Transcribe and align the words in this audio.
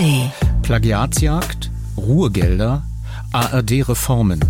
ARD. 0.00 0.32
Plagiatsjagd, 0.62 1.70
Ruhegelder, 1.96 2.82
ARD-Reformen. 3.32 4.40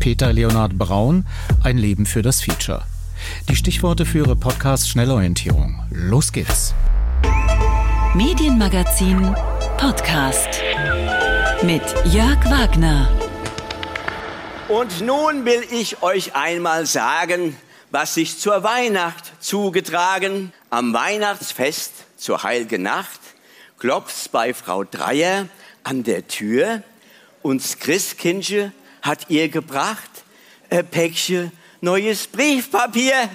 Peter 0.00 0.34
Leonhard 0.34 0.76
Braun, 0.76 1.26
ein 1.62 1.78
Leben 1.78 2.04
für 2.04 2.20
das 2.20 2.42
Feature. 2.42 2.82
Die 3.48 3.56
Stichworte 3.56 4.04
für 4.04 4.18
Ihre 4.18 4.36
Podcast 4.36 4.88
Schnellorientierung. 4.90 5.82
Los 5.90 6.30
geht's. 6.30 6.74
Medienmagazin 8.14 9.34
Podcast 9.78 10.60
mit 11.62 11.82
Jörg 12.12 12.44
Wagner. 12.44 13.08
Und 14.68 15.00
nun 15.00 15.46
will 15.46 15.62
ich 15.70 16.02
euch 16.02 16.36
einmal 16.36 16.84
sagen, 16.84 17.56
was 17.90 18.12
sich 18.12 18.38
zur 18.38 18.62
Weihnacht 18.62 19.42
zugetragen. 19.42 20.52
Am 20.68 20.92
Weihnachtsfest 20.92 21.92
zur 22.18 22.42
Heiligen 22.42 22.82
Nacht 22.82 23.20
klopft's 23.78 24.28
bei 24.28 24.54
Frau 24.54 24.84
Dreier 24.84 25.48
an 25.84 26.02
der 26.02 26.26
Tür 26.26 26.82
und 27.42 27.62
Christkindche 27.80 28.72
hat 29.02 29.30
ihr 29.30 29.48
gebracht 29.48 30.10
ein 30.70 30.86
Päckchen 30.86 31.52
neues 31.80 32.26
Briefpapier, 32.26 33.28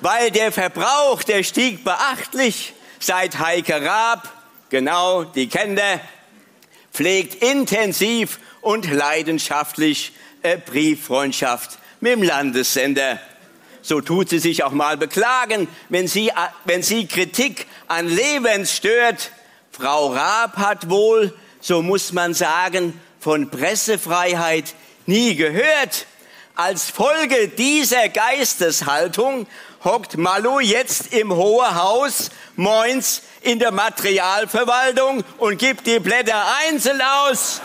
weil 0.00 0.30
der 0.30 0.52
Verbrauch, 0.52 1.22
der 1.22 1.42
stieg 1.42 1.84
beachtlich 1.84 2.72
seit 2.98 3.38
Heike 3.38 3.82
Raab, 3.84 4.32
genau, 4.70 5.24
die 5.24 5.48
kennt 5.48 5.78
er, 5.78 6.00
pflegt 6.92 7.42
intensiv 7.42 8.38
und 8.60 8.90
leidenschaftlich 8.90 10.12
eine 10.42 10.58
Brieffreundschaft 10.58 11.78
mit 12.00 12.12
dem 12.12 12.22
Landessender. 12.22 13.20
So 13.82 14.00
tut 14.00 14.30
sie 14.30 14.38
sich 14.38 14.64
auch 14.64 14.72
mal 14.72 14.96
beklagen, 14.96 15.68
wenn 15.90 16.08
sie, 16.08 16.32
wenn 16.64 16.82
sie 16.82 17.06
Kritik 17.06 17.66
an 17.86 18.08
Lebens 18.08 18.74
stört. 18.74 19.30
Frau 19.76 20.12
Raab 20.12 20.56
hat 20.56 20.88
wohl, 20.88 21.36
so 21.60 21.82
muss 21.82 22.12
man 22.12 22.32
sagen, 22.32 23.00
von 23.18 23.50
Pressefreiheit 23.50 24.72
nie 25.04 25.34
gehört. 25.34 26.06
Als 26.54 26.92
Folge 26.92 27.48
dieser 27.48 28.08
Geisteshaltung 28.08 29.48
hockt 29.82 30.16
Malu 30.16 30.60
jetzt 30.60 31.12
im 31.12 31.34
Hohe 31.34 31.74
Haus, 31.74 32.30
moins 32.54 33.22
in 33.42 33.58
der 33.58 33.72
Materialverwaltung 33.72 35.24
und 35.38 35.58
gibt 35.58 35.88
die 35.88 35.98
Blätter 35.98 36.44
einzeln 36.68 37.02
aus. 37.02 37.60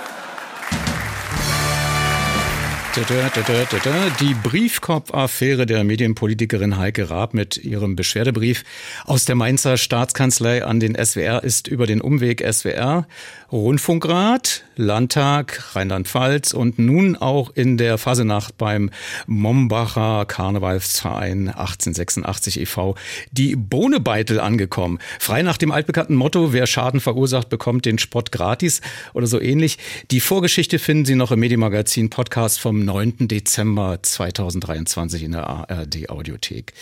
Die 4.20 4.34
Briefkopf-Affäre 4.34 5.66
der 5.68 5.84
Medienpolitikerin 5.84 6.78
Heike 6.78 7.12
Raab 7.12 7.36
mit 7.36 7.58
ihrem 7.58 7.96
Beschwerdebrief 7.96 8.64
aus 9.06 9.26
der 9.26 9.36
Mainzer 9.36 9.78
Staatskanzlei 9.78 10.64
an 10.66 10.80
den 10.80 10.96
SWR 10.96 11.44
ist 11.44 11.68
über 11.68 11.86
den 11.86 12.02
Umweg 12.02 12.44
SWR, 12.52 13.08
Rundfunkrat, 13.52 14.64
Landtag, 14.76 15.76
Rheinland-Pfalz 15.76 16.54
und 16.54 16.78
nun 16.78 17.16
auch 17.16 17.50
in 17.56 17.78
der 17.78 17.98
Fasenacht 17.98 18.58
beim 18.58 18.92
Mombacher 19.26 20.26
Karnevalsverein 20.26 21.50
1886 21.50 22.62
e.V. 22.62 22.96
die 23.32 23.56
Bohnebeitel 23.56 24.40
angekommen. 24.40 25.00
Frei 25.20 25.42
nach 25.42 25.58
dem 25.58 25.72
altbekannten 25.72 26.16
Motto, 26.16 26.54
wer 26.54 26.68
Schaden 26.68 27.00
verursacht, 27.00 27.50
bekommt 27.50 27.86
den 27.86 27.98
Spott 27.98 28.32
gratis 28.32 28.82
oder 29.14 29.26
so 29.26 29.42
ähnlich. 29.42 29.80
Die 30.12 30.20
Vorgeschichte 30.20 30.78
finden 30.78 31.06
Sie 31.06 31.16
noch 31.16 31.32
im 31.32 31.40
Medienmagazin 31.40 32.10
Podcast 32.12 32.60
vom 32.60 32.86
9. 32.86 33.28
Dezember 33.28 34.00
2023 34.02 35.24
in 35.24 35.32
der 35.32 35.48
ARD 35.48 36.10
Audiothek. 36.10 36.74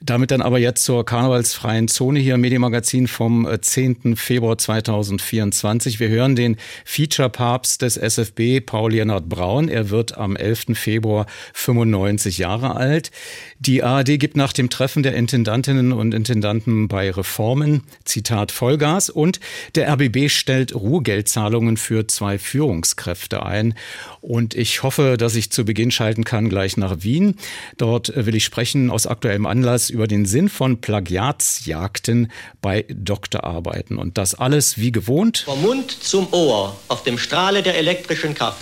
Damit 0.00 0.30
dann 0.30 0.42
aber 0.42 0.58
jetzt 0.58 0.84
zur 0.84 1.04
karnevalsfreien 1.04 1.88
Zone 1.88 2.20
hier 2.20 2.34
im 2.34 2.40
Medienmagazin 2.40 3.06
vom 3.06 3.48
10. 3.60 4.12
Äh, 4.12 4.16
Februar 4.16 4.58
2024. 4.58 6.00
Wir 6.00 6.05
hören 6.08 6.36
den 6.36 6.56
Feature-Papst 6.84 7.82
des 7.82 7.96
SFB, 7.96 8.60
Paul 8.60 8.92
Leonhard 8.92 9.28
Braun. 9.28 9.68
Er 9.68 9.90
wird 9.90 10.16
am 10.16 10.36
11. 10.36 10.66
Februar 10.74 11.26
95 11.54 12.38
Jahre 12.38 12.76
alt. 12.76 13.10
Die 13.58 13.82
ARD 13.82 14.18
gibt 14.18 14.36
nach 14.36 14.52
dem 14.52 14.70
Treffen 14.70 15.02
der 15.02 15.14
Intendantinnen 15.14 15.92
und 15.92 16.12
Intendanten 16.12 16.88
bei 16.88 17.10
Reformen, 17.10 17.84
Zitat 18.04 18.52
Vollgas, 18.52 19.10
und 19.10 19.40
der 19.74 19.88
RBB 19.92 20.28
stellt 20.28 20.74
Ruhegeldzahlungen 20.74 21.76
für 21.76 22.06
zwei 22.06 22.38
Führungskräfte 22.38 23.44
ein. 23.44 23.74
Und 24.20 24.54
ich 24.54 24.82
hoffe, 24.82 25.16
dass 25.16 25.36
ich 25.36 25.50
zu 25.50 25.64
Beginn 25.64 25.90
schalten 25.90 26.24
kann 26.24 26.48
gleich 26.48 26.76
nach 26.76 27.02
Wien. 27.02 27.36
Dort 27.76 28.12
will 28.14 28.34
ich 28.34 28.44
sprechen 28.44 28.90
aus 28.90 29.06
aktuellem 29.06 29.46
Anlass 29.46 29.90
über 29.90 30.06
den 30.06 30.26
Sinn 30.26 30.48
von 30.48 30.80
Plagiatsjagden 30.80 32.30
bei 32.60 32.84
Doktorarbeiten. 32.88 33.98
Und 33.98 34.18
das 34.18 34.34
alles 34.34 34.78
wie 34.78 34.92
gewohnt. 34.92 35.38
Vom 35.46 35.62
Mund 35.62 35.95
zum 36.00 36.32
Ohr 36.32 36.76
auf 36.88 37.02
dem 37.02 37.18
Strahle 37.18 37.62
der 37.62 37.76
elektrischen 37.76 38.34
Kraft. 38.34 38.60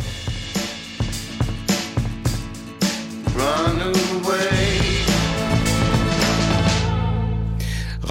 Run 3.37 3.81
away. 3.81 4.04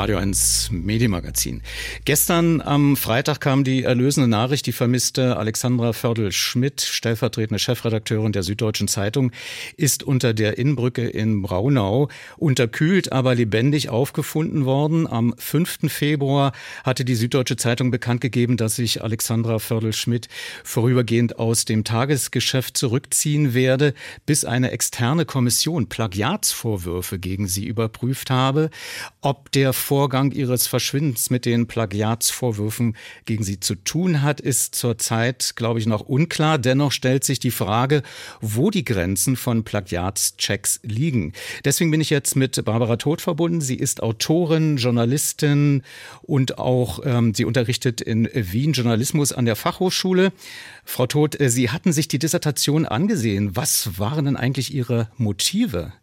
Radio 0.04 0.18
1 0.18 0.72
Medienmagazin. 0.74 1.62
Gestern 2.04 2.60
am 2.60 2.98
Freitag 2.98 3.40
kam 3.40 3.64
die 3.64 3.84
erlösende 3.84 4.28
Nachricht, 4.28 4.66
die 4.66 4.74
vermisste 4.74 5.38
Alexandra 5.38 5.94
Fördel-Schmidt, 5.94 6.82
stellvertretende 6.82 7.58
Chefredakteurin 7.58 8.34
der 8.34 8.44
Süddeutschen 8.44 8.90
Zeitung, 8.90 9.32
ist 9.78 10.04
unter 10.04 10.34
der 10.34 10.58
Innenbrücke 10.58 11.08
in 11.08 11.42
Braunau 11.42 12.10
unterkühlt, 12.36 13.14
aber 13.14 13.34
lebendig 13.34 13.88
aufgefunden 13.88 14.66
worden. 14.66 15.08
Am 15.08 15.36
5. 15.38 15.90
Februar 15.90 16.52
hatte 16.84 17.06
die 17.06 17.16
Süddeutsche 17.16 17.56
Zeitung 17.56 17.90
bekannt 17.90 18.20
gegeben, 18.20 18.58
dass 18.58 18.76
sich 18.76 19.02
Alexandra 19.02 19.60
Fördel-Schmidt 19.60 20.28
vorübergehend 20.66 21.40
aus 21.40 21.64
dem 21.64 21.86
Tagesgeschäft 21.86 22.76
zurückziehen 22.76 23.54
werde, 23.54 23.94
bis 24.26 24.44
eine 24.44 24.72
externe 24.72 25.24
Kommission 25.24 25.88
Plagiatsvorwürfe 25.88 27.20
gegen 27.20 27.48
sie 27.48 27.66
überprüft 27.66 28.30
habe. 28.30 28.70
Ob 29.22 29.50
der 29.54 29.72
Vorgang 29.94 30.32
ihres 30.32 30.66
Verschwindens 30.66 31.30
mit 31.30 31.46
den 31.46 31.68
Plagiatsvorwürfen 31.68 32.98
gegen 33.26 33.44
sie 33.44 33.60
zu 33.60 33.76
tun 33.76 34.24
hat, 34.24 34.42
ist 34.42 34.74
zurzeit, 34.74 35.54
glaube 35.56 35.80
ich, 35.80 35.86
noch 35.86 36.02
unklar. 36.02 36.58
Dennoch 36.58 36.92
stellt 36.92 37.24
sich 37.24 37.38
die 37.38 37.52
Frage, 37.52 38.02
wo 38.42 38.72
die 38.72 38.84
Grenzen 38.84 39.36
von 39.36 39.64
Plagiatschecks 39.64 40.80
liegen. 40.82 41.34
Deswegen 41.64 41.92
bin 41.92 42.02
ich 42.02 42.10
jetzt 42.10 42.36
mit 42.36 42.66
Barbara 42.66 42.96
Todt 42.96 43.22
verbunden. 43.22 43.62
Sie 43.62 43.76
ist 43.76 44.02
Autorin, 44.02 44.78
Journalistin 44.78 45.84
und 46.24 46.58
auch 46.58 47.00
ähm, 47.06 47.36
sie 47.36 47.46
unterrichtet 47.46 48.02
in 48.02 48.28
Wien 48.34 48.74
Journalismus 48.74 49.32
an 49.32 49.46
der 49.46 49.56
Fachhochschule. 49.56 50.34
Frau 50.86 51.06
Todt, 51.06 51.40
äh, 51.40 51.52
Sie 51.52 51.70
hatten 51.70 51.94
sich 51.94 52.08
die 52.08 52.18
Dissertation 52.18 52.88
angesehen. 52.88 53.56
Was 53.56 54.00
waren 54.00 54.26
denn 54.26 54.38
eigentlich 54.38 54.74
Ihre 54.74 55.10
Motive? 55.18 55.94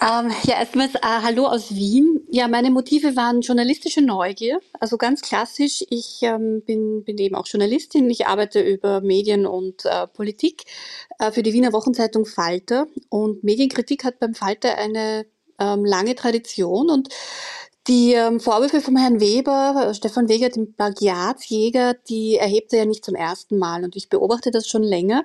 Ähm, 0.00 0.30
ja, 0.44 0.60
erstmals 0.60 0.94
äh, 0.94 0.98
Hallo 1.02 1.46
aus 1.46 1.74
Wien. 1.74 2.20
Ja, 2.30 2.46
meine 2.46 2.70
Motive 2.70 3.16
waren 3.16 3.40
journalistische 3.40 4.00
Neugier, 4.00 4.60
also 4.78 4.96
ganz 4.96 5.22
klassisch. 5.22 5.84
Ich 5.90 6.20
ähm, 6.22 6.62
bin, 6.64 7.02
bin 7.02 7.18
eben 7.18 7.34
auch 7.34 7.46
Journalistin. 7.48 8.08
Ich 8.08 8.28
arbeite 8.28 8.60
über 8.60 9.00
Medien 9.00 9.44
und 9.44 9.84
äh, 9.86 10.06
Politik 10.06 10.64
äh, 11.18 11.32
für 11.32 11.42
die 11.42 11.52
Wiener 11.52 11.72
Wochenzeitung 11.72 12.26
Falter. 12.26 12.86
Und 13.08 13.42
Medienkritik 13.42 14.04
hat 14.04 14.20
beim 14.20 14.34
Falter 14.34 14.76
eine 14.78 15.26
ähm, 15.58 15.84
lange 15.84 16.14
Tradition 16.14 16.90
und 16.90 17.08
die 17.88 18.12
ähm, 18.12 18.38
Vorwürfe 18.38 18.80
vom 18.80 18.96
Herrn 18.96 19.18
Weber, 19.18 19.88
äh, 19.88 19.94
Stefan 19.94 20.28
Weger, 20.28 20.50
dem 20.50 20.74
Plagiatsjäger, 20.74 21.94
die 22.08 22.36
erhebt 22.36 22.72
er 22.72 22.80
ja 22.80 22.84
nicht 22.84 23.04
zum 23.04 23.16
ersten 23.16 23.58
Mal. 23.58 23.82
Und 23.82 23.96
ich 23.96 24.08
beobachte 24.10 24.52
das 24.52 24.68
schon 24.68 24.84
länger 24.84 25.24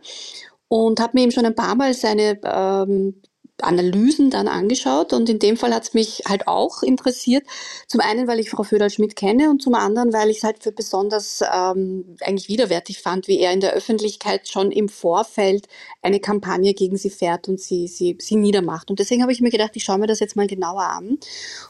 und 0.68 1.00
habe 1.00 1.12
mir 1.14 1.24
eben 1.24 1.32
schon 1.32 1.46
ein 1.46 1.56
paar 1.56 1.76
Mal 1.76 1.94
seine 1.94 2.40
ähm, 2.44 3.22
Analysen 3.62 4.30
dann 4.30 4.48
angeschaut 4.48 5.14
und 5.14 5.30
in 5.30 5.40
dem 5.40 5.58
Fall 5.58 5.74
hat 5.74 5.84
es 5.84 5.94
mich 5.94 6.24
halt 6.28 6.48
auch 6.48 6.82
interessiert. 6.82 7.44
Zum 7.88 8.02
einen, 8.02 8.28
weil 8.28 8.40
ich 8.40 8.50
Frau 8.50 8.64
Föderl-Schmidt 8.64 9.16
kenne 9.16 9.50
und 9.50 9.62
zum 9.62 9.76
anderen, 9.76 10.12
weil 10.12 10.30
ich 10.30 10.38
es 10.38 10.44
halt 10.44 10.64
für 10.64 10.72
besonders 10.72 11.42
ähm, 11.42 12.18
eigentlich 12.22 12.50
widerwärtig 12.50 13.00
fand, 13.00 13.28
wie 13.28 13.40
er 13.40 13.54
in 13.54 13.60
der 13.60 13.74
Öffentlichkeit 13.74 14.48
schon 14.48 14.72
im 14.72 14.90
Vorfeld 14.90 15.68
eine 16.02 16.20
Kampagne 16.20 16.74
gegen 16.74 16.98
sie 16.98 17.12
fährt 17.12 17.48
und 17.48 17.60
sie, 17.60 17.88
sie, 17.88 18.18
sie 18.20 18.36
niedermacht. 18.36 18.90
Und 18.90 19.00
deswegen 19.00 19.22
habe 19.22 19.32
ich 19.32 19.40
mir 19.40 19.52
gedacht, 19.52 19.72
ich 19.76 19.84
schaue 19.84 20.00
mir 20.00 20.08
das 20.08 20.20
jetzt 20.20 20.36
mal 20.36 20.48
genauer 20.48 20.84
an. 20.84 21.20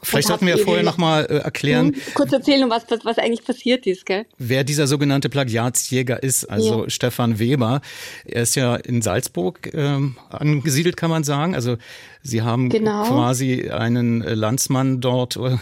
Vielleicht 0.02 0.28
sollten 0.28 0.46
wir 0.46 0.58
vorher 0.58 0.82
nochmal 0.82 1.26
äh, 1.26 1.36
erklären. 1.36 1.94
Hm, 1.94 2.02
kurz 2.14 2.32
erzählen, 2.32 2.68
was, 2.70 2.84
was, 2.88 3.04
was 3.04 3.18
eigentlich 3.18 3.44
passiert 3.44 3.86
ist. 3.86 4.06
Gell? 4.06 4.24
Wer 4.38 4.64
dieser 4.64 4.86
sogenannte 4.86 5.28
Plagiatsjäger 5.28 6.22
ist, 6.22 6.46
also 6.46 6.84
ja. 6.84 6.90
Stefan 6.90 7.38
Weber. 7.38 7.82
Er 8.24 8.42
ist 8.42 8.56
ja 8.56 8.74
in 8.76 9.02
Salzburg 9.02 9.70
ähm, 9.74 10.16
angesiedelt, 10.30 10.96
kann 10.96 11.10
man 11.10 11.24
sagen. 11.24 11.54
Also 11.54 11.73
Sie 12.22 12.42
haben 12.42 12.68
genau. 12.68 13.04
quasi 13.04 13.70
einen 13.70 14.20
Landsmann 14.20 15.00
dort 15.00 15.36
äh, 15.36 15.56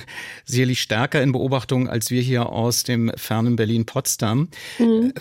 sicherlich 0.44 0.80
stärker 0.80 1.22
in 1.22 1.32
Beobachtung 1.32 1.88
als 1.88 2.10
wir 2.10 2.22
hier 2.22 2.50
aus 2.50 2.84
dem 2.84 3.10
fernen 3.16 3.56
Berlin-Potsdam. 3.56 4.48
Mhm. 4.78 5.12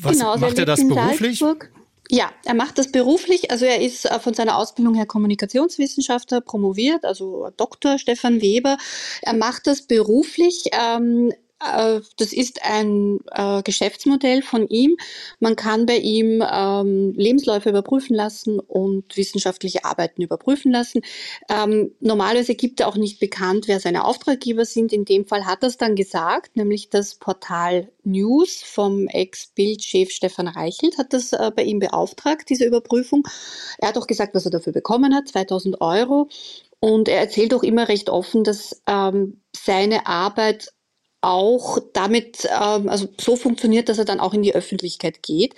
Was 0.00 0.18
genau, 0.18 0.36
macht 0.38 0.58
er 0.58 0.66
das 0.66 0.86
beruflich? 0.86 1.38
Salzburg. 1.38 1.70
Ja, 2.12 2.32
er 2.44 2.54
macht 2.54 2.76
das 2.78 2.90
beruflich. 2.90 3.52
Also 3.52 3.66
er 3.66 3.80
ist 3.80 4.04
äh, 4.04 4.18
von 4.18 4.34
seiner 4.34 4.56
Ausbildung 4.56 4.94
her 4.94 5.06
Kommunikationswissenschaftler, 5.06 6.40
promoviert, 6.40 7.04
also 7.04 7.50
Dr. 7.56 7.98
Stefan 7.98 8.42
Weber. 8.42 8.78
Er 9.22 9.34
macht 9.34 9.68
das 9.68 9.82
beruflich. 9.82 10.64
Ähm, 10.72 11.30
äh, 11.30 11.36
das 11.60 12.32
ist 12.32 12.62
ein 12.64 13.18
äh, 13.32 13.62
Geschäftsmodell 13.62 14.42
von 14.42 14.66
ihm. 14.68 14.96
Man 15.40 15.56
kann 15.56 15.84
bei 15.84 15.98
ihm 15.98 16.42
ähm, 16.50 17.12
Lebensläufe 17.14 17.68
überprüfen 17.68 18.16
lassen 18.16 18.58
und 18.58 19.16
wissenschaftliche 19.16 19.84
Arbeiten 19.84 20.22
überprüfen 20.22 20.72
lassen. 20.72 21.02
Ähm, 21.50 21.92
normalerweise 22.00 22.54
gibt 22.54 22.80
er 22.80 22.88
auch 22.88 22.96
nicht 22.96 23.20
bekannt, 23.20 23.68
wer 23.68 23.78
seine 23.78 24.06
Auftraggeber 24.06 24.64
sind. 24.64 24.92
In 24.92 25.04
dem 25.04 25.26
Fall 25.26 25.44
hat 25.44 25.62
er 25.62 25.68
es 25.68 25.76
dann 25.76 25.96
gesagt, 25.96 26.56
nämlich 26.56 26.88
das 26.88 27.16
Portal 27.16 27.90
News 28.04 28.62
vom 28.62 29.06
Ex-Bild-Chef 29.08 30.10
Stefan 30.10 30.48
Reichelt 30.48 30.96
hat 30.96 31.12
das 31.12 31.32
äh, 31.32 31.50
bei 31.54 31.62
ihm 31.62 31.78
beauftragt, 31.78 32.48
diese 32.48 32.64
Überprüfung. 32.64 33.26
Er 33.78 33.88
hat 33.88 33.98
auch 33.98 34.06
gesagt, 34.06 34.34
was 34.34 34.46
er 34.46 34.50
dafür 34.50 34.72
bekommen 34.72 35.14
hat, 35.14 35.28
2000 35.28 35.80
Euro. 35.82 36.28
Und 36.80 37.08
er 37.08 37.20
erzählt 37.20 37.52
auch 37.52 37.62
immer 37.62 37.88
recht 37.88 38.08
offen, 38.08 38.44
dass 38.44 38.82
ähm, 38.86 39.42
seine 39.54 40.06
Arbeit 40.06 40.72
auch 41.22 41.78
damit, 41.92 42.48
ähm, 42.50 42.88
also 42.88 43.08
so 43.20 43.36
funktioniert, 43.36 43.88
dass 43.88 43.98
er 43.98 44.06
dann 44.06 44.20
auch 44.20 44.32
in 44.32 44.42
die 44.42 44.54
Öffentlichkeit 44.54 45.22
geht. 45.22 45.54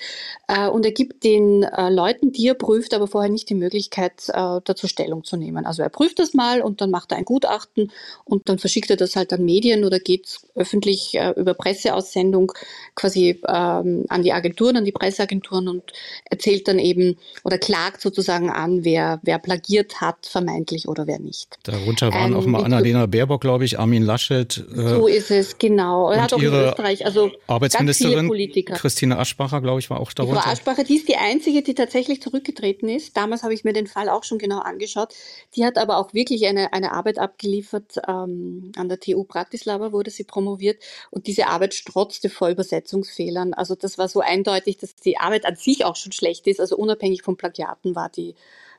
Äh, 0.49 0.69
und 0.69 0.85
er 0.85 0.93
gibt 0.93 1.23
den 1.23 1.63
äh, 1.63 1.89
Leuten, 1.89 2.33
die 2.33 2.49
er 2.49 2.55
prüft, 2.55 2.95
aber 2.95 3.07
vorher 3.07 3.31
nicht 3.31 3.49
die 3.49 3.55
Möglichkeit, 3.55 4.29
äh, 4.29 4.61
dazu 4.65 4.89
Stellung 4.89 5.23
zu 5.25 5.37
nehmen. 5.37 5.65
Also 5.65 5.83
er 5.83 5.89
prüft 5.89 6.19
das 6.19 6.35
mal 6.35 6.63
und 6.63 6.81
dann 6.81 6.91
macht 6.91 7.13
er 7.13 7.19
ein 7.19 7.25
Gutachten 7.25 7.93
und 8.25 8.49
dann 8.49 8.59
verschickt 8.59 8.91
er 8.91 8.97
das 8.97 9.15
halt 9.15 9.33
an 9.33 9.45
Medien 9.45 9.85
oder 9.85 10.01
geht 10.01 10.41
öffentlich 10.55 11.19
über 11.37 11.55
Presseaussendung 11.55 12.53
quasi 12.95 13.41
ähm, 13.49 14.05
an 14.09 14.23
die 14.23 14.33
Agenturen, 14.33 14.77
an 14.77 14.85
die 14.85 14.93
Presseagenturen 14.93 15.69
und 15.69 15.93
erzählt 16.25 16.69
dann 16.69 16.79
eben 16.79 17.17
oder 17.45 17.59
klagt 17.59 18.01
sozusagen 18.01 18.51
an, 18.51 18.85
wer, 18.85 19.21
wer 19.23 19.39
plagiert 19.39 20.01
hat, 20.01 20.27
vermeintlich 20.27 20.89
oder 20.89 21.07
wer 21.07 21.19
nicht. 21.19 21.59
Darunter 21.63 22.13
waren 22.13 22.33
ähm, 22.33 22.39
auch 22.39 22.47
mal 22.47 22.65
Annalena 22.65 23.07
Baerbock, 23.07 23.41
glaube 23.41 23.65
ich, 23.65 23.79
Armin 23.79 24.03
Laschet. 24.03 24.65
So 24.75 25.07
ist 25.07 25.31
es 25.31 25.52
genau. 25.59 26.11
Er 26.11 26.23
hat 26.23 26.33
auch 26.33 26.39
ihre 26.41 26.63
in 26.63 26.69
Österreich, 26.69 27.05
also 27.05 27.31
Arbeitsministerin 27.47 28.31
Christine 28.75 29.19
Aschbacher, 29.19 29.61
glaube 29.61 29.81
ich, 29.81 29.91
war 29.91 30.01
auch 30.01 30.13
darunter. 30.13 30.43
Frau 30.43 30.51
Aschbacher, 30.51 30.85
die 30.85 30.97
ist 30.97 31.09
die 31.09 31.17
einzige, 31.17 31.63
die 31.63 31.75
tatsächlich 31.75 32.23
zurückgetreten 32.23 32.89
ist. 32.89 33.17
Damals 33.17 33.43
habe 33.43 33.55
ich 33.55 33.65
mir 33.65 33.73
den 33.73 33.87
Fall 33.87 34.09
auch 34.09 34.25
schon 34.25 34.39
genau 34.39 34.59
angeschaut. 34.59 35.15
Die 35.55 35.65
hat 35.65 35.79
aber 35.79 35.99
auch 35.99 36.15
wirklich 36.15 36.47
eine, 36.47 36.73
eine 36.73 36.93
Arbeit 36.93 37.19
abgeliefert. 37.19 37.99
Ähm, 38.09 38.73
an 38.77 38.89
der 38.89 39.01
TU 39.01 39.25
Bratislava 39.25 39.93
wurde 39.93 40.11
sie 40.11 40.25
promoviert 40.25 40.83
und 41.11 41.27
diese 41.27 41.47
Arbeit 41.47 41.75
strotzte 41.75 42.29
vor 42.29 42.49
Übersetzungsfehlern. 42.49 43.55
Also 43.55 43.75
das 43.75 43.99
war 43.99 44.09
so 44.09 44.21
eindeutig, 44.21 44.79
dass 44.79 44.95
die 44.97 45.19
Arbeit 45.19 45.47
an 45.47 45.57
sich 45.57 45.85
auch 45.85 45.97
schon 45.97 46.13
schlecht 46.13 46.47
ist. 46.47 46.61
Also 46.61 46.77
unabhängig 46.77 47.23
von 47.23 47.37
Plagiaten 47.37 47.95
war 47.95 48.09
die, 48.09 48.35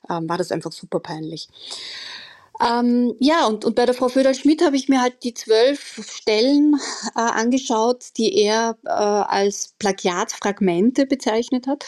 ähm, 0.09 0.29
war 0.29 0.37
das 0.37 0.51
einfach 0.51 0.71
super 0.71 0.99
peinlich. 0.99 1.47
Ähm, 2.63 3.15
ja, 3.19 3.45
und, 3.47 3.65
und 3.65 3.75
bei 3.75 3.85
der 3.85 3.95
Frau 3.95 4.07
Föderl-Schmidt 4.07 4.63
habe 4.63 4.77
ich 4.77 4.87
mir 4.87 5.01
halt 5.01 5.23
die 5.23 5.33
zwölf 5.33 5.99
Stellen 6.09 6.75
äh, 7.15 7.19
angeschaut, 7.19 8.05
die 8.17 8.35
er 8.41 8.77
äh, 8.85 8.89
als 8.89 9.73
Plagiatfragmente 9.79 11.05
bezeichnet 11.05 11.67
hat 11.67 11.85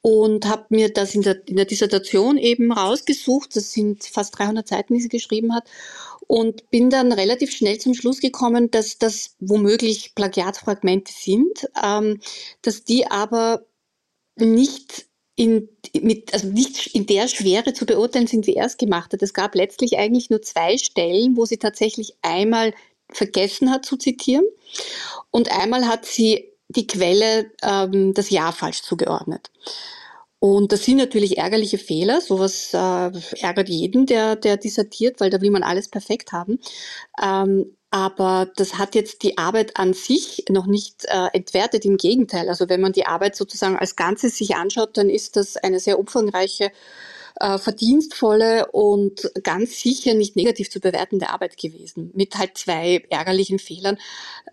und 0.00 0.46
habe 0.46 0.66
mir 0.70 0.92
das 0.92 1.14
in 1.14 1.22
der, 1.22 1.46
in 1.46 1.56
der 1.56 1.66
Dissertation 1.66 2.36
eben 2.38 2.72
rausgesucht. 2.72 3.54
Das 3.56 3.72
sind 3.72 4.04
fast 4.04 4.38
300 4.38 4.66
Seiten, 4.66 4.94
die 4.94 5.00
sie 5.00 5.08
geschrieben 5.08 5.54
hat. 5.54 5.68
Und 6.26 6.70
bin 6.70 6.90
dann 6.90 7.12
relativ 7.12 7.52
schnell 7.52 7.78
zum 7.78 7.94
Schluss 7.94 8.20
gekommen, 8.20 8.70
dass 8.70 8.98
das 8.98 9.36
womöglich 9.40 10.14
Plagiatfragmente 10.14 11.12
sind, 11.12 11.68
ähm, 11.82 12.20
dass 12.62 12.84
die 12.84 13.06
aber 13.10 13.64
nicht 14.36 15.07
in, 15.38 15.68
mit, 16.02 16.34
also 16.34 16.48
nicht 16.48 16.88
in 16.94 17.06
der 17.06 17.28
Schwere 17.28 17.72
zu 17.72 17.86
beurteilen 17.86 18.26
sind, 18.26 18.48
wie 18.48 18.56
er 18.56 18.66
es 18.66 18.76
gemacht 18.76 19.12
hat. 19.12 19.22
Es 19.22 19.32
gab 19.32 19.54
letztlich 19.54 19.96
eigentlich 19.96 20.30
nur 20.30 20.42
zwei 20.42 20.76
Stellen, 20.78 21.36
wo 21.36 21.44
sie 21.44 21.58
tatsächlich 21.58 22.14
einmal 22.22 22.74
vergessen 23.10 23.70
hat 23.70 23.86
zu 23.86 23.96
zitieren 23.96 24.44
und 25.30 25.52
einmal 25.52 25.86
hat 25.86 26.04
sie 26.04 26.52
die 26.68 26.88
Quelle 26.88 27.50
ähm, 27.62 28.14
das 28.14 28.30
Jahr 28.30 28.52
falsch 28.52 28.82
zugeordnet. 28.82 29.50
Und 30.40 30.72
das 30.72 30.84
sind 30.84 30.98
natürlich 30.98 31.38
ärgerliche 31.38 31.78
Fehler. 31.78 32.20
Sowas 32.20 32.74
äh, 32.74 33.10
ärgert 33.40 33.68
jeden, 33.68 34.06
der, 34.06 34.36
der 34.36 34.56
dissertiert, 34.56 35.20
weil 35.20 35.30
da 35.30 35.40
will 35.40 35.50
man 35.50 35.62
alles 35.62 35.88
perfekt 35.88 36.32
haben. 36.32 36.58
Ähm, 37.22 37.76
aber 37.90 38.50
das 38.56 38.78
hat 38.78 38.94
jetzt 38.94 39.22
die 39.22 39.38
Arbeit 39.38 39.78
an 39.78 39.94
sich 39.94 40.44
noch 40.50 40.66
nicht 40.66 41.06
äh, 41.06 41.28
entwertet. 41.32 41.84
Im 41.84 41.96
Gegenteil. 41.96 42.48
Also 42.48 42.68
wenn 42.68 42.80
man 42.80 42.92
die 42.92 43.06
Arbeit 43.06 43.34
sozusagen 43.34 43.78
als 43.78 43.96
Ganzes 43.96 44.36
sich 44.36 44.56
anschaut, 44.56 44.96
dann 44.96 45.08
ist 45.08 45.36
das 45.36 45.56
eine 45.56 45.80
sehr 45.80 45.98
umfangreiche, 45.98 46.70
äh, 47.40 47.58
verdienstvolle 47.58 48.70
und 48.72 49.30
ganz 49.42 49.80
sicher 49.80 50.14
nicht 50.14 50.36
negativ 50.36 50.70
zu 50.70 50.80
bewertende 50.80 51.30
Arbeit 51.30 51.56
gewesen. 51.56 52.10
Mit 52.14 52.36
halt 52.36 52.58
zwei 52.58 53.04
ärgerlichen 53.08 53.58
Fehlern. 53.58 53.98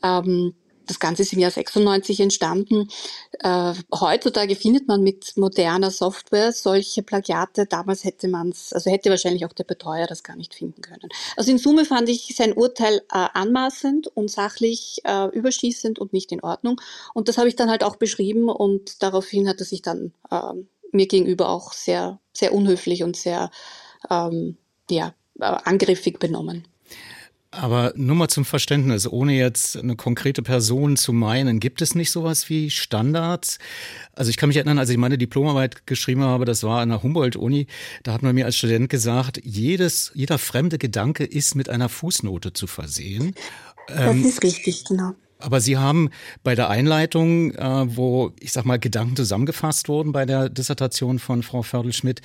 Ähm, 0.02 0.56
das 0.86 1.00
Ganze 1.00 1.24
ist 1.24 1.34
im 1.34 1.40
Jahr 1.40 1.52
96 1.52 2.20
entstanden. 2.20 2.90
Äh, 3.40 3.74
heutzutage 3.94 4.56
findet 4.56 4.88
man 4.88 5.02
mit 5.02 5.34
moderner 5.38 5.92
Software 5.92 6.52
solche 6.52 7.04
Plagiate. 7.04 7.66
Damals 7.66 8.04
hätte 8.04 8.28
man 8.28 8.50
es, 8.50 8.74
also 8.74 8.90
hätte 8.90 9.10
wahrscheinlich 9.10 9.46
auch 9.46 9.54
der 9.54 9.64
Betreuer 9.64 10.08
das 10.08 10.24
gar 10.24 10.36
nicht 10.36 10.54
finden 10.54 10.82
können. 10.82 11.10
Also 11.36 11.52
in 11.52 11.58
Summe 11.58 11.86
fand 11.86 12.10
ich 12.10 12.36
sein 12.36 12.54
Urteil 12.54 12.98
äh, 13.12 13.28
anmaßend 13.34 14.08
und 14.08 14.32
sachlich 14.32 15.02
äh, 15.04 15.28
überschießend 15.30 16.00
und 16.00 16.14
nicht 16.14 16.32
in 16.32 16.42
Ordnung. 16.42 16.82
Und 17.14 17.28
das 17.28 17.38
habe 17.38 17.48
ich 17.48 17.56
dann 17.56 17.70
halt 17.70 17.84
auch 17.84 17.96
beschrieben 17.96 18.50
und 18.50 19.02
daraufhin 19.04 19.48
hat 19.48 19.60
er 19.60 19.66
sich 19.66 19.82
dann 19.82 20.14
äh, 20.32 20.54
mir 20.92 21.08
gegenüber 21.08 21.50
auch 21.50 21.74
sehr, 21.74 22.20
sehr 22.34 22.54
unhöflich 22.54 23.04
und 23.04 23.16
sehr 23.16 23.52
ähm, 24.10 24.58
ja, 24.90 25.14
äh, 25.40 25.44
angriffig 25.44 26.20
benommen. 26.20 26.68
Aber 27.58 27.94
nur 27.96 28.16
mal 28.16 28.28
zum 28.28 28.46
Verständnis, 28.46 29.08
ohne 29.08 29.34
jetzt 29.34 29.78
eine 29.78 29.96
konkrete 29.96 30.42
Person 30.42 30.98
zu 30.98 31.14
meinen, 31.14 31.60
gibt 31.60 31.82
es 31.82 31.96
nicht 31.96 32.12
sowas 32.12 32.50
wie 32.50 32.70
Standards? 32.70 33.60
Also 34.14 34.30
ich 34.30 34.38
kann 34.38 34.50
mich 34.50 34.58
erinnern, 34.58 34.80
als 34.80 34.90
ich 34.90 34.98
meine 34.98 35.18
Diplomarbeit 35.18 35.88
geschrieben 35.88 36.22
habe, 36.22 36.46
das 36.46 36.64
war 36.64 36.82
an 36.82 36.90
der 36.90 37.02
Humboldt-Uni, 37.02 37.68
da 38.04 38.14
hat 38.14 38.24
man 38.24 38.36
mir 38.36 38.46
als 38.46 38.58
Student 38.58 38.90
gesagt, 38.90 39.40
jedes, 39.44 40.12
jeder 40.14 40.38
fremde 40.38 40.78
Gedanke 40.78 41.24
ist 41.24 41.56
mit 41.56 41.70
einer 41.70 41.90
Fußnote 41.90 42.54
zu 42.54 42.68
versehen. 42.68 43.36
Das 43.88 44.16
ähm, 44.16 44.26
ist 44.26 44.44
richtig, 44.44 44.84
genau. 44.86 45.14
Aber 45.40 45.60
Sie 45.60 45.78
haben 45.78 46.10
bei 46.44 46.56
der 46.56 46.70
Einleitung, 46.70 47.52
äh, 47.56 47.96
wo 47.96 48.32
ich 48.40 48.54
sag 48.54 48.66
mal 48.66 48.80
Gedanken 48.80 49.16
zusammengefasst 49.16 49.90
wurden 49.90 50.14
bei 50.14 50.26
der 50.26 50.50
Dissertation 50.50 51.20
von 51.20 51.44
Frau 51.44 51.62
Fördel-Schmidt, 51.62 52.22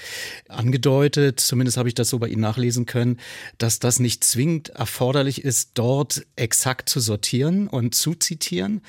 angedeutet, 0.48 1.40
zumindest 1.40 1.76
habe 1.76 1.88
ich 1.88 1.94
das 1.94 2.08
so 2.08 2.18
bei 2.20 2.28
Ihnen 2.28 2.40
nachlesen 2.40 2.86
können, 2.86 3.18
dass 3.58 3.80
das 3.80 3.98
nicht 3.98 4.22
zwingend 4.22 4.70
erforderlich 4.70 5.44
ist, 5.44 5.72
dort 5.74 6.24
exakt 6.36 6.88
zu 6.88 7.00
sortieren 7.00 7.66
und 7.66 7.94
zu 7.94 8.14
zitieren 8.14 8.80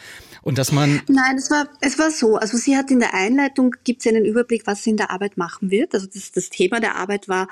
und 0.43 0.57
dass 0.57 0.71
man. 0.71 1.01
Nein, 1.07 1.37
es 1.37 1.49
war 1.49 1.67
es 1.81 1.97
war 1.97 2.11
so. 2.11 2.35
Also 2.35 2.57
sie 2.57 2.77
hat 2.77 2.91
in 2.91 2.99
der 2.99 3.15
Einleitung 3.15 3.75
gibt 3.83 4.03
sie 4.03 4.09
einen 4.09 4.25
Überblick, 4.25 4.67
was 4.67 4.83
sie 4.83 4.91
in 4.91 4.97
der 4.97 5.09
Arbeit 5.09 5.37
machen 5.37 5.71
wird. 5.71 5.95
Also 5.95 6.07
das, 6.07 6.31
das 6.31 6.49
Thema 6.49 6.79
der 6.79 6.95
Arbeit 6.95 7.27
war 7.27 7.47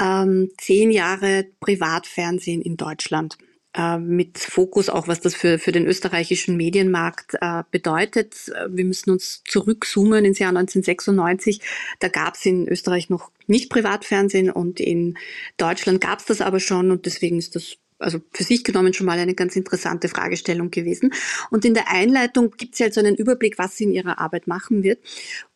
ähm, 0.00 0.50
zehn 0.58 0.90
Jahre 0.90 1.46
Privatfernsehen 1.60 2.62
in 2.62 2.76
Deutschland. 2.76 3.38
Äh, 3.76 3.98
mit 3.98 4.38
Fokus 4.38 4.88
auch, 4.88 5.06
was 5.06 5.20
das 5.20 5.34
für, 5.34 5.58
für 5.58 5.70
den 5.70 5.86
österreichischen 5.86 6.56
Medienmarkt 6.56 7.34
äh, 7.42 7.62
bedeutet. 7.70 8.50
Wir 8.70 8.84
müssen 8.86 9.10
uns 9.10 9.42
zurückzoomen 9.44 10.24
ins 10.24 10.38
Jahr 10.38 10.48
1996. 10.48 11.60
Da 12.00 12.08
gab 12.08 12.36
es 12.36 12.46
in 12.46 12.66
Österreich 12.68 13.10
noch 13.10 13.30
nicht 13.46 13.68
Privatfernsehen 13.68 14.50
und 14.50 14.80
in 14.80 15.18
Deutschland 15.58 16.00
gab 16.00 16.20
es 16.20 16.24
das 16.24 16.40
aber 16.40 16.58
schon 16.58 16.90
und 16.90 17.04
deswegen 17.04 17.36
ist 17.36 17.54
das 17.54 17.76
also 17.98 18.20
für 18.32 18.44
sich 18.44 18.62
genommen 18.62 18.92
schon 18.92 19.06
mal 19.06 19.18
eine 19.18 19.34
ganz 19.34 19.56
interessante 19.56 20.08
Fragestellung 20.08 20.70
gewesen. 20.70 21.12
Und 21.50 21.64
in 21.64 21.74
der 21.74 21.90
Einleitung 21.90 22.50
gibt 22.50 22.76
sie 22.76 22.84
also 22.84 23.00
einen 23.00 23.16
Überblick, 23.16 23.58
was 23.58 23.76
sie 23.76 23.84
in 23.84 23.92
ihrer 23.92 24.18
Arbeit 24.18 24.46
machen 24.46 24.82
wird 24.82 25.00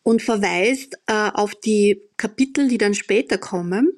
und 0.03 0.21
verweist 0.21 0.97
äh, 1.07 1.29
auf 1.33 1.53
die 1.53 2.01
Kapitel, 2.17 2.67
die 2.67 2.77
dann 2.77 2.93
später 2.95 3.37
kommen. 3.37 3.93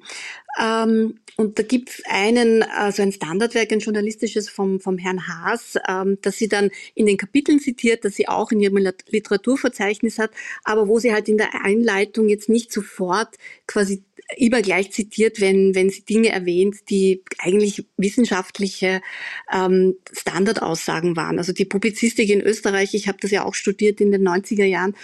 Ähm, 0.60 1.18
und 1.36 1.58
da 1.58 1.64
gibt 1.64 1.90
es 1.90 2.02
einen, 2.06 2.62
also 2.62 3.02
ein 3.02 3.12
Standardwerk, 3.12 3.72
ein 3.72 3.80
journalistisches 3.80 4.48
vom, 4.48 4.78
vom 4.78 4.98
Herrn 4.98 5.26
Haas, 5.26 5.76
ähm, 5.88 6.18
das 6.22 6.36
sie 6.36 6.48
dann 6.48 6.70
in 6.94 7.06
den 7.06 7.16
Kapiteln 7.16 7.58
zitiert, 7.58 8.04
das 8.04 8.14
sie 8.14 8.28
auch 8.28 8.52
in 8.52 8.60
ihrem 8.60 8.76
Literaturverzeichnis 8.76 10.18
hat, 10.18 10.30
aber 10.62 10.86
wo 10.86 10.98
sie 11.00 11.12
halt 11.12 11.28
in 11.28 11.38
der 11.38 11.64
Einleitung 11.64 12.28
jetzt 12.28 12.48
nicht 12.48 12.72
sofort 12.72 13.34
quasi 13.66 14.04
immer 14.36 14.62
gleich 14.62 14.90
zitiert, 14.92 15.40
wenn, 15.40 15.74
wenn 15.74 15.90
sie 15.90 16.04
Dinge 16.04 16.30
erwähnt, 16.30 16.88
die 16.88 17.22
eigentlich 17.38 17.84
wissenschaftliche 17.96 19.00
ähm, 19.52 19.96
Standardaussagen 20.12 21.16
waren. 21.16 21.38
Also 21.38 21.52
die 21.52 21.64
Publizistik 21.64 22.30
in 22.30 22.40
Österreich, 22.40 22.94
ich 22.94 23.06
habe 23.08 23.18
das 23.20 23.30
ja 23.30 23.44
auch 23.44 23.54
studiert 23.54 24.00
in 24.00 24.12
den 24.12 24.26
90er 24.26 24.64
Jahren, 24.64 24.94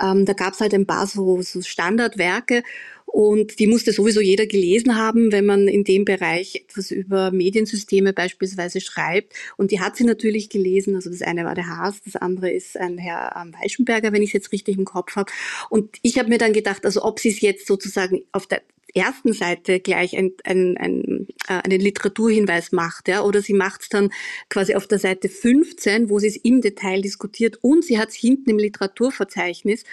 ähm, 0.00 0.26
da 0.26 0.34
gab 0.34 0.52
es 0.52 0.60
halt 0.60 0.74
ein 0.74 0.86
paar 0.86 1.06
so, 1.06 1.40
so 1.42 1.62
Standardwerke 1.62 2.62
und 3.06 3.60
die 3.60 3.68
musste 3.68 3.92
sowieso 3.92 4.20
jeder 4.20 4.46
gelesen 4.46 4.96
haben, 4.96 5.32
wenn 5.32 5.46
man 5.46 5.68
in 5.68 5.84
dem 5.84 6.04
Bereich 6.04 6.56
etwas 6.56 6.90
über 6.90 7.30
Mediensysteme 7.30 8.12
beispielsweise 8.12 8.80
schreibt. 8.80 9.32
Und 9.56 9.70
die 9.70 9.80
hat 9.80 9.96
sie 9.96 10.04
natürlich 10.04 10.50
gelesen. 10.50 10.96
Also 10.96 11.08
das 11.08 11.22
eine 11.22 11.44
war 11.44 11.54
der 11.54 11.68
Haas, 11.68 12.02
das 12.04 12.16
andere 12.16 12.50
ist 12.50 12.76
ein 12.76 12.98
Herr 12.98 13.40
ähm, 13.40 13.54
Weichenberger, 13.54 14.12
wenn 14.12 14.22
ich 14.22 14.30
es 14.30 14.34
jetzt 14.34 14.52
richtig 14.52 14.76
im 14.76 14.84
Kopf 14.84 15.16
habe. 15.16 15.32
Und 15.70 15.96
ich 16.02 16.18
habe 16.18 16.28
mir 16.28 16.38
dann 16.38 16.52
gedacht, 16.52 16.84
also 16.84 17.04
ob 17.04 17.20
sie 17.20 17.30
es 17.30 17.40
jetzt 17.40 17.66
sozusagen 17.66 18.22
auf 18.32 18.48
der 18.48 18.62
ersten 18.92 19.32
Seite 19.32 19.78
gleich 19.78 20.16
ein, 20.16 20.32
ein, 20.44 20.76
ein, 20.76 21.28
äh, 21.48 21.62
einen 21.62 21.80
Literaturhinweis 21.80 22.72
macht, 22.72 23.08
ja, 23.08 23.22
oder 23.22 23.40
sie 23.40 23.52
macht 23.52 23.82
es 23.82 23.88
dann 23.88 24.10
quasi 24.48 24.74
auf 24.74 24.86
der 24.86 24.98
Seite 24.98 25.28
15, 25.28 26.10
wo 26.10 26.18
sie 26.18 26.28
es 26.28 26.36
im 26.36 26.60
Detail 26.60 27.02
diskutiert 27.02 27.58
und 27.62 27.84
sie 27.84 27.98
hat 27.98 28.08
es 28.08 28.14
hinten 28.14 28.50
im 28.50 28.58
Literaturverzeichnis. 28.58 29.84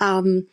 Ähm, 0.00 0.46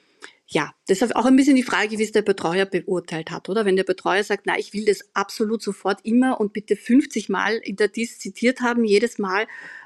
ja, 0.51 0.73
deshalb 0.89 1.15
auch 1.15 1.25
ein 1.25 1.35
bisschen 1.35 1.55
die 1.55 1.63
Frage, 1.63 1.99
wie 1.99 2.03
es 2.03 2.11
der 2.11 2.23
Betreuer 2.23 2.65
beurteilt 2.65 3.29
hat, 3.29 3.49
oder? 3.49 3.65
Wenn 3.65 3.75
der 3.75 3.83
Betreuer 3.83 4.23
sagt, 4.23 4.47
na, 4.47 4.57
ich 4.57 4.73
will 4.73 4.83
das 4.83 5.01
absolut 5.13 5.61
sofort 5.61 5.99
immer 6.03 6.39
und 6.39 6.53
bitte 6.53 6.75
50 6.75 7.29
Mal 7.29 7.57
in 7.57 7.75
der 7.75 7.87
DIS 7.87 8.17
zitiert 8.17 8.61
haben, 8.61 8.83
jedes 8.83 9.19
Mal, 9.19 9.45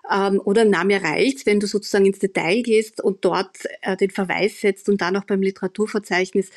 ähm, 0.09 0.39
oder 0.43 0.63
im 0.63 0.69
Namen 0.69 1.03
reicht, 1.03 1.45
wenn 1.45 1.59
du 1.59 1.67
sozusagen 1.67 2.05
ins 2.05 2.19
Detail 2.19 2.61
gehst 2.61 3.01
und 3.01 3.25
dort 3.25 3.59
äh, 3.81 3.97
den 3.97 4.09
Verweis 4.09 4.61
setzt 4.61 4.87
und 4.87 5.01
dann 5.01 5.17
auch 5.17 5.25
beim 5.25 5.41
Literaturverzeichnis. 5.41 6.49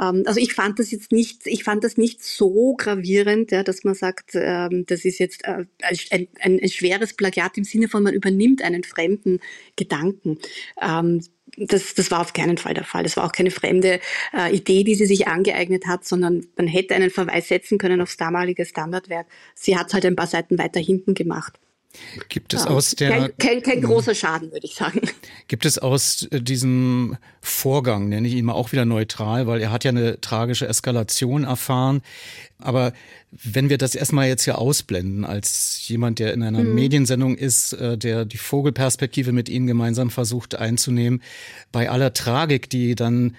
Ähm, 0.00 0.22
also 0.26 0.40
ich 0.40 0.54
fand 0.54 0.78
das 0.78 0.90
jetzt 0.90 1.12
nicht, 1.12 1.46
ich 1.46 1.64
fand 1.64 1.84
das 1.84 1.98
nicht 1.98 2.22
so 2.22 2.74
gravierend, 2.76 3.50
ja, 3.50 3.62
dass 3.62 3.84
man 3.84 3.94
sagt, 3.94 4.30
ähm, 4.34 4.84
das 4.86 5.04
ist 5.04 5.18
jetzt 5.18 5.44
äh, 5.44 5.66
ein, 5.82 6.28
ein, 6.40 6.60
ein 6.62 6.68
schweres 6.70 7.12
Plagiat 7.14 7.58
im 7.58 7.64
Sinne 7.64 7.88
von, 7.88 8.02
man 8.02 8.14
übernimmt 8.14 8.62
einen 8.62 8.84
fremden 8.84 9.40
Gedanken. 9.76 10.38
Ähm, 10.80 11.22
das, 11.56 11.94
das 11.94 12.10
war 12.10 12.20
auf 12.20 12.32
keinen 12.32 12.58
Fall 12.58 12.74
der 12.74 12.84
Fall. 12.84 13.02
Das 13.02 13.16
war 13.16 13.24
auch 13.24 13.32
keine 13.32 13.50
fremde 13.50 14.00
äh, 14.36 14.54
Idee, 14.54 14.84
die 14.84 14.94
sie 14.94 15.06
sich 15.06 15.28
angeeignet 15.28 15.86
hat, 15.86 16.04
sondern 16.04 16.46
man 16.56 16.66
hätte 16.66 16.94
einen 16.94 17.10
Verweis 17.10 17.48
setzen 17.48 17.78
können 17.78 18.00
aufs 18.00 18.16
damalige 18.16 18.64
Standardwerk. 18.64 19.26
Sie 19.54 19.76
hat 19.76 19.88
es 19.88 19.94
halt 19.94 20.06
ein 20.06 20.16
paar 20.16 20.26
Seiten 20.26 20.58
weiter 20.58 20.80
hinten 20.80 21.14
gemacht. 21.14 21.58
Gibt 22.28 22.54
es 22.54 22.64
ja, 22.64 22.70
aus 22.70 22.92
der 22.92 23.10
kein, 23.10 23.36
kein, 23.38 23.62
kein, 23.62 23.82
großer 23.82 24.14
Schaden, 24.14 24.52
würde 24.52 24.64
ich 24.64 24.74
sagen. 24.74 25.00
Gibt 25.48 25.66
es 25.66 25.78
aus 25.78 26.22
äh, 26.30 26.40
diesem 26.40 27.16
Vorgang, 27.40 28.08
nenne 28.08 28.28
ich 28.28 28.34
ihn 28.34 28.44
mal 28.44 28.52
auch 28.52 28.70
wieder 28.70 28.84
neutral, 28.84 29.46
weil 29.48 29.60
er 29.60 29.72
hat 29.72 29.82
ja 29.84 29.90
eine 29.90 30.20
tragische 30.20 30.68
Eskalation 30.68 31.44
erfahren. 31.44 32.02
Aber 32.58 32.92
wenn 33.32 33.70
wir 33.70 33.78
das 33.78 33.94
erstmal 33.94 34.28
jetzt 34.28 34.44
hier 34.44 34.58
ausblenden, 34.58 35.24
als 35.24 35.88
jemand, 35.88 36.20
der 36.20 36.32
in 36.32 36.42
einer 36.42 36.62
mhm. 36.62 36.74
Mediensendung 36.74 37.36
ist, 37.36 37.72
äh, 37.72 37.98
der 37.98 38.24
die 38.24 38.38
Vogelperspektive 38.38 39.32
mit 39.32 39.48
Ihnen 39.48 39.66
gemeinsam 39.66 40.10
versucht 40.10 40.54
einzunehmen, 40.54 41.22
bei 41.72 41.90
aller 41.90 42.12
Tragik, 42.12 42.70
die 42.70 42.94
dann 42.94 43.36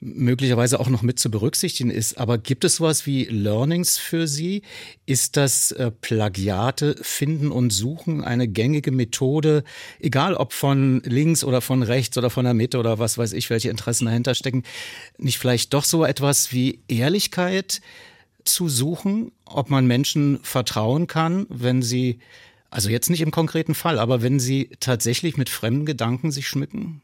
möglicherweise 0.00 0.80
auch 0.80 0.88
noch 0.88 1.02
mit 1.02 1.18
zu 1.18 1.30
berücksichtigen 1.30 1.90
ist. 1.90 2.18
Aber 2.18 2.38
gibt 2.38 2.64
es 2.64 2.76
sowas 2.76 3.06
wie 3.06 3.24
Learnings 3.24 3.98
für 3.98 4.26
Sie? 4.26 4.62
Ist 5.04 5.36
das 5.36 5.72
äh, 5.72 5.90
Plagiate 5.90 6.96
finden 7.02 7.50
und 7.50 7.70
suchen 7.70 8.24
eine 8.24 8.48
gängige 8.48 8.92
Methode, 8.92 9.62
egal 10.00 10.34
ob 10.34 10.54
von 10.54 11.02
links 11.04 11.44
oder 11.44 11.60
von 11.60 11.82
rechts 11.82 12.16
oder 12.16 12.30
von 12.30 12.44
der 12.44 12.54
Mitte 12.54 12.78
oder 12.78 12.98
was 12.98 13.18
weiß 13.18 13.34
ich, 13.34 13.50
welche 13.50 13.68
Interessen 13.68 14.06
dahinter 14.06 14.34
stecken, 14.34 14.62
nicht 15.18 15.38
vielleicht 15.38 15.74
doch 15.74 15.84
so 15.84 16.04
etwas 16.04 16.50
wie 16.52 16.80
Ehrlichkeit 16.88 17.82
zu 18.44 18.70
suchen, 18.70 19.32
ob 19.44 19.68
man 19.68 19.86
Menschen 19.86 20.38
vertrauen 20.42 21.08
kann, 21.08 21.46
wenn 21.50 21.82
sie, 21.82 22.20
also 22.70 22.88
jetzt 22.88 23.10
nicht 23.10 23.20
im 23.20 23.30
konkreten 23.30 23.74
Fall, 23.74 23.98
aber 23.98 24.22
wenn 24.22 24.40
sie 24.40 24.70
tatsächlich 24.80 25.36
mit 25.36 25.50
fremden 25.50 25.84
Gedanken 25.84 26.30
sich 26.30 26.48
schmücken? 26.48 27.02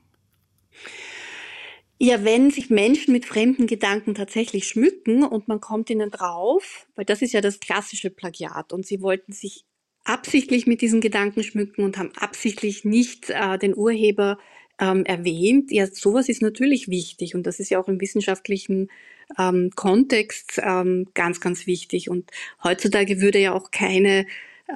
Ja, 1.99 2.25
wenn 2.25 2.51
sich 2.51 2.69
Menschen 2.69 3.13
mit 3.13 3.25
fremden 3.25 3.67
Gedanken 3.67 4.15
tatsächlich 4.15 4.69
schmücken 4.69 5.23
und 5.23 5.49
man 5.49 5.61
kommt 5.61 5.89
ihnen 5.89 6.11
drauf, 6.11 6.87
weil 6.95 7.07
das 7.07 7.23
ist 7.23 7.33
ja 7.33 7.41
das 7.41 7.59
klassische 7.59 8.11
Plagiat 8.11 8.73
und 8.75 8.85
sie 8.85 9.01
wollten 9.01 9.33
sich 9.33 9.65
absichtlich 10.05 10.67
mit 10.67 10.83
diesen 10.83 11.01
Gedanken 11.01 11.43
schmücken 11.43 11.83
und 11.85 11.97
haben 11.97 12.13
absichtlich 12.17 12.85
nicht 12.85 13.31
äh, 13.31 13.59
den 13.59 13.75
Urheber 13.75 14.39
ähm, 14.79 15.05
erwähnt. 15.07 15.73
Ja, 15.73 15.87
sowas 15.87 16.29
ist 16.29 16.43
natürlich 16.43 16.89
wichtig 16.89 17.35
und 17.35 17.47
das 17.47 17.61
ist 17.61 17.71
ja 17.71 17.81
auch 17.81 17.89
im 17.89 18.01
wissenschaftlichen 18.01 18.91
ähm, 19.39 19.71
Kontext 19.75 20.61
ähm, 20.63 21.09
ganz, 21.15 21.41
ganz 21.41 21.67
wichtig. 21.67 22.11
Und 22.11 22.31
heutzutage 22.63 23.21
würde 23.21 23.39
ja 23.39 23.53
auch 23.53 23.71
keine 23.71 24.27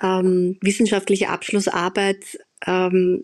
ähm, 0.02 0.56
wissenschaftliche 0.60 1.28
Abschlussarbeit 1.28 2.38
ähm, 2.66 3.22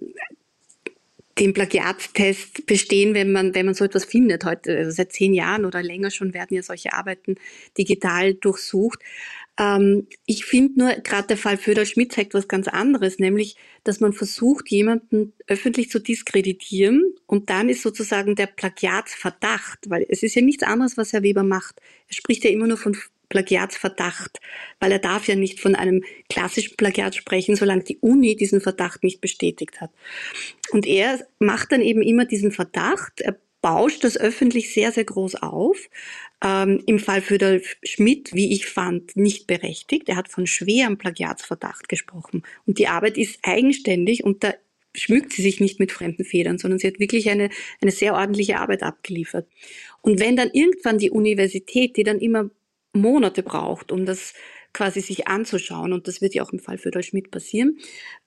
den 1.38 1.52
Plagiatstest 1.52 2.66
bestehen, 2.66 3.14
wenn 3.14 3.30
man, 3.30 3.54
wenn 3.54 3.66
man 3.66 3.74
so 3.74 3.84
etwas 3.84 4.04
findet. 4.04 4.44
Heute, 4.44 4.76
also 4.76 4.90
seit 4.90 5.12
zehn 5.12 5.34
Jahren 5.34 5.64
oder 5.64 5.82
länger 5.82 6.10
schon 6.10 6.32
werden 6.32 6.54
ja 6.54 6.62
solche 6.62 6.94
Arbeiten 6.94 7.36
digital 7.76 8.34
durchsucht. 8.34 9.00
Ähm, 9.58 10.06
ich 10.24 10.44
finde 10.44 10.78
nur, 10.78 10.92
gerade 11.02 11.28
der 11.28 11.36
Fall 11.36 11.56
Föder-Schmidt 11.58 12.12
zeigt 12.12 12.34
was 12.34 12.48
ganz 12.48 12.68
anderes, 12.68 13.18
nämlich, 13.18 13.56
dass 13.84 14.00
man 14.00 14.12
versucht, 14.12 14.70
jemanden 14.70 15.34
öffentlich 15.46 15.90
zu 15.90 15.98
diskreditieren 15.98 17.02
und 17.26 17.50
dann 17.50 17.68
ist 17.68 17.82
sozusagen 17.82 18.34
der 18.34 18.46
Plagiatsverdacht, 18.46 19.88
weil 19.88 20.06
es 20.08 20.22
ist 20.22 20.34
ja 20.34 20.42
nichts 20.42 20.62
anderes, 20.62 20.96
was 20.96 21.12
Herr 21.12 21.22
Weber 21.22 21.42
macht. 21.42 21.80
Er 22.08 22.14
spricht 22.14 22.44
ja 22.44 22.50
immer 22.50 22.66
nur 22.66 22.78
von 22.78 22.96
Plagiatsverdacht, 23.28 24.38
weil 24.80 24.92
er 24.92 24.98
darf 24.98 25.28
ja 25.28 25.34
nicht 25.34 25.60
von 25.60 25.74
einem 25.74 26.04
klassischen 26.28 26.76
Plagiat 26.76 27.14
sprechen, 27.14 27.56
solange 27.56 27.84
die 27.84 27.98
Uni 27.98 28.36
diesen 28.36 28.60
Verdacht 28.60 29.02
nicht 29.04 29.20
bestätigt 29.20 29.80
hat. 29.80 29.90
Und 30.70 30.86
er 30.86 31.26
macht 31.38 31.72
dann 31.72 31.80
eben 31.80 32.02
immer 32.02 32.24
diesen 32.24 32.52
Verdacht, 32.52 33.20
er 33.20 33.36
bauscht 33.66 34.04
das 34.04 34.16
öffentlich 34.16 34.72
sehr, 34.72 34.92
sehr 34.92 35.04
groß 35.04 35.36
auf. 35.36 35.76
Ähm, 36.44 36.82
Im 36.86 36.98
Fall 36.98 37.20
Föder 37.20 37.60
Schmidt, 37.82 38.32
wie 38.32 38.52
ich 38.52 38.66
fand, 38.66 39.16
nicht 39.16 39.46
berechtigt. 39.46 40.08
Er 40.08 40.16
hat 40.16 40.28
von 40.28 40.46
schwerem 40.46 40.98
Plagiatsverdacht 40.98 41.88
gesprochen. 41.88 42.44
Und 42.66 42.78
die 42.78 42.86
Arbeit 42.86 43.18
ist 43.18 43.40
eigenständig 43.42 44.22
und 44.22 44.44
da 44.44 44.54
schmückt 44.94 45.32
sie 45.32 45.42
sich 45.42 45.60
nicht 45.60 45.80
mit 45.80 45.92
fremden 45.92 46.24
Federn, 46.24 46.58
sondern 46.58 46.78
sie 46.78 46.86
hat 46.86 47.00
wirklich 47.00 47.28
eine, 47.28 47.50
eine 47.80 47.90
sehr 47.90 48.14
ordentliche 48.14 48.58
Arbeit 48.58 48.82
abgeliefert. 48.82 49.48
Und 50.00 50.20
wenn 50.20 50.36
dann 50.36 50.50
irgendwann 50.52 50.98
die 50.98 51.10
Universität, 51.10 51.96
die 51.96 52.04
dann 52.04 52.20
immer 52.20 52.50
Monate 52.96 53.42
braucht, 53.42 53.92
um 53.92 54.06
das 54.06 54.34
quasi 54.72 55.00
sich 55.00 55.26
anzuschauen, 55.26 55.92
und 55.92 56.06
das 56.06 56.20
wird 56.20 56.34
ja 56.34 56.42
auch 56.42 56.52
im 56.52 56.58
Fall 56.58 56.76
für 56.76 56.90
Schmidt 57.02 57.30
passieren, 57.30 57.78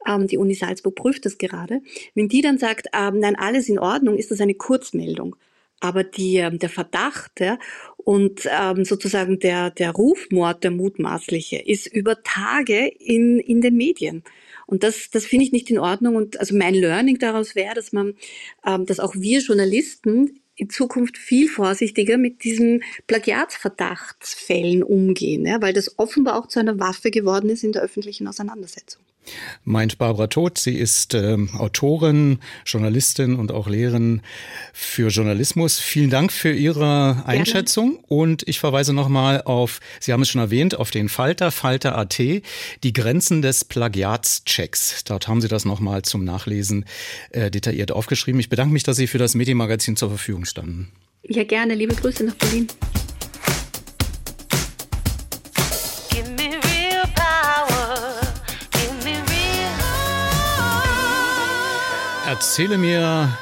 ähm, 0.08 0.28
die 0.28 0.38
Uni 0.38 0.56
Salzburg 0.56 0.96
prüft 0.96 1.26
das 1.26 1.38
gerade, 1.38 1.82
wenn 2.16 2.28
die 2.28 2.42
dann 2.42 2.58
sagt, 2.58 2.88
ähm, 2.94 3.20
nein, 3.20 3.36
alles 3.36 3.70
in 3.70 3.78
Ordnung, 3.78 4.18
ist 4.18 4.32
das 4.32 4.42
eine 4.42 4.56
Kurzmeldung. 4.56 5.36
Aber 5.82 6.04
die, 6.04 6.38
ähm, 6.38 6.60
der 6.60 6.70
Verdacht 6.70 7.40
ja, 7.40 7.58
und 7.98 8.50
ähm, 8.52 8.84
sozusagen 8.84 9.40
der, 9.40 9.70
der 9.70 9.92
Rufmord, 9.92 10.64
der 10.64 10.72
mutmaßliche, 10.72 11.58
ist 11.58 11.88
über 11.88 12.22
Tage 12.24 12.88
in, 12.88 13.40
in 13.40 13.62
den 13.62 13.78
Medien. 13.78 14.24
Und 14.66 14.84
das, 14.84 15.10
das 15.10 15.26
finde 15.26 15.46
ich 15.46 15.52
nicht 15.52 15.70
in 15.70 15.80
Ordnung. 15.80 16.16
Und 16.16 16.40
also 16.40 16.56
mein 16.56 16.74
Learning 16.74 17.18
daraus 17.18 17.56
wäre, 17.56 17.76
dass 17.76 17.94
man, 17.94 18.16
ähm, 18.66 18.86
dass 18.86 19.00
auch 19.00 19.16
wir 19.16 19.40
Journalisten 19.40 20.42
in 20.60 20.70
Zukunft 20.70 21.18
viel 21.18 21.48
vorsichtiger 21.48 22.18
mit 22.18 22.44
diesen 22.44 22.84
Plagiatsverdachtsfällen 23.08 24.84
umgehen, 24.84 25.46
ja, 25.46 25.62
weil 25.62 25.74
das 25.74 25.98
offenbar 25.98 26.38
auch 26.38 26.48
zu 26.48 26.60
einer 26.60 26.80
Waffe 26.80 27.12
geworden 27.12 27.50
ist 27.50 27.63
in 27.63 27.72
der 27.72 27.82
öffentlichen 27.82 28.28
Auseinandersetzung 28.28 29.01
meint 29.64 29.98
Barbara 29.98 30.28
Todt. 30.28 30.58
Sie 30.58 30.76
ist 30.76 31.14
ähm, 31.14 31.50
Autorin, 31.58 32.40
Journalistin 32.66 33.36
und 33.36 33.52
auch 33.52 33.68
Lehrerin 33.68 34.22
für 34.74 35.10
Journalismus. 35.10 35.80
Vielen 35.80 36.10
Dank 36.10 36.32
für 36.32 36.52
Ihre 36.52 37.24
Einschätzung 37.26 37.92
Gerne. 37.92 38.06
und 38.08 38.48
ich 38.48 38.60
verweise 38.60 38.94
nochmal 38.94 39.42
auf, 39.44 39.80
Sie 40.00 40.14
haben 40.14 40.22
es 40.22 40.30
schon 40.30 40.42
erwähnt, 40.42 40.78
auf 40.78 40.92
den 40.92 41.10
Falter, 41.10 41.52
Falter.at, 41.52 42.18
die 42.18 42.94
Grenzen 42.94 43.42
des 43.42 43.66
Plagiatschecks. 43.66 45.04
Dort 45.06 45.28
haben 45.28 45.42
Sie 45.42 45.48
das 45.48 45.66
nochmal 45.66 46.02
zum 46.04 46.24
Nachlesen 46.24 46.86
äh, 47.32 47.52
detailliert 47.52 47.92
aufgeschrieben. 47.92 48.40
Ich 48.40 48.50
bedanke 48.50 48.74
mich, 48.74 48.84
dass 48.84 48.98
Sie 48.98 49.08
für 49.08 49.18
das 49.18 49.36
Medienmagazin 49.36 49.96
zur 49.96 50.10
Verfügung 50.10 50.46
standen. 50.46 50.92
Ja, 51.28 51.44
gerne. 51.44 51.76
Liebe 51.76 51.96
Grüße 51.96 52.24
nach 52.24 52.36
Berlin. 52.36 52.68
Erzähle 62.39 62.77
mir 62.77 63.38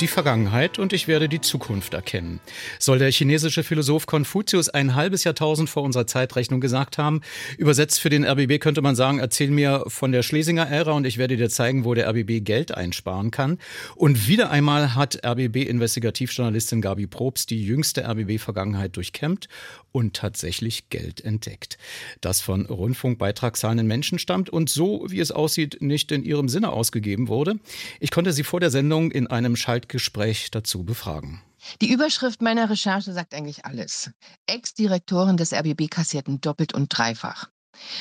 die 0.00 0.08
Vergangenheit 0.08 0.80
und 0.80 0.92
ich 0.92 1.06
werde 1.06 1.28
die 1.28 1.40
Zukunft 1.40 1.94
erkennen. 1.94 2.40
Soll 2.80 2.98
der 2.98 3.12
chinesische 3.12 3.62
Philosoph 3.62 4.06
Konfuzius 4.06 4.68
ein 4.68 4.96
halbes 4.96 5.22
Jahrtausend 5.22 5.70
vor 5.70 5.84
unserer 5.84 6.08
Zeitrechnung 6.08 6.60
gesagt 6.60 6.98
haben. 6.98 7.20
Übersetzt 7.58 8.00
für 8.00 8.08
den 8.08 8.24
RBB 8.24 8.58
könnte 8.58 8.82
man 8.82 8.96
sagen, 8.96 9.20
erzähl 9.20 9.52
mir 9.52 9.84
von 9.86 10.10
der 10.10 10.24
Schlesinger 10.24 10.66
Ära 10.68 10.92
und 10.92 11.06
ich 11.06 11.16
werde 11.16 11.36
dir 11.36 11.48
zeigen, 11.48 11.84
wo 11.84 11.94
der 11.94 12.08
RBB 12.08 12.40
Geld 12.42 12.74
einsparen 12.74 13.30
kann. 13.30 13.58
Und 13.94 14.26
wieder 14.26 14.50
einmal 14.50 14.96
hat 14.96 15.24
RBB-Investigativjournalistin 15.24 16.80
Gabi 16.80 17.06
Probst 17.06 17.50
die 17.50 17.64
jüngste 17.64 18.04
RBB-Vergangenheit 18.04 18.96
durchkämmt 18.96 19.46
und 19.92 20.14
tatsächlich 20.14 20.88
Geld 20.88 21.20
entdeckt. 21.20 21.78
Das 22.20 22.40
von 22.40 22.66
Rundfunkbeitragszahlenden 22.66 23.86
Menschen 23.86 24.18
stammt 24.18 24.50
und 24.50 24.70
so, 24.70 25.06
wie 25.08 25.20
es 25.20 25.30
aussieht, 25.30 25.80
nicht 25.80 26.12
in 26.12 26.24
ihrem 26.24 26.48
Sinne 26.48 26.70
ausgegeben 26.70 27.28
wurde. 27.28 27.58
Ich 28.00 28.10
konnte 28.10 28.32
sie 28.32 28.44
vor 28.44 28.60
der 28.60 28.70
Sendung 28.70 29.10
in 29.10 29.26
einem 29.26 29.56
Schaltgespräch 29.56 30.50
dazu 30.50 30.84
befragen. 30.84 31.42
Die 31.80 31.92
Überschrift 31.92 32.42
meiner 32.42 32.70
Recherche 32.70 33.12
sagt 33.12 33.34
eigentlich 33.34 33.64
alles. 33.64 34.10
Ex-Direktoren 34.46 35.36
des 35.36 35.52
RBB 35.52 35.90
kassierten 35.90 36.40
doppelt 36.40 36.74
und 36.74 36.88
dreifach. 36.88 37.48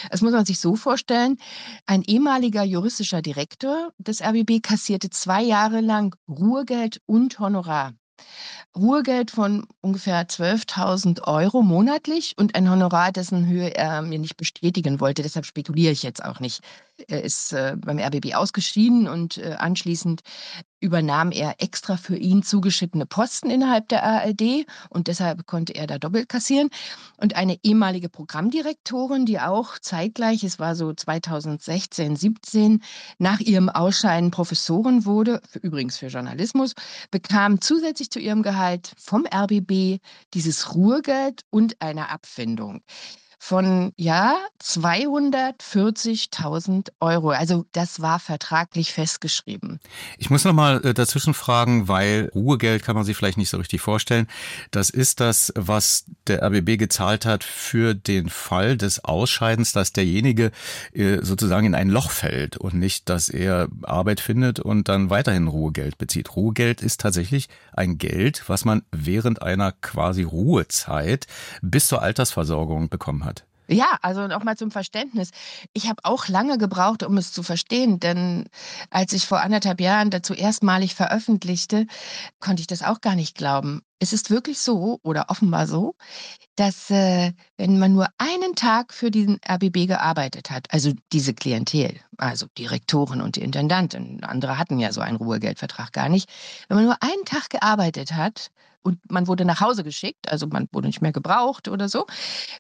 Es 0.10 0.22
muss 0.22 0.32
man 0.32 0.46
sich 0.46 0.60
so 0.60 0.76
vorstellen, 0.76 1.38
ein 1.86 2.04
ehemaliger 2.04 2.64
juristischer 2.64 3.22
Direktor 3.22 3.94
des 3.98 4.22
RBB 4.22 4.62
kassierte 4.62 5.10
zwei 5.10 5.42
Jahre 5.42 5.82
lang 5.82 6.16
Ruhegeld 6.28 7.02
und 7.06 7.40
Honorar. 7.40 7.94
Ruhegeld 8.76 9.32
von 9.32 9.66
ungefähr 9.82 10.28
12.000 10.28 11.24
Euro 11.24 11.62
monatlich 11.62 12.36
und 12.38 12.56
ein 12.56 12.70
Honorar, 12.70 13.12
dessen 13.12 13.48
Höhe 13.48 13.76
er 13.76 14.02
mir 14.02 14.20
nicht 14.20 14.38
bestätigen 14.38 15.00
wollte. 15.00 15.24
Deshalb 15.24 15.46
spekuliere 15.46 15.92
ich 15.92 16.04
jetzt 16.04 16.24
auch 16.24 16.40
nicht. 16.40 16.62
Er 17.08 17.24
ist 17.24 17.54
äh, 17.54 17.76
beim 17.78 18.00
RBB 18.00 18.36
ausgeschieden 18.36 19.08
und 19.08 19.38
äh, 19.38 19.56
anschließend 19.58 20.22
übernahm 20.82 21.32
er 21.32 21.56
extra 21.60 21.98
für 21.98 22.16
ihn 22.16 22.44
zugeschittene 22.44 23.06
Posten 23.06 23.50
innerhalb 23.50 23.90
der 23.90 24.04
ARD 24.04 24.66
und 24.90 25.08
deshalb 25.08 25.46
konnte 25.46 25.76
er 25.76 25.88
da 25.88 25.98
doppelt 25.98 26.30
kassieren. 26.30 26.70
Und 27.18 27.36
eine 27.36 27.58
ehemalige 27.64 28.10
Programmdirektorin, 28.10 29.26
die 29.26 29.40
auch 29.40 29.78
zeitgleich, 29.80 30.44
es 30.44 30.60
war 30.60 30.76
so 30.76 30.94
2016, 30.94 32.16
17, 32.16 32.84
nach 33.18 33.40
ihrem 33.40 33.70
Ausscheiden 33.70 34.32
Professorin 34.32 35.06
wurde, 35.06 35.42
für, 35.50 35.60
übrigens 35.60 35.98
für 35.98 36.08
Journalismus, 36.08 36.74
bekam 37.12 37.62
zusätzlich 37.62 38.10
zu 38.10 38.20
ihrem 38.20 38.44
Gehalt 38.44 38.94
vom 38.98 39.26
RBB 39.26 40.00
dieses 40.34 40.76
Ruhegeld 40.76 41.44
und 41.50 41.82
eine 41.82 42.10
Abfindung 42.10 42.82
von 43.42 43.94
ja 43.96 44.38
240.000 44.62 46.90
Euro. 47.00 47.30
Also 47.30 47.66
das 47.72 48.02
war 48.02 48.20
vertraglich 48.20 48.92
festgeschrieben. 48.92 49.80
Ich 50.18 50.30
muss 50.30 50.44
noch 50.44 50.52
mal 50.52 50.86
äh, 50.86 50.94
dazwischen 50.94 51.34
fragen, 51.34 51.88
weil 51.88 52.30
Ruhegeld 52.36 52.84
kann 52.84 52.98
man 52.98 53.06
sich 53.06 53.16
vielleicht 53.16 53.38
nicht 53.38 53.50
so 53.50 53.56
richtig 53.58 53.80
vorstellen. 53.80 54.28
Das 54.72 54.90
ist 54.90 55.22
das, 55.22 55.54
was 55.56 56.04
der 56.28 56.44
RBB 56.44 56.78
gezahlt 56.78 57.26
hat 57.26 57.46
für 57.46 57.96
den 57.96 58.28
Fall 58.30 58.76
des 58.76 59.06
Ausscheidens, 59.06 59.72
dass 59.72 59.94
derjenige 59.94 60.52
äh, 60.92 61.20
sozusagen 61.22 61.66
in 61.66 61.76
ein 61.76 61.88
Loch 61.90 62.12
fällt 62.12 62.58
und 62.58 62.74
nicht, 62.74 63.08
dass 63.08 63.30
er 63.30 63.70
Arbeit 63.84 64.20
findet 64.20 64.60
und 64.60 64.90
dann 64.90 65.10
weiterhin 65.10 65.48
Ruhegeld 65.48 65.98
bezieht. 65.98 66.36
Ruhegeld 66.36 66.82
ist 66.82 67.00
tatsächlich 67.00 67.48
ein 67.72 67.98
Geld, 67.98 68.44
was 68.48 68.66
man 68.66 68.82
während 68.92 69.42
einer 69.42 69.72
quasi 69.72 70.24
Ruhezeit 70.24 71.26
bis 71.62 71.88
zur 71.88 72.02
Altersversorgung 72.02 72.90
bekommen 72.90 73.24
hat. 73.24 73.29
Ja, 73.72 74.00
also 74.02 74.28
nochmal 74.28 74.58
zum 74.58 74.72
Verständnis. 74.72 75.30
Ich 75.74 75.88
habe 75.88 76.04
auch 76.04 76.28
lange 76.28 76.58
gebraucht, 76.58 77.04
um 77.04 77.18
es 77.18 77.32
zu 77.32 77.44
verstehen, 77.44 78.00
denn 78.00 78.50
als 78.90 79.14
ich 79.14 79.28
vor 79.28 79.42
anderthalb 79.42 79.80
Jahren 79.80 80.10
dazu 80.10 80.34
erstmalig 80.34 80.96
veröffentlichte, 80.96 81.86
konnte 82.40 82.62
ich 82.62 82.68
das 82.68 82.82
auch 82.82 83.00
gar 83.00 83.14
nicht 83.14 83.38
glauben. 83.38 83.82
Es 84.00 84.12
ist 84.12 84.32
wirklich 84.32 84.60
so 84.60 85.00
oder 85.04 85.26
offenbar 85.30 85.68
so, 85.68 85.94
dass 86.56 86.90
äh, 86.90 87.34
wenn 87.58 87.78
man 87.78 87.94
nur 87.94 88.08
einen 88.18 88.56
Tag 88.56 88.92
für 88.92 89.12
diesen 89.12 89.40
RBB 89.48 89.88
gearbeitet 89.88 90.50
hat, 90.50 90.74
also 90.74 90.92
diese 91.12 91.36
Klientel, 91.36 92.00
also 92.18 92.48
Direktoren 92.58 93.22
und 93.22 93.36
die 93.36 93.42
Intendanten, 93.42 94.24
andere 94.24 94.58
hatten 94.58 94.80
ja 94.80 94.92
so 94.92 95.02
einen 95.02 95.18
Ruhegeldvertrag 95.18 95.94
gar 95.94 96.10
nicht, 96.10 96.28
wenn 96.70 96.78
man 96.78 96.86
nur 96.86 96.98
einen 97.04 97.26
Tag 97.26 97.50
gearbeitet 97.52 98.14
hat, 98.14 98.50
und 98.82 99.00
man 99.12 99.28
wurde 99.28 99.46
nach 99.46 99.62
Hause 99.62 99.84
geschickt, 99.84 100.30
also 100.30 100.48
man 100.48 100.68
wurde 100.72 100.88
nicht 100.88 101.02
mehr 101.02 101.12
gebraucht 101.12 101.68
oder 101.68 101.90
so, 101.90 102.06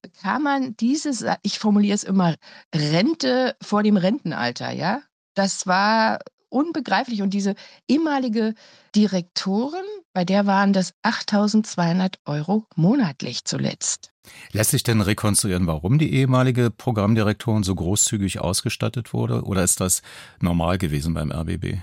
bekam 0.01 0.43
man 0.43 0.75
dieses, 0.77 1.25
ich 1.43 1.59
formuliere 1.59 1.95
es 1.95 2.03
immer, 2.03 2.35
Rente 2.73 3.55
vor 3.61 3.83
dem 3.83 3.97
Rentenalter, 3.97 4.71
ja. 4.71 5.01
Das 5.35 5.67
war 5.67 6.19
unbegreiflich. 6.49 7.21
Und 7.21 7.33
diese 7.33 7.55
ehemalige 7.87 8.55
Direktorin, 8.95 9.85
bei 10.13 10.25
der 10.25 10.45
waren 10.45 10.73
das 10.73 10.93
8200 11.03 12.17
Euro 12.25 12.65
monatlich 12.75 13.45
zuletzt. 13.45 14.11
Lässt 14.51 14.71
sich 14.71 14.83
denn 14.83 15.01
rekonstruieren, 15.01 15.67
warum 15.67 15.97
die 15.97 16.13
ehemalige 16.13 16.69
Programmdirektorin 16.71 17.63
so 17.63 17.73
großzügig 17.73 18.39
ausgestattet 18.39 19.13
wurde? 19.13 19.43
Oder 19.43 19.63
ist 19.63 19.79
das 19.79 20.01
normal 20.39 20.77
gewesen 20.77 21.13
beim 21.13 21.31
RBB? 21.31 21.77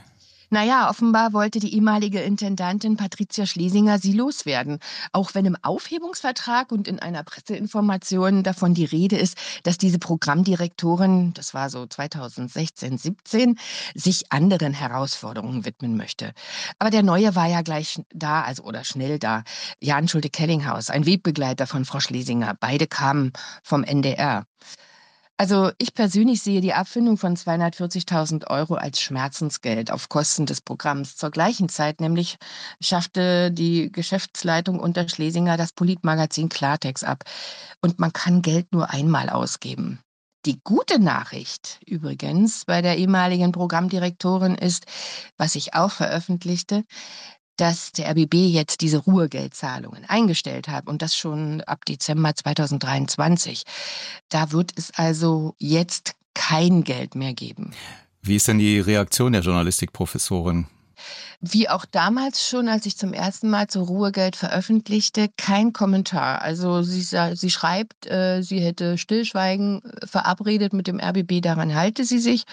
Naja, 0.50 0.88
offenbar 0.88 1.32
wollte 1.32 1.58
die 1.58 1.74
ehemalige 1.74 2.20
Intendantin 2.20 2.96
Patricia 2.96 3.46
Schlesinger 3.46 3.98
sie 3.98 4.12
loswerden. 4.12 4.78
Auch 5.12 5.34
wenn 5.34 5.44
im 5.44 5.56
Aufhebungsvertrag 5.60 6.70
und 6.70 6.86
in 6.86 7.00
einer 7.00 7.24
Presseinformation 7.24 8.44
davon 8.44 8.72
die 8.72 8.84
Rede 8.84 9.16
ist, 9.16 9.36
dass 9.64 9.76
diese 9.76 9.98
Programmdirektorin, 9.98 11.34
das 11.34 11.52
war 11.52 11.68
so 11.68 11.86
2016, 11.86 12.96
17, 12.96 13.58
sich 13.94 14.30
anderen 14.30 14.72
Herausforderungen 14.72 15.64
widmen 15.64 15.96
möchte. 15.96 16.32
Aber 16.78 16.90
der 16.90 17.02
Neue 17.02 17.34
war 17.34 17.48
ja 17.48 17.62
gleich 17.62 18.00
da, 18.14 18.42
also 18.42 18.62
oder 18.62 18.84
schnell 18.84 19.18
da. 19.18 19.42
Jan 19.80 20.06
Schulte-Kellinghaus, 20.06 20.90
ein 20.90 21.06
Webbegleiter 21.06 21.66
von 21.66 21.84
Frau 21.84 21.98
Schlesinger. 21.98 22.54
Beide 22.60 22.86
kamen 22.86 23.32
vom 23.64 23.82
NDR. 23.82 24.44
Also 25.38 25.70
ich 25.76 25.92
persönlich 25.92 26.40
sehe 26.40 26.62
die 26.62 26.72
Abfindung 26.72 27.18
von 27.18 27.36
240.000 27.36 28.46
Euro 28.48 28.74
als 28.74 29.02
Schmerzensgeld 29.02 29.90
auf 29.90 30.08
Kosten 30.08 30.46
des 30.46 30.62
Programms. 30.62 31.16
Zur 31.16 31.30
gleichen 31.30 31.68
Zeit 31.68 32.00
nämlich 32.00 32.38
schaffte 32.80 33.52
die 33.52 33.92
Geschäftsleitung 33.92 34.80
unter 34.80 35.06
Schlesinger 35.08 35.58
das 35.58 35.74
Politmagazin 35.74 36.48
Klartext 36.48 37.04
ab. 37.04 37.24
Und 37.82 37.98
man 37.98 38.14
kann 38.14 38.40
Geld 38.40 38.72
nur 38.72 38.88
einmal 38.90 39.28
ausgeben. 39.28 40.00
Die 40.46 40.60
gute 40.62 41.00
Nachricht 41.00 41.80
übrigens 41.84 42.64
bei 42.64 42.80
der 42.80 42.96
ehemaligen 42.96 43.52
Programmdirektorin 43.52 44.54
ist, 44.54 44.86
was 45.36 45.54
ich 45.56 45.74
auch 45.74 45.90
veröffentlichte, 45.90 46.84
dass 47.56 47.92
der 47.92 48.10
RBB 48.10 48.34
jetzt 48.34 48.80
diese 48.80 48.98
Ruhegeldzahlungen 48.98 50.04
eingestellt 50.06 50.68
hat 50.68 50.86
und 50.86 51.02
das 51.02 51.16
schon 51.16 51.60
ab 51.62 51.84
Dezember 51.84 52.34
2023. 52.34 53.62
Da 54.28 54.52
wird 54.52 54.72
es 54.76 54.90
also 54.94 55.54
jetzt 55.58 56.14
kein 56.34 56.84
Geld 56.84 57.14
mehr 57.14 57.32
geben. 57.32 57.72
Wie 58.22 58.36
ist 58.36 58.48
denn 58.48 58.58
die 58.58 58.80
Reaktion 58.80 59.32
der 59.32 59.42
Journalistikprofessorin? 59.42 60.66
Wie 61.40 61.68
auch 61.68 61.84
damals 61.84 62.46
schon, 62.46 62.68
als 62.68 62.86
ich 62.86 62.96
zum 62.96 63.12
ersten 63.12 63.48
Mal 63.50 63.68
zu 63.68 63.82
Ruhegeld 63.82 64.36
veröffentlichte, 64.36 65.28
kein 65.36 65.72
Kommentar. 65.72 66.42
Also 66.42 66.82
sie, 66.82 67.02
sie 67.02 67.50
schreibt, 67.50 68.06
äh, 68.06 68.42
sie 68.42 68.60
hätte 68.60 68.98
Stillschweigen 68.98 69.82
äh, 69.84 70.06
verabredet 70.06 70.72
mit 70.72 70.86
dem 70.86 71.00
RBB, 71.00 71.40
daran 71.42 71.74
halte 71.74 72.04
sie 72.04 72.18
sich. 72.18 72.44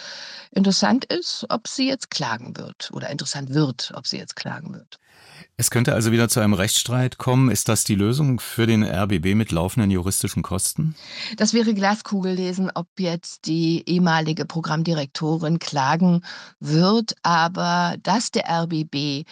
Interessant 0.51 1.05
ist, 1.05 1.45
ob 1.49 1.67
sie 1.67 1.87
jetzt 1.87 2.11
klagen 2.11 2.57
wird 2.57 2.91
oder 2.93 3.09
interessant 3.09 3.53
wird, 3.53 3.91
ob 3.95 4.07
sie 4.07 4.17
jetzt 4.17 4.35
klagen 4.35 4.73
wird. 4.73 4.99
Es 5.55 5.69
könnte 5.69 5.93
also 5.93 6.11
wieder 6.11 6.29
zu 6.29 6.39
einem 6.39 6.53
Rechtsstreit 6.53 7.17
kommen. 7.17 7.51
Ist 7.51 7.69
das 7.69 7.83
die 7.83 7.95
Lösung 7.95 8.39
für 8.39 8.65
den 8.65 8.83
RBB 8.83 9.35
mit 9.35 9.51
laufenden 9.51 9.91
juristischen 9.91 10.41
Kosten? 10.43 10.95
Das 11.37 11.53
wäre 11.53 11.73
Glaskugel 11.73 12.33
lesen, 12.33 12.71
ob 12.73 12.87
jetzt 12.97 13.45
die 13.45 13.83
ehemalige 13.87 14.45
Programmdirektorin 14.45 15.59
klagen 15.59 16.21
wird. 16.59 17.15
Aber 17.23 17.95
dass 18.01 18.31
der 18.31 18.49
RBB 18.49 19.25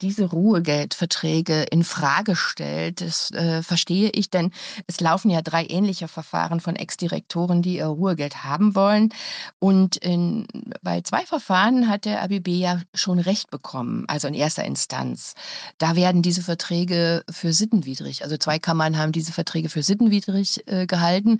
diese 0.00 0.26
Ruhegeldverträge 0.26 1.64
in 1.64 1.84
Frage 1.84 2.36
stellt. 2.36 3.00
Das 3.00 3.30
äh, 3.32 3.62
verstehe 3.62 4.10
ich, 4.10 4.30
denn 4.30 4.52
es 4.86 5.00
laufen 5.00 5.30
ja 5.30 5.42
drei 5.42 5.66
ähnliche 5.66 6.08
Verfahren 6.08 6.60
von 6.60 6.76
Ex-Direktoren, 6.76 7.62
die 7.62 7.76
ihr 7.76 7.86
Ruhegeld 7.86 8.44
haben 8.44 8.74
wollen. 8.74 9.10
Und 9.58 9.96
in, 9.96 10.46
bei 10.82 11.00
zwei 11.00 11.26
Verfahren 11.26 11.88
hat 11.88 12.04
der 12.04 12.22
ABB 12.22 12.48
ja 12.48 12.80
schon 12.94 13.18
Recht 13.18 13.50
bekommen, 13.50 14.04
also 14.08 14.28
in 14.28 14.34
erster 14.34 14.64
Instanz. 14.64 15.34
Da 15.78 15.96
werden 15.96 16.22
diese 16.22 16.42
Verträge 16.42 17.24
für 17.30 17.52
sittenwidrig, 17.52 18.22
also 18.22 18.36
zwei 18.36 18.58
Kammern 18.58 18.96
haben 18.96 19.12
diese 19.12 19.32
Verträge 19.32 19.68
für 19.68 19.82
sittenwidrig 19.82 20.62
äh, 20.66 20.86
gehalten. 20.86 21.38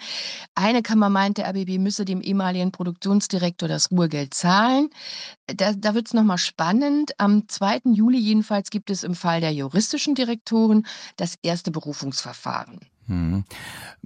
Eine 0.54 0.82
Kammer 0.82 1.08
meint, 1.10 1.38
der 1.38 1.48
ABB 1.48 1.78
müsse 1.78 2.04
dem 2.04 2.20
ehemaligen 2.20 2.72
Produktionsdirektor 2.72 3.68
das 3.68 3.90
Ruhegeld 3.90 4.34
zahlen. 4.34 4.90
Da, 5.46 5.72
da 5.72 5.94
wird 5.94 6.08
es 6.08 6.14
nochmal 6.14 6.38
spannend. 6.38 7.12
Am 7.18 7.48
2. 7.48 7.80
Juli 7.94 8.18
jedenfalls 8.18 8.47
Jedenfalls 8.48 8.70
gibt 8.70 8.88
es 8.88 9.02
im 9.02 9.14
Fall 9.14 9.42
der 9.42 9.52
juristischen 9.52 10.14
Direktoren 10.14 10.86
das 11.16 11.34
erste 11.42 11.70
Berufungsverfahren. 11.70 12.80
Hm. 13.04 13.44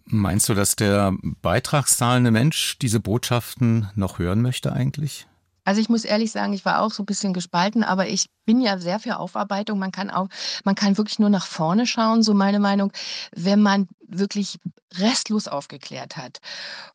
Meinst 0.06 0.48
du, 0.48 0.54
dass 0.54 0.74
der 0.74 1.14
beitragszahlende 1.42 2.32
Mensch 2.32 2.76
diese 2.80 2.98
Botschaften 2.98 3.88
noch 3.94 4.18
hören 4.18 4.42
möchte 4.42 4.72
eigentlich? 4.72 5.28
Also 5.62 5.80
ich 5.80 5.88
muss 5.88 6.04
ehrlich 6.04 6.32
sagen, 6.32 6.54
ich 6.54 6.64
war 6.64 6.80
auch 6.80 6.90
so 6.90 7.04
ein 7.04 7.06
bisschen 7.06 7.32
gespalten, 7.32 7.84
aber 7.84 8.08
ich 8.08 8.26
bin 8.44 8.60
ja 8.60 8.78
sehr 8.78 8.98
für 8.98 9.18
Aufarbeitung. 9.18 9.78
Man 9.78 9.92
kann 9.92 10.10
auch, 10.10 10.26
man 10.64 10.74
kann 10.74 10.98
wirklich 10.98 11.20
nur 11.20 11.30
nach 11.30 11.46
vorne 11.46 11.86
schauen, 11.86 12.24
so 12.24 12.34
meine 12.34 12.58
Meinung, 12.58 12.92
wenn 13.36 13.62
man 13.62 13.86
wirklich 14.18 14.58
restlos 14.94 15.48
aufgeklärt 15.48 16.16
hat. 16.16 16.40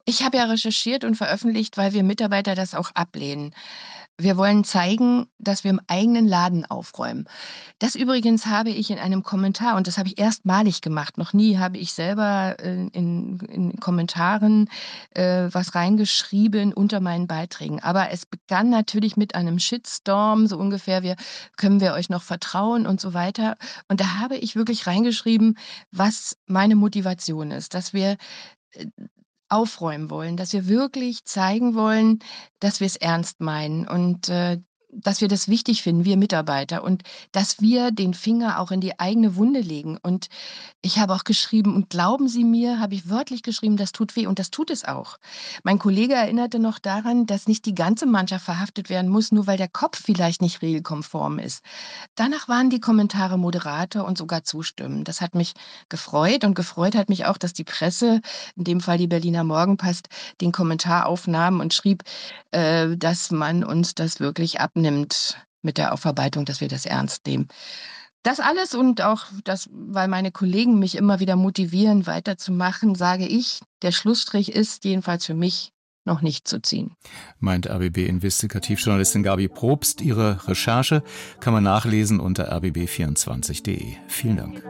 Ich 0.05 0.23
habe 0.23 0.37
ja 0.37 0.45
recherchiert 0.45 1.03
und 1.03 1.15
veröffentlicht, 1.15 1.77
weil 1.77 1.93
wir 1.93 2.03
Mitarbeiter 2.03 2.55
das 2.55 2.75
auch 2.75 2.91
ablehnen. 2.93 3.53
Wir 4.19 4.35
wollen 4.35 4.63
zeigen, 4.63 5.27
dass 5.37 5.63
wir 5.63 5.69
im 5.69 5.81
eigenen 5.85 6.27
Laden 6.27 6.65
aufräumen. 6.65 7.25
Das 7.77 7.93
übrigens 7.93 8.47
habe 8.47 8.71
ich 8.71 8.89
in 8.89 8.97
einem 8.97 9.21
Kommentar, 9.21 9.75
und 9.75 9.85
das 9.85 9.99
habe 9.99 10.09
ich 10.09 10.17
erstmalig 10.17 10.81
gemacht, 10.81 11.19
noch 11.19 11.33
nie 11.33 11.59
habe 11.59 11.77
ich 11.77 11.93
selber 11.93 12.55
äh, 12.57 12.87
in, 12.93 13.37
in 13.41 13.79
Kommentaren 13.79 14.71
äh, 15.11 15.49
was 15.51 15.75
reingeschrieben 15.75 16.73
unter 16.73 16.99
meinen 16.99 17.27
Beiträgen. 17.27 17.79
Aber 17.79 18.09
es 18.09 18.25
begann 18.25 18.71
natürlich 18.71 19.17
mit 19.17 19.35
einem 19.35 19.59
Shitstorm, 19.59 20.47
so 20.47 20.57
ungefähr, 20.57 21.03
wir, 21.03 21.15
können 21.55 21.79
wir 21.79 21.93
euch 21.93 22.09
noch 22.09 22.23
vertrauen 22.23 22.87
und 22.87 22.99
so 22.99 23.13
weiter. 23.13 23.55
Und 23.87 24.01
da 24.01 24.17
habe 24.17 24.37
ich 24.37 24.55
wirklich 24.55 24.87
reingeschrieben, 24.87 25.59
was 25.91 26.37
meine 26.47 26.75
Motivation 26.75 27.06
ist, 27.51 27.73
dass 27.73 27.93
wir 27.93 28.17
äh, 28.71 28.87
aufräumen 29.49 30.09
wollen, 30.09 30.37
dass 30.37 30.53
wir 30.53 30.67
wirklich 30.67 31.23
zeigen 31.23 31.75
wollen, 31.75 32.19
dass 32.59 32.79
wir 32.79 32.87
es 32.87 32.97
ernst 32.97 33.39
meinen. 33.39 33.87
Und 33.87 34.29
äh, 34.29 34.59
dass 34.89 35.19
wir 35.19 35.27
das 35.27 35.47
wichtig 35.47 35.83
finden, 35.83 36.05
wir 36.05 36.17
Mitarbeiter, 36.17 36.83
und 36.83 37.03
dass 37.31 37.59
wir 37.59 37.91
den 37.91 38.13
Finger 38.13 38.59
auch 38.59 38.71
in 38.71 38.79
die 38.79 38.99
eigene 38.99 39.35
Wunde 39.35 39.59
legen. 39.59 39.97
Und 40.01 40.27
ich 40.81 40.97
habe 40.97 41.13
auch 41.13 41.25
geschrieben, 41.25 41.75
und 41.75 41.89
glauben 41.89 42.29
Sie 42.29 42.45
mir, 42.45 42.79
habe 42.79 42.95
ich 42.95 43.09
wörtlich 43.09 43.43
geschrieben, 43.43 43.75
das 43.75 43.91
tut 43.91 44.15
weh, 44.15 44.27
und 44.27 44.39
das 44.39 44.49
tut 44.49 44.71
es 44.71 44.85
auch. 44.85 45.17
Mein 45.63 45.77
Kollege 45.77 46.13
erinnerte 46.13 46.59
noch 46.59 46.79
daran, 46.79 47.25
dass 47.25 47.47
nicht 47.47 47.65
die 47.65 47.75
ganze 47.75 48.05
Mannschaft 48.05 48.45
verhaftet 48.45 48.89
werden 48.89 49.09
muss, 49.09 49.31
nur 49.31 49.45
weil 49.45 49.57
der 49.57 49.67
Kopf 49.67 50.01
vielleicht 50.01 50.41
nicht 50.41 50.61
regelkonform 50.61 51.39
ist. 51.39 51.63
Danach 52.15 52.47
waren 52.47 52.69
die 52.69 52.79
Kommentare 52.79 53.37
moderater 53.37 54.05
und 54.05 54.17
sogar 54.17 54.43
zustimmend. 54.43 55.07
Das 55.07 55.19
hat 55.19 55.35
mich 55.35 55.53
gefreut 55.89 56.45
und 56.45 56.55
gefreut 56.55 56.95
hat 56.95 57.09
mich 57.09 57.25
auch, 57.25 57.37
dass 57.37 57.51
die 57.51 57.65
Presse, 57.65 58.21
in 58.55 58.63
dem 58.63 58.79
Fall 58.79 58.97
die 58.97 59.07
Berliner 59.07 59.43
Morgenpost, 59.43 60.07
den 60.39 60.53
Kommentar 60.53 61.07
aufnahm 61.07 61.59
und 61.59 61.73
schrieb, 61.73 62.03
äh, 62.51 62.95
dass 62.95 63.31
man 63.31 63.65
uns 63.65 63.93
das 63.93 64.21
wirklich 64.21 64.61
abnimmt 64.61 64.76
nimmt 64.77 65.37
mit 65.61 65.77
der 65.77 65.93
Aufarbeitung, 65.93 66.45
dass 66.45 66.61
wir 66.61 66.67
das 66.67 66.85
ernst 66.85 67.25
nehmen. 67.27 67.47
Das 68.23 68.39
alles 68.39 68.75
und 68.75 69.01
auch 69.01 69.25
das, 69.43 69.69
weil 69.71 70.07
meine 70.07 70.31
Kollegen 70.31 70.79
mich 70.79 70.95
immer 70.95 71.19
wieder 71.19 71.35
motivieren, 71.35 72.07
weiterzumachen, 72.07 72.95
sage 72.95 73.25
ich, 73.25 73.61
der 73.81 73.91
Schlussstrich 73.91 74.53
ist 74.53 74.83
jedenfalls 74.85 75.25
für 75.25 75.33
mich 75.33 75.71
noch 76.03 76.21
nicht 76.21 76.47
zu 76.47 76.61
ziehen. 76.61 76.95
Meint 77.39 77.69
RBB-Investigativjournalistin 77.69 79.23
Gabi 79.23 79.47
Probst. 79.47 80.01
Ihre 80.01 80.47
Recherche 80.47 81.03
kann 81.39 81.53
man 81.53 81.63
nachlesen 81.63 82.19
unter 82.19 82.51
rbb24.de. 82.51 83.97
Vielen 84.07 84.37
Dank. 84.37 84.63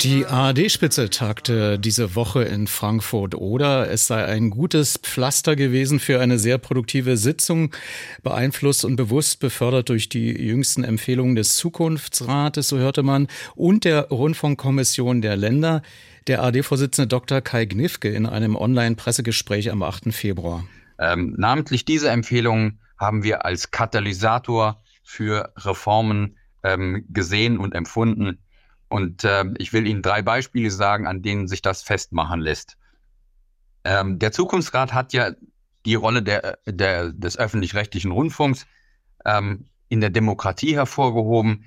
Die 0.00 0.26
ARD-Spitze 0.26 1.10
tagte 1.10 1.78
diese 1.80 2.14
Woche 2.14 2.44
in 2.44 2.68
Frankfurt 2.68 3.34
oder 3.34 3.90
es 3.90 4.06
sei 4.06 4.24
ein 4.24 4.50
gutes 4.50 4.98
Pflaster 4.98 5.56
gewesen 5.56 5.98
für 5.98 6.20
eine 6.20 6.38
sehr 6.38 6.58
produktive 6.58 7.16
Sitzung, 7.16 7.74
beeinflusst 8.22 8.84
und 8.84 8.94
bewusst 8.94 9.40
befördert 9.40 9.88
durch 9.88 10.08
die 10.08 10.30
jüngsten 10.30 10.84
Empfehlungen 10.84 11.34
des 11.34 11.56
Zukunftsrates, 11.56 12.68
so 12.68 12.78
hörte 12.78 13.02
man, 13.02 13.26
und 13.56 13.84
der 13.84 14.10
Rundfunkkommission 14.10 15.22
der 15.22 15.36
Länder. 15.36 15.82
Der 16.26 16.40
ARD-Vorsitzende 16.40 17.06
Dr. 17.06 17.42
Kai 17.42 17.66
Gnifke 17.66 18.08
in 18.08 18.24
einem 18.24 18.56
Online-Pressegespräch 18.56 19.70
am 19.70 19.82
8. 19.82 20.14
Februar. 20.14 20.64
Ähm, 20.98 21.34
namentlich 21.36 21.84
diese 21.84 22.08
Empfehlungen 22.08 22.80
haben 22.98 23.22
wir 23.24 23.44
als 23.44 23.70
Katalysator 23.70 24.82
für 25.02 25.52
Reformen 25.58 26.38
ähm, 26.62 27.04
gesehen 27.10 27.58
und 27.58 27.74
empfunden. 27.74 28.38
Und 28.88 29.24
äh, 29.24 29.44
ich 29.58 29.74
will 29.74 29.86
Ihnen 29.86 30.00
drei 30.00 30.22
Beispiele 30.22 30.70
sagen, 30.70 31.06
an 31.06 31.20
denen 31.20 31.46
sich 31.46 31.60
das 31.60 31.82
festmachen 31.82 32.40
lässt. 32.40 32.78
Ähm, 33.84 34.18
der 34.18 34.32
Zukunftsrat 34.32 34.94
hat 34.94 35.12
ja 35.12 35.32
die 35.84 35.94
Rolle 35.94 36.22
der, 36.22 36.58
der, 36.64 37.12
des 37.12 37.36
öffentlich-rechtlichen 37.36 38.12
Rundfunks 38.12 38.66
ähm, 39.26 39.66
in 39.90 40.00
der 40.00 40.08
Demokratie 40.08 40.74
hervorgehoben. 40.74 41.66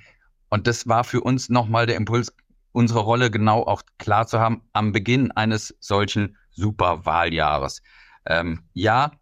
Und 0.50 0.66
das 0.66 0.88
war 0.88 1.04
für 1.04 1.22
uns 1.22 1.50
nochmal 1.50 1.86
der 1.86 1.96
Impuls, 1.96 2.34
unsere 2.78 3.00
Rolle 3.00 3.32
genau 3.32 3.64
auch 3.64 3.82
klar 3.98 4.28
zu 4.28 4.40
haben 4.40 4.62
am 4.72 4.92
Beginn 4.92 5.32
eines 5.32 5.76
solchen 5.80 6.38
Superwahljahres. 6.52 7.82
Ähm, 8.28 8.66
ja, 8.74 9.14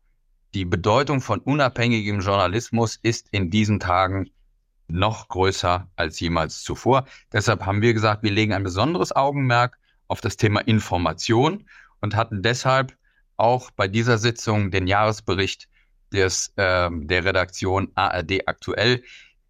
die 0.53 0.65
Bedeutung 0.65 1.21
von 1.21 1.39
unabhängigem 1.39 2.19
Journalismus 2.19 2.99
ist 3.01 3.29
in 3.31 3.49
diesen 3.49 3.79
Tagen 3.79 4.29
noch 4.89 5.29
größer 5.29 5.87
als 5.95 6.19
jemals 6.19 6.63
zuvor. 6.63 7.05
Deshalb 7.31 7.65
haben 7.65 7.81
wir 7.81 7.93
gesagt, 7.93 8.23
wir 8.23 8.31
legen 8.31 8.51
ein 8.51 8.63
besonderes 8.63 9.15
Augenmerk 9.15 9.77
auf 10.09 10.19
das 10.19 10.35
Thema 10.35 10.59
Information 10.59 11.63
und 12.01 12.13
hatten 12.13 12.41
deshalb 12.41 12.97
auch 13.37 13.71
bei 13.71 13.87
dieser 13.87 14.17
Sitzung 14.17 14.69
den 14.69 14.85
Jahresbericht 14.85 15.69
des, 16.11 16.51
äh, 16.57 16.89
der 16.91 17.23
Redaktion 17.23 17.93
ARD 17.95 18.49
aktuell, 18.49 19.01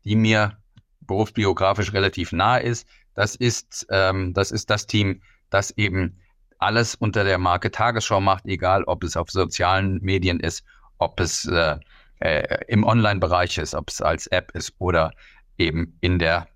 die 0.03 0.15
mir 0.15 0.59
berufsbiografisch 1.01 1.91
relativ 1.91 2.33
nahe 2.33 2.61
ist. 2.61 2.87
Das 3.15 3.35
ist, 3.35 3.87
ähm, 3.89 4.33
das 4.33 4.51
ist 4.51 4.69
das 4.69 4.87
Team, 4.87 5.21
das 5.49 5.71
eben 5.71 6.19
alles 6.59 6.95
unter 6.95 7.23
der 7.23 7.37
Marke 7.37 7.71
Tagesschau 7.71 8.21
macht, 8.21 8.45
egal 8.45 8.83
ob 8.83 9.03
es 9.03 9.17
auf 9.17 9.29
sozialen 9.29 9.99
Medien 10.01 10.39
ist, 10.39 10.63
ob 10.97 11.19
es 11.19 11.45
äh, 11.45 11.77
äh, 12.19 12.63
im 12.67 12.83
Online-Bereich 12.83 13.57
ist, 13.57 13.73
ob 13.75 13.89
es 13.89 14.01
als 14.01 14.27
App 14.27 14.51
ist 14.53 14.73
oder 14.79 15.11
eben 15.57 15.97
in 16.01 16.19
der, 16.19 16.47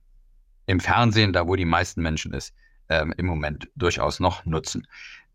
im 0.65 0.79
Fernsehen, 0.79 1.33
da 1.33 1.47
wo 1.47 1.55
die 1.55 1.65
meisten 1.65 2.01
Menschen 2.01 2.33
es 2.33 2.53
äh, 2.87 3.05
im 3.17 3.25
Moment 3.25 3.69
durchaus 3.75 4.19
noch 4.19 4.45
nutzen. 4.45 4.87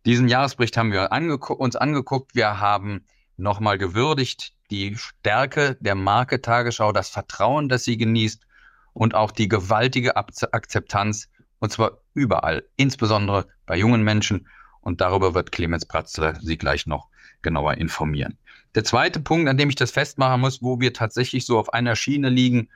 Diesen 0.07 0.29
Jahresbericht 0.29 0.77
haben 0.77 0.93
wir 0.93 1.13
angeguckt, 1.13 1.61
uns 1.61 1.77
angeguckt. 1.77 2.35
Wir 2.35 2.61
haben 2.61 3.05
nochmal 3.37 3.79
gewürdigt 3.79 4.55
die 4.71 4.97
Stärke 4.97 5.77
der 5.81 5.95
Marke 5.95 6.41
Tagesschau, 6.41 6.93
das 6.93 7.09
Vertrauen, 7.09 7.69
das 7.69 7.85
sie 7.85 7.97
genießt 7.97 8.47
und 8.94 9.14
auch 9.14 9.30
die 9.30 9.48
gewaltige 9.48 10.16
Akzeptanz, 10.16 11.28
und 11.59 11.70
zwar 11.70 11.98
überall, 12.14 12.64
insbesondere 12.76 13.46
bei 13.66 13.76
jungen 13.76 14.02
Menschen. 14.02 14.48
Und 14.80 15.00
darüber 15.00 15.35
wird 15.35 15.52
Clemens 15.52 15.87
Pratzler 15.87 16.38
Sie 16.40 16.57
gleich 16.57 16.87
noch 16.87 17.09
genauer 17.42 17.74
informieren. 17.74 18.38
Der 18.74 18.85
zweite 18.85 19.20
Punkt, 19.20 19.48
an 19.48 19.59
dem 19.59 19.68
ich 19.68 19.76
das 19.76 19.90
festmachen 19.90 20.40
muss, 20.40 20.62
wo 20.62 20.80
wir 20.80 20.92
tatsächlich 20.92 21.46
so 21.46 21.59
auf 21.59 21.72
einer 21.72 21.96
Schiene 21.96 22.28
liegen, 22.28 22.68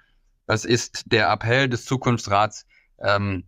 das 0.47 0.65
ist 0.65 1.05
der 1.13 1.31
Appell 1.31 1.69
des 1.69 1.85
Zukunftsrats. 1.85 2.67
Ähm, 3.01 3.45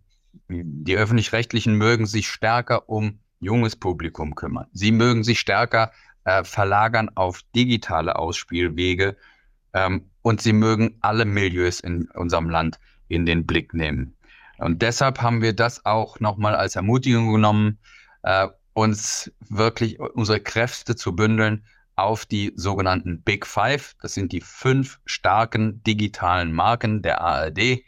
die 0.47 0.95
öffentlich-rechtlichen 0.95 1.75
mögen 1.75 2.05
sich 2.05 2.29
stärker 2.29 2.87
um 2.89 3.19
junges 3.39 3.75
Publikum 3.75 4.35
kümmern. 4.35 4.67
Sie 4.71 4.91
mögen 4.91 5.23
sich 5.23 5.39
stärker 5.39 5.91
äh, 6.23 6.43
verlagern 6.43 7.09
auf 7.15 7.41
digitale 7.55 8.15
Ausspielwege 8.15 9.17
ähm, 9.73 10.10
und 10.21 10.41
sie 10.41 10.53
mögen 10.53 10.97
alle 11.01 11.25
Milieus 11.25 11.79
in 11.79 12.09
unserem 12.11 12.49
Land 12.49 12.79
in 13.07 13.25
den 13.25 13.45
Blick 13.45 13.73
nehmen. 13.73 14.15
Und 14.57 14.81
deshalb 14.81 15.21
haben 15.21 15.41
wir 15.41 15.53
das 15.53 15.85
auch 15.85 16.19
nochmal 16.19 16.55
als 16.55 16.75
Ermutigung 16.75 17.31
genommen, 17.31 17.79
äh, 18.23 18.47
uns 18.73 19.31
wirklich 19.49 19.99
unsere 19.99 20.39
Kräfte 20.39 20.95
zu 20.95 21.15
bündeln 21.15 21.65
auf 21.95 22.25
die 22.25 22.53
sogenannten 22.55 23.21
Big 23.21 23.45
Five. 23.45 23.95
Das 24.01 24.13
sind 24.13 24.31
die 24.31 24.41
fünf 24.41 24.99
starken 25.05 25.83
digitalen 25.83 26.53
Marken 26.53 27.01
der 27.01 27.21
ARD, 27.21 27.83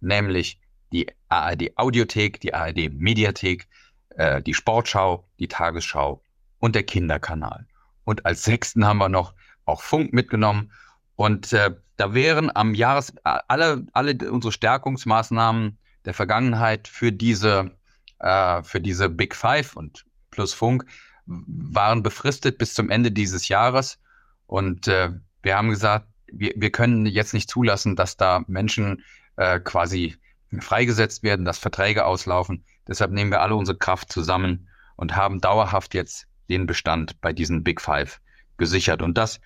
nämlich 0.00 0.60
die 0.92 1.06
ARD 1.28 1.76
Audiothek, 1.76 2.40
die 2.40 2.54
ARD 2.54 2.92
Mediathek, 2.92 3.68
äh, 4.10 4.42
die 4.42 4.54
Sportschau, 4.54 5.28
die 5.38 5.48
Tagesschau 5.48 6.22
und 6.58 6.74
der 6.74 6.84
Kinderkanal. 6.84 7.66
Und 8.04 8.26
als 8.26 8.44
sechsten 8.44 8.86
haben 8.86 8.98
wir 8.98 9.08
noch 9.08 9.34
auch 9.64 9.82
Funk 9.82 10.12
mitgenommen. 10.12 10.72
Und 11.16 11.52
äh, 11.52 11.74
da 11.96 12.14
wären 12.14 12.54
am 12.54 12.74
Jahres 12.74 13.14
alle, 13.22 13.86
alle 13.92 14.30
unsere 14.30 14.52
Stärkungsmaßnahmen 14.52 15.78
der 16.04 16.14
Vergangenheit 16.14 16.88
für 16.88 17.12
diese, 17.12 17.70
äh, 18.18 18.62
für 18.62 18.80
diese 18.80 19.08
Big 19.08 19.34
Five 19.34 19.76
und 19.76 20.04
plus 20.30 20.52
Funk 20.52 20.84
waren 21.26 22.02
befristet 22.02 22.58
bis 22.58 22.74
zum 22.74 22.90
Ende 22.90 23.12
dieses 23.12 23.48
Jahres. 23.48 23.98
Und 24.46 24.88
äh, 24.88 25.10
wir 25.42 25.56
haben 25.56 25.70
gesagt, 25.70 26.08
wir, 26.26 26.52
wir 26.56 26.72
können 26.72 27.06
jetzt 27.06 27.34
nicht 27.34 27.50
zulassen, 27.50 27.94
dass 27.94 28.16
da 28.16 28.42
Menschen 28.46 29.04
äh, 29.36 29.60
quasi 29.60 30.16
freigesetzt 30.60 31.22
werden, 31.22 31.44
dass 31.44 31.58
Verträge 31.58 32.04
auslaufen. 32.04 32.64
Deshalb 32.88 33.12
nehmen 33.12 33.30
wir 33.30 33.40
alle 33.40 33.54
unsere 33.54 33.78
Kraft 33.78 34.12
zusammen 34.12 34.68
und 34.96 35.16
haben 35.16 35.40
dauerhaft 35.40 35.94
jetzt 35.94 36.26
den 36.48 36.66
Bestand 36.66 37.20
bei 37.20 37.32
diesen 37.32 37.64
Big 37.64 37.80
Five 37.80 38.20
gesichert. 38.58 39.02
Und 39.02 39.16
das 39.16 39.40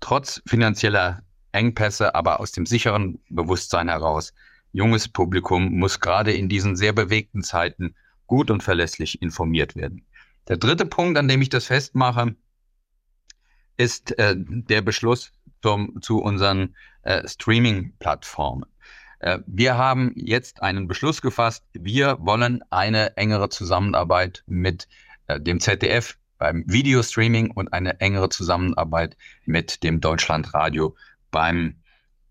trotz 0.00 0.42
finanzieller 0.46 1.22
Engpässe, 1.52 2.14
aber 2.14 2.40
aus 2.40 2.52
dem 2.52 2.66
sicheren 2.66 3.18
Bewusstsein 3.28 3.88
heraus. 3.88 4.32
Junges 4.72 5.08
Publikum 5.08 5.78
muss 5.78 6.00
gerade 6.00 6.32
in 6.32 6.48
diesen 6.48 6.76
sehr 6.76 6.92
bewegten 6.92 7.42
Zeiten 7.42 7.94
gut 8.26 8.50
und 8.50 8.62
verlässlich 8.62 9.20
informiert 9.20 9.74
werden. 9.74 10.04
Der 10.48 10.56
dritte 10.56 10.86
Punkt, 10.86 11.18
an 11.18 11.28
dem 11.28 11.42
ich 11.42 11.48
das 11.48 11.66
festmache, 11.66 12.36
ist 13.76 14.16
äh, 14.18 14.34
der 14.36 14.82
Beschluss 14.82 15.32
zum, 15.62 16.00
zu 16.02 16.20
unseren 16.20 16.76
äh, 17.02 17.26
Streaming-Plattformen. 17.26 18.66
Äh, 19.20 19.38
wir 19.46 19.76
haben 19.76 20.12
jetzt 20.16 20.62
einen 20.62 20.88
Beschluss 20.88 21.22
gefasst. 21.22 21.64
Wir 21.72 22.18
wollen 22.20 22.62
eine 22.70 23.16
engere 23.16 23.48
Zusammenarbeit 23.48 24.44
mit 24.46 24.88
äh, 25.26 25.40
dem 25.40 25.60
ZDF 25.60 26.18
beim 26.40 26.64
Videostreaming 26.66 27.50
und 27.50 27.72
eine 27.72 28.00
engere 28.00 28.30
Zusammenarbeit 28.30 29.16
mit 29.44 29.84
dem 29.84 30.00
Deutschlandradio 30.00 30.96
beim 31.30 31.76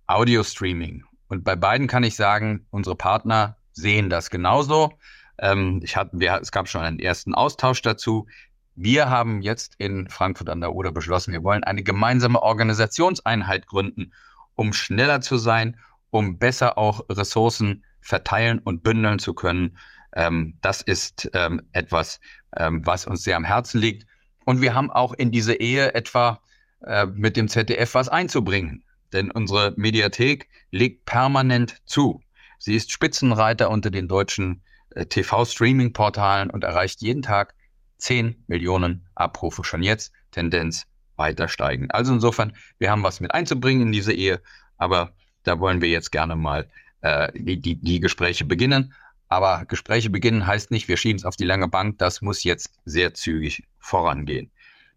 Audio-Streaming. 0.08 1.04
Und 1.28 1.44
bei 1.44 1.56
beiden 1.56 1.88
kann 1.88 2.04
ich 2.04 2.16
sagen, 2.16 2.66
unsere 2.72 2.96
Partner 2.96 3.56
sehen 3.72 4.10
das 4.10 4.32
genauso. 4.32 4.94
Ähm, 5.38 5.80
ich 5.84 5.96
hatte, 5.96 6.20
wir, 6.20 6.40
es 6.42 6.52
gab 6.52 6.68
schon 6.68 6.82
einen 6.82 7.00
ersten 7.00 7.36
Austausch 7.36 7.84
dazu. 7.84 8.28
Wir 8.76 9.12
haben 9.12 9.44
jetzt 9.44 9.76
in 9.78 10.10
Frankfurt 10.10 10.50
an 10.50 10.62
der 10.62 10.74
Oder 10.74 10.92
beschlossen, 10.92 11.32
wir 11.32 11.44
wollen 11.44 11.64
eine 11.64 11.84
gemeinsame 11.84 12.42
Organisationseinheit 12.42 13.68
gründen, 13.68 14.12
um 14.56 14.74
schneller 14.74 15.22
zu 15.22 15.38
sein, 15.38 15.78
um 16.10 16.40
besser 16.40 16.80
auch 16.80 17.06
Ressourcen 17.12 17.84
verteilen 18.02 18.58
und 18.58 18.82
bündeln 18.82 19.20
zu 19.20 19.36
können. 19.36 19.78
Ähm, 20.16 20.58
das 20.62 20.82
ist 20.82 21.30
ähm, 21.34 21.62
etwas, 21.74 22.20
ähm, 22.58 22.86
was 22.86 23.06
uns 23.06 23.24
sehr 23.24 23.38
am 23.38 23.44
Herzen 23.44 23.80
liegt. 23.80 24.08
Und 24.46 24.62
wir 24.62 24.74
haben 24.74 24.92
auch 24.92 25.14
in 25.14 25.32
diese 25.32 25.54
Ehe 25.54 25.94
etwa 25.94 26.42
äh, 26.86 27.06
mit 27.06 27.38
dem 27.38 27.48
ZDF 27.48 27.94
was 27.94 28.10
einzubringen. 28.10 28.84
Denn 29.14 29.32
unsere 29.32 29.74
Mediathek 29.76 30.50
legt 30.72 31.06
permanent 31.06 31.78
zu. 31.86 32.22
Sie 32.58 32.76
ist 32.76 32.92
Spitzenreiter 32.92 33.70
unter 33.70 33.90
den 33.90 34.08
deutschen 34.08 34.64
äh, 34.92 35.06
TV-Streaming-Portalen 35.06 36.50
und 36.50 36.64
erreicht 36.64 37.02
jeden 37.02 37.22
Tag 37.22 37.56
10 37.98 38.44
Millionen 38.48 39.08
Abrufe. 39.16 39.64
Schon 39.64 39.84
jetzt 39.84 40.14
Tendenz 40.32 40.86
weiter 41.16 41.48
steigen. 41.48 41.92
Also 41.92 42.14
insofern, 42.14 42.56
wir 42.78 42.92
haben 42.92 43.04
was 43.04 43.20
mit 43.20 43.34
einzubringen 43.34 43.88
in 43.88 43.92
diese 43.92 44.14
Ehe, 44.14 44.42
aber 44.78 45.14
da 45.44 45.60
wollen 45.60 45.82
wir 45.82 45.90
jetzt 45.90 46.12
gerne 46.12 46.36
mal 46.36 46.70
äh, 47.02 47.32
die, 47.34 47.62
die, 47.62 47.76
die 47.76 48.00
Gespräche 48.00 48.46
beginnen. 48.46 48.94
Aber 49.30 49.66
Gespräche 49.66 50.10
beginnen 50.10 50.48
heißt 50.48 50.72
nicht, 50.72 50.88
wir 50.88 50.98
schieben 50.98 51.20
es 51.20 51.26
auf 51.26 51.36
die 51.36 51.46
lange 51.46 51.68
Bank. 51.68 52.00
Das 52.00 52.22
muss 52.22 52.44
jetzt 52.44 52.72
sehr 52.86 53.14
zügig 53.14 53.64
vorangehen. 53.78 54.52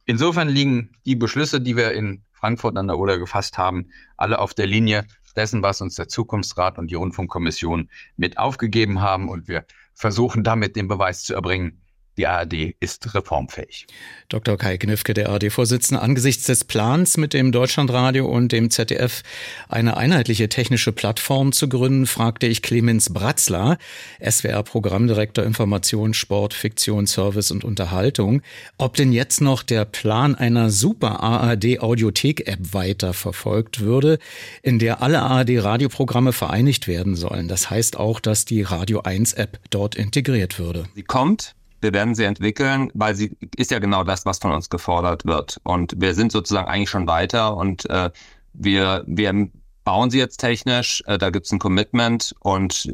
Insofern 0.07 0.49
liegen 0.49 0.90
die 1.05 1.14
Beschlüsse, 1.14 1.61
die 1.61 1.77
wir 1.77 1.92
in 1.92 2.23
Frankfurt 2.33 2.77
an 2.77 2.88
der 2.88 2.99
Oder 2.99 3.18
gefasst 3.18 3.59
haben, 3.59 3.90
alle 4.16 4.38
auf 4.40 4.55
der 4.55 4.66
Linie 4.66 5.07
dessen, 5.37 5.62
was 5.62 5.81
uns 5.81 5.95
der 5.95 6.09
Zukunftsrat 6.09 6.79
und 6.79 6.90
die 6.90 6.95
Rundfunkkommission 6.95 7.90
mit 8.16 8.38
aufgegeben 8.38 9.01
haben. 9.01 9.29
Und 9.29 9.49
wir 9.49 9.64
versuchen 9.95 10.42
damit 10.42 10.77
den 10.77 10.88
Beweis 10.88 11.23
zu 11.23 11.35
erbringen, 11.35 11.82
die 12.18 12.27
ARD 12.27 12.75
ist 12.81 13.14
reformfähig. 13.14 13.87
Dr. 14.29 14.57
Kai 14.59 14.77
Knifke, 14.77 15.14
der 15.14 15.31
ARD-Vorsitzende, 15.31 16.03
angesichts 16.03 16.46
des 16.46 16.64
Plans 16.64 17.16
mit 17.16 17.33
dem 17.33 17.53
Deutschlandradio 17.53 18.27
und 18.27 18.53
dem 18.53 18.70
ZDF 18.70 19.22
eine 19.68 19.96
einheitliche 19.96 20.48
technische 20.48 20.92
Plattform 20.92 21.53
zu 21.53 21.68
gründen, 21.68 22.07
fragte 22.07 22.46
ich 22.46 22.62
Clemens 22.62 23.12
Bratzler, 23.12 23.79
SWR-Programmdirektor 24.20 25.44
Information, 25.44 26.12
Sport, 26.14 26.55
Fiktion, 26.55 27.07
Service 27.07 27.51
und 27.51 27.64
Unterhaltung, 27.64 28.42
ob 28.79 28.94
denn 28.96 29.12
jetzt 29.12 29.40
noch 29.40 29.62
der 29.62 29.85
Plan 29.85 30.35
einer 30.35 30.70
super 30.70 31.20
ARD-Audiothek-App 31.20 32.72
weiter 32.72 33.14
verfolgt 33.14 33.81
würde, 33.81 34.18
in 34.62 34.79
der 34.79 35.03
alle 35.03 35.22
ARD-Radioprogramme 35.22 36.33
vereinigt 36.33 36.88
werden 36.88 37.16
sollen. 37.16 37.48
Das 37.48 37.70
heißt 37.70 37.96
auch, 37.96 38.20
dass 38.20 38.44
die 38.44 38.62
Radio 38.62 39.03
1-App 39.03 39.59
dort 39.70 39.94
integriert 39.94 40.59
würde. 40.59 40.85
Sie 40.94 41.03
kommt 41.03 41.55
wir 41.83 41.92
werden 41.92 42.14
sie 42.14 42.25
entwickeln, 42.25 42.90
weil 42.95 43.14
sie 43.14 43.37
ist 43.57 43.71
ja 43.71 43.81
genau 43.81 44.05
das, 44.05 44.25
was 44.25 44.38
von 44.38 44.53
uns 44.53 44.71
gefordert 44.71 45.27
wird. 45.27 45.61
Und 45.64 45.95
wir 45.99 46.14
sind 46.14 46.33
sozusagen 46.33 46.68
eigentlich 46.68 46.90
schon 46.90 47.07
weiter 47.07 47.57
und 47.57 47.88
äh, 47.90 48.11
wir, 48.55 49.05
wir 49.07 49.49
bauen 49.85 50.11
sie 50.11 50.18
jetzt 50.18 50.38
technisch, 50.38 51.03
äh, 51.07 51.18
da 51.18 51.31
gibt 51.31 51.47
es 51.47 51.53
ein 51.53 51.59
Commitment 51.59 52.35
und 52.40 52.92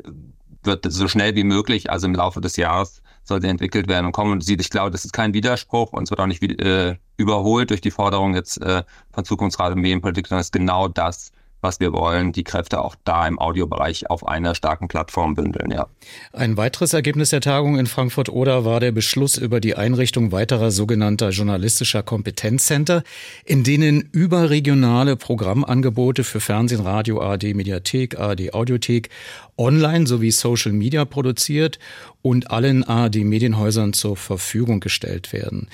wird 0.63 0.91
so 0.91 1.07
schnell 1.07 1.35
wie 1.37 1.45
möglich, 1.45 1.91
also 1.91 2.07
im 2.07 2.15
Laufe 2.15 2.41
des 2.41 2.57
Jahres, 2.57 3.03
soll 3.25 3.43
sie 3.43 3.49
entwickelt 3.49 3.89
werden 3.89 4.07
und 4.07 4.13
kommen. 4.13 4.33
Und 4.33 4.49
ich 4.49 4.71
glaube, 4.71 4.91
das 4.91 5.05
ist 5.05 5.13
kein 5.13 5.35
Widerspruch 5.35 5.93
und 5.93 6.05
es 6.05 6.11
wird 6.11 6.21
auch 6.21 6.27
nicht 6.27 6.43
äh, 6.43 6.97
überholt 7.19 7.71
durch 7.71 7.83
die 7.83 7.91
Forderung 7.91 8.35
jetzt 8.35 8.61
äh, 8.63 8.83
von 9.13 9.25
Zukunftsrat 9.25 9.73
und 9.73 9.81
Medienpolitik, 9.81 10.27
sondern 10.27 10.41
es 10.41 10.47
ist 10.47 10.53
genau 10.53 10.89
das, 10.89 11.31
was 11.61 11.81
wir 11.81 11.93
wollen, 11.93 12.33
die 12.33 12.45
Kräfte 12.45 12.81
auch 12.81 12.95
da 13.05 13.27
im 13.27 13.39
Audiobereich 13.39 14.11
auf 14.11 14.27
einer 14.27 14.55
starken 14.55 14.89
Plattform 14.89 15.35
bündeln, 15.35 15.71
ja. 15.71 15.87
Ein 16.33 16.57
weiteres 16.57 16.93
Ergebnis 16.93 17.31
der 17.31 17.41
Tagung 17.41 17.79
in 17.79 17.87
Frankfurt-Oder 17.87 18.65
war 18.65 18.81
der 18.81 18.93
Beschluss 18.93 19.37
über 19.37 19.61
die 19.61 19.75
Einrichtung 19.75 20.33
weiterer 20.33 20.71
sogenannter 20.71 21.31
journalistischer 21.31 22.03
Kompetenzcenter, 22.03 23.03
in 23.45 23.65
denen 23.65 24.09
überregionale 24.13 25.17
Programmangebote 25.17 26.25
für 26.25 26.41
Fernsehen, 26.41 26.81
Radio, 26.81 27.21
ARD 27.21 27.55
Mediathek, 27.55 28.19
ARD 28.19 28.55
Audiothek 28.55 29.09
online 29.57 30.07
sowie 30.07 30.31
Social 30.31 30.73
Media 30.73 31.05
produziert 31.05 31.79
und 32.23 32.51
allen 32.51 32.85
ARD-Medienhäusern 32.85 33.93
zur 33.93 34.17
Verfügung 34.17 34.81
gestellt 34.81 35.33
werden. 35.33 35.69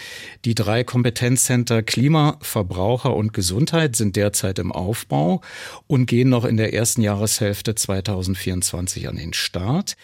Die 0.44 0.54
drei 0.54 0.85
Kompetenzcenter 0.85 1.83
Klima, 1.83 2.38
Verbraucher 2.42 3.14
und 3.14 3.33
Gesundheit 3.33 3.96
sind 3.96 4.16
derzeit 4.16 4.59
im 4.59 4.70
Aufbau 4.70 5.40
und 5.87 6.07
gehen 6.07 6.28
noch 6.28 6.44
in 6.44 6.57
der 6.57 6.74
ersten 6.74 7.02
Jahreshälfte 7.02 7.74
2024 7.74 9.09
an 9.09 9.16
den 9.16 9.33
Start. 9.33 9.96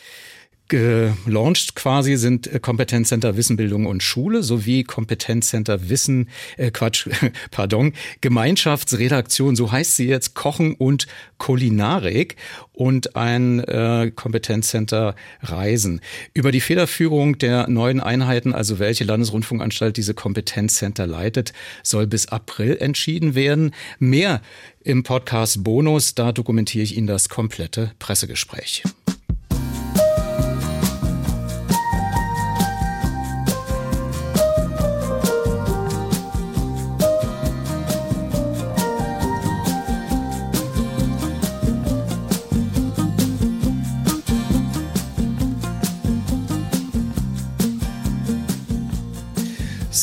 Gelauncht 0.70 1.74
quasi 1.74 2.16
sind 2.16 2.46
äh, 2.46 2.60
Kompetenzcenter 2.60 3.36
Wissen, 3.36 3.56
Bildung 3.56 3.86
und 3.86 4.04
Schule 4.04 4.44
sowie 4.44 4.84
Kompetenzcenter 4.84 5.90
Wissen, 5.90 6.28
äh 6.56 6.70
Quatsch, 6.70 7.08
pardon, 7.50 7.92
Gemeinschaftsredaktion, 8.20 9.56
so 9.56 9.72
heißt 9.72 9.96
sie 9.96 10.06
jetzt, 10.06 10.34
Kochen 10.34 10.74
und 10.74 11.08
Kulinarik 11.38 12.36
und 12.72 13.16
ein 13.16 13.58
äh, 13.64 14.12
Kompetenzcenter 14.14 15.16
Reisen. 15.42 16.00
Über 16.34 16.52
die 16.52 16.60
Federführung 16.60 17.36
der 17.38 17.68
neuen 17.68 18.00
Einheiten, 18.00 18.54
also 18.54 18.78
welche 18.78 19.02
Landesrundfunkanstalt 19.02 19.96
diese 19.96 20.14
Kompetenzcenter 20.14 21.08
leitet, 21.08 21.52
soll 21.82 22.06
bis 22.06 22.28
April 22.28 22.76
entschieden 22.78 23.34
werden. 23.34 23.74
Mehr 23.98 24.40
im 24.82 25.02
Podcast 25.02 25.64
Bonus, 25.64 26.14
da 26.14 26.30
dokumentiere 26.30 26.84
ich 26.84 26.96
Ihnen 26.96 27.08
das 27.08 27.28
komplette 27.28 27.90
Pressegespräch. 27.98 28.84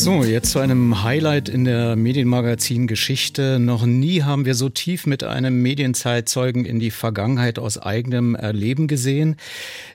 So, 0.08 0.24
jetzt 0.24 0.52
zu 0.52 0.60
einem 0.60 1.04
Highlight 1.04 1.50
in 1.50 1.66
der 1.66 1.98
Medienmagazin-Geschichte. 1.98 3.60
Noch 3.60 3.86
nie 3.86 4.24
haben 4.24 4.46
wir 4.46 4.56
so 4.56 4.70
tief 4.70 5.06
mit 5.06 5.26
einem 5.26 5.62
Medienzeitzeugen 5.62 6.64
in 6.64 6.80
die 6.80 6.92
Vergangenheit 6.92 7.60
aus 7.60 7.78
eigenem 7.78 8.34
Erleben 8.34 8.88
gesehen. 8.88 9.36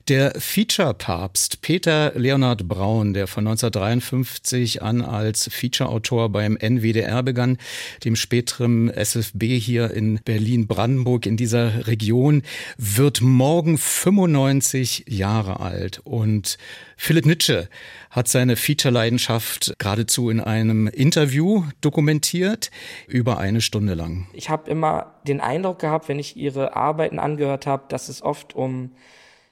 Der 0.09 0.38
Feature-Papst 0.38 1.62
Peter 1.62 2.12
Leonhard 2.14 2.68
Braun, 2.68 3.14
der 3.14 3.27
von 3.27 3.46
1953 3.46 4.83
an 4.83 5.01
als 5.01 5.48
Feature-Autor 5.51 6.29
beim 6.29 6.59
NWDR 6.61 7.22
begann, 7.22 7.57
dem 8.05 8.14
späteren 8.14 8.90
SFB 8.90 9.59
hier 9.59 9.92
in 9.92 10.20
Berlin-Brandenburg 10.22 11.25
in 11.25 11.38
dieser 11.38 11.87
Region, 11.87 12.42
wird 12.77 13.22
morgen 13.22 13.79
95 13.79 15.05
Jahre 15.09 15.61
alt. 15.61 16.03
Und 16.05 16.59
Philipp 16.98 17.25
Nitsche 17.25 17.68
hat 18.11 18.29
seine 18.29 18.57
Feature-Leidenschaft 18.57 19.75
geradezu 20.02 20.30
in 20.30 20.40
einem 20.40 20.86
Interview 20.88 21.64
dokumentiert, 21.80 22.70
über 23.06 23.38
eine 23.38 23.60
Stunde 23.60 23.94
lang. 23.94 24.26
Ich 24.32 24.50
habe 24.50 24.70
immer 24.70 25.14
den 25.26 25.40
Eindruck 25.40 25.78
gehabt, 25.78 26.08
wenn 26.08 26.18
ich 26.18 26.36
ihre 26.36 26.74
Arbeiten 26.74 27.18
angehört 27.18 27.66
habe, 27.66 27.84
dass 27.88 28.08
es 28.08 28.22
oft 28.22 28.54
um 28.54 28.90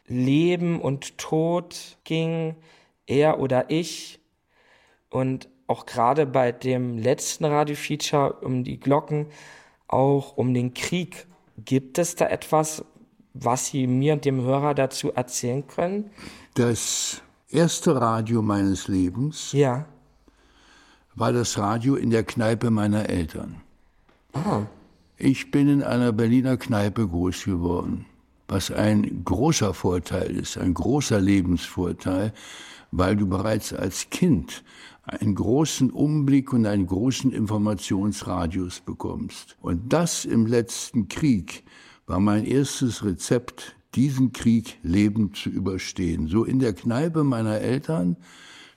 Leben 0.06 0.80
und 0.80 1.18
Tod 1.18 1.98
ging, 2.04 2.56
er 3.06 3.38
oder 3.38 3.70
ich. 3.70 4.18
Und 5.08 5.48
auch 5.66 5.86
gerade 5.86 6.26
bei 6.26 6.50
dem 6.52 6.98
letzten 6.98 7.44
Radio-Feature 7.44 8.40
um 8.42 8.64
die 8.64 8.80
Glocken, 8.80 9.26
auch 9.86 10.36
um 10.36 10.52
den 10.52 10.74
Krieg. 10.74 11.26
Gibt 11.64 11.98
es 11.98 12.16
da 12.16 12.26
etwas, 12.26 12.84
was 13.34 13.66
Sie 13.66 13.86
mir 13.86 14.14
und 14.14 14.24
dem 14.24 14.42
Hörer 14.42 14.74
dazu 14.74 15.12
erzählen 15.12 15.66
können? 15.66 16.10
Das 16.54 17.22
erste 17.48 18.00
Radio 18.00 18.42
meines 18.42 18.88
Lebens 18.88 19.52
ja. 19.52 19.86
War 21.14 21.32
das 21.32 21.58
Radio 21.58 21.96
in 21.96 22.10
der 22.10 22.24
Kneipe 22.24 22.70
meiner 22.70 23.08
Eltern. 23.08 23.60
Ah. 24.32 24.62
Ich 25.16 25.50
bin 25.50 25.68
in 25.68 25.82
einer 25.82 26.12
Berliner 26.12 26.56
Kneipe 26.56 27.06
groß 27.06 27.44
geworden, 27.44 28.06
was 28.48 28.70
ein 28.70 29.22
großer 29.22 29.74
Vorteil 29.74 30.34
ist, 30.34 30.56
ein 30.56 30.72
großer 30.72 31.20
Lebensvorteil, 31.20 32.32
weil 32.90 33.16
du 33.16 33.26
bereits 33.26 33.74
als 33.74 34.08
Kind 34.08 34.64
einen 35.02 35.34
großen 35.34 35.90
Umblick 35.90 36.52
und 36.52 36.64
einen 36.64 36.86
großen 36.86 37.32
Informationsradius 37.32 38.80
bekommst. 38.80 39.56
Und 39.60 39.92
das 39.92 40.24
im 40.24 40.46
letzten 40.46 41.08
Krieg 41.08 41.64
war 42.06 42.20
mein 42.20 42.46
erstes 42.46 43.04
Rezept 43.04 43.76
diesen 43.94 44.32
Krieg 44.32 44.78
lebend 44.82 45.36
zu 45.36 45.50
überstehen. 45.50 46.28
So 46.28 46.44
in 46.44 46.60
der 46.60 46.72
Kneipe 46.72 47.24
meiner 47.24 47.60
Eltern 47.60 48.16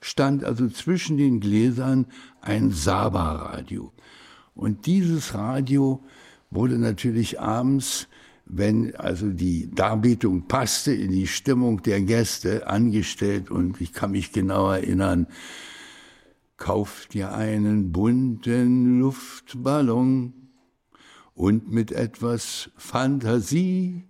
stand 0.03 0.43
also 0.43 0.67
zwischen 0.67 1.17
den 1.17 1.39
Gläsern 1.39 2.07
ein 2.41 2.71
Saba-Radio. 2.71 3.91
Und 4.55 4.85
dieses 4.85 5.33
Radio 5.33 6.03
wurde 6.51 6.77
natürlich 6.77 7.39
abends, 7.39 8.07
wenn 8.45 8.95
also 8.95 9.29
die 9.29 9.71
Darbietung 9.73 10.47
passte 10.47 10.93
in 10.93 11.11
die 11.11 11.27
Stimmung 11.27 11.81
der 11.81 12.01
Gäste, 12.01 12.67
angestellt. 12.67 13.49
Und 13.49 13.81
ich 13.81 13.93
kann 13.93 14.11
mich 14.11 14.31
genau 14.31 14.71
erinnern, 14.71 15.27
Kauf 16.63 17.07
dir 17.07 17.33
einen 17.33 17.91
bunten 17.91 18.99
Luftballon 18.99 20.33
und 21.33 21.69
mit 21.71 21.91
etwas 21.91 22.71
Fantasie 22.77 24.05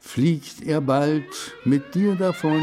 fliegt 0.00 0.66
er 0.66 0.80
bald 0.80 1.54
mit 1.64 1.94
dir 1.94 2.14
davon. 2.14 2.60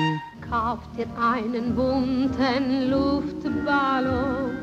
Kauf 0.50 0.80
dir 0.98 1.08
einen 1.20 1.76
bunten 1.76 2.90
Luftballon, 2.90 4.58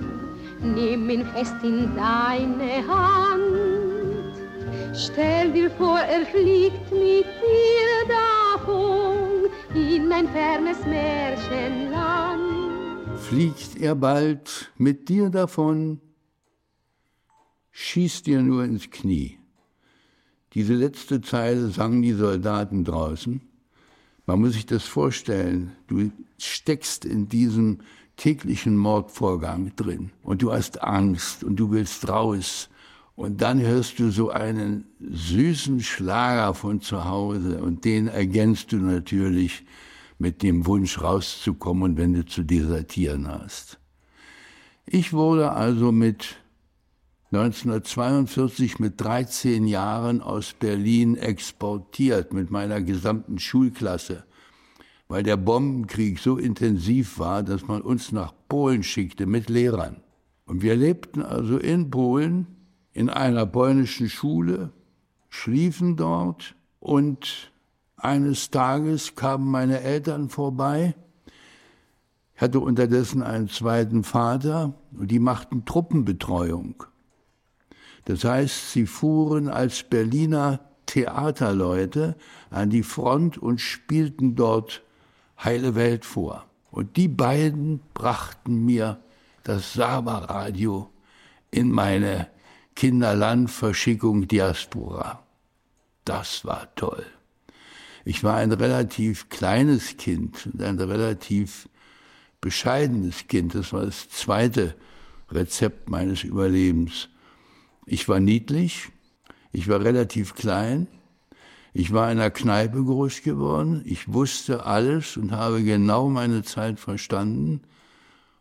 nimm 0.61 1.08
ihn 1.11 1.24
fest 1.26 1.54
in 1.62 1.94
deine 1.96 2.87
Hand. 2.87 4.32
Stell 4.94 5.52
dir 5.52 5.70
vor, 5.70 5.98
er 5.98 6.26
fliegt 6.26 6.90
mit 6.90 7.26
dir 7.26 8.08
davon 8.08 9.48
in 9.74 10.12
ein 10.12 10.28
fernes 10.28 10.85
Märchenland. 10.87 13.18
Fliegt 13.18 13.80
er 13.80 13.94
bald 13.94 14.70
mit 14.76 15.08
dir 15.08 15.30
davon, 15.30 16.00
schieß 17.70 18.22
dir 18.22 18.42
nur 18.42 18.64
ins 18.64 18.90
Knie. 18.90 19.38
Diese 20.54 20.74
letzte 20.74 21.20
Zeile 21.20 21.68
sangen 21.68 22.02
die 22.02 22.12
Soldaten 22.12 22.84
draußen. 22.84 23.40
Man 24.26 24.40
muss 24.40 24.52
sich 24.52 24.66
das 24.66 24.84
vorstellen. 24.84 25.72
Du 25.86 26.10
steckst 26.38 27.04
in 27.04 27.28
diesem 27.28 27.78
täglichen 28.16 28.76
Mordvorgang 28.76 29.74
drin 29.76 30.10
und 30.22 30.42
du 30.42 30.52
hast 30.52 30.82
Angst 30.82 31.42
und 31.42 31.56
du 31.56 31.70
willst 31.70 32.08
raus. 32.08 32.68
Und 33.16 33.40
dann 33.40 33.60
hörst 33.60 33.98
du 33.98 34.10
so 34.10 34.30
einen 34.30 34.84
süßen 35.00 35.80
Schlager 35.80 36.54
von 36.54 36.80
zu 36.80 37.04
Hause 37.04 37.62
und 37.62 37.84
den 37.84 38.08
ergänzt 38.08 38.72
du 38.72 38.76
natürlich 38.76 39.64
mit 40.18 40.42
dem 40.42 40.66
Wunsch 40.66 41.00
rauszukommen 41.00 41.96
wenn 41.96 42.14
du 42.14 42.24
zu 42.24 42.42
desertieren 42.42 43.28
hast. 43.28 43.78
Ich 44.86 45.12
wurde 45.12 45.52
also 45.52 45.92
mit 45.92 46.36
1942 47.32 48.78
mit 48.78 49.00
13 49.00 49.66
Jahren 49.66 50.20
aus 50.20 50.52
Berlin 50.52 51.16
exportiert 51.16 52.34
mit 52.34 52.50
meiner 52.50 52.82
gesamten 52.82 53.38
Schulklasse, 53.38 54.24
weil 55.08 55.22
der 55.22 55.38
Bombenkrieg 55.38 56.18
so 56.18 56.36
intensiv 56.36 57.18
war, 57.18 57.42
dass 57.42 57.66
man 57.66 57.80
uns 57.80 58.12
nach 58.12 58.34
Polen 58.50 58.82
schickte 58.82 59.24
mit 59.24 59.48
Lehrern. 59.48 60.02
Und 60.44 60.60
wir 60.60 60.76
lebten 60.76 61.22
also 61.22 61.56
in 61.56 61.90
Polen 61.90 62.46
in 62.92 63.08
einer 63.08 63.46
polnischen 63.46 64.10
Schule, 64.10 64.70
schliefen 65.30 65.96
dort 65.96 66.54
und 66.80 67.50
eines 67.96 68.50
Tages 68.50 69.14
kamen 69.14 69.50
meine 69.50 69.80
Eltern 69.80 70.28
vorbei. 70.28 70.94
Ich 72.34 72.42
hatte 72.42 72.60
unterdessen 72.60 73.22
einen 73.22 73.48
zweiten 73.48 74.04
Vater 74.04 74.74
und 74.92 75.10
die 75.10 75.18
machten 75.18 75.64
Truppenbetreuung. 75.64 76.84
Das 78.04 78.24
heißt, 78.24 78.72
sie 78.72 78.86
fuhren 78.86 79.48
als 79.48 79.82
Berliner 79.82 80.60
Theaterleute 80.86 82.16
an 82.50 82.70
die 82.70 82.82
Front 82.82 83.38
und 83.38 83.60
spielten 83.60 84.34
dort 84.34 84.82
Heile 85.42 85.74
Welt 85.74 86.04
vor. 86.04 86.46
Und 86.70 86.96
die 86.96 87.08
beiden 87.08 87.80
brachten 87.94 88.64
mir 88.64 89.00
das 89.44 89.74
Saba-Radio 89.74 90.90
in 91.50 91.70
meine 91.70 92.28
Kinderlandverschickung 92.74 94.26
Diaspora. 94.28 95.22
Das 96.04 96.44
war 96.44 96.74
toll. 96.74 97.04
Ich 98.04 98.24
war 98.24 98.36
ein 98.36 98.52
relativ 98.52 99.28
kleines 99.28 99.96
Kind 99.96 100.48
und 100.52 100.62
ein 100.62 100.78
relativ 100.78 101.68
bescheidenes 102.40 103.28
Kind. 103.28 103.54
Das 103.54 103.72
war 103.72 103.84
das 103.84 104.08
zweite 104.08 104.74
Rezept 105.30 105.88
meines 105.88 106.24
Überlebens. 106.24 107.08
Ich 107.86 108.08
war 108.08 108.20
niedlich, 108.20 108.90
ich 109.52 109.68
war 109.68 109.80
relativ 109.80 110.34
klein, 110.34 110.86
ich 111.74 111.92
war 111.92 112.10
in 112.12 112.18
einer 112.18 112.30
Kneipe 112.30 112.82
groß 112.82 113.22
geworden, 113.22 113.82
ich 113.84 114.12
wusste 114.12 114.66
alles 114.66 115.16
und 115.16 115.32
habe 115.32 115.62
genau 115.62 116.08
meine 116.08 116.42
Zeit 116.42 116.78
verstanden. 116.78 117.62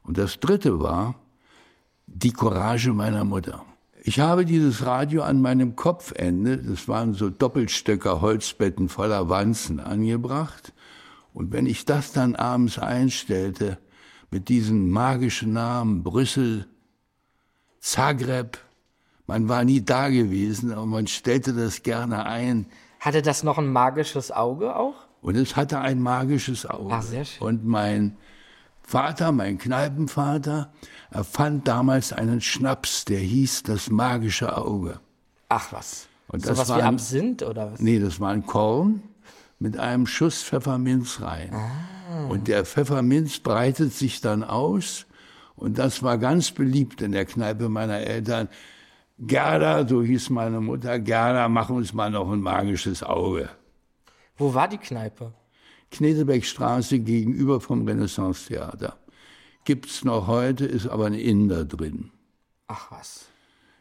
Und 0.03 0.17
das 0.17 0.39
Dritte 0.39 0.79
war 0.79 1.15
die 2.07 2.33
Courage 2.33 2.93
meiner 2.93 3.23
Mutter. 3.23 3.65
Ich 4.03 4.19
habe 4.19 4.45
dieses 4.45 4.85
Radio 4.85 5.21
an 5.21 5.41
meinem 5.41 5.75
Kopfende, 5.75 6.57
das 6.57 6.87
waren 6.87 7.13
so 7.13 7.29
Doppelstöcker 7.29 8.19
Holzbetten 8.19 8.89
voller 8.89 9.29
Wanzen 9.29 9.79
angebracht. 9.79 10.73
Und 11.33 11.51
wenn 11.53 11.67
ich 11.67 11.85
das 11.85 12.11
dann 12.11 12.35
abends 12.35 12.79
einstellte, 12.79 13.77
mit 14.31 14.49
diesen 14.49 14.89
magischen 14.89 15.53
Namen 15.53 16.03
Brüssel, 16.03 16.67
Zagreb, 17.79 18.57
man 19.27 19.47
war 19.49 19.63
nie 19.63 19.81
da 19.83 20.09
gewesen, 20.09 20.71
aber 20.71 20.85
man 20.85 21.07
stellte 21.07 21.53
das 21.53 21.83
gerne 21.83 22.25
ein. 22.25 22.65
Hatte 22.99 23.21
das 23.21 23.43
noch 23.43 23.57
ein 23.57 23.71
magisches 23.71 24.31
Auge 24.31 24.75
auch? 24.75 24.95
Und 25.21 25.35
es 25.35 25.55
hatte 25.55 25.79
ein 25.79 26.01
magisches 26.01 26.65
Auge. 26.65 26.93
Ach, 26.93 27.01
sehr 27.01 27.25
schön. 27.25 27.47
Und 27.47 27.65
mein 27.65 28.17
Vater, 28.83 29.31
mein 29.31 29.57
Kneipenvater, 29.57 30.71
erfand 31.11 31.67
damals 31.67 32.11
einen 32.13 32.41
Schnaps, 32.41 33.05
der 33.05 33.19
hieß 33.19 33.63
das 33.63 33.89
magische 33.89 34.57
Auge. 34.57 34.99
Ach 35.49 35.71
was. 35.71 36.07
Und 36.27 36.43
so 36.43 36.49
das 36.49 36.57
was 36.59 36.69
war 36.69 36.77
wie 36.77 36.81
ein- 36.81 36.87
Absinth 36.95 37.43
oder 37.43 37.71
was? 37.71 37.79
Nee, 37.79 37.99
das 37.99 38.19
war 38.19 38.31
ein 38.31 38.45
Korn 38.45 39.03
mit 39.59 39.77
einem 39.77 40.07
Schuss 40.07 40.41
Pfefferminz 40.43 41.21
rein. 41.21 41.53
Ah. 41.53 42.27
Und 42.29 42.47
der 42.47 42.65
Pfefferminz 42.65 43.39
breitet 43.39 43.93
sich 43.93 44.21
dann 44.21 44.43
aus. 44.43 45.05
Und 45.55 45.77
das 45.77 46.01
war 46.01 46.17
ganz 46.17 46.51
beliebt 46.51 47.01
in 47.01 47.11
der 47.11 47.25
Kneipe 47.25 47.69
meiner 47.69 47.99
Eltern. 47.99 48.49
Gerda, 49.23 49.87
so 49.87 50.01
hieß 50.01 50.31
meine 50.31 50.61
Mutter, 50.61 50.97
Gerda, 50.97 51.47
mach 51.47 51.69
uns 51.69 51.93
mal 51.93 52.09
noch 52.09 52.31
ein 52.31 52.41
magisches 52.41 53.03
Auge. 53.03 53.49
Wo 54.35 54.55
war 54.55 54.67
die 54.67 54.79
Kneipe? 54.79 55.31
Knesebeckstraße 55.91 56.99
gegenüber 56.99 57.61
vom 57.61 57.87
Renaissance-Theater. 57.87 58.97
Gibt's 59.63 60.03
noch 60.03 60.25
heute, 60.25 60.65
ist 60.65 60.87
aber 60.87 61.05
ein 61.05 61.13
Inder 61.13 61.65
drin. 61.65 62.09
Ach 62.67 62.91
was. 62.91 63.25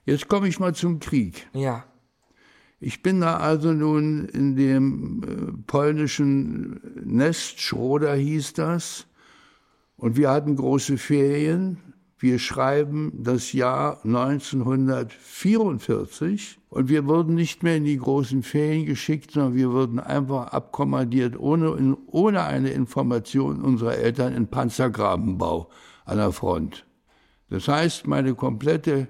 Jetzt 0.05 0.29
komme 0.29 0.47
ich 0.47 0.61
mal 0.61 0.75
zum 0.75 1.01
Krieg. 1.01 1.49
Ja. 1.55 1.85
Ich 2.79 3.03
bin 3.03 3.23
da 3.23 3.39
also 3.39 3.73
nun 3.73 4.27
in 4.27 4.57
dem 4.57 5.23
äh, 5.23 5.63
polnischen 5.67 6.81
Nest, 7.03 7.61
Schroder 7.61 8.15
hieß 8.15 8.53
das, 8.53 9.07
und 9.97 10.17
wir 10.17 10.31
hatten 10.31 10.57
große 10.57 10.99
Ferien. 10.99 11.90
Wir 12.23 12.39
schreiben 12.39 13.13
das 13.15 13.55
Jahr 13.55 14.05
1944 14.05 16.59
und 16.69 16.91
wir 16.91 17.07
wurden 17.07 17.35
nicht 17.35 17.63
mehr 17.63 17.77
in 17.77 17.85
die 17.85 17.97
großen 17.97 18.43
Ferien 18.43 18.85
geschickt, 18.85 19.31
sondern 19.31 19.55
wir 19.55 19.73
wurden 19.73 19.99
einfach 19.99 20.49
abkommandiert, 20.49 21.41
ohne, 21.41 21.97
ohne 22.09 22.45
eine 22.45 22.73
Information 22.73 23.63
unserer 23.63 23.97
Eltern 23.97 24.35
in 24.35 24.49
Panzergrabenbau 24.49 25.71
an 26.05 26.19
der 26.19 26.33
Front. 26.33 26.85
Das 27.49 27.69
heißt, 27.69 28.07
meine 28.07 28.35
komplette 28.35 29.09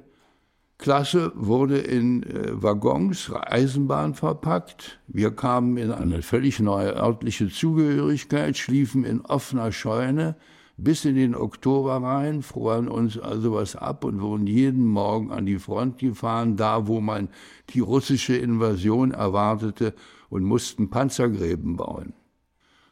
Klasse 0.79 1.33
wurde 1.35 1.79
in 1.79 2.23
äh, 2.23 2.63
Waggons, 2.63 3.33
Eisenbahn 3.35 4.15
verpackt. 4.15 5.01
Wir 5.09 5.33
kamen 5.33 5.77
in 5.79 5.91
eine 5.91 6.23
völlig 6.23 6.61
neue 6.61 6.95
örtliche 6.95 7.49
Zugehörigkeit, 7.49 8.57
schliefen 8.57 9.03
in 9.03 9.23
offener 9.23 9.73
Scheune 9.73 10.37
bis 10.83 11.05
in 11.05 11.15
den 11.15 11.35
Oktober 11.35 12.03
rein, 12.03 12.43
froren 12.43 12.89
uns 12.89 13.19
also 13.19 13.53
was 13.53 13.77
ab 13.77 14.05
und 14.05 14.21
wurden 14.21 14.47
jeden 14.47 14.87
Morgen 14.87 15.31
an 15.31 15.47
die 15.47 15.59
Front 15.59 15.99
gefahren, 15.99 16.57
da 16.57 16.87
wo 16.87 17.01
man 17.01 17.29
die 17.71 17.81
russische 17.81 18.37
Invasion 18.37 19.13
erwartete 19.13 19.95
und 20.29 20.45
mussten 20.45 20.91
Panzergräben 20.91 21.77
bauen. 21.77 22.15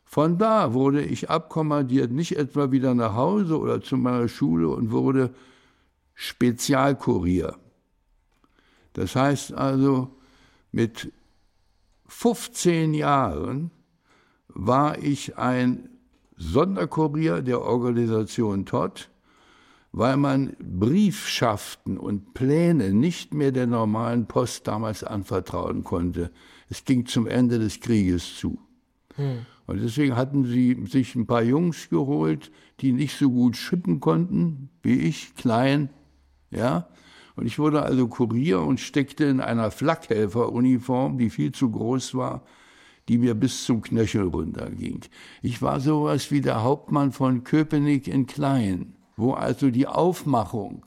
Von 0.05 0.39
da 0.39 0.73
wurde 0.73 1.03
ich 1.03 1.29
abkommandiert, 1.29 2.11
nicht 2.11 2.37
etwa 2.37 2.71
wieder 2.71 2.95
nach 2.95 3.15
Hause 3.15 3.59
oder 3.59 3.83
zu 3.83 3.97
meiner 3.97 4.29
Schule 4.29 4.69
und 4.69 4.91
wurde 4.91 5.35
Spezialkurier. 6.15 7.57
Das 8.95 9.15
heißt 9.15 9.53
also, 9.53 10.17
mit 10.73 11.13
15 12.07 12.95
Jahren 12.95 13.71
war 14.49 14.99
ich 14.99 15.37
ein 15.39 15.98
Sonderkurier 16.39 17.43
der 17.43 17.63
Organisation 17.63 18.65
Todd, 18.65 19.11
weil 19.93 20.17
man 20.17 20.57
Briefschaften 20.61 21.99
und 21.99 22.33
Pläne 22.33 22.93
nicht 22.93 23.35
mehr 23.35 23.53
der 23.53 23.67
normalen 23.67 24.27
Post 24.27 24.69
damals 24.69 25.03
anvertrauen 25.03 25.83
konnte. 25.83 26.31
Es 26.71 26.85
ging 26.85 27.07
zum 27.07 27.27
Ende 27.27 27.59
des 27.59 27.81
Krieges 27.81 28.37
zu. 28.37 28.59
Hm. 29.17 29.47
Und 29.67 29.83
deswegen 29.83 30.17
hatten 30.17 30.45
sie 30.45 30.83
sich 30.87 31.15
ein 31.15 31.27
paar 31.27 31.43
Jungs 31.43 31.91
geholt, 31.91 32.51
die 32.81 32.93
nicht 32.93 33.19
so 33.19 33.31
gut 33.31 33.57
schippen 33.57 34.01
konnten 34.01 34.71
wie 34.83 35.01
ich, 35.01 35.35
klein, 35.35 35.91
ja. 36.51 36.89
Und 37.37 37.47
ich 37.47 37.59
wurde 37.59 37.83
also 37.83 38.09
Kurier 38.09 38.61
und 38.61 38.81
steckte 38.81 39.25
in 39.25 39.41
einer 39.41 39.71
Flakhelferuniform, 39.71 41.19
die 41.19 41.31
viel 41.31 41.53
zu 41.53 41.71
groß 41.71 42.15
war, 42.15 42.43
die 43.09 43.19
mir 43.19 43.35
bis 43.35 43.65
zum 43.65 43.83
Knöchel 43.83 44.29
runterging. 44.29 45.01
Ich 45.43 45.63
war 45.63 45.81
sowas 45.81 46.31
wie 46.31 46.41
der 46.41 46.63
Hauptmann 46.63 47.13
von 47.13 47.45
Köpenick 47.45 48.07
in 48.09 48.27
Klein. 48.27 48.95
wo 49.17 49.33
also 49.33 49.71
die 49.71 49.89
Aufmachung 49.89 50.85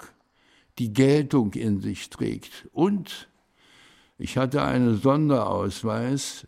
die 0.80 0.94
Geltung 0.94 1.54
in 1.54 1.80
sich 1.80 2.10
trägt. 2.10 2.70
Und 2.72 3.30
ich 4.18 4.38
hatte 4.38 4.64
einen 4.64 4.98
Sonderausweis, 4.98 6.48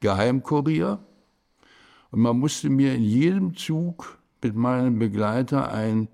Geheimkurier, 0.00 0.98
und 2.10 2.20
man 2.20 2.38
musste 2.38 2.68
mir 2.68 2.94
in 2.94 3.04
jedem 3.04 3.56
Zug 3.56 4.18
mit 4.42 4.54
meinem 4.54 4.98
Begleiter 4.98 5.72
ein 5.72 6.08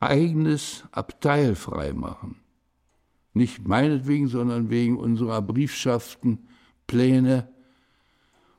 eigenes 0.00 0.84
Abteil 0.92 1.54
freimachen. 1.54 2.36
Nicht 3.34 3.66
meinetwegen, 3.66 4.28
sondern 4.28 4.70
wegen 4.70 4.96
unserer 4.96 5.42
Briefschaften, 5.42 6.48
Pläne. 6.86 7.51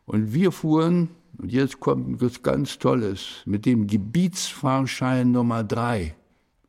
Und 0.05 0.33
wir 0.33 0.51
fuhren, 0.51 1.09
und 1.37 1.51
jetzt 1.51 1.79
kommt 1.79 2.15
etwas 2.15 2.43
ganz 2.43 2.77
Tolles, 2.77 3.41
mit 3.45 3.65
dem 3.65 3.87
Gebietsfahrschein 3.87 5.31
Nummer 5.31 5.63
drei 5.63 6.15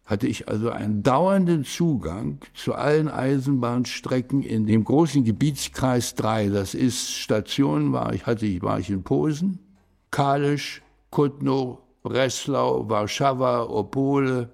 hatte 0.05 0.26
ich 0.26 0.49
also 0.49 0.70
einen 0.70 1.03
dauernden 1.03 1.64
Zugang 1.64 2.39
zu 2.53 2.74
allen 2.74 3.09
Eisenbahnstrecken 3.09 4.43
in 4.43 4.66
dem 4.66 4.85
großen 4.85 5.24
Gebietskreis 5.24 6.14
3. 6.14 6.51
Das 6.51 6.74
ist 6.74 7.12
Stationen 7.12 7.93
war 7.93 8.12
ich, 8.12 8.26
hatte 8.26 8.47
ich, 8.47 8.62
war 8.62 8.78
ich 8.78 8.91
in 8.91 9.03
Posen, 9.03 9.59
Kalisz, 10.11 10.82
Kutno, 11.11 11.80
Breslau, 12.03 12.89
Warschau, 12.89 13.70
Opole, 13.70 14.51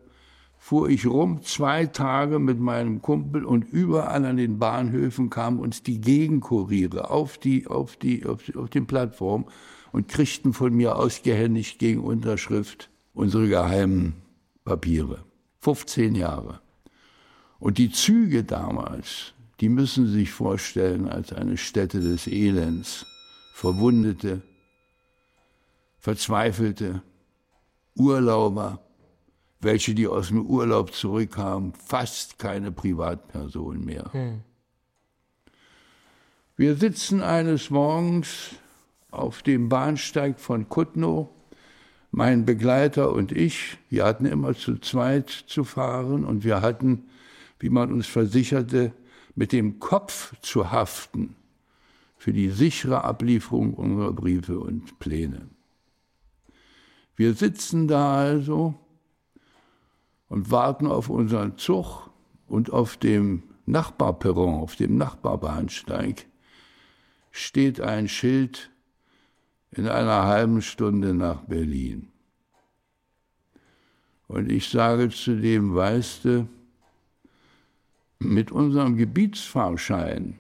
fuhr 0.70 0.88
ich 0.88 1.04
rum, 1.04 1.42
zwei 1.42 1.86
Tage 1.86 2.38
mit 2.38 2.60
meinem 2.60 3.02
Kumpel 3.02 3.44
und 3.44 3.64
überall 3.64 4.24
an 4.24 4.36
den 4.36 4.60
Bahnhöfen 4.60 5.28
kamen 5.28 5.58
uns 5.58 5.82
die 5.82 6.00
Gegenkuriere 6.00 7.10
auf 7.10 7.38
die, 7.38 7.66
auf 7.66 7.96
die, 7.96 8.24
auf, 8.24 8.44
die, 8.44 8.54
auf 8.54 8.70
den 8.70 8.86
Plattform 8.86 9.46
und 9.90 10.06
kriegten 10.06 10.52
von 10.52 10.72
mir 10.72 10.94
ausgehändigt 10.94 11.80
gegen 11.80 11.98
Unterschrift 11.98 12.88
unsere 13.14 13.48
geheimen 13.48 14.14
Papiere. 14.64 15.24
15 15.58 16.14
Jahre. 16.14 16.60
Und 17.58 17.78
die 17.78 17.90
Züge 17.90 18.44
damals, 18.44 19.34
die 19.58 19.68
müssen 19.68 20.06
Sie 20.06 20.20
sich 20.20 20.30
vorstellen 20.30 21.08
als 21.08 21.32
eine 21.32 21.56
Stätte 21.56 21.98
des 21.98 22.28
Elends. 22.28 23.06
Verwundete, 23.54 24.42
Verzweifelte, 25.98 27.02
Urlauber, 27.96 28.78
welche, 29.61 29.94
die 29.94 30.06
aus 30.06 30.28
dem 30.28 30.46
Urlaub 30.46 30.92
zurückkamen, 30.94 31.74
fast 31.74 32.38
keine 32.38 32.72
Privatpersonen 32.72 33.84
mehr. 33.84 34.12
Hm. 34.12 34.40
Wir 36.56 36.76
sitzen 36.76 37.22
eines 37.22 37.70
Morgens 37.70 38.50
auf 39.11 39.42
dem 39.42 39.68
Bahnsteig 39.68 40.40
von 40.40 40.68
Kutno 40.68 41.30
mein 42.11 42.44
Begleiter 42.44 43.12
und 43.12 43.32
ich, 43.32 43.78
wir 43.88 44.04
hatten 44.04 44.26
immer 44.26 44.54
zu 44.54 44.78
zweit 44.78 45.30
zu 45.30 45.64
fahren 45.64 46.24
und 46.24 46.44
wir 46.44 46.61
hatten, 46.61 47.04
wie 47.58 47.70
man 47.70 47.92
uns 47.92 48.06
versicherte, 48.06 48.92
mit 49.34 49.52
dem 49.52 49.78
Kopf 49.78 50.34
zu 50.40 50.70
haften 50.70 51.36
für 52.16 52.32
die 52.32 52.50
sichere 52.50 53.04
Ablieferung 53.04 53.74
unserer 53.74 54.12
Briefe 54.12 54.58
und 54.58 54.98
Pläne. 54.98 55.48
Wir 57.16 57.34
sitzen 57.34 57.86
da 57.86 58.16
also 58.16 58.74
und 60.30 60.50
warten 60.50 60.86
auf 60.86 61.10
unseren 61.10 61.58
Zug 61.58 62.08
und 62.46 62.72
auf 62.72 62.96
dem 62.96 63.42
Nachbarperron, 63.66 64.54
auf 64.54 64.76
dem 64.76 64.96
Nachbarbahnsteig 64.96 66.26
steht 67.32 67.80
ein 67.80 68.08
Schild 68.08 68.70
in 69.72 69.86
einer 69.88 70.24
halben 70.24 70.62
Stunde 70.62 71.14
nach 71.14 71.42
Berlin. 71.42 72.08
Und 74.28 74.50
ich 74.50 74.68
sage 74.68 75.10
zu 75.10 75.36
dem, 75.36 75.74
weißt 75.74 76.24
du, 76.24 76.48
mit 78.20 78.52
unserem 78.52 78.96
Gebietsfahrschein, 78.96 80.38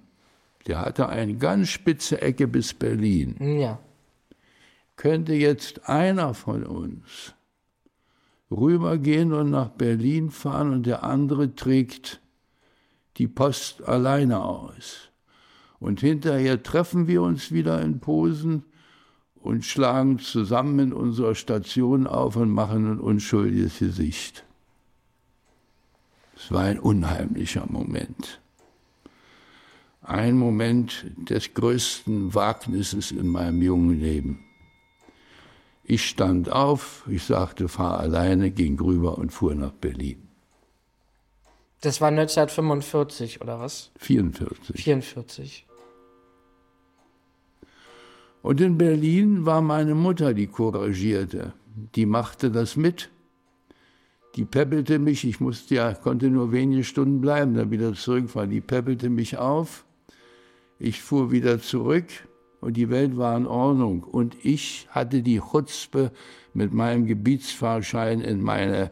der 0.66 0.80
hatte 0.80 1.08
eine 1.08 1.34
ganz 1.34 1.68
spitze 1.68 2.22
Ecke 2.22 2.46
bis 2.46 2.74
Berlin. 2.74 3.58
Ja. 3.58 3.80
Könnte 4.94 5.32
jetzt 5.32 5.88
einer 5.88 6.34
von 6.34 6.64
uns 6.64 7.34
rübergehen 8.50 9.32
und 9.32 9.50
nach 9.50 9.68
Berlin 9.68 10.30
fahren 10.30 10.72
und 10.72 10.86
der 10.86 11.04
andere 11.04 11.54
trägt 11.54 12.20
die 13.16 13.28
Post 13.28 13.82
alleine 13.82 14.42
aus. 14.42 15.10
Und 15.78 16.00
hinterher 16.00 16.62
treffen 16.62 17.06
wir 17.06 17.22
uns 17.22 17.52
wieder 17.52 17.80
in 17.80 18.00
Posen 18.00 18.64
und 19.36 19.64
schlagen 19.64 20.18
zusammen 20.18 20.78
in 20.78 20.92
unserer 20.92 21.34
Station 21.34 22.06
auf 22.06 22.36
und 22.36 22.50
machen 22.50 22.92
ein 22.92 23.00
unschuldiges 23.00 23.78
Gesicht. 23.78 24.44
Es 26.36 26.52
war 26.52 26.64
ein 26.64 26.78
unheimlicher 26.78 27.66
Moment. 27.68 28.40
Ein 30.02 30.36
Moment 30.36 31.06
des 31.16 31.54
größten 31.54 32.34
Wagnisses 32.34 33.12
in 33.12 33.28
meinem 33.28 33.62
jungen 33.62 34.00
Leben. 34.00 34.49
Ich 35.90 36.06
stand 36.06 36.52
auf, 36.52 37.02
ich 37.08 37.24
sagte, 37.24 37.66
fahr 37.66 37.98
alleine, 37.98 38.52
ging 38.52 38.78
rüber 38.78 39.18
und 39.18 39.32
fuhr 39.32 39.56
nach 39.56 39.72
Berlin. 39.72 40.28
Das 41.80 42.00
war 42.00 42.10
1945 42.10 43.40
oder 43.40 43.58
was? 43.58 43.90
44. 43.98 44.84
44. 44.84 45.66
Und 48.40 48.60
in 48.60 48.78
Berlin 48.78 49.46
war 49.46 49.62
meine 49.62 49.96
Mutter 49.96 50.32
die 50.32 50.46
Couragierte. 50.46 51.54
Die 51.96 52.06
machte 52.06 52.52
das 52.52 52.76
mit. 52.76 53.10
Die 54.36 54.44
peppelte 54.44 55.00
mich, 55.00 55.24
ich 55.24 55.40
musste 55.40 55.74
ja, 55.74 55.92
konnte 55.92 56.30
nur 56.30 56.52
wenige 56.52 56.84
Stunden 56.84 57.20
bleiben, 57.20 57.54
dann 57.54 57.72
wieder 57.72 57.94
zurückfahren. 57.94 58.50
Die 58.50 58.60
peppelte 58.60 59.10
mich 59.10 59.38
auf. 59.38 59.84
Ich 60.78 61.02
fuhr 61.02 61.32
wieder 61.32 61.60
zurück 61.60 62.06
und 62.60 62.76
die 62.76 62.90
Welt 62.90 63.16
war 63.16 63.36
in 63.36 63.46
Ordnung. 63.46 64.02
Und 64.02 64.36
ich 64.42 64.86
hatte 64.90 65.22
die 65.22 65.40
Chutzpe, 65.40 66.12
mit 66.52 66.72
meinem 66.72 67.06
Gebietsfahrschein 67.06 68.20
in 68.20 68.42
meine 68.42 68.90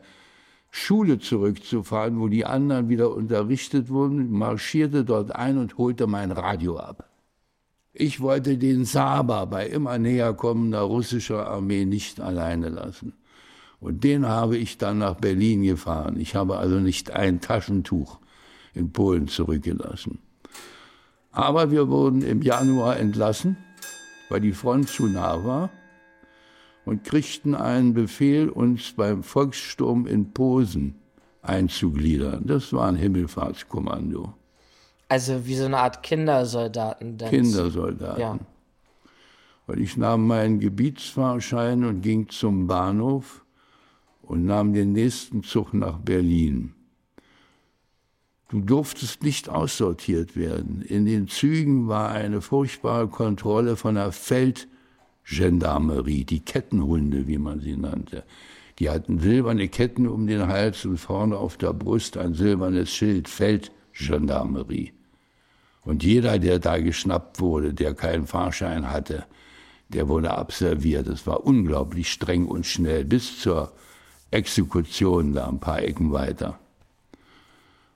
Schule 0.70 1.18
zurückzufahren, 1.18 2.20
wo 2.20 2.28
die 2.28 2.44
anderen 2.44 2.88
wieder 2.88 3.14
unterrichtet 3.14 3.88
wurden, 3.88 4.30
marschierte 4.30 5.04
dort 5.04 5.34
ein 5.34 5.58
und 5.58 5.78
holte 5.78 6.06
mein 6.06 6.30
Radio 6.30 6.78
ab. 6.78 7.10
Ich 7.92 8.20
wollte 8.20 8.58
den 8.58 8.84
Saba 8.84 9.44
bei 9.46 9.66
immer 9.66 9.98
näher 9.98 10.34
kommender 10.34 10.82
russischer 10.82 11.48
Armee 11.48 11.84
nicht 11.84 12.20
alleine 12.20 12.68
lassen. 12.68 13.14
Und 13.80 14.04
den 14.04 14.26
habe 14.26 14.56
ich 14.56 14.78
dann 14.78 14.98
nach 14.98 15.14
Berlin 15.14 15.62
gefahren. 15.62 16.18
Ich 16.20 16.34
habe 16.34 16.58
also 16.58 16.78
nicht 16.78 17.10
ein 17.10 17.40
Taschentuch 17.40 18.18
in 18.74 18.92
Polen 18.92 19.26
zurückgelassen. 19.26 20.18
Aber 21.30 21.70
wir 21.70 21.88
wurden 21.88 22.22
im 22.22 22.42
Januar 22.42 22.98
entlassen, 22.98 23.56
weil 24.28 24.40
die 24.40 24.52
Front 24.52 24.88
zu 24.88 25.06
nah 25.06 25.44
war 25.44 25.70
und 26.84 27.04
kriegten 27.04 27.54
einen 27.54 27.94
Befehl, 27.94 28.48
uns 28.48 28.92
beim 28.92 29.22
Volkssturm 29.22 30.06
in 30.06 30.32
Posen 30.32 30.94
einzugliedern. 31.42 32.46
Das 32.46 32.72
war 32.72 32.88
ein 32.88 32.96
Himmelfahrtskommando. 32.96 34.34
Also 35.08 35.46
wie 35.46 35.54
so 35.54 35.64
eine 35.64 35.78
Art 35.78 36.02
Kindersoldaten. 36.02 37.16
Kindersoldaten. 37.16 38.20
Ja. 38.20 38.38
Und 39.66 39.78
ich 39.78 39.96
nahm 39.96 40.26
meinen 40.26 40.60
Gebietsfahrschein 40.60 41.84
und 41.84 42.00
ging 42.00 42.28
zum 42.28 42.66
Bahnhof 42.66 43.44
und 44.22 44.44
nahm 44.44 44.72
den 44.72 44.92
nächsten 44.92 45.42
Zug 45.42 45.74
nach 45.74 45.98
Berlin. 45.98 46.74
Du 48.50 48.62
durftest 48.62 49.22
nicht 49.22 49.50
aussortiert 49.50 50.34
werden. 50.34 50.80
In 50.80 51.04
den 51.04 51.28
Zügen 51.28 51.86
war 51.86 52.10
eine 52.10 52.40
furchtbare 52.40 53.08
Kontrolle 53.08 53.76
von 53.76 53.96
der 53.96 54.10
Feldgendarmerie, 54.10 56.24
die 56.24 56.40
Kettenhunde, 56.40 57.26
wie 57.26 57.36
man 57.36 57.60
sie 57.60 57.76
nannte. 57.76 58.24
Die 58.78 58.88
hatten 58.88 59.20
silberne 59.20 59.68
Ketten 59.68 60.08
um 60.08 60.26
den 60.26 60.46
Hals 60.46 60.86
und 60.86 60.96
vorne 60.96 61.36
auf 61.36 61.58
der 61.58 61.74
Brust 61.74 62.16
ein 62.16 62.32
silbernes 62.32 62.90
Schild, 62.90 63.28
Feldgendarmerie. 63.28 64.94
Und 65.84 66.02
jeder, 66.02 66.38
der 66.38 66.58
da 66.58 66.78
geschnappt 66.78 67.40
wurde, 67.40 67.74
der 67.74 67.92
keinen 67.92 68.26
Fahrschein 68.26 68.90
hatte, 68.90 69.26
der 69.88 70.08
wurde 70.08 70.30
abserviert. 70.30 71.06
Es 71.06 71.26
war 71.26 71.44
unglaublich 71.44 72.10
streng 72.10 72.46
und 72.46 72.64
schnell, 72.64 73.04
bis 73.04 73.40
zur 73.40 73.74
Exekution 74.30 75.34
da 75.34 75.48
ein 75.48 75.60
paar 75.60 75.82
Ecken 75.82 76.12
weiter. 76.12 76.58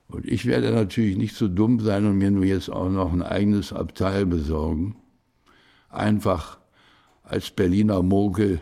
Und 0.07 0.25
ich 0.25 0.45
werde 0.45 0.71
natürlich 0.71 1.17
nicht 1.17 1.35
so 1.35 1.47
dumm 1.47 1.79
sein 1.79 2.05
und 2.05 2.17
mir 2.17 2.31
nur 2.31 2.45
jetzt 2.45 2.69
auch 2.69 2.89
noch 2.89 3.11
ein 3.11 3.23
eigenes 3.23 3.73
Abteil 3.73 4.25
besorgen. 4.25 4.95
Einfach 5.89 6.59
als 7.23 7.49
Berliner 7.49 8.03
Mogel 8.03 8.61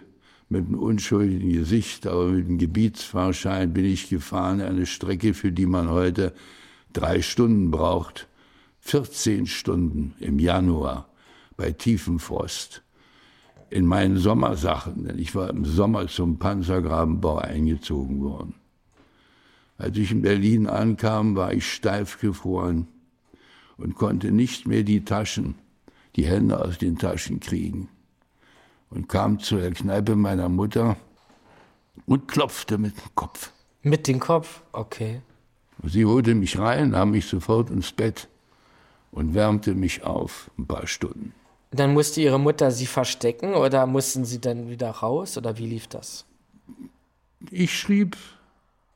mit 0.50 0.68
einem 0.68 0.80
unschuldigen 0.80 1.52
Gesicht, 1.52 2.08
aber 2.08 2.28
mit 2.28 2.46
einem 2.46 2.58
Gebietsfahrschein 2.58 3.74
bin 3.74 3.86
ich 3.86 4.10
gefahren, 4.10 4.62
eine 4.62 4.86
Strecke, 4.86 5.34
für 5.34 5.52
die 5.52 5.66
man 5.66 5.90
heute 5.90 6.34
drei 6.94 7.22
Stunden 7.22 7.72
braucht 7.72 8.28
14 8.82 9.46
Stunden 9.46 10.16
im 10.20 10.40
Januar 10.40 11.08
bei 11.56 11.72
tiefem 11.72 12.20
Frost 12.20 12.84
in 13.70 13.86
meinen 13.86 14.18
Sommersachen, 14.18 15.06
denn 15.06 15.18
ich 15.18 15.34
war 15.34 15.50
im 15.50 15.64
Sommer 15.64 16.08
zum 16.08 16.38
Panzergrabenbau 16.40 17.38
eingezogen 17.38 18.22
worden. 18.22 18.56
Als 19.82 19.98
ich 19.98 20.12
in 20.12 20.22
Berlin 20.22 20.68
ankam, 20.68 21.36
war 21.36 21.54
ich 21.54 21.74
steif 21.74 22.20
gefroren 22.20 22.88
und 23.78 23.96
konnte 23.96 24.32
nicht 24.32 24.68
mehr 24.68 24.84
die 24.84 25.04
Taschen, 25.04 25.56
die 26.16 26.28
Hände 26.28 26.64
aus 26.64 26.78
den 26.78 27.00
Taschen 27.00 27.40
kriegen. 27.40 27.90
Und 28.92 29.10
kam 29.10 29.40
zu 29.40 29.58
der 29.58 29.72
Kneipe 29.72 30.16
meiner 30.16 30.50
Mutter 30.50 30.98
und 32.06 32.28
klopfte 32.28 32.78
mit 32.78 32.96
dem 32.96 33.16
Kopf. 33.16 33.52
Mit 33.82 34.08
dem 34.08 34.20
Kopf? 34.20 34.62
Okay. 34.72 35.22
Sie 35.84 36.06
holte 36.06 36.36
mich 36.36 36.60
rein, 36.60 36.92
nahm 36.92 37.10
mich 37.10 37.26
sofort 37.26 37.72
ins 37.72 37.92
Bett 37.92 38.28
und 39.10 39.34
wärmte 39.34 39.74
mich 39.74 40.04
auf 40.04 40.52
ein 40.60 40.68
paar 40.68 40.86
Stunden. 40.86 41.34
Dann 41.72 41.94
musste 41.94 42.22
Ihre 42.22 42.40
Mutter 42.40 42.70
Sie 42.70 42.86
verstecken 42.86 43.56
oder 43.56 43.88
mussten 43.88 44.26
Sie 44.26 44.40
dann 44.40 44.70
wieder 44.70 44.92
raus 44.92 45.40
oder 45.40 45.58
wie 45.58 45.66
lief 45.66 45.88
das? 45.88 46.28
Ich 47.50 47.76
schrieb 47.76 48.16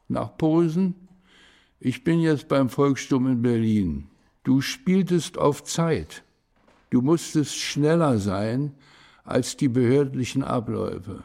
nach 0.08 0.38
Posen, 0.38 0.96
ich 1.80 2.04
bin 2.04 2.20
jetzt 2.20 2.48
beim 2.48 2.70
Volkssturm 2.70 3.28
in 3.28 3.42
Berlin. 3.42 4.08
Du 4.44 4.62
spieltest 4.62 5.38
auf 5.38 5.64
Zeit. 5.64 6.24
Du 6.90 7.02
musstest 7.02 7.56
schneller 7.56 8.18
sein 8.20 8.74
als 9.24 9.58
die 9.58 9.68
behördlichen 9.68 10.44
Abläufe. 10.44 11.24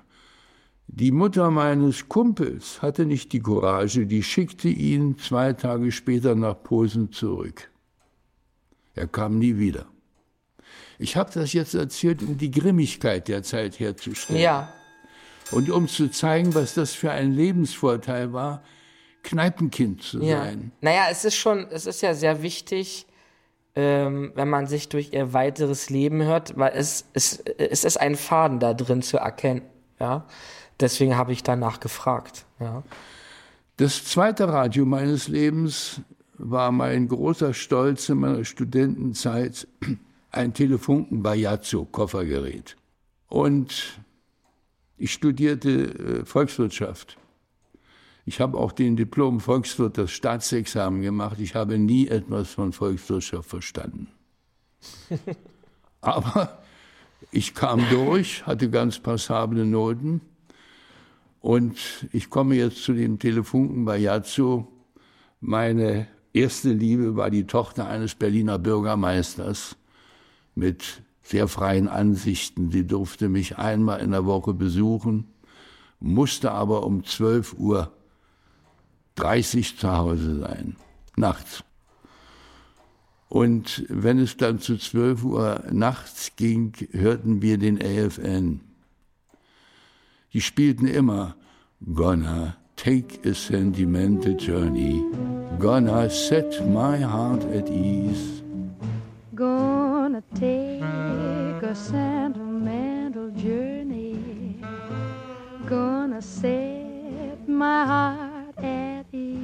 Die 0.86 1.12
Mutter 1.12 1.50
meines 1.50 2.08
Kumpels 2.08 2.82
hatte 2.82 3.06
nicht 3.06 3.32
die 3.32 3.40
Courage, 3.40 4.06
die 4.06 4.22
schickte 4.22 4.68
ihn 4.68 5.18
zwei 5.18 5.52
Tage 5.52 5.92
später 5.92 6.34
nach 6.34 6.60
Posen 6.62 7.12
zurück. 7.12 7.70
Er 8.94 9.06
kam 9.06 9.38
nie 9.38 9.58
wieder. 9.58 9.86
Ich 10.98 11.16
habe 11.16 11.30
das 11.32 11.52
jetzt 11.52 11.74
erzählt, 11.74 12.22
um 12.22 12.36
die 12.36 12.50
Grimmigkeit 12.50 13.28
der 13.28 13.42
Zeit 13.42 13.78
herzustellen. 13.78 14.42
Ja. 14.42 14.72
Und 15.50 15.70
um 15.70 15.88
zu 15.88 16.10
zeigen, 16.10 16.54
was 16.54 16.74
das 16.74 16.92
für 16.92 17.10
ein 17.10 17.32
Lebensvorteil 17.32 18.32
war, 18.32 18.62
Kneipenkind 19.22 20.02
zu 20.02 20.22
ja. 20.22 20.38
sein. 20.38 20.72
Naja, 20.80 21.08
es 21.10 21.24
ist 21.24 21.36
schon, 21.36 21.66
es 21.70 21.86
ist 21.86 22.00
ja 22.00 22.14
sehr 22.14 22.42
wichtig, 22.42 23.06
ähm, 23.74 24.32
wenn 24.34 24.48
man 24.48 24.66
sich 24.66 24.88
durch 24.88 25.12
ihr 25.12 25.32
weiteres 25.32 25.90
Leben 25.90 26.22
hört, 26.22 26.56
weil 26.56 26.72
es, 26.74 27.04
es, 27.12 27.38
es 27.38 27.84
ist 27.84 28.00
ein 28.00 28.16
Faden 28.16 28.58
da 28.58 28.74
drin 28.74 29.02
zu 29.02 29.18
erkennen. 29.18 29.62
Ja. 29.98 30.26
Deswegen 30.80 31.16
habe 31.16 31.32
ich 31.32 31.42
danach 31.42 31.80
gefragt. 31.80 32.46
Ja. 32.58 32.82
Das 33.76 34.04
zweite 34.04 34.48
Radio 34.48 34.84
meines 34.84 35.28
Lebens 35.28 36.00
war 36.36 36.72
mein 36.72 37.08
großer 37.08 37.54
Stolz 37.54 38.08
in 38.08 38.18
meiner 38.18 38.44
Studentenzeit 38.44 39.68
ein 40.30 40.54
Telefunken 40.54 41.22
Bajazzo 41.22 41.84
Koffergerät. 41.84 42.76
Und 43.28 44.00
ich 45.00 45.12
studierte 45.12 45.70
äh, 45.70 46.24
Volkswirtschaft. 46.26 47.16
Ich 48.26 48.38
habe 48.40 48.58
auch 48.58 48.70
den 48.70 48.96
Diplom 48.96 49.40
Volkswirt, 49.40 49.96
das 49.96 50.10
Staatsexamen 50.10 51.00
gemacht. 51.00 51.40
Ich 51.40 51.54
habe 51.54 51.78
nie 51.78 52.06
etwas 52.06 52.50
von 52.50 52.72
Volkswirtschaft 52.72 53.48
verstanden. 53.48 54.08
Aber 56.02 56.62
ich 57.32 57.54
kam 57.54 57.82
durch, 57.90 58.46
hatte 58.46 58.68
ganz 58.68 58.98
passable 58.98 59.64
Noten. 59.64 60.20
Und 61.40 62.06
ich 62.12 62.28
komme 62.28 62.54
jetzt 62.56 62.84
zu 62.84 62.92
dem 62.92 63.18
Telefunken 63.18 63.86
bei 63.86 63.96
Yazzo. 63.96 64.68
Meine 65.40 66.08
erste 66.34 66.72
Liebe 66.74 67.16
war 67.16 67.30
die 67.30 67.46
Tochter 67.46 67.88
eines 67.88 68.14
Berliner 68.14 68.58
Bürgermeisters 68.58 69.76
mit 70.54 71.02
sehr 71.22 71.48
freien 71.48 71.88
Ansichten. 71.88 72.70
Sie 72.70 72.86
durfte 72.86 73.28
mich 73.28 73.58
einmal 73.58 74.00
in 74.00 74.10
der 74.10 74.24
Woche 74.24 74.54
besuchen, 74.54 75.26
musste 76.00 76.52
aber 76.52 76.84
um 76.84 77.04
12 77.04 77.54
Uhr 77.58 77.92
30 79.16 79.78
zu 79.78 79.96
Hause 79.96 80.40
sein, 80.40 80.76
nachts. 81.16 81.64
Und 83.28 83.84
wenn 83.88 84.18
es 84.18 84.36
dann 84.36 84.58
zu 84.58 84.76
12 84.76 85.24
Uhr 85.24 85.64
nachts 85.70 86.32
ging, 86.36 86.72
hörten 86.90 87.42
wir 87.42 87.58
den 87.58 87.80
AFN. 87.80 88.60
Die 90.32 90.40
spielten 90.40 90.86
immer 90.86 91.36
Gonna 91.94 92.56
take 92.76 93.20
a 93.24 93.34
sentimental 93.34 94.34
journey, 94.34 95.04
gonna 95.58 96.08
set 96.08 96.66
my 96.66 96.98
heart 96.98 97.44
at 97.54 97.68
ease. 97.68 98.42
Gonna 100.10 100.24
take 100.34 101.62
a 101.62 101.72
sentimental 101.72 103.30
journey, 103.30 104.56
gonna 105.68 106.20
set 106.20 107.46
my 107.46 107.84
heart 107.86 108.58
at 108.58 109.06
ease. 109.12 109.38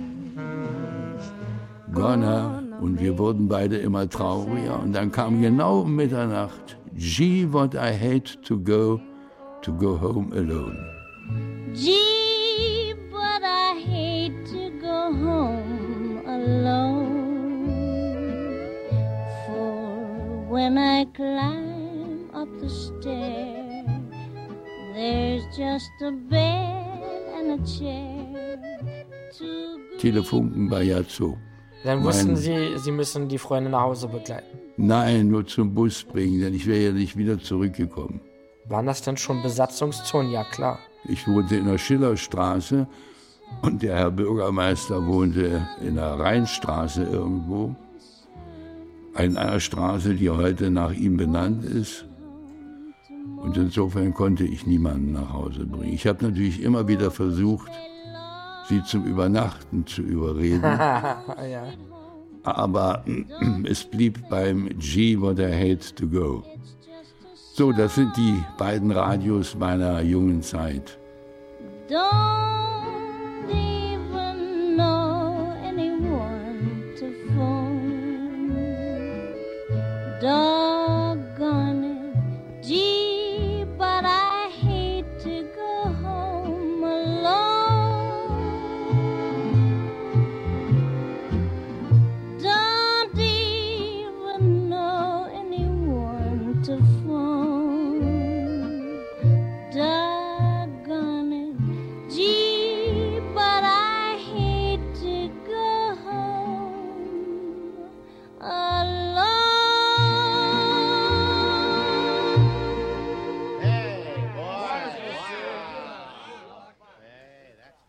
Gonna, 1.92 2.64
und 2.80 2.98
wir 2.98 3.16
wurden 3.16 3.46
beide 3.46 3.76
immer 3.76 4.08
trauriger. 4.08 4.82
Und 4.82 4.92
dann 4.92 5.12
kam 5.12 5.40
genau 5.40 5.82
um 5.82 5.94
Mitternacht, 5.94 6.76
Gee, 6.96 7.46
what 7.48 7.76
I 7.76 7.92
hate 7.92 8.42
to 8.42 8.58
go, 8.58 9.00
to 9.62 9.72
go 9.72 9.96
home 9.96 10.32
alone. 10.32 10.76
Gee, 11.74 12.92
but 13.12 13.44
I 13.44 13.78
hate 13.78 14.44
to 14.46 14.70
go 14.80 15.14
home 15.14 16.22
alone. 16.26 17.15
When 20.56 20.78
I 20.78 21.04
climb 21.14 22.30
up 22.34 22.48
the 22.60 22.68
stair, 22.70 23.84
there's 24.94 25.44
just 25.54 25.90
a 26.02 26.10
bed 26.30 27.02
and 27.36 27.60
a 27.60 27.64
chair. 27.66 28.56
To 29.38 29.98
Telefunken 29.98 30.68
bei 30.70 30.84
Yazoo. 30.84 31.36
Dann 31.84 32.02
wussten 32.02 32.28
Mein- 32.32 32.36
Sie, 32.36 32.78
Sie 32.78 32.90
müssen 32.90 33.28
die 33.28 33.36
Freundin 33.38 33.72
nach 33.72 33.82
Hause 33.82 34.08
begleiten. 34.08 34.58
Nein, 34.78 35.28
nur 35.28 35.46
zum 35.46 35.74
Bus 35.74 36.02
bringen, 36.04 36.40
denn 36.40 36.54
ich 36.54 36.66
wäre 36.66 36.84
ja 36.86 36.92
nicht 36.92 37.16
wieder 37.18 37.38
zurückgekommen. 37.38 38.20
Waren 38.68 38.86
das 38.86 39.02
denn 39.02 39.16
schon 39.18 39.42
Besatzungszonen? 39.42 40.32
Ja, 40.32 40.44
klar. 40.44 40.78
Ich 41.04 41.28
wohnte 41.28 41.56
in 41.56 41.66
der 41.66 41.78
Schillerstraße 41.78 42.86
und 43.62 43.82
der 43.82 43.94
Herr 43.96 44.10
Bürgermeister 44.10 45.06
wohnte 45.06 45.66
in 45.82 45.96
der 45.96 46.18
Rheinstraße 46.18 47.02
irgendwo. 47.04 47.76
In 49.18 49.36
einer 49.36 49.60
Straße, 49.60 50.14
die 50.14 50.30
heute 50.30 50.70
nach 50.70 50.92
ihm 50.92 51.16
benannt 51.16 51.64
ist. 51.64 52.06
Und 53.36 53.56
insofern 53.56 54.12
konnte 54.12 54.44
ich 54.44 54.66
niemanden 54.66 55.12
nach 55.12 55.32
Hause 55.32 55.66
bringen. 55.66 55.92
Ich 55.92 56.06
habe 56.06 56.24
natürlich 56.24 56.62
immer 56.62 56.88
wieder 56.88 57.10
versucht, 57.10 57.70
sie 58.68 58.82
zum 58.82 59.04
Übernachten 59.04 59.86
zu 59.86 60.02
überreden. 60.02 60.62
ja. 60.64 61.68
aber 62.42 63.04
es 63.64 63.84
blieb 63.84 64.28
beim 64.28 64.68
G 64.78 65.20
what 65.20 65.38
I 65.38 65.52
hate 65.52 65.94
to 65.94 66.06
go. 66.06 66.42
So, 67.54 67.72
das 67.72 67.94
sind 67.94 68.16
die 68.16 68.42
beiden 68.58 68.90
Radios 68.90 69.54
meiner 69.54 70.02
jungen 70.02 70.42
Zeit. 70.42 70.98
Don't 71.88 73.48
even 73.50 74.76
know 74.76 75.15
No. 80.26 80.75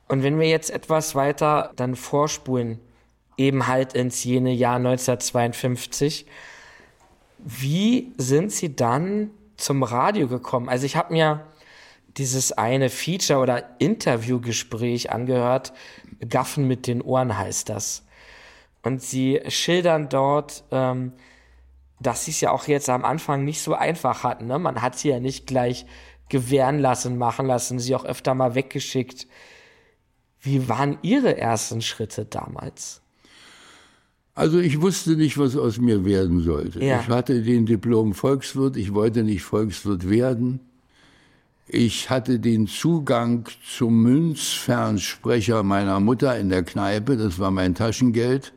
Und 0.08 0.24
wenn 0.24 0.40
wir 0.40 0.48
jetzt 0.48 0.70
etwas 0.70 1.16
weiter 1.16 1.72
dann 1.76 1.96
vorspulen, 1.96 2.80
eben 3.38 3.68
halt 3.68 3.94
ins 3.94 4.24
jene 4.24 4.52
Jahr 4.52 4.78
1952, 4.78 6.26
wie 7.40 8.14
sind 8.18 8.52
Sie 8.52 8.76
dann 8.76 9.32
zum 9.58 9.84
Radio 9.84 10.28
gekommen? 10.28 10.70
Also 10.70 10.86
ich 10.86 10.96
habe 10.96 11.14
mir 11.14 11.46
dieses 12.18 12.52
eine 12.52 12.90
Feature 12.90 13.40
oder 13.40 13.80
Interviewgespräch 13.80 15.12
angehört, 15.12 15.74
Gaffen 16.28 16.68
mit 16.68 16.88
den 16.88 17.02
Ohren 17.02 17.38
heißt 17.38 17.70
das. 17.70 18.04
Und 18.82 19.04
Sie 19.04 19.42
schildern 19.50 20.10
dort, 20.10 20.64
ähm, 20.72 21.14
dass 22.00 22.26
Sie 22.26 22.32
es 22.32 22.42
ja 22.42 22.52
auch 22.52 22.68
jetzt 22.68 22.90
am 22.90 23.06
Anfang 23.06 23.44
nicht 23.44 23.62
so 23.62 23.74
einfach 23.74 24.24
hatten. 24.24 24.48
Ne? 24.48 24.58
Man 24.58 24.82
hat 24.82 24.98
Sie 24.98 25.10
ja 25.10 25.20
nicht 25.20 25.46
gleich 25.46 25.86
gewähren 26.30 26.80
lassen, 26.80 27.18
machen 27.18 27.46
lassen, 27.46 27.80
Sie 27.80 27.96
auch 27.96 28.06
öfter 28.06 28.34
mal 28.34 28.56
weggeschickt. 28.56 29.28
Wie 30.42 30.70
waren 30.70 30.98
Ihre 31.02 31.38
ersten 31.38 31.82
Schritte 31.82 32.26
damals? 32.26 33.02
Also 34.38 34.60
ich 34.60 34.80
wusste 34.82 35.16
nicht, 35.16 35.40
was 35.40 35.56
aus 35.56 35.80
mir 35.80 36.06
werden 36.06 36.44
sollte. 36.44 36.84
Ja. 36.84 37.02
Ich 37.02 37.08
hatte 37.08 37.42
den 37.42 37.66
Diplom 37.66 38.14
Volkswirt, 38.14 38.78
ich 38.78 38.94
wollte 38.94 39.24
nicht 39.24 39.44
Volkswirt 39.44 40.08
werden. 40.08 40.60
Ich 41.68 42.12
hatte 42.12 42.40
den 42.40 42.68
Zugang 42.68 43.50
zum 43.68 44.04
Münzfernsprecher 44.04 45.64
meiner 45.64 46.00
Mutter 46.00 46.38
in 46.38 46.50
der 46.50 46.64
Kneipe, 46.64 47.18
das 47.18 47.40
war 47.40 47.50
mein 47.50 47.74
Taschengeld. 47.74 48.54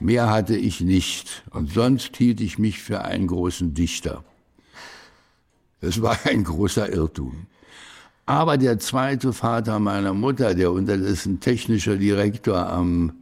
Mehr 0.00 0.30
hatte 0.30 0.56
ich 0.56 0.80
nicht 0.80 1.44
und 1.50 1.72
sonst 1.72 2.16
hielt 2.16 2.40
ich 2.40 2.58
mich 2.58 2.80
für 2.80 3.02
einen 3.02 3.28
großen 3.28 3.74
Dichter. 3.74 4.24
Das 5.80 6.02
war 6.02 6.18
ein 6.24 6.42
großer 6.42 6.92
Irrtum. 6.92 7.46
Aber 8.28 8.58
der 8.58 8.78
zweite 8.78 9.32
Vater 9.32 9.78
meiner 9.78 10.12
Mutter, 10.12 10.54
der 10.54 10.70
unterdessen 10.70 11.40
technischer 11.40 11.96
Direktor 11.96 12.68
am 12.68 13.14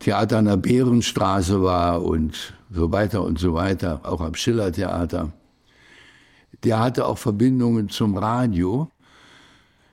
Theater 0.00 0.38
an 0.38 0.46
der 0.46 0.56
Bärenstraße 0.56 1.62
war 1.62 2.02
und 2.02 2.54
so 2.72 2.90
weiter 2.90 3.22
und 3.22 3.38
so 3.38 3.54
weiter, 3.54 4.00
auch 4.02 4.20
am 4.20 4.34
Schillertheater, 4.34 5.32
der 6.64 6.80
hatte 6.80 7.06
auch 7.06 7.18
Verbindungen 7.18 7.88
zum 7.88 8.16
Radio 8.18 8.90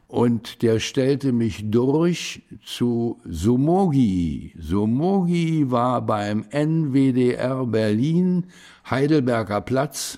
und 0.07 0.63
der 0.63 0.79
stellte 0.79 1.31
mich 1.31 1.69
durch 1.69 2.41
zu 2.65 3.19
Somogi. 3.23 4.55
Somogi 4.57 5.69
war 5.69 6.01
beim 6.01 6.45
NWDR 6.49 7.67
Berlin, 7.67 8.47
Heidelberger 8.89 9.61
Platz, 9.61 10.17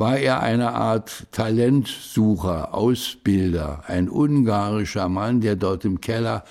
war 0.00 0.18
er 0.18 0.40
eine 0.40 0.72
Art 0.72 1.26
Talentsucher, 1.30 2.74
Ausbilder, 2.74 3.84
ein 3.86 4.08
ungarischer 4.08 5.10
Mann, 5.10 5.42
der 5.42 5.56
dort 5.56 5.84
im 5.84 6.00
Keller 6.00 6.44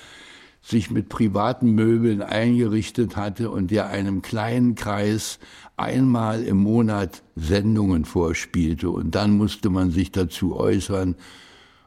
sich 0.62 0.92
mit 0.92 1.10
privaten 1.10 1.72
Möbeln 1.72 2.22
eingerichtet 2.22 3.16
hatte 3.16 3.50
und 3.50 3.72
der 3.72 3.88
einem 3.88 4.22
kleinen 4.22 4.76
Kreis 4.76 5.40
einmal 5.78 6.44
im 6.44 6.58
Monat 6.58 7.24
Sendungen 7.36 8.06
vorspielte 8.06 8.92
und 8.92 9.16
dann 9.16 9.36
musste 9.36 9.72
man 9.72 9.90
sich 9.90 10.12
dazu 10.12 10.56
äußern 10.56 11.16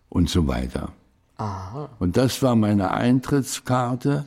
und 0.09 0.29
so 0.29 0.49
weiter. 0.49 0.93
Aha. 1.37 1.91
Und 2.01 2.17
das 2.17 2.43
war 2.43 2.57
meine 2.57 2.91
Eintrittskarte, 2.91 4.25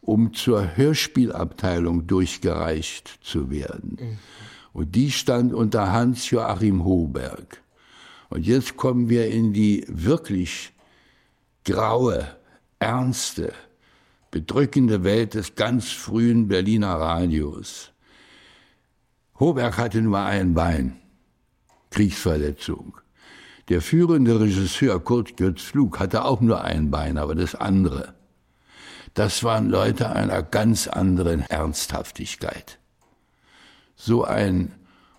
um 0.00 0.32
zur 0.32 0.76
Hörspielabteilung 0.76 2.06
durchgereicht 2.06 3.18
zu 3.20 3.50
werden. 3.50 3.98
Und 4.78 4.94
die 4.94 5.10
stand 5.10 5.52
unter 5.52 5.90
Hans-Joachim 5.90 6.84
Hoberg. 6.84 7.60
Und 8.28 8.46
jetzt 8.46 8.76
kommen 8.76 9.08
wir 9.08 9.26
in 9.26 9.52
die 9.52 9.84
wirklich 9.88 10.70
graue, 11.64 12.28
ernste, 12.78 13.52
bedrückende 14.30 15.02
Welt 15.02 15.34
des 15.34 15.56
ganz 15.56 15.90
frühen 15.90 16.46
Berliner 16.46 16.94
Radios. 16.94 17.90
Hoberg 19.40 19.78
hatte 19.78 20.00
nur 20.00 20.20
ein 20.20 20.54
Bein, 20.54 20.96
Kriegsverletzung. 21.90 22.98
Der 23.70 23.82
führende 23.82 24.38
Regisseur 24.38 25.00
Kurt 25.02 25.36
Götz 25.36 25.62
Flug 25.62 25.98
hatte 25.98 26.24
auch 26.24 26.40
nur 26.40 26.62
ein 26.62 26.88
Bein, 26.88 27.18
aber 27.18 27.34
das 27.34 27.56
andere. 27.56 28.14
Das 29.14 29.42
waren 29.42 29.70
Leute 29.70 30.10
einer 30.10 30.44
ganz 30.44 30.86
anderen 30.86 31.40
Ernsthaftigkeit. 31.40 32.77
So 34.00 34.24
ein 34.24 34.72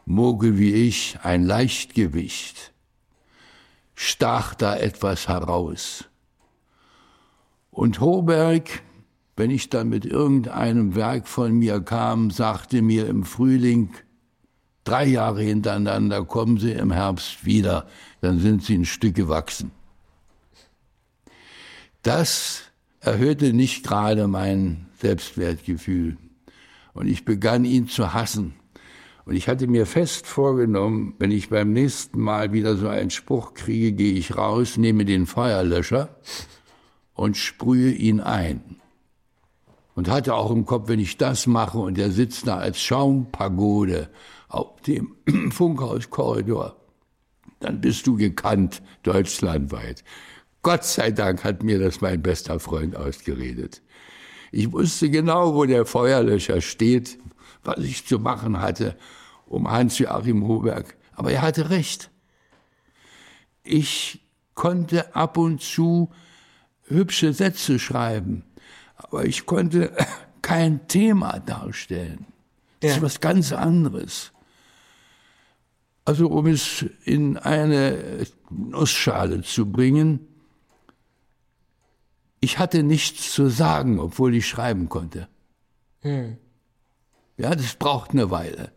Mogel 0.05 0.57
wie 0.57 0.73
ich, 0.73 1.19
ein 1.21 1.43
Leichtgewicht, 1.43 2.73
stach 3.93 4.55
da 4.55 4.75
etwas 4.77 5.27
heraus. 5.27 6.05
Und 7.69 7.99
Hoberg, 7.99 8.81
wenn 9.35 9.51
ich 9.51 9.69
dann 9.69 9.89
mit 9.89 10.05
irgendeinem 10.05 10.95
Werk 10.95 11.27
von 11.27 11.53
mir 11.53 11.81
kam, 11.81 12.31
sagte 12.31 12.81
mir 12.81 13.07
im 13.07 13.25
Frühling, 13.25 13.93
drei 14.85 15.05
Jahre 15.05 15.41
hintereinander 15.41 16.23
kommen 16.23 16.57
Sie 16.57 16.71
im 16.71 16.91
Herbst 16.91 17.45
wieder, 17.45 17.85
dann 18.21 18.39
sind 18.39 18.63
Sie 18.63 18.77
ein 18.77 18.85
Stück 18.85 19.15
gewachsen. 19.15 19.71
Das 22.01 22.63
erhöhte 23.01 23.51
nicht 23.51 23.85
gerade 23.85 24.29
mein 24.29 24.87
Selbstwertgefühl. 24.99 26.17
Und 26.93 27.07
ich 27.07 27.25
begann 27.25 27.65
ihn 27.65 27.89
zu 27.89 28.13
hassen. 28.13 28.58
Und 29.29 29.35
ich 29.35 29.47
hatte 29.47 29.67
mir 29.67 29.85
fest 29.85 30.25
vorgenommen, 30.25 31.13
wenn 31.19 31.29
ich 31.29 31.49
beim 31.49 31.71
nächsten 31.71 32.19
Mal 32.19 32.51
wieder 32.51 32.75
so 32.77 32.87
einen 32.87 33.11
Spruch 33.11 33.53
kriege, 33.53 33.91
gehe 33.91 34.13
ich 34.13 34.35
raus, 34.35 34.75
nehme 34.77 35.05
den 35.05 35.27
Feuerlöscher 35.27 36.17
und 37.13 37.37
sprühe 37.37 37.91
ihn 37.91 38.21
ein. 38.21 38.77
Und 39.93 40.09
hatte 40.09 40.33
auch 40.33 40.49
im 40.49 40.65
Kopf, 40.65 40.87
wenn 40.87 40.99
ich 40.99 41.17
das 41.17 41.45
mache 41.45 41.77
und 41.77 41.99
er 41.99 42.09
sitzt 42.09 42.47
da 42.47 42.57
als 42.57 42.81
Schaumpagode 42.81 44.09
auf 44.47 44.81
dem 44.81 45.15
Funkhauskorridor, 45.51 46.77
dann 47.59 47.81
bist 47.81 48.07
du 48.07 48.15
gekannt 48.15 48.81
deutschlandweit. 49.03 50.03
Gott 50.63 50.85
sei 50.85 51.11
Dank 51.11 51.43
hat 51.43 51.61
mir 51.61 51.77
das 51.77 52.01
mein 52.01 52.23
bester 52.23 52.59
Freund 52.59 52.95
ausgeredet. 52.95 53.83
Ich 54.51 54.71
wusste 54.71 55.11
genau, 55.11 55.53
wo 55.53 55.65
der 55.65 55.85
Feuerlöscher 55.85 56.61
steht, 56.61 57.19
was 57.63 57.77
ich 57.77 58.07
zu 58.07 58.17
machen 58.17 58.59
hatte, 58.59 58.97
um 59.49 59.69
Hans-Joachim 59.69 60.47
Hoberg. 60.47 60.95
Aber 61.13 61.31
er 61.31 61.41
hatte 61.41 61.69
recht. 61.69 62.11
Ich 63.63 64.21
konnte 64.53 65.15
ab 65.15 65.37
und 65.37 65.61
zu 65.61 66.11
hübsche 66.83 67.33
Sätze 67.33 67.79
schreiben, 67.79 68.43
aber 68.95 69.25
ich 69.25 69.45
konnte 69.45 69.95
kein 70.41 70.87
Thema 70.87 71.39
darstellen. 71.39 72.25
Das 72.79 72.97
ist 72.97 73.01
was 73.01 73.19
ganz 73.19 73.51
anderes. 73.51 74.31
Also 76.05 76.27
um 76.29 76.47
es 76.47 76.85
in 77.03 77.37
eine 77.37 78.25
Nussschale 78.49 79.41
zu 79.41 79.71
bringen, 79.71 80.27
ich 82.39 82.57
hatte 82.57 82.83
nichts 82.83 83.33
zu 83.33 83.49
sagen, 83.49 83.99
obwohl 83.99 84.33
ich 84.33 84.47
schreiben 84.47 84.87
konnte. 84.87 85.27
Hm. 86.01 86.37
Ja, 87.37 87.53
das 87.53 87.75
braucht 87.75 88.11
eine 88.11 88.31
Weile. 88.31 88.71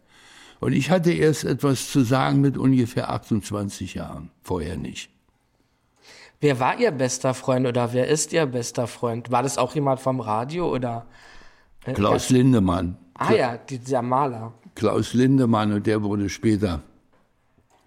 Und 0.63 0.75
ich 0.75 0.91
hatte 0.91 1.11
erst 1.11 1.43
etwas 1.43 1.91
zu 1.91 2.03
sagen 2.05 2.41
mit 2.41 2.57
ungefähr 2.57 3.11
28 3.11 3.95
Jahren, 3.95 4.31
vorher 4.45 4.77
nicht. 4.77 5.11
Wer 6.41 6.61
war 6.61 6.79
Ihr 6.79 6.93
bester 6.93 7.35
Freund 7.35 7.67
oder 7.67 7.93
wer 7.93 8.07
ist 8.07 8.33
Ihr 8.33 8.47
bester 8.47 8.87
Freund? 8.87 9.33
War 9.33 9.43
das 9.43 9.59
auch 9.59 9.75
jemand 9.75 9.99
vom 9.99 10.21
Radio 10.21 10.73
oder? 10.73 11.07
äh, 11.85 11.95
Klaus 11.95 12.29
ja. 12.29 12.37
Lindemann. 12.37 12.97
Ah 13.15 13.33
ja, 13.33 13.57
dieser 13.57 14.03
Maler. 14.03 14.53
Klaus 14.77 15.15
Lindemann 15.15 15.73
und 15.73 15.85
der 15.85 16.05
wurde 16.05 16.29
später 16.29 16.81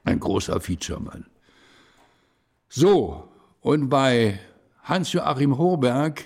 ein 0.03 0.19
großer 0.19 0.59
Featuremann. 0.59 1.27
So, 2.67 3.29
und 3.61 3.87
bei 3.87 4.37
Hans-Joachim 4.83 5.57
Hoberg 5.57 6.25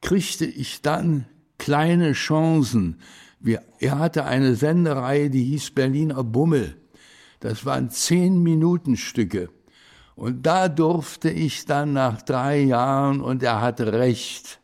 kriegte 0.00 0.46
ich 0.46 0.82
dann 0.82 1.26
kleine 1.58 2.12
Chancen. 2.14 2.98
Wir, 3.38 3.62
er 3.78 3.98
hatte 3.98 4.24
eine 4.24 4.54
Sendereihe, 4.54 5.30
die 5.30 5.44
hieß 5.44 5.72
Berliner 5.72 6.24
Bummel. 6.24 6.76
Das 7.40 7.64
waren 7.66 7.90
zehn 7.90 8.42
Minuten 8.42 8.96
Stücke. 8.96 9.50
Und 10.14 10.46
da 10.46 10.68
durfte 10.68 11.28
ich 11.28 11.66
dann 11.66 11.92
nach 11.92 12.22
drei 12.22 12.60
Jahren, 12.60 13.20
und 13.20 13.42
er 13.42 13.60
hatte 13.60 13.92
recht, 13.92 14.60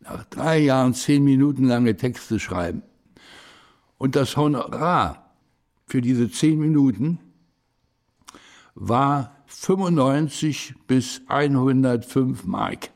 nach 0.00 0.24
drei 0.26 0.58
Jahren 0.58 0.92
zehn 0.92 1.24
Minuten 1.24 1.64
lange 1.64 1.96
Texte 1.96 2.38
schreiben. 2.38 2.82
Und 3.96 4.16
das 4.16 4.36
Honorar 4.36 5.32
für 5.86 6.02
diese 6.02 6.30
zehn 6.30 6.58
Minuten 6.58 7.18
war 8.74 9.34
95 9.46 10.74
bis 10.86 11.22
105 11.28 12.44
Mark. 12.44 12.90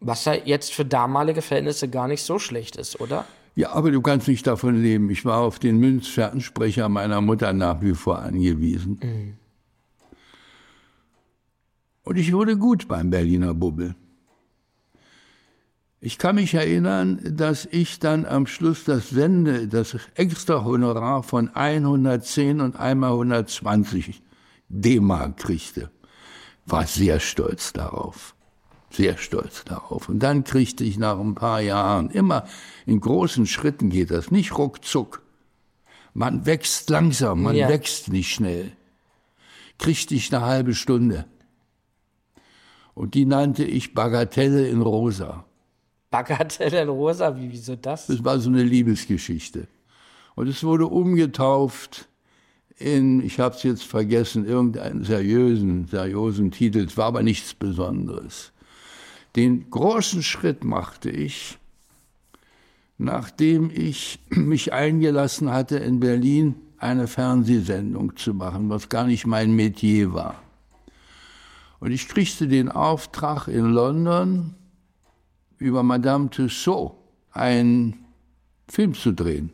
Was 0.00 0.24
ja 0.26 0.34
jetzt 0.34 0.72
für 0.72 0.84
damalige 0.84 1.42
Verhältnisse 1.42 1.88
gar 1.88 2.06
nicht 2.06 2.22
so 2.22 2.38
schlecht 2.38 2.76
ist, 2.76 3.00
oder? 3.00 3.24
Ja, 3.58 3.72
aber 3.72 3.90
du 3.90 4.00
kannst 4.00 4.28
nicht 4.28 4.46
davon 4.46 4.80
leben. 4.80 5.10
Ich 5.10 5.24
war 5.24 5.38
auf 5.38 5.58
den 5.58 5.78
Münzfernsprecher 5.78 6.88
meiner 6.88 7.20
Mutter 7.20 7.52
nach 7.52 7.82
wie 7.82 7.94
vor 7.94 8.20
angewiesen. 8.20 9.00
Mhm. 9.02 9.34
Und 12.04 12.18
ich 12.18 12.32
wurde 12.32 12.56
gut 12.56 12.86
beim 12.86 13.10
Berliner 13.10 13.54
Bubbel. 13.54 13.96
Ich 16.00 16.18
kann 16.18 16.36
mich 16.36 16.54
erinnern, 16.54 17.18
dass 17.24 17.66
ich 17.68 17.98
dann 17.98 18.26
am 18.26 18.46
Schluss 18.46 18.84
das 18.84 19.10
Sende, 19.10 19.66
das 19.66 19.96
extra 20.14 20.64
Honorar 20.64 21.24
von 21.24 21.48
110 21.52 22.60
und 22.60 22.76
einmal 22.76 23.10
120 23.10 24.22
D-Mark 24.68 25.36
kriegte. 25.36 25.90
War 26.64 26.86
sehr 26.86 27.18
stolz 27.18 27.72
darauf. 27.72 28.36
Sehr 28.90 29.18
stolz 29.18 29.64
darauf. 29.64 30.08
Und 30.08 30.20
dann 30.20 30.44
kriegte 30.44 30.84
ich 30.84 30.98
nach 30.98 31.18
ein 31.18 31.34
paar 31.34 31.60
Jahren, 31.60 32.10
immer 32.10 32.46
in 32.86 33.00
großen 33.00 33.46
Schritten 33.46 33.90
geht 33.90 34.10
das, 34.10 34.30
nicht 34.30 34.56
ruckzuck. 34.56 35.22
Man 36.14 36.46
wächst 36.46 36.88
langsam, 36.90 37.42
man 37.42 37.54
Ja. 37.54 37.68
wächst 37.68 38.08
nicht 38.10 38.32
schnell. 38.32 38.72
Kriegte 39.78 40.14
ich 40.14 40.34
eine 40.34 40.44
halbe 40.44 40.74
Stunde. 40.74 41.26
Und 42.94 43.14
die 43.14 43.26
nannte 43.26 43.64
ich 43.64 43.94
Bagatelle 43.94 44.66
in 44.66 44.80
Rosa. 44.82 45.44
Bagatelle 46.10 46.82
in 46.82 46.88
Rosa, 46.88 47.36
wie, 47.36 47.52
wieso 47.52 47.76
das? 47.76 48.06
Das 48.06 48.24
war 48.24 48.40
so 48.40 48.48
eine 48.48 48.62
Liebesgeschichte. 48.64 49.68
Und 50.34 50.48
es 50.48 50.64
wurde 50.64 50.86
umgetauft 50.86 52.08
in, 52.76 53.20
ich 53.24 53.38
habe 53.38 53.54
es 53.54 53.62
jetzt 53.62 53.84
vergessen, 53.84 54.46
irgendeinen 54.46 55.04
seriösen, 55.04 55.86
seriösen 55.86 56.50
Titel. 56.50 56.86
Es 56.86 56.96
war 56.96 57.06
aber 57.06 57.22
nichts 57.22 57.54
Besonderes. 57.54 58.52
Den 59.38 59.70
großen 59.70 60.24
Schritt 60.24 60.64
machte 60.64 61.10
ich, 61.10 61.58
nachdem 62.96 63.70
ich 63.72 64.18
mich 64.30 64.72
eingelassen 64.72 65.52
hatte, 65.52 65.78
in 65.78 66.00
Berlin 66.00 66.56
eine 66.76 67.06
Fernsehsendung 67.06 68.16
zu 68.16 68.34
machen, 68.34 68.68
was 68.68 68.88
gar 68.88 69.04
nicht 69.04 69.28
mein 69.28 69.52
Metier 69.52 70.12
war. 70.12 70.42
Und 71.78 71.92
ich 71.92 72.08
kriegte 72.08 72.48
den 72.48 72.68
Auftrag 72.68 73.46
in 73.46 73.66
London 73.66 74.56
über 75.58 75.84
Madame 75.84 76.30
Tussaud 76.30 76.94
einen 77.30 78.06
Film 78.66 78.94
zu 78.94 79.12
drehen. 79.12 79.52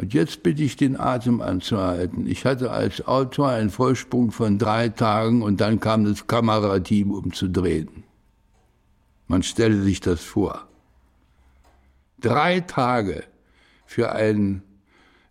Und 0.00 0.14
jetzt 0.14 0.42
bitte 0.42 0.62
ich 0.62 0.76
den 0.76 0.98
Atem 0.98 1.42
anzuhalten. 1.42 2.26
Ich 2.26 2.46
hatte 2.46 2.70
als 2.70 3.06
Autor 3.06 3.50
einen 3.50 3.68
Vollsprung 3.68 4.30
von 4.30 4.58
drei 4.58 4.88
Tagen 4.88 5.42
und 5.42 5.60
dann 5.60 5.78
kam 5.78 6.06
das 6.06 6.26
Kamerateam, 6.26 7.10
um 7.10 7.34
zu 7.34 7.48
drehen. 7.48 8.04
Man 9.28 9.42
stelle 9.42 9.82
sich 9.82 10.00
das 10.00 10.22
vor. 10.22 10.66
Drei 12.18 12.60
Tage 12.60 13.24
für 13.84 14.12
ein 14.12 14.62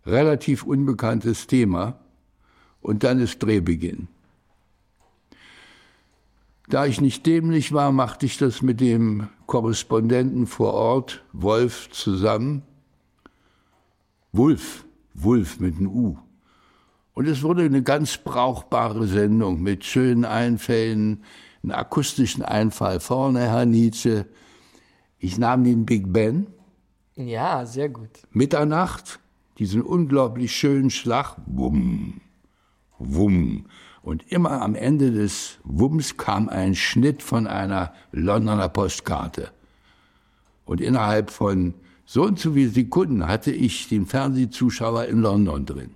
relativ 0.06 0.62
unbekanntes 0.62 1.48
Thema 1.48 1.98
und 2.80 3.02
dann 3.02 3.18
ist 3.18 3.42
Drehbeginn. 3.42 4.06
Da 6.68 6.86
ich 6.86 7.00
nicht 7.00 7.26
dämlich 7.26 7.72
war, 7.72 7.90
machte 7.90 8.24
ich 8.24 8.38
das 8.38 8.62
mit 8.62 8.80
dem 8.80 9.30
Korrespondenten 9.46 10.46
vor 10.46 10.74
Ort, 10.74 11.24
Wolf, 11.32 11.90
zusammen. 11.90 12.62
Wulf, 14.32 14.84
Wulf 15.14 15.58
mit 15.58 15.76
einem 15.76 15.88
U. 15.88 16.18
Und 17.14 17.26
es 17.26 17.42
wurde 17.42 17.64
eine 17.64 17.82
ganz 17.82 18.16
brauchbare 18.16 19.06
Sendung 19.06 19.60
mit 19.60 19.84
schönen 19.84 20.24
Einfällen, 20.24 21.24
einem 21.62 21.72
akustischen 21.72 22.42
Einfall 22.42 23.00
vorne, 23.00 23.40
Herr 23.40 23.66
Nietzsche. 23.66 24.26
Ich 25.18 25.36
nahm 25.36 25.64
den 25.64 25.84
Big 25.84 26.12
Ben. 26.12 26.46
Ja, 27.16 27.66
sehr 27.66 27.88
gut. 27.88 28.08
Mitternacht, 28.30 29.18
diesen 29.58 29.82
unglaublich 29.82 30.56
schönen 30.56 30.90
Schlag, 30.90 31.36
wumm, 31.46 32.20
wumm. 32.98 33.66
Und 34.02 34.30
immer 34.32 34.62
am 34.62 34.74
Ende 34.74 35.10
des 35.10 35.58
Wumms 35.64 36.16
kam 36.16 36.48
ein 36.48 36.74
Schnitt 36.74 37.22
von 37.22 37.46
einer 37.46 37.92
Londoner 38.12 38.68
Postkarte. 38.68 39.50
Und 40.64 40.80
innerhalb 40.80 41.30
von 41.30 41.74
so 42.12 42.24
und 42.24 42.40
so 42.40 42.54
viele 42.54 42.70
Sekunden 42.70 43.28
hatte 43.28 43.52
ich 43.52 43.88
den 43.88 44.04
Fernsehzuschauer 44.04 45.04
in 45.04 45.20
London 45.20 45.64
drin. 45.64 45.94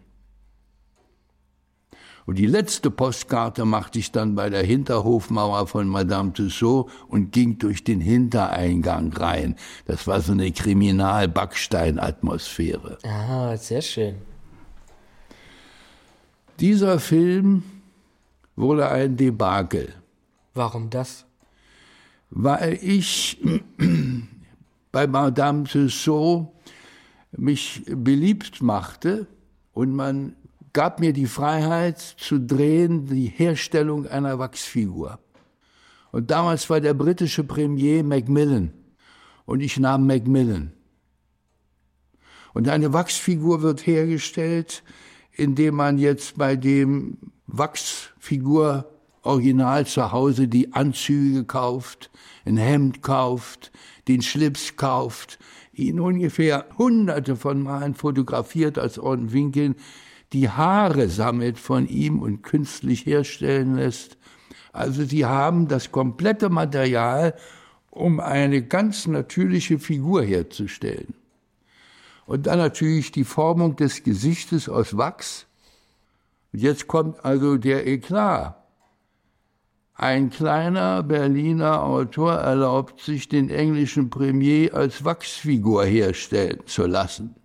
Und 2.24 2.38
die 2.38 2.46
letzte 2.46 2.92
Postkarte 2.92 3.64
machte 3.64 3.98
ich 3.98 4.12
dann 4.12 4.36
bei 4.36 4.48
der 4.48 4.62
Hinterhofmauer 4.62 5.66
von 5.66 5.88
Madame 5.88 6.32
Tussaud 6.32 6.88
und 7.08 7.32
ging 7.32 7.58
durch 7.58 7.82
den 7.82 8.00
Hintereingang 8.00 9.12
rein. 9.12 9.56
Das 9.86 10.06
war 10.06 10.20
so 10.20 10.30
eine 10.30 10.52
Kriminal-Backstein-Atmosphäre. 10.52 12.98
Ah, 13.02 13.56
sehr 13.56 13.82
schön. 13.82 14.14
Dieser 16.60 17.00
Film 17.00 17.64
wurde 18.54 18.88
ein 18.88 19.16
Debakel. 19.16 19.92
Warum 20.54 20.90
das? 20.90 21.26
Weil 22.30 22.78
ich 22.80 23.40
bei 24.95 25.09
Madame 25.09 25.64
Tussaud 25.64 26.53
mich 27.32 27.82
beliebt 27.84 28.62
machte 28.62 29.26
und 29.72 29.92
man 29.92 30.36
gab 30.72 31.01
mir 31.01 31.12
die 31.12 31.26
Freiheit 31.26 31.99
zu 31.99 32.38
drehen 32.38 33.07
die 33.07 33.26
Herstellung 33.26 34.07
einer 34.07 34.38
Wachsfigur. 34.38 35.18
Und 36.12 36.30
damals 36.30 36.70
war 36.70 36.80
der 36.80 36.95
britische 36.95 37.42
Premier 37.42 38.05
Macmillan 38.05 38.72
und 39.47 39.62
ich 39.62 39.80
nahm 39.80 40.07
Macmillan. 40.07 40.70
Und 42.53 42.68
eine 42.68 42.92
Wachsfigur 42.92 43.62
wird 43.62 43.84
hergestellt, 43.88 44.84
indem 45.32 45.74
man 45.74 45.99
jetzt 45.99 46.38
bei 46.38 46.55
dem 46.55 47.18
Wachsfigur 47.49 48.93
Original 49.25 49.87
zu 49.87 50.12
Hause 50.12 50.49
die 50.49 50.72
Anzüge 50.72 51.45
kauft, 51.45 52.11
ein 52.45 52.57
Hemd 52.57 53.03
kauft, 53.03 53.72
den 54.07 54.22
Schlips 54.22 54.77
kauft, 54.77 55.39
ihn 55.72 56.01
ungefähr 56.01 56.66
hunderte 56.79 57.37
von 57.37 57.62
Malen 57.62 57.95
fotografiert 57.95 58.79
als 58.79 58.99
Orden 58.99 59.33
Winkeln, 59.33 59.77
die 60.33 60.51
Haare 60.51 61.09
sammelt 61.09 61.59
von 61.59 61.89
ihm 61.89 62.20
und 62.20 62.43
künstlich 62.43 63.07
herstellen 63.07 63.77
lässt. 63.77 64.18
Also 64.72 65.05
sie 65.05 65.25
haben 65.25 65.68
das 65.68 65.93
komplette 65.93 66.51
Material, 66.51 67.35
um 67.91 68.18
eine 68.18 68.62
ganz 68.62 69.07
natürliche 69.07 69.79
Figur 69.79 70.22
herzustellen. 70.25 71.14
Und 72.27 72.47
dann 72.47 72.59
natürlich 72.59 73.12
die 73.12 73.25
Formung 73.25 73.77
des 73.77 74.03
Gesichtes 74.03 74.68
aus 74.68 74.97
Wachs. 74.97 75.47
Und 76.53 76.61
jetzt 76.61 76.89
kommt 76.89 77.25
also 77.25 77.57
der 77.57 77.87
Eklat. 77.87 78.63
Ein 79.97 80.30
kleiner 80.30 81.05
Berliner 81.05 81.84
Autor 81.84 82.34
erlaubt 82.34 83.01
sich, 83.01 83.28
den 83.28 83.49
englischen 83.49 84.11
Premier 84.11 84.74
als 84.74 85.05
Wachsfigur 85.05 85.84
herstellen 85.84 86.61
zu 86.66 86.86
lassen. 86.86 87.36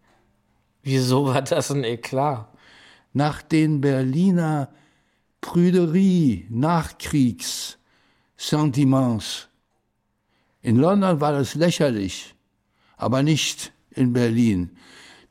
Wieso 0.81 1.27
war 1.27 1.43
das 1.43 1.69
ein 1.71 1.83
Eklat? 1.83 2.47
Nach 3.13 3.41
den 3.43 3.81
Berliner 3.81 4.69
Prüderie, 5.41 6.47
Nachkriegs, 6.49 7.77
Sentiments. 8.35 9.47
In 10.61 10.77
London 10.77 11.21
war 11.21 11.31
das 11.31 11.55
lächerlich, 11.55 12.35
aber 12.97 13.23
nicht 13.23 13.71
in 13.91 14.13
Berlin. 14.13 14.71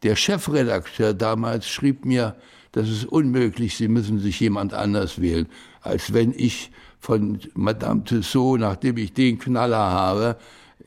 Der 0.03 0.15
Chefredakteur 0.15 1.15
damals 1.15 1.69
schrieb 1.69 2.05
mir, 2.05 2.37
das 2.73 2.89
ist 2.89 3.07
unmöglich, 3.07 3.77
Sie 3.77 3.89
müssen 3.89 4.19
sich 4.19 4.39
jemand 4.41 4.73
anders 4.73 5.21
wählen, 5.21 5.49
als 5.81 6.13
wenn 6.13 6.33
ich 6.37 6.71
von 7.01 7.41
Madame 7.55 8.05
Tussaud, 8.05 8.61
nachdem 8.61 8.97
ich 8.97 9.13
den 9.13 9.39
Knaller 9.39 9.91
habe, 9.91 10.37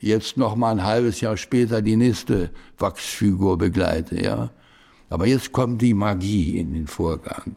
jetzt 0.00 0.36
noch 0.36 0.56
mal 0.56 0.72
ein 0.72 0.84
halbes 0.84 1.20
Jahr 1.20 1.36
später 1.36 1.82
die 1.82 1.96
nächste 1.96 2.50
Wachsfigur 2.78 3.58
begleite, 3.58 4.22
ja. 4.22 4.50
Aber 5.08 5.26
jetzt 5.26 5.52
kommt 5.52 5.82
die 5.82 5.94
Magie 5.94 6.58
in 6.58 6.74
den 6.74 6.86
Vorgang. 6.86 7.56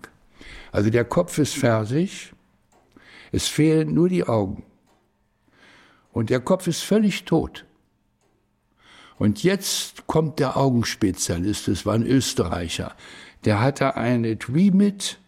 Also 0.71 0.89
der 0.89 1.05
Kopf 1.05 1.37
ist 1.37 1.55
fertig, 1.55 2.33
es 3.31 3.47
fehlen 3.47 3.93
nur 3.93 4.09
die 4.09 4.25
Augen. 4.25 4.63
Und 6.11 6.29
der 6.29 6.39
Kopf 6.39 6.67
ist 6.67 6.81
völlig 6.81 7.25
tot. 7.25 7.65
Und 9.17 9.43
jetzt 9.43 10.07
kommt 10.07 10.39
der 10.39 10.57
Augenspezialist, 10.57 11.67
das 11.67 11.85
war 11.85 11.95
ein 11.95 12.05
Österreicher. 12.05 12.93
Der 13.45 13.61
hatte 13.61 13.95
eine 13.95 14.37
Tweemit 14.37 15.19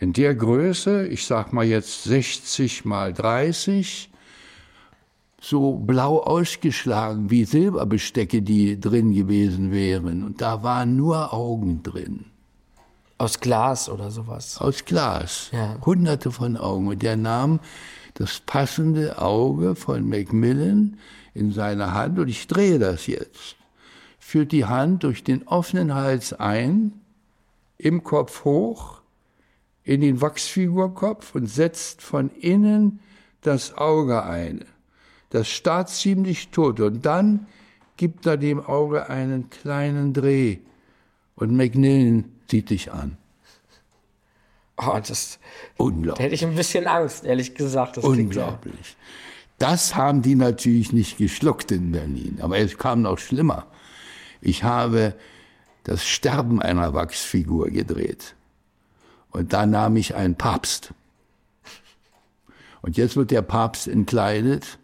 in 0.00 0.14
der 0.14 0.34
Größe, 0.34 1.06
ich 1.06 1.26
sag 1.26 1.52
mal 1.52 1.64
jetzt 1.64 2.04
60 2.04 2.86
mal 2.86 3.12
30, 3.12 4.10
so 5.40 5.74
blau 5.74 6.18
ausgeschlagen 6.18 7.30
wie 7.30 7.44
Silberbestecke, 7.44 8.40
die 8.40 8.80
drin 8.80 9.12
gewesen 9.12 9.72
wären. 9.72 10.24
Und 10.24 10.40
da 10.40 10.62
waren 10.62 10.96
nur 10.96 11.34
Augen 11.34 11.82
drin. 11.82 12.24
Aus 13.18 13.40
Glas 13.40 13.90
oder 13.90 14.10
sowas? 14.10 14.58
Aus 14.58 14.86
Glas. 14.86 15.50
Ja. 15.52 15.76
Hunderte 15.84 16.32
von 16.32 16.56
Augen. 16.56 16.88
Und 16.88 17.02
der 17.02 17.16
nahm 17.16 17.60
das 18.14 18.40
passende 18.40 19.18
Auge 19.18 19.74
von 19.74 20.08
Macmillan 20.08 20.98
in 21.34 21.52
seine 21.52 21.92
Hand 21.92 22.18
und 22.18 22.28
ich 22.28 22.46
drehe 22.46 22.78
das 22.78 23.06
jetzt. 23.06 23.56
Führt 24.18 24.52
die 24.52 24.64
Hand 24.64 25.04
durch 25.04 25.24
den 25.24 25.46
offenen 25.46 25.94
Hals 25.94 26.32
ein, 26.32 26.92
im 27.76 28.02
Kopf 28.02 28.44
hoch, 28.44 28.99
in 29.90 30.02
den 30.02 30.20
Wachsfigurkopf 30.20 31.34
und 31.34 31.48
setzt 31.48 32.00
von 32.00 32.30
innen 32.30 33.00
das 33.40 33.76
Auge 33.76 34.22
ein. 34.22 34.64
Das 35.30 35.48
starrt 35.48 35.88
ziemlich 35.88 36.50
tot 36.50 36.78
und 36.78 37.04
dann 37.04 37.48
gibt 37.96 38.24
er 38.24 38.36
dem 38.36 38.60
Auge 38.60 39.10
einen 39.10 39.50
kleinen 39.50 40.12
Dreh 40.12 40.58
und 41.34 41.56
McNillan 41.56 42.30
sieht 42.48 42.70
dich 42.70 42.92
an. 42.92 43.16
Oh, 44.76 44.96
das, 45.04 45.40
Unglaublich. 45.76 46.18
da 46.18 46.22
hätte 46.22 46.34
ich 46.36 46.44
ein 46.44 46.54
bisschen 46.54 46.86
Angst, 46.86 47.24
ehrlich 47.24 47.56
gesagt. 47.56 47.96
Das 47.96 48.04
Unglaublich. 48.04 48.96
Das 49.58 49.96
haben 49.96 50.22
die 50.22 50.36
natürlich 50.36 50.92
nicht 50.92 51.18
geschluckt 51.18 51.72
in 51.72 51.90
Berlin. 51.90 52.38
Aber 52.40 52.58
es 52.58 52.78
kam 52.78 53.02
noch 53.02 53.18
schlimmer. 53.18 53.66
Ich 54.40 54.62
habe 54.62 55.16
das 55.82 56.06
Sterben 56.06 56.62
einer 56.62 56.94
Wachsfigur 56.94 57.70
gedreht. 57.70 58.36
Und 59.30 59.52
da 59.52 59.66
nahm 59.66 59.96
ich 59.96 60.14
einen 60.14 60.36
Papst. 60.36 60.92
Und 62.82 62.96
jetzt 62.96 63.16
wird 63.16 63.30
der 63.30 63.42
Papst 63.42 63.88
entkleidet. 63.88 64.78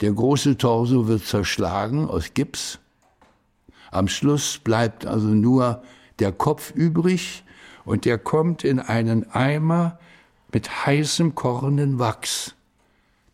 Der 0.00 0.12
große 0.12 0.56
Torso 0.56 1.08
wird 1.08 1.24
zerschlagen 1.24 2.08
aus 2.08 2.32
Gips. 2.34 2.78
Am 3.90 4.08
Schluss 4.08 4.58
bleibt 4.58 5.06
also 5.06 5.28
nur 5.28 5.82
der 6.18 6.32
Kopf 6.32 6.72
übrig 6.74 7.44
und 7.84 8.04
der 8.04 8.18
kommt 8.18 8.64
in 8.64 8.78
einen 8.78 9.30
Eimer 9.30 9.98
mit 10.52 10.86
heißem 10.86 11.34
kochenden 11.34 11.98
Wachs. 11.98 12.54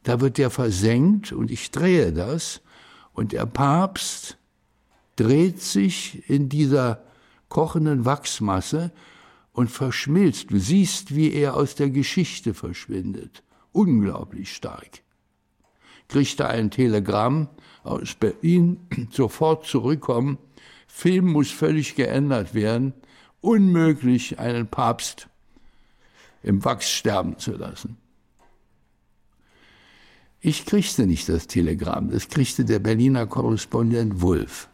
Da 0.02 0.20
wird 0.20 0.38
der 0.38 0.50
versenkt 0.50 1.32
und 1.32 1.50
ich 1.50 1.70
drehe 1.70 2.12
das 2.12 2.60
und 3.12 3.32
der 3.32 3.46
Papst 3.46 4.36
dreht 5.16 5.60
sich 5.60 6.28
in 6.28 6.48
dieser 6.48 7.02
kochenden 7.48 8.04
Wachsmasse 8.04 8.92
und 9.56 9.70
verschmilzt. 9.70 10.50
Du 10.50 10.58
siehst, 10.58 11.16
wie 11.16 11.32
er 11.32 11.56
aus 11.56 11.74
der 11.74 11.88
Geschichte 11.88 12.52
verschwindet. 12.52 13.42
Unglaublich 13.72 14.54
stark. 14.54 15.02
Kriegt 16.08 16.38
er 16.40 16.50
ein 16.50 16.70
Telegramm 16.70 17.48
aus 17.82 18.14
Berlin, 18.14 18.80
sofort 19.10 19.64
zurückkommen. 19.64 20.36
Film 20.86 21.32
muss 21.32 21.50
völlig 21.50 21.94
geändert 21.94 22.52
werden. 22.52 22.92
Unmöglich, 23.40 24.38
einen 24.38 24.66
Papst 24.66 25.28
im 26.42 26.62
Wachs 26.62 26.90
sterben 26.90 27.38
zu 27.38 27.52
lassen. 27.52 27.96
Ich 30.40 30.66
kriegte 30.66 31.06
nicht 31.06 31.30
das 31.30 31.46
Telegramm, 31.46 32.10
das 32.10 32.28
kriegte 32.28 32.66
der 32.66 32.78
Berliner 32.78 33.26
Korrespondent 33.26 34.20
Wulff. 34.20 34.68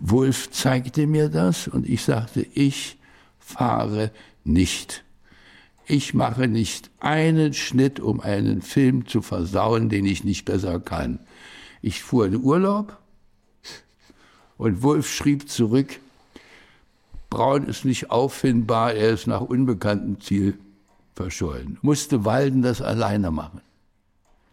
Wulff 0.00 0.50
zeigte 0.50 1.06
mir 1.06 1.28
das 1.28 1.68
und 1.68 1.86
ich 1.86 2.02
sagte, 2.02 2.46
ich 2.54 2.95
fahre 3.46 4.10
nicht. 4.42 5.04
Ich 5.86 6.14
mache 6.14 6.48
nicht 6.48 6.90
einen 6.98 7.54
Schnitt, 7.54 8.00
um 8.00 8.20
einen 8.20 8.60
Film 8.60 9.06
zu 9.06 9.22
versauen, 9.22 9.88
den 9.88 10.04
ich 10.04 10.24
nicht 10.24 10.44
besser 10.44 10.80
kann. 10.80 11.20
Ich 11.80 12.02
fuhr 12.02 12.26
in 12.26 12.42
Urlaub 12.42 12.98
und 14.58 14.82
Wulff 14.82 15.08
schrieb 15.08 15.48
zurück, 15.48 16.00
Braun 17.30 17.66
ist 17.66 17.84
nicht 17.84 18.10
auffindbar, 18.10 18.94
er 18.94 19.10
ist 19.10 19.28
nach 19.28 19.42
unbekanntem 19.42 20.20
Ziel 20.20 20.58
verschollen. 21.14 21.78
Musste 21.82 22.24
Walden 22.24 22.62
das 22.62 22.82
alleine 22.82 23.30
machen. 23.30 23.60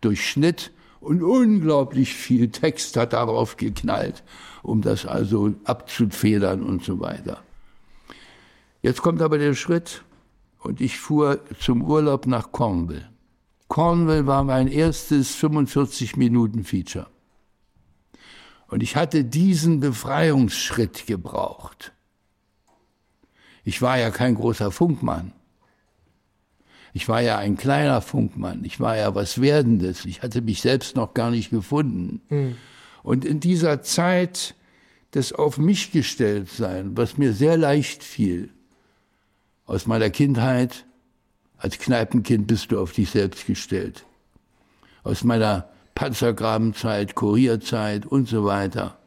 Durch 0.01 0.29
Schnitt 0.29 0.71
und 0.99 1.23
unglaublich 1.23 2.13
viel 2.13 2.49
Text 2.49 2.95
hat 2.95 3.13
darauf 3.13 3.57
geknallt, 3.57 4.23
um 4.61 4.81
das 4.81 5.07
also 5.07 5.53
abzufedern 5.63 6.61
und 6.61 6.83
so 6.83 6.99
weiter. 6.99 7.41
Jetzt 8.83 9.01
kommt 9.01 9.21
aber 9.21 9.37
der 9.37 9.55
Schritt 9.55 10.03
und 10.59 10.81
ich 10.81 10.99
fuhr 10.99 11.39
zum 11.57 11.81
Urlaub 11.81 12.27
nach 12.27 12.51
Cornwall. 12.51 13.09
Cornwall 13.69 14.27
war 14.27 14.43
mein 14.43 14.67
erstes 14.67 15.33
45 15.35 16.17
Minuten 16.17 16.65
Feature. 16.65 17.07
Und 18.67 18.83
ich 18.83 18.97
hatte 18.97 19.23
diesen 19.23 19.79
Befreiungsschritt 19.79 21.07
gebraucht. 21.07 21.93
Ich 23.63 23.81
war 23.81 23.97
ja 23.97 24.11
kein 24.11 24.35
großer 24.35 24.69
Funkmann. 24.69 25.31
Ich 26.91 27.07
war 27.07 27.21
ja 27.21 27.37
ein 27.37 27.55
kleiner 27.55 28.01
Funkmann. 28.01 28.65
Ich 28.65 28.81
war 28.81 28.97
ja 28.97 29.15
was 29.15 29.39
Werdendes. 29.39 30.03
Ich 30.03 30.21
hatte 30.23 30.41
mich 30.41 30.61
selbst 30.61 30.97
noch 30.97 31.13
gar 31.13 31.31
nicht 31.31 31.51
gefunden. 31.51 32.21
Mhm. 32.27 32.57
Und 33.01 33.23
in 33.23 33.39
dieser 33.39 33.81
Zeit 33.81 34.55
des 35.13 35.31
Auf 35.31 35.57
mich 35.57 35.93
gestellt 35.93 36.49
sein, 36.49 36.97
was 36.97 37.17
mir 37.17 37.31
sehr 37.31 37.55
leicht 37.55 38.03
fiel, 38.03 38.49
aus 39.65 39.85
meiner 39.85 40.09
Kindheit, 40.09 40.85
als 41.57 41.79
Kneipenkind 41.79 42.47
bist 42.47 42.71
du 42.71 42.79
auf 42.79 42.91
dich 42.91 43.09
selbst 43.09 43.45
gestellt. 43.45 44.05
Aus 45.03 45.23
meiner 45.23 45.69
Panzergrabenzeit, 45.95 47.15
Kurierzeit 47.15 48.05
und 48.05 48.27
so 48.27 48.45
weiter 48.45 48.97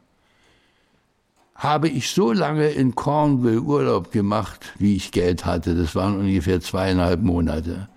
habe 1.57 1.89
ich 1.89 2.11
so 2.11 2.31
lange 2.31 2.69
in 2.69 2.93
Cornwall 2.93 3.57
Urlaub 3.57 4.11
gemacht, 4.11 4.73
wie 4.77 4.95
ich 4.95 5.11
Geld 5.11 5.43
hatte. 5.45 5.75
Das 5.75 5.95
waren 5.95 6.19
ungefähr 6.19 6.61
zweieinhalb 6.61 7.23
Monate. 7.23 7.89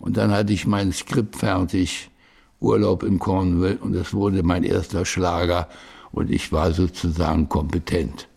Und 0.00 0.16
dann 0.16 0.32
hatte 0.32 0.52
ich 0.52 0.66
mein 0.66 0.92
Skript 0.92 1.36
fertig, 1.36 2.10
Urlaub 2.58 3.04
in 3.04 3.18
Cornwall, 3.18 3.76
und 3.76 3.92
das 3.92 4.12
wurde 4.12 4.42
mein 4.42 4.64
erster 4.64 5.04
Schlager. 5.04 5.68
Und 6.10 6.30
ich 6.30 6.50
war 6.50 6.72
sozusagen 6.72 7.48
kompetent. 7.48 8.28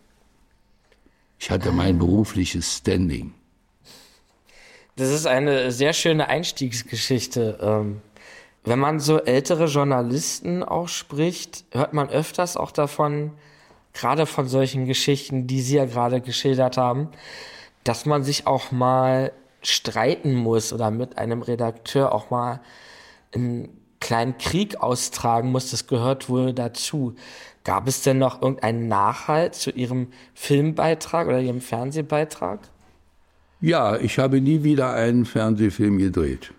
Ich 1.39 1.49
hatte 1.49 1.71
mein 1.71 1.97
berufliches 1.97 2.77
Standing. 2.77 3.33
Das 4.99 5.11
ist 5.11 5.25
eine 5.25 5.71
sehr 5.71 5.93
schöne 5.93 6.27
Einstiegsgeschichte. 6.27 7.57
Ähm, 7.61 8.01
wenn 8.65 8.79
man 8.79 8.99
so 8.99 9.17
ältere 9.17 9.67
Journalisten 9.67 10.61
auch 10.61 10.89
spricht, 10.89 11.63
hört 11.71 11.93
man 11.93 12.09
öfters 12.09 12.57
auch 12.57 12.71
davon, 12.71 13.31
gerade 13.93 14.25
von 14.25 14.49
solchen 14.49 14.85
Geschichten, 14.85 15.47
die 15.47 15.61
Sie 15.61 15.77
ja 15.77 15.85
gerade 15.85 16.19
geschildert 16.19 16.75
haben, 16.75 17.07
dass 17.85 18.05
man 18.05 18.23
sich 18.23 18.45
auch 18.45 18.73
mal 18.73 19.31
streiten 19.61 20.35
muss 20.35 20.73
oder 20.73 20.91
mit 20.91 21.17
einem 21.17 21.43
Redakteur 21.43 22.11
auch 22.13 22.29
mal 22.29 22.59
einen 23.33 23.69
kleinen 24.01 24.37
Krieg 24.37 24.81
austragen 24.81 25.49
muss. 25.53 25.71
Das 25.71 25.87
gehört 25.87 26.27
wohl 26.27 26.51
dazu. 26.51 27.15
Gab 27.63 27.87
es 27.87 28.01
denn 28.01 28.17
noch 28.17 28.41
irgendeinen 28.41 28.89
Nachhalt 28.89 29.55
zu 29.55 29.71
Ihrem 29.71 30.11
Filmbeitrag 30.33 31.29
oder 31.29 31.39
Ihrem 31.39 31.61
Fernsehbeitrag? 31.61 32.59
Ja, 33.61 33.97
ich 33.97 34.19
habe 34.19 34.39
nie 34.39 34.63
wieder 34.63 34.93
einen 34.93 35.25
Fernsehfilm 35.25 35.97
gedreht. 35.97 36.53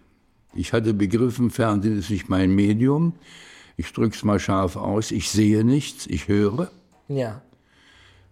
Ich 0.54 0.72
hatte 0.72 0.92
begriffen, 0.92 1.50
Fernsehen 1.50 1.98
ist 1.98 2.10
nicht 2.10 2.28
mein 2.28 2.54
Medium. 2.54 3.14
Ich 3.76 3.92
drück's 3.92 4.24
mal 4.24 4.38
scharf 4.38 4.76
aus. 4.76 5.10
Ich 5.10 5.30
sehe 5.30 5.64
nichts, 5.64 6.06
ich 6.06 6.28
höre. 6.28 6.70
Ja. 7.08 7.40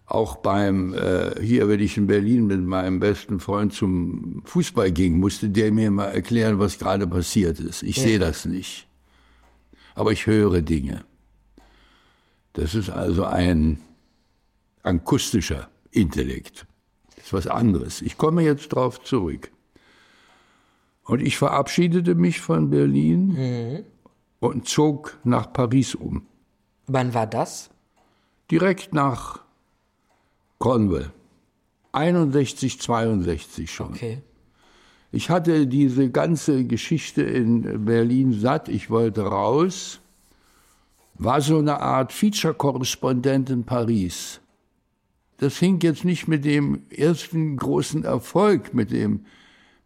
Auch 0.04 0.36
beim, 0.36 0.94
äh, 0.94 1.40
hier, 1.40 1.68
wenn 1.68 1.80
ich 1.80 1.96
in 1.96 2.06
Berlin 2.06 2.46
mit 2.46 2.60
meinem 2.60 3.00
besten 3.00 3.40
Freund 3.40 3.72
zum 3.72 4.42
Fußball 4.44 4.90
ging, 4.90 5.18
musste 5.18 5.48
der 5.48 5.72
mir 5.72 5.90
mal 5.90 6.06
erklären, 6.06 6.58
was 6.58 6.78
gerade 6.78 7.06
passiert 7.06 7.60
ist. 7.60 7.82
Ich 7.82 7.96
ja. 7.96 8.02
sehe 8.02 8.18
das 8.18 8.44
nicht. 8.44 8.86
Aber 9.94 10.12
ich 10.12 10.26
höre 10.26 10.60
Dinge. 10.60 11.04
Das 12.52 12.74
ist 12.74 12.90
also 12.90 13.24
ein 13.24 13.80
akustischer 14.82 15.68
Intellekt. 15.90 16.67
Ist 17.28 17.32
was 17.32 17.46
anderes. 17.46 18.02
Ich 18.02 18.18
komme 18.18 18.42
jetzt 18.42 18.72
darauf 18.72 19.02
zurück. 19.02 19.50
Und 21.04 21.22
ich 21.22 21.36
verabschiedete 21.36 22.14
mich 22.14 22.40
von 22.40 22.70
Berlin 22.70 23.28
mhm. 23.28 23.84
und 24.40 24.66
zog 24.66 25.18
nach 25.24 25.52
Paris 25.52 25.94
um. 25.94 26.26
Wann 26.86 27.14
war 27.14 27.26
das? 27.26 27.70
direkt 28.50 28.94
nach 28.94 29.40
Cornwall. 30.58 31.12
61, 31.92 32.80
62 32.80 33.70
schon. 33.70 33.92
Okay. 33.94 34.22
Ich 35.10 35.30
hatte 35.30 35.66
diese 35.66 36.10
ganze 36.10 36.64
Geschichte 36.64 37.22
in 37.22 37.84
Berlin 37.84 38.32
satt. 38.32 38.68
Ich 38.68 38.90
wollte 38.90 39.22
raus. 39.22 40.00
War 41.14 41.40
so 41.40 41.58
eine 41.58 41.80
Art 41.80 42.12
Feature-Korrespondent 42.12 43.50
in 43.50 43.64
Paris. 43.64 44.40
Das 45.38 45.56
hing 45.58 45.80
jetzt 45.80 46.04
nicht 46.04 46.28
mit 46.28 46.44
dem 46.44 46.82
ersten 46.90 47.56
großen 47.56 48.04
Erfolg, 48.04 48.74
mit 48.74 48.90
dem 48.90 49.24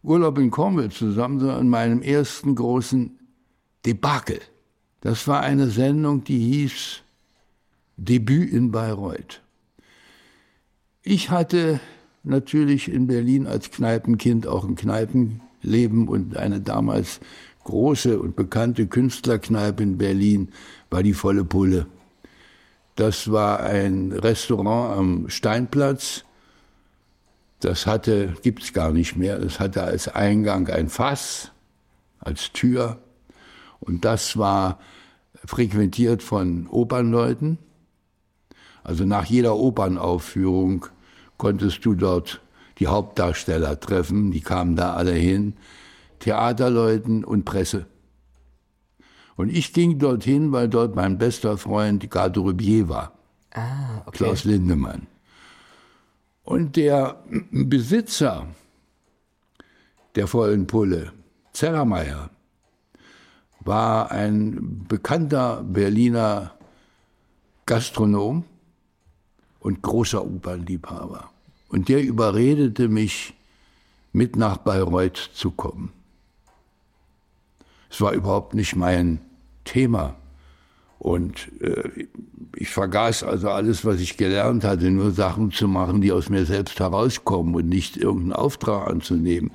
Urlaub 0.01 0.37
in 0.37 0.51
Cornwall 0.51 0.89
zusammen, 0.89 1.39
sondern 1.39 1.69
meinem 1.69 2.01
ersten 2.01 2.55
großen 2.55 3.17
Debakel. 3.85 4.39
Das 5.01 5.27
war 5.27 5.41
eine 5.41 5.69
Sendung, 5.69 6.23
die 6.23 6.39
hieß 6.39 7.01
Debüt 7.97 8.51
in 8.51 8.71
Bayreuth. 8.71 9.41
Ich 11.03 11.29
hatte 11.29 11.79
natürlich 12.23 12.89
in 12.89 13.07
Berlin 13.07 13.45
als 13.45 13.69
Kneipenkind 13.69 14.47
auch 14.47 14.63
ein 14.63 14.75
Kneipenleben 14.75 16.07
und 16.07 16.35
eine 16.35 16.61
damals 16.61 17.19
große 17.63 18.19
und 18.19 18.35
bekannte 18.35 18.87
Künstlerkneipe 18.87 19.83
in 19.83 19.97
Berlin 19.97 20.49
war 20.89 21.03
die 21.03 21.13
Volle 21.13 21.45
Pulle. 21.45 21.85
Das 22.95 23.31
war 23.31 23.61
ein 23.61 24.11
Restaurant 24.11 24.97
am 24.97 25.29
Steinplatz. 25.29 26.25
Das 27.59 27.87
hatte, 27.87 28.33
gibt's 28.41 28.73
gar 28.73 28.91
nicht 28.91 29.15
mehr. 29.15 29.39
Das 29.39 29.59
hatte 29.59 29.83
als 29.83 30.07
Eingang 30.07 30.67
ein 30.69 30.89
Fass, 30.89 31.51
als 32.19 32.51
Tür. 32.51 32.99
Und 33.79 34.05
das 34.05 34.37
war 34.37 34.79
frequentiert 35.45 36.21
von 36.21 36.67
Opernleuten. 36.67 37.57
Also 38.83 39.05
nach 39.05 39.25
jeder 39.25 39.55
Opernaufführung 39.55 40.87
konntest 41.37 41.85
du 41.85 41.95
dort 41.95 42.41
die 42.79 42.87
Hauptdarsteller 42.87 43.79
treffen, 43.79 44.31
die 44.31 44.41
kamen 44.41 44.75
da 44.75 44.93
alle 44.93 45.13
hin, 45.13 45.55
Theaterleuten 46.19 47.23
und 47.23 47.45
Presse. 47.45 47.85
Und 49.35 49.49
ich 49.49 49.73
ging 49.73 49.99
dorthin, 49.99 50.51
weil 50.51 50.69
dort 50.69 50.95
mein 50.95 51.17
bester 51.17 51.57
Freund 51.57 52.09
Garde 52.09 52.41
war. 52.87 53.13
Ah, 53.51 54.01
okay. 54.05 54.17
Klaus 54.17 54.43
Lindemann. 54.43 55.07
Und 56.43 56.75
der 56.75 57.23
Besitzer 57.51 58.47
der 60.15 60.27
vollen 60.27 60.67
Pulle, 60.67 61.11
Zerrmeier, 61.53 62.29
war 63.61 64.11
ein 64.11 64.85
bekannter 64.87 65.63
Berliner 65.63 66.53
Gastronom 67.65 68.43
und 69.59 69.81
großer 69.81 70.23
Opernliebhaber. 70.23 71.29
Und 71.69 71.89
der 71.89 72.03
überredete 72.03 72.87
mich, 72.87 73.33
mit 74.11 74.35
nach 74.35 74.57
Bayreuth 74.57 75.31
zu 75.33 75.49
kommen. 75.49 75.91
Es 77.93 78.01
war 78.01 78.13
überhaupt 78.13 78.55
nicht 78.55 78.75
mein 78.75 79.19
Thema. 79.65 80.15
Und 80.97 81.51
äh, 81.61 82.07
ich 82.55 82.69
vergaß 82.69 83.21
also 83.21 83.49
alles, 83.49 83.85
was 83.85 83.99
ich 83.99 84.17
gelernt 84.17 84.63
hatte, 84.63 84.89
nur 84.89 85.11
Sachen 85.11 85.51
zu 85.51 85.67
machen, 85.67 86.01
die 86.01 86.11
aus 86.11 86.27
mir 86.29 86.43
selbst 86.45 86.79
herauskommen 86.79 87.53
und 87.53 87.69
nicht 87.69 87.95
irgendeinen 87.95 88.33
Auftrag 88.33 88.89
anzunehmen. 88.89 89.51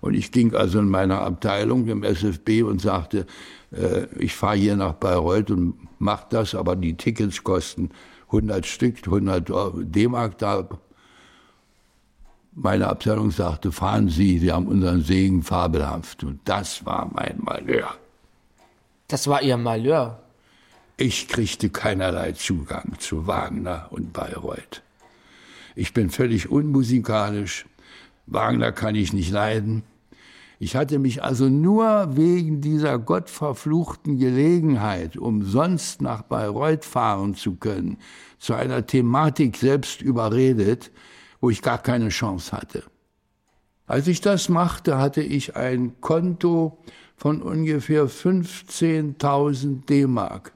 Und 0.00 0.14
ich 0.14 0.30
ging 0.30 0.54
also 0.54 0.78
in 0.78 0.88
meiner 0.88 1.20
Abteilung 1.22 1.88
im 1.88 2.04
SFB 2.04 2.62
und 2.62 2.80
sagte, 2.80 3.26
äh, 3.72 4.06
ich 4.20 4.36
fahre 4.36 4.56
hier 4.56 4.76
nach 4.76 4.92
Bayreuth 4.92 5.50
und 5.50 5.74
mach 5.98 6.22
das, 6.28 6.54
aber 6.54 6.76
die 6.76 6.96
Tickets 6.96 7.42
kosten 7.42 7.90
100 8.26 8.66
Stück, 8.66 8.98
100 9.04 9.50
D-Mark 9.80 10.38
da. 10.38 10.68
Meine 12.52 12.88
Abteilung 12.88 13.30
sagte, 13.30 13.70
fahren 13.70 14.08
Sie, 14.08 14.38
Sie 14.38 14.50
haben 14.50 14.66
unseren 14.66 15.02
Segen 15.02 15.42
fabelhaft. 15.42 16.24
Und 16.24 16.40
das 16.44 16.84
war 16.84 17.10
mein 17.12 17.38
Malheur. 17.38 17.94
Das 19.08 19.28
war 19.28 19.42
Ihr 19.42 19.56
Malheur? 19.56 20.20
Ich 20.96 21.28
kriegte 21.28 21.70
keinerlei 21.70 22.32
Zugang 22.32 22.94
zu 22.98 23.26
Wagner 23.26 23.86
und 23.90 24.12
Bayreuth. 24.12 24.82
Ich 25.74 25.94
bin 25.94 26.10
völlig 26.10 26.50
unmusikalisch. 26.50 27.66
Wagner 28.26 28.72
kann 28.72 28.94
ich 28.94 29.12
nicht 29.12 29.30
leiden. 29.30 29.82
Ich 30.58 30.76
hatte 30.76 30.98
mich 30.98 31.24
also 31.24 31.48
nur 31.48 32.16
wegen 32.16 32.60
dieser 32.60 32.98
gottverfluchten 32.98 34.18
Gelegenheit, 34.18 35.16
umsonst 35.16 36.02
nach 36.02 36.20
Bayreuth 36.20 36.84
fahren 36.84 37.34
zu 37.34 37.54
können, 37.54 37.96
zu 38.38 38.52
einer 38.52 38.84
Thematik 38.84 39.56
selbst 39.56 40.02
überredet, 40.02 40.90
wo 41.40 41.50
ich 41.50 41.62
gar 41.62 41.78
keine 41.78 42.08
Chance 42.08 42.52
hatte. 42.52 42.84
Als 43.86 44.06
ich 44.06 44.20
das 44.20 44.48
machte, 44.48 44.98
hatte 44.98 45.22
ich 45.22 45.56
ein 45.56 46.00
Konto 46.00 46.78
von 47.16 47.42
ungefähr 47.42 48.06
15.000 48.06 49.84
D-Mark, 49.86 50.52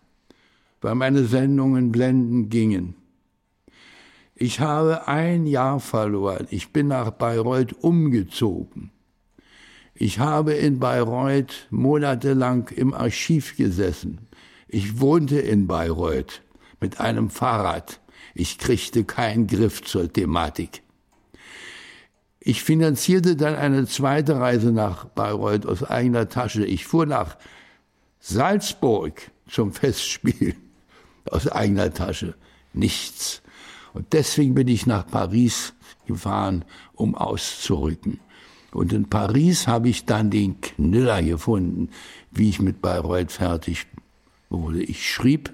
weil 0.81 0.95
meine 0.95 1.25
Sendungen 1.25 1.91
blenden 1.91 2.49
gingen. 2.49 2.95
Ich 4.37 4.61
habe 4.61 5.07
ein 5.09 5.47
Jahr 5.47 5.81
verloren. 5.81 6.47
Ich 6.51 6.73
bin 6.73 6.89
nach 6.89 7.11
Bayreuth 7.11 7.73
umgezogen. 7.73 8.91
Ich 9.95 10.19
habe 10.19 10.55
in 10.55 10.81
Bayreuth 10.81 11.69
monatelang 11.71 12.69
im 12.75 12.93
Archiv 12.95 13.57
gesessen. 13.57 14.27
Ich 14.67 15.01
wohnte 15.01 15.39
in 15.39 15.69
Bayreuth 15.69 16.43
mit 16.81 16.99
einem 16.99 17.31
Fahrrad. 17.31 18.01
Ich 18.35 18.59
kriegte 18.59 19.05
keinen 19.05 19.47
Griff 19.47 19.83
zur 19.83 20.13
Thematik. 20.13 20.83
Ich 22.41 22.63
finanzierte 22.63 23.37
dann 23.37 23.55
eine 23.55 23.87
zweite 23.87 24.39
Reise 24.39 24.71
nach 24.71 25.07
Bayreuth 25.07 25.65
aus 25.65 25.83
eigener 25.83 26.29
Tasche. 26.29 26.67
Ich 26.67 26.85
fuhr 26.85 27.07
nach 27.07 27.39
Salzburg 28.21 29.31
zum 29.49 29.73
Festspiel 29.73 30.55
aus 31.31 31.49
eigener 31.49 31.95
Tasche. 31.95 32.35
Nichts. 32.73 33.41
Und 33.95 34.13
deswegen 34.13 34.55
bin 34.55 34.69
ich 34.69 34.87
nach 34.87 35.07
Paris 35.07 35.73
gefahren, 36.07 36.65
um 36.95 37.15
auszurücken. 37.15 38.21
Und 38.73 38.93
in 38.93 39.09
Paris 39.09 39.69
habe 39.69 39.89
ich 39.89 40.05
dann 40.05 40.31
den 40.31 40.61
Knüller 40.61 41.23
gefunden, 41.23 41.91
wie 42.33 42.49
ich 42.49 42.61
mit 42.61 42.83
Bayreuth 42.83 43.31
fertig 43.33 43.87
wurde. 44.51 44.83
Ich 44.83 45.09
schrieb 45.09 45.53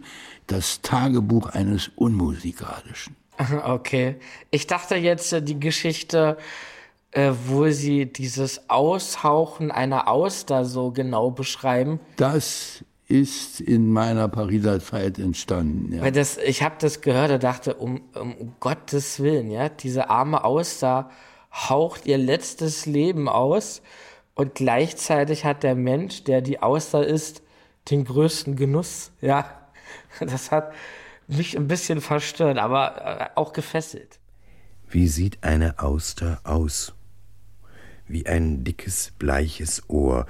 das 0.51 0.83
Tagebuch 0.83 1.49
eines 1.51 1.91
Unmusikalischen. 1.97 3.17
Okay. 3.65 4.17
Ich 4.51 4.67
dachte 4.67 4.97
jetzt 4.97 5.33
äh, 5.33 5.41
die 5.41 5.59
Geschichte, 5.59 6.37
äh, 7.13 7.33
wo 7.47 7.69
Sie 7.71 8.05
dieses 8.05 8.69
Aushauchen 8.69 9.71
einer 9.71 10.09
Auster 10.09 10.67
so 10.67 10.91
genau 10.91 11.31
beschreiben. 11.31 12.01
Das 12.17 12.85
ist 13.09 13.61
in 13.61 13.91
meiner 13.93 14.29
Pariser 14.29 14.79
Zeit 14.79 15.19
entstanden. 15.19 15.95
Ja. 15.95 16.03
Weil 16.03 16.13
das, 16.13 16.39
ich 16.39 16.63
habe 16.63 16.77
das 16.79 17.01
gehört 17.01 17.33
und 17.33 17.43
dachte, 17.43 17.75
um, 17.75 18.03
um 18.15 18.55
Gottes 18.61 19.21
Willen, 19.21 19.51
ja, 19.51 19.69
diese 19.69 20.11
arme 20.11 20.45
Auster 20.45 21.11
haucht 21.53 22.07
ihr 22.07 22.19
letztes 22.19 22.87
Leben 22.87 23.29
aus 23.29 23.83
und 24.35 24.55
gleichzeitig 24.55 25.45
hat 25.45 25.65
der 25.65 25.75
Mensch, 25.75 26.23
der 26.23 26.41
die 26.41 26.63
Auster 26.63 27.05
ist, 27.05 27.43
den 27.91 28.05
größten 28.05 28.55
Genuss. 28.55 29.11
Ja, 29.21 29.60
das 30.21 30.51
hat 30.51 30.73
mich 31.27 31.57
ein 31.57 31.69
bisschen 31.69 32.01
verstört, 32.01 32.59
aber 32.59 33.21
äh, 33.21 33.29
auch 33.35 33.53
gefesselt. 33.53 34.19
Wie 34.89 35.09
sieht 35.09 35.45
eine 35.45 35.79
Auster 35.79 36.41
aus? 36.45 36.95
Wie 38.07 38.27
ein 38.27 38.65
dickes, 38.65 39.13
bleiches 39.19 39.89
Ohr. 39.89 40.27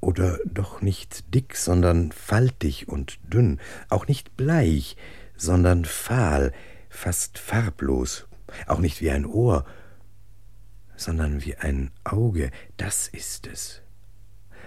Oder 0.00 0.38
doch 0.46 0.80
nicht 0.80 1.34
dick, 1.34 1.56
sondern 1.56 2.12
faltig 2.12 2.88
und 2.88 3.18
dünn. 3.22 3.60
Auch 3.88 4.06
nicht 4.06 4.36
bleich, 4.36 4.96
sondern 5.36 5.84
fahl, 5.84 6.52
fast 6.88 7.38
farblos. 7.38 8.26
Auch 8.66 8.78
nicht 8.78 9.00
wie 9.00 9.10
ein 9.10 9.26
Ohr, 9.26 9.64
sondern 10.96 11.44
wie 11.44 11.56
ein 11.56 11.90
Auge, 12.04 12.50
das 12.76 13.08
ist 13.08 13.46
es. 13.46 13.82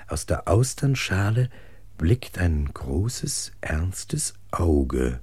Aus 0.08 0.26
der 0.26 0.48
Austernschale 0.48 1.50
blickt 1.98 2.38
ein 2.40 2.70
großes, 2.74 3.54
ernstes 3.62 4.34
Auge. 4.52 5.20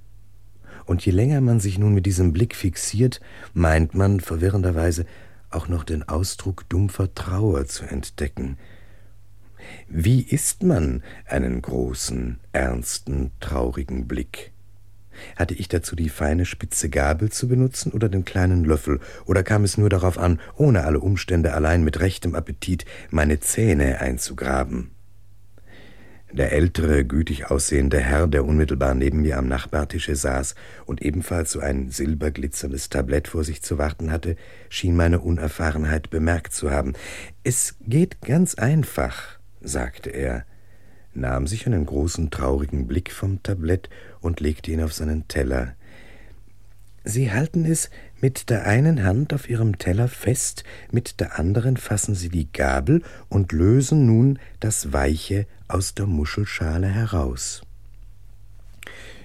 Und 0.85 1.05
je 1.05 1.11
länger 1.11 1.41
man 1.41 1.59
sich 1.59 1.77
nun 1.77 1.93
mit 1.93 2.05
diesem 2.05 2.33
Blick 2.33 2.55
fixiert, 2.55 3.21
meint 3.53 3.93
man 3.93 4.19
verwirrenderweise 4.19 5.05
auch 5.49 5.67
noch 5.67 5.83
den 5.83 6.07
Ausdruck 6.07 6.67
dumpfer 6.69 7.13
Trauer 7.13 7.65
zu 7.65 7.85
entdecken. 7.85 8.57
Wie 9.87 10.21
ist 10.21 10.63
man 10.63 11.03
einen 11.25 11.61
großen, 11.61 12.39
ernsten, 12.51 13.31
traurigen 13.39 14.07
Blick? 14.07 14.51
Hatte 15.35 15.53
ich 15.53 15.67
dazu 15.67 15.95
die 15.95 16.09
feine 16.09 16.45
spitze 16.45 16.89
Gabel 16.89 17.31
zu 17.31 17.47
benutzen 17.47 17.91
oder 17.91 18.09
den 18.09 18.25
kleinen 18.25 18.63
Löffel, 18.63 19.01
oder 19.25 19.43
kam 19.43 19.63
es 19.63 19.77
nur 19.77 19.89
darauf 19.89 20.17
an, 20.17 20.39
ohne 20.55 20.83
alle 20.85 20.99
Umstände 20.99 21.53
allein 21.53 21.83
mit 21.83 21.99
rechtem 21.99 22.33
Appetit 22.33 22.85
meine 23.11 23.39
Zähne 23.39 23.99
einzugraben? 23.99 24.91
Der 26.33 26.53
ältere, 26.53 27.03
gütig 27.03 27.51
aussehende 27.51 27.99
Herr, 27.99 28.27
der 28.27 28.45
unmittelbar 28.45 28.95
neben 28.95 29.21
mir 29.21 29.37
am 29.37 29.47
Nachbartische 29.47 30.15
saß 30.15 30.55
und 30.85 31.01
ebenfalls 31.01 31.51
so 31.51 31.59
ein 31.59 31.89
silberglitzerndes 31.89 32.89
Tablett 32.89 33.27
vor 33.27 33.43
sich 33.43 33.61
zu 33.61 33.77
warten 33.77 34.11
hatte, 34.11 34.37
schien 34.69 34.95
meine 34.95 35.19
Unerfahrenheit 35.19 36.09
bemerkt 36.09 36.53
zu 36.53 36.71
haben. 36.71 36.93
Es 37.43 37.75
geht 37.81 38.21
ganz 38.21 38.55
einfach, 38.55 39.39
sagte 39.61 40.09
er 40.09 40.45
nahm 41.13 41.47
sich 41.47 41.65
einen 41.65 41.85
großen 41.85 42.29
traurigen 42.29 42.87
Blick 42.87 43.11
vom 43.11 43.43
Tablett 43.43 43.89
und 44.19 44.39
legte 44.39 44.71
ihn 44.71 44.81
auf 44.81 44.93
seinen 44.93 45.27
Teller. 45.27 45.75
Sie 47.03 47.31
halten 47.31 47.65
es 47.65 47.89
mit 48.21 48.49
der 48.51 48.67
einen 48.67 49.03
Hand 49.03 49.33
auf 49.33 49.49
Ihrem 49.49 49.79
Teller 49.79 50.07
fest, 50.07 50.63
mit 50.91 51.19
der 51.19 51.39
anderen 51.39 51.77
fassen 51.77 52.13
Sie 52.13 52.29
die 52.29 52.51
Gabel 52.51 53.01
und 53.27 53.51
lösen 53.51 54.05
nun 54.05 54.37
das 54.59 54.93
Weiche 54.93 55.47
aus 55.73 55.93
der 55.95 56.07
Muschelschale 56.07 56.87
heraus. 56.87 57.61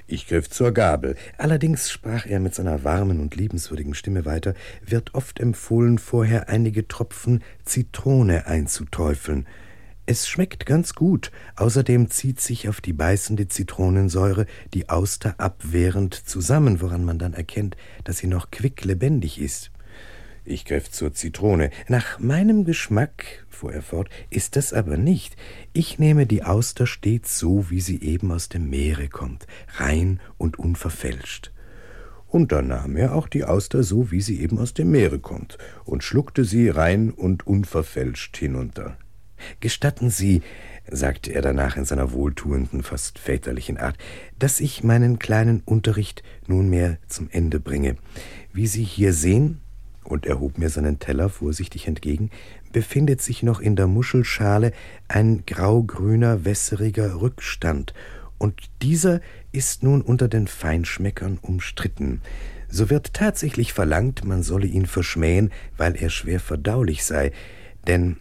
Ich 0.09 0.29
griff 0.29 0.49
zur 0.49 0.71
Gabel. 0.71 1.17
Allerdings, 1.37 1.91
sprach 1.91 2.27
er 2.27 2.39
mit 2.39 2.55
seiner 2.55 2.85
warmen 2.85 3.19
und 3.19 3.35
liebenswürdigen 3.35 3.95
Stimme 3.95 4.25
weiter, 4.25 4.55
wird 4.85 5.15
oft 5.15 5.41
empfohlen, 5.41 5.99
vorher 5.99 6.49
einige 6.49 6.87
Tropfen 6.87 7.43
Zitrone 7.65 8.47
einzuträufeln. 8.47 9.47
Es 10.09 10.29
schmeckt 10.29 10.65
ganz 10.67 10.95
gut. 10.95 11.33
Außerdem 11.57 12.09
zieht 12.09 12.41
sich 12.41 12.69
auf 12.69 12.81
die 12.81 12.93
beißende 12.93 13.49
Zitronensäure 13.49 14.47
die 14.73 14.89
Auster 14.89 15.35
abwehrend 15.39 16.15
zusammen, 16.15 16.81
woran 16.81 17.05
man 17.05 17.19
dann 17.19 17.35
erkennt, 17.35 17.77
dass 18.05 18.19
sie 18.19 18.29
noch 18.29 18.53
quicklebendig 18.53 19.41
ist. 19.41 19.73
Ich 20.49 20.65
griff 20.65 20.93
zur 20.93 21.13
Zitrone. 21.13 21.71
Nach 21.89 22.21
meinem 22.21 22.65
Geschmack, 22.65 23.45
fuhr 23.49 23.73
er 23.73 23.83
fort, 23.83 24.09
ist 24.31 24.55
das 24.55 24.73
aber 24.73 24.97
nicht. 24.97 25.35
Ich 25.73 25.99
nehme 25.99 26.25
die 26.25 26.45
Auster 26.45 26.87
stets 26.87 27.37
so, 27.37 27.69
wie 27.69 27.81
sie 27.81 28.01
eben 28.01 28.31
aus 28.31 28.49
dem 28.49 28.71
Meere 28.71 29.09
kommt, 29.09 29.49
rein 29.75 30.21
und 30.39 30.57
unverfälscht. 30.57 31.53
Und 32.29 32.53
dann 32.53 32.69
nahm 32.69 32.97
er 32.97 33.17
auch 33.17 33.27
die 33.27 33.45
Auster 33.45 33.83
so, 33.83 34.13
wie 34.13 34.21
sie 34.21 34.41
eben 34.41 34.61
aus 34.61 34.73
dem 34.73 34.93
Meere 34.93 35.19
kommt, 35.19 35.59
und 35.85 36.05
schluckte 36.05 36.45
sie 36.45 36.69
rein 36.69 37.11
und 37.11 37.45
unverfälscht 37.45 38.37
hinunter. 38.37 38.97
Gestatten 39.59 40.11
Sie, 40.11 40.43
sagte 40.89 41.33
er 41.33 41.43
danach 41.43 41.77
in 41.77 41.85
seiner 41.85 42.13
wohltuenden, 42.13 42.85
fast 42.85 43.19
väterlichen 43.19 43.79
Art, 43.79 43.99
dass 44.39 44.61
ich 44.61 44.85
meinen 44.85 45.19
kleinen 45.19 45.61
Unterricht 45.65 46.23
nunmehr 46.47 46.99
zum 47.09 47.29
Ende 47.31 47.59
bringe. 47.59 47.97
Wie 48.53 48.67
Sie 48.67 48.85
hier 48.85 49.13
sehen, 49.13 49.61
und 50.07 50.27
er 50.27 50.41
hob 50.41 50.59
mir 50.59 50.71
seinen 50.71 50.99
Teller 50.99 51.29
vorsichtig 51.29 51.87
entgegen, 51.87 52.31
befindet 52.73 53.23
sich 53.23 53.43
noch 53.43 53.61
in 53.61 53.77
der 53.77 53.87
Muschelschale 53.87 54.73
ein 55.09 55.45
graugrüner, 55.47 56.45
wässeriger 56.45 57.21
Rückstand, 57.21 57.95
und 58.39 58.69
dieser 58.83 59.21
ist 59.53 59.83
nun 59.83 60.03
unter 60.03 60.29
den 60.29 60.47
Feinschmeckern 60.47 61.39
umstritten. 61.41 62.21
So 62.69 62.91
wird 62.91 63.15
tatsächlich 63.15 63.73
verlangt, 63.73 64.25
man 64.25 64.43
solle 64.43 64.67
ihn 64.67 64.87
verschmähen, 64.87 65.53
weil 65.77 65.97
er 65.97 66.11
schwer 66.11 66.41
verdaulich 66.41 67.05
sei, 67.05 67.33
denn 67.87 68.19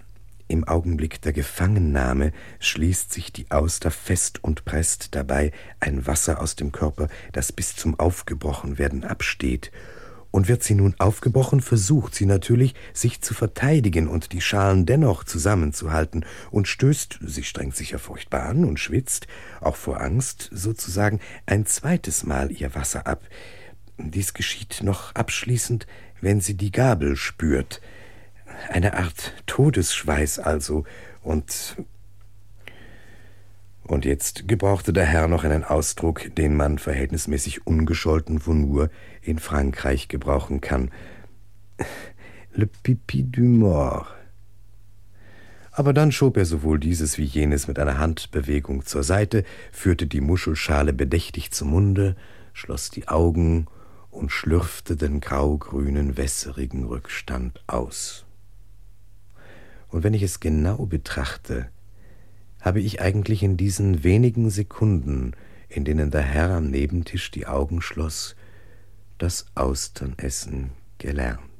im 0.47 0.63
Augenblick 0.63 1.21
der 1.21 1.33
Gefangennahme 1.33 2.31
schließt 2.59 3.11
sich 3.11 3.33
die 3.33 3.49
Auster 3.49 3.89
fest 3.89 4.43
und 4.43 4.63
presst 4.63 5.15
dabei 5.15 5.51
ein 5.79 6.05
Wasser 6.05 6.39
aus 6.39 6.55
dem 6.55 6.71
Körper, 6.71 7.07
das 7.33 7.51
bis 7.51 7.75
zum 7.75 7.99
Aufgebrochenwerden 7.99 9.03
absteht, 9.03 9.71
und 10.35 10.49
wird 10.49 10.63
sie 10.63 10.75
nun 10.75 10.95
aufgebrochen, 10.97 11.61
versucht 11.61 12.13
sie 12.13 12.25
natürlich, 12.25 12.75
sich 12.91 13.21
zu 13.21 13.33
verteidigen 13.33 14.09
und 14.09 14.33
die 14.33 14.41
Schalen 14.41 14.85
dennoch 14.85 15.23
zusammenzuhalten 15.23 16.25
und 16.51 16.67
stößt, 16.67 17.19
sie 17.21 17.45
strengt 17.45 17.77
sich 17.77 17.91
ja 17.91 17.99
furchtbar 17.99 18.43
an 18.43 18.65
und 18.65 18.77
schwitzt, 18.77 19.27
auch 19.61 19.77
vor 19.77 20.01
Angst 20.01 20.49
sozusagen, 20.51 21.21
ein 21.45 21.65
zweites 21.65 22.25
Mal 22.25 22.51
ihr 22.51 22.75
Wasser 22.75 23.07
ab. 23.07 23.23
Dies 23.97 24.33
geschieht 24.33 24.81
noch 24.83 25.15
abschließend, 25.15 25.87
wenn 26.19 26.41
sie 26.41 26.55
die 26.55 26.71
Gabel 26.71 27.15
spürt. 27.15 27.79
Eine 28.67 28.97
Art 28.97 29.41
Todesschweiß 29.45 30.39
also, 30.39 30.83
und 31.23 31.77
und 33.87 34.03
jetzt 34.03 34.47
gebrauchte 34.47 34.93
der 34.93 35.05
Herr 35.05 35.27
noch 35.27 35.43
einen 35.43 35.63
Ausdruck, 35.63 36.35
den 36.35 36.55
man 36.55 36.79
verhältnismäßig 36.79 37.67
ungescholten 37.67 38.39
von 38.39 38.61
nur 38.61 38.89
in 39.25 39.39
Frankreich 39.39 40.07
gebrauchen 40.07 40.61
kann. 40.61 40.91
Le 42.53 42.67
pipi 42.67 43.23
du 43.23 43.41
mort. 43.41 44.07
Aber 45.71 45.91
dann 45.91 46.13
schob 46.13 46.37
er 46.37 46.45
sowohl 46.45 46.79
dieses 46.79 47.17
wie 47.17 47.25
jenes 47.25 47.67
mit 47.67 47.79
einer 47.79 47.97
Handbewegung 47.97 48.85
zur 48.85 49.03
Seite, 49.03 49.43
führte 49.73 50.07
die 50.07 50.21
Muschelschale 50.21 50.93
bedächtig 50.93 51.51
zum 51.51 51.71
Munde, 51.71 52.15
schloss 52.53 52.89
die 52.89 53.09
Augen 53.09 53.67
und 54.09 54.31
schlürfte 54.31 54.95
den 54.95 55.19
graugrünen, 55.19 56.15
wässerigen 56.15 56.85
Rückstand 56.85 57.61
aus. 57.67 58.25
Und 59.89 60.03
wenn 60.03 60.13
ich 60.13 60.23
es 60.23 60.39
genau 60.39 60.85
betrachte, 60.85 61.69
habe 62.61 62.79
ich 62.79 63.01
eigentlich 63.01 63.43
in 63.43 63.57
diesen 63.57 64.05
wenigen 64.05 64.49
Sekunden, 64.49 65.33
in 65.67 65.83
denen 65.83 66.09
der 66.09 66.21
Herr 66.21 66.51
am 66.51 66.69
Nebentisch 66.71 67.31
die 67.31 67.47
Augen 67.47 67.81
schloss, 67.81 68.37
das 69.17 69.45
Austernessen 69.55 70.71
gelernt. 70.97 71.54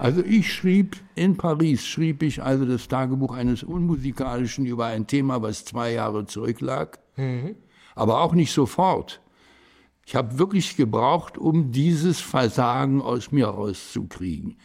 Also 0.00 0.24
ich 0.24 0.50
schrieb 0.50 0.96
in 1.14 1.36
Paris, 1.36 1.86
schrieb 1.86 2.22
ich 2.22 2.42
also 2.42 2.64
das 2.64 2.88
Tagebuch 2.88 3.34
eines 3.34 3.62
Unmusikalischen 3.62 4.64
über 4.64 4.86
ein 4.86 5.06
Thema, 5.06 5.42
was 5.42 5.66
zwei 5.66 5.92
Jahre 5.92 6.24
zurücklag, 6.24 7.00
mhm. 7.16 7.54
aber 7.94 8.22
auch 8.22 8.32
nicht 8.32 8.50
sofort. 8.50 9.20
Ich 10.06 10.14
habe 10.14 10.38
wirklich 10.38 10.76
gebraucht, 10.76 11.36
um 11.36 11.70
dieses 11.70 12.18
Versagen 12.18 13.02
aus 13.02 13.30
mir 13.30 13.48
rauszukriegen. 13.48 14.56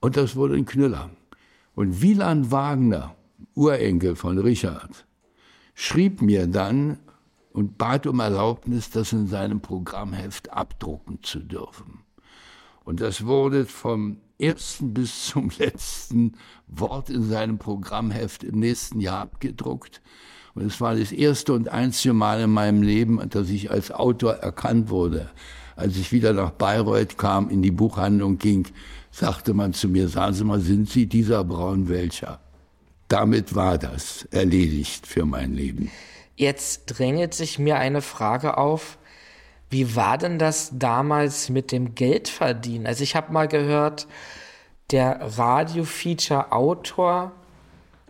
Und 0.00 0.18
das 0.18 0.36
wurde 0.36 0.56
ein 0.56 0.66
Knüller. 0.66 1.08
Und 1.74 2.02
Wieland 2.02 2.50
Wagner, 2.50 3.16
Urenkel 3.54 4.14
von 4.14 4.36
Richard, 4.36 5.06
schrieb 5.72 6.20
mir 6.20 6.46
dann 6.48 6.98
und 7.54 7.78
bat 7.78 8.06
um 8.06 8.20
Erlaubnis, 8.20 8.90
das 8.90 9.14
in 9.14 9.26
seinem 9.26 9.62
Programmheft 9.62 10.52
abdrucken 10.52 11.22
zu 11.22 11.38
dürfen. 11.38 12.04
Und 12.84 13.00
das 13.00 13.26
wurde 13.26 13.66
vom 13.66 14.18
ersten 14.38 14.94
bis 14.94 15.26
zum 15.26 15.50
letzten 15.58 16.32
Wort 16.66 17.10
in 17.10 17.28
seinem 17.28 17.58
Programmheft 17.58 18.44
im 18.44 18.58
nächsten 18.58 19.00
Jahr 19.00 19.20
abgedruckt. 19.20 20.00
Und 20.54 20.66
es 20.66 20.80
war 20.80 20.96
das 20.96 21.12
erste 21.12 21.54
und 21.54 21.68
einzige 21.68 22.12
Mal 22.12 22.42
in 22.42 22.50
meinem 22.50 22.82
Leben, 22.82 23.26
dass 23.30 23.48
ich 23.48 23.70
als 23.70 23.90
Autor 23.90 24.34
erkannt 24.34 24.90
wurde. 24.90 25.30
Als 25.76 25.96
ich 25.96 26.12
wieder 26.12 26.34
nach 26.34 26.50
Bayreuth 26.50 27.16
kam, 27.16 27.48
in 27.48 27.62
die 27.62 27.70
Buchhandlung 27.70 28.36
ging, 28.36 28.68
sagte 29.10 29.54
man 29.54 29.72
zu 29.72 29.88
mir, 29.88 30.08
sagen 30.08 30.34
Sie 30.34 30.44
mal, 30.44 30.60
sind 30.60 30.90
Sie 30.90 31.06
dieser 31.06 31.44
Braunwelcher? 31.44 32.40
Damit 33.08 33.54
war 33.54 33.78
das 33.78 34.26
erledigt 34.30 35.06
für 35.06 35.24
mein 35.24 35.54
Leben. 35.54 35.90
Jetzt 36.36 36.86
drängelt 36.86 37.34
sich 37.34 37.58
mir 37.58 37.76
eine 37.76 38.02
Frage 38.02 38.58
auf, 38.58 38.98
wie 39.72 39.96
war 39.96 40.18
denn 40.18 40.38
das 40.38 40.70
damals 40.74 41.48
mit 41.48 41.72
dem 41.72 41.94
Geldverdienen? 41.94 42.86
Also 42.86 43.02
ich 43.02 43.16
habe 43.16 43.32
mal 43.32 43.48
gehört, 43.48 44.06
der 44.90 45.18
Radio-Feature-Autor 45.38 47.32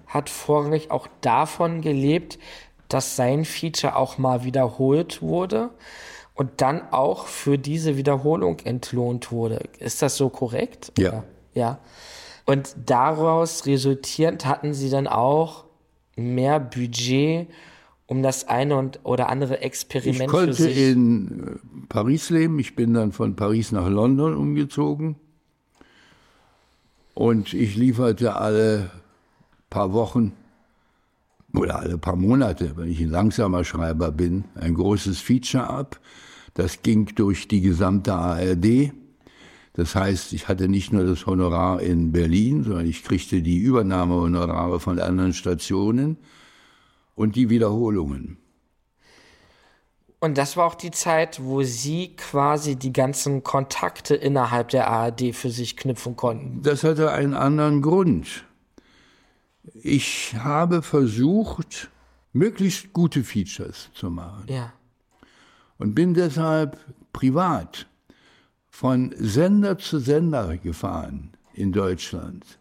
hat 0.09 0.29
vorrangig 0.29 0.91
auch 0.91 1.07
davon 1.21 1.81
gelebt, 1.81 2.41
dass 2.89 3.15
sein 3.15 3.45
Feature 3.45 3.95
auch 3.95 4.19
mal 4.19 4.43
wiederholt 4.43 5.23
wurde 5.23 5.71
und 6.35 6.61
dann 6.61 6.83
auch 6.93 7.27
für 7.27 7.59
diese 7.59 7.97
Wiederholung 7.97 8.59
entlohnt 8.65 9.31
wurde. 9.31 9.63
Ist 9.79 10.03
das 10.03 10.17
so 10.17 10.31
korrekt? 10.31 10.93
Ja. 10.99 11.23
Ja. 11.55 11.79
Und 12.45 12.75
daraus 12.87 13.67
resultierend 13.67 14.47
hatten 14.47 14.75
sie 14.75 14.91
dann 14.91 15.07
auch 15.07 15.65
mehr 16.17 16.59
Budget 16.59 17.47
um 18.13 18.23
das 18.23 18.47
eine 18.47 18.77
und 18.77 19.01
oder 19.05 19.31
andere 19.31 19.63
Experiment 19.63 20.21
ich 20.21 20.29
konnte 20.29 20.69
in 20.69 21.47
äh, 21.47 21.87
Paris 21.89 22.29
leben. 22.29 22.59
Ich 22.59 22.77
bin 22.77 22.93
dann 22.93 23.11
von 23.11 23.37
Paris 23.37 23.73
nach 23.73 23.89
London 23.89 24.37
umgezogen. 24.37 25.17
Und 27.15 27.55
ich 27.55 27.75
lieferte 27.75 28.37
alle 28.37 28.91
paar 29.71 29.95
Wochen 29.95 30.33
oder 31.55 31.79
alle 31.79 31.97
paar 31.97 32.17
Monate, 32.17 32.77
wenn 32.77 32.91
ich 32.91 33.01
ein 33.01 33.09
langsamer 33.09 33.65
Schreiber 33.65 34.13
bin, 34.13 34.45
ein 34.57 34.75
großes 34.75 35.19
Feature 35.19 35.69
ab. 35.69 35.99
Das 36.53 36.83
ging 36.83 37.07
durch 37.15 37.49
die 37.49 37.63
gesamte 37.63 38.13
ARD. 38.13 38.93
Das 39.73 39.95
heißt, 39.95 40.35
ich 40.35 40.49
hatte 40.49 40.69
nicht 40.69 40.93
nur 40.93 41.05
das 41.05 41.25
Honorar 41.25 41.81
in 41.81 42.13
Berlin, 42.13 42.63
sondern 42.63 42.87
ich 42.87 43.05
kriegte 43.05 43.41
die 43.41 43.57
Übernahmehonorare 43.57 44.81
von 44.81 44.99
anderen 44.99 45.33
Stationen 45.33 46.19
und 47.23 47.37
die 47.37 47.49
Wiederholungen. 47.49 48.39
Und 50.19 50.39
das 50.39 50.57
war 50.57 50.67
auch 50.67 50.75
die 50.75 50.91
Zeit, 50.91 51.43
wo 51.43 51.63
Sie 51.63 52.15
quasi 52.17 52.77
die 52.77 52.93
ganzen 52.93 53.43
Kontakte 53.43 54.15
innerhalb 54.15 54.69
der 54.69 54.89
ARD 54.89 55.35
für 55.35 55.51
sich 55.51 55.77
knüpfen 55.77 56.17
konnten. 56.17 56.63
Das 56.63 56.85
hatte 56.85 57.11
einen 57.11 57.35
anderen 57.35 57.83
Grund. 57.83 58.45
Ich 59.75 60.35
habe 60.37 60.83
versucht, 60.83 61.91
möglichst 62.33 62.93
gute 62.93 63.25
Features 63.25 63.91
zu 63.95 64.11
machen. 64.11 64.45
Ja. 64.49 64.73
Und 65.79 65.95
bin 65.95 66.15
deshalb 66.15 66.79
privat 67.13 67.87
von 68.69 69.13
Sender 69.19 69.79
zu 69.79 69.99
Sender 69.99 70.57
gefahren 70.57 71.33
in 71.55 71.73
Deutschland 71.73 72.59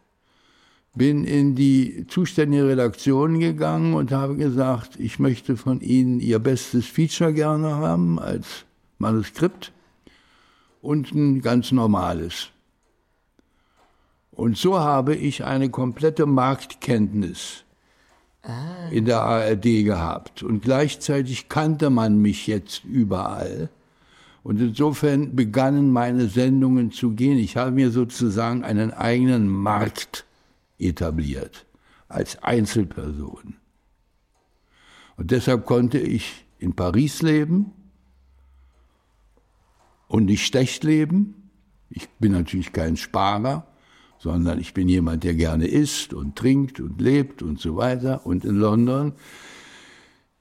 bin 0.93 1.23
in 1.23 1.55
die 1.55 2.05
zuständige 2.07 2.67
Redaktion 2.67 3.39
gegangen 3.39 3.93
und 3.93 4.11
habe 4.11 4.35
gesagt, 4.35 4.99
ich 4.99 5.19
möchte 5.19 5.55
von 5.55 5.79
Ihnen 5.81 6.19
Ihr 6.19 6.39
bestes 6.39 6.85
Feature 6.85 7.33
gerne 7.33 7.75
haben 7.75 8.19
als 8.19 8.65
Manuskript 8.97 9.71
und 10.81 11.13
ein 11.13 11.41
ganz 11.41 11.71
normales. 11.71 12.49
Und 14.31 14.57
so 14.57 14.79
habe 14.79 15.15
ich 15.15 15.43
eine 15.43 15.69
komplette 15.69 16.25
Marktkenntnis 16.25 17.63
ah. 18.43 18.89
in 18.89 19.05
der 19.05 19.21
ARD 19.21 19.83
gehabt. 19.83 20.43
Und 20.43 20.61
gleichzeitig 20.61 21.47
kannte 21.47 21.89
man 21.89 22.17
mich 22.17 22.47
jetzt 22.47 22.83
überall. 22.83 23.69
Und 24.43 24.59
insofern 24.59 25.35
begannen 25.35 25.91
meine 25.91 26.27
Sendungen 26.27 26.91
zu 26.91 27.11
gehen. 27.11 27.37
Ich 27.37 27.57
habe 27.57 27.71
mir 27.71 27.91
sozusagen 27.91 28.63
einen 28.63 28.91
eigenen 28.91 29.47
Markt 29.47 30.25
etabliert, 30.81 31.65
als 32.07 32.41
Einzelperson. 32.43 33.55
Und 35.17 35.31
deshalb 35.31 35.65
konnte 35.65 35.99
ich 35.99 36.45
in 36.57 36.73
Paris 36.75 37.21
leben 37.21 37.73
und 40.07 40.25
nicht 40.25 40.45
schlecht 40.45 40.83
leben. 40.83 41.49
Ich 41.89 42.09
bin 42.09 42.31
natürlich 42.31 42.73
kein 42.73 42.97
Sparer, 42.97 43.67
sondern 44.19 44.59
ich 44.59 44.73
bin 44.73 44.87
jemand, 44.87 45.23
der 45.23 45.33
gerne 45.33 45.67
isst 45.67 46.13
und 46.13 46.35
trinkt 46.35 46.79
und 46.79 47.01
lebt 47.01 47.41
und 47.41 47.59
so 47.59 47.75
weiter. 47.75 48.25
Und 48.25 48.45
in 48.45 48.55
London, 48.55 49.13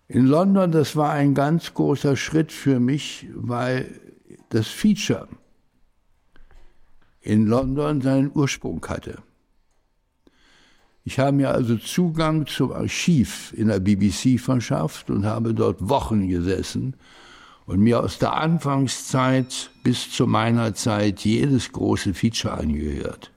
in 0.09 0.27
London, 0.27 0.73
das 0.73 0.97
war 0.97 1.13
ein 1.13 1.35
ganz 1.35 1.73
großer 1.75 2.17
Schritt 2.17 2.53
für 2.53 2.81
mich, 2.81 3.29
weil 3.35 4.01
das 4.49 4.67
Feature 4.67 5.29
in 7.21 7.47
London 7.47 8.01
seinen 8.01 8.31
Ursprung 8.35 8.85
hatte. 8.89 9.23
Ich 11.05 11.19
habe 11.19 11.33
mir 11.33 11.51
also 11.51 11.77
Zugang 11.77 12.47
zum 12.47 12.73
Archiv 12.73 13.55
in 13.57 13.69
der 13.69 13.81
BBC 13.81 14.39
verschafft 14.39 15.11
und 15.11 15.25
habe 15.25 15.55
dort 15.55 15.89
Wochen 15.89 16.29
gesessen 16.29 16.95
und 17.65 17.81
mir 17.81 18.01
aus 18.01 18.19
der 18.19 18.35
Anfangszeit 18.35 19.71
bis 19.83 20.11
zu 20.11 20.27
meiner 20.27 20.75
Zeit 20.75 21.21
jedes 21.21 21.73
große 21.73 22.13
Feature 22.13 22.55
angehört. 22.55 23.31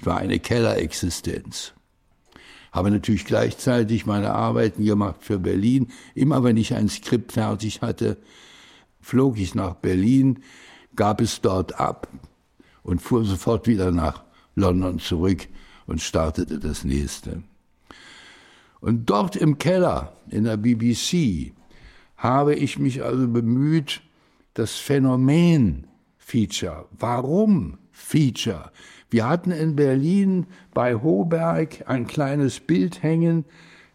Ich 0.00 0.06
war 0.06 0.18
eine 0.18 0.40
Kellerexistenz. 0.40 1.72
Habe 2.72 2.90
natürlich 2.90 3.24
gleichzeitig 3.24 4.04
meine 4.04 4.32
Arbeiten 4.32 4.84
gemacht 4.84 5.18
für 5.20 5.38
Berlin. 5.38 5.92
Immer 6.16 6.42
wenn 6.42 6.56
ich 6.56 6.74
ein 6.74 6.88
Skript 6.88 7.32
fertig 7.32 7.80
hatte, 7.82 8.16
flog 9.00 9.38
ich 9.38 9.54
nach 9.54 9.74
Berlin, 9.74 10.42
gab 10.96 11.20
es 11.20 11.40
dort 11.40 11.78
ab 11.78 12.08
und 12.82 13.00
fuhr 13.00 13.24
sofort 13.24 13.68
wieder 13.68 13.92
nach 13.92 14.24
London 14.56 14.98
zurück 14.98 15.46
und 15.86 16.00
startete 16.00 16.58
das 16.58 16.84
nächste. 16.84 17.42
Und 18.80 19.08
dort 19.08 19.36
im 19.36 19.58
Keller 19.58 20.16
in 20.28 20.44
der 20.44 20.56
BBC 20.56 21.52
habe 22.16 22.54
ich 22.54 22.78
mich 22.78 23.02
also 23.02 23.28
bemüht, 23.28 24.02
das 24.54 24.74
Phänomen 24.74 25.86
Feature, 26.16 26.86
warum 26.92 27.78
Feature? 27.92 28.70
Wir 29.10 29.28
hatten 29.28 29.50
in 29.50 29.76
Berlin 29.76 30.46
bei 30.72 30.94
Hoberg 30.94 31.88
ein 31.88 32.06
kleines 32.06 32.60
Bild 32.60 33.02
hängen, 33.02 33.44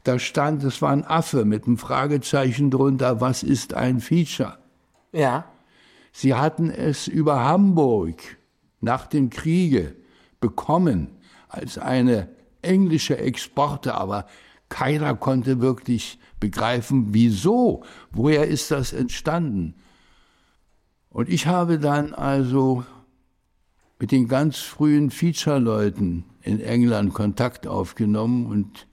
da 0.03 0.17
stand, 0.17 0.63
es 0.63 0.81
war 0.81 0.91
ein 0.91 1.05
Affe 1.05 1.45
mit 1.45 1.65
einem 1.65 1.77
Fragezeichen 1.77 2.71
drunter, 2.71 3.21
was 3.21 3.43
ist 3.43 3.73
ein 3.73 3.99
Feature? 3.99 4.57
Ja. 5.11 5.45
Sie 6.11 6.33
hatten 6.33 6.71
es 6.71 7.07
über 7.07 7.43
Hamburg 7.43 8.37
nach 8.81 9.07
dem 9.07 9.29
Kriege 9.29 9.95
bekommen 10.39 11.18
als 11.49 11.77
eine 11.77 12.29
englische 12.61 13.17
Exporte, 13.17 13.95
aber 13.95 14.27
keiner 14.69 15.15
konnte 15.15 15.59
wirklich 15.59 16.19
begreifen, 16.39 17.07
wieso, 17.13 17.83
woher 18.11 18.47
ist 18.47 18.71
das 18.71 18.93
entstanden. 18.93 19.75
Und 21.09 21.27
ich 21.27 21.47
habe 21.47 21.79
dann 21.79 22.13
also 22.13 22.85
mit 23.99 24.11
den 24.11 24.27
ganz 24.27 24.59
frühen 24.59 25.09
Feature-Leuten 25.09 26.23
in 26.41 26.61
England 26.61 27.13
Kontakt 27.13 27.67
aufgenommen 27.67 28.45
und 28.45 28.87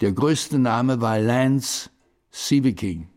der 0.00 0.12
größte 0.12 0.58
Name 0.58 1.00
war 1.00 1.18
Lance 1.18 1.90
Sieveking. 2.30 3.08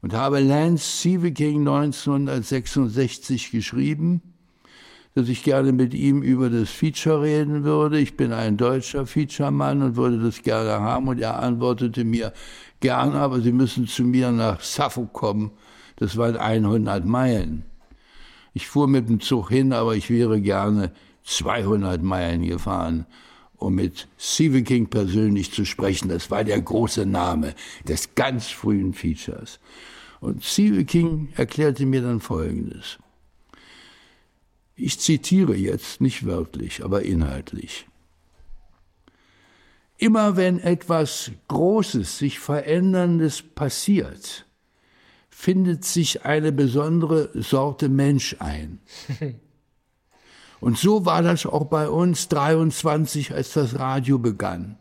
Und 0.00 0.12
habe 0.12 0.38
Lance 0.38 1.00
Sieveking 1.02 1.66
1966 1.66 3.50
geschrieben 3.50 4.37
dass 5.18 5.28
ich 5.28 5.42
gerne 5.42 5.72
mit 5.72 5.94
ihm 5.94 6.22
über 6.22 6.48
das 6.48 6.70
Feature 6.70 7.22
reden 7.22 7.64
würde. 7.64 7.98
Ich 7.98 8.16
bin 8.16 8.32
ein 8.32 8.56
deutscher 8.56 9.04
Feature-Mann 9.04 9.82
und 9.82 9.96
würde 9.96 10.18
das 10.18 10.42
gerne 10.42 10.80
haben. 10.80 11.08
Und 11.08 11.20
er 11.20 11.40
antwortete 11.40 12.04
mir, 12.04 12.32
gerne, 12.78 13.14
aber 13.14 13.40
Sie 13.40 13.50
müssen 13.50 13.88
zu 13.88 14.04
mir 14.04 14.30
nach 14.30 14.60
Suffolk 14.60 15.12
kommen. 15.12 15.50
Das 15.96 16.16
waren 16.16 16.36
100 16.36 17.04
Meilen. 17.04 17.64
Ich 18.54 18.68
fuhr 18.68 18.86
mit 18.86 19.08
dem 19.08 19.18
Zug 19.18 19.50
hin, 19.50 19.72
aber 19.72 19.96
ich 19.96 20.08
wäre 20.08 20.40
gerne 20.40 20.92
200 21.24 22.00
Meilen 22.00 22.46
gefahren, 22.46 23.04
um 23.56 23.74
mit 23.74 24.06
Stephen 24.18 24.62
King 24.62 24.86
persönlich 24.86 25.52
zu 25.52 25.64
sprechen. 25.64 26.08
Das 26.08 26.30
war 26.30 26.44
der 26.44 26.60
große 26.60 27.06
Name 27.06 27.54
des 27.88 28.14
ganz 28.14 28.46
frühen 28.46 28.94
Features. 28.94 29.58
Und 30.20 30.44
Stephen 30.44 30.86
King 30.86 31.28
erklärte 31.34 31.86
mir 31.86 32.02
dann 32.02 32.20
Folgendes. 32.20 32.98
Ich 34.80 35.00
zitiere 35.00 35.56
jetzt 35.56 36.00
nicht 36.00 36.24
wörtlich, 36.24 36.84
aber 36.84 37.02
inhaltlich. 37.02 37.86
Immer 39.96 40.36
wenn 40.36 40.60
etwas 40.60 41.32
Großes, 41.48 42.18
sich 42.18 42.38
Veränderndes 42.38 43.42
passiert, 43.42 44.46
findet 45.28 45.84
sich 45.84 46.24
eine 46.24 46.52
besondere 46.52 47.30
Sorte 47.34 47.88
Mensch 47.88 48.36
ein. 48.38 48.78
Und 50.60 50.78
so 50.78 51.04
war 51.04 51.22
das 51.22 51.44
auch 51.44 51.64
bei 51.64 51.88
uns 51.88 52.28
23, 52.28 53.34
als 53.34 53.54
das 53.54 53.78
Radio 53.78 54.18
begann. 54.18 54.78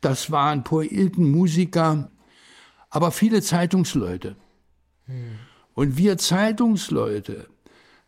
Das 0.00 0.30
waren 0.30 0.64
Poeten, 0.64 1.30
Musiker, 1.30 2.10
aber 2.88 3.10
viele 3.10 3.42
Zeitungsleute. 3.42 4.36
Hm. 5.04 5.38
Und 5.74 5.98
wir 5.98 6.16
Zeitungsleute, 6.16 7.48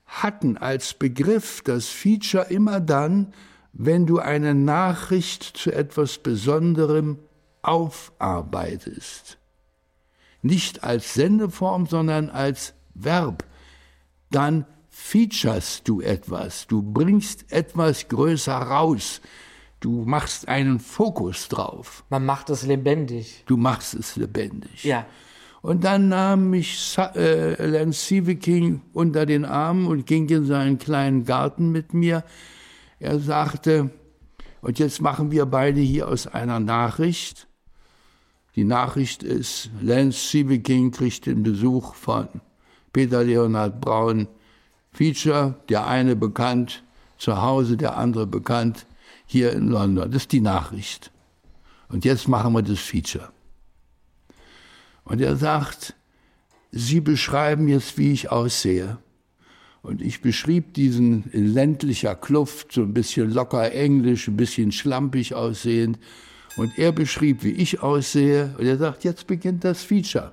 hatten 0.09 0.57
als 0.57 0.95
Begriff 0.95 1.61
das 1.63 1.89
Feature 1.89 2.47
immer 2.47 2.81
dann, 2.81 3.33
wenn 3.73 4.07
du 4.07 4.19
eine 4.19 4.55
Nachricht 4.55 5.45
zu 5.45 5.71
etwas 5.71 6.19
Besonderem 6.19 7.19
aufarbeitest. 7.63 9.39
Nicht 10.43 10.83
als 10.83 11.15
Sendeform, 11.15 11.87
sondern 11.87 12.31
als 12.31 12.75
Verb. 12.95 13.45
Dann 14.31 14.65
featurest 14.89 15.87
du 15.87 16.01
etwas, 16.01 16.67
du 16.67 16.83
bringst 16.83 17.53
etwas 17.53 18.09
größer 18.09 18.57
raus, 18.57 19.21
du 19.81 20.05
machst 20.05 20.49
einen 20.49 20.81
Fokus 20.81 21.49
drauf. 21.49 22.05
Man 22.09 22.25
macht 22.25 22.51
es 22.51 22.65
lebendig. 22.65 23.45
Du 23.47 23.57
machst 23.57 23.95
es 23.95 24.17
lebendig. 24.17 24.83
Ja. 24.83 25.07
Und 25.61 25.85
dann 25.85 26.09
nahm 26.09 26.51
mich 26.51 26.97
äh, 27.15 27.67
Lance 27.67 28.07
Sieveking 28.07 28.83
unter 28.93 29.27
den 29.27 29.45
Arm 29.45 29.87
und 29.87 30.07
ging 30.07 30.29
in 30.29 30.45
seinen 30.45 30.79
kleinen 30.79 31.25
Garten 31.25 31.73
mit 31.73 31.95
mir. 31.95 32.25
Er 33.01 33.19
sagte, 33.19 33.91
und 34.61 34.79
jetzt 34.79 35.01
machen 35.01 35.31
wir 35.31 35.47
beide 35.47 35.81
hier 35.81 36.09
aus 36.09 36.27
einer 36.27 36.61
Nachricht. 36.61 37.49
Die 38.55 38.65
Nachricht 38.65 39.23
ist, 39.23 39.71
Lance 39.81 40.19
Sieveking 40.31 40.91
kriegt 40.91 41.27
den 41.27 41.43
Besuch 41.43 41.95
von 41.95 42.29
Peter 42.93 43.23
Leonhard 43.23 43.81
Braun. 43.81 44.29
Feature, 44.91 45.55
der 45.69 45.87
eine 45.87 46.17
bekannt 46.17 46.83
zu 47.19 47.41
Hause, 47.41 47.77
der 47.77 47.97
andere 47.97 48.27
bekannt 48.27 48.87
hier 49.27 49.53
in 49.53 49.69
London. 49.69 50.11
Das 50.11 50.23
ist 50.23 50.33
die 50.33 50.41
Nachricht. 50.41 51.13
Und 51.89 52.05
jetzt 52.05 52.27
machen 52.27 52.53
wir 52.53 52.63
das 52.63 52.79
Feature. 52.79 53.31
Und 55.09 55.21
er 55.21 55.37
sagt, 55.37 55.95
Sie 56.71 57.01
beschreiben 57.01 57.67
jetzt, 57.67 57.97
wie 57.97 58.13
ich 58.13 58.31
aussehe. 58.31 58.99
Und 59.81 60.03
ich 60.03 60.21
beschrieb 60.21 60.75
diesen 60.75 61.25
in 61.33 61.47
ländlicher 61.55 62.15
Kluft, 62.15 62.73
so 62.73 62.83
ein 62.83 62.93
bisschen 62.93 63.33
locker 63.33 63.73
englisch, 63.73 64.29
ein 64.29 64.37
bisschen 64.37 64.71
schlampig 64.71 65.35
aussehend. 65.35 65.99
Und 66.59 66.79
er 66.79 66.93
beschrieb, 66.93 67.43
wie 67.43 67.53
ich 67.53 67.83
aussehe. 67.83 68.55
Und 68.59 68.67
er 68.67 68.77
sagt, 68.77 69.05
jetzt 69.05 69.27
beginnt 69.27 69.65
das 69.65 69.83
Feature. 69.83 70.33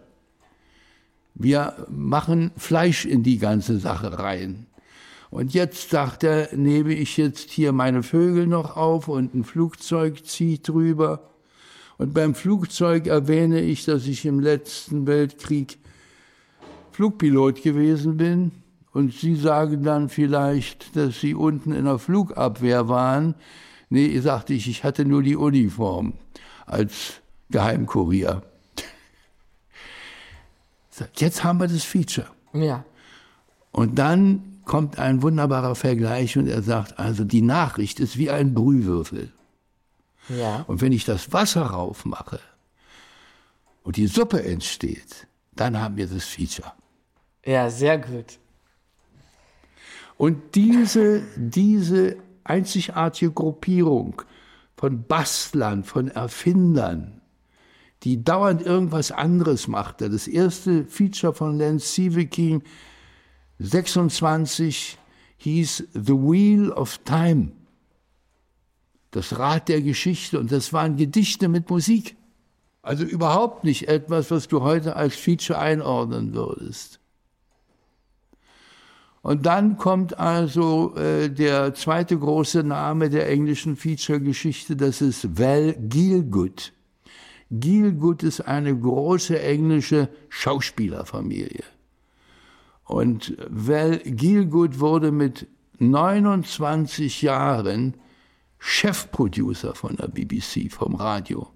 Wir 1.36 1.88
machen 1.90 2.52
Fleisch 2.58 3.06
in 3.06 3.24
die 3.24 3.38
ganze 3.38 3.80
Sache 3.80 4.20
rein. 4.20 4.66
Und 5.30 5.54
jetzt 5.54 5.90
sagt 5.90 6.24
er, 6.24 6.54
nehme 6.54 6.94
ich 6.94 7.16
jetzt 7.16 7.50
hier 7.50 7.72
meine 7.72 8.04
Vögel 8.04 8.46
noch 8.46 8.76
auf 8.76 9.08
und 9.08 9.34
ein 9.34 9.46
Flugzeug 9.46 10.26
zieht 10.26 10.68
drüber. 10.68 11.30
Und 11.98 12.14
beim 12.14 12.36
Flugzeug 12.36 13.08
erwähne 13.08 13.62
ich, 13.62 13.86
dass 13.86 14.06
ich 14.06 14.26
im 14.26 14.40
letzten 14.40 15.08
Weltkrieg 15.08 15.78
Flugpilot 16.92 17.62
gewesen 17.62 18.18
bin. 18.18 18.52
Und 18.92 19.14
Sie 19.14 19.36
sagen 19.36 19.84
dann 19.84 20.10
vielleicht, 20.10 20.96
dass 20.96 21.20
Sie 21.20 21.36
unten 21.36 21.74
in 21.74 21.86
der 21.86 22.00
Flugabwehr 22.00 22.88
waren. 22.88 23.36
Nee, 23.90 24.18
sagte 24.20 24.54
ich, 24.54 24.70
ich 24.70 24.84
hatte 24.84 25.06
nur 25.06 25.22
die 25.22 25.36
Uniform 25.36 26.14
als 26.66 27.22
Geheimkurier. 27.50 28.42
Jetzt 31.16 31.44
haben 31.44 31.60
wir 31.60 31.68
das 31.68 31.84
Feature. 31.84 32.28
Ja. 32.54 32.86
Und 33.72 34.00
dann 34.00 34.62
kommt 34.64 34.98
ein 34.98 35.22
wunderbarer 35.22 35.76
Vergleich 35.76 36.38
und 36.38 36.48
er 36.48 36.62
sagt, 36.62 36.98
also 36.98 37.24
die 37.24 37.42
Nachricht 37.42 38.00
ist 38.00 38.18
wie 38.18 38.30
ein 38.30 38.54
Brühwürfel. 38.54 39.32
Ja. 40.30 40.64
Und 40.68 40.82
wenn 40.82 40.92
ich 40.92 41.06
das 41.06 41.32
Wasser 41.34 41.64
raufmache 41.64 42.40
und 43.84 43.98
die 43.98 44.08
Suppe 44.08 44.44
entsteht, 44.44 45.28
dann 45.56 45.80
haben 45.80 45.98
wir 45.98 46.08
das 46.08 46.26
Feature. 46.26 46.74
Ja, 47.46 47.70
sehr 47.70 48.00
gut. 48.00 48.40
Und 50.18 50.56
diese, 50.56 51.22
diese 51.36 52.18
einzigartige 52.44 53.32
Gruppierung 53.32 54.22
von 54.78 55.04
Bastlern, 55.04 55.84
von 55.84 56.10
Erfindern, 56.10 57.22
die 58.04 58.24
dauernd 58.24 58.62
irgendwas 58.62 59.12
anderes 59.12 59.68
machte. 59.68 60.10
Das 60.10 60.28
erste 60.28 60.86
Feature 60.86 61.34
von 61.34 61.58
Lance 61.58 61.88
Sieveking, 61.88 62.64
26, 63.60 64.98
hieß 65.38 65.88
The 65.94 66.14
Wheel 66.14 66.72
of 66.72 67.00
Time. 67.00 67.52
Das 69.16 69.40
Rad 69.40 69.70
der 69.70 69.82
Geschichte. 69.82 70.38
Und 70.38 70.52
das 70.52 70.74
waren 70.74 70.98
Gedichte 70.98 71.48
mit 71.48 71.70
Musik. 71.70 72.18
Also 72.82 73.06
überhaupt 73.06 73.64
nicht 73.64 73.88
etwas, 73.88 74.30
was 74.30 74.50
du 74.50 74.62
heute 74.62 74.98
als 74.98 75.16
Feature 75.16 75.58
einordnen 75.58 76.34
würdest. 76.34 77.00
Und 79.22 79.46
dann 79.46 79.78
kommt 79.78 80.20
also 80.20 80.94
äh, 80.98 81.30
der 81.30 81.74
zweite 81.74 82.20
große 82.20 82.64
Name 82.64 83.10
der 83.10 83.30
englischen 83.30 83.78
Feature-Geschichte, 83.78 84.76
das 84.76 85.02
ist 85.02 85.40
Val 85.40 85.76
Gielgud. 85.80 86.74
Gielgud 87.50 88.22
ist 88.22 88.42
eine 88.42 88.78
große 88.78 89.42
englische 89.42 90.10
Schauspielerfamilie. 90.28 91.64
Und 92.84 93.38
Val 93.50 94.00
Gielgud 94.00 94.80
wurde 94.82 95.14
mit 95.14 95.48
29 95.80 97.22
Jahren 97.22 97.96
Chefproducer 98.68 99.76
von 99.76 99.96
der 99.96 100.08
BBC, 100.08 100.72
vom 100.72 100.96
Radio. 100.96 101.48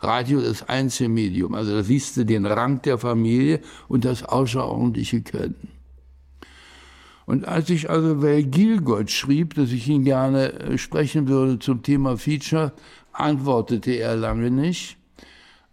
Radio 0.00 0.38
ist 0.38 0.60
das 0.60 0.68
einzige 0.68 1.08
Medium. 1.08 1.54
Also 1.54 1.72
da 1.72 1.82
siehst 1.82 2.18
du 2.18 2.26
den 2.26 2.44
Rang 2.44 2.82
der 2.82 2.98
Familie 2.98 3.60
und 3.88 4.04
das 4.04 4.22
außerordentliche 4.22 5.22
Können. 5.22 5.72
Und 7.24 7.48
als 7.48 7.70
ich 7.70 7.88
also 7.88 8.20
Val 8.22 8.44
Gilgott 8.44 9.10
schrieb, 9.10 9.54
dass 9.54 9.70
ich 9.72 9.88
ihn 9.88 10.04
gerne 10.04 10.52
äh, 10.52 10.76
sprechen 10.76 11.26
würde 11.26 11.58
zum 11.58 11.82
Thema 11.82 12.18
Feature, 12.18 12.74
antwortete 13.12 13.92
er 13.92 14.16
lange 14.16 14.50
nicht. 14.50 14.98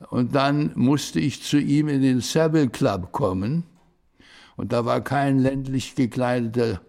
Und 0.09 0.33
dann 0.33 0.71
musste 0.75 1.19
ich 1.19 1.43
zu 1.43 1.57
ihm 1.57 1.89
in 1.89 2.01
den 2.01 2.21
Savile 2.21 2.69
Club 2.69 3.11
kommen. 3.11 3.63
Und 4.55 4.71
da 4.71 4.85
war 4.85 5.01
kein 5.01 5.39
ländlich 5.39 5.93
gekleideter 5.95 6.79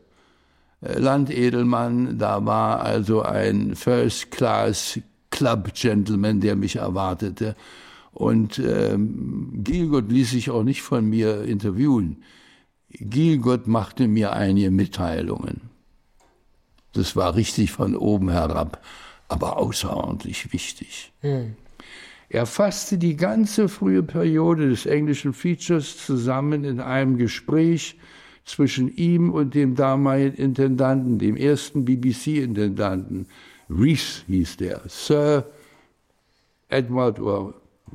Landedelmann, 0.99 2.19
da 2.19 2.45
war 2.45 2.81
also 2.81 3.23
ein 3.23 3.75
First 3.75 4.31
Class 4.31 5.01
Club 5.31 5.75
Gentleman, 5.75 6.41
der 6.41 6.57
mich 6.57 6.77
erwartete. 6.77 7.57
Und 8.13 8.59
ähm, 8.59 9.51
Gilgott 9.63 10.11
ließ 10.11 10.31
sich 10.31 10.51
auch 10.51 10.63
nicht 10.63 10.83
von 10.83 11.05
mir 11.05 11.43
interviewen. 11.43 12.23
Gilgott 12.89 13.67
machte 13.67 14.09
mir 14.09 14.33
einige 14.33 14.71
Mitteilungen. 14.71 15.63
Das 16.95 17.15
war 17.15 17.35
richtig 17.35 17.73
von 17.73 17.95
oben 17.95 18.31
herab, 18.31 18.83
aber 19.29 19.59
außerordentlich 19.59 20.53
wichtig. 20.53 21.13
Hm. 21.21 21.57
Er 22.29 22.47
fasste 22.47 22.99
die 22.99 23.17
ganze 23.17 23.69
frühe 23.69 24.03
Periode 24.03 24.69
des 24.69 24.87
englischen 24.87 25.33
Features 25.33 26.05
zusammen 26.05 26.65
in 26.65 26.81
einem 26.81 27.19
Gespräch 27.19 27.97
zwischen 28.47 28.89
ihm 28.97 29.31
und 29.31 29.55
dem 29.55 29.75
damaligen 29.75 30.37
Intendanten, 30.37 31.19
dem 31.19 31.37
ersten 31.37 31.85
BBC-Intendanten. 31.85 33.27
Rees 33.69 34.25
hieß 34.29 34.57
der, 34.57 34.83
Sir 34.87 35.51
Edward 36.69 37.21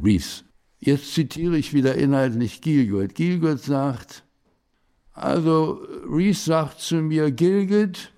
Rees. 0.02 0.44
Jetzt 0.80 1.14
zitiere 1.14 1.58
ich 1.58 1.74
wieder 1.74 1.96
inhaltlich 1.96 2.62
Gilgott. 2.62 3.16
Gilgott 3.16 3.62
sagt, 3.62 4.24
also 5.14 5.82
Reese 6.10 6.44
sagt 6.44 6.80
zu 6.82 6.96
mir, 6.96 7.32
Gilgit, 7.32 8.12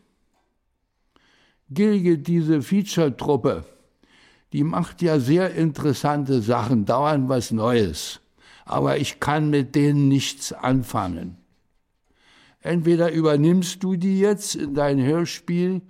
Gilgit, 1.70 2.28
diese 2.28 2.62
Feature-Truppe, 2.62 3.66
die 4.54 4.64
macht 4.64 5.02
ja 5.02 5.20
sehr 5.20 5.54
interessante 5.54 6.42
Sachen, 6.42 6.86
dauernd 6.86 7.30
was 7.30 7.52
Neues. 7.52 8.22
Aber 8.66 8.98
ich 8.98 9.20
kann 9.20 9.50
mit 9.50 9.76
denen 9.76 10.08
nichts 10.08 10.54
anfangen. 10.54 11.43
Entweder 12.64 13.12
übernimmst 13.12 13.84
du 13.84 13.98
die 13.98 14.20
jetzt 14.20 14.56
in 14.56 14.74
dein 14.74 15.02
Hörspiel 15.02 15.82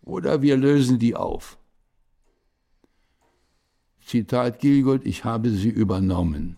oder 0.00 0.40
wir 0.40 0.56
lösen 0.56 0.98
die 0.98 1.14
auf. 1.14 1.58
Zitat 4.00 4.58
Gilgott, 4.58 5.02
ich 5.04 5.24
habe 5.24 5.50
sie 5.50 5.68
übernommen. 5.68 6.56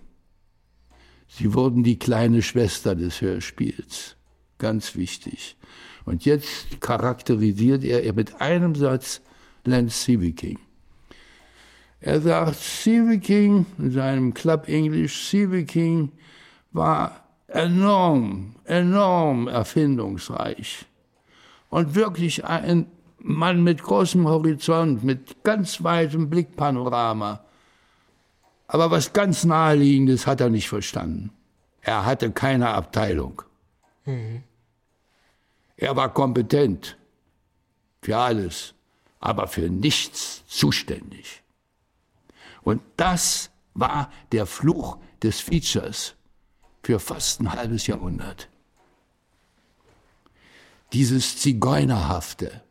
Sie 1.26 1.54
wurden 1.54 1.82
die 1.82 1.98
kleine 1.98 2.40
Schwester 2.40 2.94
des 2.94 3.20
Hörspiels. 3.20 4.16
Ganz 4.58 4.94
wichtig. 4.94 5.56
Und 6.04 6.24
jetzt 6.24 6.80
charakterisiert 6.80 7.82
er 7.82 8.12
mit 8.12 8.40
einem 8.40 8.76
Satz 8.76 9.22
Lance 9.64 10.04
Sieveking. 10.04 10.60
Er 11.98 12.20
sagt, 12.20 12.54
Sieveking 12.60 13.66
in 13.78 13.90
seinem 13.90 14.34
Club 14.34 14.68
English, 14.68 15.30
Sieveking 15.30 16.12
war 16.70 17.23
enorm, 17.54 18.56
enorm 18.64 19.46
erfindungsreich 19.46 20.86
und 21.70 21.94
wirklich 21.94 22.44
ein 22.44 22.86
Mann 23.18 23.62
mit 23.62 23.82
großem 23.82 24.26
Horizont, 24.26 25.04
mit 25.04 25.44
ganz 25.44 25.82
weitem 25.82 26.28
Blickpanorama. 26.28 27.44
Aber 28.66 28.90
was 28.90 29.12
ganz 29.12 29.44
naheliegendes 29.44 30.26
hat 30.26 30.40
er 30.40 30.50
nicht 30.50 30.68
verstanden. 30.68 31.30
Er 31.80 32.04
hatte 32.04 32.32
keine 32.32 32.70
Abteilung. 32.70 33.42
Mhm. 34.04 34.42
Er 35.76 35.94
war 35.96 36.12
kompetent 36.12 36.96
für 38.02 38.16
alles, 38.16 38.74
aber 39.20 39.46
für 39.46 39.70
nichts 39.70 40.44
zuständig. 40.46 41.42
Und 42.62 42.82
das 42.96 43.50
war 43.74 44.10
der 44.32 44.46
Fluch 44.46 44.98
des 45.22 45.40
Features 45.40 46.13
für 46.84 47.00
fast 47.00 47.40
ein 47.40 47.52
halbes 47.52 47.86
Jahrhundert. 47.86 48.48
Dieses 50.92 51.38
Zigeunerhafte, 51.38 52.62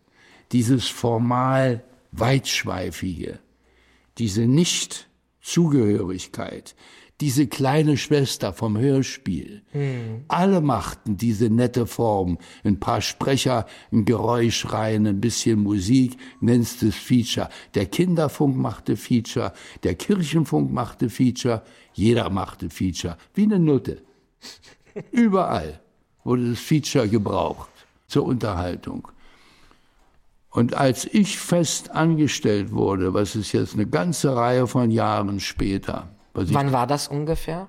dieses 0.52 0.88
formal 0.88 1.84
weitschweifige, 2.12 3.40
diese 4.20 4.42
nicht 4.42 5.10
Zugehörigkeit, 5.42 6.76
diese 7.22 7.48
kleine 7.48 7.96
Schwester 7.96 8.54
vom 8.54 8.78
Hörspiel. 8.78 9.62
Hm. 9.72 10.26
Alle 10.28 10.62
machten 10.62 11.16
diese 11.16 11.50
nette 11.50 11.86
Form. 11.86 12.38
Ein 12.64 12.80
paar 12.80 13.02
Sprecher, 13.02 13.66
ein 13.92 14.06
Geräusch 14.06 14.72
rein, 14.72 15.08
ein 15.08 15.22
bisschen 15.22 15.62
Musik, 15.62 16.18
nennst 16.42 16.84
es 16.84 16.96
Feature. 16.96 17.50
Der 17.76 17.86
Kinderfunk 17.86 18.58
machte 18.58 18.98
Feature, 18.98 19.54
der 19.84 19.96
Kirchenfunk 19.96 20.72
machte 20.72 21.10
Feature, 21.10 21.64
jeder 21.94 22.30
machte 22.30 22.70
Feature. 22.70 23.18
Wie 23.34 23.44
eine 23.44 23.60
Nutte. 23.60 24.02
Überall 25.12 25.80
wurde 26.24 26.50
das 26.50 26.60
Feature 26.60 27.08
gebraucht 27.08 27.70
zur 28.08 28.26
Unterhaltung. 28.26 29.08
Und 30.50 30.76
als 30.76 31.06
ich 31.06 31.40
fest 31.40 31.92
angestellt 31.92 32.72
wurde, 32.72 33.14
was 33.14 33.36
ist 33.36 33.54
jetzt 33.54 33.74
eine 33.74 33.88
ganze 33.88 34.36
Reihe 34.36 34.68
von 34.68 34.92
Jahren 34.92 35.40
später. 35.40 36.10
Wann 36.34 36.72
war 36.72 36.88
das 36.88 37.08
ungefähr? 37.08 37.68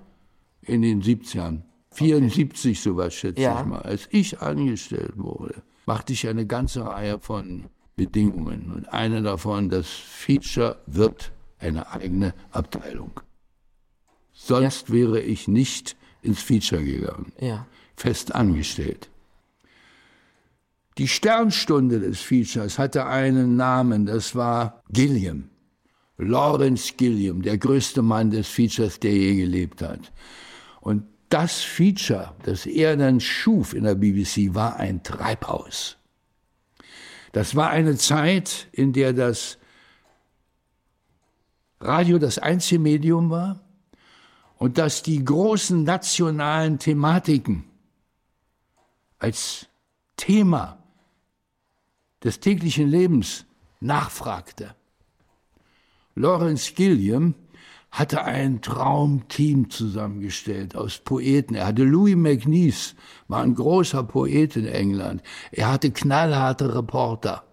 In 0.63 0.83
den 0.83 1.03
70ern. 1.03 1.63
74 1.93 2.71
okay. 2.71 2.81
sowas 2.83 3.15
schätze 3.15 3.43
ja. 3.43 3.61
ich 3.61 3.67
mal. 3.67 3.83
Als 3.83 4.09
ich 4.11 4.41
angestellt 4.41 5.13
wurde, 5.17 5.63
machte 5.87 6.13
ich 6.13 6.27
eine 6.27 6.47
ganze 6.47 6.85
Reihe 6.87 7.19
von 7.21 7.67
Bedingungen. 7.97 8.73
Und 8.73 8.93
eine 8.93 9.23
davon, 9.23 9.69
das 9.69 9.89
Feature 9.89 10.79
wird 10.87 11.33
eine 11.59 11.91
eigene 11.93 12.35
Abteilung. 12.51 13.21
Sonst 14.33 14.89
ja. 14.89 14.95
wäre 14.95 15.21
ich 15.21 15.47
nicht 15.47 15.97
ins 16.23 16.43
Feature 16.43 16.83
gegangen. 16.83 17.33
Ja. 17.39 17.67
Fest 17.97 18.35
angestellt. 18.35 19.09
Die 20.99 21.09
Sternstunde 21.09 22.01
des 22.01 22.21
Features 22.21 22.79
hatte 22.79 23.07
einen 23.07 23.57
Namen, 23.57 24.07
das 24.07 24.35
war 24.35 24.83
Gilliam. 24.91 25.51
Lawrence 26.17 26.95
Gilliam, 26.97 27.43
der 27.43 27.59
größte 27.59 28.03
Mann 28.03 28.31
des 28.31 28.49
Features, 28.49 29.01
der 29.01 29.13
je 29.13 29.37
gelebt 29.37 29.83
hat. 29.83 30.13
Und 30.81 31.05
das 31.29 31.63
Feature, 31.63 32.35
das 32.45 32.67
er 32.67 32.97
dann 32.97 33.21
schuf 33.21 33.75
in 33.75 33.85
der 33.85 33.97
BBC, 33.97 34.55
war 34.55 34.77
ein 34.77 35.03
Treibhaus. 35.03 35.97
Das 37.33 37.57
war 37.57 37.71
eine 37.71 37.97
Zeit, 37.97 38.69
in 38.71 38.93
der 38.93 39.13
das 39.13 39.59
Radio 41.81 42.19
das 42.19 42.39
einzige 42.39 42.79
Medium 42.79 43.31
war 43.31 43.61
und 44.57 44.79
dass 44.79 45.03
die 45.03 45.25
großen 45.25 45.83
nationalen 45.83 46.79
Thematiken 46.79 47.65
als 49.19 49.67
Thema 50.17 50.79
des 52.23 52.39
täglichen 52.39 52.89
Lebens 52.89 53.45
nachfragte. 53.81 54.75
Lawrence 56.15 56.73
Gilliam 56.75 57.35
hatte 57.91 58.25
ein 58.25 58.61
Traumteam 58.61 59.71
zusammengestellt 59.71 60.75
aus 60.75 60.99
Poeten. 60.99 61.55
Er 61.55 61.67
hatte 61.67 61.85
Louis 61.85 62.17
McNeice, 62.17 62.95
war 63.29 63.43
ein 63.43 63.55
großer 63.55 64.03
Poet 64.03 64.57
in 64.57 64.67
England. 64.67 65.23
Er 65.53 65.73
hatte 65.73 65.91
knallharte 65.93 66.75
Reporter. 66.75 67.45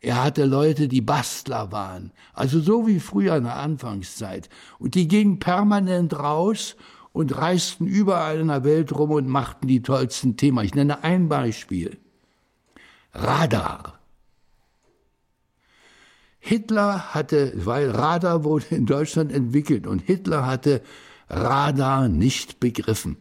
Er 0.00 0.22
hatte 0.22 0.44
Leute, 0.44 0.86
die 0.86 1.00
Bastler 1.00 1.72
waren. 1.72 2.12
Also 2.32 2.60
so 2.60 2.86
wie 2.86 3.00
früher 3.00 3.36
in 3.36 3.44
der 3.44 3.56
Anfangszeit. 3.56 4.48
Und 4.78 4.94
die 4.94 5.08
gingen 5.08 5.40
permanent 5.40 6.16
raus 6.16 6.76
und 7.12 7.36
reisten 7.36 7.86
überall 7.86 8.38
in 8.40 8.48
der 8.48 8.62
Welt 8.62 8.92
rum 8.92 9.10
und 9.10 9.26
machten 9.26 9.66
die 9.66 9.82
tollsten 9.82 10.36
Themen. 10.36 10.64
Ich 10.64 10.74
nenne 10.74 11.02
ein 11.02 11.28
Beispiel. 11.28 11.98
Radar. 13.12 13.95
Hitler 16.46 17.12
hatte, 17.14 17.52
weil 17.56 17.90
Radar 17.90 18.44
wurde 18.44 18.66
in 18.70 18.86
Deutschland 18.86 19.32
entwickelt 19.32 19.86
und 19.86 20.00
Hitler 20.00 20.46
hatte 20.46 20.80
Radar 21.28 22.08
nicht 22.08 22.60
begriffen. 22.60 23.16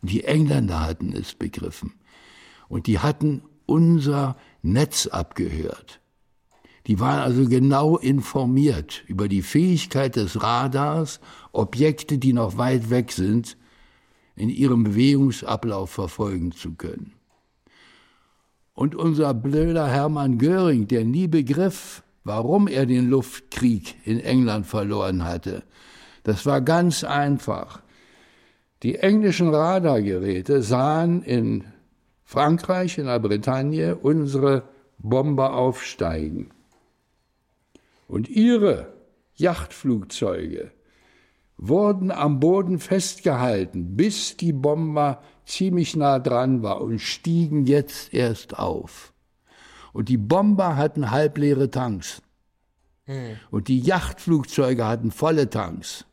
Und 0.00 0.10
die 0.10 0.24
Engländer 0.24 0.80
hatten 0.80 1.12
es 1.12 1.34
begriffen. 1.34 1.94
Und 2.68 2.86
die 2.86 2.98
hatten 2.98 3.42
unser 3.66 4.36
Netz 4.62 5.06
abgehört. 5.06 6.00
Die 6.86 6.98
waren 7.00 7.18
also 7.18 7.46
genau 7.46 7.98
informiert 7.98 9.04
über 9.06 9.28
die 9.28 9.42
Fähigkeit 9.42 10.16
des 10.16 10.42
Radars, 10.42 11.20
Objekte, 11.52 12.16
die 12.16 12.32
noch 12.32 12.56
weit 12.56 12.88
weg 12.88 13.12
sind, 13.12 13.58
in 14.34 14.48
ihrem 14.48 14.84
Bewegungsablauf 14.84 15.90
verfolgen 15.90 16.52
zu 16.52 16.72
können. 16.72 17.17
Und 18.78 18.94
unser 18.94 19.34
blöder 19.34 19.88
Hermann 19.88 20.38
Göring, 20.38 20.86
der 20.86 21.04
nie 21.04 21.26
begriff, 21.26 22.04
warum 22.22 22.68
er 22.68 22.86
den 22.86 23.10
Luftkrieg 23.10 23.96
in 24.04 24.20
England 24.20 24.66
verloren 24.66 25.24
hatte, 25.24 25.64
das 26.22 26.46
war 26.46 26.60
ganz 26.60 27.02
einfach. 27.02 27.82
Die 28.84 28.94
englischen 28.94 29.52
Radargeräte 29.52 30.62
sahen 30.62 31.24
in 31.24 31.64
Frankreich, 32.22 32.98
in 32.98 33.06
der 33.06 33.18
Bretagne, 33.18 33.96
unsere 33.96 34.62
Bomber 34.98 35.54
aufsteigen. 35.54 36.50
Und 38.06 38.28
ihre 38.28 38.92
Yachtflugzeuge 39.34 40.70
wurden 41.56 42.12
am 42.12 42.38
Boden 42.38 42.78
festgehalten, 42.78 43.96
bis 43.96 44.36
die 44.36 44.52
Bomber 44.52 45.20
ziemlich 45.48 45.96
nah 45.96 46.18
dran 46.18 46.62
war 46.62 46.80
und 46.80 47.00
stiegen 47.00 47.66
jetzt 47.66 48.12
erst 48.12 48.58
auf. 48.58 49.12
Und 49.92 50.08
die 50.08 50.18
Bomber 50.18 50.76
hatten 50.76 51.10
halbleere 51.10 51.70
Tanks. 51.70 52.22
Hm. 53.06 53.36
Und 53.50 53.68
die 53.68 53.80
Yachtflugzeuge 53.80 54.86
hatten 54.86 55.10
volle 55.10 55.48
Tanks. 55.50 56.04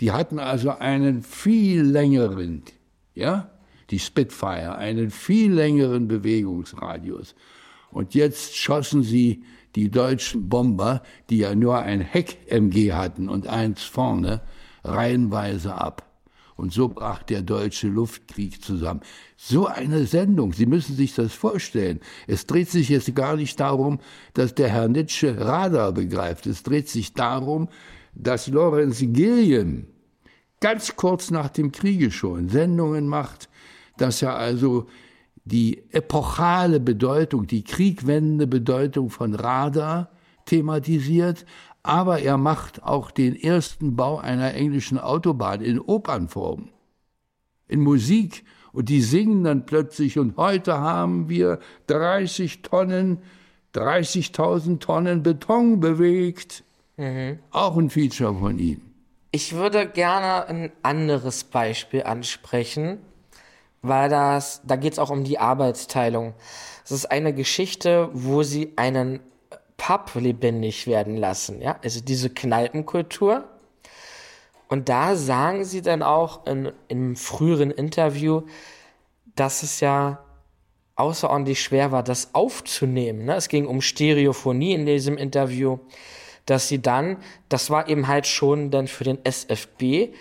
Die 0.00 0.12
hatten 0.12 0.38
also 0.38 0.70
einen 0.70 1.22
viel 1.22 1.82
längeren, 1.82 2.62
ja, 3.14 3.50
die 3.90 3.98
Spitfire, 3.98 4.76
einen 4.76 5.10
viel 5.10 5.52
längeren 5.52 6.08
Bewegungsradius. 6.08 7.34
Und 7.90 8.14
jetzt 8.14 8.56
schossen 8.56 9.02
sie 9.02 9.44
die 9.76 9.90
deutschen 9.90 10.48
Bomber, 10.48 11.02
die 11.30 11.38
ja 11.38 11.54
nur 11.54 11.78
ein 11.78 12.00
Heck-MG 12.00 12.92
hatten 12.92 13.28
und 13.28 13.46
eins 13.46 13.82
vorne, 13.82 14.42
reihenweise 14.82 15.74
ab. 15.74 16.13
Und 16.56 16.72
so 16.72 16.88
brach 16.88 17.22
der 17.24 17.42
deutsche 17.42 17.88
Luftkrieg 17.88 18.62
zusammen. 18.62 19.00
So 19.36 19.66
eine 19.66 20.06
Sendung, 20.06 20.52
Sie 20.52 20.66
müssen 20.66 20.94
sich 20.94 21.14
das 21.14 21.32
vorstellen. 21.32 22.00
Es 22.28 22.46
dreht 22.46 22.70
sich 22.70 22.88
jetzt 22.88 23.12
gar 23.14 23.36
nicht 23.36 23.58
darum, 23.58 23.98
dass 24.34 24.54
der 24.54 24.68
Herr 24.68 24.88
Nietzsche 24.88 25.38
Radar 25.38 25.92
begreift. 25.92 26.46
Es 26.46 26.62
dreht 26.62 26.88
sich 26.88 27.12
darum, 27.12 27.68
dass 28.14 28.46
Lorenz 28.46 29.00
Gilliam 29.00 29.86
ganz 30.60 30.94
kurz 30.96 31.30
nach 31.30 31.48
dem 31.48 31.72
Kriege 31.72 32.10
schon 32.10 32.48
Sendungen 32.48 33.08
macht, 33.08 33.48
dass 33.98 34.22
er 34.22 34.36
also 34.36 34.86
die 35.44 35.82
epochale 35.90 36.80
Bedeutung, 36.80 37.46
die 37.46 37.64
kriegwendende 37.64 38.46
Bedeutung 38.46 39.10
von 39.10 39.34
Radar 39.34 40.10
thematisiert, 40.46 41.44
aber 41.84 42.20
er 42.20 42.38
macht 42.38 42.82
auch 42.82 43.10
den 43.10 43.36
ersten 43.36 43.94
Bau 43.94 44.18
einer 44.18 44.54
englischen 44.54 44.98
Autobahn 44.98 45.60
in 45.60 45.78
Opernform, 45.78 46.70
in 47.68 47.80
Musik. 47.80 48.44
Und 48.72 48.88
die 48.88 49.02
singen 49.02 49.44
dann 49.44 49.66
plötzlich, 49.66 50.18
und 50.18 50.36
heute 50.36 50.78
haben 50.78 51.28
wir 51.28 51.60
30 51.86 52.62
Tonnen, 52.62 53.18
30.000 53.74 54.80
Tonnen 54.80 55.22
Beton 55.22 55.78
bewegt. 55.78 56.64
Mhm. 56.96 57.38
Auch 57.50 57.76
ein 57.76 57.90
Feature 57.90 58.34
von 58.34 58.58
ihm. 58.58 58.80
Ich 59.30 59.52
würde 59.54 59.86
gerne 59.86 60.46
ein 60.48 60.72
anderes 60.82 61.44
Beispiel 61.44 62.04
ansprechen, 62.04 62.98
weil 63.82 64.08
das, 64.08 64.62
da 64.64 64.76
geht 64.76 64.94
es 64.94 64.98
auch 64.98 65.10
um 65.10 65.22
die 65.22 65.38
Arbeitsteilung. 65.38 66.32
Es 66.82 66.92
ist 66.92 67.06
eine 67.06 67.34
Geschichte, 67.34 68.08
wo 68.14 68.42
sie 68.42 68.72
einen 68.76 69.20
Pub 69.76 70.12
lebendig 70.14 70.86
werden 70.86 71.16
lassen, 71.16 71.60
ja, 71.60 71.78
also 71.82 72.00
diese 72.00 72.30
Kneipenkultur. 72.30 73.44
Und 74.68 74.88
da 74.88 75.14
sagen 75.14 75.64
sie 75.64 75.82
dann 75.82 76.02
auch 76.02 76.46
in, 76.46 76.72
im 76.88 77.16
früheren 77.16 77.70
Interview, 77.70 78.42
dass 79.36 79.62
es 79.62 79.80
ja 79.80 80.24
außerordentlich 80.96 81.62
schwer 81.62 81.92
war, 81.92 82.02
das 82.02 82.34
aufzunehmen. 82.34 83.24
Ne? 83.24 83.34
Es 83.34 83.48
ging 83.48 83.66
um 83.66 83.80
Stereophonie 83.80 84.74
in 84.74 84.86
diesem 84.86 85.16
Interview, 85.16 85.78
dass 86.46 86.68
sie 86.68 86.80
dann, 86.80 87.18
das 87.48 87.70
war 87.70 87.88
eben 87.88 88.06
halt 88.06 88.26
schon 88.26 88.70
dann 88.70 88.86
für 88.86 89.04
den 89.04 89.24
SFB, 89.24 90.14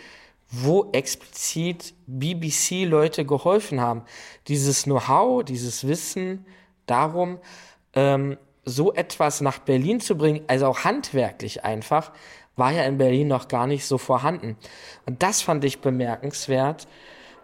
wo 0.50 0.90
explizit 0.92 1.94
BBC-Leute 2.08 3.26
geholfen 3.26 3.82
haben. 3.82 4.04
Dieses 4.48 4.84
Know-how, 4.84 5.44
dieses 5.44 5.88
Wissen 5.88 6.46
darum, 6.86 7.40
ähm, 7.94 8.38
so 8.66 8.94
etwas 8.94 9.42
nach 9.42 9.60
Berlin 9.60 10.00
zu 10.00 10.18
bringen, 10.18 10.42
also 10.48 10.68
auch 10.68 10.84
handwerklich 10.84 11.64
einfach, 11.64 12.12
war 12.56 12.72
ja 12.72 12.84
in 12.84 12.98
Berlin 12.98 13.28
noch 13.28 13.48
gar 13.48 13.68
nicht 13.68 13.86
so 13.86 13.98
vorhanden. 13.98 14.58
Und 15.06 15.24
das 15.24 15.42
fand 15.42 15.64
ich 15.66 15.82
bemerkenswert. 15.82 16.88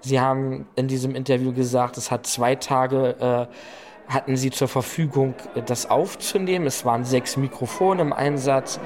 Sie 0.02 0.20
haben 0.20 0.68
in 0.76 0.88
diesem 0.88 1.16
Interview 1.16 1.52
gesagt, 1.52 1.98
es 1.98 2.12
hat 2.12 2.26
zwei 2.26 2.56
Tage, 2.56 3.48
äh, 3.50 4.12
hatten 4.14 4.38
sie 4.38 4.50
zur 4.50 4.68
Verfügung, 4.68 5.34
das 5.66 5.90
aufzunehmen. 5.90 6.66
Es 6.68 6.86
waren 6.86 7.04
sechs 7.04 7.38
Mikrofone 7.38 8.02
im 8.02 8.14
Einsatz. 8.14 8.80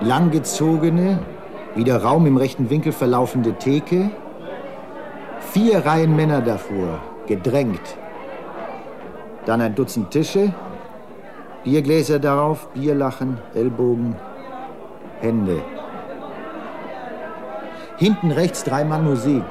Langgezogene, 0.00 1.20
wieder 1.74 2.02
Raum 2.02 2.26
im 2.26 2.36
rechten 2.36 2.68
Winkel 2.68 2.92
verlaufende 2.92 3.54
Theke, 3.54 4.10
vier 5.52 5.84
Reihen 5.86 6.16
Männer 6.16 6.40
davor, 6.40 7.00
gedrängt. 7.26 7.96
Dann 9.46 9.60
ein 9.60 9.74
Dutzend 9.74 10.10
Tische, 10.10 10.52
Biergläser 11.64 12.18
darauf, 12.18 12.68
Bierlachen, 12.68 13.38
Ellbogen, 13.54 14.16
Hände. 15.20 15.60
Hinten 17.98 18.30
rechts 18.30 18.64
drei 18.64 18.82
Mann 18.84 19.04
Musik. 19.04 19.44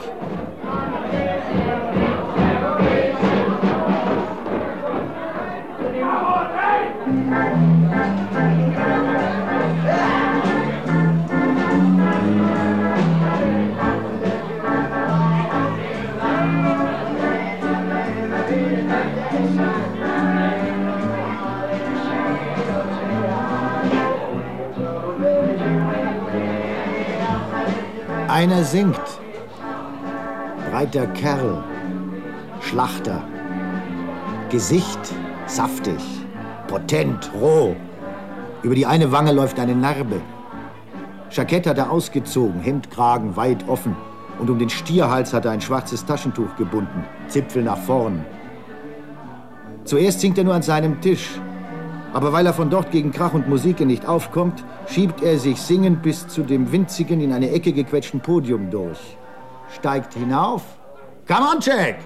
Einer 28.40 28.64
singt. 28.64 29.02
Breiter 30.72 31.08
Kerl. 31.08 31.62
Schlachter. 32.62 33.22
Gesicht 34.50 35.14
saftig. 35.46 36.00
Potent, 36.70 37.30
roh. 37.34 37.76
Über 38.64 38.76
die 38.76 38.86
eine 38.86 39.12
Wange 39.12 39.34
läuft 39.34 39.60
eine 39.60 39.76
Narbe. 39.76 40.22
Jackett 41.30 41.68
hat 41.68 41.80
er 41.80 41.92
ausgezogen, 41.92 42.62
Hemdkragen 42.62 43.36
weit 43.36 43.68
offen. 43.68 43.94
Und 44.40 44.50
um 44.50 44.58
den 44.58 44.70
Stierhals 44.70 45.34
hat 45.34 45.44
er 45.44 45.52
ein 45.52 45.60
schwarzes 45.60 46.06
Taschentuch 46.06 46.56
gebunden, 46.56 47.04
Zipfel 47.28 47.64
nach 47.64 47.80
vorn. 47.80 48.24
Zuerst 49.84 50.22
singt 50.22 50.38
er 50.38 50.46
nur 50.46 50.54
an 50.54 50.62
seinem 50.62 51.02
Tisch. 51.02 51.42
Aber 52.14 52.34
weil 52.34 52.46
er 52.46 52.54
von 52.54 52.70
dort 52.70 52.92
gegen 52.92 53.12
Krach 53.12 53.34
und 53.34 53.48
Musik 53.48 53.80
nicht 53.82 54.08
aufkommt, 54.08 54.64
schiebt 54.88 55.22
er 55.22 55.38
sich 55.38 55.62
singend 55.62 56.02
bis 56.02 56.28
zu 56.28 56.42
dem 56.44 56.72
winzigen, 56.72 57.22
in 57.22 57.34
eine 57.34 57.52
Ecke 57.52 57.72
gequetschten 57.72 58.20
Podium 58.20 58.72
durch. 58.72 59.18
Steigt 59.72 60.16
hinauf. 60.16 60.64
Come 61.28 61.48
on, 61.54 61.60
Jack! 61.62 61.98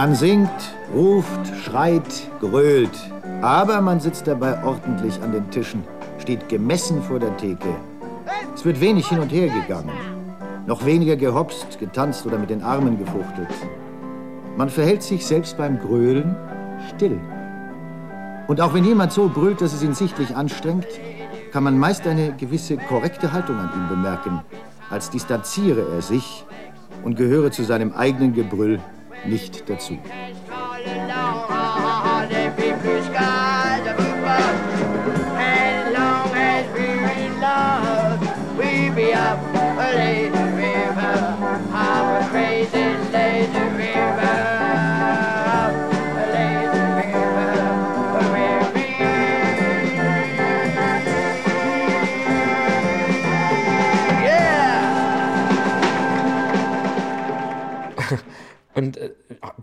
Man 0.00 0.14
singt, 0.14 0.48
ruft, 0.94 1.46
schreit, 1.62 2.30
grölt. 2.40 2.98
Aber 3.42 3.82
man 3.82 4.00
sitzt 4.00 4.26
dabei 4.26 4.64
ordentlich 4.64 5.20
an 5.20 5.30
den 5.30 5.50
Tischen, 5.50 5.84
steht 6.16 6.48
gemessen 6.48 7.02
vor 7.02 7.18
der 7.18 7.36
Theke. 7.36 7.68
Es 8.54 8.64
wird 8.64 8.80
wenig 8.80 9.08
hin 9.08 9.18
und 9.18 9.30
her 9.30 9.48
gegangen. 9.48 9.92
Noch 10.66 10.86
weniger 10.86 11.16
gehopst, 11.16 11.78
getanzt 11.78 12.24
oder 12.24 12.38
mit 12.38 12.48
den 12.48 12.62
Armen 12.62 12.98
gefuchtelt. 12.98 13.50
Man 14.56 14.70
verhält 14.70 15.02
sich 15.02 15.26
selbst 15.26 15.58
beim 15.58 15.78
Grölen 15.78 16.34
still. 16.94 17.20
Und 18.48 18.58
auch 18.62 18.72
wenn 18.72 18.86
jemand 18.86 19.12
so 19.12 19.28
brüllt, 19.28 19.60
dass 19.60 19.74
es 19.74 19.82
ihn 19.82 19.92
sichtlich 19.92 20.34
anstrengt, 20.34 20.88
kann 21.52 21.62
man 21.62 21.78
meist 21.78 22.06
eine 22.06 22.32
gewisse 22.38 22.78
korrekte 22.78 23.34
Haltung 23.34 23.58
an 23.58 23.68
ihm 23.74 23.88
bemerken, 23.90 24.40
als 24.88 25.10
distanziere 25.10 25.84
er 25.94 26.00
sich 26.00 26.46
und 27.04 27.16
gehöre 27.16 27.50
zu 27.50 27.64
seinem 27.64 27.92
eigenen 27.92 28.32
Gebrüll 28.32 28.80
nicht 29.24 29.68
dazu. 29.68 29.98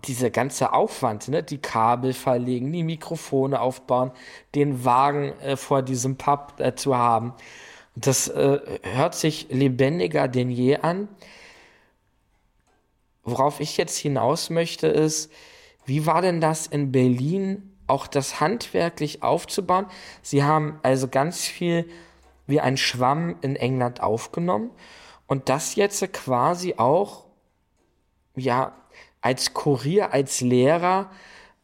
Dieser 0.08 0.30
ganze 0.30 0.72
Aufwand, 0.72 1.28
ne? 1.28 1.42
die 1.42 1.58
Kabel 1.58 2.12
verlegen, 2.12 2.72
die 2.72 2.82
Mikrofone 2.82 3.60
aufbauen, 3.60 4.10
den 4.54 4.84
Wagen 4.84 5.38
äh, 5.40 5.56
vor 5.56 5.82
diesem 5.82 6.16
Pub 6.16 6.54
äh, 6.58 6.74
zu 6.74 6.96
haben, 6.96 7.34
das 7.94 8.28
äh, 8.28 8.60
hört 8.82 9.14
sich 9.14 9.48
lebendiger 9.50 10.28
denn 10.28 10.50
je 10.50 10.76
an. 10.76 11.08
Worauf 13.24 13.60
ich 13.60 13.76
jetzt 13.76 13.98
hinaus 13.98 14.50
möchte, 14.50 14.86
ist, 14.86 15.32
wie 15.84 16.06
war 16.06 16.22
denn 16.22 16.40
das 16.40 16.66
in 16.66 16.92
Berlin, 16.92 17.76
auch 17.86 18.06
das 18.06 18.40
handwerklich 18.40 19.22
aufzubauen? 19.22 19.86
Sie 20.22 20.44
haben 20.44 20.78
also 20.82 21.08
ganz 21.08 21.46
viel 21.46 21.88
wie 22.46 22.60
ein 22.60 22.76
Schwamm 22.76 23.36
in 23.42 23.56
England 23.56 24.00
aufgenommen 24.00 24.70
und 25.26 25.48
das 25.48 25.74
jetzt 25.74 26.12
quasi 26.12 26.74
auch, 26.78 27.26
ja, 28.36 28.72
als 29.20 29.54
Kurier, 29.54 30.12
als 30.12 30.40
Lehrer 30.40 31.10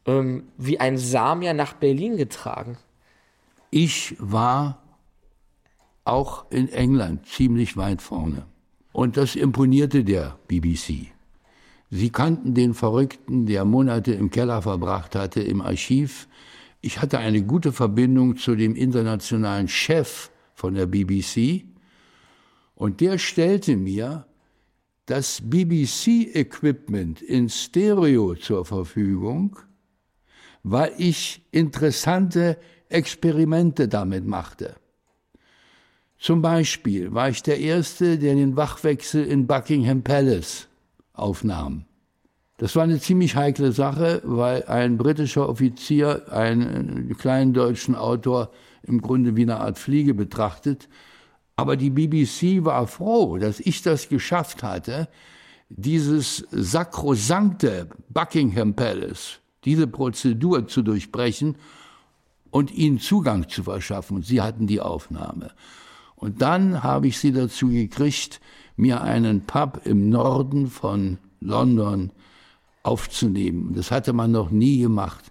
ähm, 0.07 0.45
wie 0.57 0.81
ein 0.81 0.99
Samier 0.99 1.55
nach 1.55 1.75
Berlin 1.75 2.17
getragen. 2.17 2.79
Ich 3.71 4.17
war 4.19 4.83
auch 6.05 6.51
in 6.51 6.69
England 6.69 7.27
ziemlich 7.27 7.77
weit 7.77 8.03
vorne. 8.03 8.47
Und 8.93 9.17
das 9.17 9.35
imponierte 9.35 10.05
der 10.05 10.39
BBC. 10.47 11.09
Sie 11.91 12.11
kannten 12.11 12.55
den 12.55 12.75
Verrückten, 12.75 13.47
der 13.47 13.65
Monate 13.65 14.13
im 14.13 14.31
Keller 14.31 14.63
verbracht 14.63 15.15
hatte, 15.15 15.41
im 15.41 15.61
Archiv. 15.61 16.29
Ich 16.81 17.01
hatte 17.01 17.19
eine 17.19 17.43
gute 17.43 17.73
Verbindung 17.73 18.37
zu 18.37 18.55
dem 18.55 18.77
internationalen 18.77 19.69
Chef 19.69 20.31
von 20.55 20.75
der 20.75 20.87
BBC. 20.87 21.65
Und 22.75 23.01
der 23.01 23.19
stellte 23.19 23.77
mir 23.77 24.27
das 25.07 25.43
BBC-Equipment 25.43 27.21
in 27.21 27.49
Stereo 27.49 28.35
zur 28.35 28.65
Verfügung, 28.65 29.59
weil 30.63 30.93
ich 30.97 31.43
interessante 31.51 32.57
Experimente 32.89 33.89
damit 33.89 34.27
machte. 34.27 34.77
Zum 36.19 36.41
Beispiel 36.41 37.13
war 37.13 37.29
ich 37.29 37.43
der 37.43 37.61
Erste, 37.61 38.19
der 38.19 38.35
den 38.35 38.57
Wachwechsel 38.57 39.27
in 39.27 39.47
Buckingham 39.47 40.03
Palace 40.03 40.69
aufnahm. 41.13 41.85
Das 42.57 42.77
war 42.77 42.85
eine 42.85 43.01
ziemlich 43.01 43.37
heikle 43.37 43.73
Sache, 43.73 44.23
weil 44.25 44.65
ein 44.65 44.97
britischer 44.97 45.49
Offizier 45.49 46.33
einen 46.33 47.15
kleinen 47.19 47.53
deutschen 47.53 47.95
Autor 47.95 48.53
im 48.85 49.03
Grunde 49.03 49.37
wie 49.37 49.43
eine 49.43 49.61
Art 49.61 49.79
Fliege 49.79 50.15
betrachtet 50.15 50.89
aber 51.57 51.77
die 51.77 51.91
BBC 51.91 52.65
war 52.65 52.87
froh, 52.87 53.39
dass 53.39 53.61
ich 53.61 53.83
das 53.83 54.09
geschafft 54.09 54.63
hatte, 54.63 55.09
dieses 55.69 56.47
sakrosankte 56.51 57.89
Buckingham 58.09 58.75
Palace, 58.75 59.41
diese 59.65 59.87
Prozedur 59.87 60.67
zu 60.67 60.83
durchbrechen 60.83 61.57
und 62.51 62.73
ihnen 62.73 62.99
Zugang 62.99 63.49
zu 63.49 63.65
verschaffen. 63.65 64.17
Und 64.17 64.27
sie 64.27 64.41
hatten 64.41 64.67
die 64.67 64.81
Aufnahme. 64.81 65.53
Und 66.17 66.43
dann 66.43 66.83
habe 66.83 67.09
ich 67.09 67.19
sie 67.19 67.33
dazu 67.33 67.69
gekriegt, 67.69 68.41
mir 68.77 69.03
einen 69.03 69.47
Pub 69.47 69.81
im 69.85 70.11
Norden 70.11 70.69
von 70.69 71.19
London 71.41 72.11
aufzunehmen. 72.83 73.75
Das 73.75 73.91
hatte 73.91 74.13
man 74.13 74.31
noch 74.31 74.51
nie 74.51 74.79
gemacht. 74.79 75.31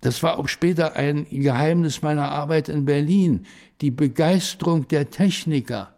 Das 0.00 0.22
war 0.22 0.38
auch 0.38 0.48
später 0.48 0.94
ein 0.94 1.26
Geheimnis 1.30 2.02
meiner 2.02 2.30
Arbeit 2.30 2.68
in 2.68 2.84
Berlin, 2.84 3.46
die 3.80 3.90
Begeisterung 3.90 4.88
der 4.88 5.10
Techniker. 5.10 5.94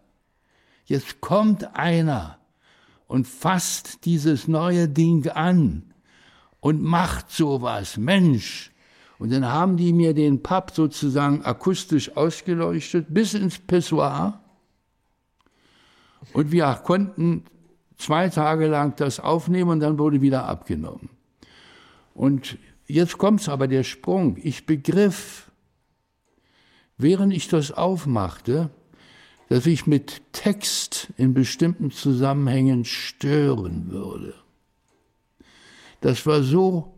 Jetzt 0.85 1.21
kommt 1.21 1.75
einer 1.75 2.37
und 3.07 3.27
fasst 3.27 4.05
dieses 4.05 4.47
neue 4.47 4.87
Ding 4.87 5.27
an 5.29 5.93
und 6.59 6.81
macht 6.81 7.31
sowas, 7.31 7.97
Mensch. 7.97 8.71
Und 9.19 9.31
dann 9.31 9.45
haben 9.45 9.77
die 9.77 9.93
mir 9.93 10.13
den 10.13 10.41
Pub 10.41 10.71
sozusagen 10.73 11.43
akustisch 11.43 12.15
ausgeleuchtet 12.15 13.07
bis 13.09 13.33
ins 13.33 13.59
Pissoir. 13.59 14.41
Und 16.33 16.51
wir 16.51 16.81
konnten 16.83 17.45
zwei 17.97 18.29
Tage 18.29 18.67
lang 18.67 18.95
das 18.95 19.19
aufnehmen 19.19 19.69
und 19.69 19.79
dann 19.79 19.99
wurde 19.99 20.21
wieder 20.21 20.45
abgenommen. 20.45 21.09
Und 22.13 22.57
Jetzt 22.91 23.17
kommt's 23.17 23.47
aber 23.47 23.69
der 23.69 23.83
Sprung. 23.85 24.35
Ich 24.43 24.65
begriff, 24.65 25.49
während 27.01 27.33
ich 27.33 27.47
das 27.47 27.71
aufmachte, 27.71 28.69
dass 29.49 29.65
ich 29.65 29.87
mit 29.87 30.21
Text 30.31 31.11
in 31.17 31.33
bestimmten 31.33 31.91
Zusammenhängen 31.91 32.85
stören 32.85 33.91
würde. 33.91 34.33
Das 35.99 36.25
war 36.25 36.41
so 36.43 36.93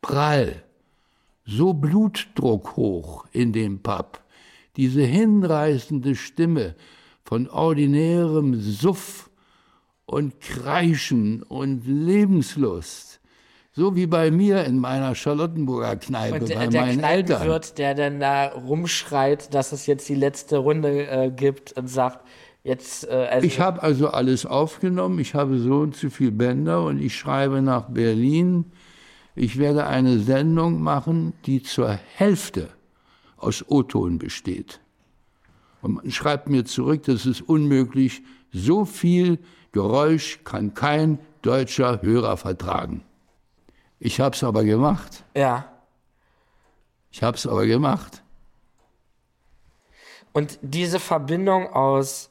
prall, 0.00 0.62
so 1.44 1.74
Blutdruck 1.74 2.76
hoch 2.76 3.26
in 3.32 3.52
dem 3.52 3.80
Pub, 3.80 4.22
diese 4.76 5.02
hinreißende 5.02 6.14
Stimme 6.14 6.76
von 7.24 7.48
ordinärem 7.48 8.60
Suff 8.60 9.30
und 10.06 10.40
Kreischen 10.40 11.42
und 11.42 11.86
Lebenslust 11.86 13.09
so 13.72 13.94
wie 13.94 14.06
bei 14.06 14.30
mir 14.30 14.64
in 14.64 14.78
meiner 14.78 15.14
Charlottenburger 15.14 15.96
Kneipe, 15.96 16.40
und 16.40 16.54
bei 16.54 16.66
der 16.66 16.82
meinen 16.82 17.04
Eltern. 17.04 17.46
Wird, 17.46 17.78
der 17.78 17.94
dann 17.94 18.20
da 18.20 18.48
rumschreit, 18.48 19.54
dass 19.54 19.72
es 19.72 19.86
jetzt 19.86 20.08
die 20.08 20.14
letzte 20.14 20.58
Runde 20.58 21.06
äh, 21.06 21.30
gibt 21.30 21.72
und 21.72 21.88
sagt, 21.88 22.26
jetzt. 22.64 23.08
Äh, 23.08 23.28
also 23.30 23.46
ich 23.46 23.60
habe 23.60 23.82
also 23.82 24.08
alles 24.08 24.44
aufgenommen, 24.44 25.18
ich 25.18 25.34
habe 25.34 25.58
so 25.58 25.78
und 25.78 25.96
so 25.96 26.10
viele 26.10 26.32
Bänder 26.32 26.84
und 26.84 27.00
ich 27.00 27.16
schreibe 27.16 27.62
nach 27.62 27.88
Berlin. 27.88 28.66
Ich 29.36 29.58
werde 29.58 29.86
eine 29.86 30.18
Sendung 30.18 30.82
machen, 30.82 31.32
die 31.46 31.62
zur 31.62 31.90
Hälfte 31.90 32.68
aus 33.36 33.64
O-Ton 33.68 34.18
besteht. 34.18 34.80
Und 35.82 35.94
man 35.94 36.10
schreibt 36.10 36.50
mir 36.50 36.64
zurück, 36.64 37.04
das 37.04 37.24
ist 37.24 37.40
unmöglich. 37.40 38.22
So 38.52 38.84
viel 38.84 39.38
Geräusch 39.72 40.40
kann 40.44 40.74
kein 40.74 41.20
deutscher 41.42 42.02
Hörer 42.02 42.36
vertragen. 42.36 43.02
Ich 44.00 44.18
habe 44.18 44.34
es 44.34 44.42
aber 44.42 44.64
gemacht. 44.64 45.22
Ja. 45.36 45.70
Ich 47.12 47.22
habe 47.22 47.36
es 47.36 47.46
aber 47.46 47.66
gemacht. 47.66 48.22
Und 50.32 50.58
diese 50.62 50.98
Verbindung 50.98 51.68
aus 51.68 52.30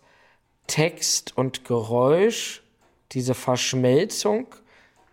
Text 0.65 1.37
und 1.37 1.65
Geräusch, 1.65 2.63
diese 3.11 3.35
Verschmelzung, 3.35 4.47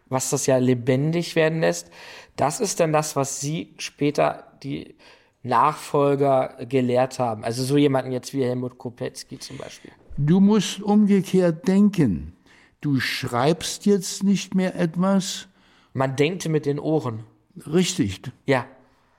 was 0.08 0.30
das 0.30 0.46
ja 0.46 0.56
lebendig 0.56 1.36
werden 1.36 1.60
lässt, 1.60 1.90
das 2.36 2.60
ist 2.60 2.80
dann 2.80 2.92
das, 2.92 3.16
was 3.16 3.40
Sie 3.40 3.74
später 3.76 4.52
die 4.62 4.94
Nachfolger 5.42 6.56
gelehrt 6.68 7.18
haben. 7.18 7.44
Also 7.44 7.64
so 7.64 7.76
jemanden 7.76 8.12
jetzt 8.12 8.32
wie 8.32 8.44
Helmut 8.44 8.78
Kopetzky 8.78 9.38
zum 9.38 9.58
Beispiel. 9.58 9.92
Du 10.16 10.40
musst 10.40 10.80
umgekehrt 10.80 11.68
denken. 11.68 12.34
Du 12.80 13.00
schreibst 13.00 13.84
jetzt 13.84 14.22
nicht 14.22 14.54
mehr 14.54 14.74
etwas, 14.76 15.48
man 15.96 16.14
denkt 16.14 16.48
mit 16.48 16.66
den 16.66 16.78
Ohren. 16.78 17.24
Richtig. 17.66 18.20
Ja. 18.44 18.66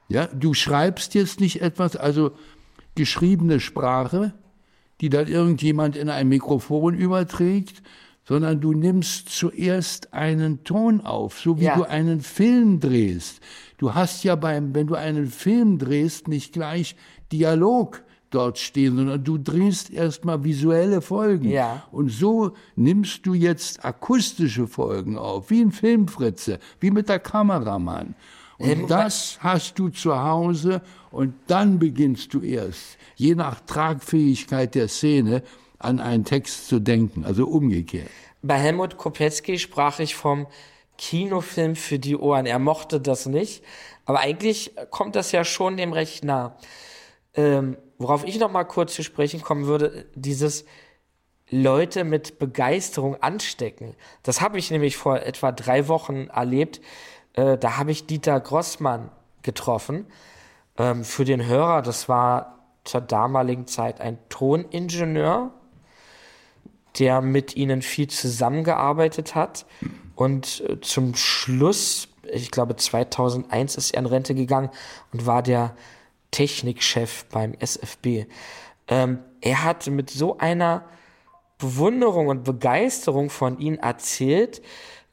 Ja, 0.09 0.27
du 0.27 0.53
schreibst 0.53 1.15
jetzt 1.15 1.39
nicht 1.39 1.61
etwas, 1.61 1.95
also 1.95 2.31
geschriebene 2.95 3.59
Sprache, 3.59 4.33
die 5.01 5.09
dann 5.09 5.27
irgendjemand 5.27 5.95
in 5.97 6.09
ein 6.09 6.27
Mikrofon 6.29 6.93
überträgt, 6.93 7.81
sondern 8.23 8.61
du 8.61 8.73
nimmst 8.73 9.29
zuerst 9.29 10.13
einen 10.13 10.63
Ton 10.63 11.01
auf, 11.01 11.39
so 11.39 11.59
wie 11.59 11.65
Ja. 11.65 11.75
du 11.75 11.83
einen 11.83 12.21
Film 12.21 12.79
drehst. 12.79 13.41
Du 13.77 13.93
hast 13.95 14.23
ja 14.23 14.35
beim, 14.35 14.75
wenn 14.75 14.87
du 14.87 14.95
einen 14.95 15.27
Film 15.27 15.77
drehst, 15.79 16.27
nicht 16.27 16.53
gleich 16.53 16.95
Dialog 17.31 18.03
dort 18.29 18.57
stehen, 18.57 18.97
sondern 18.97 19.23
du 19.23 19.37
drehst 19.37 19.89
erstmal 19.89 20.43
visuelle 20.43 21.01
Folgen. 21.01 21.49
Ja. 21.49 21.83
Und 21.91 22.09
so 22.09 22.51
nimmst 22.75 23.25
du 23.25 23.33
jetzt 23.33 23.83
akustische 23.85 24.67
Folgen 24.67 25.17
auf, 25.17 25.49
wie 25.49 25.61
ein 25.61 25.71
Filmfritze, 25.71 26.59
wie 26.79 26.91
mit 26.91 27.09
der 27.09 27.19
Kameramann. 27.19 28.15
Und 28.57 28.65
Helmut, 28.65 28.91
das 28.91 29.37
hast 29.41 29.77
du 29.79 29.89
zu 29.89 30.19
Hause 30.19 30.81
und 31.11 31.33
dann 31.47 31.79
beginnst 31.79 32.33
du 32.33 32.41
erst, 32.41 32.97
je 33.15 33.35
nach 33.35 33.61
Tragfähigkeit 33.61 34.75
der 34.75 34.87
Szene, 34.87 35.43
an 35.79 35.99
einen 35.99 36.25
Text 36.25 36.67
zu 36.67 36.79
denken, 36.79 37.23
also 37.23 37.45
umgekehrt. 37.45 38.09
Bei 38.41 38.55
Helmut 38.55 38.97
Kopetzky 38.97 39.59
sprach 39.59 39.99
ich 39.99 40.15
vom 40.15 40.47
Kinofilm 40.97 41.75
für 41.75 41.99
die 41.99 42.15
Ohren. 42.17 42.47
Er 42.47 42.57
mochte 42.57 42.99
das 42.99 43.27
nicht, 43.27 43.63
aber 44.05 44.19
eigentlich 44.19 44.73
kommt 44.89 45.15
das 45.15 45.31
ja 45.31 45.43
schon 45.43 45.77
dem 45.77 45.93
recht 45.93 46.23
nah. 46.23 46.57
Ähm, 47.35 47.77
worauf 47.97 48.23
ich 48.23 48.39
noch 48.39 48.51
mal 48.51 48.63
kurz 48.63 48.93
zu 48.93 49.03
sprechen 49.03 49.41
kommen 49.41 49.65
würde, 49.65 50.05
dieses 50.15 50.65
Leute 51.49 52.03
mit 52.03 52.39
Begeisterung 52.39 53.15
anstecken. 53.21 53.95
Das 54.23 54.41
habe 54.41 54.59
ich 54.59 54.69
nämlich 54.69 54.97
vor 54.97 55.21
etwa 55.21 55.51
drei 55.51 55.87
Wochen 55.87 56.27
erlebt. 56.27 56.81
Äh, 57.33 57.57
da 57.57 57.77
habe 57.77 57.91
ich 57.91 58.05
Dieter 58.05 58.39
Grossmann 58.39 59.11
getroffen. 59.43 60.07
Ähm, 60.77 61.03
für 61.05 61.23
den 61.23 61.45
Hörer, 61.45 61.81
das 61.81 62.09
war 62.09 62.59
zur 62.83 63.01
damaligen 63.01 63.67
Zeit 63.67 64.01
ein 64.01 64.17
Toningenieur, 64.29 65.51
der 66.99 67.21
mit 67.21 67.55
ihnen 67.55 67.81
viel 67.81 68.07
zusammengearbeitet 68.07 69.35
hat. 69.35 69.65
Und 70.15 70.63
äh, 70.67 70.81
zum 70.81 71.15
Schluss, 71.15 72.09
ich 72.23 72.51
glaube 72.51 72.75
2001 72.75 73.77
ist 73.77 73.91
er 73.91 73.99
in 73.99 74.05
Rente 74.05 74.35
gegangen 74.35 74.69
und 75.13 75.25
war 75.25 75.43
der 75.43 75.75
Technikchef 76.31 77.25
beim 77.25 77.53
SFB. 77.53 78.25
Ähm, 78.87 79.19
er 79.41 79.63
hat 79.63 79.87
mit 79.87 80.09
so 80.09 80.37
einer 80.37 80.85
Bewunderung 81.57 82.27
und 82.27 82.43
Begeisterung 82.43 83.29
von 83.29 83.59
ihnen 83.59 83.77
erzählt. 83.77 84.61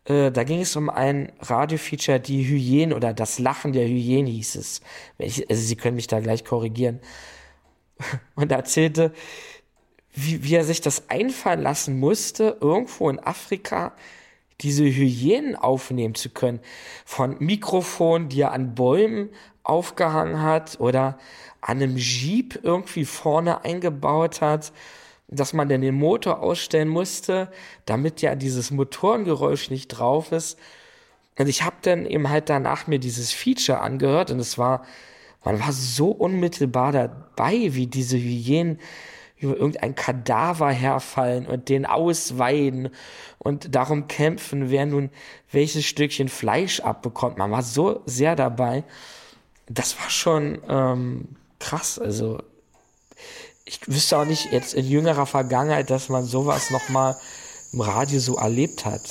Äh, 0.05 0.31
da 0.31 0.45
ging 0.45 0.61
es 0.61 0.77
um 0.77 0.91
ein 0.91 1.33
Radiofeature, 1.41 2.21
die 2.21 2.45
Hyänen 2.45 2.93
oder 2.93 3.15
das 3.15 3.39
Lachen 3.39 3.73
der 3.73 3.87
Hyänen 3.87 4.27
hieß 4.27 4.57
es. 4.57 4.81
Also 5.19 5.63
Sie 5.63 5.77
können 5.77 5.97
mich 5.97 6.07
da 6.07 6.21
gleich 6.21 6.45
korrigieren. 6.45 7.01
Und 8.35 8.53
er 8.53 8.59
erzählte, 8.59 9.13
wie, 10.13 10.45
wie 10.45 10.55
er 10.55 10.65
sich 10.65 10.81
das 10.81 11.09
einfallen 11.09 11.63
lassen 11.63 11.99
musste, 11.99 12.59
irgendwo 12.61 13.09
in 13.11 13.19
Afrika 13.19 13.95
diese 14.61 14.85
Hyänen 14.85 15.57
aufnehmen 15.57 16.15
zu 16.15 16.31
können. 16.31 16.61
Von 17.05 17.37
Mikrofonen, 17.41 18.29
die 18.29 18.43
er 18.43 18.53
an 18.53 18.75
Bäumen 18.75 19.31
aufgehangen 19.65 20.41
hat 20.43 20.79
oder 20.79 21.19
an 21.61 21.83
einem 21.83 21.97
Jeep 21.97 22.61
irgendwie 22.63 23.05
vorne 23.05 23.65
eingebaut 23.65 24.41
hat, 24.41 24.73
dass 25.29 25.53
man 25.53 25.69
dann 25.69 25.81
den 25.81 25.95
Motor 25.95 26.41
ausstellen 26.41 26.89
musste, 26.89 27.51
damit 27.87 28.23
ja 28.23 28.35
dieses 28.35 28.71
Motorengeräusch 28.71 29.71
nicht 29.71 29.89
drauf 29.89 30.33
ist. 30.33 30.59
Und 31.39 31.49
ich 31.49 31.63
habe 31.63 31.77
dann 31.83 32.07
eben 32.07 32.29
halt 32.29 32.49
danach 32.49 32.87
mir 32.87 32.99
dieses 32.99 33.33
Feature 33.33 33.81
angehört 33.81 34.31
und 34.31 34.39
es 34.39 34.59
war, 34.59 34.85
man 35.43 35.59
war 35.59 35.73
so 35.73 36.11
unmittelbar 36.11 36.93
dabei, 36.93 37.75
wie 37.75 37.87
diese 37.87 38.19
Hyänen 38.19 38.79
über 39.39 39.57
irgendein 39.57 39.95
Kadaver 39.95 40.71
herfallen 40.71 41.47
und 41.47 41.69
den 41.69 41.87
ausweiden 41.87 42.91
und 43.39 43.75
darum 43.75 44.07
kämpfen, 44.07 44.71
wer 44.71 44.87
nun 44.87 45.11
welches 45.51 45.85
Stückchen 45.85 46.29
Fleisch 46.29 46.81
abbekommt. 46.81 47.37
Man 47.37 47.51
war 47.51 47.63
so 47.63 48.03
sehr 48.07 48.37
dabei. 48.37 48.85
Das 49.67 49.99
war 49.99 50.11
schon 50.11 50.61
ähm, 50.69 51.37
krass. 51.59 51.99
Also 51.99 52.43
ich 53.65 53.81
wüsste 53.89 54.19
auch 54.19 54.27
nicht 54.27 54.53
jetzt 54.53 54.75
in 54.75 54.87
jüngerer 54.87 55.27
Vergangenheit, 55.27 55.91
dass 55.91 56.09
man 56.09 56.27
sowas 56.27 56.71
noch 56.71 56.89
mal 56.91 57.19
im 57.73 57.81
Radio 57.81 58.21
so 58.21 58.37
erlebt 58.37 58.85
hat. 58.85 59.03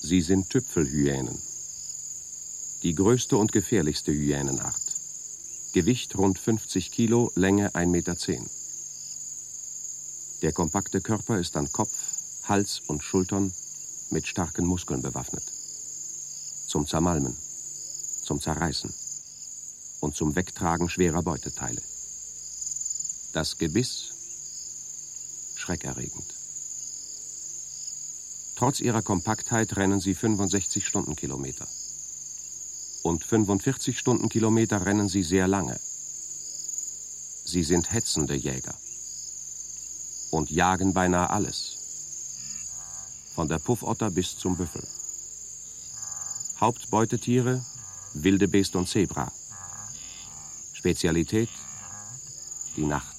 Sie 0.00 0.20
sind 0.20 0.50
Tüpfelhyänen. 0.50 1.40
Die 2.82 2.94
größte 2.94 3.36
und 3.36 3.52
gefährlichste 3.52 4.12
Hyänenart. 4.12 4.82
Gewicht 5.72 6.16
rund 6.18 6.38
50 6.38 6.90
Kilo, 6.90 7.32
Länge 7.34 7.70
1,10 7.70 7.86
Meter. 7.86 8.16
Der 10.42 10.52
kompakte 10.52 11.00
Körper 11.00 11.38
ist 11.38 11.56
an 11.56 11.72
Kopf, 11.72 11.94
Hals 12.42 12.82
und 12.86 13.02
Schultern 13.02 13.54
mit 14.10 14.26
starken 14.26 14.66
Muskeln 14.66 15.00
bewaffnet. 15.00 15.44
Zum 16.66 16.86
Zermalmen, 16.86 17.36
zum 18.24 18.40
Zerreißen 18.40 18.92
und 20.00 20.16
zum 20.16 20.34
Wegtragen 20.34 20.88
schwerer 20.88 21.22
Beuteteile. 21.22 21.82
Das 23.32 23.58
Gebiss 23.58 24.12
schreckerregend. 25.54 26.34
Trotz 28.56 28.80
ihrer 28.80 29.02
Kompaktheit 29.02 29.76
rennen 29.76 30.00
sie 30.00 30.14
65 30.14 30.86
Stundenkilometer. 30.86 31.66
Und 33.02 33.24
45 33.24 33.98
Stundenkilometer 33.98 34.86
rennen 34.86 35.08
sie 35.08 35.22
sehr 35.22 35.48
lange. 35.48 35.78
Sie 37.44 37.62
sind 37.62 37.92
hetzende 37.92 38.34
Jäger 38.34 38.74
und 40.30 40.50
jagen 40.50 40.92
beinahe 40.92 41.30
alles. 41.30 41.78
Von 43.34 43.48
der 43.48 43.58
Puffotter 43.58 44.10
bis 44.10 44.38
zum 44.38 44.56
Büffel. 44.56 44.86
Hauptbeutetiere 46.60 47.64
Wildebeest 48.14 48.76
und 48.76 48.88
Zebra. 48.88 49.30
Spezialität 50.72 51.48
die 52.76 52.86
Nacht. 52.86 53.14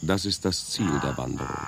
Das 0.00 0.24
ist 0.24 0.44
das 0.44 0.70
Ziel 0.70 0.98
der 1.00 1.16
Wanderung. 1.18 1.66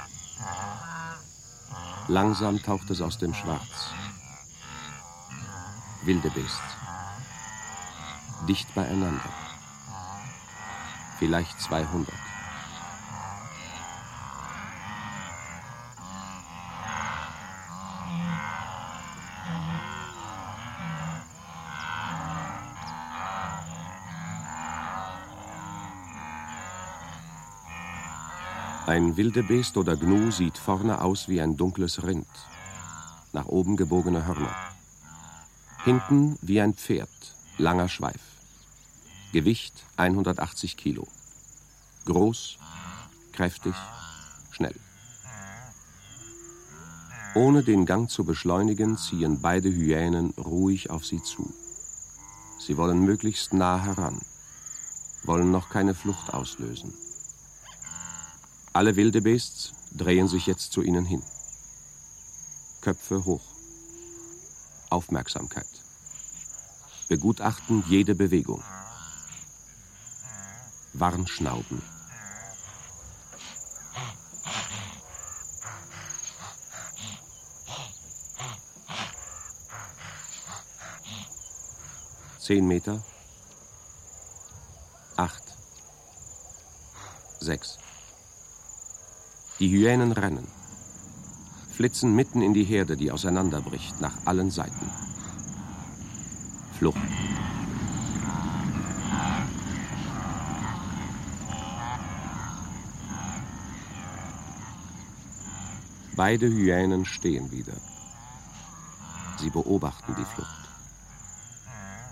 Langsam 2.08 2.62
taucht 2.62 2.88
es 2.90 3.00
aus 3.00 3.18
dem 3.18 3.34
Schwarz. 3.34 3.92
Wildebeest. 6.04 6.60
Dicht 8.48 8.74
beieinander. 8.74 9.49
Vielleicht 11.20 11.60
200. 11.60 12.08
Ein 28.86 29.18
Wildebeest 29.18 29.76
oder 29.76 29.96
Gnu 29.96 30.30
sieht 30.30 30.56
vorne 30.56 31.02
aus 31.02 31.28
wie 31.28 31.42
ein 31.42 31.58
dunkles 31.58 32.02
Rind. 32.02 32.26
Nach 33.34 33.44
oben 33.44 33.76
gebogene 33.76 34.26
Hörner. 34.26 34.56
Hinten 35.84 36.38
wie 36.40 36.62
ein 36.62 36.72
Pferd, 36.72 37.10
langer 37.58 37.90
Schweif. 37.90 38.29
Gewicht 39.32 39.84
180 39.96 40.76
Kilo. 40.76 41.06
Groß, 42.04 42.58
kräftig, 43.32 43.74
schnell. 44.50 44.74
Ohne 47.36 47.62
den 47.62 47.86
Gang 47.86 48.10
zu 48.10 48.24
beschleunigen, 48.24 48.98
ziehen 48.98 49.40
beide 49.40 49.70
Hyänen 49.70 50.30
ruhig 50.30 50.90
auf 50.90 51.06
sie 51.06 51.22
zu. 51.22 51.54
Sie 52.58 52.76
wollen 52.76 53.04
möglichst 53.04 53.54
nah 53.54 53.80
heran, 53.80 54.20
wollen 55.22 55.52
noch 55.52 55.68
keine 55.68 55.94
Flucht 55.94 56.34
auslösen. 56.34 56.92
Alle 58.72 58.96
Wildebeests 58.96 59.74
drehen 59.92 60.26
sich 60.26 60.46
jetzt 60.46 60.72
zu 60.72 60.82
ihnen 60.82 61.04
hin. 61.04 61.22
Köpfe 62.80 63.24
hoch. 63.24 63.44
Aufmerksamkeit. 64.88 65.68
Begutachten 67.08 67.84
jede 67.88 68.16
Bewegung. 68.16 68.62
Warnschnauben. 71.00 71.82
Zehn 82.38 82.66
Meter. 82.66 83.02
Acht. 85.16 85.42
Sechs. 87.40 87.78
Die 89.58 89.70
Hyänen 89.70 90.12
rennen. 90.12 90.46
flitzen 91.72 92.14
mitten 92.14 92.42
in 92.42 92.52
die 92.52 92.64
Herde, 92.64 92.94
die 92.94 93.10
auseinanderbricht, 93.10 94.02
nach 94.02 94.26
allen 94.26 94.50
Seiten. 94.50 94.90
Flucht. 96.78 96.98
Beide 106.20 106.50
Hyänen 106.50 107.06
stehen 107.06 107.50
wieder. 107.50 107.72
Sie 109.38 109.48
beobachten 109.48 110.14
die 110.18 110.24
Flucht. 110.26 110.68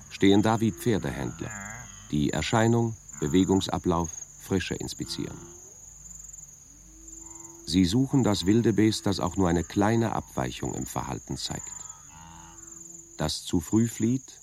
Stehen 0.09 0.41
da 0.41 0.61
wie 0.61 0.73
Pferdehändler, 0.73 1.51
die 2.11 2.31
Erscheinung, 2.31 2.97
Bewegungsablauf, 3.21 4.09
Frische 4.41 4.77
inspizieren. 4.77 5.37
Sie 7.67 7.85
suchen 7.85 8.25
das 8.25 8.47
Wildebest, 8.47 9.05
das 9.05 9.21
auch 9.21 9.37
nur 9.37 9.51
eine 9.51 9.63
kleine 9.63 10.15
Abweichung 10.15 10.73
im 10.75 10.87
Verhalten 10.87 11.37
zeigt. 11.37 11.79
Das 13.19 13.45
zu 13.45 13.61
früh 13.61 13.89
flieht 13.89 14.41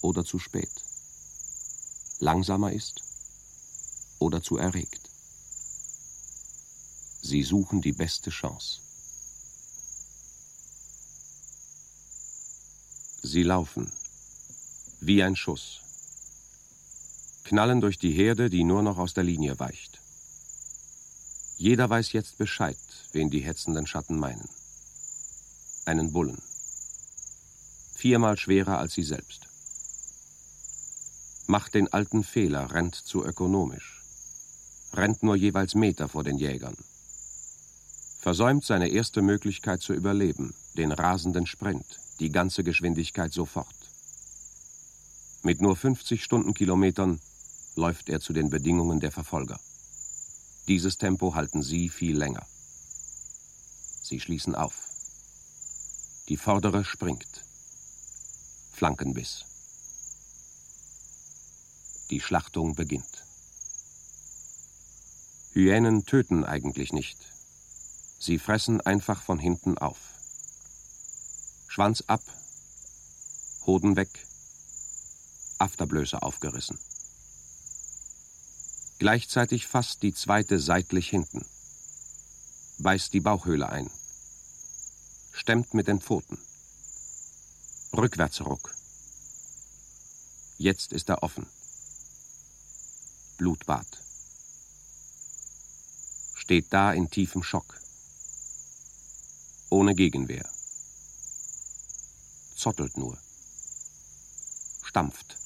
oder 0.00 0.24
zu 0.24 0.40
spät. 0.40 0.72
Langsamer 2.18 2.72
ist 2.72 3.00
oder 4.18 4.42
zu 4.42 4.56
erregt. 4.56 5.01
Sie 7.32 7.44
suchen 7.44 7.80
die 7.80 7.94
beste 7.94 8.28
Chance. 8.28 8.80
Sie 13.22 13.42
laufen 13.42 13.90
wie 15.00 15.22
ein 15.22 15.34
Schuss, 15.34 15.80
knallen 17.44 17.80
durch 17.80 17.98
die 17.98 18.12
Herde, 18.12 18.50
die 18.50 18.64
nur 18.64 18.82
noch 18.82 18.98
aus 18.98 19.14
der 19.14 19.24
Linie 19.24 19.58
weicht. 19.58 20.02
Jeder 21.56 21.88
weiß 21.88 22.12
jetzt 22.12 22.36
Bescheid, 22.36 22.76
wen 23.12 23.30
die 23.30 23.40
hetzenden 23.40 23.86
Schatten 23.86 24.18
meinen. 24.18 24.50
Einen 25.86 26.12
Bullen. 26.12 26.42
Viermal 27.94 28.36
schwerer 28.36 28.76
als 28.78 28.92
sie 28.92 29.04
selbst. 29.04 29.48
Macht 31.46 31.72
den 31.72 31.90
alten 31.90 32.24
Fehler, 32.24 32.72
rennt 32.72 32.94
zu 32.94 33.24
ökonomisch. 33.24 34.02
Rennt 34.92 35.22
nur 35.22 35.36
jeweils 35.36 35.74
Meter 35.74 36.10
vor 36.10 36.24
den 36.24 36.36
Jägern. 36.36 36.76
Versäumt 38.22 38.64
seine 38.64 38.86
erste 38.86 39.20
Möglichkeit 39.20 39.82
zu 39.82 39.92
überleben, 39.94 40.54
den 40.76 40.92
rasenden 40.92 41.44
Sprint, 41.44 41.98
die 42.20 42.30
ganze 42.30 42.62
Geschwindigkeit 42.62 43.32
sofort. 43.32 43.74
Mit 45.42 45.60
nur 45.60 45.74
50 45.74 46.22
Stundenkilometern 46.22 47.18
läuft 47.74 48.08
er 48.08 48.20
zu 48.20 48.32
den 48.32 48.48
Bedingungen 48.48 49.00
der 49.00 49.10
Verfolger. 49.10 49.58
Dieses 50.68 50.98
Tempo 50.98 51.34
halten 51.34 51.64
sie 51.64 51.88
viel 51.88 52.16
länger. 52.16 52.46
Sie 54.04 54.20
schließen 54.20 54.54
auf. 54.54 54.88
Die 56.28 56.36
vordere 56.36 56.84
springt. 56.84 57.44
Flankenbiss. 58.72 59.46
Die 62.10 62.20
Schlachtung 62.20 62.76
beginnt. 62.76 63.24
Hyänen 65.54 66.06
töten 66.06 66.44
eigentlich 66.44 66.92
nicht. 66.92 67.32
Sie 68.24 68.38
fressen 68.38 68.80
einfach 68.80 69.20
von 69.20 69.40
hinten 69.40 69.78
auf. 69.78 69.98
Schwanz 71.66 72.04
ab, 72.06 72.22
Hoden 73.66 73.96
weg, 73.96 74.28
Afterblöße 75.58 76.22
aufgerissen. 76.22 76.78
Gleichzeitig 79.00 79.66
fasst 79.66 80.04
die 80.04 80.14
zweite 80.14 80.60
seitlich 80.60 81.10
hinten, 81.10 81.44
beißt 82.78 83.12
die 83.12 83.18
Bauchhöhle 83.18 83.68
ein, 83.68 83.90
stemmt 85.32 85.74
mit 85.74 85.88
den 85.88 86.00
Pfoten. 86.00 86.38
Rückwärtsruck. 87.92 88.72
Jetzt 90.58 90.92
ist 90.92 91.08
er 91.08 91.24
offen. 91.24 91.48
Blutbad. 93.36 94.00
Steht 96.36 96.72
da 96.72 96.92
in 96.92 97.10
tiefem 97.10 97.42
Schock. 97.42 97.82
Ohne 99.72 99.94
Gegenwehr. 99.94 100.46
Zottelt 102.54 102.98
nur. 102.98 103.16
Stampft 104.82 105.38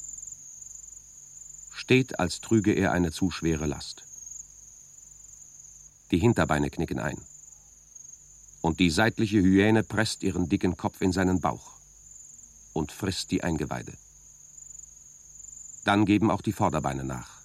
steht, 1.70 2.18
als 2.18 2.40
trüge 2.40 2.72
er 2.72 2.90
eine 2.90 3.12
zu 3.12 3.30
schwere 3.30 3.66
Last. 3.66 4.02
Die 6.10 6.18
Hinterbeine 6.18 6.70
knicken 6.70 6.98
ein. 6.98 7.20
Und 8.62 8.80
die 8.80 8.90
seitliche 8.90 9.40
Hyäne 9.40 9.84
presst 9.84 10.24
ihren 10.24 10.48
dicken 10.48 10.76
Kopf 10.76 11.00
in 11.02 11.12
seinen 11.12 11.40
Bauch 11.40 11.74
und 12.72 12.90
frisst 12.90 13.30
die 13.30 13.44
Eingeweide. 13.44 13.96
Dann 15.84 16.04
geben 16.04 16.32
auch 16.32 16.42
die 16.42 16.52
Vorderbeine 16.52 17.04
nach. 17.04 17.42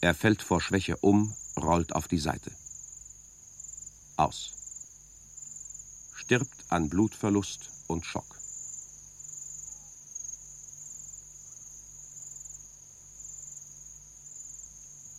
Er 0.00 0.14
fällt 0.16 0.42
vor 0.42 0.60
Schwäche 0.60 0.96
um, 0.96 1.36
rollt 1.56 1.94
auf 1.94 2.08
die 2.08 2.18
Seite. 2.18 2.50
Aus. 4.16 4.59
Stirbt 6.30 6.64
an 6.68 6.88
Blutverlust 6.88 7.70
und 7.88 8.06
Schock. 8.06 8.38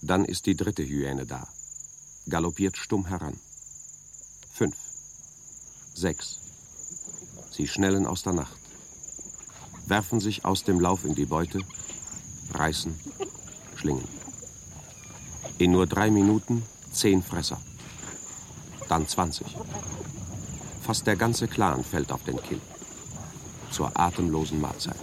Dann 0.02 0.24
ist 0.24 0.46
die 0.46 0.56
dritte 0.56 0.84
Hyäne 0.84 1.26
da, 1.26 1.50
galoppiert 2.30 2.78
stumm 2.78 3.08
heran. 3.08 3.38
Fünf. 4.54 4.78
Sechs. 5.94 6.40
Sie 7.52 7.68
schnellen 7.68 8.06
aus 8.06 8.24
der 8.24 8.32
Nacht, 8.32 8.62
werfen 9.88 10.22
sich 10.22 10.46
aus 10.46 10.64
dem 10.64 10.80
Lauf 10.80 11.04
in 11.04 11.16
die 11.16 11.26
Beute, 11.26 11.60
reißen, 12.54 12.98
schlingen. 13.76 14.08
In 15.58 15.72
nur 15.72 15.88
drei 15.88 16.10
Minuten 16.10 16.64
zehn 16.94 17.22
Fresser. 17.22 17.62
Dann 18.88 19.10
20. 19.10 19.58
Fast 20.82 21.06
der 21.08 21.16
ganze 21.16 21.48
Clan 21.48 21.84
fällt 21.84 22.12
auf 22.12 22.24
den 22.24 22.42
Kill. 22.42 22.60
Zur 23.70 23.92
atemlosen 23.98 24.60
Mahlzeit. 24.60 24.96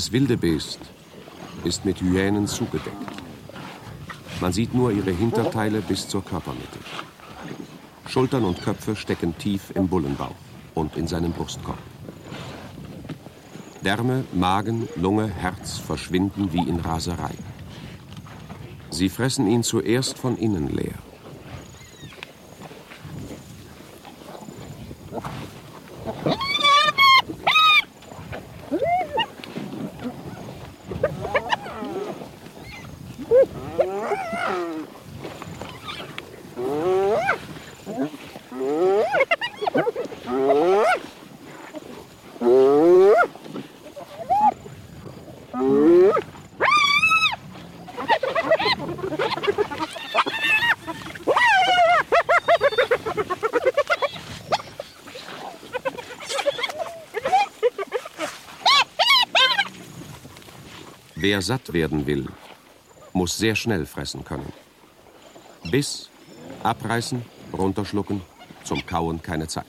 Das 0.00 0.12
wilde 0.12 0.38
Beest 0.38 0.80
ist 1.62 1.84
mit 1.84 2.00
Hyänen 2.00 2.46
zugedeckt. 2.46 3.12
Man 4.40 4.50
sieht 4.50 4.72
nur 4.72 4.92
ihre 4.92 5.10
Hinterteile 5.10 5.82
bis 5.82 6.08
zur 6.08 6.24
Körpermitte. 6.24 6.78
Schultern 8.08 8.44
und 8.44 8.62
Köpfe 8.62 8.96
stecken 8.96 9.36
tief 9.36 9.70
im 9.74 9.88
Bullenbauch 9.88 10.34
und 10.72 10.96
in 10.96 11.06
seinem 11.06 11.32
Brustkorb. 11.32 11.76
Därme, 13.84 14.24
Magen, 14.32 14.88
Lunge, 14.96 15.28
Herz 15.28 15.76
verschwinden 15.76 16.50
wie 16.54 16.66
in 16.66 16.80
Raserei. 16.80 17.34
Sie 18.88 19.10
fressen 19.10 19.46
ihn 19.50 19.62
zuerst 19.62 20.16
von 20.16 20.38
innen 20.38 20.74
leer. 20.74 21.09
Wer 61.40 61.46
satt 61.46 61.72
werden 61.72 62.04
will, 62.06 62.26
muss 63.14 63.38
sehr 63.38 63.56
schnell 63.56 63.86
fressen 63.86 64.26
können. 64.26 64.52
Biss, 65.70 66.10
abreißen, 66.62 67.24
runterschlucken, 67.54 68.20
zum 68.62 68.84
Kauen 68.84 69.22
keine 69.22 69.48
Zeit. 69.48 69.64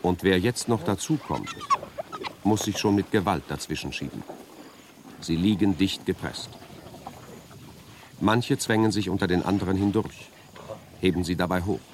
Und 0.00 0.22
wer 0.22 0.40
jetzt 0.40 0.70
noch 0.70 0.84
dazukommt, 0.84 1.54
muss 2.44 2.62
sich 2.62 2.78
schon 2.78 2.94
mit 2.94 3.10
Gewalt 3.10 3.42
dazwischen 3.48 3.92
schieben. 3.92 4.22
Sie 5.20 5.36
liegen 5.36 5.76
dicht 5.76 6.06
gepresst. 6.06 6.48
Manche 8.20 8.56
zwängen 8.56 8.92
sich 8.92 9.10
unter 9.10 9.26
den 9.26 9.42
anderen 9.42 9.76
hindurch, 9.76 10.30
heben 11.02 11.24
sie 11.24 11.36
dabei 11.36 11.60
hoch. 11.60 11.86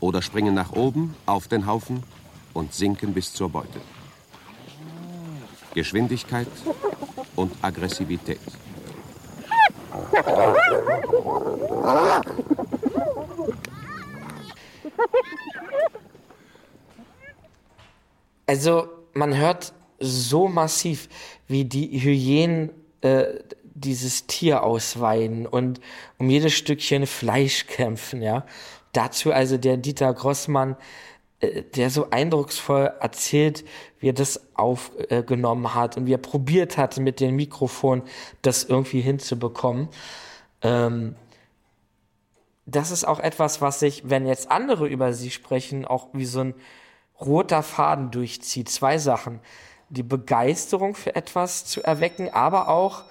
Oder 0.00 0.20
springen 0.20 0.54
nach 0.54 0.72
oben 0.72 1.14
auf 1.26 1.46
den 1.46 1.68
Haufen 1.68 2.02
und 2.54 2.74
sinken 2.74 3.14
bis 3.14 3.32
zur 3.32 3.50
Beute. 3.50 3.80
Geschwindigkeit 5.74 6.46
und 7.36 7.52
Aggressivität. 7.62 8.40
Also 18.46 18.88
man 19.14 19.36
hört 19.36 19.72
so 20.00 20.48
massiv, 20.48 21.08
wie 21.48 21.64
die 21.64 21.98
Hyänen 21.98 22.70
äh, 23.00 23.24
dieses 23.62 24.26
Tier 24.26 24.62
ausweiden 24.62 25.46
und 25.46 25.80
um 26.18 26.30
jedes 26.30 26.52
Stückchen 26.52 27.06
Fleisch 27.06 27.66
kämpfen, 27.66 28.22
ja. 28.22 28.46
Dazu 28.92 29.32
also 29.32 29.56
der 29.56 29.76
Dieter 29.76 30.12
Grossmann, 30.14 30.76
der 31.76 31.90
so 31.90 32.10
eindrucksvoll 32.10 32.92
erzählt, 33.00 33.64
wie 33.98 34.08
er 34.08 34.12
das 34.12 34.40
aufgenommen 34.54 35.74
hat 35.74 35.96
und 35.96 36.06
wie 36.06 36.14
er 36.14 36.18
probiert 36.18 36.76
hat, 36.76 36.98
mit 36.98 37.20
dem 37.20 37.36
Mikrofon 37.36 38.02
das 38.42 38.64
irgendwie 38.64 39.00
hinzubekommen. 39.00 39.88
Ähm, 40.62 41.16
das 42.66 42.90
ist 42.90 43.04
auch 43.04 43.20
etwas, 43.20 43.60
was 43.60 43.80
sich, 43.80 44.08
wenn 44.08 44.26
jetzt 44.26 44.50
andere 44.50 44.86
über 44.86 45.12
sie 45.12 45.30
sprechen, 45.30 45.84
auch 45.84 46.08
wie 46.12 46.24
so 46.24 46.40
ein 46.40 46.54
roter 47.20 47.62
Faden 47.62 48.10
durchzieht. 48.10 48.68
Zwei 48.68 48.98
Sachen. 48.98 49.40
Die 49.90 50.02
Begeisterung 50.02 50.94
für 50.94 51.14
etwas 51.14 51.66
zu 51.66 51.82
erwecken, 51.82 52.30
aber 52.32 52.68
auch 52.68 53.04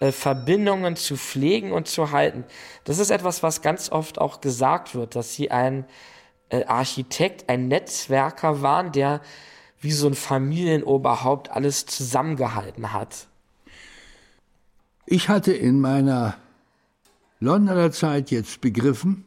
äh, 0.00 0.12
Verbindungen 0.12 0.96
zu 0.96 1.16
pflegen 1.16 1.72
und 1.72 1.88
zu 1.88 2.10
halten. 2.10 2.44
Das 2.84 2.98
ist 2.98 3.10
etwas, 3.10 3.42
was 3.42 3.62
ganz 3.62 3.90
oft 3.90 4.20
auch 4.20 4.40
gesagt 4.40 4.94
wird, 4.94 5.14
dass 5.16 5.34
sie 5.34 5.50
ein 5.50 5.86
äh, 6.48 6.64
Architekt, 6.64 7.48
ein 7.48 7.68
Netzwerker 7.68 8.62
waren, 8.62 8.92
der 8.92 9.20
wie 9.80 9.92
so 9.92 10.06
ein 10.06 10.14
Familienoberhaupt 10.14 11.50
alles 11.50 11.86
zusammengehalten 11.86 12.92
hat. 12.92 13.28
Ich 15.06 15.28
hatte 15.28 15.52
in 15.52 15.80
meiner 15.80 16.36
Londoner 17.38 17.92
Zeit 17.92 18.30
jetzt 18.30 18.60
begriffen, 18.60 19.24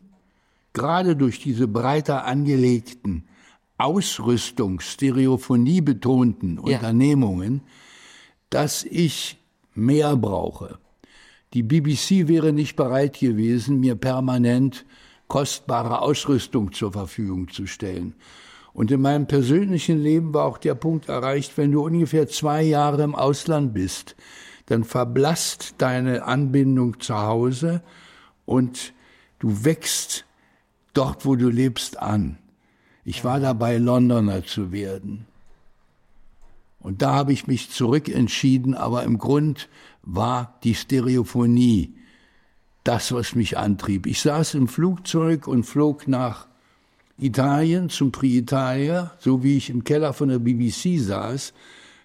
gerade 0.74 1.16
durch 1.16 1.40
diese 1.40 1.68
breiter 1.68 2.26
angelegten 2.26 3.26
Ausrüstung, 3.78 4.82
Stereophonie 4.82 5.82
betonten 5.82 6.60
ja. 6.66 6.76
Unternehmungen, 6.76 7.62
dass 8.50 8.84
ich 8.84 9.38
mehr 9.74 10.18
brauche. 10.18 10.80
Die 11.54 11.64
BBC 11.64 12.28
wäre 12.28 12.52
nicht 12.52 12.76
bereit 12.76 13.20
gewesen, 13.20 13.80
mir 13.80 13.96
permanent 13.96 14.86
kostbare 15.30 16.02
Ausrüstung 16.02 16.74
zur 16.74 16.92
Verfügung 16.92 17.48
zu 17.48 17.66
stellen. 17.68 18.16
Und 18.74 18.92
in 18.92 19.02
meinem 19.02 19.28
persönlichen 19.28 20.02
Leben 20.02 20.34
war 20.34 20.46
auch 20.46 20.58
der 20.58 20.76
Punkt 20.76 21.08
erreicht, 21.08 21.58
wenn 21.58 21.72
du 21.72 21.86
ungefähr 21.86 22.28
zwei 22.28 22.64
Jahre 22.64 23.04
im 23.04 23.16
Ausland 23.16 23.74
bist, 23.74 24.16
dann 24.66 24.84
verblasst 24.84 25.76
deine 25.78 26.24
Anbindung 26.26 27.00
zu 27.00 27.18
Hause 27.18 27.82
und 28.46 28.94
du 29.40 29.64
wächst 29.64 30.26
dort, 30.94 31.26
wo 31.26 31.36
du 31.36 31.50
lebst, 31.50 32.00
an. 32.00 32.38
Ich 33.06 33.24
war 33.24 33.40
dabei, 33.40 33.78
Londoner 33.78 34.44
zu 34.46 34.72
werden. 34.72 35.26
Und 36.80 37.02
da 37.02 37.14
habe 37.14 37.34
ich 37.34 37.48
mich 37.48 37.72
zurückentschieden, 37.72 38.76
aber 38.76 39.04
im 39.04 39.18
Grund 39.18 39.70
war 40.02 40.60
die 40.64 40.76
Stereophonie 40.76 41.96
das, 42.90 43.12
was 43.12 43.36
mich 43.36 43.56
antrieb. 43.56 44.08
Ich 44.08 44.20
saß 44.22 44.56
im 44.56 44.68
Flugzeug 44.68 45.48
und 45.48 45.64
flog 45.64 46.08
nach 46.08 46.48
Italien 47.20 47.90
zum 47.90 48.12
Prix 48.12 48.36
Italia, 48.38 49.12
so 49.20 49.44
wie 49.44 49.58
ich 49.58 49.70
im 49.70 49.84
Keller 49.84 50.12
von 50.12 50.30
der 50.30 50.40
BBC 50.40 51.00
saß, 51.00 51.54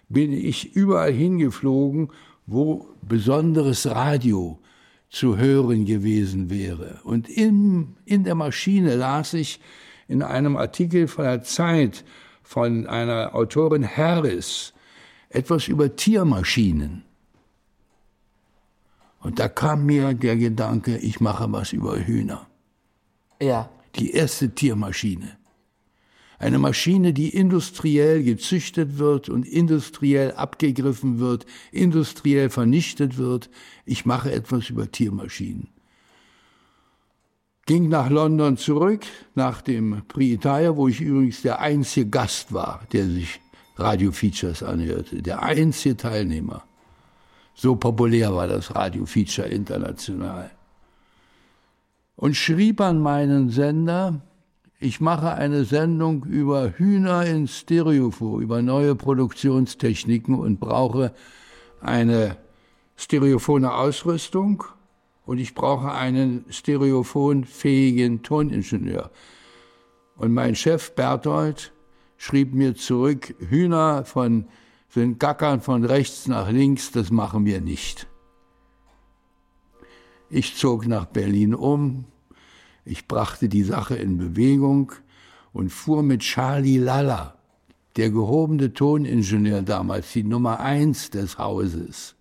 bin 0.09 0.31
ich 0.31 0.75
überall 0.75 1.11
hingeflogen, 1.11 2.11
wo 2.45 2.87
besonderes 3.01 3.87
Radio 3.87 4.59
zu 5.09 5.37
hören 5.37 5.85
gewesen 5.85 6.51
wäre. 6.51 6.99
Und 7.03 7.29
in, 7.29 7.95
in 8.05 8.23
der 8.23 8.35
Maschine 8.35 8.95
las 8.95 9.33
ich 9.33 9.59
in 10.07 10.21
einem 10.21 10.55
Artikel 10.55 11.07
von 11.07 11.25
der 11.25 11.41
Zeit 11.41 12.03
von 12.43 12.85
einer 12.85 13.33
Autorin 13.33 13.87
Harris 13.87 14.71
etwas 15.29 15.67
über 15.67 15.95
Tiermaschinen. 15.95 17.05
Und 19.25 19.39
da 19.39 19.47
kam 19.47 19.87
mir 19.87 20.13
der 20.13 20.35
Gedanke, 20.35 20.99
ich 20.99 21.19
mache 21.19 21.51
was 21.51 21.73
über 21.73 21.97
Hühner. 21.97 22.45
Ja. 23.41 23.71
Die 23.95 24.11
erste 24.11 24.53
Tiermaschine. 24.53 25.35
Eine 26.37 26.59
Maschine, 26.59 27.11
die 27.11 27.29
industriell 27.29 28.21
gezüchtet 28.21 28.99
wird 28.99 29.27
und 29.27 29.47
industriell 29.47 30.33
abgegriffen 30.33 31.17
wird, 31.17 31.47
industriell 31.71 32.51
vernichtet 32.51 33.17
wird. 33.17 33.49
Ich 33.83 34.05
mache 34.05 34.31
etwas 34.31 34.69
über 34.69 34.91
Tiermaschinen. 34.91 35.69
Ging 37.65 37.89
nach 37.89 38.11
London 38.11 38.57
zurück, 38.57 39.05
nach 39.33 39.63
dem 39.63 40.03
Prix 40.07 40.35
Italia, 40.35 40.75
wo 40.75 40.87
ich 40.87 41.01
übrigens 41.01 41.41
der 41.41 41.61
einzige 41.61 42.11
Gast 42.11 42.53
war, 42.53 42.85
der 42.93 43.05
sich 43.05 43.41
Radio-Features 43.77 44.61
anhörte. 44.61 45.23
Der 45.23 45.41
einzige 45.41 45.97
Teilnehmer. 45.97 46.63
So 47.55 47.75
populär 47.77 48.35
war 48.35 48.47
das 48.47 48.75
Radio-Feature 48.75 49.47
international. 49.47 50.51
Und 52.17 52.35
schrieb 52.35 52.81
an 52.81 52.99
meinen 52.99 53.49
Sender, 53.49 54.21
ich 54.79 54.99
mache 54.99 55.33
eine 55.33 55.63
Sendung 55.63 56.25
über 56.25 56.77
Hühner 56.77 57.25
in 57.25 57.47
Stereophon, 57.47 58.41
über 58.41 58.61
neue 58.61 58.93
Produktionstechniken 58.93 60.35
und 60.35 60.59
brauche 60.59 61.13
eine 61.79 62.37
stereophone 62.97 63.65
Ausrüstung 63.65 64.63
und 65.25 65.37
ich 65.37 65.55
brauche 65.55 65.91
einen 65.91 66.45
stereophonfähigen 66.49 68.21
Toningenieur. 68.21 69.11
Und 70.17 70.33
mein 70.33 70.55
Chef 70.55 70.93
Berthold 70.93 71.71
schrieb 72.17 72.53
mir 72.53 72.75
zurück, 72.75 73.33
Hühner 73.39 74.03
von, 74.03 74.45
sind 74.95 75.19
Gackern 75.19 75.59
von 75.59 75.83
rechts 75.83 76.25
nach 76.27 76.49
links, 76.49 76.91
das 76.91 77.11
machen 77.11 77.45
wir 77.45 77.59
nicht. 77.59 78.07
Ich 80.29 80.55
zog 80.55 80.87
nach 80.87 81.05
Berlin 81.05 81.53
um, 81.53 82.05
ich 82.85 83.05
brachte 83.05 83.49
die 83.49 83.63
Sache 83.63 83.95
in 83.95 84.17
Bewegung 84.17 84.93
und 85.51 85.69
fuhr 85.69 86.01
mit 86.01 86.21
Charlie 86.21 86.77
Lalla, 86.77 87.35
der 87.97 88.09
gehobene 88.09 88.73
Toningenieur 88.73 89.63
damals, 89.63 90.13
die 90.13 90.23
Nummer 90.23 90.61
eins 90.61 91.09
des 91.09 91.37
Hauses, 91.37 92.15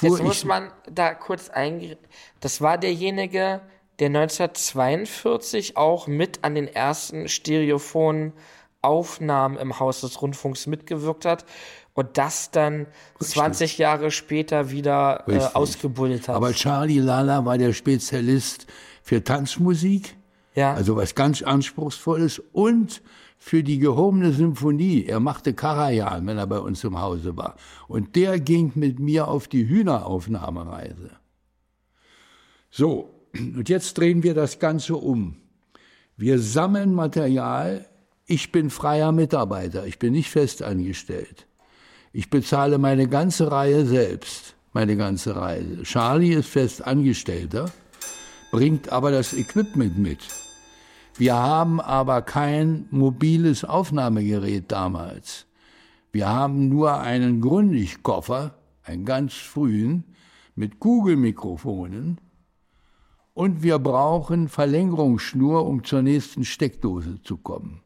Jetzt 0.00 0.22
muss 0.22 0.44
man 0.44 0.70
da 0.88 1.12
kurz 1.14 1.48
eingehen. 1.48 1.98
Das 2.40 2.60
war 2.60 2.78
derjenige, 2.78 3.62
der 3.98 4.06
1942 4.06 5.76
auch 5.76 6.06
mit 6.06 6.44
an 6.44 6.54
den 6.54 6.68
ersten 6.68 7.28
stereophonen 7.28 8.32
Aufnahmen 8.82 9.56
im 9.56 9.80
Haus 9.80 10.00
des 10.02 10.20
Rundfunks 10.22 10.66
mitgewirkt 10.66 11.24
hat 11.24 11.44
und 11.94 12.16
das 12.16 12.50
dann 12.50 12.86
Richtig. 13.20 13.34
20 13.34 13.78
Jahre 13.78 14.10
später 14.10 14.70
wieder 14.70 15.24
äh, 15.26 15.38
ausgebildet 15.54 16.28
hat. 16.28 16.36
Aber 16.36 16.52
Charlie 16.52 17.00
Lala 17.00 17.44
war 17.44 17.58
der 17.58 17.72
Spezialist 17.72 18.66
für 19.02 19.24
Tanzmusik, 19.24 20.16
ja. 20.54 20.74
also 20.74 20.96
was 20.96 21.14
ganz 21.14 21.42
Anspruchsvolles 21.42 22.40
und 22.52 23.02
für 23.38 23.62
die 23.62 23.78
gehobene 23.78 24.32
Symphonie. 24.32 25.06
Er 25.06 25.20
machte 25.20 25.54
Karajan, 25.54 26.26
wenn 26.26 26.38
er 26.38 26.46
bei 26.46 26.58
uns 26.58 26.84
im 26.84 27.00
Hause 27.00 27.36
war. 27.36 27.56
Und 27.86 28.16
der 28.16 28.38
ging 28.38 28.72
mit 28.74 28.98
mir 28.98 29.28
auf 29.28 29.48
die 29.48 29.68
Hühneraufnahmereise. 29.68 31.10
So, 32.70 33.14
und 33.34 33.68
jetzt 33.68 33.96
drehen 33.96 34.22
wir 34.22 34.34
das 34.34 34.58
Ganze 34.58 34.96
um. 34.96 35.36
Wir 36.16 36.38
sammeln 36.38 36.94
Material. 36.94 37.87
Ich 38.30 38.52
bin 38.52 38.68
freier 38.68 39.10
Mitarbeiter. 39.10 39.86
Ich 39.86 39.98
bin 39.98 40.12
nicht 40.12 40.28
festangestellt. 40.28 41.46
Ich 42.12 42.28
bezahle 42.28 42.76
meine 42.76 43.08
ganze 43.08 43.50
Reihe 43.50 43.86
selbst, 43.86 44.54
meine 44.74 44.98
ganze 44.98 45.34
Reise. 45.34 45.82
Charlie 45.84 46.34
ist 46.34 46.50
festangestellter, 46.50 47.70
bringt 48.50 48.92
aber 48.92 49.10
das 49.12 49.32
Equipment 49.32 49.96
mit. 49.96 50.18
Wir 51.16 51.36
haben 51.36 51.80
aber 51.80 52.20
kein 52.20 52.86
mobiles 52.90 53.64
Aufnahmegerät 53.64 54.70
damals. 54.70 55.46
Wir 56.12 56.28
haben 56.28 56.68
nur 56.68 57.00
einen 57.00 57.40
Grundig-Koffer, 57.40 58.58
einen 58.82 59.06
ganz 59.06 59.32
frühen, 59.32 60.04
mit 60.54 60.80
Kugelmikrofonen 60.80 62.20
und 63.32 63.62
wir 63.62 63.78
brauchen 63.78 64.48
Verlängerungsschnur, 64.48 65.64
um 65.64 65.82
zur 65.82 66.02
nächsten 66.02 66.44
Steckdose 66.44 67.22
zu 67.22 67.38
kommen. 67.38 67.80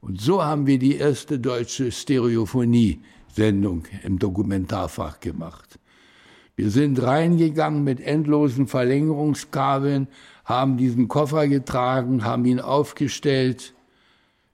Und 0.00 0.20
so 0.20 0.44
haben 0.44 0.66
wir 0.66 0.78
die 0.78 0.96
erste 0.96 1.38
deutsche 1.38 1.90
Stereophonie-Sendung 1.90 3.84
im 4.04 4.18
Dokumentarfach 4.18 5.20
gemacht. 5.20 5.78
Wir 6.56 6.70
sind 6.70 7.02
reingegangen 7.02 7.84
mit 7.84 8.00
endlosen 8.00 8.66
Verlängerungskabeln, 8.66 10.08
haben 10.44 10.76
diesen 10.76 11.06
Koffer 11.08 11.46
getragen, 11.46 12.24
haben 12.24 12.44
ihn 12.46 12.60
aufgestellt. 12.60 13.74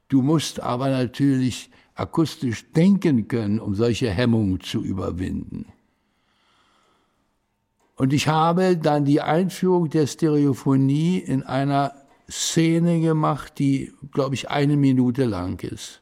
Du 0.09 0.21
musst 0.21 0.61
aber 0.61 0.91
natürlich 0.91 1.71
akustisch 1.95 2.71
denken 2.73 3.29
können, 3.29 3.59
um 3.61 3.75
solche 3.75 4.11
Hemmungen 4.11 4.61
zu 4.61 4.83
überwinden. 4.83 5.67
Und 7.97 8.13
ich 8.13 8.29
habe 8.29 8.77
dann 8.77 9.05
die 9.05 9.21
Einführung 9.21 9.89
der 9.89 10.07
Stereophonie 10.07 11.19
in 11.19 11.43
einer 11.43 11.95
Szene 12.29 13.01
gemacht, 13.01 13.59
die, 13.59 13.93
glaube 14.13 14.35
ich, 14.35 14.51
eine 14.51 14.77
Minute 14.77 15.25
lang 15.25 15.63
ist. 15.63 16.01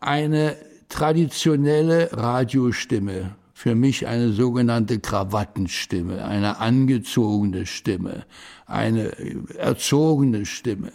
Eine 0.00 0.56
traditionelle 0.88 2.10
Radiostimme, 2.12 3.36
für 3.52 3.74
mich 3.74 4.06
eine 4.06 4.32
sogenannte 4.32 5.00
Krawattenstimme, 5.00 6.24
eine 6.24 6.58
angezogene 6.58 7.66
Stimme, 7.66 8.24
eine 8.66 9.12
erzogene 9.56 10.46
Stimme, 10.46 10.92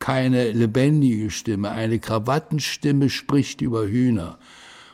keine 0.00 0.50
lebendige 0.50 1.30
Stimme. 1.30 1.70
Eine 1.70 2.00
Krawattenstimme 2.00 3.10
spricht 3.10 3.60
über 3.60 3.86
Hühner 3.86 4.38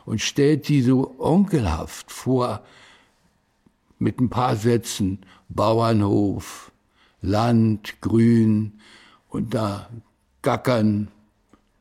und 0.05 0.21
stellt 0.21 0.67
die 0.67 0.81
so 0.81 1.15
onkelhaft 1.19 2.11
vor, 2.11 2.61
mit 3.99 4.19
ein 4.21 4.29
paar 4.29 4.55
Sätzen, 4.55 5.19
Bauernhof, 5.49 6.71
Land, 7.21 8.01
Grün, 8.01 8.79
und 9.29 9.53
da 9.53 9.89
gackern 10.41 11.09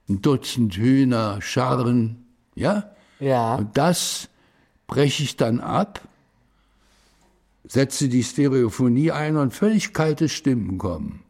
ein 0.08 0.22
Dutzend 0.22 0.76
Hühner, 0.76 1.40
Scharren, 1.42 2.26
ja? 2.54 2.94
Ja. 3.18 3.56
Und 3.56 3.76
das 3.76 4.28
breche 4.86 5.22
ich 5.22 5.36
dann 5.36 5.60
ab, 5.60 6.00
setze 7.64 8.08
die 8.08 8.22
Stereophonie 8.22 9.10
ein 9.10 9.36
und 9.36 9.52
völlig 9.52 9.92
kalte 9.92 10.28
Stimmen 10.28 10.78
kommen. 10.78 11.22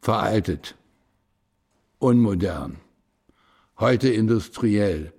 Veraltet, 0.00 0.76
unmodern, 1.98 2.76
heute 3.78 4.08
industriell, 4.08 5.12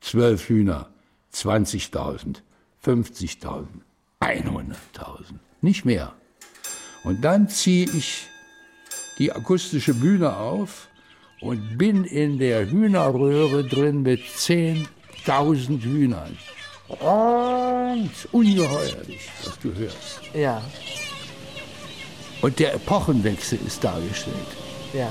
zwölf 0.00 0.48
Hühner, 0.48 0.90
20.000, 1.32 2.42
50.000, 2.84 3.66
100.000, 4.20 4.74
nicht 5.60 5.84
mehr. 5.84 6.14
Und 7.08 7.22
dann 7.22 7.48
ziehe 7.48 7.88
ich 7.88 8.26
die 9.16 9.32
akustische 9.32 9.94
Bühne 9.94 10.36
auf 10.36 10.88
und 11.40 11.78
bin 11.78 12.04
in 12.04 12.38
der 12.38 12.70
Hühnerröhre 12.70 13.64
drin 13.66 14.02
mit 14.02 14.20
10.000 14.20 15.80
Hühnern. 15.80 16.36
Ganz 17.00 18.28
ungeheuerlich, 18.30 19.26
was 19.42 19.58
du 19.58 19.74
hörst. 19.74 20.20
Ja. 20.34 20.60
Und 22.42 22.58
der 22.58 22.74
Epochenwechsel 22.74 23.58
ist 23.66 23.82
dargestellt. 23.82 24.36
Ja. 24.92 25.10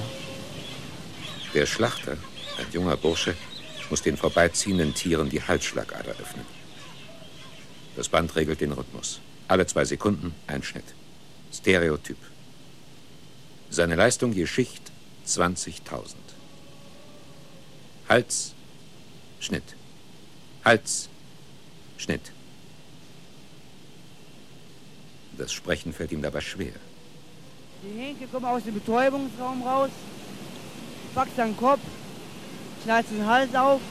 Der 1.56 1.66
Schlachter, 1.66 2.12
ein 2.12 2.68
junger 2.74 2.96
Bursche, 2.96 3.34
muss 3.90 4.04
den 4.04 4.18
vorbeiziehenden 4.18 4.94
Tieren 4.94 5.30
die 5.30 5.42
Halsschlagader 5.42 6.12
öffnen. 6.12 6.46
Das 7.96 8.08
Band 8.08 8.36
regelt 8.36 8.62
den 8.62 8.74
Rhythmus. 8.74 9.20
Alle 9.48 9.66
zwei 9.66 9.84
Sekunden 9.84 10.36
ein 10.46 10.62
Schnitt. 10.62 10.97
Stereotyp. 11.58 12.18
Seine 13.70 13.96
Leistung 13.96 14.32
je 14.32 14.46
Schicht 14.46 14.92
20.000. 15.26 16.16
Hals, 18.08 18.54
Schnitt. 19.40 19.76
Hals, 20.64 21.10
Schnitt. 21.98 22.32
Das 25.38 25.52
Sprechen 25.52 25.94
fällt 25.94 26.12
ihm 26.12 26.22
dabei 26.22 26.42
schwer. 26.42 26.74
Die 27.84 28.00
Hähnchen 28.00 28.32
kommen 28.32 28.46
aus 28.46 28.64
dem 28.64 28.76
Betäubungsraum 28.76 29.62
raus, 29.64 29.90
packt 31.14 31.36
seinen 31.36 31.58
Kopf, 31.58 31.82
schneidet 32.84 33.12
den 33.12 33.26
Hals 33.26 33.54
auf. 33.54 33.82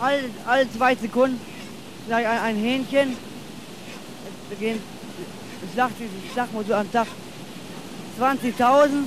Alle, 0.00 0.30
alle 0.46 0.72
zwei 0.72 0.94
Sekunden 0.96 1.40
schneidet 2.06 2.30
ein, 2.30 2.38
ein 2.40 2.56
Hähnchen. 2.56 3.16
Wir 4.48 4.56
gehen, 4.56 4.93
ich 5.64 5.74
sag, 5.74 5.90
ich 6.00 6.34
sag 6.34 6.52
mal 6.52 6.64
so 6.64 6.74
am 6.74 6.90
Tag 6.90 7.06
20.000. 8.18 9.04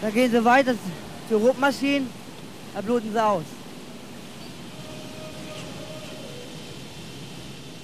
Da 0.00 0.10
gehen 0.10 0.30
sie 0.30 0.44
weiter 0.44 0.74
zur 1.28 1.40
Ruppmaschinen, 1.40 2.08
da 2.74 2.80
bluten 2.80 3.12
sie 3.12 3.24
aus. 3.24 3.44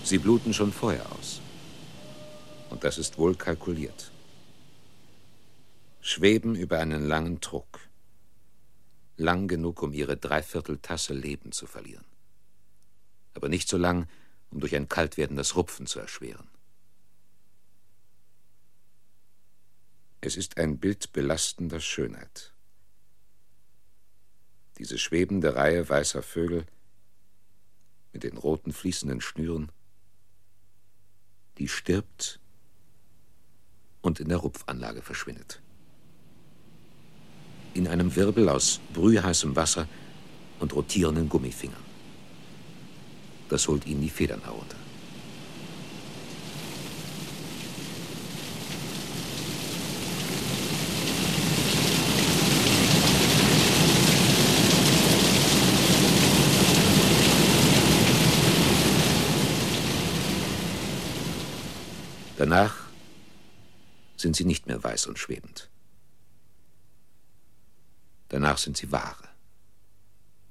Sie 0.05 0.19
bluten 0.19 0.53
schon 0.53 0.73
vorher 0.73 1.05
aus. 1.13 1.41
Und 2.71 2.85
das 2.85 2.99
ist 2.99 3.19
wohl 3.19 3.35
kalkuliert. 3.35 4.11
Schweben 6.01 6.55
über 6.55 6.79
einen 6.79 7.07
langen 7.07 7.41
Druck. 7.41 7.81
Lang 9.17 9.49
genug, 9.49 9.83
um 9.83 9.93
ihre 9.93 10.17
Dreivierteltasse 10.17 11.15
Leben 11.15 11.53
zu 11.53 11.67
verlieren. 11.67 12.05
Aber 13.33 13.49
nicht 13.49 13.69
so 13.69 13.79
lang, 13.79 14.07
um 14.51 14.61
durch 14.61 14.77
ein 14.77 14.89
Kaltwerden 14.89 15.37
das 15.37 15.57
Rupfen 15.57 15.87
zu 15.87 16.01
erschweren. 16.01 16.54
Es 20.27 20.39
ist 20.39 20.57
ein 20.57 20.79
Bild 20.79 21.13
belastender 21.13 21.81
Schönheit. 21.81 22.55
Diese 24.79 24.97
schwebende 24.97 25.55
Reihe 25.55 25.87
weißer 25.87 26.23
Vögel 26.23 26.65
mit 28.15 28.23
den 28.23 28.39
roten 28.39 28.73
fließenden 28.73 29.21
Schnüren, 29.21 29.71
die 31.59 31.69
stirbt 31.69 32.41
und 34.01 34.19
in 34.19 34.31
der 34.31 34.39
Rupfanlage 34.39 35.03
verschwindet. 35.03 35.61
In 37.75 37.87
einem 37.87 38.17
Wirbel 38.17 38.49
aus 38.49 38.81
brühheißem 38.95 39.55
Wasser 39.57 39.87
und 40.59 40.73
rotierenden 40.73 41.29
Gummifingern. 41.29 41.85
Das 43.51 43.69
holt 43.69 43.85
ihnen 43.87 44.01
die 44.01 44.09
Federn 44.09 44.43
herunter. 44.43 44.84
Danach 62.55 62.77
sind 64.17 64.37
sie 64.37 64.45
nicht 64.45 64.69
mehr 64.69 64.81
weiß 64.81 65.09
und 65.09 65.19
schwebend. 65.19 65.69
Danach 68.29 68.59
sind 68.59 68.77
sie 68.77 68.93
Ware, 68.93 69.29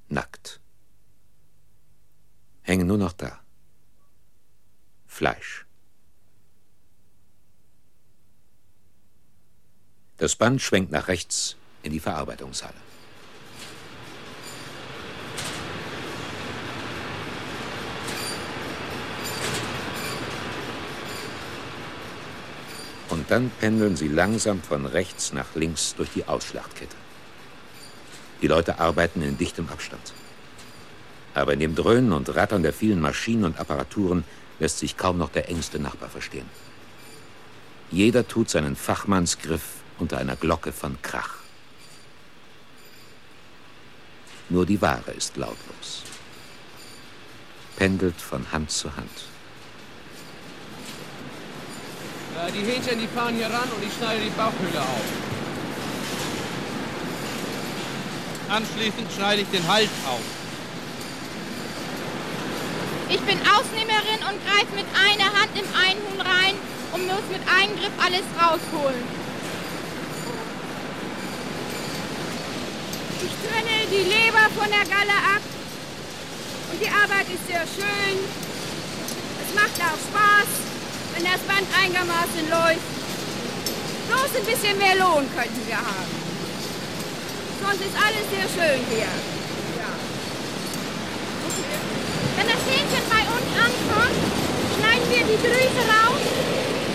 nackt, 0.10 0.60
hängen 2.62 2.88
nur 2.88 2.98
noch 2.98 3.14
da. 3.14 3.40
Fleisch. 5.08 5.66
Das 10.18 10.36
Band 10.36 10.62
schwenkt 10.62 10.92
nach 10.92 11.08
rechts 11.08 11.56
in 11.84 11.94
die 11.94 12.02
Verarbeitungshalle. 12.02 12.82
Dann 23.34 23.50
pendeln 23.60 23.96
sie 23.96 24.10
langsam 24.10 24.62
von 24.62 24.86
rechts 24.86 25.34
nach 25.34 25.56
links 25.56 25.96
durch 25.96 26.12
die 26.12 26.28
Ausschlachtkette. 26.28 26.96
Die 28.44 28.48
Leute 28.48 28.80
arbeiten 28.80 29.24
in 29.24 29.40
dichtem 29.40 29.70
Abstand. 29.70 30.14
Aber 31.34 31.54
in 31.54 31.60
dem 31.60 31.74
Dröhnen 31.74 32.12
und 32.12 32.36
Rattern 32.36 32.62
der 32.62 32.74
vielen 32.74 33.02
Maschinen 33.02 33.46
und 33.46 33.60
Apparaturen 33.60 34.24
lässt 34.60 34.78
sich 34.78 34.98
kaum 34.98 35.18
noch 35.18 35.32
der 35.32 35.50
engste 35.50 35.80
Nachbar 35.80 36.10
verstehen. 36.10 36.46
Jeder 37.90 38.28
tut 38.28 38.52
seinen 38.52 38.76
Fachmannsgriff 38.76 39.64
unter 39.98 40.20
einer 40.20 40.36
Glocke 40.36 40.72
von 40.72 41.02
Krach. 41.02 41.38
Nur 44.50 44.68
die 44.68 44.80
Ware 44.80 45.10
ist 45.10 45.38
lautlos. 45.38 46.04
Pendelt 47.78 48.22
von 48.22 48.52
Hand 48.52 48.70
zu 48.70 48.96
Hand. 48.96 49.33
Äh, 52.34 52.52
die 52.52 52.66
Hähnchen, 52.66 53.00
die 53.00 53.08
fahren 53.08 53.36
hier 53.36 53.46
ran 53.46 53.70
und 53.76 53.84
ich 53.86 53.94
schneide 53.94 54.22
die 54.22 54.30
Bauchhöhle 54.32 54.82
auf. 54.82 55.06
Anschließend 58.50 59.12
schneide 59.16 59.42
ich 59.42 59.50
den 59.50 59.68
Hals 59.68 59.90
auf. 60.08 60.22
Ich 63.10 63.22
bin 63.22 63.38
Ausnehmerin 63.46 64.22
und 64.26 64.38
greife 64.46 64.74
mit 64.76 64.86
einer 64.98 65.30
Hand 65.30 65.54
in 65.54 65.66
einen 65.78 66.02
Huhn 66.10 66.22
rein 66.22 66.56
und 66.94 67.06
muss 67.06 67.26
mit 67.32 67.42
einem 67.46 67.76
Griff 67.78 67.94
alles 68.02 68.26
rausholen. 68.34 69.04
Ich 73.22 73.34
trenne 73.46 73.78
die 73.92 74.10
Leber 74.10 74.50
von 74.58 74.70
der 74.70 74.86
Galle 74.90 75.14
ab 75.14 75.44
und 76.72 76.82
die 76.82 76.90
Arbeit 76.90 77.28
ist 77.30 77.46
sehr 77.48 77.66
schön. 77.70 78.18
Es 79.46 79.56
macht 79.56 79.78
auch 79.82 80.00
Spaß, 80.10 80.73
wenn 81.14 81.24
das 81.24 81.42
Band 81.46 81.68
einigermaßen 81.72 82.50
läuft. 82.50 82.90
Bloß 84.10 84.32
ein 84.36 84.46
bisschen 84.46 84.78
mehr 84.78 84.96
Lohn 84.96 85.26
könnten 85.36 85.62
wir 85.66 85.78
haben. 85.78 86.12
Sonst 87.62 87.82
ist 87.82 87.96
alles 87.96 88.26
sehr 88.34 88.48
schön 88.50 88.82
hier. 88.92 89.08
Ja. 89.80 89.92
Okay. 91.48 91.80
Wenn 92.36 92.48
das 92.48 92.62
Hähnchen 92.68 93.06
bei 93.10 93.24
uns 93.24 93.50
ankommt, 93.56 94.20
schneiden 94.76 95.08
wir 95.10 95.24
die 95.32 95.40
Drüse 95.40 95.82
raus, 95.88 96.24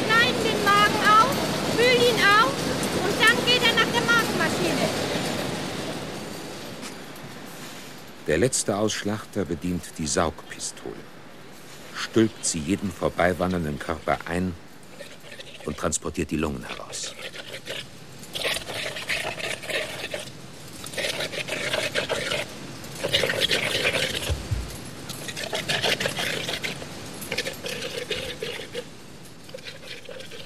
schneiden 0.04 0.40
den 0.44 0.60
Magen 0.64 1.00
auf, 1.08 1.32
fühlen 1.76 2.02
ihn 2.10 2.20
auf 2.20 2.52
und 3.04 3.14
dann 3.22 3.36
geht 3.46 3.62
er 3.62 3.74
nach 3.74 3.90
der 3.92 4.02
Magenmaschine. 4.02 4.88
Der 8.26 8.36
letzte 8.36 8.76
Ausschlachter 8.76 9.46
bedient 9.46 9.84
die 9.96 10.06
Saugpistole, 10.06 11.07
stülpt 11.98 12.44
sie 12.44 12.60
jedem 12.60 12.90
vorbeiwandernden 12.90 13.78
Körper 13.78 14.18
ein 14.26 14.54
und 15.64 15.76
transportiert 15.76 16.30
die 16.30 16.36
Lungen 16.36 16.64
heraus. 16.64 17.14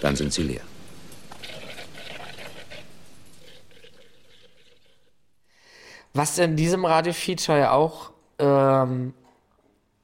Dann 0.00 0.16
sind 0.16 0.32
sie 0.32 0.42
leer. 0.42 0.62
Was 6.14 6.38
in 6.38 6.56
diesem 6.56 6.84
Radiofeature 6.84 7.58
ja 7.60 7.70
auch 7.70 8.10
ähm, 8.38 9.14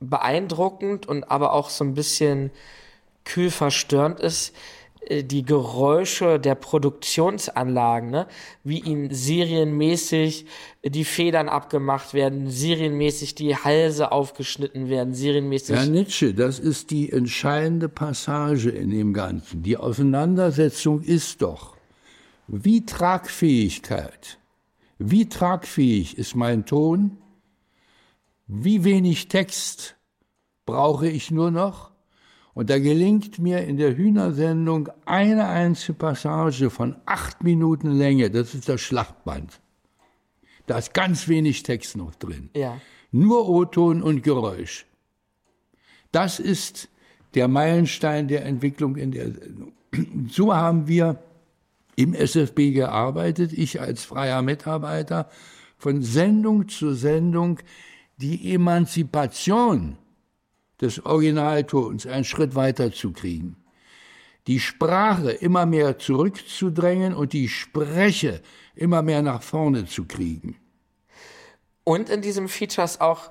beeindruckend 0.01 1.07
und 1.07 1.31
aber 1.31 1.53
auch 1.53 1.71
so 1.71 1.85
ein 1.85 1.95
bisschen 1.95 2.51
kühl 3.25 3.51
verstörend 3.51 4.21
ist, 4.21 4.55
äh, 5.09 5.25
die 5.25 5.43
Geräusche 5.43 6.39
der 6.39 6.55
Produktionsanlagen, 6.55 8.11
ne? 8.11 8.27
wie 8.65 8.81
ihnen 8.81 9.13
serienmäßig 9.13 10.47
die 10.85 11.05
Federn 11.05 11.49
abgemacht 11.49 12.15
werden, 12.15 12.51
serienmäßig 12.51 13.35
die 13.35 13.57
Halse 13.57 14.13
aufgeschnitten 14.13 14.89
werden, 14.89 15.15
serienmäßig. 15.15 15.77
Herr 15.77 15.87
Nietzsche, 15.87 16.35
das 16.35 16.59
ist 16.59 16.91
die 16.91 17.13
entscheidende 17.13 17.89
Passage 17.89 18.71
in 18.71 18.91
dem 18.91 19.13
Ganzen. 19.13 19.63
Die 19.63 19.77
Auseinandersetzung 19.77 21.03
ist 21.03 21.43
doch, 21.43 21.77
wie 22.47 22.85
Tragfähigkeit, 22.87 24.39
wie 24.99 25.29
tragfähig 25.29 26.19
ist 26.19 26.35
mein 26.35 26.65
Ton, 26.65 27.19
wie 28.49 28.83
wenig 28.85 29.29
Text 29.29 29.97
brauche 30.67 31.09
ich 31.09 31.31
nur 31.31 31.51
noch, 31.51 31.93
und 32.59 32.71
da 32.71 32.81
gelingt 32.81 33.39
mir 33.39 33.61
in 33.63 33.77
der 33.77 33.97
Hühnersendung 33.97 34.89
eine 35.07 35.47
einzige 35.47 35.93
Passage 35.93 36.71
von 36.71 36.97
acht 37.07 37.45
Minuten 37.45 37.93
Länge. 37.93 38.33
Das 38.33 38.53
ist 38.53 38.69
das 38.69 38.81
Schlachtband. 38.81 39.61
Da 40.67 40.79
ist 40.79 40.93
ganz 40.93 41.29
wenig 41.29 41.63
Text 41.63 41.97
noch 41.97 42.17
drin. 42.17 42.51
Ja. 42.57 42.81
Nur 43.13 43.49
O-Ton 43.49 44.03
und 44.03 44.25
Geräusch. 44.25 44.87
Das 46.11 46.41
ist 46.41 46.89
der 47.37 47.47
Meilenstein 47.47 48.27
der 48.27 48.45
Entwicklung 48.45 48.97
in 48.97 49.13
der 49.13 49.31
Sendung. 49.31 49.73
So 50.31 50.53
haben 50.53 50.89
wir 50.89 51.23
im 51.95 52.13
SFB 52.13 52.73
gearbeitet, 52.73 53.53
ich 53.53 53.81
als 53.81 54.05
freier 54.05 54.43
Mitarbeiter, 54.43 55.31
von 55.77 56.03
Sendung 56.03 56.69
zu 56.69 56.93
Sendung 56.93 57.61
die 58.19 58.53
Emanzipation 58.55 59.97
des 60.81 61.05
Originaltons 61.05 62.07
einen 62.07 62.25
Schritt 62.25 62.55
weiter 62.55 62.93
zu 62.93 63.13
kriegen. 63.13 63.57
Die 64.47 64.61
Sprache 64.61 65.31
immer 65.31 65.67
mehr 65.67 65.99
zurückzudrängen 65.99 67.15
und 67.15 67.33
die 67.33 67.49
Spreche 67.49 68.43
immer 68.75 69.03
mehr 69.03 69.23
nach 69.23 69.43
vorne 69.43 69.87
zu 69.87 70.05
kriegen. 70.05 70.57
Und 71.85 72.09
in 72.11 72.23
diesem 72.23 72.49
Feature 72.49 72.85
ist 72.85 73.01
auch 73.01 73.31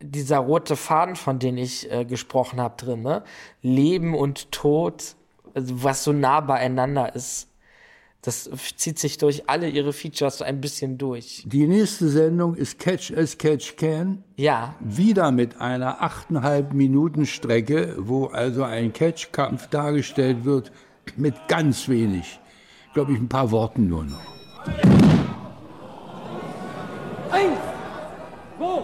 dieser 0.00 0.38
rote 0.38 0.76
Faden, 0.76 1.16
von 1.16 1.38
dem 1.38 1.56
ich 1.56 1.90
äh, 1.90 2.04
gesprochen 2.04 2.60
habe, 2.60 2.76
drin. 2.76 3.02
Ne? 3.02 3.24
Leben 3.62 4.14
und 4.14 4.52
Tod, 4.52 5.16
also 5.54 5.82
was 5.82 6.04
so 6.04 6.12
nah 6.12 6.40
beieinander 6.40 7.14
ist. 7.14 7.48
Das 8.22 8.50
zieht 8.76 8.98
sich 8.98 9.18
durch 9.18 9.48
alle 9.48 9.68
ihre 9.68 9.92
Features 9.92 10.38
so 10.38 10.44
ein 10.44 10.60
bisschen 10.60 10.98
durch. 10.98 11.44
Die 11.46 11.66
nächste 11.66 12.08
Sendung 12.08 12.56
ist 12.56 12.78
Catch 12.80 13.12
as 13.16 13.38
Catch 13.38 13.76
Can. 13.76 14.24
Ja. 14.36 14.74
Wieder 14.80 15.30
mit 15.30 15.60
einer 15.60 16.02
achteinhalb 16.02 16.72
Minuten 16.72 17.24
Strecke, 17.24 17.94
wo 17.98 18.26
also 18.26 18.64
ein 18.64 18.92
Catch-Kampf 18.92 19.68
dargestellt 19.68 20.44
wird 20.44 20.72
mit 21.16 21.34
ganz 21.46 21.88
wenig, 21.88 22.40
glaube 22.94 23.12
ich, 23.12 23.18
ein 23.18 23.28
paar 23.28 23.52
Worten 23.52 23.88
nur 23.88 24.04
noch. 24.04 24.20
Eins, 27.30 27.58
zwei, 28.58 28.82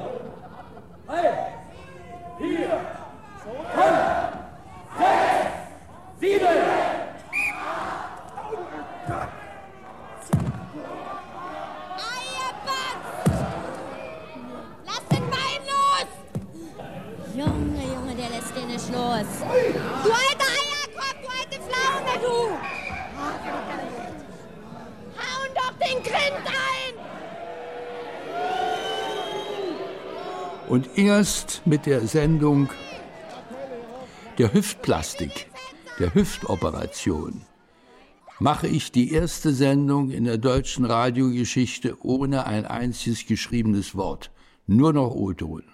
drei, 1.07 1.55
vier, 2.39 2.81
fünf, 3.43 3.99
sechs, 4.99 6.21
sieben. 6.21 7.12
Los. 18.91 19.27
Du 20.05 20.11
alter 20.11 20.49
Eierkopf, 20.59 21.19
du 21.23 21.29
alte 21.29 21.59
Pflaume, 21.63 22.15
du! 22.23 22.37
Hauen 25.19 25.51
doch 25.55 25.75
den 25.79 26.03
Grind 26.03 26.47
ein! 26.47 26.95
Und 30.69 30.99
erst 30.99 31.63
mit 31.67 31.87
der 31.87 32.07
Sendung 32.07 32.69
der 34.39 34.55
Hüftplastik, 34.55 35.51
der 35.99 36.15
Hüftoperation, 36.15 37.43
mache 38.39 38.67
ich 38.67 38.91
die 38.91 39.13
erste 39.13 39.53
Sendung 39.53 40.11
in 40.11 40.25
der 40.25 40.39
deutschen 40.39 40.85
Radiogeschichte 40.85 41.97
ohne 42.01 42.47
ein 42.47 42.67
einziges 42.67 43.27
geschriebenes 43.27 43.95
Wort. 43.95 44.31
Nur 44.67 44.93
noch 44.93 45.15
O-Ton. 45.15 45.65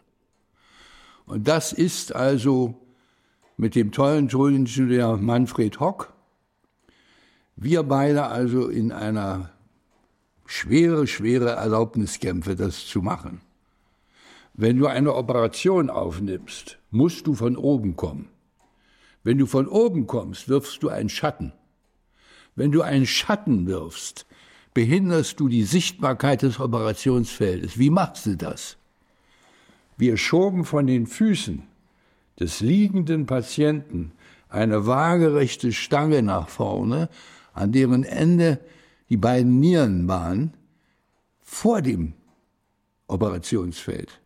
Und 1.24 1.46
das 1.46 1.72
ist 1.72 2.14
also 2.14 2.87
mit 3.58 3.74
dem 3.74 3.90
tollen 3.90 4.28
Toningenieur 4.28 5.16
Manfred 5.16 5.80
Hock. 5.80 6.14
Wir 7.56 7.82
beide 7.82 8.26
also 8.26 8.68
in 8.68 8.92
einer 8.92 9.50
schwere, 10.46 11.08
schwere 11.08 11.50
Erlaubniskämpfe, 11.50 12.54
das 12.54 12.86
zu 12.86 13.02
machen. 13.02 13.40
Wenn 14.54 14.78
du 14.78 14.86
eine 14.86 15.14
Operation 15.14 15.90
aufnimmst, 15.90 16.78
musst 16.92 17.26
du 17.26 17.34
von 17.34 17.56
oben 17.56 17.96
kommen. 17.96 18.28
Wenn 19.24 19.38
du 19.38 19.46
von 19.46 19.66
oben 19.66 20.06
kommst, 20.06 20.48
wirfst 20.48 20.84
du 20.84 20.88
einen 20.88 21.08
Schatten. 21.08 21.52
Wenn 22.54 22.70
du 22.70 22.82
einen 22.82 23.06
Schatten 23.06 23.66
wirfst, 23.66 24.24
behinderst 24.72 25.40
du 25.40 25.48
die 25.48 25.64
Sichtbarkeit 25.64 26.42
des 26.42 26.60
Operationsfeldes. 26.60 27.76
Wie 27.76 27.90
machst 27.90 28.24
du 28.26 28.36
das? 28.36 28.76
Wir 29.96 30.16
schoben 30.16 30.64
von 30.64 30.86
den 30.86 31.08
Füßen 31.08 31.64
des 32.38 32.60
liegenden 32.60 33.26
Patienten 33.26 34.12
eine 34.48 34.86
waagerechte 34.86 35.72
Stange 35.72 36.22
nach 36.22 36.48
vorne, 36.48 37.08
an 37.52 37.72
deren 37.72 38.04
Ende 38.04 38.60
die 39.08 39.16
beiden 39.16 39.60
Nieren 39.60 40.08
waren, 40.08 40.54
vor 41.42 41.82
dem 41.82 42.12
Operationsfeld. 43.06 44.20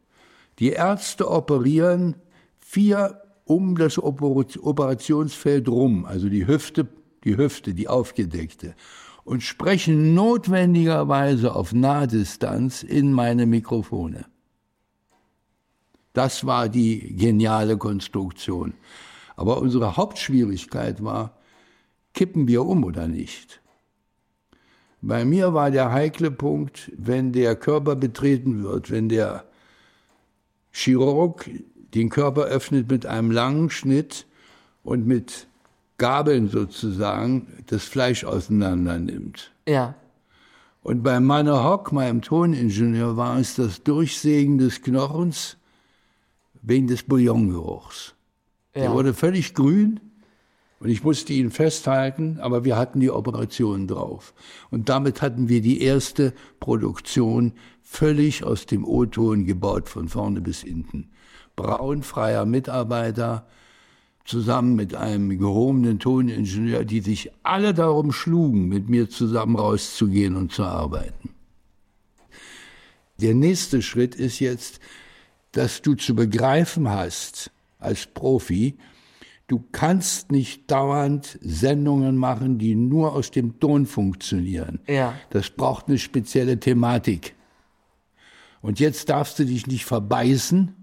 Die 0.58 0.70
Ärzte 0.70 1.30
operieren 1.30 2.16
vier 2.58 3.22
um 3.44 3.76
das 3.76 3.98
Operationsfeld 3.98 5.68
rum, 5.68 6.04
also 6.04 6.28
die 6.28 6.46
Hüfte, 6.46 6.88
die 7.24 7.36
Hüfte, 7.36 7.74
die 7.74 7.88
aufgedeckte, 7.88 8.74
und 9.24 9.42
sprechen 9.42 10.14
notwendigerweise 10.14 11.54
auf 11.54 11.72
Nahdistanz 11.72 12.82
in 12.82 13.12
meine 13.12 13.46
Mikrofone. 13.46 14.24
Das 16.12 16.46
war 16.46 16.68
die 16.68 17.16
geniale 17.16 17.76
Konstruktion. 17.76 18.74
Aber 19.36 19.58
unsere 19.58 19.96
Hauptschwierigkeit 19.96 21.02
war, 21.02 21.36
kippen 22.12 22.46
wir 22.46 22.64
um 22.64 22.84
oder 22.84 23.08
nicht? 23.08 23.60
Bei 25.00 25.24
mir 25.24 25.52
war 25.52 25.70
der 25.70 25.90
heikle 25.90 26.30
Punkt, 26.30 26.92
wenn 26.96 27.32
der 27.32 27.56
Körper 27.56 27.96
betreten 27.96 28.62
wird, 28.62 28.90
wenn 28.90 29.08
der 29.08 29.44
Chirurg 30.70 31.50
den 31.94 32.08
Körper 32.08 32.42
öffnet 32.42 32.90
mit 32.90 33.04
einem 33.06 33.30
langen 33.30 33.68
Schnitt 33.70 34.26
und 34.84 35.06
mit 35.06 35.48
Gabeln 35.98 36.48
sozusagen 36.48 37.64
das 37.66 37.84
Fleisch 37.84 38.24
auseinander 38.24 38.98
nimmt. 38.98 39.52
Ja. 39.68 39.94
Und 40.82 41.02
bei 41.02 41.20
Manne 41.20 41.62
Hock, 41.64 41.92
meinem 41.92 42.22
Toningenieur, 42.22 43.16
war 43.16 43.38
es 43.38 43.54
das 43.56 43.82
Durchsägen 43.82 44.58
des 44.58 44.82
Knochens 44.82 45.56
wegen 46.62 46.86
des 46.86 47.02
Bouillongeruchs. 47.02 48.14
Ja. 48.74 48.82
Er 48.82 48.92
wurde 48.92 49.12
völlig 49.12 49.54
grün 49.54 50.00
und 50.80 50.88
ich 50.88 51.04
musste 51.04 51.32
ihn 51.32 51.50
festhalten, 51.50 52.38
aber 52.40 52.64
wir 52.64 52.76
hatten 52.76 53.00
die 53.00 53.10
Operation 53.10 53.86
drauf. 53.86 54.32
Und 54.70 54.88
damit 54.88 55.20
hatten 55.22 55.48
wir 55.48 55.60
die 55.60 55.82
erste 55.82 56.32
Produktion 56.58 57.52
völlig 57.82 58.44
aus 58.44 58.66
dem 58.66 58.84
O-Ton 58.84 59.44
gebaut, 59.44 59.88
von 59.88 60.08
vorne 60.08 60.40
bis 60.40 60.62
hinten. 60.62 61.10
Braunfreier 61.54 62.46
Mitarbeiter, 62.46 63.46
zusammen 64.24 64.76
mit 64.76 64.94
einem 64.94 65.36
gehobenen 65.38 65.98
Toningenieur, 65.98 66.84
die 66.84 67.00
sich 67.00 67.30
alle 67.42 67.74
darum 67.74 68.12
schlugen, 68.12 68.68
mit 68.68 68.88
mir 68.88 69.10
zusammen 69.10 69.56
rauszugehen 69.56 70.36
und 70.36 70.52
zu 70.52 70.62
arbeiten. 70.64 71.30
Der 73.20 73.34
nächste 73.34 73.82
Schritt 73.82 74.14
ist 74.14 74.40
jetzt, 74.40 74.80
dass 75.52 75.82
du 75.82 75.94
zu 75.94 76.14
begreifen 76.14 76.88
hast 76.88 77.50
als 77.78 78.06
Profi, 78.06 78.76
du 79.46 79.62
kannst 79.72 80.32
nicht 80.32 80.70
dauernd 80.70 81.38
Sendungen 81.42 82.16
machen, 82.16 82.58
die 82.58 82.74
nur 82.74 83.12
aus 83.12 83.30
dem 83.30 83.60
Ton 83.60 83.86
funktionieren. 83.86 84.80
Ja. 84.88 85.14
Das 85.30 85.50
braucht 85.50 85.88
eine 85.88 85.98
spezielle 85.98 86.58
Thematik. 86.58 87.34
Und 88.62 88.80
jetzt 88.80 89.08
darfst 89.10 89.38
du 89.38 89.44
dich 89.44 89.66
nicht 89.66 89.84
verbeißen 89.84 90.74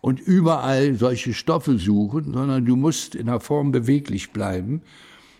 und 0.00 0.20
überall 0.20 0.94
solche 0.94 1.34
Stoffe 1.34 1.78
suchen, 1.78 2.32
sondern 2.32 2.64
du 2.64 2.76
musst 2.76 3.14
in 3.14 3.26
der 3.26 3.40
Form 3.40 3.72
beweglich 3.72 4.30
bleiben. 4.30 4.82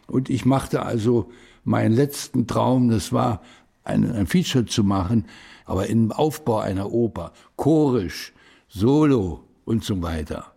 Und 0.06 0.28
ich 0.28 0.44
machte 0.44 0.82
also 0.82 1.30
meinen 1.64 1.94
letzten 1.94 2.46
Traum, 2.46 2.90
das 2.90 3.12
war 3.12 3.40
ein, 3.84 4.10
ein 4.10 4.26
Feature 4.26 4.66
zu 4.66 4.84
machen, 4.84 5.26
aber 5.64 5.86
im 5.86 6.12
Aufbau 6.12 6.58
einer 6.58 6.92
Oper, 6.92 7.32
chorisch, 7.56 8.33
solo 8.74 9.44
und 9.64 9.84
so 9.84 10.02
weiter. 10.02 10.52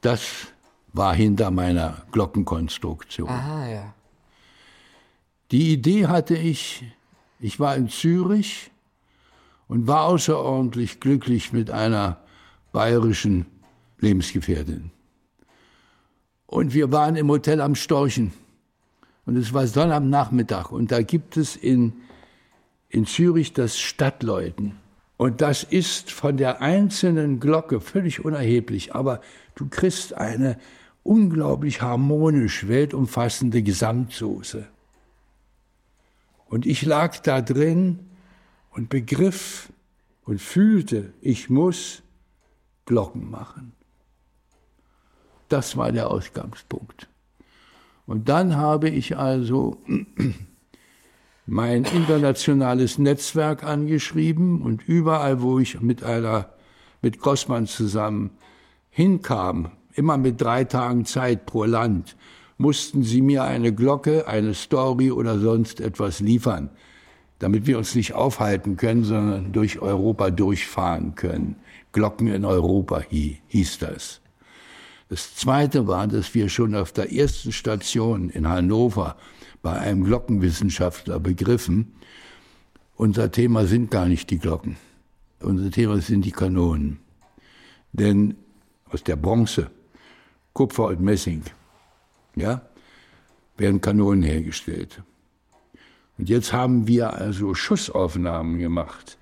Das 0.00 0.48
war 0.92 1.14
hinter 1.14 1.50
meiner 1.50 2.02
Glockenkonstruktion. 2.12 3.28
Aha, 3.28 3.68
ja. 3.68 3.94
Die 5.50 5.72
Idee 5.72 6.08
hatte 6.08 6.36
ich, 6.36 6.84
ich 7.38 7.60
war 7.60 7.76
in 7.76 7.88
Zürich 7.88 8.70
und 9.68 9.86
war 9.86 10.04
außerordentlich 10.04 11.00
glücklich 11.00 11.52
mit 11.52 11.70
einer 11.70 12.18
bayerischen 12.72 13.46
Lebensgefährtin. 13.98 14.90
Und 16.46 16.74
wir 16.74 16.92
waren 16.92 17.16
im 17.16 17.28
Hotel 17.28 17.60
am 17.60 17.74
Storchen. 17.74 18.32
Und 19.26 19.36
es 19.36 19.52
war 19.54 19.66
Sonnabendnachmittag. 19.66 20.70
Und 20.70 20.92
da 20.92 21.02
gibt 21.02 21.36
es 21.36 21.56
in, 21.56 21.94
in 22.88 23.06
Zürich 23.06 23.52
das 23.52 23.78
Stadtläuten. 23.78 24.83
Und 25.16 25.40
das 25.40 25.62
ist 25.62 26.10
von 26.10 26.36
der 26.36 26.60
einzelnen 26.60 27.38
Glocke 27.40 27.80
völlig 27.80 28.24
unerheblich. 28.24 28.94
Aber 28.94 29.20
du 29.54 29.68
kriegst 29.68 30.14
eine 30.14 30.58
unglaublich 31.02 31.82
harmonisch 31.82 32.66
weltumfassende 32.66 33.62
Gesamtsoße. 33.62 34.66
Und 36.46 36.66
ich 36.66 36.82
lag 36.82 37.18
da 37.18 37.40
drin 37.40 38.00
und 38.70 38.88
begriff 38.88 39.72
und 40.24 40.40
fühlte, 40.40 41.12
ich 41.20 41.50
muss 41.50 42.02
Glocken 42.86 43.30
machen. 43.30 43.72
Das 45.48 45.76
war 45.76 45.92
der 45.92 46.10
Ausgangspunkt. 46.10 47.08
Und 48.06 48.28
dann 48.28 48.56
habe 48.56 48.88
ich 48.88 49.16
also 49.16 49.78
mein 51.46 51.84
internationales 51.84 52.98
Netzwerk 52.98 53.64
angeschrieben 53.64 54.62
und 54.62 54.82
überall, 54.88 55.42
wo 55.42 55.58
ich 55.58 55.80
mit 55.80 56.02
einer, 56.02 56.48
mit 57.02 57.20
Grossmann 57.20 57.66
zusammen 57.66 58.30
hinkam, 58.90 59.70
immer 59.94 60.16
mit 60.16 60.40
drei 60.40 60.64
Tagen 60.64 61.04
Zeit 61.04 61.46
pro 61.46 61.64
Land, 61.64 62.16
mussten 62.56 63.02
sie 63.02 63.20
mir 63.20 63.44
eine 63.44 63.74
Glocke, 63.74 64.26
eine 64.26 64.54
Story 64.54 65.10
oder 65.10 65.38
sonst 65.38 65.80
etwas 65.80 66.20
liefern, 66.20 66.70
damit 67.40 67.66
wir 67.66 67.76
uns 67.76 67.94
nicht 67.94 68.14
aufhalten 68.14 68.76
können, 68.76 69.04
sondern 69.04 69.52
durch 69.52 69.80
Europa 69.80 70.30
durchfahren 70.30 71.14
können. 71.14 71.56
Glocken 71.92 72.28
in 72.28 72.44
Europa 72.44 73.02
hieß 73.48 73.78
das. 73.80 74.20
Das 75.08 75.36
Zweite 75.36 75.86
war, 75.86 76.06
dass 76.06 76.34
wir 76.34 76.48
schon 76.48 76.74
auf 76.74 76.90
der 76.92 77.12
ersten 77.12 77.52
Station 77.52 78.30
in 78.30 78.48
Hannover 78.48 79.16
bei 79.64 79.78
einem 79.78 80.04
Glockenwissenschaftler 80.04 81.18
begriffen, 81.18 81.94
unser 82.96 83.32
Thema 83.32 83.64
sind 83.64 83.90
gar 83.90 84.04
nicht 84.04 84.28
die 84.28 84.38
Glocken, 84.38 84.76
unser 85.40 85.70
Thema 85.70 86.02
sind 86.02 86.26
die 86.26 86.32
Kanonen. 86.32 86.98
Denn 87.94 88.34
aus 88.90 89.02
der 89.02 89.16
Bronze, 89.16 89.70
Kupfer 90.52 90.88
und 90.88 91.00
Messing, 91.00 91.44
ja, 92.36 92.60
werden 93.56 93.80
Kanonen 93.80 94.22
hergestellt. 94.22 95.02
Und 96.18 96.28
jetzt 96.28 96.52
haben 96.52 96.86
wir 96.86 97.14
also 97.14 97.54
Schussaufnahmen 97.54 98.58
gemacht, 98.58 99.16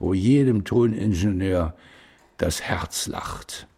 wo 0.00 0.12
jedem 0.12 0.64
Toningenieur 0.64 1.72
das 2.36 2.62
Herz 2.62 3.06
lacht. 3.06 3.68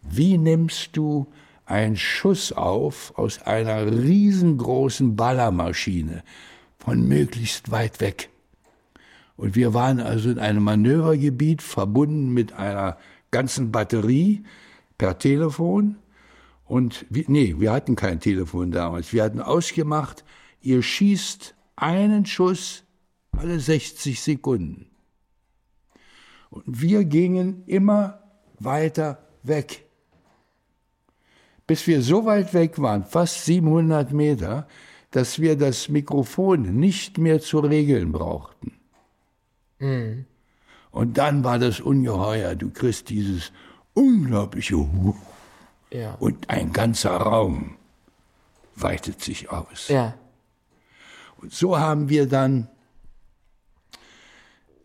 Wie 0.00 0.38
nimmst 0.38 0.96
du 0.96 1.26
einen 1.68 1.96
Schuss 1.96 2.52
auf 2.52 3.12
aus 3.16 3.42
einer 3.42 3.86
riesengroßen 3.86 5.16
Ballermaschine 5.16 6.22
von 6.78 7.06
möglichst 7.06 7.70
weit 7.70 8.00
weg? 8.00 8.30
Und 9.36 9.54
wir 9.54 9.72
waren 9.72 10.00
also 10.00 10.30
in 10.30 10.38
einem 10.38 10.64
Manövergebiet 10.64 11.62
verbunden 11.62 12.34
mit 12.34 12.52
einer 12.54 12.98
ganzen 13.30 13.70
Batterie 13.70 14.44
per 14.98 15.18
Telefon. 15.18 15.96
Und 16.64 17.06
wir, 17.08 17.24
nee, 17.28 17.54
wir 17.58 17.72
hatten 17.72 17.94
kein 17.94 18.20
Telefon 18.20 18.72
damals. 18.72 19.12
Wir 19.12 19.22
hatten 19.22 19.40
ausgemacht, 19.40 20.24
ihr 20.60 20.82
schießt 20.82 21.54
einen 21.76 22.26
Schuss 22.26 22.84
alle 23.30 23.60
60 23.60 24.20
Sekunden. 24.20 24.90
Und 26.50 26.80
wir 26.82 27.04
gingen 27.04 27.62
immer 27.66 28.22
weiter 28.58 29.22
weg. 29.42 29.87
Bis 31.68 31.86
wir 31.86 32.02
so 32.02 32.24
weit 32.24 32.54
weg 32.54 32.80
waren, 32.80 33.04
fast 33.04 33.44
700 33.44 34.10
Meter, 34.12 34.66
dass 35.10 35.38
wir 35.38 35.56
das 35.56 35.88
Mikrofon 35.90 36.62
nicht 36.80 37.18
mehr 37.18 37.40
zu 37.40 37.60
regeln 37.60 38.10
brauchten. 38.10 38.72
Mhm. 39.78 40.24
Und 40.90 41.18
dann 41.18 41.44
war 41.44 41.58
das 41.58 41.78
ungeheuer. 41.80 42.54
Du 42.56 42.70
kriegst 42.70 43.10
dieses 43.10 43.52
unglaubliche 43.92 44.76
Hu 44.76 45.14
Ja. 45.92 46.14
und 46.14 46.48
ein 46.48 46.72
ganzer 46.72 47.16
Raum 47.16 47.76
weitet 48.74 49.20
sich 49.20 49.50
aus. 49.50 49.88
Ja. 49.88 50.14
Und 51.36 51.52
so 51.52 51.78
haben 51.78 52.08
wir 52.08 52.26
dann 52.26 52.68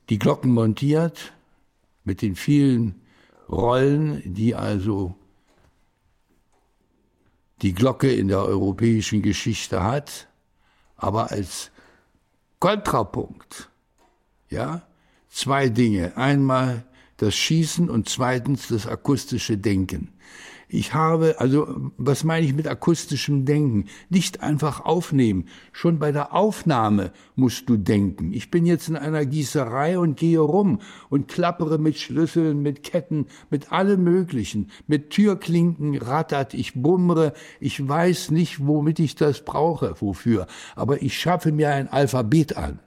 die 0.10 0.20
Glocken 0.20 0.52
montiert 0.52 1.32
mit 2.04 2.22
den 2.22 2.36
vielen 2.36 3.02
Rollen, 3.50 4.22
die 4.34 4.54
also 4.54 5.16
die 7.64 7.74
Glocke 7.74 8.14
in 8.14 8.28
der 8.28 8.44
europäischen 8.44 9.22
Geschichte 9.22 9.84
hat, 9.84 10.28
aber 10.98 11.32
als 11.32 11.72
Kontrapunkt, 12.60 13.70
ja, 14.50 14.84
zwei 15.30 15.70
Dinge. 15.70 16.16
Einmal 16.18 16.84
das 17.18 17.36
Schießen 17.36 17.90
und 17.90 18.10
zweitens 18.10 18.68
das 18.68 18.86
akustische 18.86 19.58
Denken. 19.58 20.10
Ich 20.76 20.96
habe, 20.96 21.36
also 21.38 21.92
was 21.98 22.24
meine 22.24 22.48
ich 22.48 22.56
mit 22.56 22.68
akustischem 22.68 23.46
Denken? 23.46 23.86
Nicht 24.10 24.42
einfach 24.42 24.84
aufnehmen. 24.84 25.46
Schon 25.72 26.00
bei 26.00 26.12
der 26.12 26.34
Aufnahme 26.34 27.12
musst 27.36 27.70
du 27.70 27.78
denken. 27.78 28.34
Ich 28.34 28.50
bin 28.50 28.66
jetzt 28.66 28.90
in 28.90 28.96
einer 28.96 29.24
Gießerei 29.24 30.00
und 30.00 30.18
gehe 30.18 30.40
rum 30.40 30.80
und 31.10 31.28
klappere 31.28 31.78
mit 31.78 32.00
Schlüsseln, 32.00 32.64
mit 32.64 32.82
Ketten, 32.82 33.28
mit 33.52 33.72
allem 33.72 34.04
Möglichen. 34.04 34.72
Mit 34.88 35.12
Türklinken 35.12 35.96
rattert, 35.96 36.56
ich 36.56 36.74
bummere. 36.74 37.34
Ich 37.60 37.88
weiß 37.88 38.32
nicht, 38.32 38.66
womit 38.66 38.98
ich 38.98 39.14
das 39.14 39.46
brauche, 39.46 39.94
wofür. 40.02 40.48
Aber 40.76 41.04
ich 41.04 41.16
schaffe 41.16 41.52
mir 41.52 41.70
ein 41.70 41.88
Alphabet 41.88 42.58
an 42.58 42.80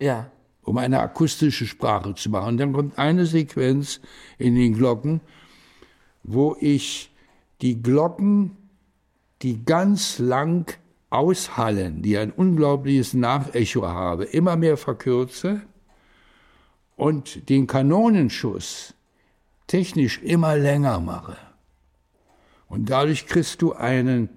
Ja. 0.00 0.30
um 0.62 0.78
eine 0.78 1.00
akustische 1.00 1.66
Sprache 1.66 2.14
zu 2.14 2.30
machen. 2.30 2.50
Und 2.50 2.58
dann 2.58 2.72
kommt 2.72 3.00
eine 3.00 3.26
Sequenz 3.26 4.00
in 4.38 4.54
den 4.54 4.74
Glocken, 4.74 5.20
wo 6.22 6.56
ich 6.60 7.10
die 7.62 7.82
Glocken, 7.82 8.56
die 9.42 9.64
ganz 9.64 10.18
lang 10.18 10.78
aushallen, 11.10 12.02
die 12.02 12.18
ein 12.18 12.32
unglaubliches 12.32 13.14
Nachecho 13.14 13.86
habe, 13.86 14.24
immer 14.24 14.56
mehr 14.56 14.76
verkürze 14.76 15.62
und 16.96 17.48
den 17.48 17.66
Kanonenschuss 17.66 18.92
technisch 19.66 20.20
immer 20.22 20.56
länger 20.56 21.00
mache. 21.00 21.38
Und 22.68 22.90
dadurch 22.90 23.26
kriegst 23.26 23.62
du 23.62 23.72
einen 23.72 24.28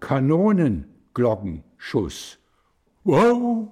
Kanonenglockenschuss. 0.00 2.38
Wow! 3.04 3.68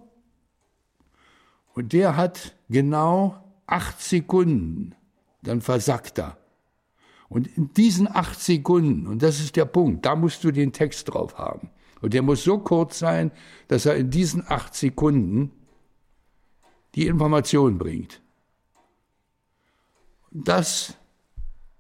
Und 1.75 1.93
der 1.93 2.17
hat 2.17 2.55
genau 2.69 3.43
acht 3.67 4.01
Sekunden. 4.01 4.95
Dann 5.43 5.61
versackt 5.61 6.19
er. 6.19 6.37
Und 7.35 7.49
in 7.59 7.75
diesen 7.75 8.07
acht 8.07 8.41
Sekunden, 8.41 9.09
und 9.09 9.21
das 9.21 9.41
ist 9.41 9.57
der 9.57 9.65
Punkt, 9.65 10.07
da 10.07 10.15
musst 10.15 10.45
du 10.45 10.53
den 10.53 10.73
Text 10.73 11.13
drauf 11.13 11.37
haben. 11.37 11.69
Und 12.01 12.15
der 12.15 12.23
muss 12.23 12.45
so 12.45 12.59
kurz 12.59 13.01
sein, 13.01 13.33
dass 13.67 13.87
er 13.87 13.97
in 13.97 14.09
diesen 14.09 14.45
acht 14.47 14.77
Sekunden 14.77 15.51
die 16.95 17.09
Information 17.09 17.77
bringt. 17.77 18.23
Das 20.31 20.95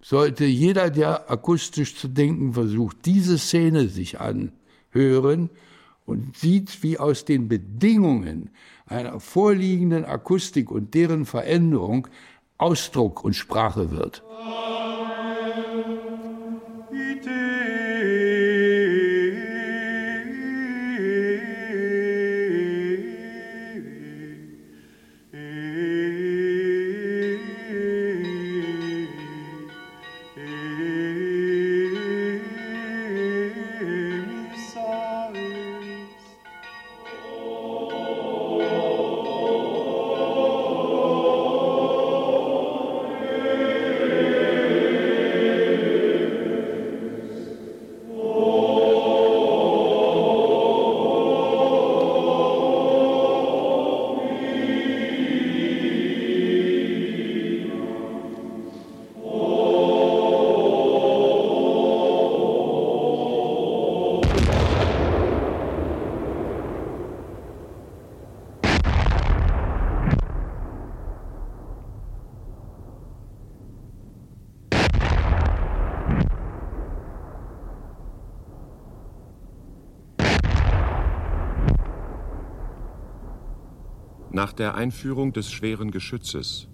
sollte 0.02 0.44
jeder, 0.44 0.90
der 0.90 1.31
akustisch 1.31 1.94
zu 1.94 2.09
denken 2.09 2.55
versucht, 2.55 3.06
diese 3.06 3.39
Szene 3.39 3.89
sich 3.89 4.18
anhören 4.20 5.51
und 6.05 6.36
sieht, 6.36 6.82
wie 6.82 6.98
aus 6.98 7.24
den 7.24 7.47
Bedingungen 7.47 8.51
einer 8.86 9.20
vorliegenden 9.20 10.05
Akustik 10.05 10.72
und 10.72 10.94
deren 10.94 11.24
Veränderung 11.26 12.09
Ausdruck 12.59 13.22
und 13.22 13.35
Sprache 13.35 13.93
wird. 13.93 14.24
Der 84.59 84.74
Einführung 84.74 85.32
des 85.32 85.51
schweren 85.51 85.90
Geschützes 85.90 86.68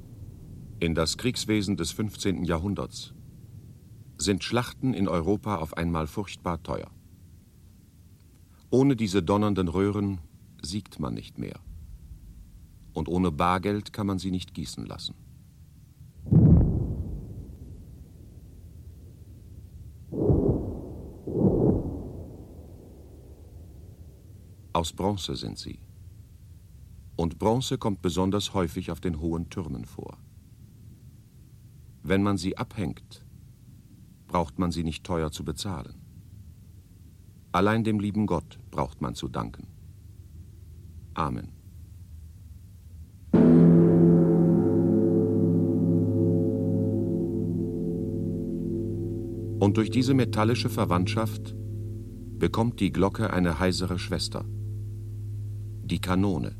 in 0.81 0.95
das 0.95 1.17
Kriegswesen 1.17 1.77
des 1.77 1.93
15. 1.93 2.45
Jahrhunderts 2.45 3.15
sind 4.19 4.45
Schlachten 4.45 4.93
in 4.93 5.09
Europa 5.09 5.57
auf 5.57 5.77
einmal 5.77 6.07
furchtbar 6.07 6.63
teuer. 6.63 6.91
Ohne 8.71 8.97
diese 8.97 9.23
donnernden 9.23 9.69
Röhren 9.69 10.21
siegt 10.63 11.01
man 11.01 11.15
nicht 11.15 11.39
mehr. 11.39 11.59
Und 12.93 13.09
ohne 13.09 13.33
Bargeld 13.33 13.93
kann 13.93 14.07
man 14.07 14.19
sie 14.19 14.31
nicht 14.31 14.53
gießen 14.53 14.85
lassen. 14.85 15.15
Aus 24.73 24.93
Bronze 24.93 25.35
sind 25.35 25.59
sie. 25.59 25.79
Bronze 27.41 27.79
kommt 27.79 28.03
besonders 28.03 28.53
häufig 28.53 28.91
auf 28.91 29.01
den 29.01 29.19
hohen 29.19 29.49
Türmen 29.49 29.87
vor. 29.87 30.19
Wenn 32.03 32.23
man 32.23 32.37
sie 32.37 32.59
abhängt, 32.59 33.25
braucht 34.29 34.59
man 34.59 34.71
sie 34.71 34.85
nicht 34.85 35.05
teuer 35.05 35.33
zu 35.33 35.43
bezahlen. 35.43 35.95
Allein 37.51 37.83
dem 37.83 37.99
lieben 37.99 38.27
Gott 38.27 38.59
braucht 38.71 39.01
man 39.01 39.15
zu 39.15 39.27
danken. 39.27 39.69
Amen. 41.15 41.49
Und 49.61 49.77
durch 49.79 49.91
diese 49.91 50.13
metallische 50.13 50.69
Verwandtschaft 50.69 51.57
bekommt 52.39 52.81
die 52.81 52.93
Glocke 52.93 53.33
eine 53.33 53.59
heisere 53.59 53.99
Schwester, 53.99 54.45
die 55.85 56.03
Kanone, 56.03 56.60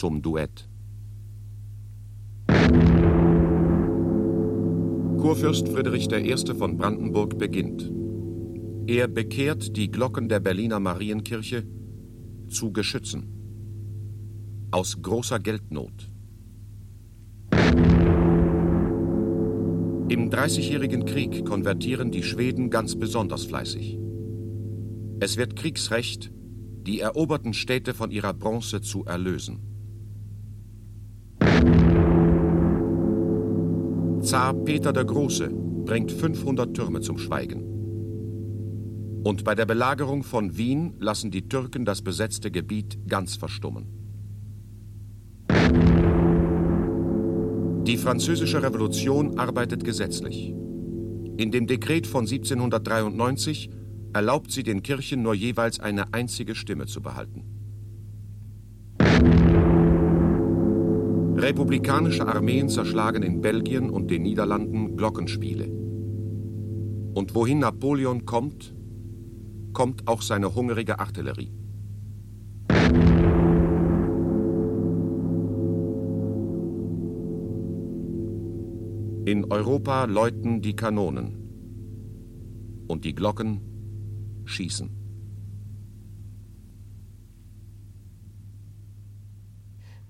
zum 0.00 0.22
Duett. 0.22 0.66
Kurfürst 5.18 5.68
Friedrich 5.68 6.10
I. 6.10 6.54
von 6.54 6.78
Brandenburg 6.78 7.36
beginnt. 7.36 7.92
Er 8.86 9.08
bekehrt 9.08 9.76
die 9.76 9.90
Glocken 9.90 10.30
der 10.30 10.40
Berliner 10.40 10.80
Marienkirche 10.80 11.66
zu 12.48 12.72
Geschützen. 12.72 13.26
Aus 14.70 15.02
großer 15.02 15.38
Geldnot. 15.38 16.10
Im 20.08 20.30
Dreißigjährigen 20.30 21.04
Krieg 21.04 21.44
konvertieren 21.44 22.10
die 22.10 22.22
Schweden 22.22 22.70
ganz 22.70 22.98
besonders 22.98 23.44
fleißig. 23.44 23.98
Es 25.20 25.36
wird 25.36 25.56
Kriegsrecht, 25.56 26.32
die 26.86 27.00
eroberten 27.00 27.52
Städte 27.52 27.92
von 27.92 28.10
ihrer 28.10 28.32
Bronze 28.32 28.80
zu 28.80 29.04
erlösen. 29.04 29.69
Zar 34.30 34.54
Peter 34.54 34.92
der 34.92 35.04
Große 35.04 35.50
bringt 35.50 36.12
500 36.12 36.72
Türme 36.72 37.00
zum 37.00 37.18
Schweigen. 37.18 37.64
Und 39.24 39.42
bei 39.42 39.56
der 39.56 39.66
Belagerung 39.66 40.22
von 40.22 40.56
Wien 40.56 40.94
lassen 41.00 41.32
die 41.32 41.48
Türken 41.48 41.84
das 41.84 42.00
besetzte 42.00 42.52
Gebiet 42.52 42.96
ganz 43.08 43.34
verstummen. 43.34 43.86
Die 47.88 47.96
französische 47.96 48.62
Revolution 48.62 49.36
arbeitet 49.36 49.82
gesetzlich. 49.82 50.54
In 51.36 51.50
dem 51.50 51.66
Dekret 51.66 52.06
von 52.06 52.20
1793 52.20 53.68
erlaubt 54.12 54.52
sie 54.52 54.62
den 54.62 54.84
Kirchen 54.84 55.22
nur 55.24 55.34
jeweils 55.34 55.80
eine 55.80 56.14
einzige 56.14 56.54
Stimme 56.54 56.86
zu 56.86 57.02
behalten. 57.02 57.59
Republikanische 61.40 62.26
Armeen 62.26 62.68
zerschlagen 62.68 63.22
in 63.22 63.40
Belgien 63.40 63.88
und 63.88 64.10
den 64.10 64.22
Niederlanden 64.22 64.94
Glockenspiele. 64.98 65.64
Und 67.14 67.34
wohin 67.34 67.60
Napoleon 67.60 68.26
kommt, 68.26 68.74
kommt 69.72 70.06
auch 70.06 70.20
seine 70.20 70.54
hungrige 70.54 70.98
Artillerie. 70.98 71.50
In 79.24 79.46
Europa 79.48 80.04
läuten 80.04 80.60
die 80.60 80.76
Kanonen 80.76 81.38
und 82.86 83.06
die 83.06 83.14
Glocken 83.14 83.62
schießen. 84.44 84.99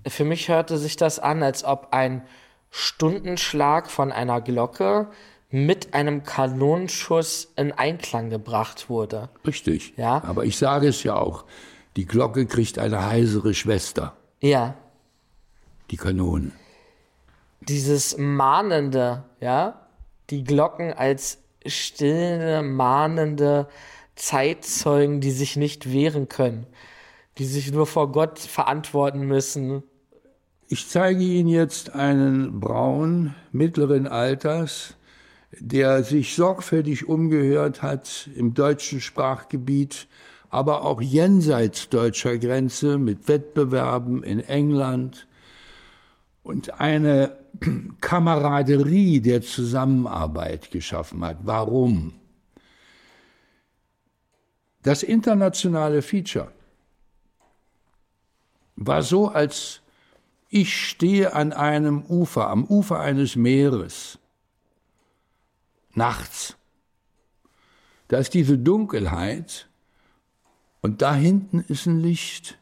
Für 0.07 0.25
mich 0.25 0.49
hörte 0.49 0.77
sich 0.77 0.95
das 0.95 1.19
an, 1.19 1.43
als 1.43 1.63
ob 1.63 1.89
ein 1.91 2.23
Stundenschlag 2.71 3.91
von 3.91 4.11
einer 4.11 4.41
Glocke 4.41 5.07
mit 5.49 5.93
einem 5.93 6.23
Kanonenschuss 6.23 7.51
in 7.57 7.73
Einklang 7.73 8.29
gebracht 8.29 8.89
wurde. 8.89 9.29
Richtig. 9.45 9.93
Ja. 9.97 10.23
Aber 10.25 10.45
ich 10.45 10.57
sage 10.57 10.87
es 10.87 11.03
ja 11.03 11.15
auch. 11.15 11.43
Die 11.97 12.05
Glocke 12.05 12.45
kriegt 12.45 12.79
eine 12.79 13.05
heisere 13.05 13.53
Schwester. 13.53 14.15
Ja. 14.39 14.75
Die 15.91 15.97
Kanone. 15.97 16.51
Dieses 17.59 18.17
Mahnende, 18.17 19.25
ja. 19.41 19.87
Die 20.29 20.45
Glocken 20.45 20.93
als 20.93 21.39
stille, 21.65 22.63
mahnende 22.63 23.67
Zeitzeugen, 24.15 25.19
die 25.19 25.31
sich 25.31 25.57
nicht 25.57 25.91
wehren 25.91 26.29
können. 26.29 26.65
Die 27.37 27.45
sich 27.45 27.71
nur 27.73 27.85
vor 27.85 28.11
Gott 28.13 28.39
verantworten 28.39 29.27
müssen 29.27 29.83
Ich 30.73 30.87
zeige 30.87 31.21
Ihnen 31.21 31.49
jetzt 31.49 31.95
einen 31.95 32.61
Braun 32.61 33.35
mittleren 33.51 34.07
Alters, 34.07 34.95
der 35.59 36.01
sich 36.05 36.33
sorgfältig 36.33 37.09
umgehört 37.09 37.81
hat 37.81 38.29
im 38.37 38.53
deutschen 38.53 39.01
Sprachgebiet, 39.01 40.07
aber 40.49 40.85
auch 40.85 41.01
jenseits 41.01 41.89
deutscher 41.89 42.37
Grenze 42.37 42.97
mit 42.97 43.27
Wettbewerben 43.27 44.23
in 44.23 44.39
England 44.39 45.27
und 46.41 46.79
eine 46.79 47.37
Kameraderie 47.99 49.19
der 49.19 49.41
Zusammenarbeit 49.41 50.71
geschaffen 50.71 51.21
hat. 51.25 51.39
Warum? 51.43 52.13
Das 54.83 55.03
internationale 55.03 56.01
Feature 56.01 56.49
war 58.77 59.03
so, 59.03 59.27
als 59.27 59.80
ich 60.51 60.77
stehe 60.77 61.33
an 61.33 61.53
einem 61.53 62.03
Ufer, 62.03 62.49
am 62.49 62.65
Ufer 62.65 62.99
eines 62.99 63.37
Meeres, 63.37 64.19
nachts. 65.93 66.57
Da 68.09 68.17
ist 68.17 68.33
diese 68.33 68.57
Dunkelheit 68.57 69.69
und 70.81 71.01
da 71.01 71.15
hinten 71.15 71.61
ist 71.61 71.85
ein 71.85 72.01
Licht 72.01 72.57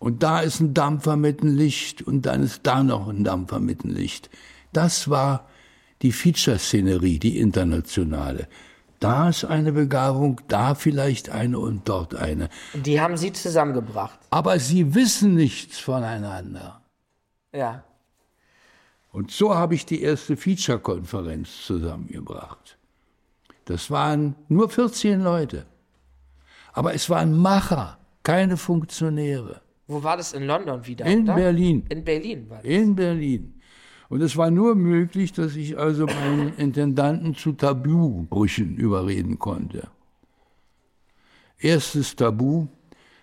und 0.00 0.24
da 0.24 0.40
ist 0.40 0.58
ein 0.58 0.74
Dampfer 0.74 1.14
mit 1.16 1.40
einem 1.40 1.56
Licht 1.56 2.02
und 2.02 2.26
dann 2.26 2.42
ist 2.42 2.60
da 2.64 2.82
noch 2.82 3.06
ein 3.06 3.22
Dampfer 3.22 3.60
mit 3.60 3.84
einem 3.84 3.94
Licht. 3.94 4.28
Das 4.72 5.08
war 5.08 5.48
die 6.02 6.10
Feature-Szenerie, 6.10 7.20
die 7.20 7.38
internationale. 7.38 8.48
Da 9.02 9.28
ist 9.30 9.44
eine 9.44 9.72
Begabung, 9.72 10.40
da 10.46 10.76
vielleicht 10.76 11.28
eine 11.28 11.58
und 11.58 11.88
dort 11.88 12.14
eine. 12.14 12.48
Die 12.72 13.00
haben 13.00 13.16
Sie 13.16 13.32
zusammengebracht. 13.32 14.16
Aber 14.30 14.60
sie 14.60 14.94
wissen 14.94 15.34
nichts 15.34 15.80
voneinander. 15.80 16.80
Ja. 17.52 17.82
Und 19.10 19.32
so 19.32 19.56
habe 19.56 19.74
ich 19.74 19.84
die 19.86 20.02
erste 20.02 20.36
Feature-Konferenz 20.36 21.66
zusammengebracht. 21.66 22.78
Das 23.64 23.90
waren 23.90 24.36
nur 24.48 24.70
14 24.70 25.20
Leute. 25.20 25.66
Aber 26.72 26.94
es 26.94 27.10
waren 27.10 27.36
Macher, 27.36 27.98
keine 28.22 28.56
Funktionäre. 28.56 29.62
Wo 29.88 30.00
war 30.02 30.16
das 30.16 30.32
in 30.32 30.44
London 30.44 30.86
wieder? 30.86 31.04
In 31.06 31.24
oder? 31.24 31.34
Berlin. 31.34 31.84
In 31.88 32.04
Berlin 32.04 32.48
war 32.48 32.58
das. 32.58 32.66
In 32.66 32.94
Berlin. 32.94 33.60
Und 34.12 34.20
es 34.20 34.36
war 34.36 34.50
nur 34.50 34.74
möglich, 34.74 35.32
dass 35.32 35.56
ich 35.56 35.78
also 35.78 36.04
meinen 36.04 36.54
Intendanten 36.58 37.34
zu 37.34 37.52
Tabubrüchen 37.52 38.76
überreden 38.76 39.38
konnte. 39.38 39.88
Erstes 41.58 42.14
Tabu, 42.14 42.66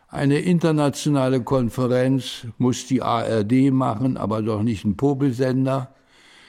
eine 0.07 0.39
internationale 0.39 1.43
Konferenz 1.43 2.47
muss 2.57 2.87
die 2.87 3.03
ARD 3.03 3.71
machen, 3.71 4.17
aber 4.17 4.41
doch 4.41 4.63
nicht 4.63 4.83
ein 4.83 4.97
Popelsender. 4.97 5.93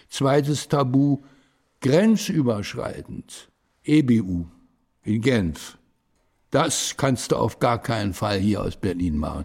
Zweites 0.08 0.68
Tabu, 0.68 1.18
grenzüberschreitend, 1.82 3.50
EBU 3.84 4.46
in 5.02 5.20
Genf. 5.20 5.76
Das 6.50 6.96
kannst 6.96 7.32
du 7.32 7.36
auf 7.36 7.58
gar 7.58 7.78
keinen 7.78 8.14
Fall 8.14 8.38
hier 8.38 8.62
aus 8.62 8.76
Berlin 8.76 9.18
machen. 9.18 9.44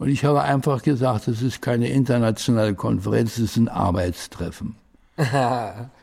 Und 0.00 0.08
ich 0.08 0.24
habe 0.24 0.40
einfach 0.40 0.82
gesagt, 0.82 1.28
es 1.28 1.42
ist 1.42 1.60
keine 1.60 1.90
internationale 1.90 2.74
Konferenz, 2.74 3.32
es 3.32 3.50
ist 3.50 3.56
ein 3.58 3.68
Arbeitstreffen. 3.68 4.74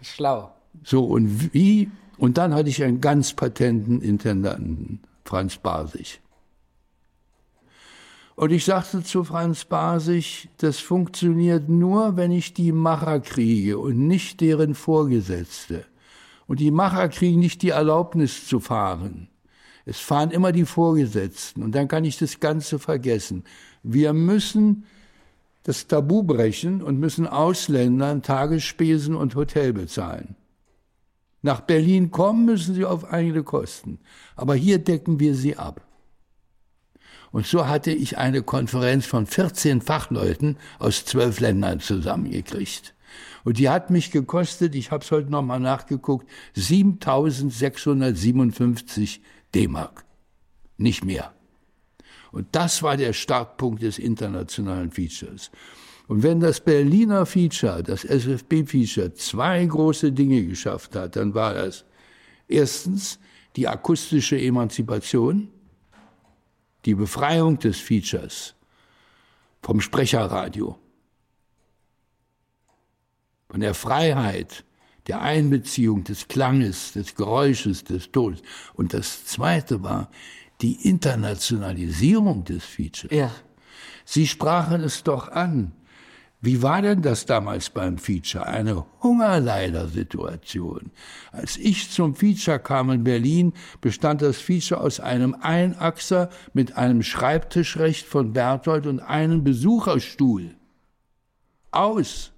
Schlau. 0.03 0.51
So, 0.83 1.03
und 1.03 1.51
wie? 1.51 1.89
Und 2.19 2.37
dann 2.37 2.53
hatte 2.53 2.69
ich 2.69 2.83
einen 2.83 3.01
ganz 3.01 3.33
patenten 3.33 4.03
Intendanten, 4.03 4.99
Franz 5.25 5.57
Basig. 5.57 6.21
Und 8.35 8.51
ich 8.51 8.65
sagte 8.65 9.01
zu 9.01 9.23
Franz 9.23 9.65
Basig, 9.65 10.47
das 10.57 10.77
funktioniert 10.77 11.67
nur, 11.67 12.17
wenn 12.17 12.31
ich 12.31 12.53
die 12.53 12.73
Macher 12.73 13.19
kriege 13.19 13.79
und 13.79 14.07
nicht 14.07 14.41
deren 14.41 14.75
Vorgesetzte. 14.75 15.85
Und 16.45 16.59
die 16.59 16.69
Macher 16.69 17.09
kriegen 17.09 17.39
nicht 17.39 17.63
die 17.63 17.69
Erlaubnis 17.69 18.47
zu 18.47 18.59
fahren. 18.59 19.27
Es 19.89 19.99
fahren 19.99 20.29
immer 20.31 20.51
die 20.51 20.65
Vorgesetzten 20.65 21.63
und 21.63 21.73
dann 21.73 21.87
kann 21.87 22.03
ich 22.03 22.17
das 22.17 22.39
Ganze 22.39 22.77
vergessen. 22.77 23.43
Wir 23.89 24.11
müssen 24.11 24.83
das 25.63 25.87
Tabu 25.87 26.21
brechen 26.21 26.81
und 26.81 26.99
müssen 26.99 27.25
Ausländern 27.25 28.21
Tagesspesen 28.21 29.15
und 29.15 29.35
Hotel 29.35 29.71
bezahlen. 29.71 30.35
Nach 31.41 31.61
Berlin 31.61 32.11
kommen 32.11 32.43
müssen 32.43 32.75
sie 32.75 32.83
auf 32.83 33.13
eigene 33.13 33.43
Kosten, 33.43 33.99
aber 34.35 34.55
hier 34.55 34.79
decken 34.79 35.21
wir 35.21 35.35
sie 35.35 35.55
ab. 35.55 35.87
Und 37.31 37.45
so 37.45 37.65
hatte 37.67 37.91
ich 37.91 38.17
eine 38.17 38.41
Konferenz 38.41 39.05
von 39.05 39.25
14 39.25 39.79
Fachleuten 39.79 40.57
aus 40.79 41.05
zwölf 41.05 41.39
Ländern 41.39 41.79
zusammengekriegt. 41.79 42.93
Und 43.45 43.57
die 43.57 43.69
hat 43.69 43.89
mich 43.89 44.11
gekostet, 44.11 44.75
ich 44.75 44.91
habe 44.91 45.05
es 45.05 45.11
heute 45.11 45.31
nochmal 45.31 45.61
nachgeguckt, 45.61 46.27
7.657 46.57 49.19
D-Mark. 49.55 50.03
Nicht 50.77 51.05
mehr. 51.05 51.31
Und 52.37 52.49
das 52.51 52.83
war 52.83 52.95
der 52.97 53.13
Startpunkt 53.13 53.81
des 53.81 53.97
internationalen 53.97 54.91
Features. 54.91 55.49
Und 56.07 56.21
wenn 56.21 56.39
das 56.39 56.61
Berliner 56.61 57.25
Feature, 57.25 57.81
das 57.81 58.03
SFB-Feature, 58.03 59.11
zwei 59.15 59.65
große 59.65 60.11
Dinge 60.11 60.45
geschafft 60.45 60.95
hat, 60.95 61.15
dann 61.15 61.33
war 61.33 61.55
das 61.55 61.83
erstens 62.47 63.17
die 63.55 63.67
akustische 63.67 64.39
Emanzipation, 64.39 65.49
die 66.85 66.93
Befreiung 66.93 67.57
des 67.57 67.79
Features 67.79 68.53
vom 69.63 69.81
Sprecherradio, 69.81 70.77
von 73.49 73.61
der 73.61 73.73
Freiheit 73.73 74.63
der 75.07 75.21
Einbeziehung 75.21 76.03
des 76.03 76.27
Klanges, 76.27 76.91
des 76.91 77.15
Geräusches, 77.15 77.83
des 77.83 78.11
Todes. 78.11 78.43
Und 78.75 78.93
das 78.93 79.25
Zweite 79.25 79.81
war 79.81 80.11
die 80.61 80.87
Internationalisierung 80.87 82.43
des 82.43 82.63
Features. 82.63 83.11
Ja. 83.11 83.31
Sie 84.05 84.27
sprachen 84.27 84.81
es 84.81 85.03
doch 85.03 85.29
an. 85.29 85.73
Wie 86.39 86.61
war 86.61 86.83
denn 86.83 87.01
das 87.01 87.25
damals 87.25 87.71
beim 87.71 87.97
Feature? 87.97 88.45
Eine 88.45 88.85
Hungerleidersituation. 89.01 90.91
Als 91.31 91.57
ich 91.57 91.89
zum 91.89 92.15
Feature 92.15 92.59
kam 92.59 92.91
in 92.91 93.03
Berlin, 93.03 93.53
bestand 93.81 94.21
das 94.21 94.37
Feature 94.37 94.81
aus 94.81 94.99
einem 94.99 95.35
Einachser 95.41 96.29
mit 96.53 96.77
einem 96.77 97.01
Schreibtischrecht 97.01 98.05
von 98.05 98.33
Berthold 98.33 98.85
und 98.85 98.99
einem 98.99 99.43
Besucherstuhl. 99.43 100.55
Aus. 101.71 102.31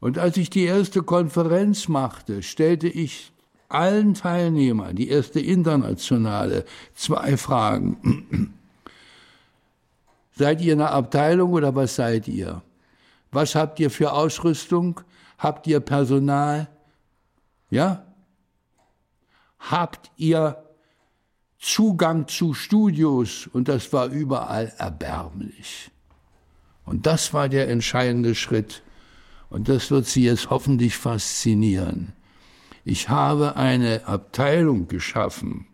Und 0.00 0.16
als 0.16 0.38
ich 0.38 0.48
die 0.48 0.64
erste 0.64 1.02
Konferenz 1.02 1.88
machte, 1.88 2.42
stellte 2.42 2.88
ich 2.88 3.32
allen 3.68 4.14
Teilnehmern, 4.14 4.96
die 4.96 5.08
erste 5.08 5.40
internationale, 5.40 6.64
zwei 6.94 7.36
Fragen. 7.36 8.54
seid 10.38 10.60
ihr 10.60 10.72
eine 10.72 10.90
Abteilung 10.90 11.52
oder 11.52 11.74
was 11.74 11.96
seid 11.96 12.28
ihr? 12.28 12.62
Was 13.30 13.54
habt 13.54 13.80
ihr 13.80 13.90
für 13.90 14.12
Ausrüstung? 14.12 15.00
Habt 15.36 15.66
ihr 15.66 15.80
Personal? 15.80 16.68
Ja? 17.70 18.06
Habt 19.58 20.10
ihr 20.16 20.64
Zugang 21.58 22.28
zu 22.28 22.54
Studios? 22.54 23.48
Und 23.52 23.68
das 23.68 23.92
war 23.92 24.06
überall 24.06 24.72
erbärmlich. 24.78 25.90
Und 26.84 27.06
das 27.06 27.34
war 27.34 27.48
der 27.48 27.68
entscheidende 27.68 28.34
Schritt. 28.34 28.82
Und 29.50 29.68
das 29.68 29.90
wird 29.90 30.06
Sie 30.06 30.24
jetzt 30.24 30.50
hoffentlich 30.50 30.96
faszinieren. 30.96 32.12
Ich 32.90 33.10
habe 33.10 33.56
eine 33.56 34.06
Abteilung 34.06 34.88
geschaffen, 34.88 35.66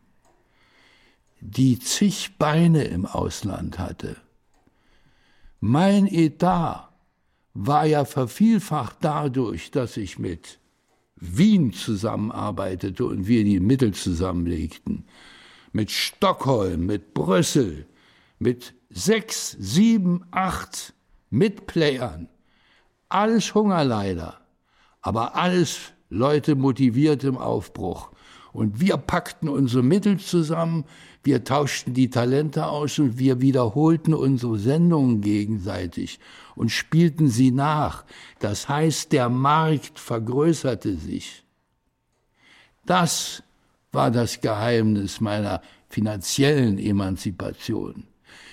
die 1.40 1.78
zig 1.78 2.38
Beine 2.40 2.82
im 2.82 3.06
Ausland 3.06 3.78
hatte. 3.78 4.16
Mein 5.60 6.08
Etat 6.08 6.88
war 7.52 7.86
ja 7.86 8.04
vervielfacht 8.04 8.96
dadurch, 9.02 9.70
dass 9.70 9.96
ich 9.96 10.18
mit 10.18 10.58
Wien 11.14 11.72
zusammenarbeitete 11.72 13.04
und 13.04 13.28
wir 13.28 13.44
die 13.44 13.60
Mittel 13.60 13.94
zusammenlegten. 13.94 15.06
Mit 15.70 15.92
Stockholm, 15.92 16.84
mit 16.84 17.14
Brüssel, 17.14 17.86
mit 18.40 18.74
sechs, 18.90 19.52
sieben, 19.52 20.26
acht 20.32 20.94
Mitplayern. 21.30 22.28
Alles 23.08 23.54
Hungerleider, 23.54 24.40
aber 25.00 25.36
alles 25.36 25.93
Leute 26.14 26.54
motiviert 26.54 27.24
im 27.24 27.36
Aufbruch. 27.36 28.10
Und 28.52 28.80
wir 28.80 28.96
packten 28.96 29.48
unsere 29.48 29.82
Mittel 29.82 30.18
zusammen, 30.18 30.84
wir 31.24 31.42
tauschten 31.42 31.92
die 31.92 32.08
Talente 32.08 32.66
aus 32.66 32.98
und 33.00 33.18
wir 33.18 33.40
wiederholten 33.40 34.14
unsere 34.14 34.58
Sendungen 34.58 35.22
gegenseitig 35.22 36.20
und 36.54 36.70
spielten 36.70 37.28
sie 37.28 37.50
nach. 37.50 38.04
Das 38.38 38.68
heißt, 38.68 39.10
der 39.10 39.28
Markt 39.28 39.98
vergrößerte 39.98 40.96
sich. 40.96 41.42
Das 42.86 43.42
war 43.90 44.10
das 44.10 44.40
Geheimnis 44.40 45.20
meiner 45.20 45.60
finanziellen 45.88 46.78
Emanzipation. 46.78 48.04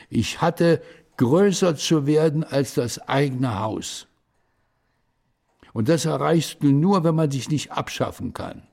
Ich 0.10 0.42
hatte 0.42 0.82
größer 1.18 1.76
zu 1.76 2.08
werden 2.08 2.44
als 2.44 2.74
das 2.74 2.98
eigene 3.08 3.60
Haus. 3.60 4.08
Und 5.74 5.90
das 5.90 6.06
erreichst 6.06 6.62
du 6.62 6.68
nur, 6.72 7.04
wenn 7.04 7.16
man 7.16 7.32
sich 7.32 7.50
nicht 7.50 7.72
abschaffen 7.72 8.34
kann. 8.34 8.64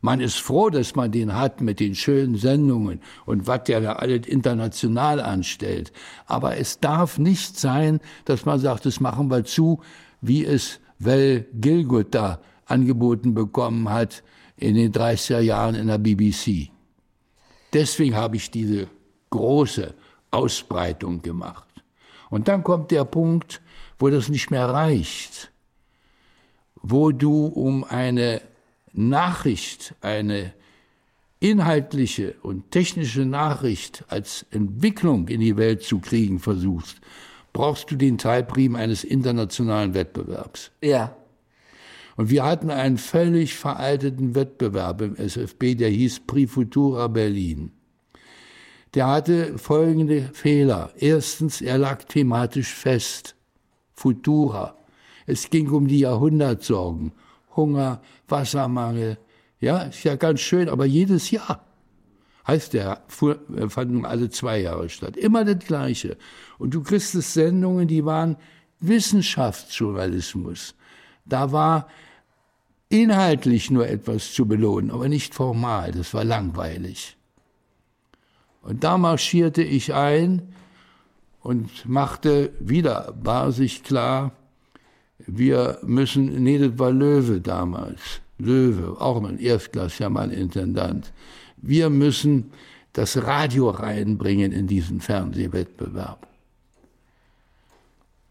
Man 0.00 0.20
ist 0.20 0.36
froh, 0.36 0.68
dass 0.68 0.94
man 0.96 1.12
den 1.12 1.34
hat 1.34 1.62
mit 1.62 1.80
den 1.80 1.94
schönen 1.94 2.36
Sendungen 2.36 3.00
und 3.24 3.46
was 3.46 3.64
der 3.64 3.80
da 3.80 3.94
alles 3.94 4.26
international 4.26 5.18
anstellt. 5.18 5.92
Aber 6.26 6.58
es 6.58 6.78
darf 6.78 7.18
nicht 7.18 7.58
sein, 7.58 8.00
dass 8.26 8.44
man 8.44 8.60
sagt, 8.60 8.84
das 8.84 9.00
machen 9.00 9.30
wir 9.30 9.44
zu, 9.44 9.80
wie 10.20 10.44
es 10.44 10.78
Well 10.98 11.46
Gilgut 11.54 12.14
da 12.14 12.40
angeboten 12.66 13.32
bekommen 13.32 13.88
hat 13.88 14.22
in 14.56 14.74
den 14.74 14.92
30er 14.92 15.40
Jahren 15.40 15.74
in 15.74 15.86
der 15.86 15.98
BBC. 15.98 16.70
Deswegen 17.72 18.14
habe 18.14 18.36
ich 18.36 18.50
diese 18.50 18.88
große 19.30 19.94
Ausbreitung 20.30 21.22
gemacht. 21.22 21.68
Und 22.30 22.48
dann 22.48 22.62
kommt 22.62 22.90
der 22.90 23.04
Punkt, 23.04 23.62
wo 23.98 24.08
das 24.08 24.28
nicht 24.28 24.50
mehr 24.50 24.68
reicht, 24.68 25.52
wo 26.82 27.12
du 27.12 27.46
um 27.46 27.84
eine 27.84 28.40
Nachricht, 28.92 29.94
eine 30.00 30.52
inhaltliche 31.40 32.36
und 32.42 32.70
technische 32.70 33.26
Nachricht 33.26 34.04
als 34.08 34.46
Entwicklung 34.50 35.28
in 35.28 35.40
die 35.40 35.56
Welt 35.56 35.82
zu 35.82 35.98
kriegen 35.98 36.38
versuchst, 36.38 37.00
brauchst 37.52 37.90
du 37.90 37.96
den 37.96 38.18
Teilprim 38.18 38.76
eines 38.76 39.04
internationalen 39.04 39.94
Wettbewerbs. 39.94 40.70
Ja. 40.82 41.16
Und 42.16 42.30
wir 42.30 42.44
hatten 42.44 42.70
einen 42.70 42.96
völlig 42.96 43.54
veralteten 43.54 44.34
Wettbewerb 44.34 45.00
im 45.00 45.16
SFB, 45.16 45.74
der 45.74 45.90
hieß 45.90 46.20
Prix 46.26 46.52
Futura 46.52 47.08
Berlin. 47.08 47.72
Der 48.94 49.08
hatte 49.08 49.58
folgende 49.58 50.30
Fehler. 50.32 50.92
Erstens, 50.96 51.60
er 51.60 51.78
lag 51.78 52.04
thematisch 52.04 52.72
fest. 52.72 53.34
Futura. 53.94 54.76
Es 55.26 55.50
ging 55.50 55.70
um 55.70 55.86
die 55.86 56.00
Jahrhundertsorgen. 56.00 57.12
Hunger, 57.56 58.00
Wassermangel. 58.28 59.18
Ja, 59.60 59.82
ist 59.82 60.04
ja 60.04 60.16
ganz 60.16 60.40
schön, 60.40 60.68
aber 60.68 60.84
jedes 60.84 61.30
Jahr. 61.30 61.64
Heißt 62.46 62.74
der, 62.74 63.02
fand 63.08 63.92
nun 63.92 64.04
alle 64.04 64.28
zwei 64.28 64.60
Jahre 64.60 64.90
statt. 64.90 65.16
Immer 65.16 65.44
das 65.44 65.64
Gleiche. 65.64 66.18
Und 66.58 66.74
du 66.74 66.82
kriegst 66.82 67.14
es 67.14 67.32
Sendungen, 67.32 67.88
die 67.88 68.04
waren 68.04 68.36
Wissenschaftsjournalismus. 68.80 70.74
Da 71.24 71.52
war 71.52 71.88
inhaltlich 72.90 73.70
nur 73.70 73.88
etwas 73.88 74.34
zu 74.34 74.46
belohnen, 74.46 74.90
aber 74.90 75.08
nicht 75.08 75.34
formal. 75.34 75.92
Das 75.92 76.12
war 76.12 76.24
langweilig. 76.24 77.16
Und 78.60 78.84
da 78.84 78.98
marschierte 78.98 79.62
ich 79.62 79.94
ein 79.94 80.54
und 81.44 81.86
machte 81.86 82.52
wieder 82.58 83.12
basig 83.22 83.84
klar, 83.84 84.32
wir 85.18 85.78
müssen, 85.82 86.42
nee, 86.42 86.58
das 86.58 86.78
war 86.78 86.90
Löwe 86.90 87.40
damals, 87.40 88.00
Löwe, 88.38 88.98
auch 88.98 89.22
ein 89.22 89.38
Erstklassiger 89.38 90.08
Mann, 90.08 90.30
Intendant. 90.30 91.12
Wir 91.58 91.90
müssen 91.90 92.50
das 92.94 93.22
Radio 93.22 93.68
reinbringen 93.68 94.52
in 94.52 94.66
diesen 94.66 95.00
Fernsehwettbewerb. 95.02 96.26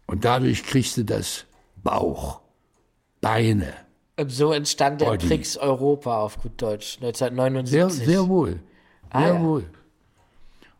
Und 0.06 0.24
dadurch 0.24 0.64
kriegste 0.64 1.04
das 1.04 1.44
Bauch, 1.84 2.40
Beine. 3.20 3.74
Und 4.18 4.30
so 4.32 4.52
entstand 4.52 5.00
der 5.00 5.06
Body. 5.06 5.28
Tricks 5.28 5.56
Europa 5.56 6.18
auf 6.20 6.42
gut 6.42 6.60
Deutsch, 6.60 6.98
Sehr, 6.98 7.08
1979. 7.10 8.06
sehr 8.06 8.28
wohl. 8.28 8.60
Ah, 9.10 9.20
Sehr 9.20 9.34
ja. 9.34 9.40
wohl. 9.40 9.64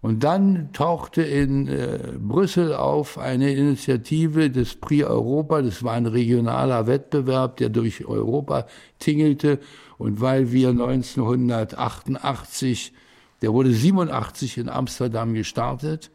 Und 0.04 0.22
dann 0.22 0.70
tauchte 0.74 1.22
in 1.22 1.66
äh, 1.66 2.12
Brüssel 2.18 2.74
auf 2.74 3.16
eine 3.16 3.54
Initiative 3.54 4.50
des 4.50 4.74
Prix 4.74 5.06
Europa. 5.06 5.62
Das 5.62 5.82
war 5.82 5.94
ein 5.94 6.04
regionaler 6.04 6.86
Wettbewerb, 6.86 7.56
der 7.56 7.70
durch 7.70 8.04
Europa 8.04 8.66
tingelte. 8.98 9.60
Und 9.96 10.20
weil 10.20 10.52
wir 10.52 10.68
1988, 10.68 12.92
der 13.40 13.54
wurde 13.54 13.72
87 13.72 14.58
in 14.58 14.68
Amsterdam 14.68 15.32
gestartet. 15.32 16.10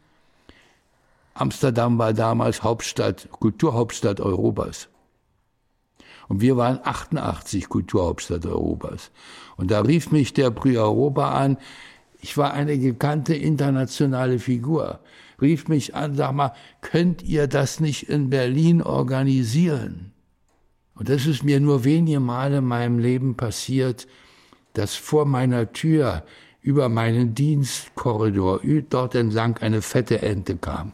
Amsterdam 1.34 1.98
war 1.98 2.12
damals 2.12 2.62
Hauptstadt, 2.62 3.28
Kulturhauptstadt 3.32 4.20
Europas. 4.20 4.88
Und 6.28 6.40
wir 6.40 6.56
waren 6.56 6.78
88 6.84 7.68
Kulturhauptstadt 7.68 8.46
Europas. 8.46 9.10
Und 9.56 9.72
da 9.72 9.80
rief 9.80 10.12
mich 10.12 10.32
der 10.32 10.52
Prix 10.52 10.78
Europa 10.78 11.32
an. 11.32 11.56
Ich 12.20 12.36
war 12.36 12.52
eine 12.52 12.78
gekannte 12.78 13.34
internationale 13.34 14.38
Figur. 14.38 15.00
Rief 15.40 15.68
mich 15.68 15.94
an, 15.94 16.16
sag 16.16 16.32
mal, 16.32 16.52
könnt 16.80 17.22
ihr 17.22 17.46
das 17.46 17.80
nicht 17.80 18.08
in 18.08 18.30
Berlin 18.30 18.82
organisieren? 18.82 20.12
Und 20.94 21.08
das 21.08 21.26
ist 21.26 21.44
mir 21.44 21.60
nur 21.60 21.84
wenige 21.84 22.20
Male 22.20 22.58
in 22.58 22.64
meinem 22.64 22.98
Leben 22.98 23.36
passiert, 23.36 24.06
dass 24.74 24.94
vor 24.94 25.24
meiner 25.24 25.72
Tür 25.72 26.24
über 26.60 26.90
meinen 26.90 27.34
Dienstkorridor 27.34 28.60
dort 28.90 29.14
entlang 29.14 29.56
eine 29.58 29.80
fette 29.80 30.20
Ente 30.20 30.56
kam. 30.56 30.92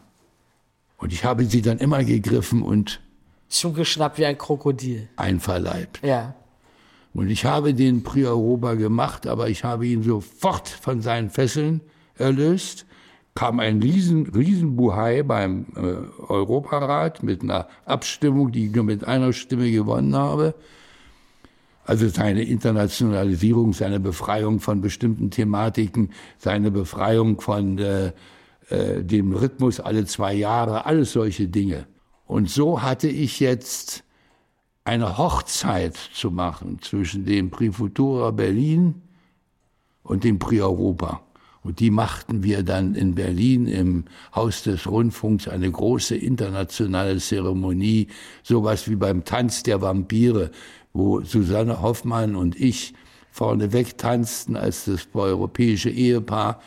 Und 0.97 1.11
ich 1.11 1.25
habe 1.25 1.45
sie 1.45 1.61
dann 1.61 1.77
immer 1.77 2.03
gegriffen 2.03 2.61
und 2.61 3.01
Zugeschnappt 3.49 4.17
wie 4.17 4.25
ein 4.25 4.37
Krokodil. 4.37 5.07
einverleibt. 5.15 5.99
Ja. 6.03 6.35
Und 7.17 7.31
ich 7.31 7.45
habe 7.45 7.73
den 7.73 8.03
Prix 8.03 8.27
Europa 8.27 8.75
gemacht, 8.75 9.25
aber 9.25 9.49
ich 9.49 9.63
habe 9.63 9.87
ihn 9.87 10.03
sofort 10.03 10.67
von 10.67 11.01
seinen 11.01 11.31
Fesseln 11.31 11.81
erlöst. 12.15 12.85
Kam 13.33 13.59
ein 13.59 13.81
riesen, 13.81 14.27
riesen 14.27 14.75
Buhai 14.75 15.23
beim 15.23 15.65
äh, 15.75 15.81
Europarat 16.31 17.23
mit 17.23 17.41
einer 17.41 17.67
Abstimmung, 17.85 18.51
die 18.51 18.67
ich 18.67 18.75
nur 18.75 18.83
mit 18.83 19.03
einer 19.03 19.33
Stimme 19.33 19.71
gewonnen 19.71 20.15
habe. 20.15 20.53
Also 21.85 22.07
seine 22.07 22.43
Internationalisierung, 22.43 23.73
seine 23.73 23.99
Befreiung 23.99 24.59
von 24.59 24.81
bestimmten 24.81 25.31
Thematiken, 25.31 26.11
seine 26.37 26.69
Befreiung 26.69 27.41
von 27.41 27.79
äh, 27.79 28.11
äh, 28.69 29.03
dem 29.03 29.33
Rhythmus 29.33 29.79
alle 29.79 30.05
zwei 30.05 30.35
Jahre, 30.35 30.85
alles 30.85 31.13
solche 31.13 31.47
Dinge. 31.47 31.87
Und 32.27 32.47
so 32.47 32.83
hatte 32.83 33.07
ich 33.07 33.39
jetzt 33.39 34.03
eine 34.87 35.17
Hochzeit 35.17 35.97
zu 36.13 36.31
machen 36.31 36.79
zwischen 36.81 37.25
dem 37.25 37.51
Prix 37.51 37.75
Futura 37.75 38.31
Berlin 38.31 39.01
und 40.01 40.23
dem 40.23 40.39
Prix 40.39 40.63
Europa. 40.63 41.21
Und 41.61 41.81
die 41.81 41.91
machten 41.91 42.41
wir 42.41 42.63
dann 42.63 42.95
in 42.95 43.13
Berlin 43.13 43.67
im 43.67 44.05
Haus 44.33 44.63
des 44.63 44.87
Rundfunks 44.87 45.49
eine 45.49 45.69
große 45.69 46.15
internationale 46.15 47.17
Zeremonie, 47.17 48.07
sowas 48.43 48.89
wie 48.89 48.95
beim 48.95 49.25
Tanz 49.25 49.61
der 49.63 49.81
Vampire, 49.81 50.51
wo 50.93 51.19
Susanne 51.19 51.81
Hoffmann 51.81 52.37
und 52.37 52.57
ich 52.57 52.93
vorneweg 53.29 53.97
tanzten 53.97 54.55
als 54.55 54.85
das 54.85 55.09
europäische 55.13 55.89
Ehepaar 55.89 56.61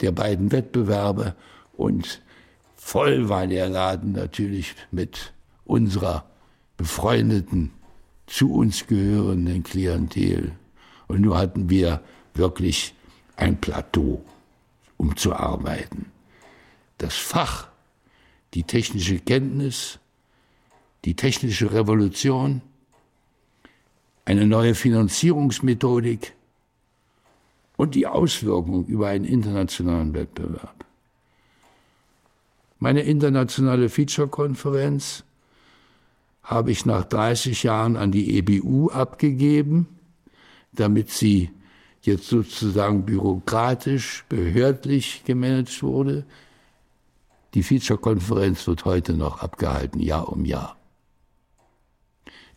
der 0.00 0.10
beiden 0.10 0.50
Wettbewerbe 0.50 1.36
und 1.76 2.22
voll 2.74 3.28
war 3.28 3.46
der 3.46 3.68
Laden 3.68 4.10
natürlich 4.10 4.74
mit 4.90 5.32
unserer 5.64 6.24
befreundeten, 6.82 7.70
zu 8.26 8.52
uns 8.52 8.88
gehörenden 8.88 9.62
Klientel. 9.62 10.52
Und 11.06 11.20
nur 11.20 11.38
hatten 11.38 11.70
wir 11.70 12.02
wirklich 12.34 12.94
ein 13.36 13.60
Plateau, 13.60 14.24
um 14.96 15.16
zu 15.16 15.32
arbeiten. 15.32 16.06
Das 16.98 17.14
Fach, 17.14 17.68
die 18.54 18.64
technische 18.64 19.20
Kenntnis, 19.20 20.00
die 21.04 21.14
technische 21.14 21.72
Revolution, 21.72 22.62
eine 24.24 24.46
neue 24.46 24.74
Finanzierungsmethodik 24.74 26.34
und 27.76 27.94
die 27.94 28.08
Auswirkung 28.08 28.86
über 28.86 29.08
einen 29.08 29.24
internationalen 29.24 30.14
Wettbewerb. 30.14 30.84
Meine 32.80 33.02
internationale 33.02 33.88
Feature-Konferenz 33.88 35.24
habe 36.42 36.72
ich 36.72 36.86
nach 36.86 37.04
30 37.04 37.62
Jahren 37.62 37.96
an 37.96 38.10
die 38.12 38.36
EBU 38.38 38.90
abgegeben, 38.90 39.86
damit 40.72 41.10
sie 41.10 41.50
jetzt 42.02 42.26
sozusagen 42.26 43.04
bürokratisch, 43.04 44.24
behördlich 44.28 45.22
gemanagt 45.24 45.82
wurde. 45.82 46.24
Die 47.54 47.62
Feature-Konferenz 47.62 48.66
wird 48.66 48.84
heute 48.84 49.14
noch 49.14 49.40
abgehalten, 49.42 50.00
Jahr 50.00 50.28
um 50.28 50.44
Jahr. 50.44 50.76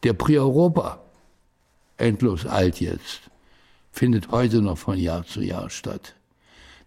Der 0.04 0.14
Prix 0.14 0.40
Europa, 0.40 1.04
endlos 1.98 2.46
alt 2.46 2.80
jetzt, 2.80 3.30
findet 3.92 4.32
heute 4.32 4.62
noch 4.62 4.78
von 4.78 4.98
Jahr 4.98 5.26
zu 5.26 5.42
Jahr 5.42 5.70
statt. 5.70 6.16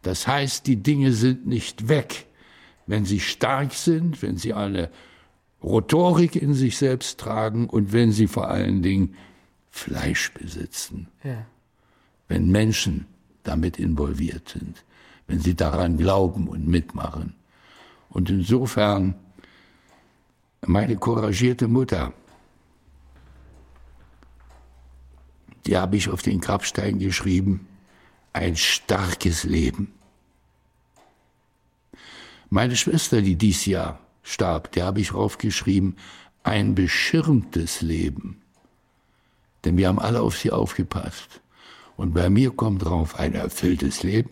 Das 0.03 0.27
heißt, 0.27 0.67
die 0.67 0.83
Dinge 0.83 1.13
sind 1.13 1.47
nicht 1.47 1.89
weg, 1.89 2.27
wenn 2.87 3.05
sie 3.05 3.21
stark 3.21 3.73
sind, 3.73 4.23
wenn 4.23 4.37
sie 4.37 4.55
eine 4.55 4.91
Rhetorik 5.63 6.37
in 6.37 6.55
sich 6.55 6.77
selbst 6.77 7.19
tragen 7.19 7.69
und 7.69 7.93
wenn 7.93 8.13
sie 8.13 8.27
vor 8.27 8.49
allen 8.49 8.83
Dingen 8.83 9.15
Fleisch 9.71 10.33
besitzen. 10.33 11.09
Ja. 11.23 11.47
Wenn 12.29 12.51
Menschen 12.51 13.07
damit 13.43 13.79
involviert 13.79 14.49
sind, 14.49 14.85
wenn 15.27 15.41
sie 15.41 15.55
daran 15.55 15.97
glauben 15.97 16.49
und 16.49 16.67
mitmachen. 16.67 17.35
Und 18.11 18.31
insofern 18.31 19.15
meine 20.67 20.97
couragierte 20.97 21.69
Mutter, 21.69 22.13
die 25.67 25.77
habe 25.77 25.97
ich 25.97 26.09
auf 26.09 26.23
den 26.23 26.41
Grabstein 26.41 26.99
geschrieben, 26.99 27.67
ein 28.33 28.57
starkes 28.57 29.45
Leben. 29.45 29.93
Meine 32.51 32.77
Schwester, 32.77 33.21
die 33.21 33.37
dies 33.37 33.67
Jahr 33.67 34.01
starb, 34.29 34.73
der 34.73 34.85
habe 34.87 35.01
ich 35.01 35.13
aufgeschrieben, 35.13 35.97
ein 36.43 36.75
beschirmtes 36.75 37.81
Leben. 37.83 38.41
Denn 39.65 39.77
wir 39.77 39.89
haben 39.89 39.99
alle 39.99 40.21
auf 40.21 40.37
sie 40.37 40.51
aufgepasst. 40.51 41.41
Und 41.97 42.15
bei 42.15 42.31
mir 42.31 42.51
kommt 42.53 42.85
drauf 42.85 43.19
ein 43.19 43.35
erfülltes 43.35 44.03
Leben. 44.03 44.31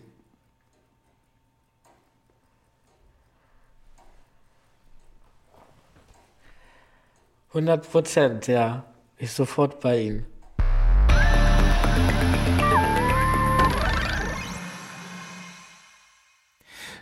Hundert 7.53 7.89
Prozent, 7.91 8.47
ja. 8.47 8.85
Ich 9.17 9.31
sofort 9.31 9.79
bei 9.81 10.01
Ihnen. 10.01 10.25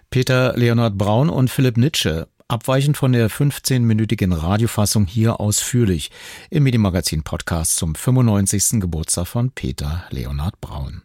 Peter 0.09 0.53
Leonhard 0.55 0.97
Braun 0.97 1.29
und 1.29 1.49
Philipp 1.49 1.75
Nitsche 1.75 2.29
abweichend 2.47 2.97
von 2.97 3.11
der 3.11 3.29
15-minütigen 3.29 4.33
Radiofassung 4.33 5.05
hier 5.05 5.39
ausführlich 5.39 6.11
im 6.49 6.63
Medienmagazin 6.63 7.23
Podcast 7.23 7.77
zum 7.77 7.95
95. 7.95 8.79
Geburtstag 8.79 9.27
von 9.27 9.51
Peter 9.51 10.05
Leonhard 10.11 10.59
Braun. 10.61 11.01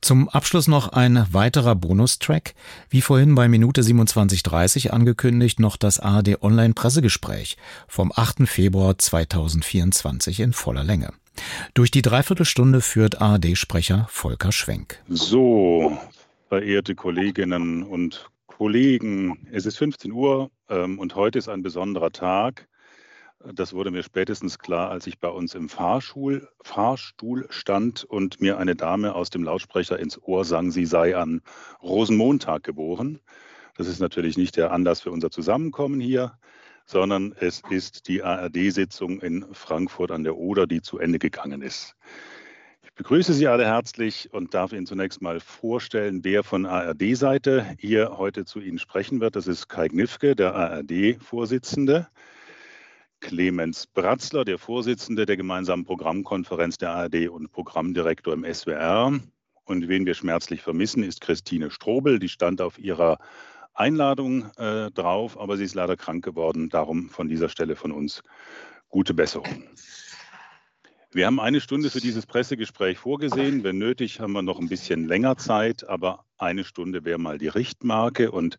Zum 0.00 0.28
Abschluss 0.28 0.68
noch 0.68 0.88
ein 0.88 1.26
weiterer 1.32 1.74
Bonustrack. 1.74 2.54
Wie 2.90 3.00
vorhin 3.00 3.34
bei 3.34 3.48
Minute 3.48 3.82
27.30 3.82 4.90
angekündigt, 4.90 5.58
noch 5.58 5.76
das 5.76 5.98
ARD 5.98 6.42
Online 6.42 6.74
Pressegespräch 6.74 7.56
vom 7.88 8.12
8. 8.14 8.48
Februar 8.48 8.98
2024 8.98 10.40
in 10.40 10.52
voller 10.52 10.84
Länge. 10.84 11.12
Durch 11.74 11.90
die 11.90 12.02
Dreiviertelstunde 12.02 12.80
führt 12.80 13.20
ARD-Sprecher 13.20 14.06
Volker 14.10 14.52
Schwenk. 14.52 15.02
So, 15.08 15.98
verehrte 16.48 16.94
Kolleginnen 16.94 17.82
und 17.82 18.30
Kollegen, 18.56 19.46
es 19.52 19.66
ist 19.66 19.76
15 19.76 20.12
Uhr 20.12 20.50
ähm, 20.70 20.98
und 20.98 21.14
heute 21.14 21.38
ist 21.38 21.46
ein 21.46 21.62
besonderer 21.62 22.10
Tag. 22.10 22.68
Das 23.52 23.74
wurde 23.74 23.90
mir 23.90 24.02
spätestens 24.02 24.58
klar, 24.58 24.90
als 24.90 25.06
ich 25.06 25.20
bei 25.20 25.28
uns 25.28 25.54
im 25.54 25.68
Fahrstuhl, 25.68 26.48
Fahrstuhl 26.62 27.46
stand 27.50 28.04
und 28.04 28.40
mir 28.40 28.56
eine 28.56 28.74
Dame 28.74 29.14
aus 29.14 29.28
dem 29.28 29.44
Lautsprecher 29.44 29.98
ins 29.98 30.18
Ohr 30.22 30.46
sang, 30.46 30.70
sie 30.70 30.86
sei 30.86 31.14
an 31.14 31.42
Rosenmontag 31.82 32.62
geboren. 32.62 33.20
Das 33.76 33.88
ist 33.88 34.00
natürlich 34.00 34.38
nicht 34.38 34.56
der 34.56 34.72
Anlass 34.72 35.02
für 35.02 35.10
unser 35.10 35.30
Zusammenkommen 35.30 36.00
hier, 36.00 36.38
sondern 36.86 37.34
es 37.38 37.60
ist 37.68 38.08
die 38.08 38.22
ARD-Sitzung 38.22 39.20
in 39.20 39.44
Frankfurt 39.52 40.10
an 40.10 40.24
der 40.24 40.38
Oder, 40.38 40.66
die 40.66 40.80
zu 40.80 40.98
Ende 40.98 41.18
gegangen 41.18 41.60
ist 41.60 41.94
begrüße 42.96 43.34
Sie 43.34 43.46
alle 43.46 43.66
herzlich 43.66 44.32
und 44.32 44.54
darf 44.54 44.72
Ihnen 44.72 44.86
zunächst 44.86 45.20
mal 45.20 45.38
vorstellen, 45.38 46.24
wer 46.24 46.42
von 46.42 46.66
ARD-Seite 46.66 47.76
hier 47.78 48.16
heute 48.16 48.44
zu 48.46 48.58
Ihnen 48.58 48.78
sprechen 48.78 49.20
wird. 49.20 49.36
Das 49.36 49.46
ist 49.46 49.68
Kai 49.68 49.88
Gnifke, 49.88 50.34
der 50.34 50.54
ARD-Vorsitzende. 50.54 52.08
Clemens 53.20 53.86
Bratzler, 53.86 54.44
der 54.44 54.58
Vorsitzende 54.58 55.26
der 55.26 55.36
gemeinsamen 55.36 55.84
Programmkonferenz 55.84 56.78
der 56.78 56.90
ARD 56.90 57.28
und 57.28 57.50
Programmdirektor 57.50 58.32
im 58.34 58.44
SWR. 58.44 59.18
Und 59.64 59.88
wen 59.88 60.06
wir 60.06 60.14
schmerzlich 60.14 60.62
vermissen, 60.62 61.02
ist 61.02 61.20
Christine 61.20 61.70
Strobel. 61.70 62.18
Die 62.18 62.28
stand 62.28 62.60
auf 62.60 62.78
ihrer 62.78 63.18
Einladung 63.74 64.50
äh, 64.56 64.90
drauf, 64.90 65.38
aber 65.38 65.56
sie 65.56 65.64
ist 65.64 65.74
leider 65.74 65.96
krank 65.96 66.24
geworden. 66.24 66.70
Darum 66.70 67.10
von 67.10 67.28
dieser 67.28 67.48
Stelle 67.48 67.76
von 67.76 67.92
uns 67.92 68.22
gute 68.88 69.12
Besserung. 69.12 69.64
Wir 71.12 71.26
haben 71.26 71.40
eine 71.40 71.60
Stunde 71.60 71.88
für 71.88 72.00
dieses 72.00 72.26
Pressegespräch 72.26 72.98
vorgesehen. 72.98 73.62
Wenn 73.62 73.78
nötig, 73.78 74.20
haben 74.20 74.32
wir 74.32 74.42
noch 74.42 74.58
ein 74.58 74.68
bisschen 74.68 75.06
länger 75.06 75.36
Zeit, 75.36 75.88
aber 75.88 76.24
eine 76.36 76.64
Stunde 76.64 77.04
wäre 77.04 77.18
mal 77.18 77.38
die 77.38 77.48
Richtmarke. 77.48 78.32
Und 78.32 78.58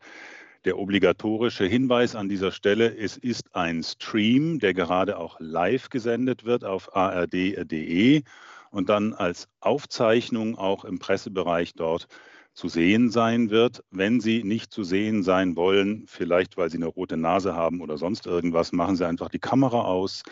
der 0.63 0.79
obligatorische 0.79 1.65
Hinweis 1.65 2.15
an 2.15 2.29
dieser 2.29 2.51
Stelle, 2.51 2.95
es 2.97 3.17
ist 3.17 3.53
ein 3.53 3.83
Stream, 3.83 4.59
der 4.59 4.73
gerade 4.73 5.17
auch 5.17 5.37
live 5.39 5.89
gesendet 5.89 6.45
wird 6.45 6.63
auf 6.63 6.95
ard.de 6.95 8.23
und 8.71 8.89
dann 8.89 9.13
als 9.13 9.49
Aufzeichnung 9.59 10.57
auch 10.57 10.85
im 10.85 10.99
Pressebereich 10.99 11.73
dort 11.73 12.07
zu 12.53 12.69
sehen 12.69 13.11
sein 13.11 13.49
wird. 13.49 13.83
Wenn 13.91 14.19
Sie 14.19 14.43
nicht 14.43 14.71
zu 14.71 14.83
sehen 14.83 15.21
sein 15.21 15.55
wollen, 15.55 16.05
vielleicht 16.07 16.57
weil 16.57 16.71
Sie 16.71 16.77
eine 16.77 16.87
rote 16.87 17.17
Nase 17.17 17.55
haben 17.55 17.81
oder 17.81 17.97
sonst 17.97 18.25
irgendwas, 18.25 18.71
machen 18.71 18.95
Sie 18.95 19.05
einfach 19.05 19.29
die 19.29 19.39
Kamera 19.39 19.81
aus 19.81 20.23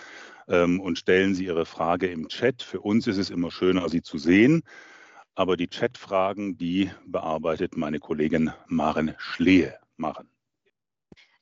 ähm, 0.47 0.79
und 0.79 0.97
stellen 0.99 1.35
Sie 1.35 1.45
Ihre 1.45 1.65
Frage 1.65 2.07
im 2.07 2.27
Chat. 2.27 2.63
Für 2.63 2.81
uns 2.81 3.07
ist 3.07 3.17
es 3.17 3.29
immer 3.29 3.51
schöner, 3.51 3.89
Sie 3.89 4.01
zu 4.01 4.17
sehen. 4.17 4.63
Aber 5.35 5.57
die 5.57 5.67
Chatfragen, 5.67 6.57
die 6.57 6.91
bearbeitet 7.05 7.75
meine 7.75 7.99
Kollegin 7.99 8.51
Maren 8.67 9.15
Schlehe. 9.17 9.77
Maren. 9.97 10.29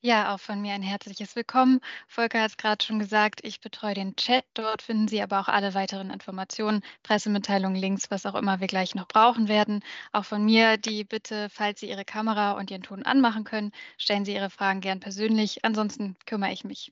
Ja, 0.06 0.36
auch 0.36 0.40
von 0.42 0.62
mir 0.62 0.74
ein 0.74 0.82
herzliches 0.82 1.34
Willkommen. 1.38 1.80
Volker 2.10 2.42
hat 2.42 2.50
es 2.50 2.58
gerade 2.58 2.84
schon 2.84 3.00
gesagt, 3.00 3.40
ich 3.42 3.62
betreue 3.62 3.94
den 3.94 4.18
Chat. 4.18 4.44
Dort 4.54 4.82
finden 4.82 5.08
Sie 5.08 5.22
aber 5.22 5.40
auch 5.40 5.48
alle 5.48 5.74
weiteren 5.76 6.10
Informationen, 6.10 6.82
Pressemitteilungen, 7.04 7.80
Links, 7.80 8.12
was 8.12 8.26
auch 8.26 8.36
immer 8.36 8.60
wir 8.60 8.68
gleich 8.68 8.96
noch 8.96 9.08
brauchen 9.08 9.48
werden. 9.48 9.82
Auch 10.12 10.26
von 10.26 10.44
mir 10.44 10.76
die 10.76 11.06
Bitte, 11.06 11.48
falls 11.50 11.80
Sie 11.80 11.90
Ihre 11.90 12.04
Kamera 12.04 12.52
und 12.52 12.70
Ihren 12.70 12.84
Ton 12.84 13.04
anmachen 13.04 13.46
können, 13.46 13.72
stellen 13.98 14.26
Sie 14.26 14.34
Ihre 14.34 14.50
Fragen 14.50 14.82
gern 14.82 15.00
persönlich. 15.00 15.64
Ansonsten 15.64 16.18
kümmere 16.26 16.52
ich 16.52 16.66
mich. 16.66 16.92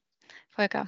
Volker. 0.50 0.88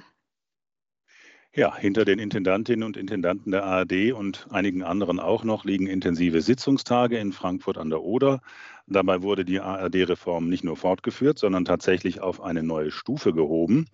Ja, 1.56 1.76
hinter 1.76 2.04
den 2.04 2.18
Intendantinnen 2.18 2.82
und 2.82 2.96
Intendanten 2.96 3.52
der 3.52 3.62
ARD 3.62 4.12
und 4.12 4.48
einigen 4.50 4.82
anderen 4.82 5.20
auch 5.20 5.44
noch 5.44 5.64
liegen 5.64 5.86
intensive 5.86 6.42
Sitzungstage 6.42 7.16
in 7.16 7.30
Frankfurt 7.30 7.78
an 7.78 7.90
der 7.90 8.02
Oder. 8.02 8.40
Dabei 8.88 9.22
wurde 9.22 9.44
die 9.44 9.60
ARD-Reform 9.60 10.48
nicht 10.48 10.64
nur 10.64 10.76
fortgeführt, 10.76 11.38
sondern 11.38 11.64
tatsächlich 11.64 12.20
auf 12.20 12.40
eine 12.42 12.64
neue 12.64 12.90
Stufe 12.90 13.32
gehoben. 13.32 13.86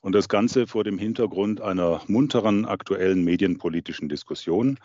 Und 0.00 0.12
das 0.12 0.28
Ganze 0.28 0.68
vor 0.68 0.84
dem 0.84 0.96
Hintergrund 0.96 1.60
einer 1.60 2.02
munteren 2.06 2.66
aktuellen 2.66 3.24
medienpolitischen 3.24 4.08
Diskussion. 4.08 4.78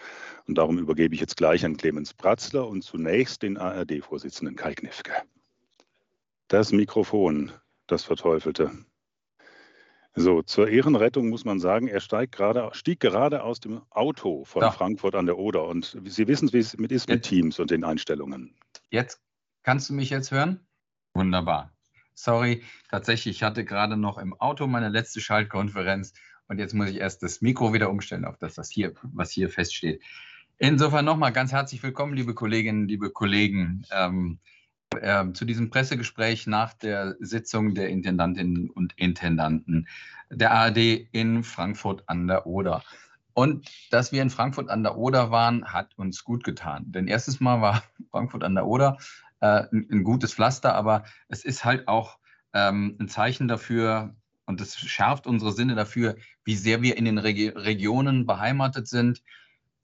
Und 0.48 0.58
darum 0.58 0.80
übergebe 0.80 1.14
ich 1.14 1.22
jetzt 1.22 1.38
gleich 1.38 1.64
an 1.64 1.78
Clemens 1.78 2.16
Bratzler 2.16 2.68
und 2.68 2.84
zunächst 2.84 3.44
den 3.44 3.58
ARD-Vorsitzenden 3.58 4.56
Kai 4.56 4.74
Knifke. 4.74 5.14
Das 6.48 6.72
Mikrofon, 6.72 7.52
das 7.86 8.04
Verteufelte. 8.04 8.72
So, 10.16 10.44
zur 10.44 10.70
Ehrenrettung 10.70 11.30
muss 11.30 11.44
man 11.44 11.60
sagen, 11.60 11.88
er 11.88 12.00
gerade, 12.28 12.70
stieg 12.74 13.00
gerade 13.00 13.44
aus 13.44 13.60
dem 13.60 13.82
Auto 13.90 14.46
von 14.46 14.62
ja. 14.62 14.72
Frankfurt 14.72 15.16
an 15.16 15.26
der 15.26 15.40
Oder. 15.40 15.66
Und 15.66 15.98
Sie 16.06 16.28
wissen, 16.28 16.54
wie 16.54 16.60
es 16.60 16.78
mit 16.78 16.92
ist 16.92 17.10
mit 17.10 17.24
Teams 17.24 17.60
und 17.60 17.72
den 17.72 17.84
Einstellungen. 17.84 18.54
Jetzt 18.92 19.20
kannst 19.64 19.90
du 19.90 19.94
mich 19.94 20.12
jetzt 20.12 20.32
hören? 20.32 20.60
Wunderbar. 21.16 21.74
Sorry, 22.14 22.64
tatsächlich, 22.90 23.38
ich 23.38 23.44
hatte 23.44 23.66
gerade 23.66 23.98
noch 23.98 24.20
im 24.20 24.40
Auto 24.40 24.68
meine 24.68 24.90
letzte 24.90 25.20
Schaltkonferenz 25.20 26.14
und 26.48 26.60
jetzt 26.60 26.76
muss 26.76 26.90
ich 26.90 26.98
erst 26.98 27.24
das 27.24 27.42
Mikro 27.42 27.74
wieder 27.74 27.90
umstellen 27.90 28.26
auf 28.26 28.38
das, 28.38 28.58
was 28.58 28.70
hier, 28.70 28.94
was 29.02 29.32
hier 29.32 29.50
feststeht. 29.50 30.04
Insofern 30.60 31.06
nochmal 31.06 31.34
ganz 31.34 31.52
herzlich 31.52 31.82
willkommen, 31.82 32.14
liebe 32.14 32.36
Kolleginnen, 32.36 32.88
liebe 32.88 33.10
Kollegen. 33.10 33.84
Ähm, 33.92 34.40
äh, 35.02 35.34
zu 35.34 35.46
diesem 35.46 35.70
Pressegespräch 35.70 36.48
nach 36.48 36.74
der 36.74 37.16
Sitzung 37.20 37.76
der 37.76 37.90
Intendantinnen 37.90 38.70
und 38.70 38.94
Intendanten 38.98 39.88
der 40.30 40.52
ARD 40.52 41.08
in 41.12 41.44
Frankfurt 41.44 42.04
an 42.08 42.28
der 42.28 42.46
Oder. 42.46 42.84
Und 43.34 43.70
dass 43.92 44.12
wir 44.12 44.22
in 44.22 44.30
Frankfurt 44.30 44.70
an 44.70 44.84
der 44.84 44.98
Oder 44.98 45.32
waren, 45.32 45.66
hat 45.66 45.98
uns 45.98 46.24
gut 46.24 46.44
getan. 46.44 46.92
Denn 46.92 47.08
erstes 47.08 47.40
Mal 47.40 47.62
war 47.62 47.84
Frankfurt 48.12 48.44
an 48.44 48.56
der 48.56 48.68
Oder 48.68 48.98
äh, 49.40 49.64
ein, 49.72 49.88
ein, 49.92 50.04
gutes 50.04 50.34
Pflaster, 50.34 50.76
aber 50.76 51.04
es 51.30 51.44
ist 51.44 51.66
halt 51.66 51.88
auch 51.88 52.20
ähm, 52.54 52.96
ein 53.00 53.08
Zeichen 53.08 53.48
dafür, 53.48 54.16
und 54.46 54.62
es 54.62 54.78
schärft 54.78 55.26
unsere 55.26 55.54
Sinne 55.54 55.74
dafür, 55.76 56.16
wie 56.44 56.56
sehr 56.56 56.82
wir 56.82 56.98
in 56.98 57.06
den 57.06 57.18
Reg 57.18 57.56
Regionen 57.56 58.26
beheimatet 58.26 58.88
sind. 58.88 59.24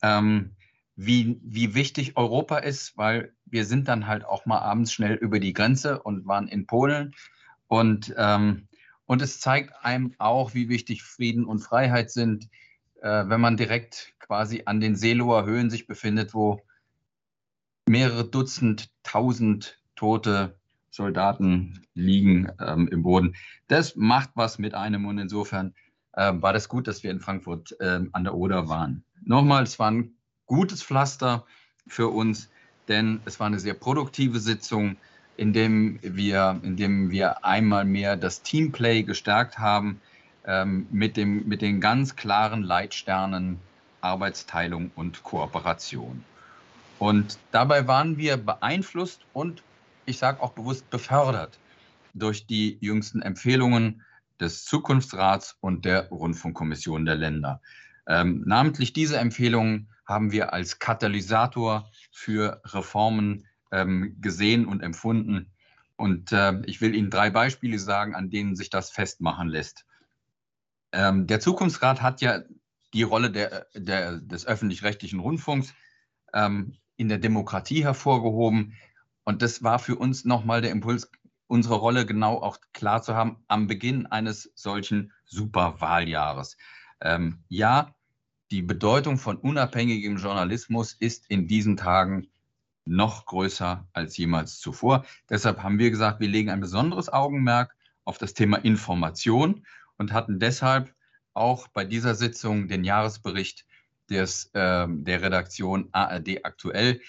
Ähm, 0.01 0.55
wie, 1.01 1.39
wie 1.41 1.75
wichtig 1.75 2.17
Europa 2.17 2.57
ist, 2.57 2.97
weil 2.97 3.33
wir 3.45 3.63
sind 3.63 3.87
dann 3.87 4.05
halt 4.05 4.25
auch 4.25 4.45
mal 4.45 4.59
abends 4.59 4.91
schnell 4.91 5.13
über 5.13 5.39
die 5.39 5.53
Grenze 5.53 6.03
und 6.03 6.27
waren 6.27 6.49
in 6.49 6.67
Polen. 6.67 7.15
Und, 7.67 8.13
ähm, 8.17 8.67
und 9.05 9.21
es 9.21 9.39
zeigt 9.39 9.73
einem 9.81 10.13
auch, 10.17 10.53
wie 10.55 10.67
wichtig 10.67 11.03
Frieden 11.03 11.45
und 11.45 11.59
Freiheit 11.59 12.11
sind, 12.11 12.49
äh, 13.01 13.23
wenn 13.27 13.39
man 13.39 13.55
direkt 13.55 14.13
quasi 14.19 14.63
an 14.65 14.81
den 14.81 14.97
Seeloer 14.97 15.45
Höhen 15.45 15.69
sich 15.69 15.87
befindet, 15.87 16.33
wo 16.33 16.61
mehrere 17.87 18.25
Dutzend, 18.25 18.89
tausend 19.03 19.79
tote 19.95 20.59
Soldaten 20.89 21.87
liegen 21.93 22.51
ähm, 22.59 22.89
im 22.89 23.03
Boden. 23.03 23.37
Das 23.69 23.95
macht 23.95 24.31
was 24.35 24.59
mit 24.59 24.73
einem 24.73 25.05
und 25.05 25.17
insofern 25.17 25.73
äh, 26.11 26.33
war 26.35 26.51
das 26.51 26.67
gut, 26.67 26.89
dass 26.89 27.03
wir 27.03 27.11
in 27.11 27.21
Frankfurt 27.21 27.79
äh, 27.79 28.01
an 28.11 28.23
der 28.25 28.35
Oder 28.35 28.67
waren. 28.67 29.05
Nochmal, 29.23 29.63
es 29.63 29.79
war 29.79 29.91
ein 29.91 30.18
gutes 30.49 30.83
Pflaster 30.83 31.45
für 31.87 32.09
uns, 32.09 32.49
denn 32.89 33.21
es 33.23 33.39
war 33.39 33.47
eine 33.47 33.59
sehr 33.59 33.75
produktive 33.75 34.41
Sitzung. 34.41 34.97
indem 35.37 35.99
wir, 36.01 36.59
indem 36.63 37.11
wir 37.11 37.45
einmal 37.45 37.85
mehr 37.85 38.17
das 38.17 38.41
Teamplay 38.41 39.03
gestärkt 39.03 39.57
haben 39.57 40.01
ähm, 40.45 40.85
mit, 40.91 41.15
dem, 41.15 41.47
mit 41.47 41.61
den 41.61 41.79
ganz 41.79 42.17
klaren 42.17 42.61
Leitsternen 42.61 43.57
Arbeitsteilung 44.01 44.91
und 44.95 45.23
Kooperation. 45.23 46.25
Und 46.97 47.39
dabei 47.51 47.87
waren 47.87 48.17
wir 48.17 48.35
beeinflusst 48.35 49.21
und 49.31 49.63
ich 50.05 50.17
sage 50.17 50.43
auch 50.43 50.51
bewusst 50.51 50.89
befördert 50.89 51.57
durch 52.13 52.45
die 52.45 52.77
jüngsten 52.81 53.21
Empfehlungen 53.21 54.03
des 54.41 54.65
Zukunftsrats 54.65 55.55
und 55.61 55.85
der 55.85 56.09
Rundfunkkommission 56.09 57.05
der 57.05 57.15
Länder. 57.15 57.61
Ähm, 58.07 58.43
namentlich 58.45 58.91
diese 58.91 59.17
Empfehlungen 59.17 59.87
haben 60.09 60.31
wir 60.31 60.53
als 60.53 60.79
Katalysator 60.79 61.89
für 62.11 62.61
Reformen 62.65 63.45
ähm, 63.71 64.17
gesehen 64.19 64.65
und 64.65 64.81
empfunden. 64.81 65.51
Und 65.95 66.31
äh, 66.31 66.61
ich 66.65 66.81
will 66.81 66.95
Ihnen 66.95 67.09
drei 67.09 67.29
Beispiele 67.29 67.77
sagen, 67.77 68.15
an 68.15 68.29
denen 68.29 68.55
sich 68.55 68.69
das 68.69 68.89
festmachen 68.89 69.47
lässt. 69.47 69.85
Ähm, 70.91 71.27
der 71.27 71.39
Zukunftsrat 71.39 72.01
hat 72.01 72.21
ja 72.21 72.41
die 72.93 73.03
Rolle 73.03 73.29
der, 73.29 73.67
der, 73.75 74.17
des 74.17 74.45
öffentlich-rechtlichen 74.45 75.19
Rundfunks 75.19 75.73
ähm, 76.33 76.77
in 76.95 77.09
der 77.09 77.19
Demokratie 77.19 77.83
hervorgehoben. 77.83 78.73
Und 79.23 79.41
das 79.41 79.61
war 79.61 79.77
für 79.77 79.95
uns 79.95 80.25
nochmal 80.25 80.61
der 80.61 80.71
Impuls, 80.71 81.11
unsere 81.47 81.75
Rolle 81.75 82.05
genau 82.05 82.41
auch 82.41 82.59
klar 82.73 83.01
zu 83.01 83.15
haben 83.15 83.43
am 83.47 83.67
Beginn 83.67 84.07
eines 84.07 84.51
solchen 84.55 85.13
Superwahljahres. 85.25 86.57
Ähm, 87.01 87.43
ja, 87.47 87.93
die 88.51 88.61
Bedeutung 88.61 89.17
von 89.17 89.37
unabhängigem 89.37 90.17
Journalismus 90.17 90.93
ist 90.93 91.29
in 91.29 91.47
diesen 91.47 91.77
Tagen 91.77 92.29
noch 92.85 93.25
größer 93.25 93.87
als 93.93 94.17
jemals 94.17 94.59
zuvor. 94.59 95.05
Deshalb 95.29 95.61
haben 95.61 95.77
wir 95.77 95.91
gesagt, 95.91 96.19
wir 96.19 96.27
legen 96.27 96.49
ein 96.49 96.59
besonderes 96.59 97.11
Augenmerk 97.11 97.75
auf 98.03 98.17
das 98.17 98.33
Thema 98.33 98.57
Information 98.57 99.65
und 99.97 100.13
hatten 100.13 100.39
deshalb 100.39 100.93
auch 101.33 101.67
bei 101.67 101.85
dieser 101.85 102.15
Sitzung 102.15 102.67
den 102.67 102.83
Jahresbericht 102.83 103.65
des, 104.09 104.45
äh, 104.53 104.87
der 104.89 105.21
Redaktion 105.21 105.89
ARD 105.91 106.43
aktuell, 106.43 107.01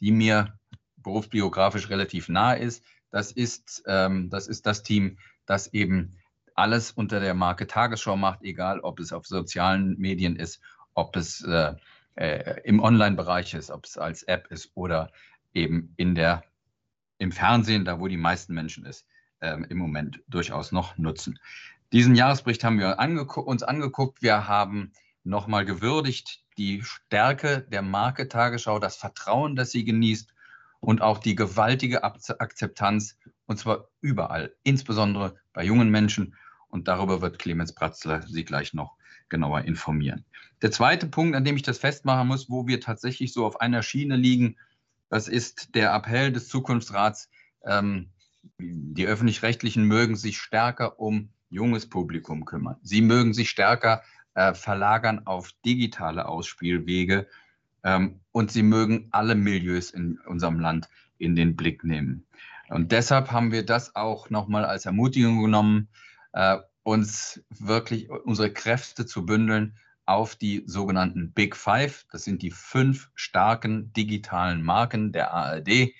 die 0.00 0.10
mir 0.10 0.58
berufsbiografisch 0.96 1.88
relativ 1.88 2.28
nahe 2.28 2.58
ist. 2.58 2.82
Das 3.10 3.30
ist, 3.30 3.84
ähm, 3.86 4.30
das 4.30 4.48
ist 4.48 4.66
das 4.66 4.82
Team, 4.82 5.18
das 5.46 5.72
eben 5.72 6.16
alles 6.54 6.90
unter 6.90 7.20
der 7.20 7.34
Marke 7.34 7.68
Tagesschau 7.68 8.16
macht, 8.16 8.42
egal 8.42 8.80
ob 8.80 8.98
es 8.98 9.12
auf 9.12 9.26
sozialen 9.26 9.96
Medien 9.98 10.34
ist, 10.34 10.60
ob 10.98 11.14
es 11.16 11.42
äh, 11.44 11.74
äh, 12.16 12.60
im 12.64 12.80
Online-Bereich 12.80 13.54
ist, 13.54 13.70
ob 13.70 13.84
es 13.84 13.96
als 13.96 14.24
App 14.24 14.48
ist 14.50 14.72
oder 14.74 15.12
eben 15.54 15.94
in 15.96 16.16
der, 16.16 16.42
im 17.18 17.30
Fernsehen, 17.30 17.84
da 17.84 18.00
wo 18.00 18.08
die 18.08 18.16
meisten 18.16 18.52
Menschen 18.52 18.84
es 18.84 19.06
äh, 19.38 19.56
im 19.68 19.78
Moment 19.78 20.20
durchaus 20.26 20.72
noch 20.72 20.98
nutzen. 20.98 21.38
Diesen 21.92 22.16
Jahresbericht 22.16 22.64
haben 22.64 22.80
wir 22.80 22.98
angeguckt, 22.98 23.46
uns 23.46 23.62
angeguckt. 23.62 24.22
Wir 24.22 24.48
haben 24.48 24.92
nochmal 25.22 25.64
gewürdigt 25.64 26.44
die 26.58 26.82
Stärke 26.82 27.60
der 27.70 27.82
Marke 27.82 28.28
Tagesschau, 28.28 28.80
das 28.80 28.96
Vertrauen, 28.96 29.54
das 29.54 29.70
sie 29.70 29.84
genießt 29.84 30.34
und 30.80 31.00
auch 31.00 31.18
die 31.18 31.36
gewaltige 31.36 32.02
Akzeptanz, 32.02 33.16
und 33.46 33.58
zwar 33.58 33.88
überall, 34.00 34.54
insbesondere 34.64 35.36
bei 35.52 35.64
jungen 35.64 35.90
Menschen. 35.90 36.34
Und 36.68 36.88
darüber 36.88 37.22
wird 37.22 37.38
Clemens 37.38 37.72
Pratzler 37.72 38.22
Sie 38.26 38.44
gleich 38.44 38.74
noch 38.74 38.97
genauer 39.28 39.62
informieren. 39.62 40.24
Der 40.62 40.70
zweite 40.70 41.06
Punkt, 41.06 41.36
an 41.36 41.44
dem 41.44 41.56
ich 41.56 41.62
das 41.62 41.78
festmachen 41.78 42.28
muss, 42.28 42.50
wo 42.50 42.66
wir 42.66 42.80
tatsächlich 42.80 43.32
so 43.32 43.46
auf 43.46 43.60
einer 43.60 43.82
Schiene 43.82 44.16
liegen, 44.16 44.56
das 45.08 45.28
ist 45.28 45.74
der 45.74 45.94
Appell 45.94 46.32
des 46.32 46.48
Zukunftsrats. 46.48 47.30
Ähm, 47.64 48.10
die 48.58 49.06
öffentlich-rechtlichen 49.06 49.84
mögen 49.84 50.16
sich 50.16 50.38
stärker 50.38 50.98
um 50.98 51.30
junges 51.50 51.88
Publikum 51.88 52.44
kümmern. 52.44 52.76
Sie 52.82 53.02
mögen 53.02 53.32
sich 53.34 53.50
stärker 53.50 54.02
äh, 54.34 54.54
verlagern 54.54 55.26
auf 55.26 55.52
digitale 55.64 56.26
Ausspielwege 56.26 57.26
ähm, 57.84 58.20
und 58.32 58.50
sie 58.50 58.62
mögen 58.62 59.08
alle 59.10 59.34
Milieus 59.34 59.90
in 59.90 60.18
unserem 60.26 60.60
Land 60.60 60.88
in 61.18 61.36
den 61.36 61.56
Blick 61.56 61.84
nehmen. 61.84 62.26
Und 62.68 62.92
deshalb 62.92 63.32
haben 63.32 63.50
wir 63.50 63.64
das 63.64 63.96
auch 63.96 64.30
nochmal 64.30 64.64
als 64.64 64.86
Ermutigung 64.86 65.42
genommen, 65.42 65.88
äh, 66.32 66.58
uns 66.88 67.42
wirklich 67.50 68.08
unsere 68.08 68.50
Kräfte 68.50 69.04
zu 69.04 69.26
bündeln 69.26 69.76
auf 70.06 70.36
die 70.36 70.62
sogenannten 70.64 71.32
Big 71.32 71.54
Five. 71.54 72.06
Das 72.10 72.24
sind 72.24 72.40
die 72.40 72.50
fünf 72.50 73.10
starken 73.14 73.92
digitalen 73.92 74.62
Marken 74.62 75.12
der 75.12 75.34
ARD, 75.34 75.92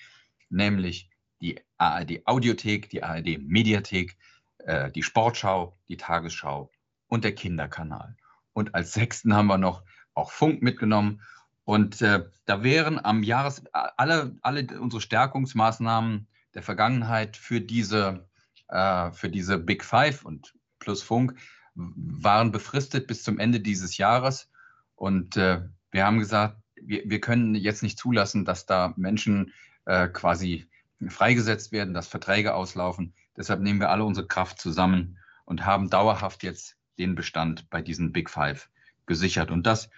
nämlich 0.49 1.11
die 1.43 1.61
ARD 1.77 2.27
Audiothek, 2.27 2.89
die 2.89 3.03
ARD 3.03 3.37
Mediathek, 3.39 4.17
äh, 4.61 4.91
die 4.91 5.03
Sportschau, 5.03 5.77
die 5.89 5.99
Tagesschau 5.99 6.71
und 7.07 7.23
der 7.23 7.35
Kinderkanal. 7.35 8.17
Und 8.55 8.75
als 8.75 8.95
sechsten 8.95 9.35
haben 9.35 9.49
wir 9.49 9.59
noch 9.59 9.83
auch 10.15 10.33
Funk 10.33 10.63
mitgenommen. 10.63 11.21
Und 11.65 12.01
äh, 12.01 12.25
da 12.47 12.63
wären 12.63 12.99
am 13.05 13.23
Jahres 13.23 13.63
alle, 13.73 14.39
alle 14.41 14.67
unsere 14.81 15.03
Stärkungsmaßnahmen 15.03 16.29
der 16.55 16.63
Vergangenheit 16.63 17.37
für 17.37 17.61
diese, 17.61 18.27
äh, 18.69 19.11
für 19.13 19.29
diese 19.29 19.59
Big 19.59 19.85
Five 19.85 20.25
und 20.25 20.55
plus 20.89 21.03
Funk 21.03 21.35
waren 21.75 22.51
befristet 22.51 23.07
bis 23.07 23.23
zum 23.23 23.39
Ende 23.39 23.61
dieses 23.61 23.99
Jahres. 23.99 24.49
Und 24.97 25.37
äh, 25.37 25.61
wir 25.91 26.07
haben 26.07 26.19
gesagt, 26.19 26.57
wir, 26.81 27.03
wir 27.05 27.21
können 27.21 27.55
jetzt 27.55 27.83
nicht 27.83 27.99
zulassen, 27.99 28.47
dass 28.47 28.65
da 28.65 28.95
Menschen 28.97 29.53
äh, 29.85 30.09
quasi 30.09 30.67
freigesetzt 31.07 31.73
werden, 31.73 31.93
dass 31.93 32.09
Verträge 32.09 32.55
auslaufen. 32.55 33.13
Deshalb 33.37 33.61
nehmen 33.61 33.81
wir 33.81 33.91
alle 33.91 34.05
unsere 34.05 34.27
Kraft 34.27 34.59
zusammen 34.59 35.19
und 35.45 35.67
haben 35.67 35.91
dauerhaft 35.91 36.43
jetzt 36.43 36.79
den 36.99 37.15
Bestand 37.15 37.69
bei 37.69 37.83
diesen 37.83 38.11
Big 38.13 38.31
Five 38.31 38.71
gesichert. 39.05 39.51
Und 39.51 39.67
das 39.67 39.91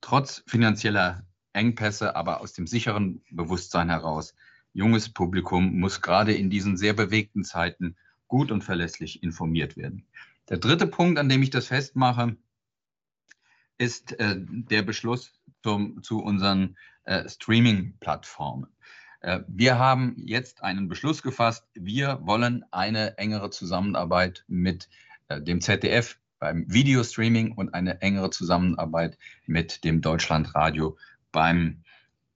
trotz 0.00 0.44
finanzieller 0.46 1.26
Engpässe, 1.52 2.14
aber 2.14 2.40
aus 2.40 2.52
dem 2.52 2.68
sicheren 2.68 3.22
Bewusstsein 3.32 3.88
heraus. 3.88 4.36
Junges 4.72 5.08
Publikum 5.08 5.80
muss 5.80 6.00
gerade 6.00 6.32
in 6.32 6.48
diesen 6.48 6.76
sehr 6.76 6.92
bewegten 6.92 7.42
Zeiten 7.42 7.96
gut 8.28 8.52
und 8.52 8.62
verlässlich 8.62 9.22
informiert 9.24 9.76
werden. 9.76 10.06
Der 10.48 10.58
dritte 10.58 10.86
Punkt, 10.86 11.18
an 11.18 11.28
dem 11.28 11.42
ich 11.42 11.50
das 11.50 11.66
festmache, 11.66 12.36
ist 13.76 14.18
äh, 14.18 14.36
der 14.38 14.82
Beschluss 14.82 15.32
zum, 15.62 16.02
zu 16.02 16.20
unseren 16.20 16.76
äh, 17.04 17.28
Streaming-Plattformen. 17.28 18.66
Äh, 19.20 19.40
wir 19.46 19.78
haben 19.78 20.14
jetzt 20.16 20.62
einen 20.62 20.88
Beschluss 20.88 21.22
gefasst. 21.22 21.66
Wir 21.74 22.18
wollen 22.22 22.64
eine 22.70 23.18
engere 23.18 23.50
Zusammenarbeit 23.50 24.44
mit 24.48 24.88
äh, 25.28 25.40
dem 25.40 25.60
ZDF 25.60 26.18
beim 26.38 26.64
Videostreaming 26.72 27.52
und 27.52 27.74
eine 27.74 28.00
engere 28.00 28.30
Zusammenarbeit 28.30 29.18
mit 29.46 29.84
dem 29.84 30.00
Deutschlandradio 30.00 30.96
beim 31.32 31.82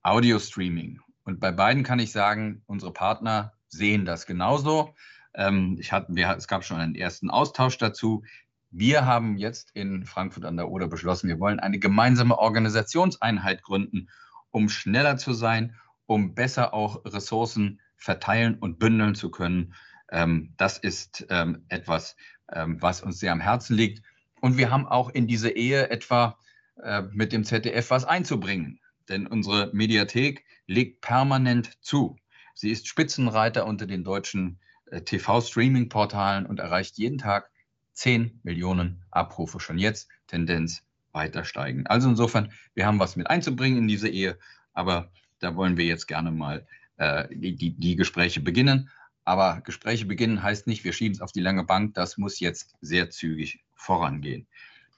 Audiostreaming. 0.03 1.01
Und 1.25 1.41
bei 1.41 1.53
beiden 1.53 1.85
kann 1.85 2.01
ich 2.01 2.13
sagen, 2.13 2.63
unsere 2.67 2.93
Partner 2.93 3.53
sehen 3.69 4.05
das 4.05 4.27
genauso. 4.27 4.95
Ähm, 5.35 5.77
ich 5.81 5.93
hatte, 5.93 6.15
wir, 6.15 6.35
es 6.37 6.49
gab 6.49 6.65
schon 6.65 6.79
einen 6.79 6.95
ersten 6.95 7.31
Austausch 7.31 7.79
dazu. 7.79 8.25
Wir 8.71 9.07
haben 9.07 9.37
jetzt 9.37 9.71
in 9.75 10.07
Frankfurt 10.07 10.45
an 10.45 10.57
der 10.57 10.71
Oder 10.71 10.89
beschlossen, 10.89 11.29
wir 11.29 11.41
wollen 11.41 11.61
eine 11.61 11.79
gemeinsame 11.79 12.39
Organisationseinheit 12.39 13.63
gründen, 13.63 14.09
um 14.51 14.69
schneller 14.69 15.17
zu 15.17 15.33
sein 15.33 15.77
um 16.07 16.35
besser 16.35 16.75
auch 16.75 17.05
Ressourcen 17.05 17.81
verteilen 17.97 18.57
und 18.59 18.79
bündeln 18.79 19.15
zu 19.15 19.31
können. 19.31 19.75
Ähm, 20.11 20.53
das 20.57 20.79
ist 20.79 21.27
ähm, 21.31 21.65
etwas, 21.69 22.17
ähm, 22.53 22.81
was 22.81 23.01
uns 23.01 23.19
sehr 23.19 23.33
am 23.33 23.41
Herzen 23.41 23.77
liegt. 23.77 24.05
Und 24.41 24.59
wir 24.59 24.71
haben 24.71 24.87
auch 24.87 25.09
in 25.11 25.27
diese 25.27 25.51
Ehe 25.51 25.89
etwa 25.91 26.39
äh, 26.83 27.03
mit 27.13 27.33
dem 27.33 27.45
ZDF 27.45 27.91
was 27.91 28.05
einzubringen. 28.05 28.81
Denn 29.09 29.27
unsere 29.27 29.71
Mediathek 29.73 30.45
legt 30.67 31.01
permanent 31.01 31.83
zu. 31.83 32.17
Sie 32.55 32.71
ist 32.71 32.87
Spitzenreiter 32.87 33.67
unter 33.67 33.87
den 33.87 34.05
deutschen 34.05 34.61
TV-Streaming-Portalen 35.01 36.47
und 36.47 36.61
erreicht 36.61 36.99
jeden 36.99 37.19
Tag 37.19 37.51
10 37.95 38.41
Millionen 38.43 39.05
Abrufe. 39.11 39.61
Schon 39.61 39.79
jetzt 39.79 40.09
Tendenz 40.27 40.83
weiter 41.13 41.45
steigen. 41.45 41.87
Also 41.87 42.09
insofern, 42.09 42.53
wir 42.75 42.87
haben 42.87 42.99
was 42.99 43.17
mit 43.17 43.29
einzubringen 43.29 43.79
in 43.79 43.89
diese 43.89 44.09
Ehe, 44.09 44.39
aber 44.73 45.11
da 45.39 45.57
wollen 45.57 45.77
wir 45.77 45.85
jetzt 45.85 46.07
gerne 46.07 46.31
mal 46.31 46.67
äh, 46.97 47.29
die, 47.31 47.57
die, 47.57 47.75
die 47.75 47.97
Gespräche 47.97 48.41
beginnen. 48.41 48.91
Aber 49.25 49.61
Gespräche 49.61 50.07
beginnen 50.07 50.43
heißt 50.43 50.67
nicht, 50.67 50.85
wir 50.85 50.93
schieben 50.93 51.15
es 51.15 51.21
auf 51.21 51.33
die 51.33 51.41
lange 51.41 51.65
Bank. 51.65 51.95
Das 51.95 52.19
muss 52.19 52.41
jetzt 52.41 52.75
sehr 52.81 53.11
zügig 53.11 53.63
vorangehen. 53.75 54.47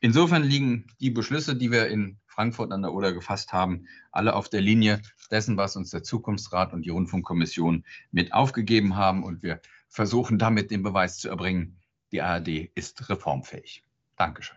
Insofern 0.00 0.42
liegen 0.42 0.86
die 1.00 1.10
Beschlüsse, 1.10 1.56
die 1.56 1.70
wir 1.70 1.89
in 1.89 2.18
Frankfurt 2.26 2.73
an 2.73 2.82
der 2.82 2.92
Oder 2.92 3.12
gefasst 3.12 3.52
haben, 3.52 3.86
alle 4.12 4.34
auf 4.34 4.48
der 4.48 4.60
Linie 4.60 5.00
dessen, 5.31 5.56
was 5.56 5.76
uns 5.76 5.90
der 5.90 6.02
Zukunftsrat 6.02 6.73
und 6.73 6.82
die 6.82 6.90
Rundfunkkommission 6.90 7.84
mit 8.12 8.32
aufgegeben 8.32 8.97
haben. 8.97 9.23
Und 9.23 9.42
wir 9.42 9.60
versuchen 9.89 10.39
damit 10.39 10.71
den 10.71 10.83
Beweis 10.83 11.19
zu 11.19 11.29
erbringen, 11.29 11.81
die 12.13 12.23
ARD 12.23 12.71
ist 12.75 13.09
reformfähig. 13.09 13.85
Dankeschön. 14.17 14.57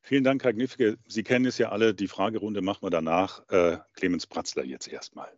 Vielen 0.00 0.24
Dank, 0.24 0.42
Herr 0.42 0.54
Gnifke. 0.54 0.96
Sie 1.06 1.22
kennen 1.22 1.44
es 1.44 1.58
ja 1.58 1.68
alle. 1.68 1.92
Die 1.94 2.08
Fragerunde 2.08 2.62
machen 2.62 2.82
wir 2.82 2.88
danach. 2.88 3.46
Äh, 3.50 3.78
Clemens 3.92 4.26
Pratzler 4.26 4.64
jetzt 4.64 4.88
erstmal. 4.88 5.28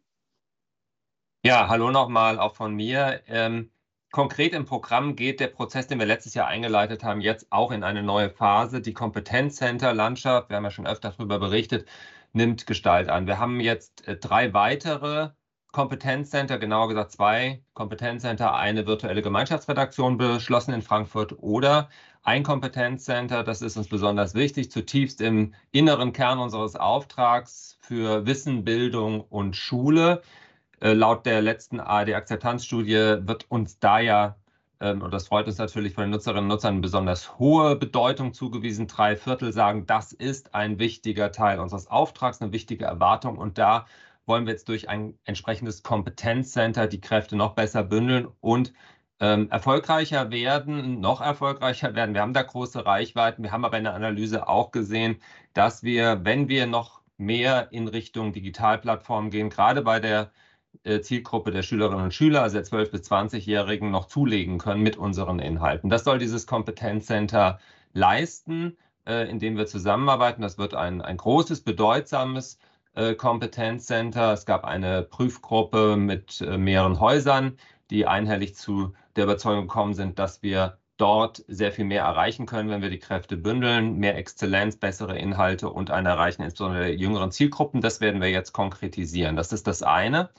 Ja, 1.43 1.63
Ja, 1.63 1.69
hallo 1.69 1.91
nochmal 1.91 2.39
auch 2.39 2.55
von 2.55 2.75
mir. 2.75 3.21
Ähm, 3.27 3.73
konkret 4.13 4.53
im 4.53 4.67
Programm 4.67 5.17
geht 5.17 5.41
der 5.41 5.49
Prozess, 5.49 5.89
den 5.89 5.99
wir 5.99 6.07
letztes 6.07 6.35
Jahr 6.35 6.47
eingeleitet 6.47 7.03
haben, 7.03 7.21
jetzt 7.21 7.51
auch 7.51 7.73
in 7.73 7.83
eine 7.83 8.05
neue 8.05 8.31
Phase. 8.31 8.81
Die 8.81 8.93
Kompetenzcenter-Landschaft, 8.93 10.51
wir 10.51 10.57
haben 10.57 10.65
ja 10.65 10.71
schon 10.71 10.87
öfter 10.87 11.11
darüber 11.11 11.41
berichtet, 11.41 11.89
nimmt 12.33 12.67
Gestalt 12.67 13.09
an. 13.09 13.27
Wir 13.27 13.39
haben 13.39 13.59
jetzt 13.59 14.07
äh, 14.07 14.17
drei 14.17 14.55
weitere 14.55 15.31
Kompetenzcenter, 15.73 16.59
genauer 16.59 16.89
gesagt 16.89 17.13
zwei 17.13 17.63
Kompetenzcenter, 17.75 18.55
eine 18.55 18.87
virtuelle 18.87 19.23
Gemeinschaftsredaktion 19.23 20.19
beschlossen 20.19 20.75
in 20.75 20.83
Frankfurt 20.83 21.39
oder 21.39 21.89
ein 22.23 22.43
Kompetenzcenter, 22.43 23.45
das 23.45 23.63
ist 23.63 23.77
uns 23.77 23.89
besonders 23.89 24.35
wichtig, 24.35 24.71
zutiefst 24.71 25.21
im 25.21 25.55
inneren 25.71 26.13
Kern 26.13 26.39
unseres 26.39 26.77
Auftrags 26.77 27.79
für 27.81 28.27
Wissen, 28.27 28.65
Bildung 28.65 29.21
und 29.23 29.57
Schule. 29.57 30.23
Äh, 30.81 30.93
laut 30.93 31.25
der 31.25 31.41
letzten 31.41 31.81
ARD-Akzeptanzstudie 31.81 33.27
wird 33.27 33.47
uns 33.51 33.79
da 33.79 34.01
ja, 34.01 34.37
ähm, 34.81 35.03
und 35.03 35.13
das 35.15 35.29
freut 35.29 35.47
uns 35.47 35.59
natürlich 35.59 35.95
von 35.95 36.05
den 36.05 36.11
Nutzerinnen 36.11 36.45
und 36.45 36.49
Nutzern, 36.49 36.81
besonders 36.81 37.39
hohe 37.39 37.77
Bedeutung 37.77 38.33
zugewiesen. 38.35 38.87
Drei 38.87 39.17
Viertel 39.17 39.53
sagen, 39.53 39.87
das 39.87 40.13
ist 40.13 40.55
ein 40.55 40.79
wichtiger 40.79 41.33
Teil 41.33 41.61
unseres 41.61 41.87
Auftrags, 41.87 42.43
eine 42.43 42.53
wichtige 42.53 42.85
Erwartung. 42.87 43.39
Und 43.39 43.59
da 43.59 43.87
wollen 44.31 44.47
wir 44.47 44.53
jetzt 44.53 44.69
durch 44.69 44.89
ein 44.89 45.19
entsprechendes 45.25 45.83
Kompetenzcenter 45.83 46.87
die 46.87 47.01
Kräfte 47.01 47.35
noch 47.35 47.55
besser 47.57 47.83
bündeln 47.83 48.29
und 48.41 48.73
ähm, 49.19 49.51
erfolgreicher 49.51 50.31
werden, 50.31 51.01
noch 51.01 51.21
erfolgreicher 51.21 51.97
werden. 51.97 52.15
Wir 52.15 52.23
haben 52.23 52.33
da 52.33 52.43
große 52.43 52.87
Reichweiten. 52.87 53.43
Wir 53.43 53.51
haben 53.51 53.65
aber 53.65 53.77
in 53.77 53.85
der 53.85 53.95
Analyse 53.95 54.47
auch 54.49 54.71
gesehen, 54.71 55.17
dass 55.53 55.83
wir, 55.83 56.25
wenn 56.25 56.49
wir 56.49 56.67
noch 56.69 57.01
mehr 57.19 57.73
in 57.73 57.89
Richtung 57.89 58.33
Digitalplattformen 58.33 59.33
gehen, 59.33 59.51
gerade 59.51 59.83
bei 59.83 59.99
der 59.99 60.31
äh, 60.85 61.01
Zielgruppe 61.01 61.51
der 61.51 61.63
Schülerinnen 61.63 62.05
und 62.05 62.15
Schüler, 62.15 62.43
also 62.43 62.57
der 62.57 62.65
12- 62.65 62.93
bis 62.93 63.11
20-Jährigen, 63.11 63.91
noch 63.91 64.07
zulegen 64.07 64.59
können 64.59 64.83
mit 64.83 64.97
unseren 64.97 65.41
Inhalten. 65.41 65.91
Das 65.91 66.05
soll 66.05 66.21
dieses 66.21 66.47
Kompetenzcenter 66.47 67.59
leisten, 67.95 68.79
äh, 69.07 69.29
indem 69.29 69.57
wir 69.57 69.67
zusammenarbeiten. 69.67 70.41
Das 70.41 70.57
wird 70.57 70.75
ein, 70.75 71.03
ein 71.03 71.17
großes, 71.17 71.63
bedeutsames 71.63 72.61
Kompetenzcenter. 73.17 74.33
Es 74.33 74.47
gab 74.47 74.65
eine 74.65 75.03
Prüfgruppe 75.03 75.97
mit 75.97 76.41
mehreren 76.41 77.01
Häusern, 77.01 77.57
die 77.91 78.07
einhellig 78.07 78.57
zu 78.57 78.95
der 79.17 79.25
Überzeugung 79.25 79.69
gekommen 79.69 79.95
sind, 79.95 80.19
dass 80.19 80.43
wir 80.43 80.79
dort 81.01 81.45
sehr 81.49 81.73
viel 81.73 81.87
mehr 81.87 82.03
erreichen 82.03 82.47
können, 82.47 82.69
wenn 82.69 82.83
wir 82.83 82.91
die 82.91 82.99
Kräfte 82.99 83.37
bündeln, 83.37 83.97
mehr 83.97 84.17
Exzellenz, 84.17 84.77
bessere 84.77 85.19
Inhalte 85.19 85.71
und 85.71 85.91
ein 85.91 86.05
Erreichen 86.05 86.43
insbesondere 86.43 86.85
der 86.85 86.95
jüngeren 86.97 87.33
Zielgruppen. 87.33 87.81
Das 87.81 88.01
werden 88.01 88.21
wir 88.21 88.31
jetzt 88.31 88.53
konkretisieren. 88.53 89.37
Das 89.37 89.53
ist 89.53 89.67
das 89.67 89.83
eine. 89.83 90.31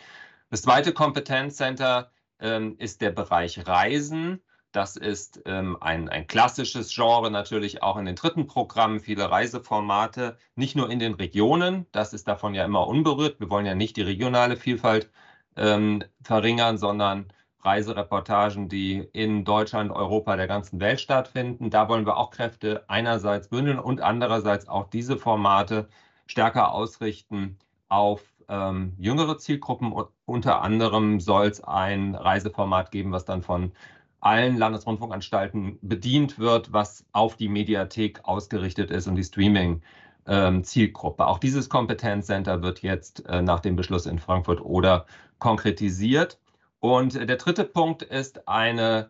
Das 0.52 0.62
zweite 0.62 0.94
Kompetenzcenter 0.94 2.12
ähm, 2.40 2.76
ist 2.78 3.02
der 3.02 3.10
Bereich 3.12 3.66
Reisen. 3.68 4.44
Das 4.72 4.96
ist 4.96 5.42
ähm, 5.46 5.78
ein, 5.82 6.08
ein 6.10 6.28
klassisches 6.28 6.94
Genre, 6.94 7.30
natürlich 7.30 7.84
auch 7.84 7.98
in 7.98 8.06
den 8.06 8.16
dritten 8.16 8.48
Programmen, 8.48 9.00
viele 9.02 9.30
Reiseformate, 9.30 10.38
nicht 10.56 10.76
nur 10.76 10.90
in 10.90 11.00
den 11.00 11.16
Regionen, 11.16 11.88
das 11.92 12.14
ist 12.14 12.28
davon 12.28 12.54
ja 12.56 12.64
immer 12.64 12.88
unberührt. 12.88 13.40
Wir 13.40 13.50
wollen 13.50 13.66
ja 13.66 13.76
nicht 13.76 13.98
die 13.98 14.02
regionale 14.02 14.56
Vielfalt 14.56 15.10
ähm, 15.58 16.04
verringern, 16.24 16.78
sondern 16.78 17.34
Reisereportagen, 17.64 18.70
die 18.70 18.98
in 19.14 19.44
Deutschland, 19.46 19.92
Europa, 19.92 20.36
der 20.36 20.48
ganzen 20.48 20.80
Welt 20.80 21.00
stattfinden. 21.00 21.70
Da 21.70 21.90
wollen 21.90 22.06
wir 22.06 22.18
auch 22.18 22.32
Kräfte 22.32 22.86
einerseits 22.88 23.50
bündeln 23.50 23.80
und 23.80 24.02
andererseits 24.02 24.68
auch 24.68 24.90
diese 24.90 25.18
Formate 25.18 25.90
stärker 26.28 26.74
ausrichten 26.74 27.60
auf 27.90 28.24
ähm, 28.48 28.96
jüngere 28.98 29.38
Zielgruppen. 29.38 29.94
Unter 30.26 30.62
anderem 30.62 31.20
soll 31.20 31.48
es 31.48 31.64
ein 31.64 32.16
Reiseformat 32.16 32.92
geben, 32.92 33.12
was 33.12 33.26
dann 33.26 33.44
von 33.44 33.74
allen 34.22 34.58
Landesrundfunkanstalten 34.58 35.80
bedient 35.82 36.40
wird, 36.40 36.72
was 36.72 37.06
auf 37.12 37.36
die 37.36 37.50
Mediathek 37.50 38.22
ausgerichtet 38.24 38.92
ist 38.92 39.08
und 39.08 39.16
die 39.16 39.24
Streaming. 39.24 39.82
Ähm, 40.28 40.64
Zielgruppe. 40.64 41.26
Auch 41.26 41.40
dieses 41.40 41.68
Kompetenzcenter 41.68 42.62
wird 42.62 42.84
jetzt 42.84 43.28
äh, 43.28 43.42
nach 43.42 43.60
dem 43.60 43.76
Beschluss 43.76 44.06
in 44.06 44.20
Frankfurt 44.20 44.62
oder 44.62 45.08
konkretisiert. 45.40 46.38
Und 46.80 47.16
der 47.16 47.38
dritte 47.38 47.64
Punkt 47.64 48.04
ist 48.04 48.48
eine 48.48 49.10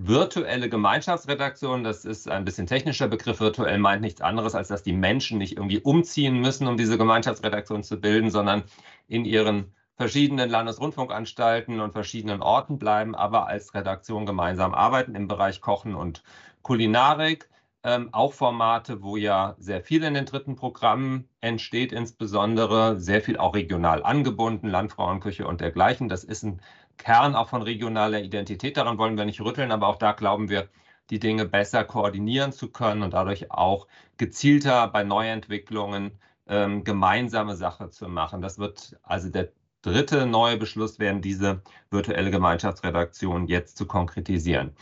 virtuelle 0.00 0.68
Gemeinschaftsredaktion, 0.68 1.84
das 1.84 2.04
ist 2.04 2.28
ein 2.28 2.44
bisschen 2.44 2.66
technischer 2.66 3.06
Begriff, 3.06 3.40
virtuell 3.40 3.78
meint 3.78 4.02
nichts 4.02 4.20
anderes, 4.20 4.54
als 4.54 4.68
dass 4.68 4.82
die 4.82 4.92
Menschen 4.92 5.38
nicht 5.38 5.56
irgendwie 5.56 5.80
umziehen 5.80 6.40
müssen, 6.40 6.66
um 6.66 6.76
diese 6.76 6.98
Gemeinschaftsredaktion 6.98 7.84
zu 7.84 8.00
bilden, 8.00 8.30
sondern 8.30 8.64
in 9.06 9.24
ihren 9.24 9.72
verschiedenen 9.98 10.48
Landesrundfunkanstalten 10.48 11.80
und 11.80 11.92
verschiedenen 11.92 12.40
Orten 12.40 12.78
bleiben, 12.78 13.14
aber 13.16 13.48
als 13.48 13.74
Redaktion 13.74 14.26
gemeinsam 14.26 14.72
arbeiten 14.72 15.14
im 15.16 15.28
Bereich 15.28 15.60
Kochen 15.60 15.94
und 15.94 16.22
Kulinarik. 16.62 17.50
Ähm, 17.84 18.08
auch 18.12 18.32
Formate, 18.32 19.02
wo 19.02 19.16
ja 19.16 19.54
sehr 19.58 19.80
viel 19.82 20.02
in 20.02 20.14
den 20.14 20.24
dritten 20.26 20.56
Programmen 20.56 21.28
entsteht, 21.40 21.92
insbesondere 21.92 22.98
sehr 22.98 23.22
viel 23.22 23.38
auch 23.38 23.54
regional 23.54 24.02
angebunden, 24.02 24.68
Landfrauenküche 24.68 25.46
und 25.46 25.60
dergleichen. 25.60 26.08
Das 26.08 26.24
ist 26.24 26.42
ein 26.42 26.60
Kern 26.96 27.36
auch 27.36 27.48
von 27.48 27.62
regionaler 27.62 28.20
Identität. 28.20 28.76
Daran 28.76 28.98
wollen 28.98 29.16
wir 29.16 29.24
nicht 29.24 29.40
rütteln, 29.40 29.70
aber 29.72 29.86
auch 29.88 29.96
da 29.96 30.12
glauben 30.12 30.48
wir, 30.48 30.68
die 31.10 31.20
Dinge 31.20 31.46
besser 31.46 31.84
koordinieren 31.84 32.52
zu 32.52 32.70
können 32.70 33.02
und 33.02 33.14
dadurch 33.14 33.50
auch 33.50 33.86
gezielter 34.16 34.88
bei 34.88 35.04
Neuentwicklungen 35.04 36.18
ähm, 36.48 36.84
gemeinsame 36.84 37.56
Sache 37.56 37.90
zu 37.90 38.08
machen. 38.08 38.42
Das 38.42 38.58
wird 38.58 38.98
also 39.02 39.30
der 39.30 39.52
dritte 39.82 40.26
neue 40.26 40.56
Beschluss 40.56 40.98
werden, 40.98 41.22
diese 41.22 41.62
virtuelle 41.90 42.30
Gemeinschaftsredaktion 42.30 43.46
jetzt 43.46 43.76
zu 43.76 43.86
konkretisieren. 43.86 44.72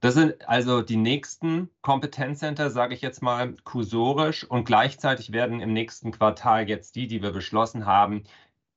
Das 0.00 0.14
sind 0.14 0.46
also 0.48 0.82
die 0.82 0.96
nächsten 0.98 1.70
Kompetenzcenter, 1.80 2.70
sage 2.70 2.94
ich 2.94 3.00
jetzt 3.00 3.22
mal 3.22 3.54
kursorisch. 3.64 4.44
Und 4.44 4.66
gleichzeitig 4.66 5.32
werden 5.32 5.60
im 5.60 5.72
nächsten 5.72 6.12
Quartal 6.12 6.68
jetzt 6.68 6.94
die, 6.96 7.06
die 7.06 7.22
wir 7.22 7.32
beschlossen 7.32 7.86
haben, 7.86 8.24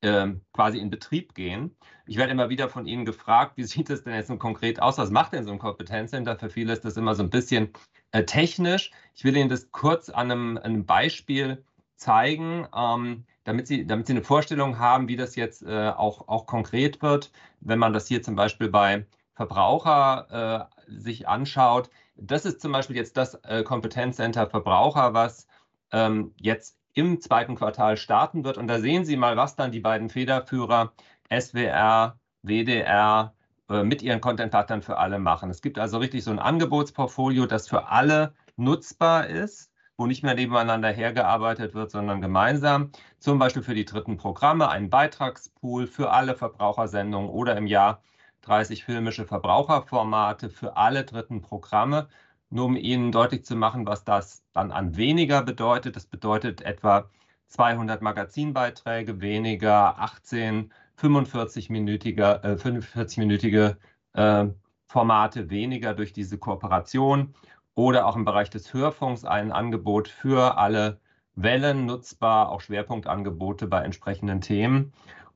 ähm, 0.04 0.42
quasi 0.54 0.78
in 0.78 0.90
Betrieb 0.90 1.34
gehen. 1.34 1.76
Ich 2.06 2.18
werde 2.18 2.32
immer 2.32 2.50
wieder 2.50 2.70
von 2.70 2.86
Ihnen 2.86 3.04
gefragt, 3.04 3.58
wie 3.58 3.64
sieht 3.66 3.90
es 3.90 4.04
denn 4.04 4.14
jetzt 4.14 4.32
konkret 4.40 4.82
aus? 4.82 4.98
Was 4.98 5.12
macht 5.12 5.34
denn 5.34 5.44
so 5.44 5.52
ein 5.52 5.60
Kompetenzcenter? 5.60 6.38
Für 6.38 6.50
viele 6.50 6.72
ist 6.72 6.86
das 6.86 6.96
immer 6.96 7.14
so 7.14 7.24
ein 7.24 7.30
bisschen 7.30 7.74
äh, 8.12 8.24
technisch. 8.24 8.92
Ich 9.14 9.24
will 9.24 9.36
Ihnen 9.36 9.50
das 9.50 9.72
kurz 9.72 10.10
an 10.10 10.32
einem, 10.32 10.58
einem 10.58 10.86
Beispiel 10.86 11.66
zeigen, 11.98 12.68
ähm, 12.74 13.26
damit, 13.48 13.66
Sie, 13.66 13.88
damit 13.88 14.08
Sie 14.08 14.14
eine 14.14 14.24
Vorstellung 14.24 14.78
haben, 14.78 15.08
wie 15.08 15.16
das 15.16 15.38
jetzt 15.38 15.64
äh, 15.64 15.90
auch, 15.90 16.28
auch 16.28 16.46
konkret 16.46 17.02
wird. 17.02 17.32
Wenn 17.62 17.80
man 17.80 17.94
das 17.94 18.06
hier 18.06 18.22
zum 18.22 18.36
Beispiel 18.36 18.68
bei 18.68 19.06
Verbraucher 19.36 20.68
äh, 20.90 20.92
sich 20.92 21.30
anschaut, 21.30 21.90
das 22.18 22.46
ist 22.46 22.60
zum 22.60 22.74
Beispiel 22.74 22.98
jetzt 22.98 23.16
das 23.16 23.36
äh, 23.46 23.64
Kompetenzcenter 23.64 24.48
Verbraucher, 24.48 25.14
was 25.14 25.48
ähm, 25.94 26.34
jetzt 26.36 26.78
im 26.94 27.22
zweiten 27.22 27.56
Quartal 27.56 27.96
starten 27.96 28.44
wird. 28.44 28.58
Und 28.58 28.68
da 28.68 28.80
sehen 28.80 29.06
Sie 29.06 29.16
mal, 29.16 29.38
was 29.38 29.56
dann 29.56 29.72
die 29.72 29.80
beiden 29.80 30.10
Federführer 30.10 30.92
SWR, 31.32 32.20
WDR 32.42 33.34
äh, 33.70 33.84
mit 33.84 34.02
ihren 34.02 34.20
Content-Partnern 34.20 34.82
für 34.82 34.98
alle 34.98 35.20
machen. 35.20 35.50
Es 35.50 35.62
gibt 35.62 35.80
also 35.80 36.00
richtig 36.00 36.26
so 36.26 36.32
ein 36.32 36.40
Angebotsportfolio, 36.40 37.46
das 37.46 37.70
für 37.70 37.88
alle 37.88 38.34
nutzbar 38.58 39.28
ist, 39.28 39.72
wo 39.98 40.06
nicht 40.06 40.24
mehr 40.24 40.36
nebeneinander 40.36 40.90
hergearbeitet 40.92 41.74
wird, 41.74 41.92
sondern 41.92 42.22
gemeinsam. 42.22 42.92
Zum 43.20 43.40
Beispiel 43.40 43.64
für 43.64 43.74
die 43.74 43.86
dritten 43.86 44.18
Programme, 44.18 44.70
ein 44.70 44.90
Beitragspool 44.90 45.88
für 45.88 46.12
alle 46.12 46.36
Verbrauchersendungen 46.36 47.30
oder 47.30 47.58
im 47.58 47.68
Jahr 47.68 48.02
30 48.42 48.84
filmische 48.86 49.26
Verbraucherformate 49.26 50.50
für 50.50 50.78
alle 50.78 51.04
dritten 51.04 51.42
Programme 51.42 52.08
nur 52.50 52.66
um 52.66 52.76
Ihnen 52.78 53.12
deutlich 53.12 53.46
zu 53.46 53.56
machen, 53.56 53.86
was 53.86 54.04
das 54.04 54.44
dann 54.54 54.72
an 54.72 54.96
weniger 54.96 55.44
bedeutet. 55.44 55.96
Das 55.96 56.06
bedeutet 56.06 56.62
etwa 56.62 57.10
200 57.48 58.02
Magazinbeiträge 58.02 59.22
weniger, 59.22 60.00
18 60.00 60.72
45-minütige 60.98 62.44
äh, 62.44 62.58
45 62.58 63.76
äh, 64.14 64.46
Formate 64.88 65.50
weniger 65.50 65.94
durch 65.94 66.14
diese 66.14 66.38
Kooperation 66.38 67.34
oder 67.78 68.08
auch 68.08 68.16
im 68.16 68.26
Bereich 68.26 68.50
des 68.50 68.74
Hörfunks 68.74 69.24
ein 69.24 69.52
Angebot 69.52 70.08
für 70.08 70.58
alle 70.58 71.00
Wellen 71.36 71.86
nutzbar, 71.86 72.50
auch 72.50 72.60
Schwerpunktangebote 72.60 73.68
bei 73.68 73.84
entsprechenden 73.84 74.42
Themen. 74.42 74.94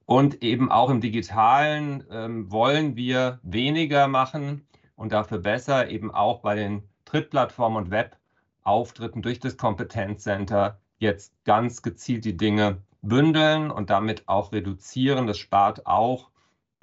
Und 0.08 0.42
eben 0.42 0.72
auch 0.72 0.90
im 0.90 1.02
digitalen 1.02 2.04
ähm, 2.10 2.52
wollen 2.52 2.96
wir 2.96 3.40
weniger 3.44 4.08
machen 4.08 4.66
und 4.96 5.14
dafür 5.14 5.38
besser 5.38 5.90
eben 5.92 6.12
auch 6.12 6.40
bei 6.40 6.56
den 6.56 6.82
Trittplattform 7.06 7.76
und 7.76 7.92
Webauftritten 7.92 9.22
durch 9.22 9.40
das 9.40 9.56
Kompetenzcenter 9.56 10.80
jetzt 10.98 11.36
ganz 11.46 11.84
gezielt 11.84 12.26
die 12.26 12.38
Dinge 12.38 12.82
bündeln 13.04 13.70
und 13.70 13.92
damit 13.92 14.28
auch 14.28 14.52
reduzieren. 14.52 15.28
Das 15.28 15.38
spart 15.38 15.86
auch 15.86 16.32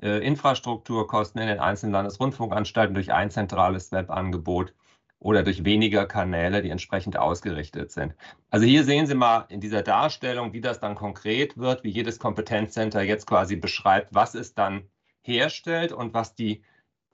äh, 0.00 0.24
Infrastrukturkosten 0.24 1.40
in 1.40 1.48
den 1.48 1.58
einzelnen 1.58 1.94
Landesrundfunkanstalten 1.94 2.94
durch 2.94 3.12
ein 3.12 3.32
zentrales 3.32 3.90
Webangebot 3.90 4.72
oder 5.20 5.42
durch 5.42 5.64
weniger 5.64 6.06
Kanäle, 6.06 6.62
die 6.62 6.70
entsprechend 6.70 7.16
ausgerichtet 7.16 7.90
sind. 7.90 8.14
Also 8.50 8.66
hier 8.66 8.84
sehen 8.84 9.06
Sie 9.06 9.14
mal 9.14 9.46
in 9.48 9.60
dieser 9.60 9.82
Darstellung, 9.82 10.52
wie 10.52 10.60
das 10.60 10.80
dann 10.80 10.94
konkret 10.94 11.58
wird, 11.58 11.82
wie 11.84 11.90
jedes 11.90 12.18
Kompetenzcenter 12.18 13.02
jetzt 13.02 13.26
quasi 13.26 13.56
beschreibt, 13.56 14.14
was 14.14 14.34
es 14.34 14.54
dann 14.54 14.88
herstellt 15.22 15.92
und 15.92 16.14
was 16.14 16.34
die 16.34 16.62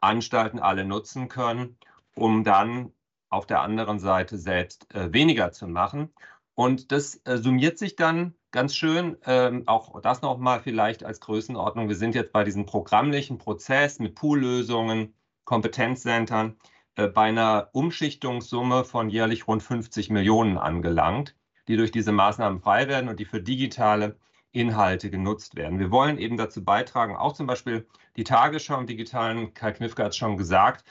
Anstalten 0.00 0.58
alle 0.58 0.84
nutzen 0.84 1.28
können, 1.28 1.78
um 2.15 2.44
dann 2.44 2.92
auf 3.31 3.47
der 3.47 3.62
anderen 3.62 3.99
Seite 3.99 4.39
selbst 4.39 4.94
äh, 4.94 5.12
weniger 5.12 5.50
zu 5.52 5.66
machen. 5.66 6.12
Und 6.55 6.92
das 6.92 7.20
äh, 7.24 7.39
summiert 7.39 7.78
sich 7.78 7.97
dann 7.97 8.34
ganz 8.52 8.76
schön. 8.76 9.16
Ähm, 9.26 9.65
auch 9.66 10.00
das 10.00 10.23
nochmal 10.23 10.60
vielleicht 10.60 11.05
als 11.05 11.20
Größenordnung. 11.20 11.89
Wir 11.89 11.97
sind 11.97 12.15
jetzt 12.15 12.33
bei 12.33 12.44
diesem 12.44 12.66
programmlichen 12.66 13.39
Prozess 13.39 13.99
mit 13.99 14.15
Poollösungen, 14.15 15.15
Kompetenzcentern 15.44 16.57
äh, 16.97 17.09
bei 17.09 17.29
einer 17.29 17.71
Umschichtungssumme 17.73 18.85
von 18.85 19.11
jährlich 19.11 19.49
rund 19.49 19.63
50 19.63 20.11
Millionen 20.11 20.59
angelangt, 20.59 21.35
die 21.69 21.77
durch 21.77 21.91
diese 21.91 22.13
Maßnahmen 22.13 22.61
frei 22.61 22.89
werden 22.89 23.09
und 23.09 23.21
die 23.21 23.25
für 23.25 23.43
digitale 23.43 24.17
Inhalte 24.53 25.11
genutzt 25.11 25.57
werden. 25.57 25.79
Wir 25.81 25.91
wollen 25.91 26.19
eben 26.19 26.37
dazu 26.37 26.65
beitragen, 26.65 27.17
auch 27.17 27.33
zum 27.33 27.47
Beispiel 27.47 27.87
die 28.17 28.25
Tagesschau 28.25 28.79
im 28.79 28.87
digitalen, 28.87 29.53
Kai 29.55 29.73
Knifke 29.73 30.05
hat 30.05 30.13
es 30.13 30.17
schon 30.17 30.37
gesagt, 30.37 30.85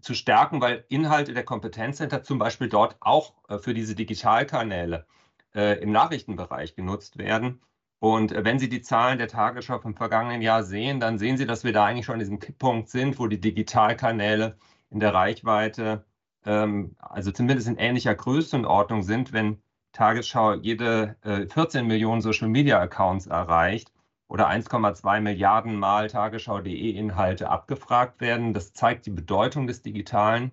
zu 0.00 0.14
stärken, 0.14 0.60
weil 0.62 0.84
Inhalte 0.88 1.34
der 1.34 1.44
Kompetenzcenter 1.44 2.22
zum 2.22 2.38
Beispiel 2.38 2.68
dort 2.68 2.96
auch 3.00 3.34
äh, 3.48 3.58
für 3.58 3.74
diese 3.74 3.94
Digitalkanäle 3.94 5.06
äh, 5.54 5.82
im 5.82 5.92
Nachrichtenbereich 5.92 6.74
genutzt 6.74 7.18
werden. 7.18 7.60
Und 7.98 8.32
wenn 8.34 8.58
Sie 8.58 8.70
die 8.70 8.80
Zahlen 8.80 9.18
der 9.18 9.28
Tagesschau 9.28 9.78
vom 9.78 9.94
vergangenen 9.94 10.40
Jahr 10.40 10.62
sehen, 10.62 11.00
dann 11.00 11.18
sehen 11.18 11.36
Sie, 11.36 11.46
dass 11.46 11.64
wir 11.64 11.74
da 11.74 11.84
eigentlich 11.84 12.06
schon 12.06 12.14
an 12.14 12.20
diesem 12.20 12.38
Kipppunkt 12.38 12.88
sind, 12.88 13.18
wo 13.18 13.26
die 13.26 13.40
Digitalkanäle 13.40 14.56
in 14.90 15.00
der 15.00 15.14
Reichweite, 15.14 16.04
ähm, 16.44 16.96
also 16.98 17.30
zumindest 17.32 17.68
in 17.68 17.78
ähnlicher 17.78 18.14
Größenordnung 18.14 19.02
sind, 19.02 19.32
wenn 19.32 19.62
Tagesschau 19.92 20.54
jede 20.54 21.16
äh, 21.22 21.46
14 21.46 21.86
Millionen 21.86 22.20
Social 22.20 22.48
Media 22.48 22.80
Accounts 22.80 23.26
erreicht 23.26 23.92
oder 24.28 24.48
1,2 24.48 25.20
Milliarden 25.20 25.76
Mal 25.76 26.08
Tagesschau.de 26.08 26.90
Inhalte 26.90 27.50
abgefragt 27.50 28.20
werden. 28.20 28.54
Das 28.54 28.72
zeigt 28.72 29.06
die 29.06 29.10
Bedeutung 29.10 29.66
des 29.66 29.82
Digitalen. 29.82 30.52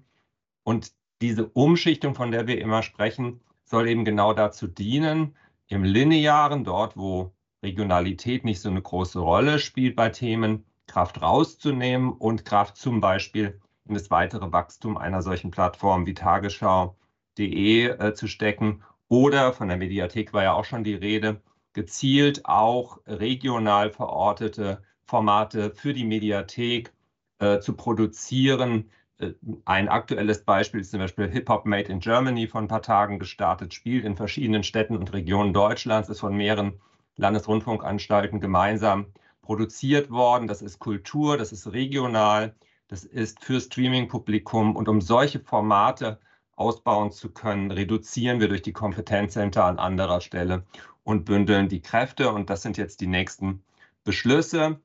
Und 0.63 0.93
diese 1.21 1.47
Umschichtung, 1.47 2.15
von 2.15 2.31
der 2.31 2.47
wir 2.47 2.59
immer 2.59 2.81
sprechen, 2.83 3.41
soll 3.63 3.87
eben 3.87 4.05
genau 4.05 4.33
dazu 4.33 4.67
dienen, 4.67 5.35
im 5.67 5.83
Linearen, 5.83 6.63
dort 6.63 6.97
wo 6.97 7.33
Regionalität 7.61 8.45
nicht 8.45 8.61
so 8.61 8.69
eine 8.69 8.81
große 8.81 9.19
Rolle 9.19 9.59
spielt 9.59 9.95
bei 9.95 10.09
Themen, 10.09 10.65
Kraft 10.87 11.21
rauszunehmen 11.21 12.13
und 12.13 12.45
Kraft 12.45 12.77
zum 12.77 13.01
Beispiel 13.01 13.59
das 13.93 14.11
weitere 14.11 14.51
Wachstum 14.51 14.97
einer 14.97 15.21
solchen 15.21 15.51
Plattform 15.51 16.05
wie 16.05 16.13
tagesschau.de 16.13 17.85
äh, 17.87 18.13
zu 18.13 18.27
stecken. 18.27 18.83
Oder 19.09 19.53
von 19.53 19.67
der 19.69 19.77
Mediathek 19.77 20.33
war 20.33 20.43
ja 20.43 20.53
auch 20.53 20.65
schon 20.65 20.83
die 20.83 20.95
Rede, 20.95 21.41
gezielt 21.73 22.45
auch 22.45 22.99
regional 23.05 23.91
verortete 23.91 24.83
Formate 25.05 25.71
für 25.71 25.93
die 25.93 26.05
Mediathek 26.05 26.91
äh, 27.39 27.59
zu 27.59 27.73
produzieren. 27.73 28.89
Äh, 29.19 29.33
ein 29.65 29.87
aktuelles 29.89 30.43
Beispiel 30.43 30.81
ist 30.81 30.91
zum 30.91 30.99
Beispiel 30.99 31.29
Hip 31.29 31.49
Hop 31.49 31.65
Made 31.65 31.91
in 31.91 31.99
Germany 31.99 32.47
von 32.47 32.65
ein 32.65 32.67
paar 32.67 32.81
Tagen 32.81 33.19
gestartet, 33.19 33.73
spielt 33.73 34.05
in 34.05 34.15
verschiedenen 34.15 34.63
Städten 34.63 34.97
und 34.97 35.13
Regionen 35.13 35.53
Deutschlands, 35.53 36.09
ist 36.09 36.19
von 36.19 36.35
mehreren 36.35 36.81
Landesrundfunkanstalten 37.15 38.39
gemeinsam 38.39 39.07
produziert 39.41 40.09
worden. 40.09 40.47
Das 40.47 40.61
ist 40.61 40.79
Kultur, 40.79 41.37
das 41.37 41.51
ist 41.51 41.71
regional, 41.71 42.55
das 42.87 43.03
ist 43.03 43.43
für 43.43 43.59
Streaming-Publikum. 43.59 44.75
Und 44.75 44.87
um 44.87 45.01
solche 45.01 45.39
Formate 45.39 46.19
ausbauen 46.55 47.11
zu 47.11 47.31
können, 47.31 47.71
reduzieren 47.71 48.39
wir 48.39 48.47
durch 48.47 48.61
die 48.61 48.73
Kompetenzcenter 48.73 49.65
an 49.65 49.79
anderer 49.79 50.21
Stelle 50.21 50.65
und 51.03 51.25
bündeln 51.25 51.69
die 51.69 51.81
Kräfte. 51.81 52.31
Und 52.31 52.49
das 52.49 52.61
sind 52.61 52.77
jetzt 52.77 53.01
die 53.01 53.07
nächsten 53.07 53.63
Beschlüsse. 54.03 54.79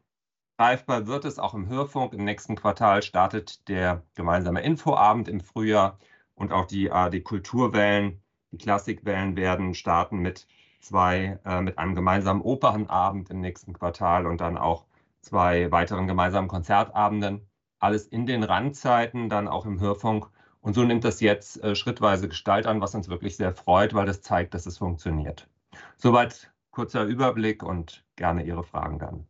Greifbar 0.59 1.07
wird 1.07 1.25
es 1.25 1.39
auch 1.39 1.55
im 1.55 1.69
Hörfunk. 1.69 2.13
Im 2.13 2.25
nächsten 2.25 2.57
Quartal 2.57 3.03
startet 3.03 3.69
der 3.69 4.03
gemeinsame 4.15 4.63
Infoabend 4.63 5.29
im 5.29 5.41
Frühjahr 5.41 5.99
und 6.35 6.53
auch 6.53 6.67
die 6.67 6.91
ARD 6.91 7.25
Kulturwellen, 7.25 8.21
die 8.53 8.59
Klassikwellen 8.59 9.37
werden 9.37 9.75
starten 9.75 10.19
mit 10.19 10.47
zwei, 10.81 11.39
äh, 11.45 11.61
mit 11.63 11.79
einem 11.79 11.95
gemeinsamen 11.95 12.43
Opernabend 12.43 13.31
im 13.31 13.41
nächsten 13.41 13.73
Quartal 13.73 14.27
und 14.27 14.41
dann 14.41 14.59
auch 14.59 14.85
zwei 15.21 15.71
weiteren 15.71 16.07
gemeinsamen 16.07 16.49
Konzertabenden. 16.49 17.47
Alles 17.83 18.07
in 18.07 18.27
den 18.27 18.45
Randzeiten, 18.45 19.29
dann 19.29 19.49
auch 19.49 19.67
im 19.67 19.81
Hörfunk. 19.81 20.29
Und 20.61 20.75
so 20.75 20.85
nimmt 20.85 21.03
das 21.03 21.21
jetzt 21.21 21.61
äh, 21.65 21.75
schrittweise 21.75 22.29
Gestalt 22.29 22.67
an, 22.67 22.81
was 22.81 22.95
uns 22.95 23.09
wirklich 23.09 23.37
sehr 23.37 23.53
freut, 23.53 23.93
weil 23.93 24.07
das 24.07 24.23
zeigt, 24.23 24.55
dass 24.55 24.67
es 24.67 24.79
funktioniert. 24.79 25.49
Soweit 25.97 26.53
kurzer 26.71 27.03
Überblick 27.05 27.65
und 27.65 28.05
gerne 28.15 28.45
Ihre 28.45 28.63
Fragen 28.63 29.01
dann. 29.01 29.27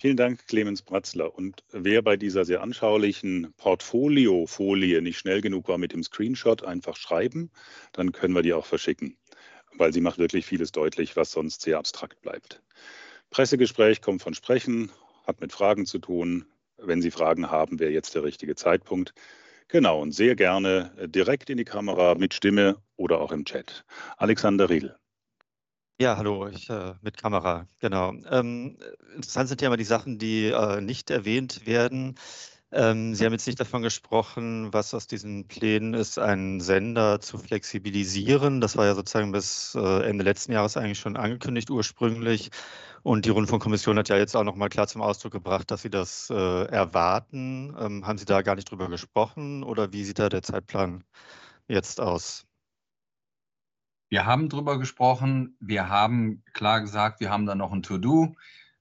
Vielen 0.00 0.16
Dank, 0.16 0.46
Clemens 0.46 0.80
Bratzler. 0.80 1.34
Und 1.34 1.62
wer 1.72 2.00
bei 2.00 2.16
dieser 2.16 2.46
sehr 2.46 2.62
anschaulichen 2.62 3.52
Portfoliofolie 3.58 5.02
nicht 5.02 5.18
schnell 5.18 5.42
genug 5.42 5.68
war 5.68 5.76
mit 5.76 5.92
dem 5.92 6.02
Screenshot, 6.02 6.64
einfach 6.64 6.96
schreiben, 6.96 7.50
dann 7.92 8.12
können 8.12 8.34
wir 8.34 8.42
die 8.42 8.54
auch 8.54 8.64
verschicken, 8.64 9.18
weil 9.76 9.92
sie 9.92 10.00
macht 10.00 10.16
wirklich 10.16 10.46
vieles 10.46 10.72
deutlich, 10.72 11.16
was 11.16 11.32
sonst 11.32 11.60
sehr 11.60 11.78
abstrakt 11.78 12.22
bleibt. 12.22 12.62
Pressegespräch 13.28 14.00
kommt 14.00 14.22
von 14.22 14.32
Sprechen, 14.32 14.90
hat 15.26 15.42
mit 15.42 15.52
Fragen 15.52 15.84
zu 15.84 15.98
tun. 15.98 16.46
Wenn 16.86 17.02
Sie 17.02 17.10
Fragen 17.10 17.50
haben, 17.50 17.78
wäre 17.80 17.92
jetzt 17.92 18.14
der 18.14 18.24
richtige 18.24 18.54
Zeitpunkt. 18.54 19.14
Genau, 19.68 20.00
und 20.00 20.12
sehr 20.12 20.36
gerne 20.36 20.92
äh, 20.98 21.08
direkt 21.08 21.50
in 21.50 21.56
die 21.58 21.64
Kamera 21.64 22.14
mit 22.14 22.34
Stimme 22.34 22.76
oder 22.96 23.20
auch 23.20 23.32
im 23.32 23.44
Chat. 23.44 23.84
Alexander 24.16 24.68
Riedl. 24.68 24.96
Ja, 26.00 26.16
hallo, 26.16 26.48
ich 26.48 26.68
äh, 26.70 26.94
mit 27.02 27.16
Kamera, 27.16 27.68
genau. 27.78 28.12
Ähm, 28.28 28.78
interessant 29.14 29.48
sind 29.48 29.62
ja 29.62 29.68
immer 29.68 29.76
die 29.76 29.84
Sachen, 29.84 30.18
die 30.18 30.46
äh, 30.46 30.80
nicht 30.80 31.10
erwähnt 31.10 31.66
werden. 31.66 32.16
Ähm, 32.72 33.14
Sie 33.14 33.24
haben 33.24 33.32
jetzt 33.32 33.46
nicht 33.46 33.60
davon 33.60 33.82
gesprochen, 33.82 34.72
was 34.72 34.92
aus 34.94 35.06
diesen 35.06 35.46
Plänen 35.46 35.94
ist, 35.94 36.18
einen 36.18 36.60
Sender 36.60 37.20
zu 37.20 37.38
flexibilisieren. 37.38 38.60
Das 38.60 38.76
war 38.76 38.86
ja 38.86 38.96
sozusagen 38.96 39.30
bis 39.30 39.76
äh, 39.76 40.02
Ende 40.08 40.24
letzten 40.24 40.52
Jahres 40.52 40.76
eigentlich 40.76 40.98
schon 40.98 41.16
angekündigt 41.16 41.70
ursprünglich. 41.70 42.50
Und 43.04 43.26
die 43.26 43.30
Rundfunkkommission 43.30 43.98
hat 43.98 44.08
ja 44.08 44.16
jetzt 44.16 44.34
auch 44.34 44.44
noch 44.44 44.56
mal 44.56 44.70
klar 44.70 44.86
zum 44.86 45.02
Ausdruck 45.02 45.30
gebracht, 45.30 45.70
dass 45.70 45.82
sie 45.82 45.90
das 45.90 46.30
äh, 46.30 46.64
erwarten. 46.64 47.76
Ähm, 47.78 48.06
haben 48.06 48.16
Sie 48.16 48.24
da 48.24 48.40
gar 48.40 48.54
nicht 48.54 48.70
drüber 48.70 48.88
gesprochen 48.88 49.62
oder 49.62 49.92
wie 49.92 50.04
sieht 50.04 50.18
da 50.18 50.30
der 50.30 50.42
Zeitplan 50.42 51.04
jetzt 51.68 52.00
aus? 52.00 52.46
Wir 54.08 54.24
haben 54.24 54.48
drüber 54.48 54.78
gesprochen. 54.78 55.54
Wir 55.60 55.90
haben 55.90 56.42
klar 56.54 56.80
gesagt, 56.80 57.20
wir 57.20 57.28
haben 57.28 57.44
da 57.44 57.54
noch 57.54 57.72
ein 57.72 57.82
To-Do. 57.82 58.36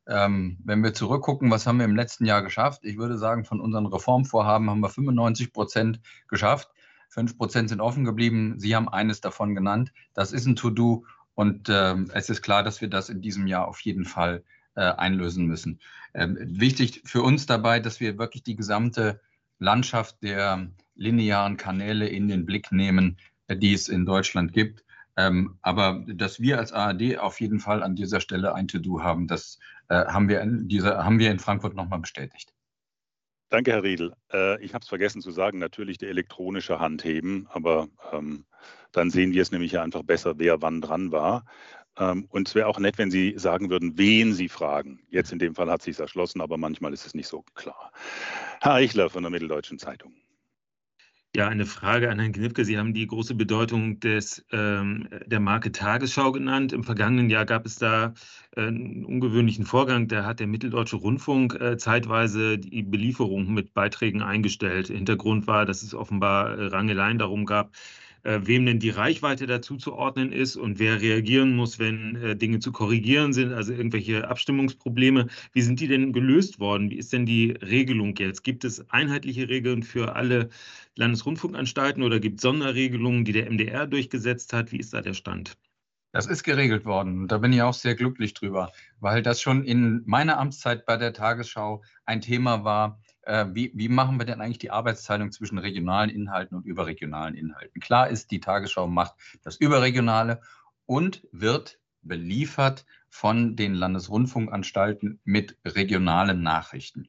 Ähm, 0.08 0.58
wenn 0.64 0.82
wir 0.82 0.94
zurückgucken, 0.94 1.52
was 1.52 1.68
haben 1.68 1.80
wir 1.80 1.86
im 1.86 1.98
letzten 1.98 2.24
Jahr 2.24 2.44
geschafft? 2.44 2.86
Ich 2.86 2.98
würde 2.98 3.18
sagen, 3.18 3.44
von 3.44 3.60
unseren 3.60 3.88
Reformvorhaben 3.88 4.70
haben 4.70 4.80
wir 4.80 4.90
95 4.90 5.52
Prozent 5.52 6.00
geschafft. 6.30 6.70
Fünf 7.10 7.38
Prozent 7.38 7.68
sind 7.68 7.82
offen 7.82 8.06
geblieben. 8.06 8.58
Sie 8.58 8.74
haben 8.74 8.88
eines 8.88 9.20
davon 9.20 9.54
genannt. 9.54 9.92
Das 10.14 10.32
ist 10.32 10.46
ein 10.46 10.56
To-Do 10.56 11.04
und 11.36 11.70
ähm, 11.70 12.10
es 12.14 12.30
ist 12.30 12.42
klar, 12.42 12.64
dass 12.64 12.82
wir 12.82 12.90
das 12.90 13.10
in 13.10 13.22
diesem 13.22 13.48
Jahr 13.48 13.68
auf 13.68 13.80
jeden 13.82 14.06
Fall 14.06 14.44
äh, 14.76 14.82
einlösen 14.82 15.46
müssen. 15.46 15.80
Ähm, 16.14 16.38
wichtig 16.40 17.02
für 17.06 17.22
uns 17.22 17.46
dabei, 17.46 17.80
dass 17.80 18.00
wir 18.00 18.18
wirklich 18.18 18.44
die 18.44 18.56
gesamte 18.56 19.20
Landschaft 19.60 20.22
der 20.22 20.72
linearen 20.96 21.58
Kanäle 21.58 22.08
in 22.08 22.28
den 22.28 22.46
Blick 22.46 22.72
nehmen, 22.72 23.18
äh, 23.48 23.56
die 23.56 23.74
es 23.74 23.90
in 23.90 24.06
Deutschland 24.06 24.54
gibt. 24.54 24.84
Ähm, 25.16 25.58
aber 25.62 26.04
dass 26.08 26.40
wir 26.40 26.58
als 26.58 26.74
ARD 26.74 27.20
auf 27.20 27.40
jeden 27.40 27.60
Fall 27.60 27.84
an 27.84 27.96
dieser 27.96 28.20
Stelle 28.20 28.56
ein 28.56 28.68
To-Do 28.68 29.04
haben, 29.04 29.28
das 29.28 29.60
äh, 29.90 30.06
haben, 30.06 30.28
wir 30.28 30.42
in 30.42 30.68
dieser, 30.68 31.04
haben 31.04 31.20
wir 31.20 31.30
in 31.30 31.40
Frankfurt 31.40 31.76
nochmal 31.76 32.00
bestätigt. 32.00 32.52
Danke, 33.50 33.72
Herr 33.72 33.84
Riedel. 33.84 34.16
Äh, 34.32 34.64
ich 34.64 34.74
habe 34.74 34.82
es 34.82 34.90
vergessen 34.90 35.22
zu 35.22 35.30
sagen, 35.30 35.60
natürlich 35.60 36.00
der 36.00 36.10
elektronische 36.10 36.80
Handheben, 36.80 37.48
aber 37.52 37.88
ähm, 38.12 38.46
dann 38.92 39.10
sehen 39.10 39.34
wir 39.34 39.42
es 39.42 39.52
nämlich 39.52 39.72
ja 39.72 39.84
einfach 39.84 40.04
besser, 40.04 40.36
wer 40.38 40.62
wann 40.62 40.82
dran 40.82 41.12
war. 41.12 41.46
Ähm, 41.98 42.26
und 42.30 42.48
es 42.48 42.56
wäre 42.56 42.68
auch 42.68 42.80
nett, 42.80 42.98
wenn 42.98 43.12
Sie 43.12 43.36
sagen 43.38 43.70
würden, 43.70 43.98
wen 43.98 44.34
Sie 44.34 44.50
fragen. 44.50 45.00
Jetzt 45.10 45.32
in 45.32 45.40
dem 45.40 45.56
Fall 45.56 45.70
hat 45.70 45.82
sich 45.82 46.00
erschlossen, 46.00 46.42
aber 46.42 46.58
manchmal 46.58 46.94
ist 46.94 47.06
es 47.06 47.14
nicht 47.14 47.28
so 47.28 47.44
klar. 47.54 47.92
Herr 48.62 48.74
Eichler 48.74 49.10
von 49.10 49.24
der 49.24 49.32
Mitteldeutschen 49.32 49.80
Zeitung. 49.80 50.14
Ja, 51.36 51.48
eine 51.48 51.66
Frage 51.66 52.12
an 52.12 52.20
Herrn 52.20 52.32
Knipke. 52.32 52.64
Sie 52.64 52.78
haben 52.78 52.94
die 52.94 53.08
große 53.08 53.34
Bedeutung 53.34 54.00
des, 54.00 54.46
ähm, 54.52 55.10
der 55.26 55.40
Marke 55.40 55.72
Tagesschau 55.72 56.32
genannt. 56.32 56.74
Im 56.74 56.84
vergangenen 56.84 57.32
Jahr 57.32 57.46
gab 57.46 57.66
es 57.66 57.76
da 57.78 58.14
äh, 58.56 58.68
einen 58.68 59.04
ungewöhnlichen 59.04 59.66
Vorgang. 59.66 60.08
Da 60.08 60.26
hat 60.26 60.40
der 60.40 60.46
Mitteldeutsche 60.46 60.98
Rundfunk 60.98 61.56
äh, 61.60 61.78
zeitweise 61.78 62.60
die 62.60 62.84
Belieferung 62.84 63.52
mit 63.52 63.74
Beiträgen 63.74 64.22
eingestellt. 64.22 64.90
Hintergrund 64.90 65.48
war, 65.48 65.66
dass 65.66 65.82
es 65.82 65.96
offenbar 65.96 66.56
äh, 66.56 66.68
Rangeleien 66.68 67.18
darum 67.18 67.48
gab, 67.48 67.72
äh, 68.24 68.40
wem 68.44 68.66
denn 68.66 68.80
die 68.80 68.90
Reichweite 68.90 69.48
dazu 69.48 69.78
zu 69.78 69.94
ordnen 69.94 70.32
ist 70.32 70.56
und 70.56 70.80
wer 70.80 71.02
reagieren 71.02 71.56
muss, 71.56 71.80
wenn 71.80 72.16
äh, 72.16 72.36
Dinge 72.36 72.60
zu 72.60 72.72
korrigieren 72.72 73.34
sind, 73.34 73.54
also 73.54 73.74
irgendwelche 73.74 74.28
Abstimmungsprobleme. 74.28 75.28
Wie 75.52 75.62
sind 75.62 75.80
die 75.80 75.88
denn 75.88 76.14
gelöst 76.14 76.60
worden? 76.60 76.90
Wie 76.90 76.98
ist 76.98 77.14
denn 77.14 77.26
die 77.26 77.52
Regelung 77.52 78.16
jetzt? 78.18 78.44
Gibt 78.44 78.64
es 78.66 78.90
einheitliche 78.90 79.50
Regeln 79.50 79.84
für 79.84 80.16
alle 80.16 80.50
Landesrundfunkanstalten 80.96 82.04
oder 82.04 82.20
gibt 82.20 82.38
es 82.38 82.42
Sonderregelungen, 82.44 83.26
die 83.26 83.34
der 83.34 83.50
MDR 83.52 83.88
durchgesetzt 83.88 84.54
hat? 84.54 84.72
Wie 84.72 84.80
ist 84.80 84.94
da 84.94 85.02
der 85.02 85.14
Stand? 85.14 85.58
Das 86.14 86.28
ist 86.28 86.44
geregelt 86.44 86.86
worden. 86.86 87.28
Da 87.28 87.40
bin 87.40 87.52
ich 87.52 87.64
auch 87.64 87.74
sehr 87.74 87.96
glücklich 87.96 88.36
drüber, 88.36 88.72
weil 89.00 89.24
das 89.24 89.42
schon 89.42 89.64
in 89.64 90.04
meiner 90.06 90.38
Amtszeit 90.38 90.86
bei 90.86 90.96
der 90.96 91.12
Tagesschau 91.12 91.82
ein 92.06 92.22
Thema 92.22 92.64
war. 92.64 93.02
Äh, 93.26 93.48
wie, 93.54 93.72
wie 93.74 93.90
machen 93.90 94.20
wir 94.20 94.26
denn 94.26 94.42
eigentlich 94.42 94.58
die 94.60 94.72
Arbeitsteilung 94.72 95.32
zwischen 95.32 95.58
regionalen 95.58 96.10
Inhalten 96.10 96.58
und 96.58 96.66
überregionalen 96.66 97.36
Inhalten? 97.36 97.80
Klar 97.80 98.10
ist, 98.10 98.32
die 98.32 98.40
Tagesschau 98.40 98.88
macht 98.88 99.16
das 99.44 99.58
Überregionale 99.58 100.42
und 100.86 101.26
wird 101.32 101.80
beliefert 102.02 102.86
von 103.10 103.56
den 103.56 103.76
Landesrundfunkanstalten 103.76 105.22
mit 105.24 105.58
regionalen 105.66 106.44
Nachrichten. 106.44 107.08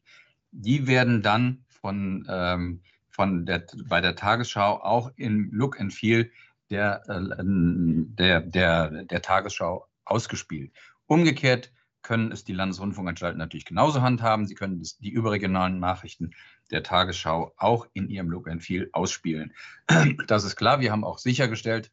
Die 0.53 0.87
werden 0.87 1.23
dann 1.23 1.65
von, 1.69 2.27
ähm, 2.29 2.83
von 3.09 3.45
der, 3.47 3.67
bei 3.87 4.01
der 4.01 4.15
Tagesschau 4.15 4.83
auch 4.83 5.11
in 5.17 5.51
Look 5.51 5.81
and 5.81 5.93
Feel 5.93 6.31
der, 6.71 7.03
äh, 7.09 7.43
der, 7.43 8.41
der, 8.41 9.05
der 9.05 9.23
Tagesschau 9.23 9.89
ausgespielt. 10.05 10.73
Umgekehrt 11.07 11.73
können 12.05 12.31
es 12.31 12.45
die 12.45 12.53
Landesrundfunkanstalten 12.53 13.39
natürlich 13.39 13.65
genauso 13.65 14.03
handhaben. 14.03 14.47
Sie 14.47 14.55
können 14.55 14.81
die 15.01 15.11
überregionalen 15.11 15.81
Nachrichten 15.81 16.31
der 16.71 16.85
Tagesschau 16.85 17.53
auch 17.57 17.89
in 17.95 18.09
ihrem 18.09 18.31
Look 18.31 18.49
and 18.49 18.63
Feel 18.63 18.89
ausspielen. 18.93 19.53
Das 20.29 20.45
ist 20.45 20.55
klar. 20.55 20.81
Wir 20.81 20.93
haben 20.93 21.05
auch 21.05 21.19
sichergestellt, 21.19 21.91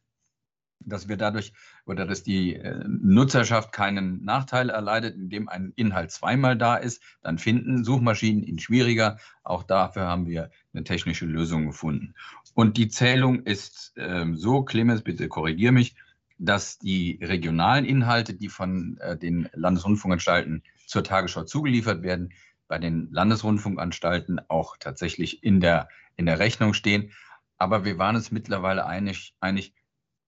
dass 0.80 1.08
wir 1.08 1.18
dadurch 1.18 1.54
oder 1.86 2.06
dass 2.06 2.24
die 2.24 2.56
äh, 2.56 2.84
Nutzerschaft 2.88 3.72
keinen 3.72 4.24
Nachteil 4.24 4.70
erleidet, 4.70 5.16
indem 5.16 5.50
ein 5.50 5.74
Inhalt 5.76 6.12
zweimal 6.12 6.58
da 6.58 6.76
ist. 6.76 7.02
Dann 7.22 7.38
finden 7.38 7.84
Suchmaschinen 7.84 8.44
ihn 8.44 8.60
schwieriger. 8.60 9.18
Auch 9.44 9.64
dafür 9.64 10.04
haben 10.04 10.28
wir 10.28 10.52
eine 10.74 10.84
technische 10.84 11.26
Lösung 11.26 11.68
gefunden. 11.68 12.14
Und 12.54 12.78
die 12.78 12.90
Zählung 12.90 13.44
ist 13.44 13.94
äh, 13.98 14.26
so, 14.34 14.64
Clemens, 14.64 15.04
bitte 15.04 15.28
korrigier 15.28 15.72
mich, 15.72 15.96
dass 16.42 16.80
die 16.80 17.20
regionalen 17.22 17.86
Inhalte, 17.86 18.34
die 18.34 18.50
von 18.50 18.98
äh, 18.98 19.16
den 19.16 19.48
Landesrundfunkanstalten 19.54 20.64
zur 20.88 21.04
Tagesschau 21.04 21.44
zugeliefert 21.44 22.02
werden, 22.02 22.34
bei 22.68 22.80
den 22.80 23.10
Landesrundfunkanstalten 23.12 24.42
auch 24.50 24.76
tatsächlich 24.78 25.44
in 25.44 25.60
der, 25.60 25.88
in 26.16 26.26
der 26.26 26.40
Rechnung 26.40 26.74
stehen. 26.74 27.12
Aber 27.60 27.86
wir 27.86 28.00
waren 28.00 28.16
uns 28.16 28.32
mittlerweile 28.32 28.88
einig, 28.88 29.36
einig, 29.40 29.76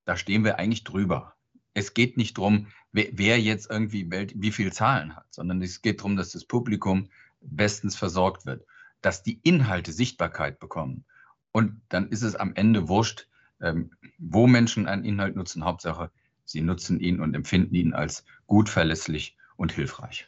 da 0.06 0.16
stehen 0.16 0.44
wir 0.44 0.60
eigentlich 0.60 0.84
drüber. 0.84 1.34
Es 1.74 1.96
geht 1.96 2.16
nicht 2.16 2.38
darum, 2.38 2.68
wer, 2.92 3.08
wer 3.14 3.42
jetzt 3.42 3.72
irgendwie 3.72 4.12
wie 4.12 4.52
viele 4.52 4.72
Zahlen 4.72 5.16
hat, 5.16 5.26
sondern 5.34 5.64
es 5.64 5.82
geht 5.82 6.02
darum, 6.02 6.16
dass 6.16 6.34
das 6.34 6.46
Publikum 6.46 7.10
bestens 7.42 7.96
versorgt 7.96 8.46
wird, 8.46 8.68
dass 9.02 9.24
die 9.24 9.40
Inhalte 9.42 9.92
Sichtbarkeit 9.92 10.60
bekommen. 10.60 11.06
Und 11.52 11.82
dann 11.90 12.10
ist 12.10 12.22
es 12.22 12.36
am 12.36 12.54
Ende 12.54 12.88
wurscht, 12.88 13.28
ähm, 13.64 13.92
wo 14.20 14.46
Menschen 14.48 14.88
einen 14.88 15.06
Inhalt 15.06 15.36
nutzen. 15.36 15.66
Hauptsache, 15.66 16.12
sie 16.46 16.62
nutzen 16.62 17.00
ihn 17.00 17.20
und 17.20 17.34
empfinden 17.34 17.74
ihn 17.76 17.94
als 17.94 18.26
gut, 18.46 18.70
verlässlich 18.70 19.36
und 19.56 19.72
hilfreich. 19.72 20.28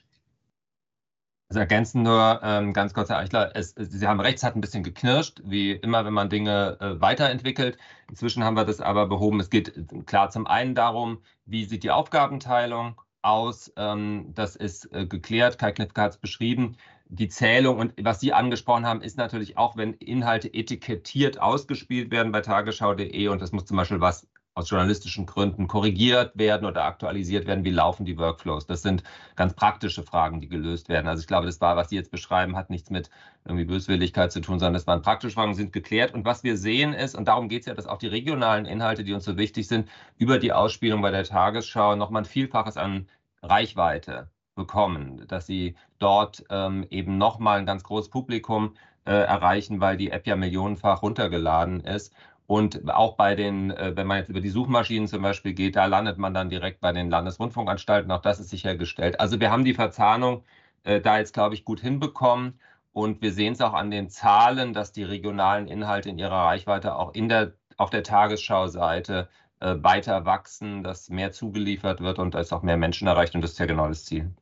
Also 1.50 1.60
ergänzen 1.60 2.02
nur 2.02 2.40
ähm, 2.42 2.74
ganz 2.74 2.96
kurz, 2.96 3.10
Herr 3.10 3.20
Eichler, 3.20 3.52
es, 3.54 3.76
Sie 3.78 4.08
haben 4.08 4.20
recht, 4.20 4.38
es 4.38 4.44
hat 4.44 4.56
ein 4.56 4.62
bisschen 4.62 4.84
geknirscht, 4.84 5.42
wie 5.46 5.74
immer, 5.74 6.04
wenn 6.04 6.14
man 6.14 6.30
Dinge 6.30 6.78
äh, 6.80 7.00
weiterentwickelt. 7.00 7.78
Inzwischen 8.10 8.44
haben 8.44 8.58
wir 8.58 8.66
das 8.66 8.82
aber 8.82 9.08
behoben. 9.08 9.40
Es 9.40 9.52
geht 9.52 9.78
äh, 9.78 9.84
klar 10.06 10.32
zum 10.32 10.48
einen 10.48 10.74
darum, 10.74 11.22
wie 11.46 11.66
sieht 11.66 11.84
die 11.84 11.92
Aufgabenteilung 11.92 13.00
aus. 13.22 13.72
Ähm, 13.78 14.32
das 14.34 14.56
ist 14.56 14.92
äh, 14.92 15.06
geklärt, 15.06 15.60
Kai 15.60 15.72
Knifke 15.72 16.02
hat 16.02 16.12
es 16.14 16.18
beschrieben. 16.18 16.78
Die 17.08 17.28
Zählung 17.28 17.78
und 17.78 17.94
was 18.02 18.20
Sie 18.20 18.34
angesprochen 18.34 18.86
haben, 18.86 19.02
ist 19.02 19.18
natürlich 19.18 19.58
auch, 19.58 19.78
wenn 19.78 19.94
Inhalte 19.94 20.54
etikettiert 20.54 21.40
ausgespielt 21.40 22.12
werden 22.12 22.32
bei 22.32 22.42
tagesschau.de 22.42 23.28
und 23.28 23.42
das 23.42 23.52
muss 23.52 23.66
zum 23.66 23.78
Beispiel 23.78 24.02
was 24.02 24.28
aus 24.56 24.70
journalistischen 24.70 25.26
Gründen 25.26 25.68
korrigiert 25.68 26.32
werden 26.38 26.66
oder 26.66 26.86
aktualisiert 26.86 27.46
werden? 27.46 27.66
Wie 27.66 27.72
laufen 27.72 28.06
die 28.06 28.18
Workflows? 28.18 28.66
Das 28.66 28.82
sind 28.82 29.04
ganz 29.36 29.54
praktische 29.54 30.02
Fragen, 30.02 30.40
die 30.40 30.48
gelöst 30.48 30.88
werden. 30.90 31.08
Also 31.08 31.22
ich 31.22 31.28
glaube, 31.28 31.46
das 31.46 31.60
war, 31.62 31.76
was 31.76 31.90
Sie 31.90 31.96
jetzt 31.96 32.10
beschreiben, 32.10 32.56
hat 32.56 32.70
nichts 32.70 32.90
mit 32.90 33.10
irgendwie 33.44 33.66
Böswilligkeit 33.66 34.32
zu 34.32 34.40
tun, 34.40 34.58
sondern 34.60 34.74
das 34.74 34.88
waren 34.88 35.02
praktische 35.02 35.36
Fragen, 35.36 35.54
sind 35.56 35.74
geklärt. 35.74 36.14
Und 36.14 36.26
was 36.26 36.44
wir 36.44 36.58
sehen 36.58 36.94
ist, 36.94 37.16
und 37.16 37.28
darum 37.28 37.50
geht 37.50 37.62
es 37.62 37.66
ja, 37.68 37.74
dass 37.74 37.86
auch 37.86 37.98
die 37.98 38.08
regionalen 38.08 38.66
Inhalte, 38.66 39.04
die 39.04 39.14
uns 39.14 39.26
so 39.26 39.38
wichtig 39.38 39.68
sind, 39.68 39.90
über 40.18 40.40
die 40.40 40.54
Ausspielung 40.54 41.02
bei 41.02 41.12
der 41.12 41.26
Tagesschau 41.26 41.96
nochmal 41.98 42.24
ein 42.24 42.26
Vielfaches 42.26 42.78
an 42.78 43.08
Reichweite 43.44 44.30
bekommen, 44.56 45.26
dass 45.28 45.46
sie 45.46 45.76
dort 46.00 46.44
ähm, 46.50 46.86
eben 46.90 47.18
nochmal 47.18 47.60
ein 47.60 47.66
ganz 47.66 47.84
großes 47.84 48.10
Publikum 48.10 48.76
äh, 49.06 49.12
erreichen, 49.12 49.82
weil 49.82 49.98
die 49.98 50.12
App 50.12 50.26
ja 50.28 50.36
millionenfach 50.36 51.02
runtergeladen 51.02 51.82
ist 51.82 52.14
und 52.48 52.90
auch 52.92 53.16
bei 53.16 53.36
den, 53.36 53.72
äh, 53.72 53.96
wenn 53.96 54.08
man 54.08 54.18
jetzt 54.18 54.30
über 54.30 54.42
die 54.42 54.50
Suchmaschinen 54.50 55.08
zum 55.08 55.22
Beispiel 55.22 55.54
geht, 55.54 55.76
da 55.76 55.86
landet 55.86 56.18
man 56.18 56.34
dann 56.34 56.50
direkt 56.50 56.80
bei 56.80 56.92
den 56.92 57.10
Landesrundfunkanstalten. 57.10 58.12
Auch 58.12 58.22
das 58.22 58.40
ist 58.40 58.50
sichergestellt. 58.50 59.20
Also 59.20 59.40
wir 59.40 59.52
haben 59.52 59.66
die 59.66 59.74
Verzahnung 59.74 60.44
äh, 60.84 61.02
da 61.02 61.18
jetzt, 61.18 61.34
glaube 61.34 61.56
ich, 61.56 61.66
gut 61.66 61.80
hinbekommen. 61.80 62.60
Und 62.94 63.22
wir 63.22 63.34
sehen 63.34 63.54
es 63.54 63.62
auch 63.62 63.74
an 63.74 63.92
den 63.92 64.10
Zahlen, 64.10 64.74
dass 64.74 64.92
die 64.92 65.04
regionalen 65.04 65.68
Inhalte 65.68 66.10
in 66.10 66.18
ihrer 66.20 66.46
Reichweite 66.46 66.96
auch 66.96 67.14
in 67.14 67.30
der, 67.30 67.54
auf 67.78 67.90
der 67.90 68.04
Tagesschau-Seite 68.04 69.28
äh, 69.60 69.76
weiter 69.82 70.26
wachsen, 70.26 70.84
dass 70.84 71.10
mehr 71.10 71.32
zugeliefert 71.32 72.02
wird 72.02 72.20
und 72.20 72.36
dass 72.36 72.54
auch 72.54 72.62
mehr 72.62 72.78
Menschen 72.78 73.08
erreicht. 73.08 73.36
Und 73.36 73.42
das 73.42 73.54
ist 73.54 73.60
ja 73.60 73.66
genau 73.66 73.88
das 73.88 74.06
Ziel. 74.06 74.34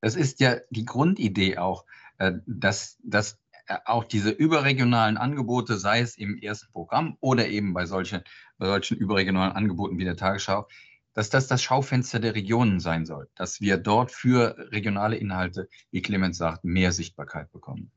Das 0.00 0.16
ist 0.16 0.40
ja 0.40 0.56
die 0.70 0.84
Grundidee 0.84 1.58
auch, 1.58 1.84
äh, 2.18 2.32
dass, 2.46 2.98
dass 3.02 3.38
äh, 3.66 3.76
auch 3.84 4.04
diese 4.04 4.30
überregionalen 4.30 5.16
Angebote, 5.16 5.76
sei 5.76 6.00
es 6.00 6.16
im 6.16 6.38
ersten 6.38 6.72
Programm 6.72 7.16
oder 7.20 7.48
eben 7.48 7.72
bei 7.72 7.86
solchen, 7.86 8.22
bei 8.58 8.66
solchen 8.66 8.98
überregionalen 8.98 9.52
Angeboten 9.52 9.98
wie 9.98 10.04
der 10.04 10.16
Tagesschau, 10.16 10.66
dass 11.14 11.30
das 11.30 11.48
das 11.48 11.62
Schaufenster 11.62 12.20
der 12.20 12.34
Regionen 12.34 12.80
sein 12.80 13.04
soll, 13.04 13.28
dass 13.34 13.60
wir 13.60 13.76
dort 13.76 14.10
für 14.10 14.56
regionale 14.70 15.16
Inhalte, 15.16 15.68
wie 15.90 16.02
Clemens 16.02 16.38
sagt, 16.38 16.64
mehr 16.64 16.92
Sichtbarkeit 16.92 17.50
bekommen. 17.52 17.90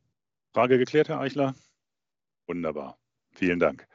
Frage 0.53 0.77
geklärt, 0.77 1.09
Herr 1.09 1.19
Eichler? 1.19 1.55
Wunderbar. 2.47 2.97
Vielen 3.31 3.59
Dank. 3.59 3.87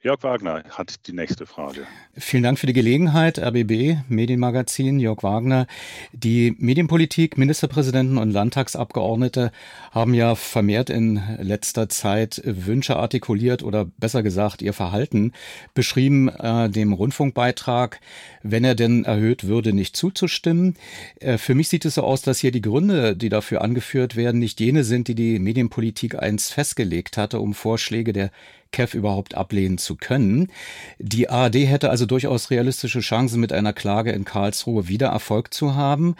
Jörg 0.00 0.22
Wagner 0.22 0.62
hat 0.70 1.08
die 1.08 1.12
nächste 1.12 1.44
Frage. 1.44 1.84
Vielen 2.16 2.44
Dank 2.44 2.60
für 2.60 2.68
die 2.68 2.72
Gelegenheit. 2.72 3.40
RBB, 3.40 3.96
Medienmagazin, 4.08 5.00
Jörg 5.00 5.24
Wagner. 5.24 5.66
Die 6.12 6.54
Medienpolitik, 6.56 7.36
Ministerpräsidenten 7.36 8.16
und 8.16 8.30
Landtagsabgeordnete 8.30 9.50
haben 9.90 10.14
ja 10.14 10.36
vermehrt 10.36 10.88
in 10.88 11.20
letzter 11.40 11.88
Zeit 11.88 12.40
Wünsche 12.44 12.94
artikuliert 12.94 13.64
oder 13.64 13.86
besser 13.86 14.22
gesagt 14.22 14.62
ihr 14.62 14.72
Verhalten 14.72 15.32
beschrieben, 15.74 16.28
äh, 16.28 16.70
dem 16.70 16.92
Rundfunkbeitrag, 16.92 18.00
wenn 18.44 18.62
er 18.62 18.76
denn 18.76 19.04
erhöht 19.04 19.48
würde, 19.48 19.72
nicht 19.72 19.96
zuzustimmen. 19.96 20.76
Äh, 21.18 21.38
für 21.38 21.56
mich 21.56 21.70
sieht 21.70 21.84
es 21.84 21.96
so 21.96 22.04
aus, 22.04 22.22
dass 22.22 22.38
hier 22.38 22.52
die 22.52 22.62
Gründe, 22.62 23.16
die 23.16 23.30
dafür 23.30 23.62
angeführt 23.62 24.14
werden, 24.14 24.38
nicht 24.38 24.60
jene 24.60 24.84
sind, 24.84 25.08
die 25.08 25.16
die 25.16 25.40
Medienpolitik 25.40 26.22
einst 26.22 26.52
festgelegt 26.52 27.16
hatte, 27.16 27.40
um 27.40 27.52
Vorschläge 27.52 28.12
der 28.12 28.30
KEF 28.72 28.94
überhaupt 28.94 29.34
ablehnen 29.34 29.78
zu 29.78 29.96
können. 29.96 30.50
Die 30.98 31.28
ARD 31.28 31.56
hätte 31.56 31.90
also 31.90 32.06
durchaus 32.06 32.50
realistische 32.50 33.00
Chancen, 33.00 33.40
mit 33.40 33.52
einer 33.52 33.72
Klage 33.72 34.12
in 34.12 34.24
Karlsruhe 34.24 34.88
wieder 34.88 35.08
Erfolg 35.08 35.52
zu 35.52 35.74
haben. 35.74 36.14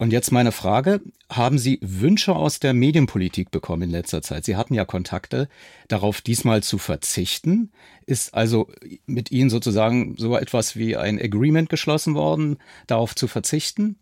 Und 0.00 0.12
jetzt 0.12 0.30
meine 0.30 0.52
Frage, 0.52 1.00
haben 1.28 1.58
Sie 1.58 1.80
Wünsche 1.82 2.36
aus 2.36 2.60
der 2.60 2.72
Medienpolitik 2.72 3.50
bekommen 3.50 3.82
in 3.82 3.90
letzter 3.90 4.22
Zeit? 4.22 4.44
Sie 4.44 4.54
hatten 4.54 4.74
ja 4.74 4.84
Kontakte, 4.84 5.48
darauf 5.88 6.20
diesmal 6.20 6.62
zu 6.62 6.78
verzichten. 6.78 7.72
Ist 8.06 8.32
also 8.32 8.70
mit 9.06 9.32
Ihnen 9.32 9.50
sozusagen 9.50 10.14
so 10.16 10.36
etwas 10.36 10.76
wie 10.76 10.96
ein 10.96 11.20
Agreement 11.20 11.68
geschlossen 11.68 12.14
worden, 12.14 12.58
darauf 12.86 13.16
zu 13.16 13.26
verzichten? 13.26 13.96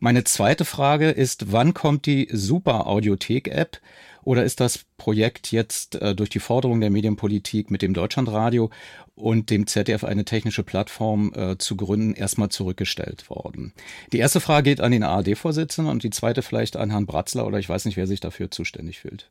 Meine 0.00 0.24
zweite 0.24 0.64
Frage 0.64 1.10
ist, 1.10 1.52
wann 1.52 1.74
kommt 1.74 2.06
die 2.06 2.28
Super 2.32 2.86
Audiothek 2.86 3.48
App? 3.48 3.78
Oder 4.24 4.44
ist 4.44 4.60
das 4.60 4.84
Projekt 4.96 5.50
jetzt 5.50 5.96
äh, 5.96 6.14
durch 6.14 6.30
die 6.30 6.38
Forderung 6.38 6.80
der 6.80 6.90
Medienpolitik 6.90 7.70
mit 7.70 7.82
dem 7.82 7.92
Deutschlandradio 7.92 8.70
und 9.14 9.50
dem 9.50 9.66
ZDF 9.66 10.04
eine 10.04 10.24
technische 10.24 10.62
Plattform 10.62 11.32
äh, 11.34 11.58
zu 11.58 11.76
gründen 11.76 12.14
erstmal 12.14 12.48
zurückgestellt 12.48 13.28
worden? 13.28 13.72
Die 14.12 14.18
erste 14.18 14.40
Frage 14.40 14.70
geht 14.70 14.80
an 14.80 14.92
den 14.92 15.02
ARD-Vorsitzenden 15.02 15.90
und 15.90 16.04
die 16.04 16.10
zweite 16.10 16.42
vielleicht 16.42 16.76
an 16.76 16.90
Herrn 16.90 17.06
Bratzler 17.06 17.46
oder 17.46 17.58
ich 17.58 17.68
weiß 17.68 17.84
nicht, 17.84 17.96
wer 17.96 18.06
sich 18.06 18.20
dafür 18.20 18.50
zuständig 18.50 19.00
fühlt. 19.00 19.28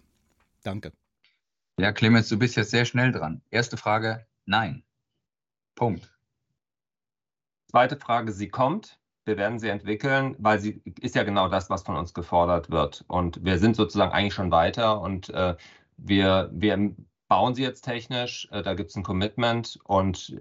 Danke. 0.64 0.92
Ja, 1.80 1.92
Clemens, 1.94 2.28
du 2.30 2.38
bist 2.38 2.58
jetzt 2.58 2.72
sehr 2.72 2.86
schnell 2.86 3.12
dran. 3.12 3.42
Erste 3.50 3.78
Frage, 3.78 4.28
nein. 4.46 4.84
Punkt. 5.76 6.14
Zweite 7.70 7.98
Frage, 7.98 8.34
sie 8.34 8.50
kommt 8.50 9.00
wir 9.26 9.38
werden 9.38 9.60
sie 9.60 9.70
entwickeln, 9.70 10.36
weil 10.40 10.60
sie 10.60 10.82
ist 11.00 11.16
ja 11.16 11.24
genau 11.24 11.48
das, 11.48 11.70
was 11.70 11.84
von 11.84 11.96
uns 11.96 12.14
gefordert 12.14 12.72
wird. 12.72 13.06
Und 13.08 13.44
wir 13.44 13.60
sind 13.60 13.76
sozusagen 13.76 14.12
eigentlich 14.12 14.34
schon 14.34 14.52
weiter 14.52 15.02
und 15.02 15.30
äh, 15.30 15.56
wir, 15.98 16.50
wir 16.54 16.96
bauen 17.28 17.56
sie 17.56 17.64
jetzt 17.64 17.84
technisch. 17.84 18.48
Äh, 18.52 18.64
da 18.64 18.74
gibt 18.74 18.90
es 18.90 18.96
ein 18.96 19.04
Commitment 19.04 19.80
und 19.86 20.36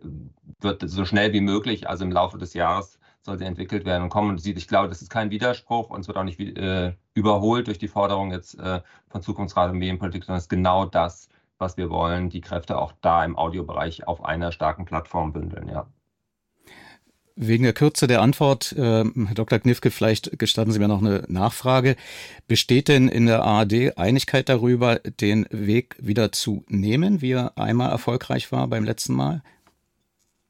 wird 0.60 0.82
so 0.88 1.04
schnell 1.04 1.32
wie 1.32 1.40
möglich, 1.40 1.88
also 1.88 2.04
im 2.04 2.12
Laufe 2.12 2.38
des 2.38 2.54
Jahres, 2.54 2.98
soll 3.22 3.38
sie 3.38 3.44
entwickelt 3.44 3.84
werden 3.84 4.04
und 4.04 4.08
kommen. 4.08 4.30
Und 4.30 4.44
ich 4.44 4.68
glaube, 4.68 4.88
das 4.88 5.02
ist 5.02 5.10
kein 5.10 5.30
Widerspruch 5.30 5.90
und 5.90 6.00
es 6.00 6.08
wird 6.08 6.16
auch 6.16 6.24
nicht 6.24 6.40
äh, 6.40 6.94
überholt 7.14 7.66
durch 7.66 7.78
die 7.78 7.88
Forderung 7.88 8.32
jetzt 8.32 8.58
äh, 8.58 8.80
von 9.08 9.22
Zukunftsrat 9.22 9.70
und 9.70 9.78
Medienpolitik, 9.78 10.24
sondern 10.24 10.38
es 10.38 10.44
ist 10.44 10.48
genau 10.48 10.86
das, 10.86 11.28
was 11.58 11.76
wir 11.76 11.90
wollen, 11.90 12.30
die 12.30 12.40
Kräfte 12.40 12.78
auch 12.78 12.92
da 13.02 13.24
im 13.24 13.36
Audiobereich 13.36 14.08
auf 14.08 14.24
einer 14.24 14.52
starken 14.52 14.86
Plattform 14.86 15.32
bündeln, 15.32 15.68
ja. 15.68 15.86
Wegen 17.42 17.64
der 17.64 17.72
Kürze 17.72 18.06
der 18.06 18.20
Antwort, 18.20 18.72
äh, 18.72 19.02
Herr 19.02 19.34
Dr. 19.34 19.58
Knifke, 19.58 19.90
vielleicht 19.90 20.38
gestatten 20.38 20.72
Sie 20.72 20.78
mir 20.78 20.88
noch 20.88 21.00
eine 21.00 21.24
Nachfrage. 21.28 21.96
Besteht 22.48 22.88
denn 22.88 23.08
in 23.08 23.24
der 23.24 23.42
ARD 23.42 23.96
Einigkeit 23.96 24.50
darüber, 24.50 24.96
den 24.96 25.46
Weg 25.48 25.96
wieder 25.98 26.32
zu 26.32 26.66
nehmen, 26.68 27.22
wie 27.22 27.30
er 27.30 27.56
einmal 27.56 27.90
erfolgreich 27.90 28.52
war 28.52 28.68
beim 28.68 28.84
letzten 28.84 29.14
Mal? 29.14 29.42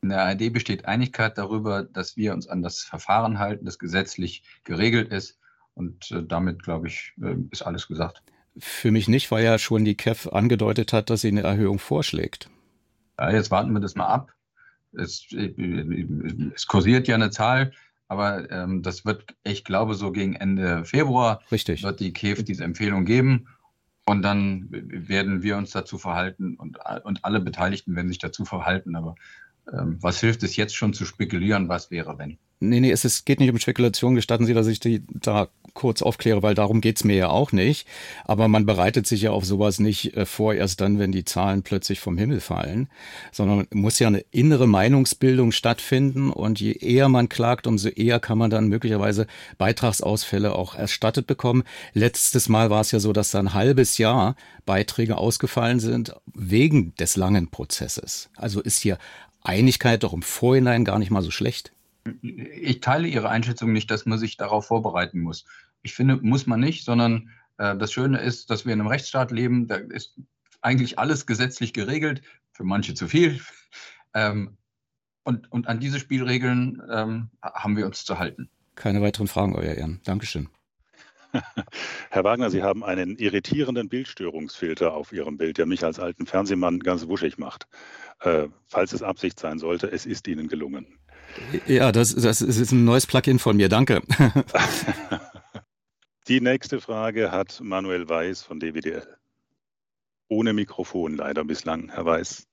In 0.03 0.09
der 0.09 0.25
ARD 0.25 0.53
besteht 0.53 0.87
Einigkeit 0.87 1.39
darüber, 1.39 1.85
dass 1.85 2.17
wir 2.17 2.35
uns 2.35 2.49
an 2.49 2.61
das 2.61 2.81
Verfahren 2.81 3.39
halten, 3.39 3.67
das 3.67 3.79
gesetzlich 3.79 4.43
geregelt 4.65 5.13
ist. 5.13 5.39
Und 5.75 6.11
äh, 6.11 6.25
damit, 6.27 6.65
glaube 6.65 6.89
ich, 6.89 7.13
äh, 7.23 7.37
ist 7.53 7.63
alles 7.63 7.87
gesagt. 7.87 8.25
Für 8.59 8.91
mich 8.91 9.07
nicht, 9.07 9.31
weil 9.31 9.45
ja 9.45 9.59
schon 9.59 9.85
die 9.85 9.95
KEF 9.95 10.27
angedeutet 10.27 10.93
hat, 10.93 11.09
dass 11.09 11.21
sie 11.21 11.29
eine 11.29 11.43
Erhöhung 11.43 11.79
vorschlägt. 11.79 12.51
Ja, 13.17 13.31
jetzt 13.31 13.53
warten 13.53 13.73
wir 13.73 13.81
das 13.81 13.95
mal 13.95 14.09
ab. 14.09 14.33
Es, 14.97 15.27
äh, 15.33 15.55
es 16.55 16.67
kursiert 16.67 17.09
ja 17.09 17.15
eine 17.15 17.31
Zahl, 17.31 17.73
aber 18.09 18.51
ähm, 18.51 18.83
das 18.83 19.05
wird, 19.05 19.35
ich 19.45 19.65
glaube, 19.65 19.95
so 19.95 20.11
gegen 20.11 20.35
Ende 20.35 20.85
Februar 20.85 21.43
Richtig. 21.53 21.83
wird 21.83 22.01
die 22.01 22.13
KEF 22.13 22.45
diese 22.45 22.65
Empfehlung 22.65 23.05
geben. 23.05 23.49
Und 24.07 24.23
dann 24.23 24.67
werden 24.71 25.43
wir 25.43 25.57
uns 25.57 25.71
dazu 25.71 25.97
verhalten 25.97 26.57
und, 26.57 26.79
und 27.05 27.25
alle 27.25 27.39
Beteiligten 27.39 27.95
werden 27.95 28.09
sich 28.09 28.19
dazu 28.19 28.45
verhalten. 28.45 28.97
Aber 28.97 29.15
ähm, 29.73 29.99
was 30.01 30.19
hilft 30.19 30.43
es 30.43 30.57
jetzt 30.57 30.75
schon 30.75 30.93
zu 30.93 31.05
spekulieren, 31.05 31.69
was 31.69 31.91
wäre, 31.93 32.19
wenn? 32.19 32.39
Nee, 32.63 32.81
nee, 32.81 32.91
es 32.91 33.07
ist, 33.07 33.25
geht 33.25 33.41
nicht 33.41 33.51
um 33.51 33.59
Spekulation. 33.59 34.15
Gestatten 34.15 34.45
Sie, 34.45 34.53
dass 34.53 34.67
ich 34.67 34.81
die 34.81 35.03
da 35.09 35.49
kurz 35.73 36.03
aufkläre, 36.03 36.43
weil 36.43 36.55
darum 36.55 36.83
geht's 36.83 37.05
mir 37.05 37.17
ja 37.17 37.29
auch 37.31 37.53
nicht. 37.53 37.87
Aber 38.27 38.49
man 38.49 38.67
bereitet 38.67 39.07
sich 39.07 39.23
ja 39.23 39.31
auf 39.31 39.47
sowas 39.47 39.81
nicht 39.81 40.15
äh, 40.15 40.27
vor, 40.27 40.53
erst 40.53 40.83
dann, 40.83 40.99
wenn 40.99 41.11
die 41.11 41.25
Zahlen 41.25 41.63
plötzlich 41.63 42.01
vom 42.01 42.19
Himmel 42.19 42.41
fallen, 42.41 42.91
sondern 43.33 43.67
muss 43.73 43.99
ja 43.99 44.09
eine 44.09 44.25
innere 44.31 44.67
Meinungsbildung 44.67 45.53
stattfinden. 45.53 46.31
Und 46.31 46.61
je 46.61 46.73
eher 46.73 47.09
man 47.09 47.31
klagt, 47.31 47.67
umso 47.67 47.89
eher 47.89 48.21
kann 48.21 48.37
man 48.37 48.51
dann 48.51 48.69
möglicherweise 48.69 49.27
Beitragsausfälle 49.57 50.55
auch 50.55 50.75
erstattet 50.75 51.27
bekommen. 51.27 51.63
Letztes 51.95 52.51
Mal 52.51 52.69
war 52.69 52.83
es 52.83 52.93
ja 52.93 53.01
so, 53.01 53.15
dass 53.15 53.31
da 53.31 53.39
ein 53.39 53.55
halbes 53.55 53.97
Jahr 53.97 54.37
Beiträge 54.67 55.17
ausgefallen 55.17 55.81
sind 55.81 56.15
wegen 56.35 56.95
des 56.97 57.17
langen 57.17 57.51
Prozesses. 57.51 58.29
Also 58.37 58.61
ist 58.61 58.83
hier 58.83 58.99
Einigkeit 59.43 60.03
doch 60.03 60.13
im 60.13 60.21
Vorhinein 60.21 60.85
gar 60.85 60.99
nicht 60.99 61.11
mal 61.11 61.23
so 61.23 61.31
schlecht. 61.31 61.73
Ich 62.23 62.81
teile 62.81 63.09
Ihre 63.09 63.29
Einschätzung 63.29 63.73
nicht, 63.73 63.91
dass 63.91 64.07
man 64.07 64.19
sich 64.19 64.37
darauf 64.37 64.67
vorbereiten 64.67 65.21
muss. 65.21 65.45
Ich 65.83 65.95
finde, 65.95 66.17
muss 66.17 66.47
man 66.47 66.61
nicht, 66.61 66.85
sondern 66.85 67.31
äh, 67.59 67.77
das 67.77 67.93
Schöne 67.93 68.19
ist, 68.21 68.51
dass 68.51 68.65
wir 68.65 68.73
in 68.73 68.81
einem 68.81 68.89
Rechtsstaat 68.89 69.31
leben. 69.31 69.67
Da 69.67 69.77
ist 69.77 70.19
eigentlich 70.63 70.99
alles 70.99 71.27
gesetzlich 71.27 71.73
geregelt, 71.73 72.23
für 72.53 72.65
manche 72.65 72.95
zu 72.95 73.09
viel. 73.09 73.41
Ähm, 74.15 74.57
und, 75.23 75.51
und 75.53 75.69
an 75.69 75.81
diese 75.81 76.01
Spielregeln 76.01 76.83
ähm, 76.91 77.31
haben 77.43 77.77
wir 77.77 77.87
uns 77.87 78.05
zu 78.05 78.19
halten. 78.19 78.49
Keine 78.75 79.03
weiteren 79.03 79.29
Fragen, 79.29 79.55
Euer 79.55 79.75
Ehren. 79.75 80.01
Dankeschön. 80.05 80.49
Herr 82.11 82.25
Wagner, 82.25 82.51
Sie 82.51 82.63
haben 82.63 82.83
einen 82.83 83.17
irritierenden 83.17 83.89
Bildstörungsfilter 83.89 84.95
auf 84.95 85.13
Ihrem 85.13 85.37
Bild, 85.39 85.59
der 85.59 85.67
mich 85.67 85.85
als 85.85 86.01
alten 86.01 86.27
Fernsehmann 86.27 86.81
ganz 86.81 87.07
wuschig 87.07 87.39
macht. 87.39 87.69
Äh, 88.21 88.49
falls 88.67 88.93
es 88.93 89.03
Absicht 89.03 89.39
sein 89.39 89.59
sollte, 89.59 89.91
es 89.93 90.07
ist 90.07 90.27
Ihnen 90.29 90.49
gelungen. 90.49 90.99
Ja, 91.67 91.93
das, 91.93 92.15
das 92.15 92.43
ist 92.43 92.73
ein 92.73 92.85
neues 92.85 93.07
Plugin 93.07 93.39
von 93.39 93.57
mir. 93.57 93.69
Danke. 93.69 94.03
Die 96.29 96.41
nächste 96.41 96.81
Frage 96.81 97.33
hat 97.33 97.61
Manuel 97.63 98.09
Weiß 98.09 98.43
von 98.43 98.61
DWDL. 98.61 99.17
Ohne 100.29 100.53
Mikrofon 100.53 101.17
leider 101.17 101.45
bislang, 101.45 101.91
Herr 101.93 102.05
Weiß. 102.05 102.47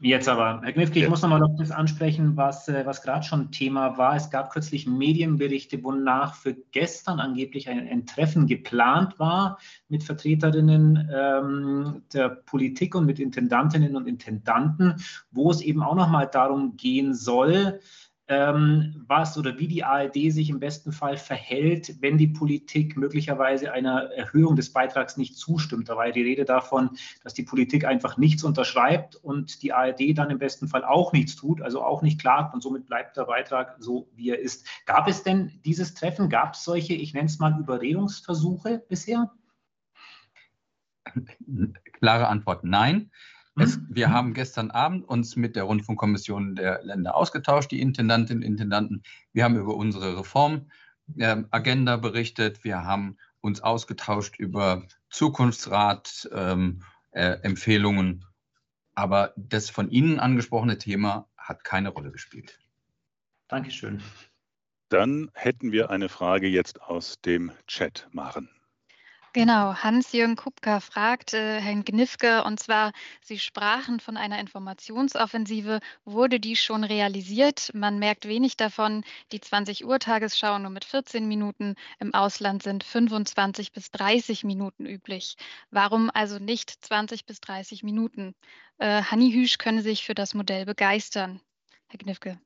Jetzt 0.00 0.28
aber, 0.28 0.60
Herr 0.62 0.72
Knifke, 0.72 0.98
ich 0.98 1.08
muss 1.08 1.22
nochmal 1.22 1.42
auf 1.42 1.56
das 1.56 1.70
ansprechen, 1.70 2.36
was, 2.36 2.68
äh, 2.68 2.84
was 2.84 3.00
gerade 3.00 3.24
schon 3.24 3.52
Thema 3.52 3.96
war. 3.96 4.16
Es 4.16 4.28
gab 4.28 4.50
kürzlich 4.50 4.86
Medienberichte, 4.86 5.82
wonach 5.84 6.34
für 6.34 6.54
gestern 6.72 7.20
angeblich 7.20 7.68
ein, 7.68 7.88
ein 7.88 8.04
Treffen 8.04 8.46
geplant 8.46 9.18
war 9.18 9.58
mit 9.88 10.02
Vertreterinnen 10.02 11.10
ähm, 11.14 12.02
der 12.12 12.28
Politik 12.28 12.96
und 12.96 13.06
mit 13.06 13.20
Intendantinnen 13.20 13.94
und 13.96 14.08
Intendanten, 14.08 14.96
wo 15.30 15.50
es 15.50 15.60
eben 15.60 15.82
auch 15.82 15.94
nochmal 15.94 16.28
darum 16.30 16.76
gehen 16.76 17.14
soll, 17.14 17.80
ähm, 18.26 19.04
was 19.06 19.36
oder 19.36 19.58
wie 19.58 19.68
die 19.68 19.84
ARD 19.84 20.32
sich 20.32 20.48
im 20.48 20.58
besten 20.58 20.92
Fall 20.92 21.18
verhält, 21.18 22.00
wenn 22.00 22.16
die 22.16 22.28
Politik 22.28 22.96
möglicherweise 22.96 23.72
einer 23.72 24.10
Erhöhung 24.12 24.56
des 24.56 24.72
Beitrags 24.72 25.18
nicht 25.18 25.36
zustimmt. 25.36 25.90
Da 25.90 25.96
war 25.96 26.06
ja 26.06 26.12
die 26.12 26.22
Rede 26.22 26.46
davon, 26.46 26.90
dass 27.22 27.34
die 27.34 27.42
Politik 27.42 27.84
einfach 27.84 28.16
nichts 28.16 28.42
unterschreibt 28.42 29.16
und 29.16 29.62
die 29.62 29.74
ARD 29.74 30.16
dann 30.16 30.30
im 30.30 30.38
besten 30.38 30.68
Fall 30.68 30.84
auch 30.84 31.12
nichts 31.12 31.36
tut, 31.36 31.60
also 31.60 31.82
auch 31.82 32.00
nicht 32.00 32.18
klagt 32.18 32.54
und 32.54 32.62
somit 32.62 32.86
bleibt 32.86 33.16
der 33.16 33.24
Beitrag 33.24 33.76
so, 33.78 34.08
wie 34.14 34.30
er 34.30 34.38
ist. 34.38 34.66
Gab 34.86 35.06
es 35.06 35.22
denn 35.22 35.60
dieses 35.64 35.92
Treffen? 35.92 36.30
Gab 36.30 36.54
es 36.54 36.64
solche, 36.64 36.94
ich 36.94 37.12
nenne 37.12 37.26
es 37.26 37.38
mal 37.38 37.58
Überredungsversuche 37.58 38.82
bisher? 38.88 39.30
Klare 42.00 42.28
Antwort, 42.28 42.64
nein. 42.64 43.10
Es, 43.56 43.78
wir 43.88 44.10
haben 44.10 44.34
gestern 44.34 44.72
Abend 44.72 45.08
uns 45.08 45.36
mit 45.36 45.54
der 45.54 45.62
Rundfunkkommission 45.64 46.56
der 46.56 46.82
Länder 46.82 47.14
ausgetauscht, 47.14 47.70
die 47.70 47.80
Intendantinnen 47.80 48.42
und 48.42 48.48
Intendanten. 48.48 49.04
Wir 49.32 49.44
haben 49.44 49.56
über 49.56 49.76
unsere 49.76 50.18
Reformagenda 50.18 51.94
ähm, 51.94 52.00
berichtet. 52.00 52.64
Wir 52.64 52.84
haben 52.84 53.16
uns 53.40 53.60
ausgetauscht 53.60 54.36
über 54.38 54.82
Zukunftsrat-Empfehlungen. 55.10 58.06
Ähm, 58.06 58.20
äh, 58.20 58.24
Aber 58.94 59.32
das 59.36 59.70
von 59.70 59.88
Ihnen 59.90 60.18
angesprochene 60.18 60.78
Thema 60.78 61.28
hat 61.36 61.62
keine 61.62 61.90
Rolle 61.90 62.10
gespielt. 62.10 62.58
Dankeschön. 63.46 64.02
Dann 64.88 65.30
hätten 65.34 65.70
wir 65.70 65.90
eine 65.90 66.08
Frage 66.08 66.48
jetzt 66.48 66.82
aus 66.82 67.20
dem 67.20 67.52
Chat 67.66 68.08
machen. 68.10 68.48
Genau, 69.36 69.74
Hans-Jürgen 69.74 70.36
Kupka 70.36 70.78
fragt 70.78 71.34
äh, 71.34 71.60
Herrn 71.60 71.84
Gnifke, 71.84 72.44
und 72.44 72.60
zwar, 72.60 72.92
Sie 73.20 73.40
sprachen 73.40 73.98
von 73.98 74.16
einer 74.16 74.38
Informationsoffensive. 74.38 75.80
Wurde 76.04 76.38
die 76.38 76.54
schon 76.54 76.84
realisiert? 76.84 77.72
Man 77.74 77.98
merkt 77.98 78.28
wenig 78.28 78.56
davon. 78.56 79.02
Die 79.32 79.40
20 79.40 79.86
Uhr 79.86 79.98
Tagesschau 79.98 80.60
nur 80.60 80.70
mit 80.70 80.84
14 80.84 81.26
Minuten. 81.26 81.74
Im 81.98 82.14
Ausland 82.14 82.62
sind 82.62 82.84
25 82.84 83.72
bis 83.72 83.90
30 83.90 84.44
Minuten 84.44 84.86
üblich. 84.86 85.34
Warum 85.72 86.10
also 86.14 86.38
nicht 86.38 86.70
20 86.84 87.26
bis 87.26 87.40
30 87.40 87.82
Minuten? 87.82 88.36
Äh, 88.78 89.02
Hanni 89.02 89.32
Hüsch 89.32 89.58
könne 89.58 89.82
sich 89.82 90.04
für 90.04 90.14
das 90.14 90.34
Modell 90.34 90.64
begeistern. 90.64 91.40
Herr 91.88 91.98
Gnifke. 91.98 92.38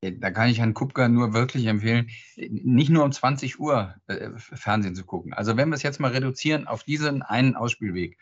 Da 0.00 0.30
kann 0.30 0.48
ich 0.48 0.60
Herrn 0.60 0.74
Kupka 0.74 1.08
nur 1.08 1.32
wirklich 1.34 1.66
empfehlen, 1.66 2.08
nicht 2.36 2.88
nur 2.88 3.04
um 3.04 3.10
20 3.10 3.58
Uhr 3.58 3.94
äh, 4.06 4.30
Fernsehen 4.36 4.94
zu 4.94 5.04
gucken. 5.04 5.32
Also 5.32 5.56
wenn 5.56 5.70
wir 5.70 5.74
es 5.74 5.82
jetzt 5.82 5.98
mal 5.98 6.12
reduzieren 6.12 6.68
auf 6.68 6.84
diesen 6.84 7.22
einen 7.22 7.56
Ausspielweg, 7.56 8.16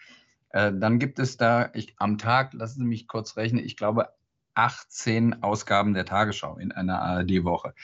äh, 0.51 0.73
dann 0.75 0.99
gibt 0.99 1.19
es 1.19 1.37
da 1.37 1.71
ich, 1.75 1.95
am 1.99 2.17
Tag, 2.17 2.55
lassen 2.55 2.81
Sie 2.81 2.87
mich 2.87 3.09
kurz 3.09 3.37
rechnen, 3.37 3.63
ich 3.63 3.77
glaube 3.77 4.09
18 4.55 5.43
Ausgaben 5.43 5.93
der 5.93 6.07
Tagesschau 6.07 6.57
in 6.57 6.73
einer 6.73 7.03
ARD-Woche. 7.03 7.75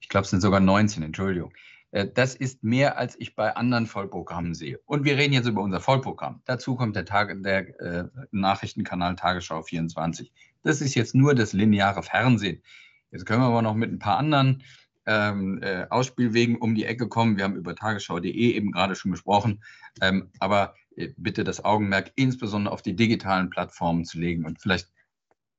Ich 0.00 0.08
glaube, 0.08 0.24
es 0.24 0.30
sind 0.30 0.40
sogar 0.40 0.60
19, 0.60 1.02
Entschuldigung. 1.02 1.52
Äh, 1.90 2.08
das 2.12 2.34
ist 2.34 2.64
mehr, 2.64 2.96
als 2.96 3.20
ich 3.20 3.34
bei 3.34 3.54
anderen 3.54 3.86
Vollprogrammen 3.86 4.54
sehe. 4.54 4.80
Und 4.86 5.04
wir 5.04 5.18
reden 5.18 5.34
jetzt 5.34 5.46
über 5.46 5.62
unser 5.62 5.80
Vollprogramm. 5.80 6.40
Dazu 6.46 6.74
kommt 6.74 6.96
der, 6.96 7.04
Tag, 7.04 7.42
der 7.42 7.80
äh, 7.80 8.04
Nachrichtenkanal 8.30 9.16
Tagesschau 9.16 9.62
24. 9.62 10.32
Das 10.62 10.80
ist 10.80 10.94
jetzt 10.94 11.14
nur 11.14 11.34
das 11.34 11.52
lineare 11.52 12.02
Fernsehen. 12.02 12.62
Jetzt 13.10 13.26
können 13.26 13.40
wir 13.40 13.46
aber 13.46 13.62
noch 13.62 13.74
mit 13.74 13.92
ein 13.92 13.98
paar 13.98 14.18
anderen 14.18 14.62
ähm, 15.06 15.62
äh, 15.62 15.86
Ausspielwegen 15.88 16.56
um 16.56 16.74
die 16.74 16.84
Ecke 16.84 17.08
kommen. 17.08 17.36
Wir 17.36 17.44
haben 17.44 17.56
über 17.56 17.74
tagesschau.de 17.74 18.32
eben 18.32 18.72
gerade 18.72 18.94
schon 18.94 19.12
gesprochen. 19.12 19.62
Ähm, 20.00 20.30
aber 20.40 20.74
äh, 20.96 21.10
bitte 21.16 21.44
das 21.44 21.64
Augenmerk 21.64 22.12
insbesondere 22.16 22.72
auf 22.72 22.82
die 22.82 22.96
digitalen 22.96 23.50
Plattformen 23.50 24.04
zu 24.04 24.18
legen. 24.18 24.44
Und 24.44 24.60
vielleicht, 24.60 24.90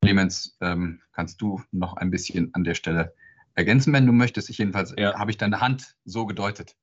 Clemens, 0.02 0.58
ähm, 0.62 1.02
kannst 1.14 1.42
du 1.42 1.62
noch 1.72 1.96
ein 1.96 2.12
bisschen 2.12 2.54
an 2.54 2.64
der 2.64 2.76
Stelle 2.76 3.14
ergänzen, 3.56 3.94
wenn 3.94 4.06
du 4.06 4.12
möchtest. 4.12 4.50
Ich 4.50 4.58
jedenfalls 4.58 4.94
ja. 4.98 5.18
habe 5.18 5.32
ich 5.32 5.38
deine 5.38 5.62
Hand 5.62 5.96
so 6.06 6.26
gedeutet. 6.26 6.76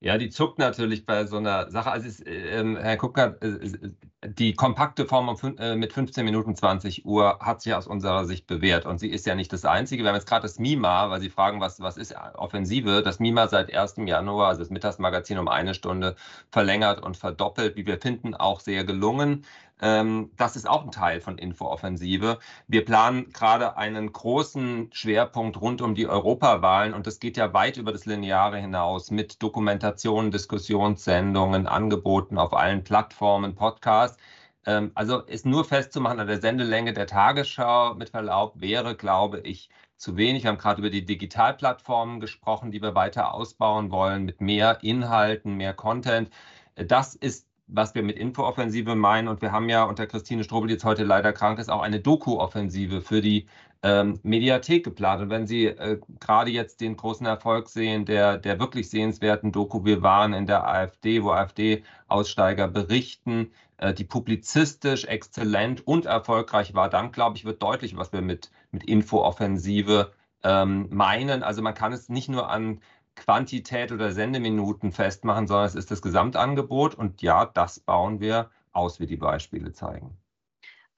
Ja, 0.00 0.18
die 0.18 0.28
zuckt 0.28 0.58
natürlich 0.58 1.06
bei 1.06 1.24
so 1.26 1.38
einer 1.38 1.70
Sache. 1.70 1.90
Also, 1.90 2.06
ist, 2.06 2.26
äh, 2.26 2.62
Herr 2.76 2.96
Kupka, 2.98 3.36
äh, 3.40 3.90
die 4.28 4.52
kompakte 4.54 5.06
Form 5.06 5.28
um, 5.28 5.56
äh, 5.58 5.74
mit 5.74 5.92
15 5.94 6.22
Minuten 6.24 6.54
20 6.54 7.06
Uhr 7.06 7.38
hat 7.40 7.62
sich 7.62 7.72
aus 7.72 7.86
unserer 7.86 8.26
Sicht 8.26 8.46
bewährt. 8.46 8.84
Und 8.84 8.98
sie 8.98 9.08
ist 9.08 9.24
ja 9.24 9.34
nicht 9.34 9.52
das 9.54 9.64
Einzige. 9.64 10.02
Wir 10.02 10.08
haben 10.10 10.16
jetzt 10.16 10.28
gerade 10.28 10.42
das 10.42 10.58
MIMA, 10.58 11.08
weil 11.10 11.20
Sie 11.20 11.30
fragen, 11.30 11.60
was, 11.60 11.80
was 11.80 11.96
ist 11.96 12.14
Offensive? 12.34 13.02
Das 13.02 13.20
MIMA 13.20 13.48
seit 13.48 13.74
1. 13.74 13.94
Januar, 14.04 14.48
also 14.48 14.60
das 14.60 14.70
Mittagsmagazin, 14.70 15.38
um 15.38 15.48
eine 15.48 15.72
Stunde 15.72 16.14
verlängert 16.50 17.02
und 17.02 17.16
verdoppelt, 17.16 17.76
wie 17.76 17.86
wir 17.86 17.98
finden, 17.98 18.34
auch 18.34 18.60
sehr 18.60 18.84
gelungen. 18.84 19.44
Ähm, 19.80 20.30
das 20.36 20.56
ist 20.56 20.68
auch 20.68 20.84
ein 20.84 20.90
Teil 20.90 21.20
von 21.20 21.36
Infooffensive. 21.36 22.38
Wir 22.66 22.84
planen 22.84 23.30
gerade 23.32 23.76
einen 23.76 24.10
großen 24.10 24.90
Schwerpunkt 24.92 25.60
rund 25.60 25.82
um 25.82 25.94
die 25.94 26.06
Europawahlen 26.06 26.94
und 26.94 27.06
das 27.06 27.20
geht 27.20 27.36
ja 27.36 27.52
weit 27.52 27.76
über 27.76 27.92
das 27.92 28.06
Lineare 28.06 28.58
hinaus 28.58 29.10
mit 29.10 29.42
Dokumentationen, 29.42 30.30
Diskussionssendungen, 30.30 31.66
Angeboten 31.66 32.38
auf 32.38 32.54
allen 32.54 32.84
Plattformen, 32.84 33.54
Podcasts. 33.54 34.18
Ähm, 34.64 34.92
also 34.94 35.20
ist 35.22 35.46
nur 35.46 35.64
festzumachen 35.64 36.20
an 36.20 36.26
der 36.26 36.40
Sendelänge 36.40 36.92
der 36.94 37.06
Tagesschau 37.06 37.94
mit 37.94 38.10
Verlaub 38.10 38.60
wäre, 38.60 38.96
glaube 38.96 39.40
ich, 39.40 39.68
zu 39.96 40.16
wenig. 40.16 40.44
Wir 40.44 40.50
haben 40.50 40.58
gerade 40.58 40.80
über 40.80 40.90
die 40.90 41.04
Digitalplattformen 41.04 42.20
gesprochen, 42.20 42.70
die 42.70 42.82
wir 42.82 42.94
weiter 42.94 43.34
ausbauen 43.34 43.90
wollen 43.90 44.24
mit 44.24 44.40
mehr 44.40 44.78
Inhalten, 44.82 45.54
mehr 45.56 45.74
Content. 45.74 46.30
Das 46.76 47.14
ist 47.14 47.46
was 47.68 47.94
wir 47.94 48.02
mit 48.02 48.16
Infooffensive 48.16 48.94
meinen. 48.94 49.28
Und 49.28 49.42
wir 49.42 49.52
haben 49.52 49.68
ja 49.68 49.84
unter 49.84 50.06
Christine 50.06 50.44
Strobel, 50.44 50.68
die 50.68 50.74
jetzt 50.74 50.84
heute 50.84 51.04
leider 51.04 51.32
krank 51.32 51.58
ist, 51.58 51.70
auch 51.70 51.82
eine 51.82 52.00
Doku-Offensive 52.00 53.00
für 53.00 53.20
die 53.20 53.46
ähm, 53.82 54.18
Mediathek 54.22 54.84
geplant. 54.84 55.22
Und 55.22 55.30
wenn 55.30 55.46
Sie 55.46 55.66
äh, 55.66 56.00
gerade 56.20 56.50
jetzt 56.50 56.80
den 56.80 56.96
großen 56.96 57.26
Erfolg 57.26 57.68
sehen, 57.68 58.04
der, 58.04 58.38
der 58.38 58.58
wirklich 58.58 58.90
sehenswerten 58.90 59.52
Doku, 59.52 59.84
wir 59.84 60.02
waren 60.02 60.32
in 60.32 60.46
der 60.46 60.66
AfD, 60.66 61.22
wo 61.22 61.30
AfD-Aussteiger 61.30 62.68
berichten, 62.68 63.52
äh, 63.78 63.92
die 63.92 64.04
publizistisch 64.04 65.04
exzellent 65.04 65.86
und 65.86 66.06
erfolgreich 66.06 66.74
war, 66.74 66.88
dann 66.88 67.12
glaube 67.12 67.36
ich, 67.36 67.44
wird 67.44 67.62
deutlich, 67.62 67.96
was 67.96 68.12
wir 68.12 68.22
mit, 68.22 68.50
mit 68.70 68.84
Infooffensive 68.84 70.12
ähm, 70.42 70.88
meinen. 70.90 71.42
Also 71.42 71.62
man 71.62 71.74
kann 71.74 71.92
es 71.92 72.08
nicht 72.08 72.28
nur 72.28 72.48
an 72.48 72.80
Quantität 73.16 73.90
oder 73.90 74.12
Sendeminuten 74.12 74.92
festmachen, 74.92 75.46
sondern 75.48 75.66
es 75.66 75.74
ist 75.74 75.90
das 75.90 76.02
Gesamtangebot. 76.02 76.94
Und 76.94 77.22
ja, 77.22 77.46
das 77.46 77.80
bauen 77.80 78.20
wir 78.20 78.50
aus, 78.72 79.00
wie 79.00 79.06
die 79.06 79.16
Beispiele 79.16 79.72
zeigen. 79.72 80.16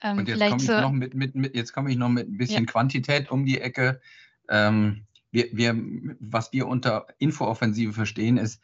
Ähm, 0.02 0.18
und 0.18 0.28
jetzt 0.28 0.38
komme 0.38 0.62
ich, 0.62 0.68
noch 0.68 0.92
mit, 0.92 1.14
mit, 1.14 1.34
mit, 1.34 1.56
jetzt 1.56 1.72
komm 1.72 1.88
ich 1.88 1.96
noch 1.96 2.08
mit 2.08 2.28
ein 2.28 2.36
bisschen 2.36 2.66
ja. 2.66 2.72
Quantität 2.72 3.30
um 3.30 3.46
die 3.46 3.60
Ecke. 3.60 4.00
Ähm, 4.48 5.06
wir, 5.30 5.48
wir, 5.52 5.76
was 6.20 6.52
wir 6.52 6.66
unter 6.66 7.06
Infooffensive 7.18 7.92
verstehen, 7.92 8.36
ist, 8.36 8.60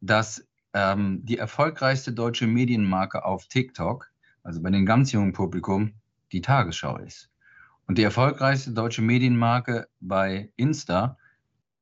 dass 0.00 0.46
ähm, 0.72 1.24
die 1.24 1.38
erfolgreichste 1.38 2.12
deutsche 2.12 2.46
Medienmarke 2.46 3.24
auf 3.24 3.46
TikTok, 3.46 4.10
also 4.42 4.62
bei 4.62 4.70
dem 4.70 4.86
ganz 4.86 5.12
jungen 5.12 5.32
Publikum, 5.32 5.94
die 6.32 6.40
Tagesschau 6.40 6.98
ist. 6.98 7.30
Und 7.86 7.98
die 7.98 8.02
erfolgreichste 8.02 8.72
deutsche 8.72 9.02
Medienmarke 9.02 9.88
bei 10.00 10.50
Insta 10.56 11.18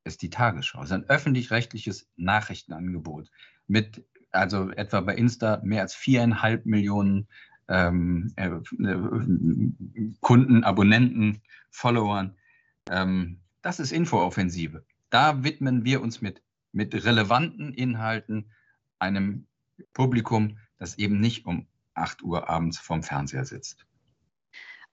ist 0.05 0.21
die 0.21 0.29
Tagesschau. 0.29 0.79
Es 0.79 0.85
ist 0.85 0.93
ein 0.93 1.09
öffentlich-rechtliches 1.09 2.07
Nachrichtenangebot 2.15 3.29
mit, 3.67 4.05
also 4.31 4.69
etwa 4.71 5.01
bei 5.01 5.15
Insta, 5.15 5.61
mehr 5.63 5.81
als 5.81 5.95
viereinhalb 5.95 6.65
Millionen 6.65 7.27
ähm, 7.67 8.31
äh, 8.35 8.51
Kunden, 10.21 10.63
Abonnenten, 10.63 11.41
Followern. 11.71 12.35
Ähm, 12.89 13.41
das 13.61 13.79
ist 13.79 13.91
Infooffensive. 13.91 14.85
Da 15.09 15.43
widmen 15.43 15.83
wir 15.83 16.01
uns 16.01 16.21
mit, 16.21 16.41
mit 16.71 16.93
relevanten 16.93 17.73
Inhalten 17.73 18.51
einem 18.99 19.47
Publikum, 19.93 20.59
das 20.77 20.97
eben 20.97 21.19
nicht 21.19 21.45
um 21.45 21.67
8 21.95 22.21
Uhr 22.21 22.49
abends 22.49 22.77
vorm 22.77 23.01
Fernseher 23.01 23.45
sitzt. 23.45 23.87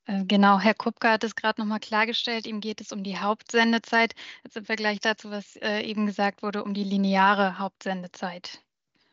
Äh, 0.07 0.25
genau, 0.25 0.59
Herr 0.59 0.75
Kupka 0.75 1.13
hat 1.13 1.25
es 1.25 1.37
gerade 1.37 1.61
nochmal 1.61 1.81
klargestellt, 1.81 2.47
ihm 2.47 2.61
geht 2.61 2.81
es 2.81 2.93
um 2.93 3.05
die 3.05 3.19
Hauptsendezeit, 3.19 4.15
jetzt 4.45 4.57
im 4.57 4.65
Vergleich 4.65 5.01
dazu, 5.01 5.31
was 5.31 5.57
äh, 5.57 5.81
eben 5.83 6.07
gesagt 6.07 6.43
wurde, 6.43 6.65
um 6.65 6.75
die 6.75 6.85
lineare 6.85 7.59
Hauptsendezeit. 7.59 8.63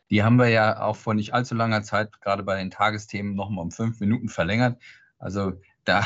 Die 0.09 0.23
haben 0.23 0.37
wir 0.37 0.49
ja 0.49 0.81
auch 0.81 0.95
vor 0.95 1.13
nicht 1.13 1.33
allzu 1.33 1.53
langer 1.53 1.83
Zeit, 1.83 2.19
gerade 2.21 2.41
bei 2.43 2.57
den 2.57 2.71
Tagesthemen, 2.71 3.35
nochmal 3.35 3.63
um 3.63 3.71
fünf 3.71 3.99
Minuten 3.99 4.29
verlängert. 4.29 4.81
Also 5.19 5.53
da, 5.83 6.03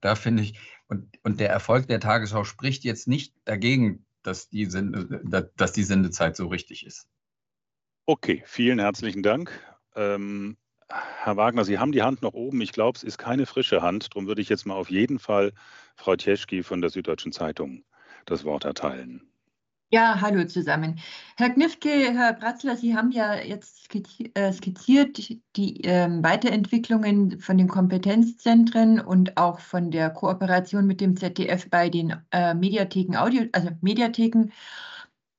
da 0.00 0.14
finde 0.14 0.42
ich, 0.42 0.58
und, 0.88 1.18
und 1.22 1.40
der 1.40 1.50
Erfolg 1.50 1.86
der 1.86 2.00
Tagesschau 2.00 2.44
spricht 2.44 2.84
jetzt 2.84 3.08
nicht 3.08 3.34
dagegen, 3.44 4.04
dass 4.22 4.50
die, 4.50 4.66
Sende, 4.66 5.50
dass 5.56 5.72
die 5.72 5.84
Sendezeit 5.84 6.36
so 6.36 6.48
richtig 6.48 6.84
ist. 6.84 7.08
Okay, 8.04 8.42
vielen 8.46 8.78
herzlichen 8.78 9.22
Dank. 9.22 9.50
Ähm, 9.94 10.56
Herr 10.90 11.36
Wagner, 11.36 11.64
Sie 11.64 11.78
haben 11.78 11.92
die 11.92 12.02
Hand 12.02 12.22
noch 12.22 12.32
oben. 12.32 12.60
Ich 12.62 12.72
glaube, 12.72 12.96
es 12.96 13.02
ist 13.02 13.18
keine 13.18 13.44
frische 13.44 13.82
Hand. 13.82 14.14
Darum 14.14 14.26
würde 14.26 14.40
ich 14.40 14.48
jetzt 14.48 14.66
mal 14.66 14.74
auf 14.74 14.90
jeden 14.90 15.18
Fall 15.18 15.52
Frau 15.96 16.16
Tjeschki 16.16 16.62
von 16.62 16.80
der 16.80 16.90
Süddeutschen 16.90 17.32
Zeitung 17.32 17.84
das 18.24 18.44
Wort 18.44 18.64
erteilen. 18.64 19.28
Ja, 19.90 20.20
hallo 20.20 20.44
zusammen. 20.44 20.98
Herr 21.36 21.48
Knifke, 21.48 21.88
Herr 21.88 22.34
Bratzler, 22.34 22.76
Sie 22.76 22.94
haben 22.94 23.10
ja 23.10 23.36
jetzt 23.36 23.88
äh, 24.34 24.52
skizziert 24.52 25.30
die 25.56 25.80
ähm, 25.82 26.22
Weiterentwicklungen 26.22 27.40
von 27.40 27.56
den 27.56 27.68
Kompetenzzentren 27.68 29.00
und 29.00 29.38
auch 29.38 29.60
von 29.60 29.90
der 29.90 30.10
Kooperation 30.10 30.86
mit 30.86 31.00
dem 31.00 31.16
ZDF 31.16 31.70
bei 31.70 31.88
den 31.88 32.16
äh, 32.32 32.52
Mediatheken, 32.52 33.16
Audio, 33.16 33.44
also 33.52 33.70
Mediatheken. 33.80 34.50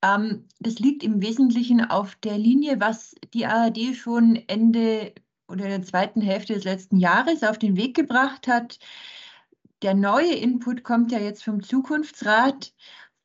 Ähm, 0.02 0.48
das 0.60 0.80
liegt 0.80 1.04
im 1.04 1.22
Wesentlichen 1.22 1.86
auf 1.86 2.16
der 2.16 2.40
Linie, 2.40 2.80
was 2.80 3.16
die 3.36 3.46
ARD 3.46 3.96
schon 3.96 4.36
Ende 4.48 5.14
oder 5.50 5.66
in 5.66 5.72
der 5.72 5.84
zweiten 5.84 6.22
Hälfte 6.22 6.54
des 6.54 6.64
letzten 6.64 6.98
Jahres 6.98 7.44
auf 7.44 7.58
den 7.58 7.76
Weg 7.76 7.96
gebracht 7.96 8.48
hat. 8.48 8.80
Der 9.82 9.94
neue 9.94 10.36
Input 10.36 10.84
kommt 10.84 11.12
ja 11.12 11.20
jetzt 11.20 11.44
vom 11.44 11.64
Zukunftsrat 11.64 12.74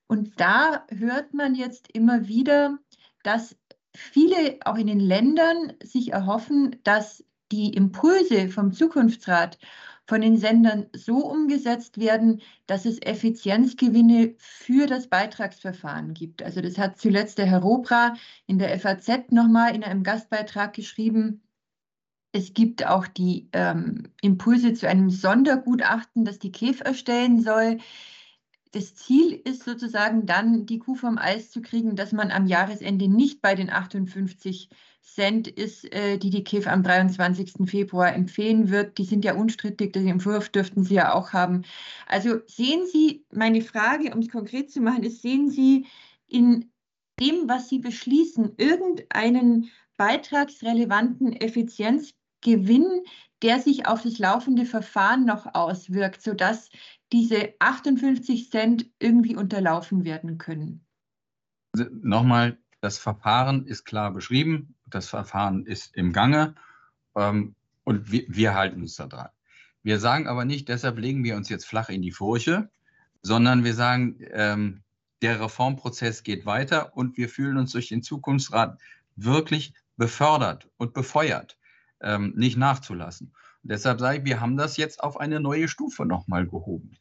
und 0.07 0.41
da 0.41 0.87
hört 0.89 1.35
man 1.35 1.55
jetzt 1.55 1.89
immer 1.93 2.29
wieder, 2.29 2.79
dass 3.23 3.57
viele 3.95 4.59
auch 4.65 4.77
in 4.77 4.87
den 4.87 5.01
Ländern 5.01 5.73
sich 5.83 6.13
erhoffen, 6.13 6.77
dass 6.85 7.25
die 7.53 7.73
Impulse 7.73 8.49
vom 8.49 8.73
Zukunftsrat 8.73 9.59
von 10.07 10.21
den 10.21 10.37
Sendern 10.37 10.87
so 10.93 11.17
umgesetzt 11.17 11.99
werden, 11.99 12.43
dass 12.67 12.85
es 12.85 13.01
Effizienzgewinne 13.01 14.35
für 14.39 14.87
das 14.87 15.09
Beitragsverfahren 15.09 16.13
gibt. 16.15 16.43
Also 16.43 16.61
das 16.61 16.77
hat 16.77 16.99
zuletzt 16.99 17.39
der 17.39 17.47
Herr 17.47 17.61
Robra 17.61 18.15
in 18.47 18.59
der 18.59 18.79
FAZ 18.79 19.31
nochmal 19.31 19.75
in 19.75 19.83
einem 19.83 20.03
Gastbeitrag 20.03 20.75
geschrieben. 20.75 21.43
Es 22.35 22.53
gibt 22.53 22.87
auch 22.87 23.07
die 23.07 23.49
ähm, 23.53 24.09
Impulse 24.21 24.75
zu 24.75 24.89
einem 24.89 25.09
Sondergutachten, 25.09 26.25
das 26.25 26.39
die 26.39 26.53
KEF 26.53 26.81
erstellen 26.81 27.41
soll 27.41 27.79
das 28.75 28.95
Ziel 28.97 29.41
ist 29.45 29.63
sozusagen 29.63 30.27
dann, 30.27 30.67
die 30.67 30.81
Kuh 30.81 30.97
vom 30.97 31.17
Eis 31.17 31.51
zu 31.51 31.63
kriegen, 31.63 31.95
dass 31.95 32.13
man 32.13 32.33
am 32.33 32.47
Jahresende 32.47 33.09
nicht 33.09 33.41
bei 33.41 33.55
den 33.55 33.71
58 33.71 34.69
Cent 35.01 35.47
ist, 35.47 35.93
äh, 35.93 36.19
die 36.19 36.31
die 36.31 36.43
KEF 36.43 36.67
am 36.67 36.83
23. 36.83 37.69
Februar 37.69 38.13
empfehlen 38.13 38.71
wird. 38.71 38.99
Die 38.99 39.05
sind 39.05 39.25
ja 39.25 39.35
unstrittig, 39.35 39.93
den 39.93 40.09
Entwurf 40.09 40.49
dürften 40.49 40.83
Sie 40.83 40.95
ja 40.95 41.15
auch 41.15 41.33
haben. 41.33 41.63
Also 42.09 42.41
sehen 42.47 42.87
Sie, 42.91 43.25
meine 43.31 43.63
Frage, 43.63 44.13
um 44.13 44.21
es 44.21 44.29
konkret 44.29 44.73
zu 44.73 44.81
machen, 44.81 45.05
ist, 45.05 45.23
sehen 45.23 45.51
Sie 45.51 45.87
in 46.27 46.71
dem, 47.21 47.49
was 47.49 47.69
Sie 47.69 47.79
beschließen, 47.79 48.55
irgendeinen 48.57 49.71
beitragsrelevanten 49.97 51.33
Effizienzgewinn, 52.45 53.05
der 53.43 53.61
sich 53.61 53.87
auf 53.87 54.03
das 54.03 54.19
laufende 54.19 54.65
Verfahren 54.65 55.25
noch 55.25 55.55
auswirkt, 55.55 56.23
sodass 56.23 56.71
diese 57.13 57.55
58 57.59 58.51
Cent 58.51 58.87
irgendwie 58.99 59.37
unterlaufen 59.37 60.05
werden 60.05 60.39
können? 60.39 60.85
Also 61.73 61.91
nochmal, 62.03 62.59
das 62.81 62.99
Verfahren 62.99 63.67
ist 63.67 63.85
klar 63.85 64.13
beschrieben, 64.13 64.75
das 64.87 65.09
Verfahren 65.09 65.67
ist 65.67 65.95
im 65.97 66.13
Gange 66.13 66.55
ähm, 67.17 67.55
und 67.85 68.11
wir, 68.13 68.25
wir 68.29 68.55
halten 68.55 68.83
uns 68.83 68.97
da 68.97 69.07
dran. 69.07 69.29
Wir 69.83 69.99
sagen 69.99 70.29
aber 70.29 70.45
nicht, 70.45 70.69
deshalb 70.69 70.99
legen 70.99 71.25
wir 71.25 71.37
uns 71.37 71.49
jetzt 71.49 71.67
flach 71.67 71.89
in 71.89 72.01
die 72.01 72.13
Furche, 72.13 72.71
sondern 73.23 73.65
wir 73.65 73.75
sagen, 73.75 74.19
ähm, 74.31 74.83
der 75.21 75.41
Reformprozess 75.41 76.23
geht 76.23 76.47
weiter 76.47 76.97
und 76.97 77.17
wir 77.17 77.29
fühlen 77.29 77.57
uns 77.57 77.73
durch 77.73 77.89
den 77.89 78.03
Zukunftsrat 78.03 78.79
wirklich 79.17 79.75
befördert 79.97 80.69
und 80.77 80.93
befeuert, 80.95 81.57
ähm, 82.05 82.33
nicht 82.37 82.57
nachzulassen. 82.57 83.33
Deshalb 83.63 83.99
sage 83.99 84.19
ich, 84.19 84.25
wir 84.25 84.41
haben 84.41 84.57
das 84.57 84.77
jetzt 84.77 85.03
auf 85.03 85.19
eine 85.19 85.41
neue 85.41 85.69
Stufe 85.69 86.05
nochmal 86.05 86.47
gehoben. 86.47 86.93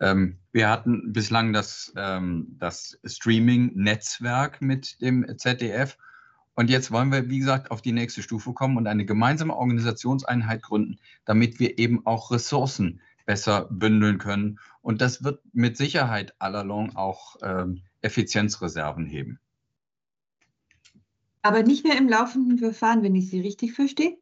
Ähm, 0.00 0.38
wir 0.52 0.68
hatten 0.68 1.12
bislang 1.12 1.52
das, 1.52 1.92
ähm, 1.96 2.56
das 2.58 2.98
Streaming-Netzwerk 3.04 4.60
mit 4.62 5.00
dem 5.00 5.26
ZDF. 5.38 5.96
Und 6.54 6.70
jetzt 6.70 6.90
wollen 6.90 7.12
wir, 7.12 7.28
wie 7.28 7.38
gesagt, 7.38 7.70
auf 7.70 7.82
die 7.82 7.92
nächste 7.92 8.22
Stufe 8.22 8.54
kommen 8.54 8.78
und 8.78 8.86
eine 8.86 9.04
gemeinsame 9.04 9.54
Organisationseinheit 9.54 10.62
gründen, 10.62 10.98
damit 11.26 11.60
wir 11.60 11.78
eben 11.78 12.06
auch 12.06 12.30
Ressourcen 12.30 13.00
besser 13.26 13.68
bündeln 13.70 14.18
können. 14.18 14.58
Und 14.80 15.02
das 15.02 15.22
wird 15.22 15.42
mit 15.52 15.76
Sicherheit 15.76 16.34
allalong 16.38 16.96
auch 16.96 17.36
ähm, 17.42 17.82
Effizienzreserven 18.00 19.04
heben. 19.04 19.38
Aber 21.42 21.62
nicht 21.62 21.84
mehr 21.84 21.98
im 21.98 22.08
laufenden 22.08 22.58
Verfahren, 22.58 23.02
wenn 23.02 23.14
ich 23.14 23.28
Sie 23.28 23.40
richtig 23.40 23.74
verstehe? 23.74 24.16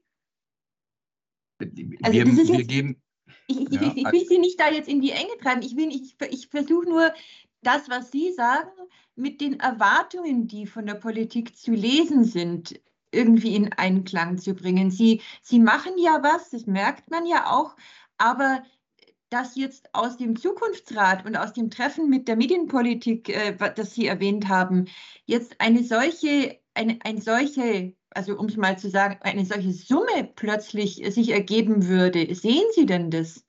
Also 1.60 1.72
wir, 1.72 2.26
wir 2.26 2.58
jetzt, 2.58 2.68
geben. 2.68 3.02
Ich, 3.46 3.60
ich, 3.60 3.70
ja, 3.70 3.92
ich, 3.94 4.04
will 4.04 4.26
Sie 4.26 4.38
nicht 4.38 4.58
da 4.58 4.70
jetzt 4.70 4.88
in 4.88 5.00
die 5.00 5.10
Enge 5.10 5.36
treiben. 5.40 5.62
Ich, 5.62 5.76
ich, 5.76 6.14
ich 6.30 6.48
versuche 6.48 6.88
nur, 6.88 7.12
das, 7.64 7.88
was 7.88 8.10
Sie 8.10 8.32
sagen, 8.32 8.70
mit 9.16 9.40
den 9.40 9.60
Erwartungen, 9.60 10.46
die 10.46 10.66
von 10.66 10.86
der 10.86 10.94
Politik 10.94 11.56
zu 11.56 11.72
lesen 11.72 12.24
sind, 12.24 12.80
irgendwie 13.10 13.54
in 13.54 13.72
Einklang 13.72 14.38
zu 14.38 14.54
bringen. 14.54 14.90
Sie, 14.90 15.22
Sie 15.42 15.58
machen 15.58 15.92
ja 15.98 16.22
was, 16.22 16.50
das 16.50 16.66
merkt 16.66 17.10
man 17.10 17.26
ja 17.26 17.50
auch, 17.50 17.76
aber 18.18 18.62
dass 19.30 19.56
jetzt 19.56 19.92
aus 19.94 20.16
dem 20.16 20.36
Zukunftsrat 20.36 21.24
und 21.26 21.36
aus 21.36 21.52
dem 21.52 21.70
Treffen 21.70 22.08
mit 22.08 22.28
der 22.28 22.36
Medienpolitik, 22.36 23.28
äh, 23.28 23.56
das 23.74 23.94
Sie 23.94 24.06
erwähnt 24.06 24.48
haben, 24.48 24.86
jetzt 25.24 25.60
eine 25.60 25.82
solche, 25.82 26.60
eine, 26.74 26.98
ein 27.04 27.20
solche 27.20 27.94
also 28.14 28.38
um 28.38 28.46
es 28.46 28.56
mal 28.56 28.78
zu 28.78 28.88
sagen, 28.88 29.18
eine 29.20 29.44
solche 29.44 29.72
Summe 29.72 30.30
plötzlich 30.36 31.02
sich 31.10 31.30
ergeben 31.30 31.86
würde. 31.86 32.34
Sehen 32.34 32.64
Sie 32.74 32.86
denn 32.86 33.10
das? 33.10 33.44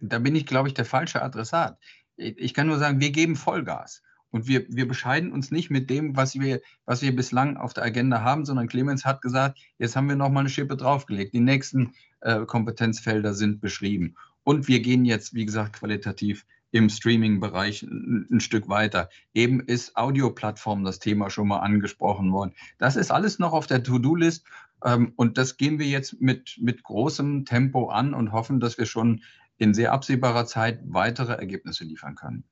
da 0.00 0.18
bin 0.18 0.34
ich, 0.34 0.46
glaube 0.46 0.68
ich, 0.68 0.74
der 0.74 0.84
falsche 0.84 1.22
Adressat. 1.22 1.78
Ich 2.16 2.54
kann 2.54 2.66
nur 2.66 2.78
sagen, 2.78 3.00
wir 3.00 3.10
geben 3.10 3.36
Vollgas. 3.36 4.02
Und 4.30 4.48
wir, 4.48 4.66
wir 4.68 4.88
bescheiden 4.88 5.32
uns 5.32 5.52
nicht 5.52 5.70
mit 5.70 5.90
dem, 5.90 6.16
was 6.16 6.34
wir, 6.34 6.60
was 6.86 7.02
wir 7.02 7.14
bislang 7.14 7.56
auf 7.56 7.72
der 7.72 7.84
Agenda 7.84 8.22
haben, 8.22 8.44
sondern 8.44 8.66
Clemens 8.66 9.04
hat 9.04 9.22
gesagt, 9.22 9.60
jetzt 9.78 9.94
haben 9.94 10.08
wir 10.08 10.16
noch 10.16 10.28
mal 10.28 10.40
eine 10.40 10.48
Schippe 10.48 10.76
draufgelegt. 10.76 11.34
Die 11.34 11.40
nächsten 11.40 11.92
äh, 12.20 12.44
Kompetenzfelder 12.44 13.32
sind 13.32 13.60
beschrieben. 13.60 14.16
Und 14.42 14.66
wir 14.66 14.80
gehen 14.80 15.04
jetzt, 15.04 15.34
wie 15.34 15.46
gesagt, 15.46 15.74
qualitativ 15.76 16.44
im 16.74 16.88
Streaming-Bereich 16.88 17.82
ein, 17.84 18.40
Stück 18.40 18.68
weiter. 18.68 19.08
Eben 19.32 19.60
ist 19.60 19.96
Audioplattform 19.96 20.82
das 20.82 20.98
Thema 20.98 21.30
schon 21.30 21.46
mal 21.46 21.60
angesprochen 21.60 22.32
worden. 22.32 22.52
Das 22.78 22.96
ist 22.96 23.12
alles 23.12 23.38
noch 23.38 23.52
auf 23.52 23.68
der 23.68 23.84
To-Do-List 23.84 24.44
ähm, 24.84 25.12
und 25.14 25.38
das 25.38 25.56
gehen 25.56 25.78
wir 25.78 25.86
jetzt 25.86 26.20
mit, 26.20 26.58
mit 26.60 26.82
großem 26.82 27.44
Tempo 27.44 27.90
an 27.90 28.12
und 28.12 28.32
hoffen, 28.32 28.58
dass 28.58 28.76
wir 28.76 28.86
schon 28.86 29.22
in 29.56 29.72
sehr 29.72 29.92
absehbarer 29.92 30.46
Zeit 30.46 30.80
weitere 30.84 31.34
Ergebnisse 31.34 31.84
liefern 31.84 32.16
können. 32.16 32.42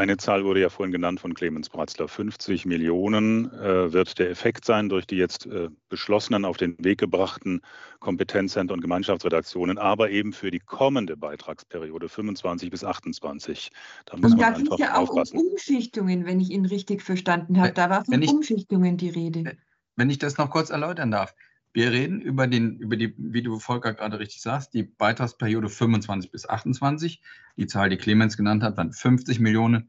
Eine 0.00 0.16
Zahl 0.16 0.46
wurde 0.46 0.62
ja 0.62 0.70
vorhin 0.70 0.92
genannt 0.92 1.20
von 1.20 1.34
Clemens 1.34 1.68
Bratzler. 1.68 2.08
50 2.08 2.64
Millionen 2.64 3.52
äh, 3.52 3.92
wird 3.92 4.18
der 4.18 4.30
Effekt 4.30 4.64
sein 4.64 4.88
durch 4.88 5.06
die 5.06 5.16
jetzt 5.16 5.44
äh, 5.44 5.68
beschlossenen, 5.90 6.46
auf 6.46 6.56
den 6.56 6.74
Weg 6.82 7.00
gebrachten 7.00 7.60
Kompetenzzentren 7.98 8.78
und 8.78 8.80
Gemeinschaftsredaktionen, 8.80 9.76
aber 9.76 10.08
eben 10.08 10.32
für 10.32 10.50
die 10.50 10.58
kommende 10.58 11.18
Beitragsperiode 11.18 12.08
25 12.08 12.70
bis 12.70 12.82
28. 12.82 13.72
Da 14.06 14.16
muss 14.16 14.32
und 14.32 14.40
da 14.40 14.52
ging 14.52 14.72
es 14.72 14.78
ja 14.78 14.94
auch 14.94 15.10
aufpassen. 15.10 15.36
um 15.36 15.48
Umschichtungen, 15.48 16.24
wenn 16.24 16.40
ich 16.40 16.48
ihn 16.48 16.64
richtig 16.64 17.02
verstanden 17.02 17.60
habe. 17.60 17.72
Da 17.72 17.90
war 17.90 18.02
von 18.02 18.22
ich, 18.22 18.30
Umschichtungen 18.30 18.96
die 18.96 19.10
Rede. 19.10 19.58
Wenn 19.96 20.08
ich 20.08 20.16
das 20.16 20.38
noch 20.38 20.48
kurz 20.48 20.70
erläutern 20.70 21.10
darf. 21.10 21.34
Wir 21.72 21.92
reden 21.92 22.20
über, 22.20 22.46
den, 22.48 22.78
über 22.78 22.96
die, 22.96 23.14
wie 23.16 23.42
du 23.42 23.60
Volker 23.60 23.94
gerade 23.94 24.18
richtig 24.18 24.42
sagst, 24.42 24.74
die 24.74 24.82
Beitragsperiode 24.82 25.68
25 25.68 26.32
bis 26.32 26.48
28. 26.48 27.22
Die 27.56 27.66
Zahl, 27.66 27.90
die 27.90 27.96
Clemens 27.96 28.36
genannt 28.36 28.62
hat, 28.62 28.76
waren 28.76 28.92
50 28.92 29.38
Millionen 29.38 29.88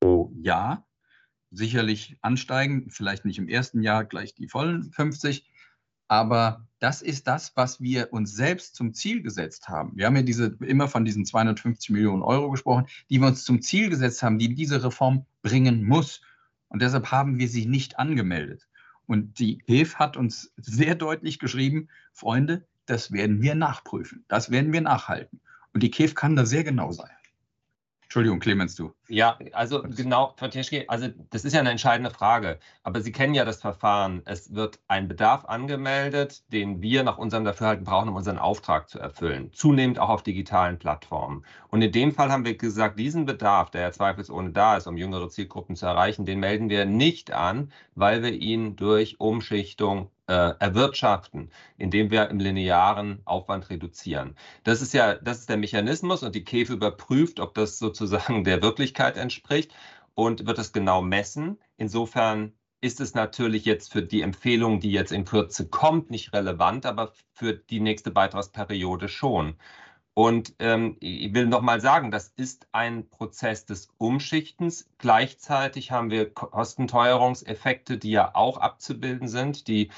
pro 0.00 0.32
Jahr. 0.40 0.86
Sicherlich 1.52 2.16
ansteigen, 2.20 2.90
vielleicht 2.90 3.24
nicht 3.24 3.38
im 3.38 3.48
ersten 3.48 3.82
Jahr 3.82 4.04
gleich 4.04 4.34
die 4.34 4.48
vollen 4.48 4.90
50. 4.92 5.48
Aber 6.08 6.66
das 6.80 7.02
ist 7.02 7.28
das, 7.28 7.52
was 7.54 7.80
wir 7.80 8.12
uns 8.12 8.34
selbst 8.34 8.74
zum 8.74 8.94
Ziel 8.94 9.22
gesetzt 9.22 9.68
haben. 9.68 9.92
Wir 9.96 10.06
haben 10.06 10.16
ja 10.16 10.22
diese, 10.22 10.56
immer 10.60 10.88
von 10.88 11.04
diesen 11.04 11.24
250 11.24 11.90
Millionen 11.90 12.22
Euro 12.22 12.50
gesprochen, 12.50 12.86
die 13.08 13.20
wir 13.20 13.28
uns 13.28 13.44
zum 13.44 13.62
Ziel 13.62 13.90
gesetzt 13.90 14.22
haben, 14.24 14.38
die 14.38 14.52
diese 14.54 14.82
Reform 14.82 15.26
bringen 15.42 15.84
muss. 15.84 16.22
Und 16.68 16.82
deshalb 16.82 17.12
haben 17.12 17.38
wir 17.38 17.48
sie 17.48 17.66
nicht 17.66 18.00
angemeldet. 18.00 18.66
Und 19.10 19.40
die 19.40 19.58
HEF 19.66 19.96
hat 19.96 20.16
uns 20.16 20.52
sehr 20.56 20.94
deutlich 20.94 21.40
geschrieben, 21.40 21.88
Freunde, 22.12 22.64
das 22.86 23.10
werden 23.10 23.42
wir 23.42 23.56
nachprüfen, 23.56 24.24
das 24.28 24.52
werden 24.52 24.72
wir 24.72 24.82
nachhalten. 24.82 25.40
Und 25.72 25.82
die 25.82 25.90
KEF 25.90 26.14
kann 26.14 26.36
da 26.36 26.46
sehr 26.46 26.62
genau 26.62 26.92
sein. 26.92 27.10
Entschuldigung, 28.10 28.40
Clemens, 28.40 28.74
du. 28.74 28.92
Ja, 29.06 29.38
also 29.52 29.84
genau, 29.84 30.34
Frau 30.36 30.48
Tischke, 30.48 30.84
also 30.88 31.06
das 31.30 31.44
ist 31.44 31.52
ja 31.52 31.60
eine 31.60 31.70
entscheidende 31.70 32.10
Frage. 32.10 32.58
Aber 32.82 33.02
Sie 33.02 33.12
kennen 33.12 33.34
ja 33.34 33.44
das 33.44 33.60
Verfahren. 33.60 34.22
Es 34.24 34.52
wird 34.52 34.80
ein 34.88 35.06
Bedarf 35.06 35.44
angemeldet, 35.44 36.42
den 36.52 36.82
wir 36.82 37.04
nach 37.04 37.18
unserem 37.18 37.44
Dafürhalten 37.44 37.84
brauchen, 37.84 38.08
um 38.08 38.16
unseren 38.16 38.38
Auftrag 38.38 38.88
zu 38.88 38.98
erfüllen. 38.98 39.52
Zunehmend 39.52 40.00
auch 40.00 40.08
auf 40.08 40.24
digitalen 40.24 40.80
Plattformen. 40.80 41.44
Und 41.68 41.82
in 41.82 41.92
dem 41.92 42.10
Fall 42.12 42.32
haben 42.32 42.44
wir 42.44 42.56
gesagt, 42.56 42.98
diesen 42.98 43.26
Bedarf, 43.26 43.70
der 43.70 43.82
ja 43.82 43.92
zweifelsohne 43.92 44.50
da 44.50 44.76
ist, 44.76 44.88
um 44.88 44.96
jüngere 44.96 45.28
Zielgruppen 45.28 45.76
zu 45.76 45.86
erreichen, 45.86 46.24
den 46.24 46.40
melden 46.40 46.68
wir 46.68 46.86
nicht 46.86 47.30
an, 47.32 47.70
weil 47.94 48.24
wir 48.24 48.32
ihn 48.32 48.74
durch 48.74 49.20
Umschichtung 49.20 50.10
äh, 50.30 50.54
erwirtschaften, 50.60 51.50
indem 51.76 52.12
wir 52.12 52.30
im 52.30 52.38
linearen 52.38 53.20
Aufwand 53.24 53.68
reduzieren. 53.68 54.36
Das 54.62 54.80
ist 54.80 54.94
ja, 54.94 55.16
das 55.16 55.40
ist 55.40 55.48
der 55.48 55.56
Mechanismus 55.56 56.22
und 56.22 56.36
die 56.36 56.44
Käfe 56.44 56.74
überprüft, 56.74 57.40
ob 57.40 57.54
das 57.54 57.80
sozusagen 57.80 58.44
der 58.44 58.62
Wirklichkeit 58.62 59.16
entspricht 59.16 59.74
und 60.14 60.46
wird 60.46 60.58
es 60.58 60.72
genau 60.72 61.02
messen. 61.02 61.58
Insofern 61.76 62.52
ist 62.80 63.00
es 63.00 63.14
natürlich 63.14 63.64
jetzt 63.64 63.92
für 63.92 64.02
die 64.02 64.22
Empfehlung, 64.22 64.78
die 64.78 64.92
jetzt 64.92 65.10
in 65.10 65.24
Kürze 65.24 65.68
kommt, 65.68 66.10
nicht 66.10 66.32
relevant, 66.32 66.86
aber 66.86 67.12
für 67.34 67.54
die 67.54 67.80
nächste 67.80 68.12
Beitragsperiode 68.12 69.08
schon. 69.08 69.56
Und 70.14 70.54
ähm, 70.58 70.96
ich 71.00 71.32
will 71.34 71.46
nochmal 71.46 71.80
sagen, 71.80 72.10
das 72.10 72.28
ist 72.36 72.66
ein 72.72 73.08
Prozess 73.08 73.64
des 73.64 73.88
Umschichtens. 73.96 74.88
Gleichzeitig 74.98 75.92
haben 75.92 76.10
wir 76.10 76.32
Kostenteuerungseffekte, 76.32 77.96
die 77.96 78.10
ja 78.10 78.34
auch 78.34 78.58
abzubilden 78.58 79.28
sind, 79.28 79.68
die 79.68 79.90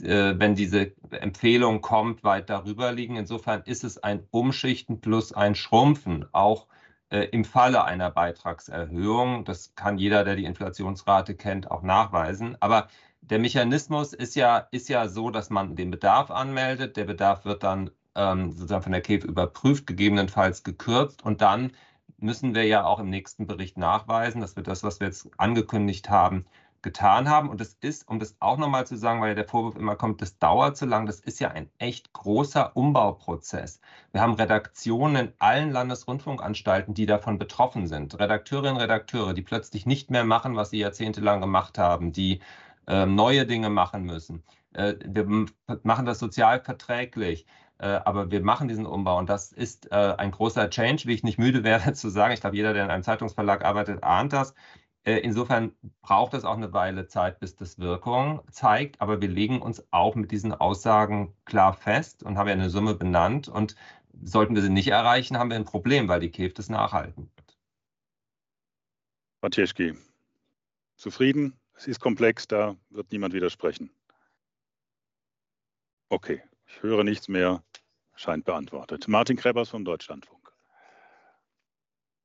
äh, 0.00 0.38
wenn 0.38 0.54
diese 0.54 0.92
Empfehlung 1.10 1.80
kommt, 1.80 2.24
weit 2.24 2.50
darüber 2.50 2.92
liegen. 2.92 3.16
Insofern 3.16 3.62
ist 3.64 3.84
es 3.84 3.98
ein 3.98 4.26
Umschichten 4.30 5.00
plus 5.00 5.32
ein 5.32 5.54
Schrumpfen, 5.54 6.26
auch 6.32 6.66
äh, 7.10 7.24
im 7.32 7.44
Falle 7.44 7.84
einer 7.84 8.10
Beitragserhöhung. 8.10 9.44
Das 9.44 9.74
kann 9.74 9.98
jeder, 9.98 10.24
der 10.24 10.36
die 10.36 10.44
Inflationsrate 10.44 11.34
kennt, 11.34 11.70
auch 11.70 11.82
nachweisen. 11.82 12.56
Aber 12.60 12.88
der 13.20 13.38
Mechanismus 13.38 14.12
ist 14.12 14.34
ja, 14.36 14.68
ist 14.70 14.88
ja 14.88 15.08
so, 15.08 15.30
dass 15.30 15.50
man 15.50 15.76
den 15.76 15.90
Bedarf 15.90 16.30
anmeldet. 16.30 16.96
Der 16.96 17.04
Bedarf 17.04 17.44
wird 17.44 17.62
dann 17.62 17.90
ähm, 18.14 18.52
sozusagen 18.52 18.82
von 18.82 18.92
der 18.92 19.02
KEF 19.02 19.24
überprüft, 19.24 19.86
gegebenenfalls 19.86 20.62
gekürzt 20.62 21.22
und 21.24 21.40
dann 21.40 21.72
müssen 22.18 22.54
wir 22.54 22.64
ja 22.64 22.84
auch 22.84 22.98
im 23.00 23.08
nächsten 23.08 23.46
Bericht 23.46 23.78
nachweisen, 23.78 24.40
dass 24.40 24.56
wir 24.56 24.62
das, 24.62 24.82
was 24.82 25.00
wir 25.00 25.06
jetzt 25.06 25.28
angekündigt 25.38 26.10
haben, 26.10 26.44
getan 26.82 27.28
haben. 27.28 27.48
Und 27.48 27.60
das 27.60 27.76
ist, 27.80 28.08
um 28.08 28.18
das 28.18 28.36
auch 28.40 28.58
nochmal 28.58 28.86
zu 28.86 28.96
sagen, 28.96 29.20
weil 29.20 29.30
ja 29.30 29.34
der 29.34 29.48
Vorwurf 29.48 29.76
immer 29.76 29.96
kommt, 29.96 30.22
das 30.22 30.38
dauert 30.38 30.76
zu 30.76 30.86
lang, 30.86 31.06
das 31.06 31.20
ist 31.20 31.40
ja 31.40 31.50
ein 31.50 31.70
echt 31.78 32.12
großer 32.12 32.76
Umbauprozess. 32.76 33.80
Wir 34.12 34.20
haben 34.20 34.34
Redaktionen 34.34 35.26
in 35.26 35.32
allen 35.38 35.70
Landesrundfunkanstalten, 35.72 36.94
die 36.94 37.06
davon 37.06 37.38
betroffen 37.38 37.86
sind. 37.86 38.18
Redakteurinnen 38.18 38.76
Redakteure, 38.76 39.34
die 39.34 39.42
plötzlich 39.42 39.86
nicht 39.86 40.10
mehr 40.10 40.24
machen, 40.24 40.56
was 40.56 40.70
sie 40.70 40.78
jahrzehntelang 40.78 41.40
gemacht 41.40 41.78
haben, 41.78 42.12
die 42.12 42.40
äh, 42.86 43.06
neue 43.06 43.46
Dinge 43.46 43.70
machen 43.70 44.04
müssen. 44.04 44.42
Äh, 44.72 44.94
wir 45.04 45.46
machen 45.82 46.06
das 46.06 46.18
sozial 46.18 46.60
verträglich 46.60 47.46
äh, 47.80 48.00
aber 48.04 48.30
wir 48.30 48.42
machen 48.42 48.68
diesen 48.68 48.84
Umbau 48.84 49.18
und 49.18 49.30
das 49.30 49.52
ist 49.52 49.90
äh, 49.90 49.94
ein 49.94 50.32
großer 50.32 50.68
Change, 50.68 51.04
wie 51.06 51.14
ich 51.14 51.22
nicht 51.22 51.38
müde 51.38 51.64
werde 51.64 51.94
zu 51.94 52.10
sagen. 52.10 52.34
Ich 52.34 52.40
glaube, 52.40 52.56
jeder, 52.56 52.74
der 52.74 52.84
in 52.84 52.90
einem 52.90 53.02
Zeitungsverlag 53.02 53.64
arbeitet, 53.64 54.04
ahnt 54.04 54.32
das. 54.34 54.54
Äh, 55.04 55.18
insofern 55.18 55.74
braucht 56.02 56.34
es 56.34 56.44
auch 56.44 56.56
eine 56.56 56.72
Weile 56.72 57.06
Zeit, 57.06 57.40
bis 57.40 57.56
das 57.56 57.78
Wirkung 57.78 58.42
zeigt. 58.50 59.00
Aber 59.00 59.20
wir 59.20 59.28
legen 59.28 59.62
uns 59.62 59.84
auch 59.90 60.14
mit 60.14 60.30
diesen 60.30 60.52
Aussagen 60.52 61.34
klar 61.44 61.74
fest 61.74 62.22
und 62.22 62.36
haben 62.36 62.48
ja 62.48 62.54
eine 62.54 62.70
Summe 62.70 62.94
benannt. 62.94 63.48
Und 63.48 63.76
sollten 64.22 64.54
wir 64.54 64.62
sie 64.62 64.70
nicht 64.70 64.88
erreichen, 64.88 65.38
haben 65.38 65.50
wir 65.50 65.56
ein 65.56 65.64
Problem, 65.64 66.08
weil 66.08 66.20
die 66.20 66.30
KEF 66.30 66.54
das 66.54 66.68
nachhalten 66.68 67.30
wird. 67.36 67.58
Matjeschki, 69.42 69.96
zufrieden? 70.96 71.58
Es 71.74 71.86
ist 71.86 72.00
komplex, 72.00 72.46
da 72.46 72.76
wird 72.90 73.10
niemand 73.10 73.32
widersprechen. 73.32 73.90
Okay, 76.10 76.42
ich 76.66 76.82
höre 76.82 77.04
nichts 77.04 77.28
mehr, 77.28 77.62
scheint 78.14 78.44
beantwortet. 78.44 79.08
Martin 79.08 79.38
Krebers 79.38 79.70
vom 79.70 79.84
Deutschlandfunk. 79.84 80.39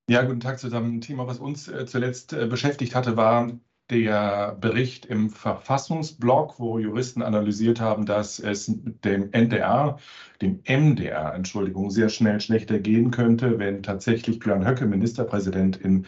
Ja, 0.07 0.21
guten 0.23 0.39
Tag 0.39 0.59
zusammen. 0.59 0.97
Ein 0.97 1.01
Thema, 1.01 1.25
was 1.25 1.39
uns 1.39 1.67
äh, 1.67 1.85
zuletzt 1.87 2.31
äh, 2.33 2.45
beschäftigt 2.45 2.93
hatte, 2.93 3.17
war 3.17 3.51
der 3.89 4.55
Bericht 4.59 5.05
im 5.07 5.29
Verfassungsblog, 5.31 6.59
wo 6.59 6.77
Juristen 6.79 7.21
analysiert 7.23 7.79
haben, 7.79 8.05
dass 8.05 8.39
es 8.39 8.65
dem 9.03 9.31
NDR, 9.31 9.97
dem 10.41 10.61
MDR, 10.67 11.33
Entschuldigung, 11.33 11.89
sehr 11.89 12.09
schnell 12.09 12.39
schlechter 12.39 12.79
gehen 12.79 13.09
könnte, 13.11 13.57
wenn 13.59 13.81
tatsächlich 13.83 14.39
Björn 14.39 14.65
Höcke 14.67 14.85
Ministerpräsident 14.85 15.77
in 15.77 16.05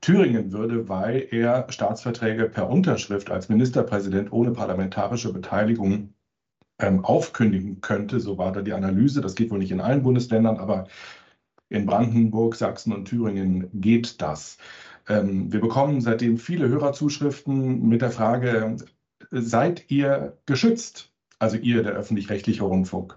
Thüringen 0.00 0.52
würde, 0.52 0.88
weil 0.88 1.28
er 1.30 1.70
Staatsverträge 1.70 2.48
per 2.48 2.68
Unterschrift 2.68 3.30
als 3.30 3.48
Ministerpräsident 3.48 4.32
ohne 4.32 4.50
parlamentarische 4.52 5.32
Beteiligung 5.32 6.14
ähm, 6.80 7.04
aufkündigen 7.04 7.80
könnte. 7.80 8.20
So 8.20 8.38
war 8.38 8.52
da 8.52 8.62
die 8.62 8.72
Analyse. 8.72 9.20
Das 9.20 9.34
geht 9.34 9.50
wohl 9.50 9.58
nicht 9.58 9.72
in 9.72 9.80
allen 9.80 10.02
Bundesländern, 10.02 10.58
aber 10.58 10.86
in 11.70 11.86
Brandenburg, 11.86 12.56
Sachsen 12.56 12.92
und 12.92 13.06
Thüringen 13.06 13.70
geht 13.72 14.20
das. 14.20 14.58
Ähm, 15.08 15.50
wir 15.52 15.60
bekommen 15.60 16.00
seitdem 16.00 16.36
viele 16.36 16.68
Hörerzuschriften 16.68 17.88
mit 17.88 18.02
der 18.02 18.10
Frage, 18.10 18.76
seid 19.30 19.90
ihr 19.90 20.38
geschützt? 20.44 21.12
Also 21.38 21.56
ihr, 21.56 21.82
der 21.82 21.92
öffentlich-rechtliche 21.92 22.64
Rundfunk. 22.64 23.16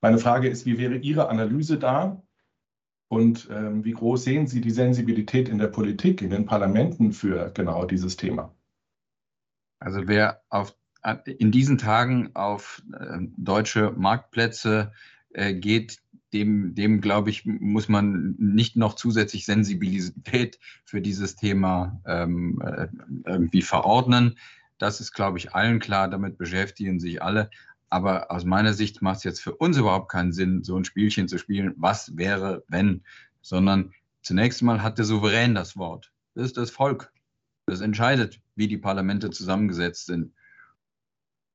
Meine 0.00 0.18
Frage 0.18 0.48
ist, 0.48 0.64
wie 0.64 0.78
wäre 0.78 0.96
Ihre 0.96 1.28
Analyse 1.28 1.78
da? 1.78 2.22
Und 3.08 3.48
ähm, 3.50 3.84
wie 3.84 3.92
groß 3.92 4.24
sehen 4.24 4.46
Sie 4.46 4.60
die 4.60 4.70
Sensibilität 4.70 5.48
in 5.48 5.58
der 5.58 5.66
Politik, 5.66 6.22
in 6.22 6.30
den 6.30 6.46
Parlamenten 6.46 7.12
für 7.12 7.50
genau 7.52 7.84
dieses 7.84 8.16
Thema? 8.16 8.54
Also 9.80 10.06
wer 10.06 10.42
auf, 10.48 10.76
in 11.26 11.50
diesen 11.50 11.78
Tagen 11.78 12.30
auf 12.34 12.82
äh, 12.92 13.18
deutsche 13.36 13.92
Marktplätze 13.96 14.92
äh, 15.30 15.54
geht, 15.54 15.98
dem, 16.32 16.74
dem 16.74 17.00
glaube 17.00 17.30
ich, 17.30 17.44
muss 17.46 17.88
man 17.88 18.34
nicht 18.38 18.76
noch 18.76 18.94
zusätzlich 18.94 19.46
Sensibilität 19.46 20.58
für 20.84 21.00
dieses 21.00 21.36
Thema 21.36 22.00
ähm, 22.06 22.60
äh, 22.64 22.88
irgendwie 23.26 23.62
verordnen. 23.62 24.38
Das 24.78 25.00
ist, 25.00 25.12
glaube 25.12 25.38
ich, 25.38 25.54
allen 25.54 25.80
klar, 25.80 26.08
damit 26.08 26.38
beschäftigen 26.38 27.00
sich 27.00 27.22
alle. 27.22 27.50
Aber 27.90 28.30
aus 28.30 28.44
meiner 28.44 28.74
Sicht 28.74 29.00
macht 29.00 29.18
es 29.18 29.24
jetzt 29.24 29.40
für 29.40 29.54
uns 29.54 29.76
überhaupt 29.76 30.10
keinen 30.10 30.32
Sinn, 30.32 30.62
so 30.62 30.76
ein 30.76 30.84
Spielchen 30.84 31.28
zu 31.28 31.38
spielen, 31.38 31.74
was 31.76 32.16
wäre, 32.16 32.62
wenn, 32.68 33.02
sondern 33.40 33.92
zunächst 34.22 34.62
mal 34.62 34.82
hat 34.82 34.98
der 34.98 35.06
Souverän 35.06 35.54
das 35.54 35.76
Wort. 35.76 36.12
Das 36.34 36.46
ist 36.46 36.56
das 36.58 36.70
Volk. 36.70 37.12
Das 37.66 37.80
entscheidet, 37.80 38.40
wie 38.54 38.68
die 38.68 38.78
Parlamente 38.78 39.30
zusammengesetzt 39.30 40.06
sind. 40.06 40.32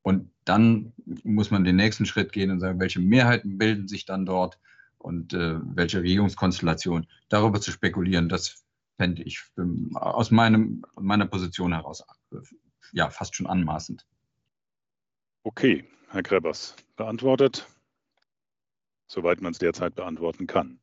Und 0.04 0.30
dann 0.46 0.94
muss 1.24 1.50
man 1.50 1.64
den 1.64 1.78
nächsten 1.78 2.06
Schritt 2.06 2.32
gehen 2.32 2.52
und 2.52 2.60
sagen, 2.60 2.80
welche 2.80 3.00
Mehrheiten 3.00 3.58
bilden 3.58 3.88
sich 3.88 4.06
dann 4.06 4.26
dort 4.26 4.60
und 4.98 5.34
äh, 5.34 5.60
welche 5.76 6.02
Regierungskonstellation. 6.02 7.08
Darüber 7.30 7.60
zu 7.62 7.72
spekulieren, 7.72 8.30
das 8.30 8.64
fände 8.98 9.24
ich 9.24 9.42
aus 9.96 10.30
meinem, 10.32 10.84
meiner 10.96 11.26
Position 11.26 11.74
heraus 11.74 12.04
äh, 12.32 12.38
ja 12.92 13.10
fast 13.10 13.36
schon 13.36 13.48
anmaßend. 13.48 14.06
Okay, 15.44 15.86
Herr 16.10 16.24
Grebers, 16.24 16.76
beantwortet, 16.96 17.68
soweit 19.08 19.42
man 19.42 19.52
es 19.52 19.60
derzeit 19.60 19.96
beantworten 19.96 20.48
kann. 20.48 20.80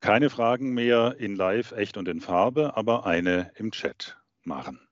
Keine 0.00 0.28
Fragen 0.30 0.74
mehr 0.74 1.16
in 1.18 1.34
Live, 1.34 1.72
echt 1.72 1.96
und 1.96 2.06
in 2.08 2.20
Farbe, 2.20 2.76
aber 2.76 3.06
eine 3.06 3.50
im 3.56 3.72
Chat 3.72 4.16
machen. 4.42 4.85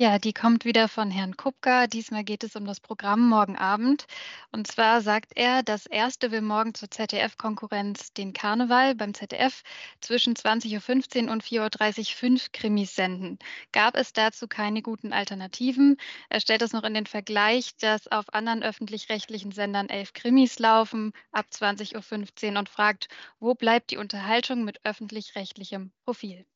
Ja, 0.00 0.20
die 0.20 0.32
kommt 0.32 0.64
wieder 0.64 0.86
von 0.86 1.10
Herrn 1.10 1.36
Kupka. 1.36 1.88
Diesmal 1.88 2.22
geht 2.22 2.44
es 2.44 2.54
um 2.54 2.64
das 2.64 2.78
Programm 2.78 3.28
morgen 3.28 3.56
Abend. 3.56 4.06
Und 4.52 4.68
zwar 4.68 5.00
sagt 5.00 5.32
er, 5.34 5.64
das 5.64 5.86
erste 5.86 6.30
will 6.30 6.40
morgen 6.40 6.72
zur 6.72 6.88
ZDF-Konkurrenz 6.88 8.12
den 8.12 8.32
Karneval 8.32 8.94
beim 8.94 9.12
ZDF 9.12 9.64
zwischen 10.00 10.34
20.15 10.34 11.24
Uhr 11.26 11.32
und 11.32 11.42
4.30 11.42 11.98
Uhr 11.98 12.04
fünf 12.14 12.52
Krimis 12.52 12.94
senden. 12.94 13.40
Gab 13.72 13.96
es 13.96 14.12
dazu 14.12 14.46
keine 14.46 14.82
guten 14.82 15.12
Alternativen? 15.12 15.96
Er 16.28 16.40
stellt 16.40 16.62
es 16.62 16.72
noch 16.72 16.84
in 16.84 16.94
den 16.94 17.06
Vergleich, 17.06 17.76
dass 17.78 18.06
auf 18.06 18.32
anderen 18.32 18.62
öffentlich-rechtlichen 18.62 19.50
Sendern 19.50 19.88
elf 19.88 20.12
Krimis 20.12 20.60
laufen 20.60 21.12
ab 21.32 21.46
20.15 21.52 22.52
Uhr 22.52 22.58
und 22.60 22.68
fragt, 22.68 23.08
wo 23.40 23.54
bleibt 23.54 23.90
die 23.90 23.96
Unterhaltung 23.96 24.62
mit 24.64 24.78
öffentlich-rechtlichem 24.84 25.90
Profil? 26.04 26.46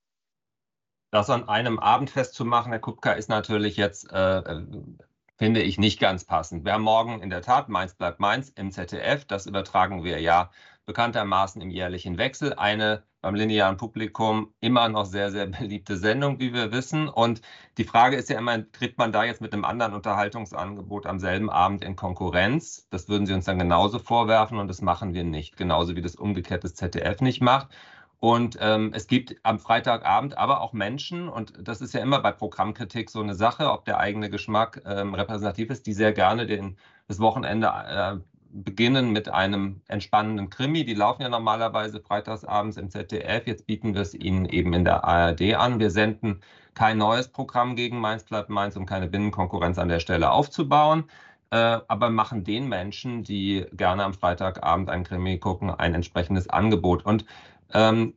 Das 1.12 1.28
an 1.28 1.46
einem 1.46 1.78
Abend 1.78 2.08
festzumachen, 2.08 2.72
Herr 2.72 2.80
Kupka, 2.80 3.12
ist 3.12 3.28
natürlich 3.28 3.76
jetzt, 3.76 4.10
äh, 4.10 4.38
äh, 4.38 4.62
finde 5.36 5.60
ich, 5.60 5.76
nicht 5.76 6.00
ganz 6.00 6.24
passend. 6.24 6.64
Wir 6.64 6.72
haben 6.72 6.82
morgen 6.84 7.20
in 7.20 7.28
der 7.28 7.42
Tat 7.42 7.68
Mainz 7.68 7.92
bleibt 7.94 8.18
Mainz 8.18 8.48
im 8.48 8.72
ZDF. 8.72 9.26
Das 9.26 9.44
übertragen 9.44 10.04
wir 10.04 10.20
ja 10.22 10.50
bekanntermaßen 10.86 11.60
im 11.60 11.68
jährlichen 11.68 12.16
Wechsel. 12.16 12.54
Eine 12.54 13.02
beim 13.20 13.34
linearen 13.34 13.76
Publikum 13.76 14.54
immer 14.60 14.88
noch 14.88 15.04
sehr, 15.04 15.30
sehr 15.30 15.44
beliebte 15.58 15.98
Sendung, 15.98 16.40
wie 16.40 16.54
wir 16.54 16.72
wissen. 16.72 17.10
Und 17.10 17.42
die 17.76 17.84
Frage 17.84 18.16
ist 18.16 18.30
ja 18.30 18.38
immer, 18.38 18.72
tritt 18.72 18.96
man 18.96 19.12
da 19.12 19.22
jetzt 19.24 19.42
mit 19.42 19.52
einem 19.52 19.66
anderen 19.66 19.92
Unterhaltungsangebot 19.92 21.04
am 21.04 21.18
selben 21.18 21.50
Abend 21.50 21.84
in 21.84 21.94
Konkurrenz? 21.94 22.86
Das 22.88 23.10
würden 23.10 23.26
Sie 23.26 23.34
uns 23.34 23.44
dann 23.44 23.58
genauso 23.58 23.98
vorwerfen 23.98 24.58
und 24.58 24.68
das 24.68 24.80
machen 24.80 25.12
wir 25.12 25.24
nicht. 25.24 25.58
Genauso 25.58 25.94
wie 25.94 26.00
das 26.00 26.16
umgekehrt 26.16 26.64
das 26.64 26.74
ZDF 26.74 27.20
nicht 27.20 27.42
macht. 27.42 27.68
Und 28.22 28.56
ähm, 28.60 28.92
es 28.94 29.08
gibt 29.08 29.34
am 29.42 29.58
Freitagabend 29.58 30.38
aber 30.38 30.60
auch 30.60 30.72
Menschen, 30.72 31.28
und 31.28 31.54
das 31.60 31.80
ist 31.80 31.92
ja 31.92 32.00
immer 32.00 32.20
bei 32.20 32.30
Programmkritik 32.30 33.10
so 33.10 33.20
eine 33.20 33.34
Sache, 33.34 33.72
ob 33.72 33.84
der 33.84 33.98
eigene 33.98 34.30
Geschmack 34.30 34.80
ähm, 34.86 35.14
repräsentativ 35.14 35.70
ist, 35.70 35.88
die 35.88 35.92
sehr 35.92 36.12
gerne 36.12 36.46
den, 36.46 36.76
das 37.08 37.18
Wochenende 37.18 37.66
äh, 37.66 38.20
beginnen 38.52 39.10
mit 39.10 39.28
einem 39.28 39.80
entspannenden 39.88 40.50
Krimi. 40.50 40.84
Die 40.84 40.94
laufen 40.94 41.22
ja 41.22 41.28
normalerweise 41.28 42.00
freitagsabends 42.00 42.76
im 42.76 42.90
ZDF. 42.90 43.48
Jetzt 43.48 43.66
bieten 43.66 43.92
wir 43.92 44.02
es 44.02 44.14
ihnen 44.14 44.46
eben 44.46 44.72
in 44.72 44.84
der 44.84 45.02
ARD 45.02 45.54
an. 45.54 45.80
Wir 45.80 45.90
senden 45.90 46.42
kein 46.74 46.98
neues 46.98 47.26
Programm 47.26 47.74
gegen 47.74 47.98
Mainz 47.98 48.22
bleibt 48.22 48.50
Mainz, 48.50 48.76
um 48.76 48.86
keine 48.86 49.08
Binnenkonkurrenz 49.08 49.78
an 49.78 49.88
der 49.88 49.98
Stelle 49.98 50.30
aufzubauen 50.30 51.06
äh, 51.52 51.80
aber 51.86 52.08
machen 52.08 52.44
den 52.44 52.66
Menschen, 52.66 53.24
die 53.24 53.66
gerne 53.74 54.04
am 54.04 54.14
Freitagabend 54.14 54.88
ein 54.88 55.04
Krimi 55.04 55.38
gucken, 55.38 55.70
ein 55.70 55.94
entsprechendes 55.94 56.48
Angebot. 56.48 57.04
Und 57.04 57.26
ähm, 57.72 58.14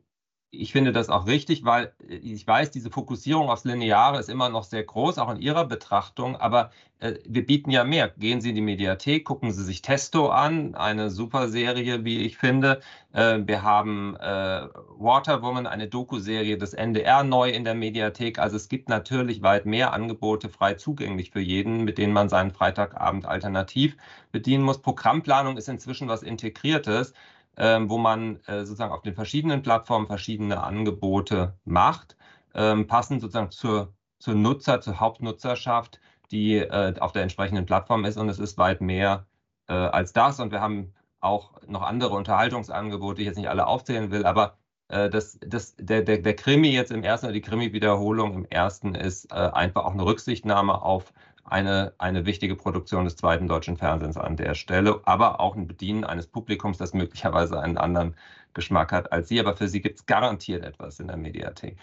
ich 0.50 0.72
finde 0.72 0.92
das 0.92 1.10
auch 1.10 1.26
richtig, 1.26 1.64
weil 1.64 1.92
äh, 2.08 2.16
ich 2.16 2.46
weiß, 2.46 2.70
diese 2.70 2.90
Fokussierung 2.90 3.50
aufs 3.50 3.64
Lineare 3.64 4.18
ist 4.18 4.28
immer 4.28 4.48
noch 4.48 4.64
sehr 4.64 4.84
groß, 4.84 5.18
auch 5.18 5.30
in 5.30 5.40
Ihrer 5.40 5.64
Betrachtung. 5.66 6.36
Aber 6.36 6.70
äh, 6.98 7.14
wir 7.26 7.44
bieten 7.44 7.70
ja 7.70 7.84
mehr. 7.84 8.08
Gehen 8.08 8.40
Sie 8.40 8.50
in 8.50 8.54
die 8.54 8.60
Mediathek, 8.60 9.24
gucken 9.24 9.52
Sie 9.52 9.64
sich 9.64 9.82
Testo 9.82 10.28
an, 10.28 10.74
eine 10.74 11.10
super 11.10 11.48
Serie, 11.48 12.04
wie 12.04 12.18
ich 12.18 12.38
finde. 12.38 12.80
Äh, 13.12 13.40
wir 13.44 13.62
haben 13.62 14.16
äh, 14.16 14.68
Waterwoman, 14.98 15.66
eine 15.66 15.88
Doku-Serie 15.88 16.58
des 16.58 16.74
NDR 16.74 17.22
neu 17.24 17.50
in 17.50 17.64
der 17.64 17.74
Mediathek. 17.74 18.38
Also 18.38 18.56
es 18.56 18.68
gibt 18.68 18.88
natürlich 18.88 19.42
weit 19.42 19.66
mehr 19.66 19.92
Angebote 19.92 20.48
frei 20.48 20.74
zugänglich 20.74 21.30
für 21.30 21.40
jeden, 21.40 21.84
mit 21.84 21.98
denen 21.98 22.12
man 22.12 22.28
seinen 22.28 22.50
Freitagabend 22.52 23.26
alternativ 23.26 23.96
bedienen 24.32 24.64
muss. 24.64 24.80
Programmplanung 24.80 25.56
ist 25.56 25.68
inzwischen 25.68 26.08
was 26.08 26.22
Integriertes 26.22 27.12
ähm, 27.56 27.90
wo 27.90 27.98
man 27.98 28.40
äh, 28.46 28.64
sozusagen 28.64 28.92
auf 28.92 29.02
den 29.02 29.14
verschiedenen 29.14 29.62
Plattformen 29.62 30.06
verschiedene 30.06 30.62
Angebote 30.62 31.58
macht, 31.64 32.16
ähm, 32.54 32.86
passend 32.86 33.20
sozusagen 33.20 33.50
zur, 33.50 33.94
zur 34.18 34.34
Nutzer, 34.34 34.80
zur 34.80 35.00
Hauptnutzerschaft, 35.00 36.00
die 36.30 36.56
äh, 36.56 36.94
auf 37.00 37.12
der 37.12 37.22
entsprechenden 37.22 37.66
Plattform 37.66 38.04
ist. 38.04 38.16
Und 38.16 38.28
es 38.28 38.38
ist 38.38 38.58
weit 38.58 38.80
mehr 38.80 39.26
äh, 39.68 39.74
als 39.74 40.12
das. 40.12 40.40
Und 40.40 40.52
wir 40.52 40.60
haben 40.60 40.94
auch 41.20 41.52
noch 41.66 41.82
andere 41.82 42.14
Unterhaltungsangebote, 42.14 43.16
die 43.16 43.22
ich 43.22 43.26
jetzt 43.28 43.36
nicht 43.36 43.48
alle 43.48 43.66
aufzählen 43.66 44.10
will, 44.10 44.26
aber 44.26 44.58
äh, 44.88 45.10
das, 45.10 45.38
das, 45.44 45.74
der, 45.76 46.02
der, 46.02 46.18
der 46.18 46.36
Krimi 46.36 46.68
jetzt 46.68 46.92
im 46.92 47.02
ersten 47.02 47.32
die 47.32 47.40
Krimi-Wiederholung 47.40 48.34
im 48.34 48.44
ersten 48.46 48.94
ist 48.94 49.32
äh, 49.32 49.34
einfach 49.34 49.84
auch 49.84 49.92
eine 49.92 50.04
Rücksichtnahme 50.04 50.82
auf 50.82 51.12
eine, 51.46 51.94
eine 51.98 52.26
wichtige 52.26 52.56
Produktion 52.56 53.04
des 53.04 53.16
zweiten 53.16 53.48
deutschen 53.48 53.76
Fernsehens 53.76 54.16
an 54.16 54.36
der 54.36 54.54
Stelle, 54.54 55.00
aber 55.04 55.40
auch 55.40 55.56
ein 55.56 55.66
Bedienen 55.66 56.04
eines 56.04 56.26
Publikums, 56.26 56.78
das 56.78 56.94
möglicherweise 56.94 57.60
einen 57.60 57.78
anderen 57.78 58.14
Geschmack 58.54 58.92
hat 58.92 59.12
als 59.12 59.28
Sie. 59.28 59.40
Aber 59.40 59.56
für 59.56 59.68
Sie 59.68 59.80
gibt 59.80 59.98
es 59.98 60.06
garantiert 60.06 60.64
etwas 60.64 61.00
in 61.00 61.08
der 61.08 61.16
Mediathek. 61.16 61.78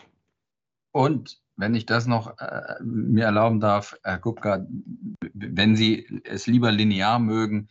Und 0.92 1.42
wenn 1.56 1.75
ich 1.75 1.85
das 1.85 2.08
noch 2.08 2.38
äh, 2.40 2.75
mir 2.82 3.25
erlauben 3.25 3.59
darf, 3.59 3.98
Herr 4.03 4.19
Kupka, 4.19 4.66
wenn 5.33 5.75
Sie 5.75 6.22
es 6.24 6.48
lieber 6.48 6.72
linear 6.72 7.19
mögen, 7.19 7.67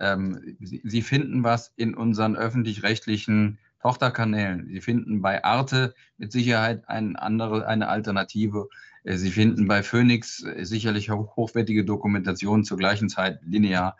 ähm, 0.00 0.56
Sie, 0.60 0.80
Sie, 0.84 1.02
finden 1.02 1.42
was 1.42 1.72
in 1.76 1.94
unseren 1.94 2.36
öffentlich-rechtlichen 2.36 3.58
Tochterkanälen. 3.80 4.66
Sie 4.68 4.80
finden 4.80 5.22
bei 5.22 5.44
Arte 5.44 5.94
mit 6.18 6.32
Sicherheit 6.32 6.88
ein 6.88 7.16
andere, 7.16 7.66
eine 7.66 7.88
Alternative. 7.88 8.68
Äh, 9.06 9.16
Sie 9.16 9.30
finden 9.30 9.66
bei 9.66 9.82
Phoenix 9.82 10.42
äh, 10.42 10.64
sicherlich 10.64 11.10
hochwertige 11.10 11.84
Dokumentationen 11.84 12.64
zur 12.64 12.76
gleichen 12.76 13.08
Zeit 13.08 13.40
linear. 13.42 13.96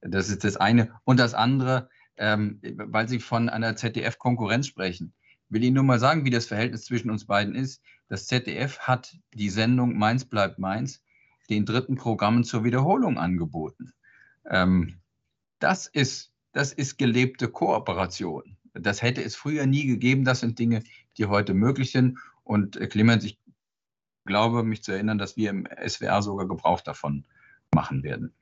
Das 0.00 0.28
ist 0.28 0.44
das 0.44 0.56
eine. 0.56 0.92
Und 1.04 1.18
das 1.18 1.34
andere, 1.34 1.88
ähm, 2.16 2.60
weil 2.62 3.08
Sie 3.08 3.18
von 3.18 3.48
einer 3.48 3.74
ZDF-Konkurrenz 3.74 4.66
sprechen, 4.66 5.12
will 5.48 5.64
ich 5.64 5.72
nur 5.72 5.82
mal 5.82 5.98
sagen, 5.98 6.24
wie 6.24 6.30
das 6.30 6.46
Verhältnis 6.46 6.84
zwischen 6.84 7.10
uns 7.10 7.26
beiden 7.26 7.54
ist. 7.54 7.82
Das 8.08 8.26
ZDF 8.26 8.78
hat 8.80 9.16
die 9.34 9.50
Sendung 9.50 9.98
Mainz 9.98 10.24
bleibt 10.24 10.58
Mainz 10.58 11.02
den 11.48 11.64
dritten 11.64 11.96
Programmen 11.96 12.44
zur 12.44 12.62
Wiederholung 12.62 13.18
angeboten. 13.18 13.92
Ähm, 14.48 15.00
das, 15.58 15.86
ist, 15.86 16.32
das 16.52 16.72
ist 16.72 16.98
gelebte 16.98 17.48
Kooperation. 17.48 18.56
Das 18.72 19.02
hätte 19.02 19.22
es 19.22 19.34
früher 19.34 19.66
nie 19.66 19.86
gegeben. 19.86 20.24
Das 20.24 20.40
sind 20.40 20.58
Dinge, 20.58 20.84
die 21.18 21.26
heute 21.26 21.54
möglich 21.54 21.90
sind. 21.90 22.18
Und 22.44 22.76
äh, 22.76 22.86
Clemens, 22.86 23.24
ich 23.24 23.39
glaube, 24.24 24.62
mich 24.62 24.82
zu 24.82 24.92
erinnern, 24.92 25.18
dass 25.18 25.36
wir 25.36 25.50
im 25.50 25.66
SWR 25.86 26.22
sogar 26.22 26.46
Gebrauch 26.46 26.80
davon 26.80 27.24
machen 27.74 28.02
werden. 28.02 28.34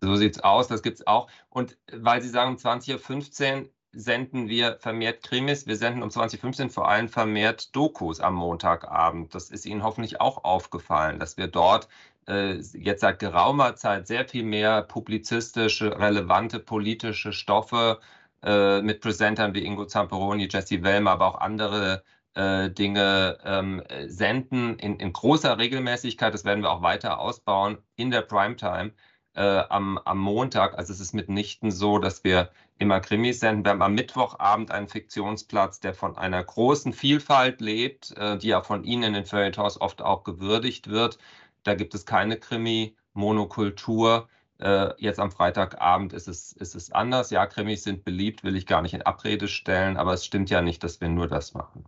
So 0.00 0.16
sieht 0.16 0.36
es 0.36 0.42
aus, 0.42 0.68
das 0.68 0.82
gibt 0.82 1.00
es 1.00 1.06
auch. 1.06 1.30
Und 1.48 1.76
weil 1.92 2.22
Sie 2.22 2.28
sagen, 2.28 2.56
20.15 2.56 3.62
Uhr 3.62 3.70
senden 3.92 4.48
wir 4.48 4.78
vermehrt 4.78 5.22
Krimis. 5.22 5.66
Wir 5.66 5.76
senden 5.76 6.02
um 6.02 6.10
2015 6.10 6.70
vor 6.70 6.88
allem 6.88 7.08
vermehrt 7.08 7.74
Dokus 7.74 8.20
am 8.20 8.34
Montagabend. 8.34 9.34
Das 9.34 9.50
ist 9.50 9.66
Ihnen 9.66 9.82
hoffentlich 9.82 10.20
auch 10.20 10.44
aufgefallen, 10.44 11.18
dass 11.18 11.36
wir 11.36 11.48
dort 11.48 11.88
äh, 12.28 12.54
jetzt 12.72 13.00
seit 13.00 13.18
geraumer 13.18 13.76
Zeit 13.76 14.06
sehr 14.06 14.26
viel 14.26 14.44
mehr 14.44 14.82
publizistische, 14.82 15.98
relevante 15.98 16.60
politische 16.60 17.32
Stoffe 17.32 18.00
äh, 18.42 18.80
mit 18.82 19.00
Präsentern 19.00 19.54
wie 19.54 19.64
Ingo 19.64 19.86
Zamperoni, 19.86 20.48
Jesse 20.50 20.82
Wellmer, 20.82 21.12
aber 21.12 21.26
auch 21.26 21.40
andere 21.40 22.04
äh, 22.34 22.70
Dinge 22.70 23.38
ähm, 23.44 23.82
senden 24.06 24.78
in, 24.78 24.96
in, 24.96 25.12
großer 25.12 25.58
Regelmäßigkeit. 25.58 26.32
Das 26.32 26.44
werden 26.44 26.62
wir 26.62 26.70
auch 26.70 26.82
weiter 26.82 27.18
ausbauen 27.20 27.78
in 27.96 28.10
der 28.10 28.22
Primetime 28.22 28.92
äh, 29.34 29.62
am, 29.68 29.98
am, 29.98 30.18
Montag. 30.18 30.76
Also 30.78 30.92
es 30.92 31.00
ist 31.00 31.12
mitnichten 31.12 31.70
so, 31.70 31.98
dass 31.98 32.24
wir 32.24 32.50
immer 32.78 33.00
Krimis 33.00 33.40
senden. 33.40 33.64
Wir 33.64 33.70
haben 33.72 33.82
am 33.82 33.94
Mittwochabend 33.94 34.70
einen 34.70 34.88
Fiktionsplatz, 34.88 35.80
der 35.80 35.94
von 35.94 36.16
einer 36.16 36.42
großen 36.42 36.92
Vielfalt 36.92 37.60
lebt, 37.60 38.16
äh, 38.16 38.38
die 38.38 38.48
ja 38.48 38.62
von 38.62 38.84
Ihnen 38.84 39.04
in 39.04 39.12
den 39.14 39.26
Feuilletons 39.26 39.80
oft 39.80 40.02
auch 40.02 40.24
gewürdigt 40.24 40.88
wird. 40.88 41.18
Da 41.64 41.74
gibt 41.74 41.94
es 41.94 42.06
keine 42.06 42.36
Krimi-Monokultur. 42.38 44.28
Äh, 44.58 44.94
jetzt 44.98 45.18
am 45.20 45.30
Freitagabend 45.30 46.12
ist 46.12 46.28
es, 46.28 46.52
ist 46.52 46.74
es 46.74 46.92
anders. 46.92 47.30
Ja, 47.30 47.46
Krimis 47.46 47.84
sind 47.84 48.04
beliebt, 48.04 48.44
will 48.44 48.56
ich 48.56 48.66
gar 48.66 48.82
nicht 48.82 48.94
in 48.94 49.02
Abrede 49.02 49.48
stellen, 49.48 49.96
aber 49.96 50.12
es 50.14 50.24
stimmt 50.24 50.50
ja 50.50 50.62
nicht, 50.62 50.84
dass 50.84 51.00
wir 51.00 51.08
nur 51.08 51.28
das 51.28 51.54
machen. 51.54 51.84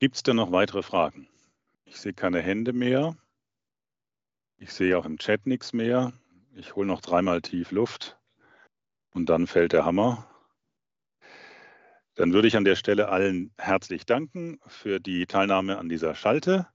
Gibt 0.00 0.16
es 0.16 0.22
denn 0.22 0.36
noch 0.36 0.50
weitere 0.50 0.82
Fragen? 0.82 1.28
Ich 1.84 1.98
sehe 1.98 2.14
keine 2.14 2.40
Hände 2.40 2.72
mehr. 2.72 3.18
Ich 4.56 4.72
sehe 4.72 4.96
auch 4.96 5.04
im 5.04 5.18
Chat 5.18 5.44
nichts 5.44 5.74
mehr. 5.74 6.14
Ich 6.54 6.74
hole 6.74 6.86
noch 6.86 7.02
dreimal 7.02 7.42
tief 7.42 7.70
Luft 7.70 8.18
und 9.10 9.28
dann 9.28 9.46
fällt 9.46 9.74
der 9.74 9.84
Hammer. 9.84 10.26
Dann 12.14 12.32
würde 12.32 12.48
ich 12.48 12.56
an 12.56 12.64
der 12.64 12.76
Stelle 12.76 13.10
allen 13.10 13.52
herzlich 13.58 14.06
danken 14.06 14.58
für 14.66 15.00
die 15.00 15.26
Teilnahme 15.26 15.76
an 15.76 15.90
dieser 15.90 16.14
Schalte, 16.14 16.66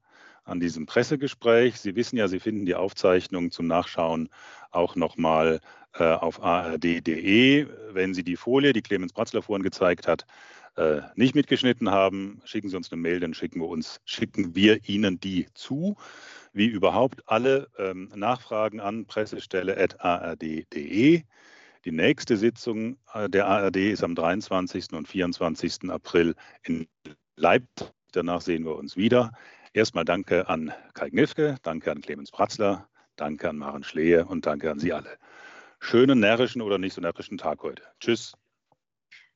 an 0.43 0.59
diesem 0.59 0.85
Pressegespräch. 0.85 1.79
Sie 1.79 1.95
wissen 1.95 2.17
ja, 2.17 2.27
Sie 2.27 2.39
finden 2.39 2.67
die 2.67 2.75
Aufzeichnung 2.75 3.49
zum 3.49 3.65
Nachschauen 3.65 4.29
auch 4.69 4.95
nochmal 4.95 5.61
äh, 5.97 6.03
auf 6.03 6.43
ard.de. 6.43 7.67
Wenn 7.91 8.13
Sie 8.13 8.23
die 8.23 8.35
Folie, 8.35 8.73
die 8.73 8.81
Clemens 8.81 9.13
Bratzler 9.13 9.41
vorhin 9.41 9.63
gezeigt 9.63 10.07
hat, 10.07 10.25
äh, 10.77 11.01
nicht 11.15 11.35
mitgeschnitten 11.35 11.89
haben, 11.89 12.41
schicken 12.45 12.67
Sie 12.69 12.75
uns 12.75 12.91
eine 12.91 13.01
Mail, 13.01 13.21
dann 13.21 13.33
schicken 13.33 13.61
wir 13.61 13.67
uns, 13.67 14.01
schicken 14.05 14.55
wir 14.55 14.87
Ihnen 14.89 15.19
die 15.19 15.47
zu. 15.53 15.95
Wie 16.53 16.67
überhaupt 16.67 17.23
alle 17.27 17.67
ähm, 17.77 18.09
Nachfragen 18.15 18.79
an 18.79 19.05
pressestelle.ard.de. 19.05 21.23
Die 21.85 21.91
nächste 21.91 22.37
Sitzung 22.37 22.97
äh, 23.13 23.29
der 23.29 23.45
ARD 23.47 23.77
ist 23.77 24.03
am 24.03 24.15
23. 24.15 24.93
und 24.93 25.07
24. 25.07 25.89
April 25.89 26.35
in 26.63 26.87
Leipzig. 27.35 27.91
Danach 28.11 28.41
sehen 28.41 28.65
wir 28.65 28.75
uns 28.75 28.97
wieder. 28.97 29.31
Erstmal 29.73 30.05
danke 30.05 30.47
an 30.47 30.71
Kai 30.93 31.09
Gnifke, 31.09 31.57
danke 31.63 31.91
an 31.91 32.01
Clemens 32.01 32.31
Pratzler, 32.31 32.87
danke 33.17 33.49
an 33.49 33.57
Maren 33.57 33.83
Schlehe 33.83 34.25
und 34.25 34.45
danke 34.45 34.71
an 34.71 34.79
Sie 34.79 34.93
alle. 34.93 35.17
Schönen 35.85 36.19
närrischen 36.19 36.63
oder 36.63 36.79
nicht 36.79 36.95
so 36.95 37.01
närrischen 37.01 37.37
Tag 37.37 37.61
heute. 37.61 37.83
Tschüss. 37.99 38.33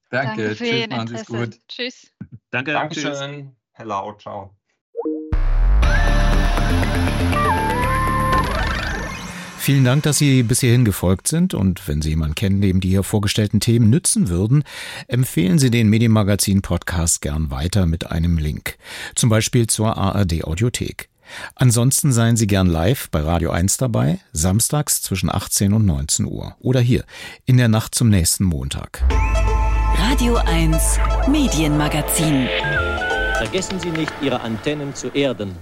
Danke, 0.10 0.48
Danke 0.48 0.56
tschüss, 0.56 0.88
machen 0.90 1.08
Sie 1.08 1.16
es 1.16 1.26
gut. 1.28 1.60
Tschüss. 1.68 2.12
Danke, 2.50 2.72
tschüss. 2.92 3.04
Dankeschön. 3.04 3.56
Hello, 3.74 4.18
ciao. 4.18 4.56
Vielen 9.60 9.84
Dank, 9.84 10.02
dass 10.02 10.18
Sie 10.18 10.42
bis 10.42 10.62
hierhin 10.62 10.86
gefolgt 10.86 11.28
sind 11.28 11.54
und 11.54 11.88
wenn 11.88 12.02
Sie 12.02 12.10
jemanden 12.10 12.34
kennen, 12.34 12.62
dem 12.62 12.80
die 12.80 12.90
hier 12.90 13.04
vorgestellten 13.04 13.60
Themen 13.60 13.92
nützen 13.92 14.30
würden, 14.30 14.64
empfehlen 15.08 15.60
Sie 15.60 15.70
den 15.70 15.88
Medienmagazin 15.88 16.64
Podcast 16.64 17.22
gern 17.22 17.52
weiter 17.52 17.86
mit 17.86 18.10
einem 18.10 18.40
Link. 18.40 18.80
Zum 19.14 19.30
Beispiel 19.30 19.68
zur 19.68 19.96
ARD 19.98 20.46
Audiothek. 20.46 21.10
Ansonsten 21.56 22.12
seien 22.12 22.38
Sie 22.38 22.48
gern 22.48 22.68
live 22.68 23.10
bei 23.10 23.22
Radio 23.22 23.52
1 23.52 23.78
dabei, 23.78 24.20
samstags 24.34 25.02
zwischen 25.02 25.30
18 25.30 25.74
und 25.74 25.86
19 25.86 26.26
Uhr 26.26 26.56
oder 26.60 26.80
hier 26.80 27.04
in 27.46 27.58
der 27.58 27.68
Nacht 27.68 27.96
zum 27.96 28.10
nächsten 28.10 28.44
Montag. 28.44 29.04
Radio 29.98 30.38
1 30.38 30.98
Medienmagazin. 31.28 32.48
Vergessen 33.38 33.80
Sie 33.80 33.90
nicht, 33.90 34.12
Ihre 34.22 34.42
Antennen 34.42 34.94
zu 34.96 35.10
erden. 35.10 35.56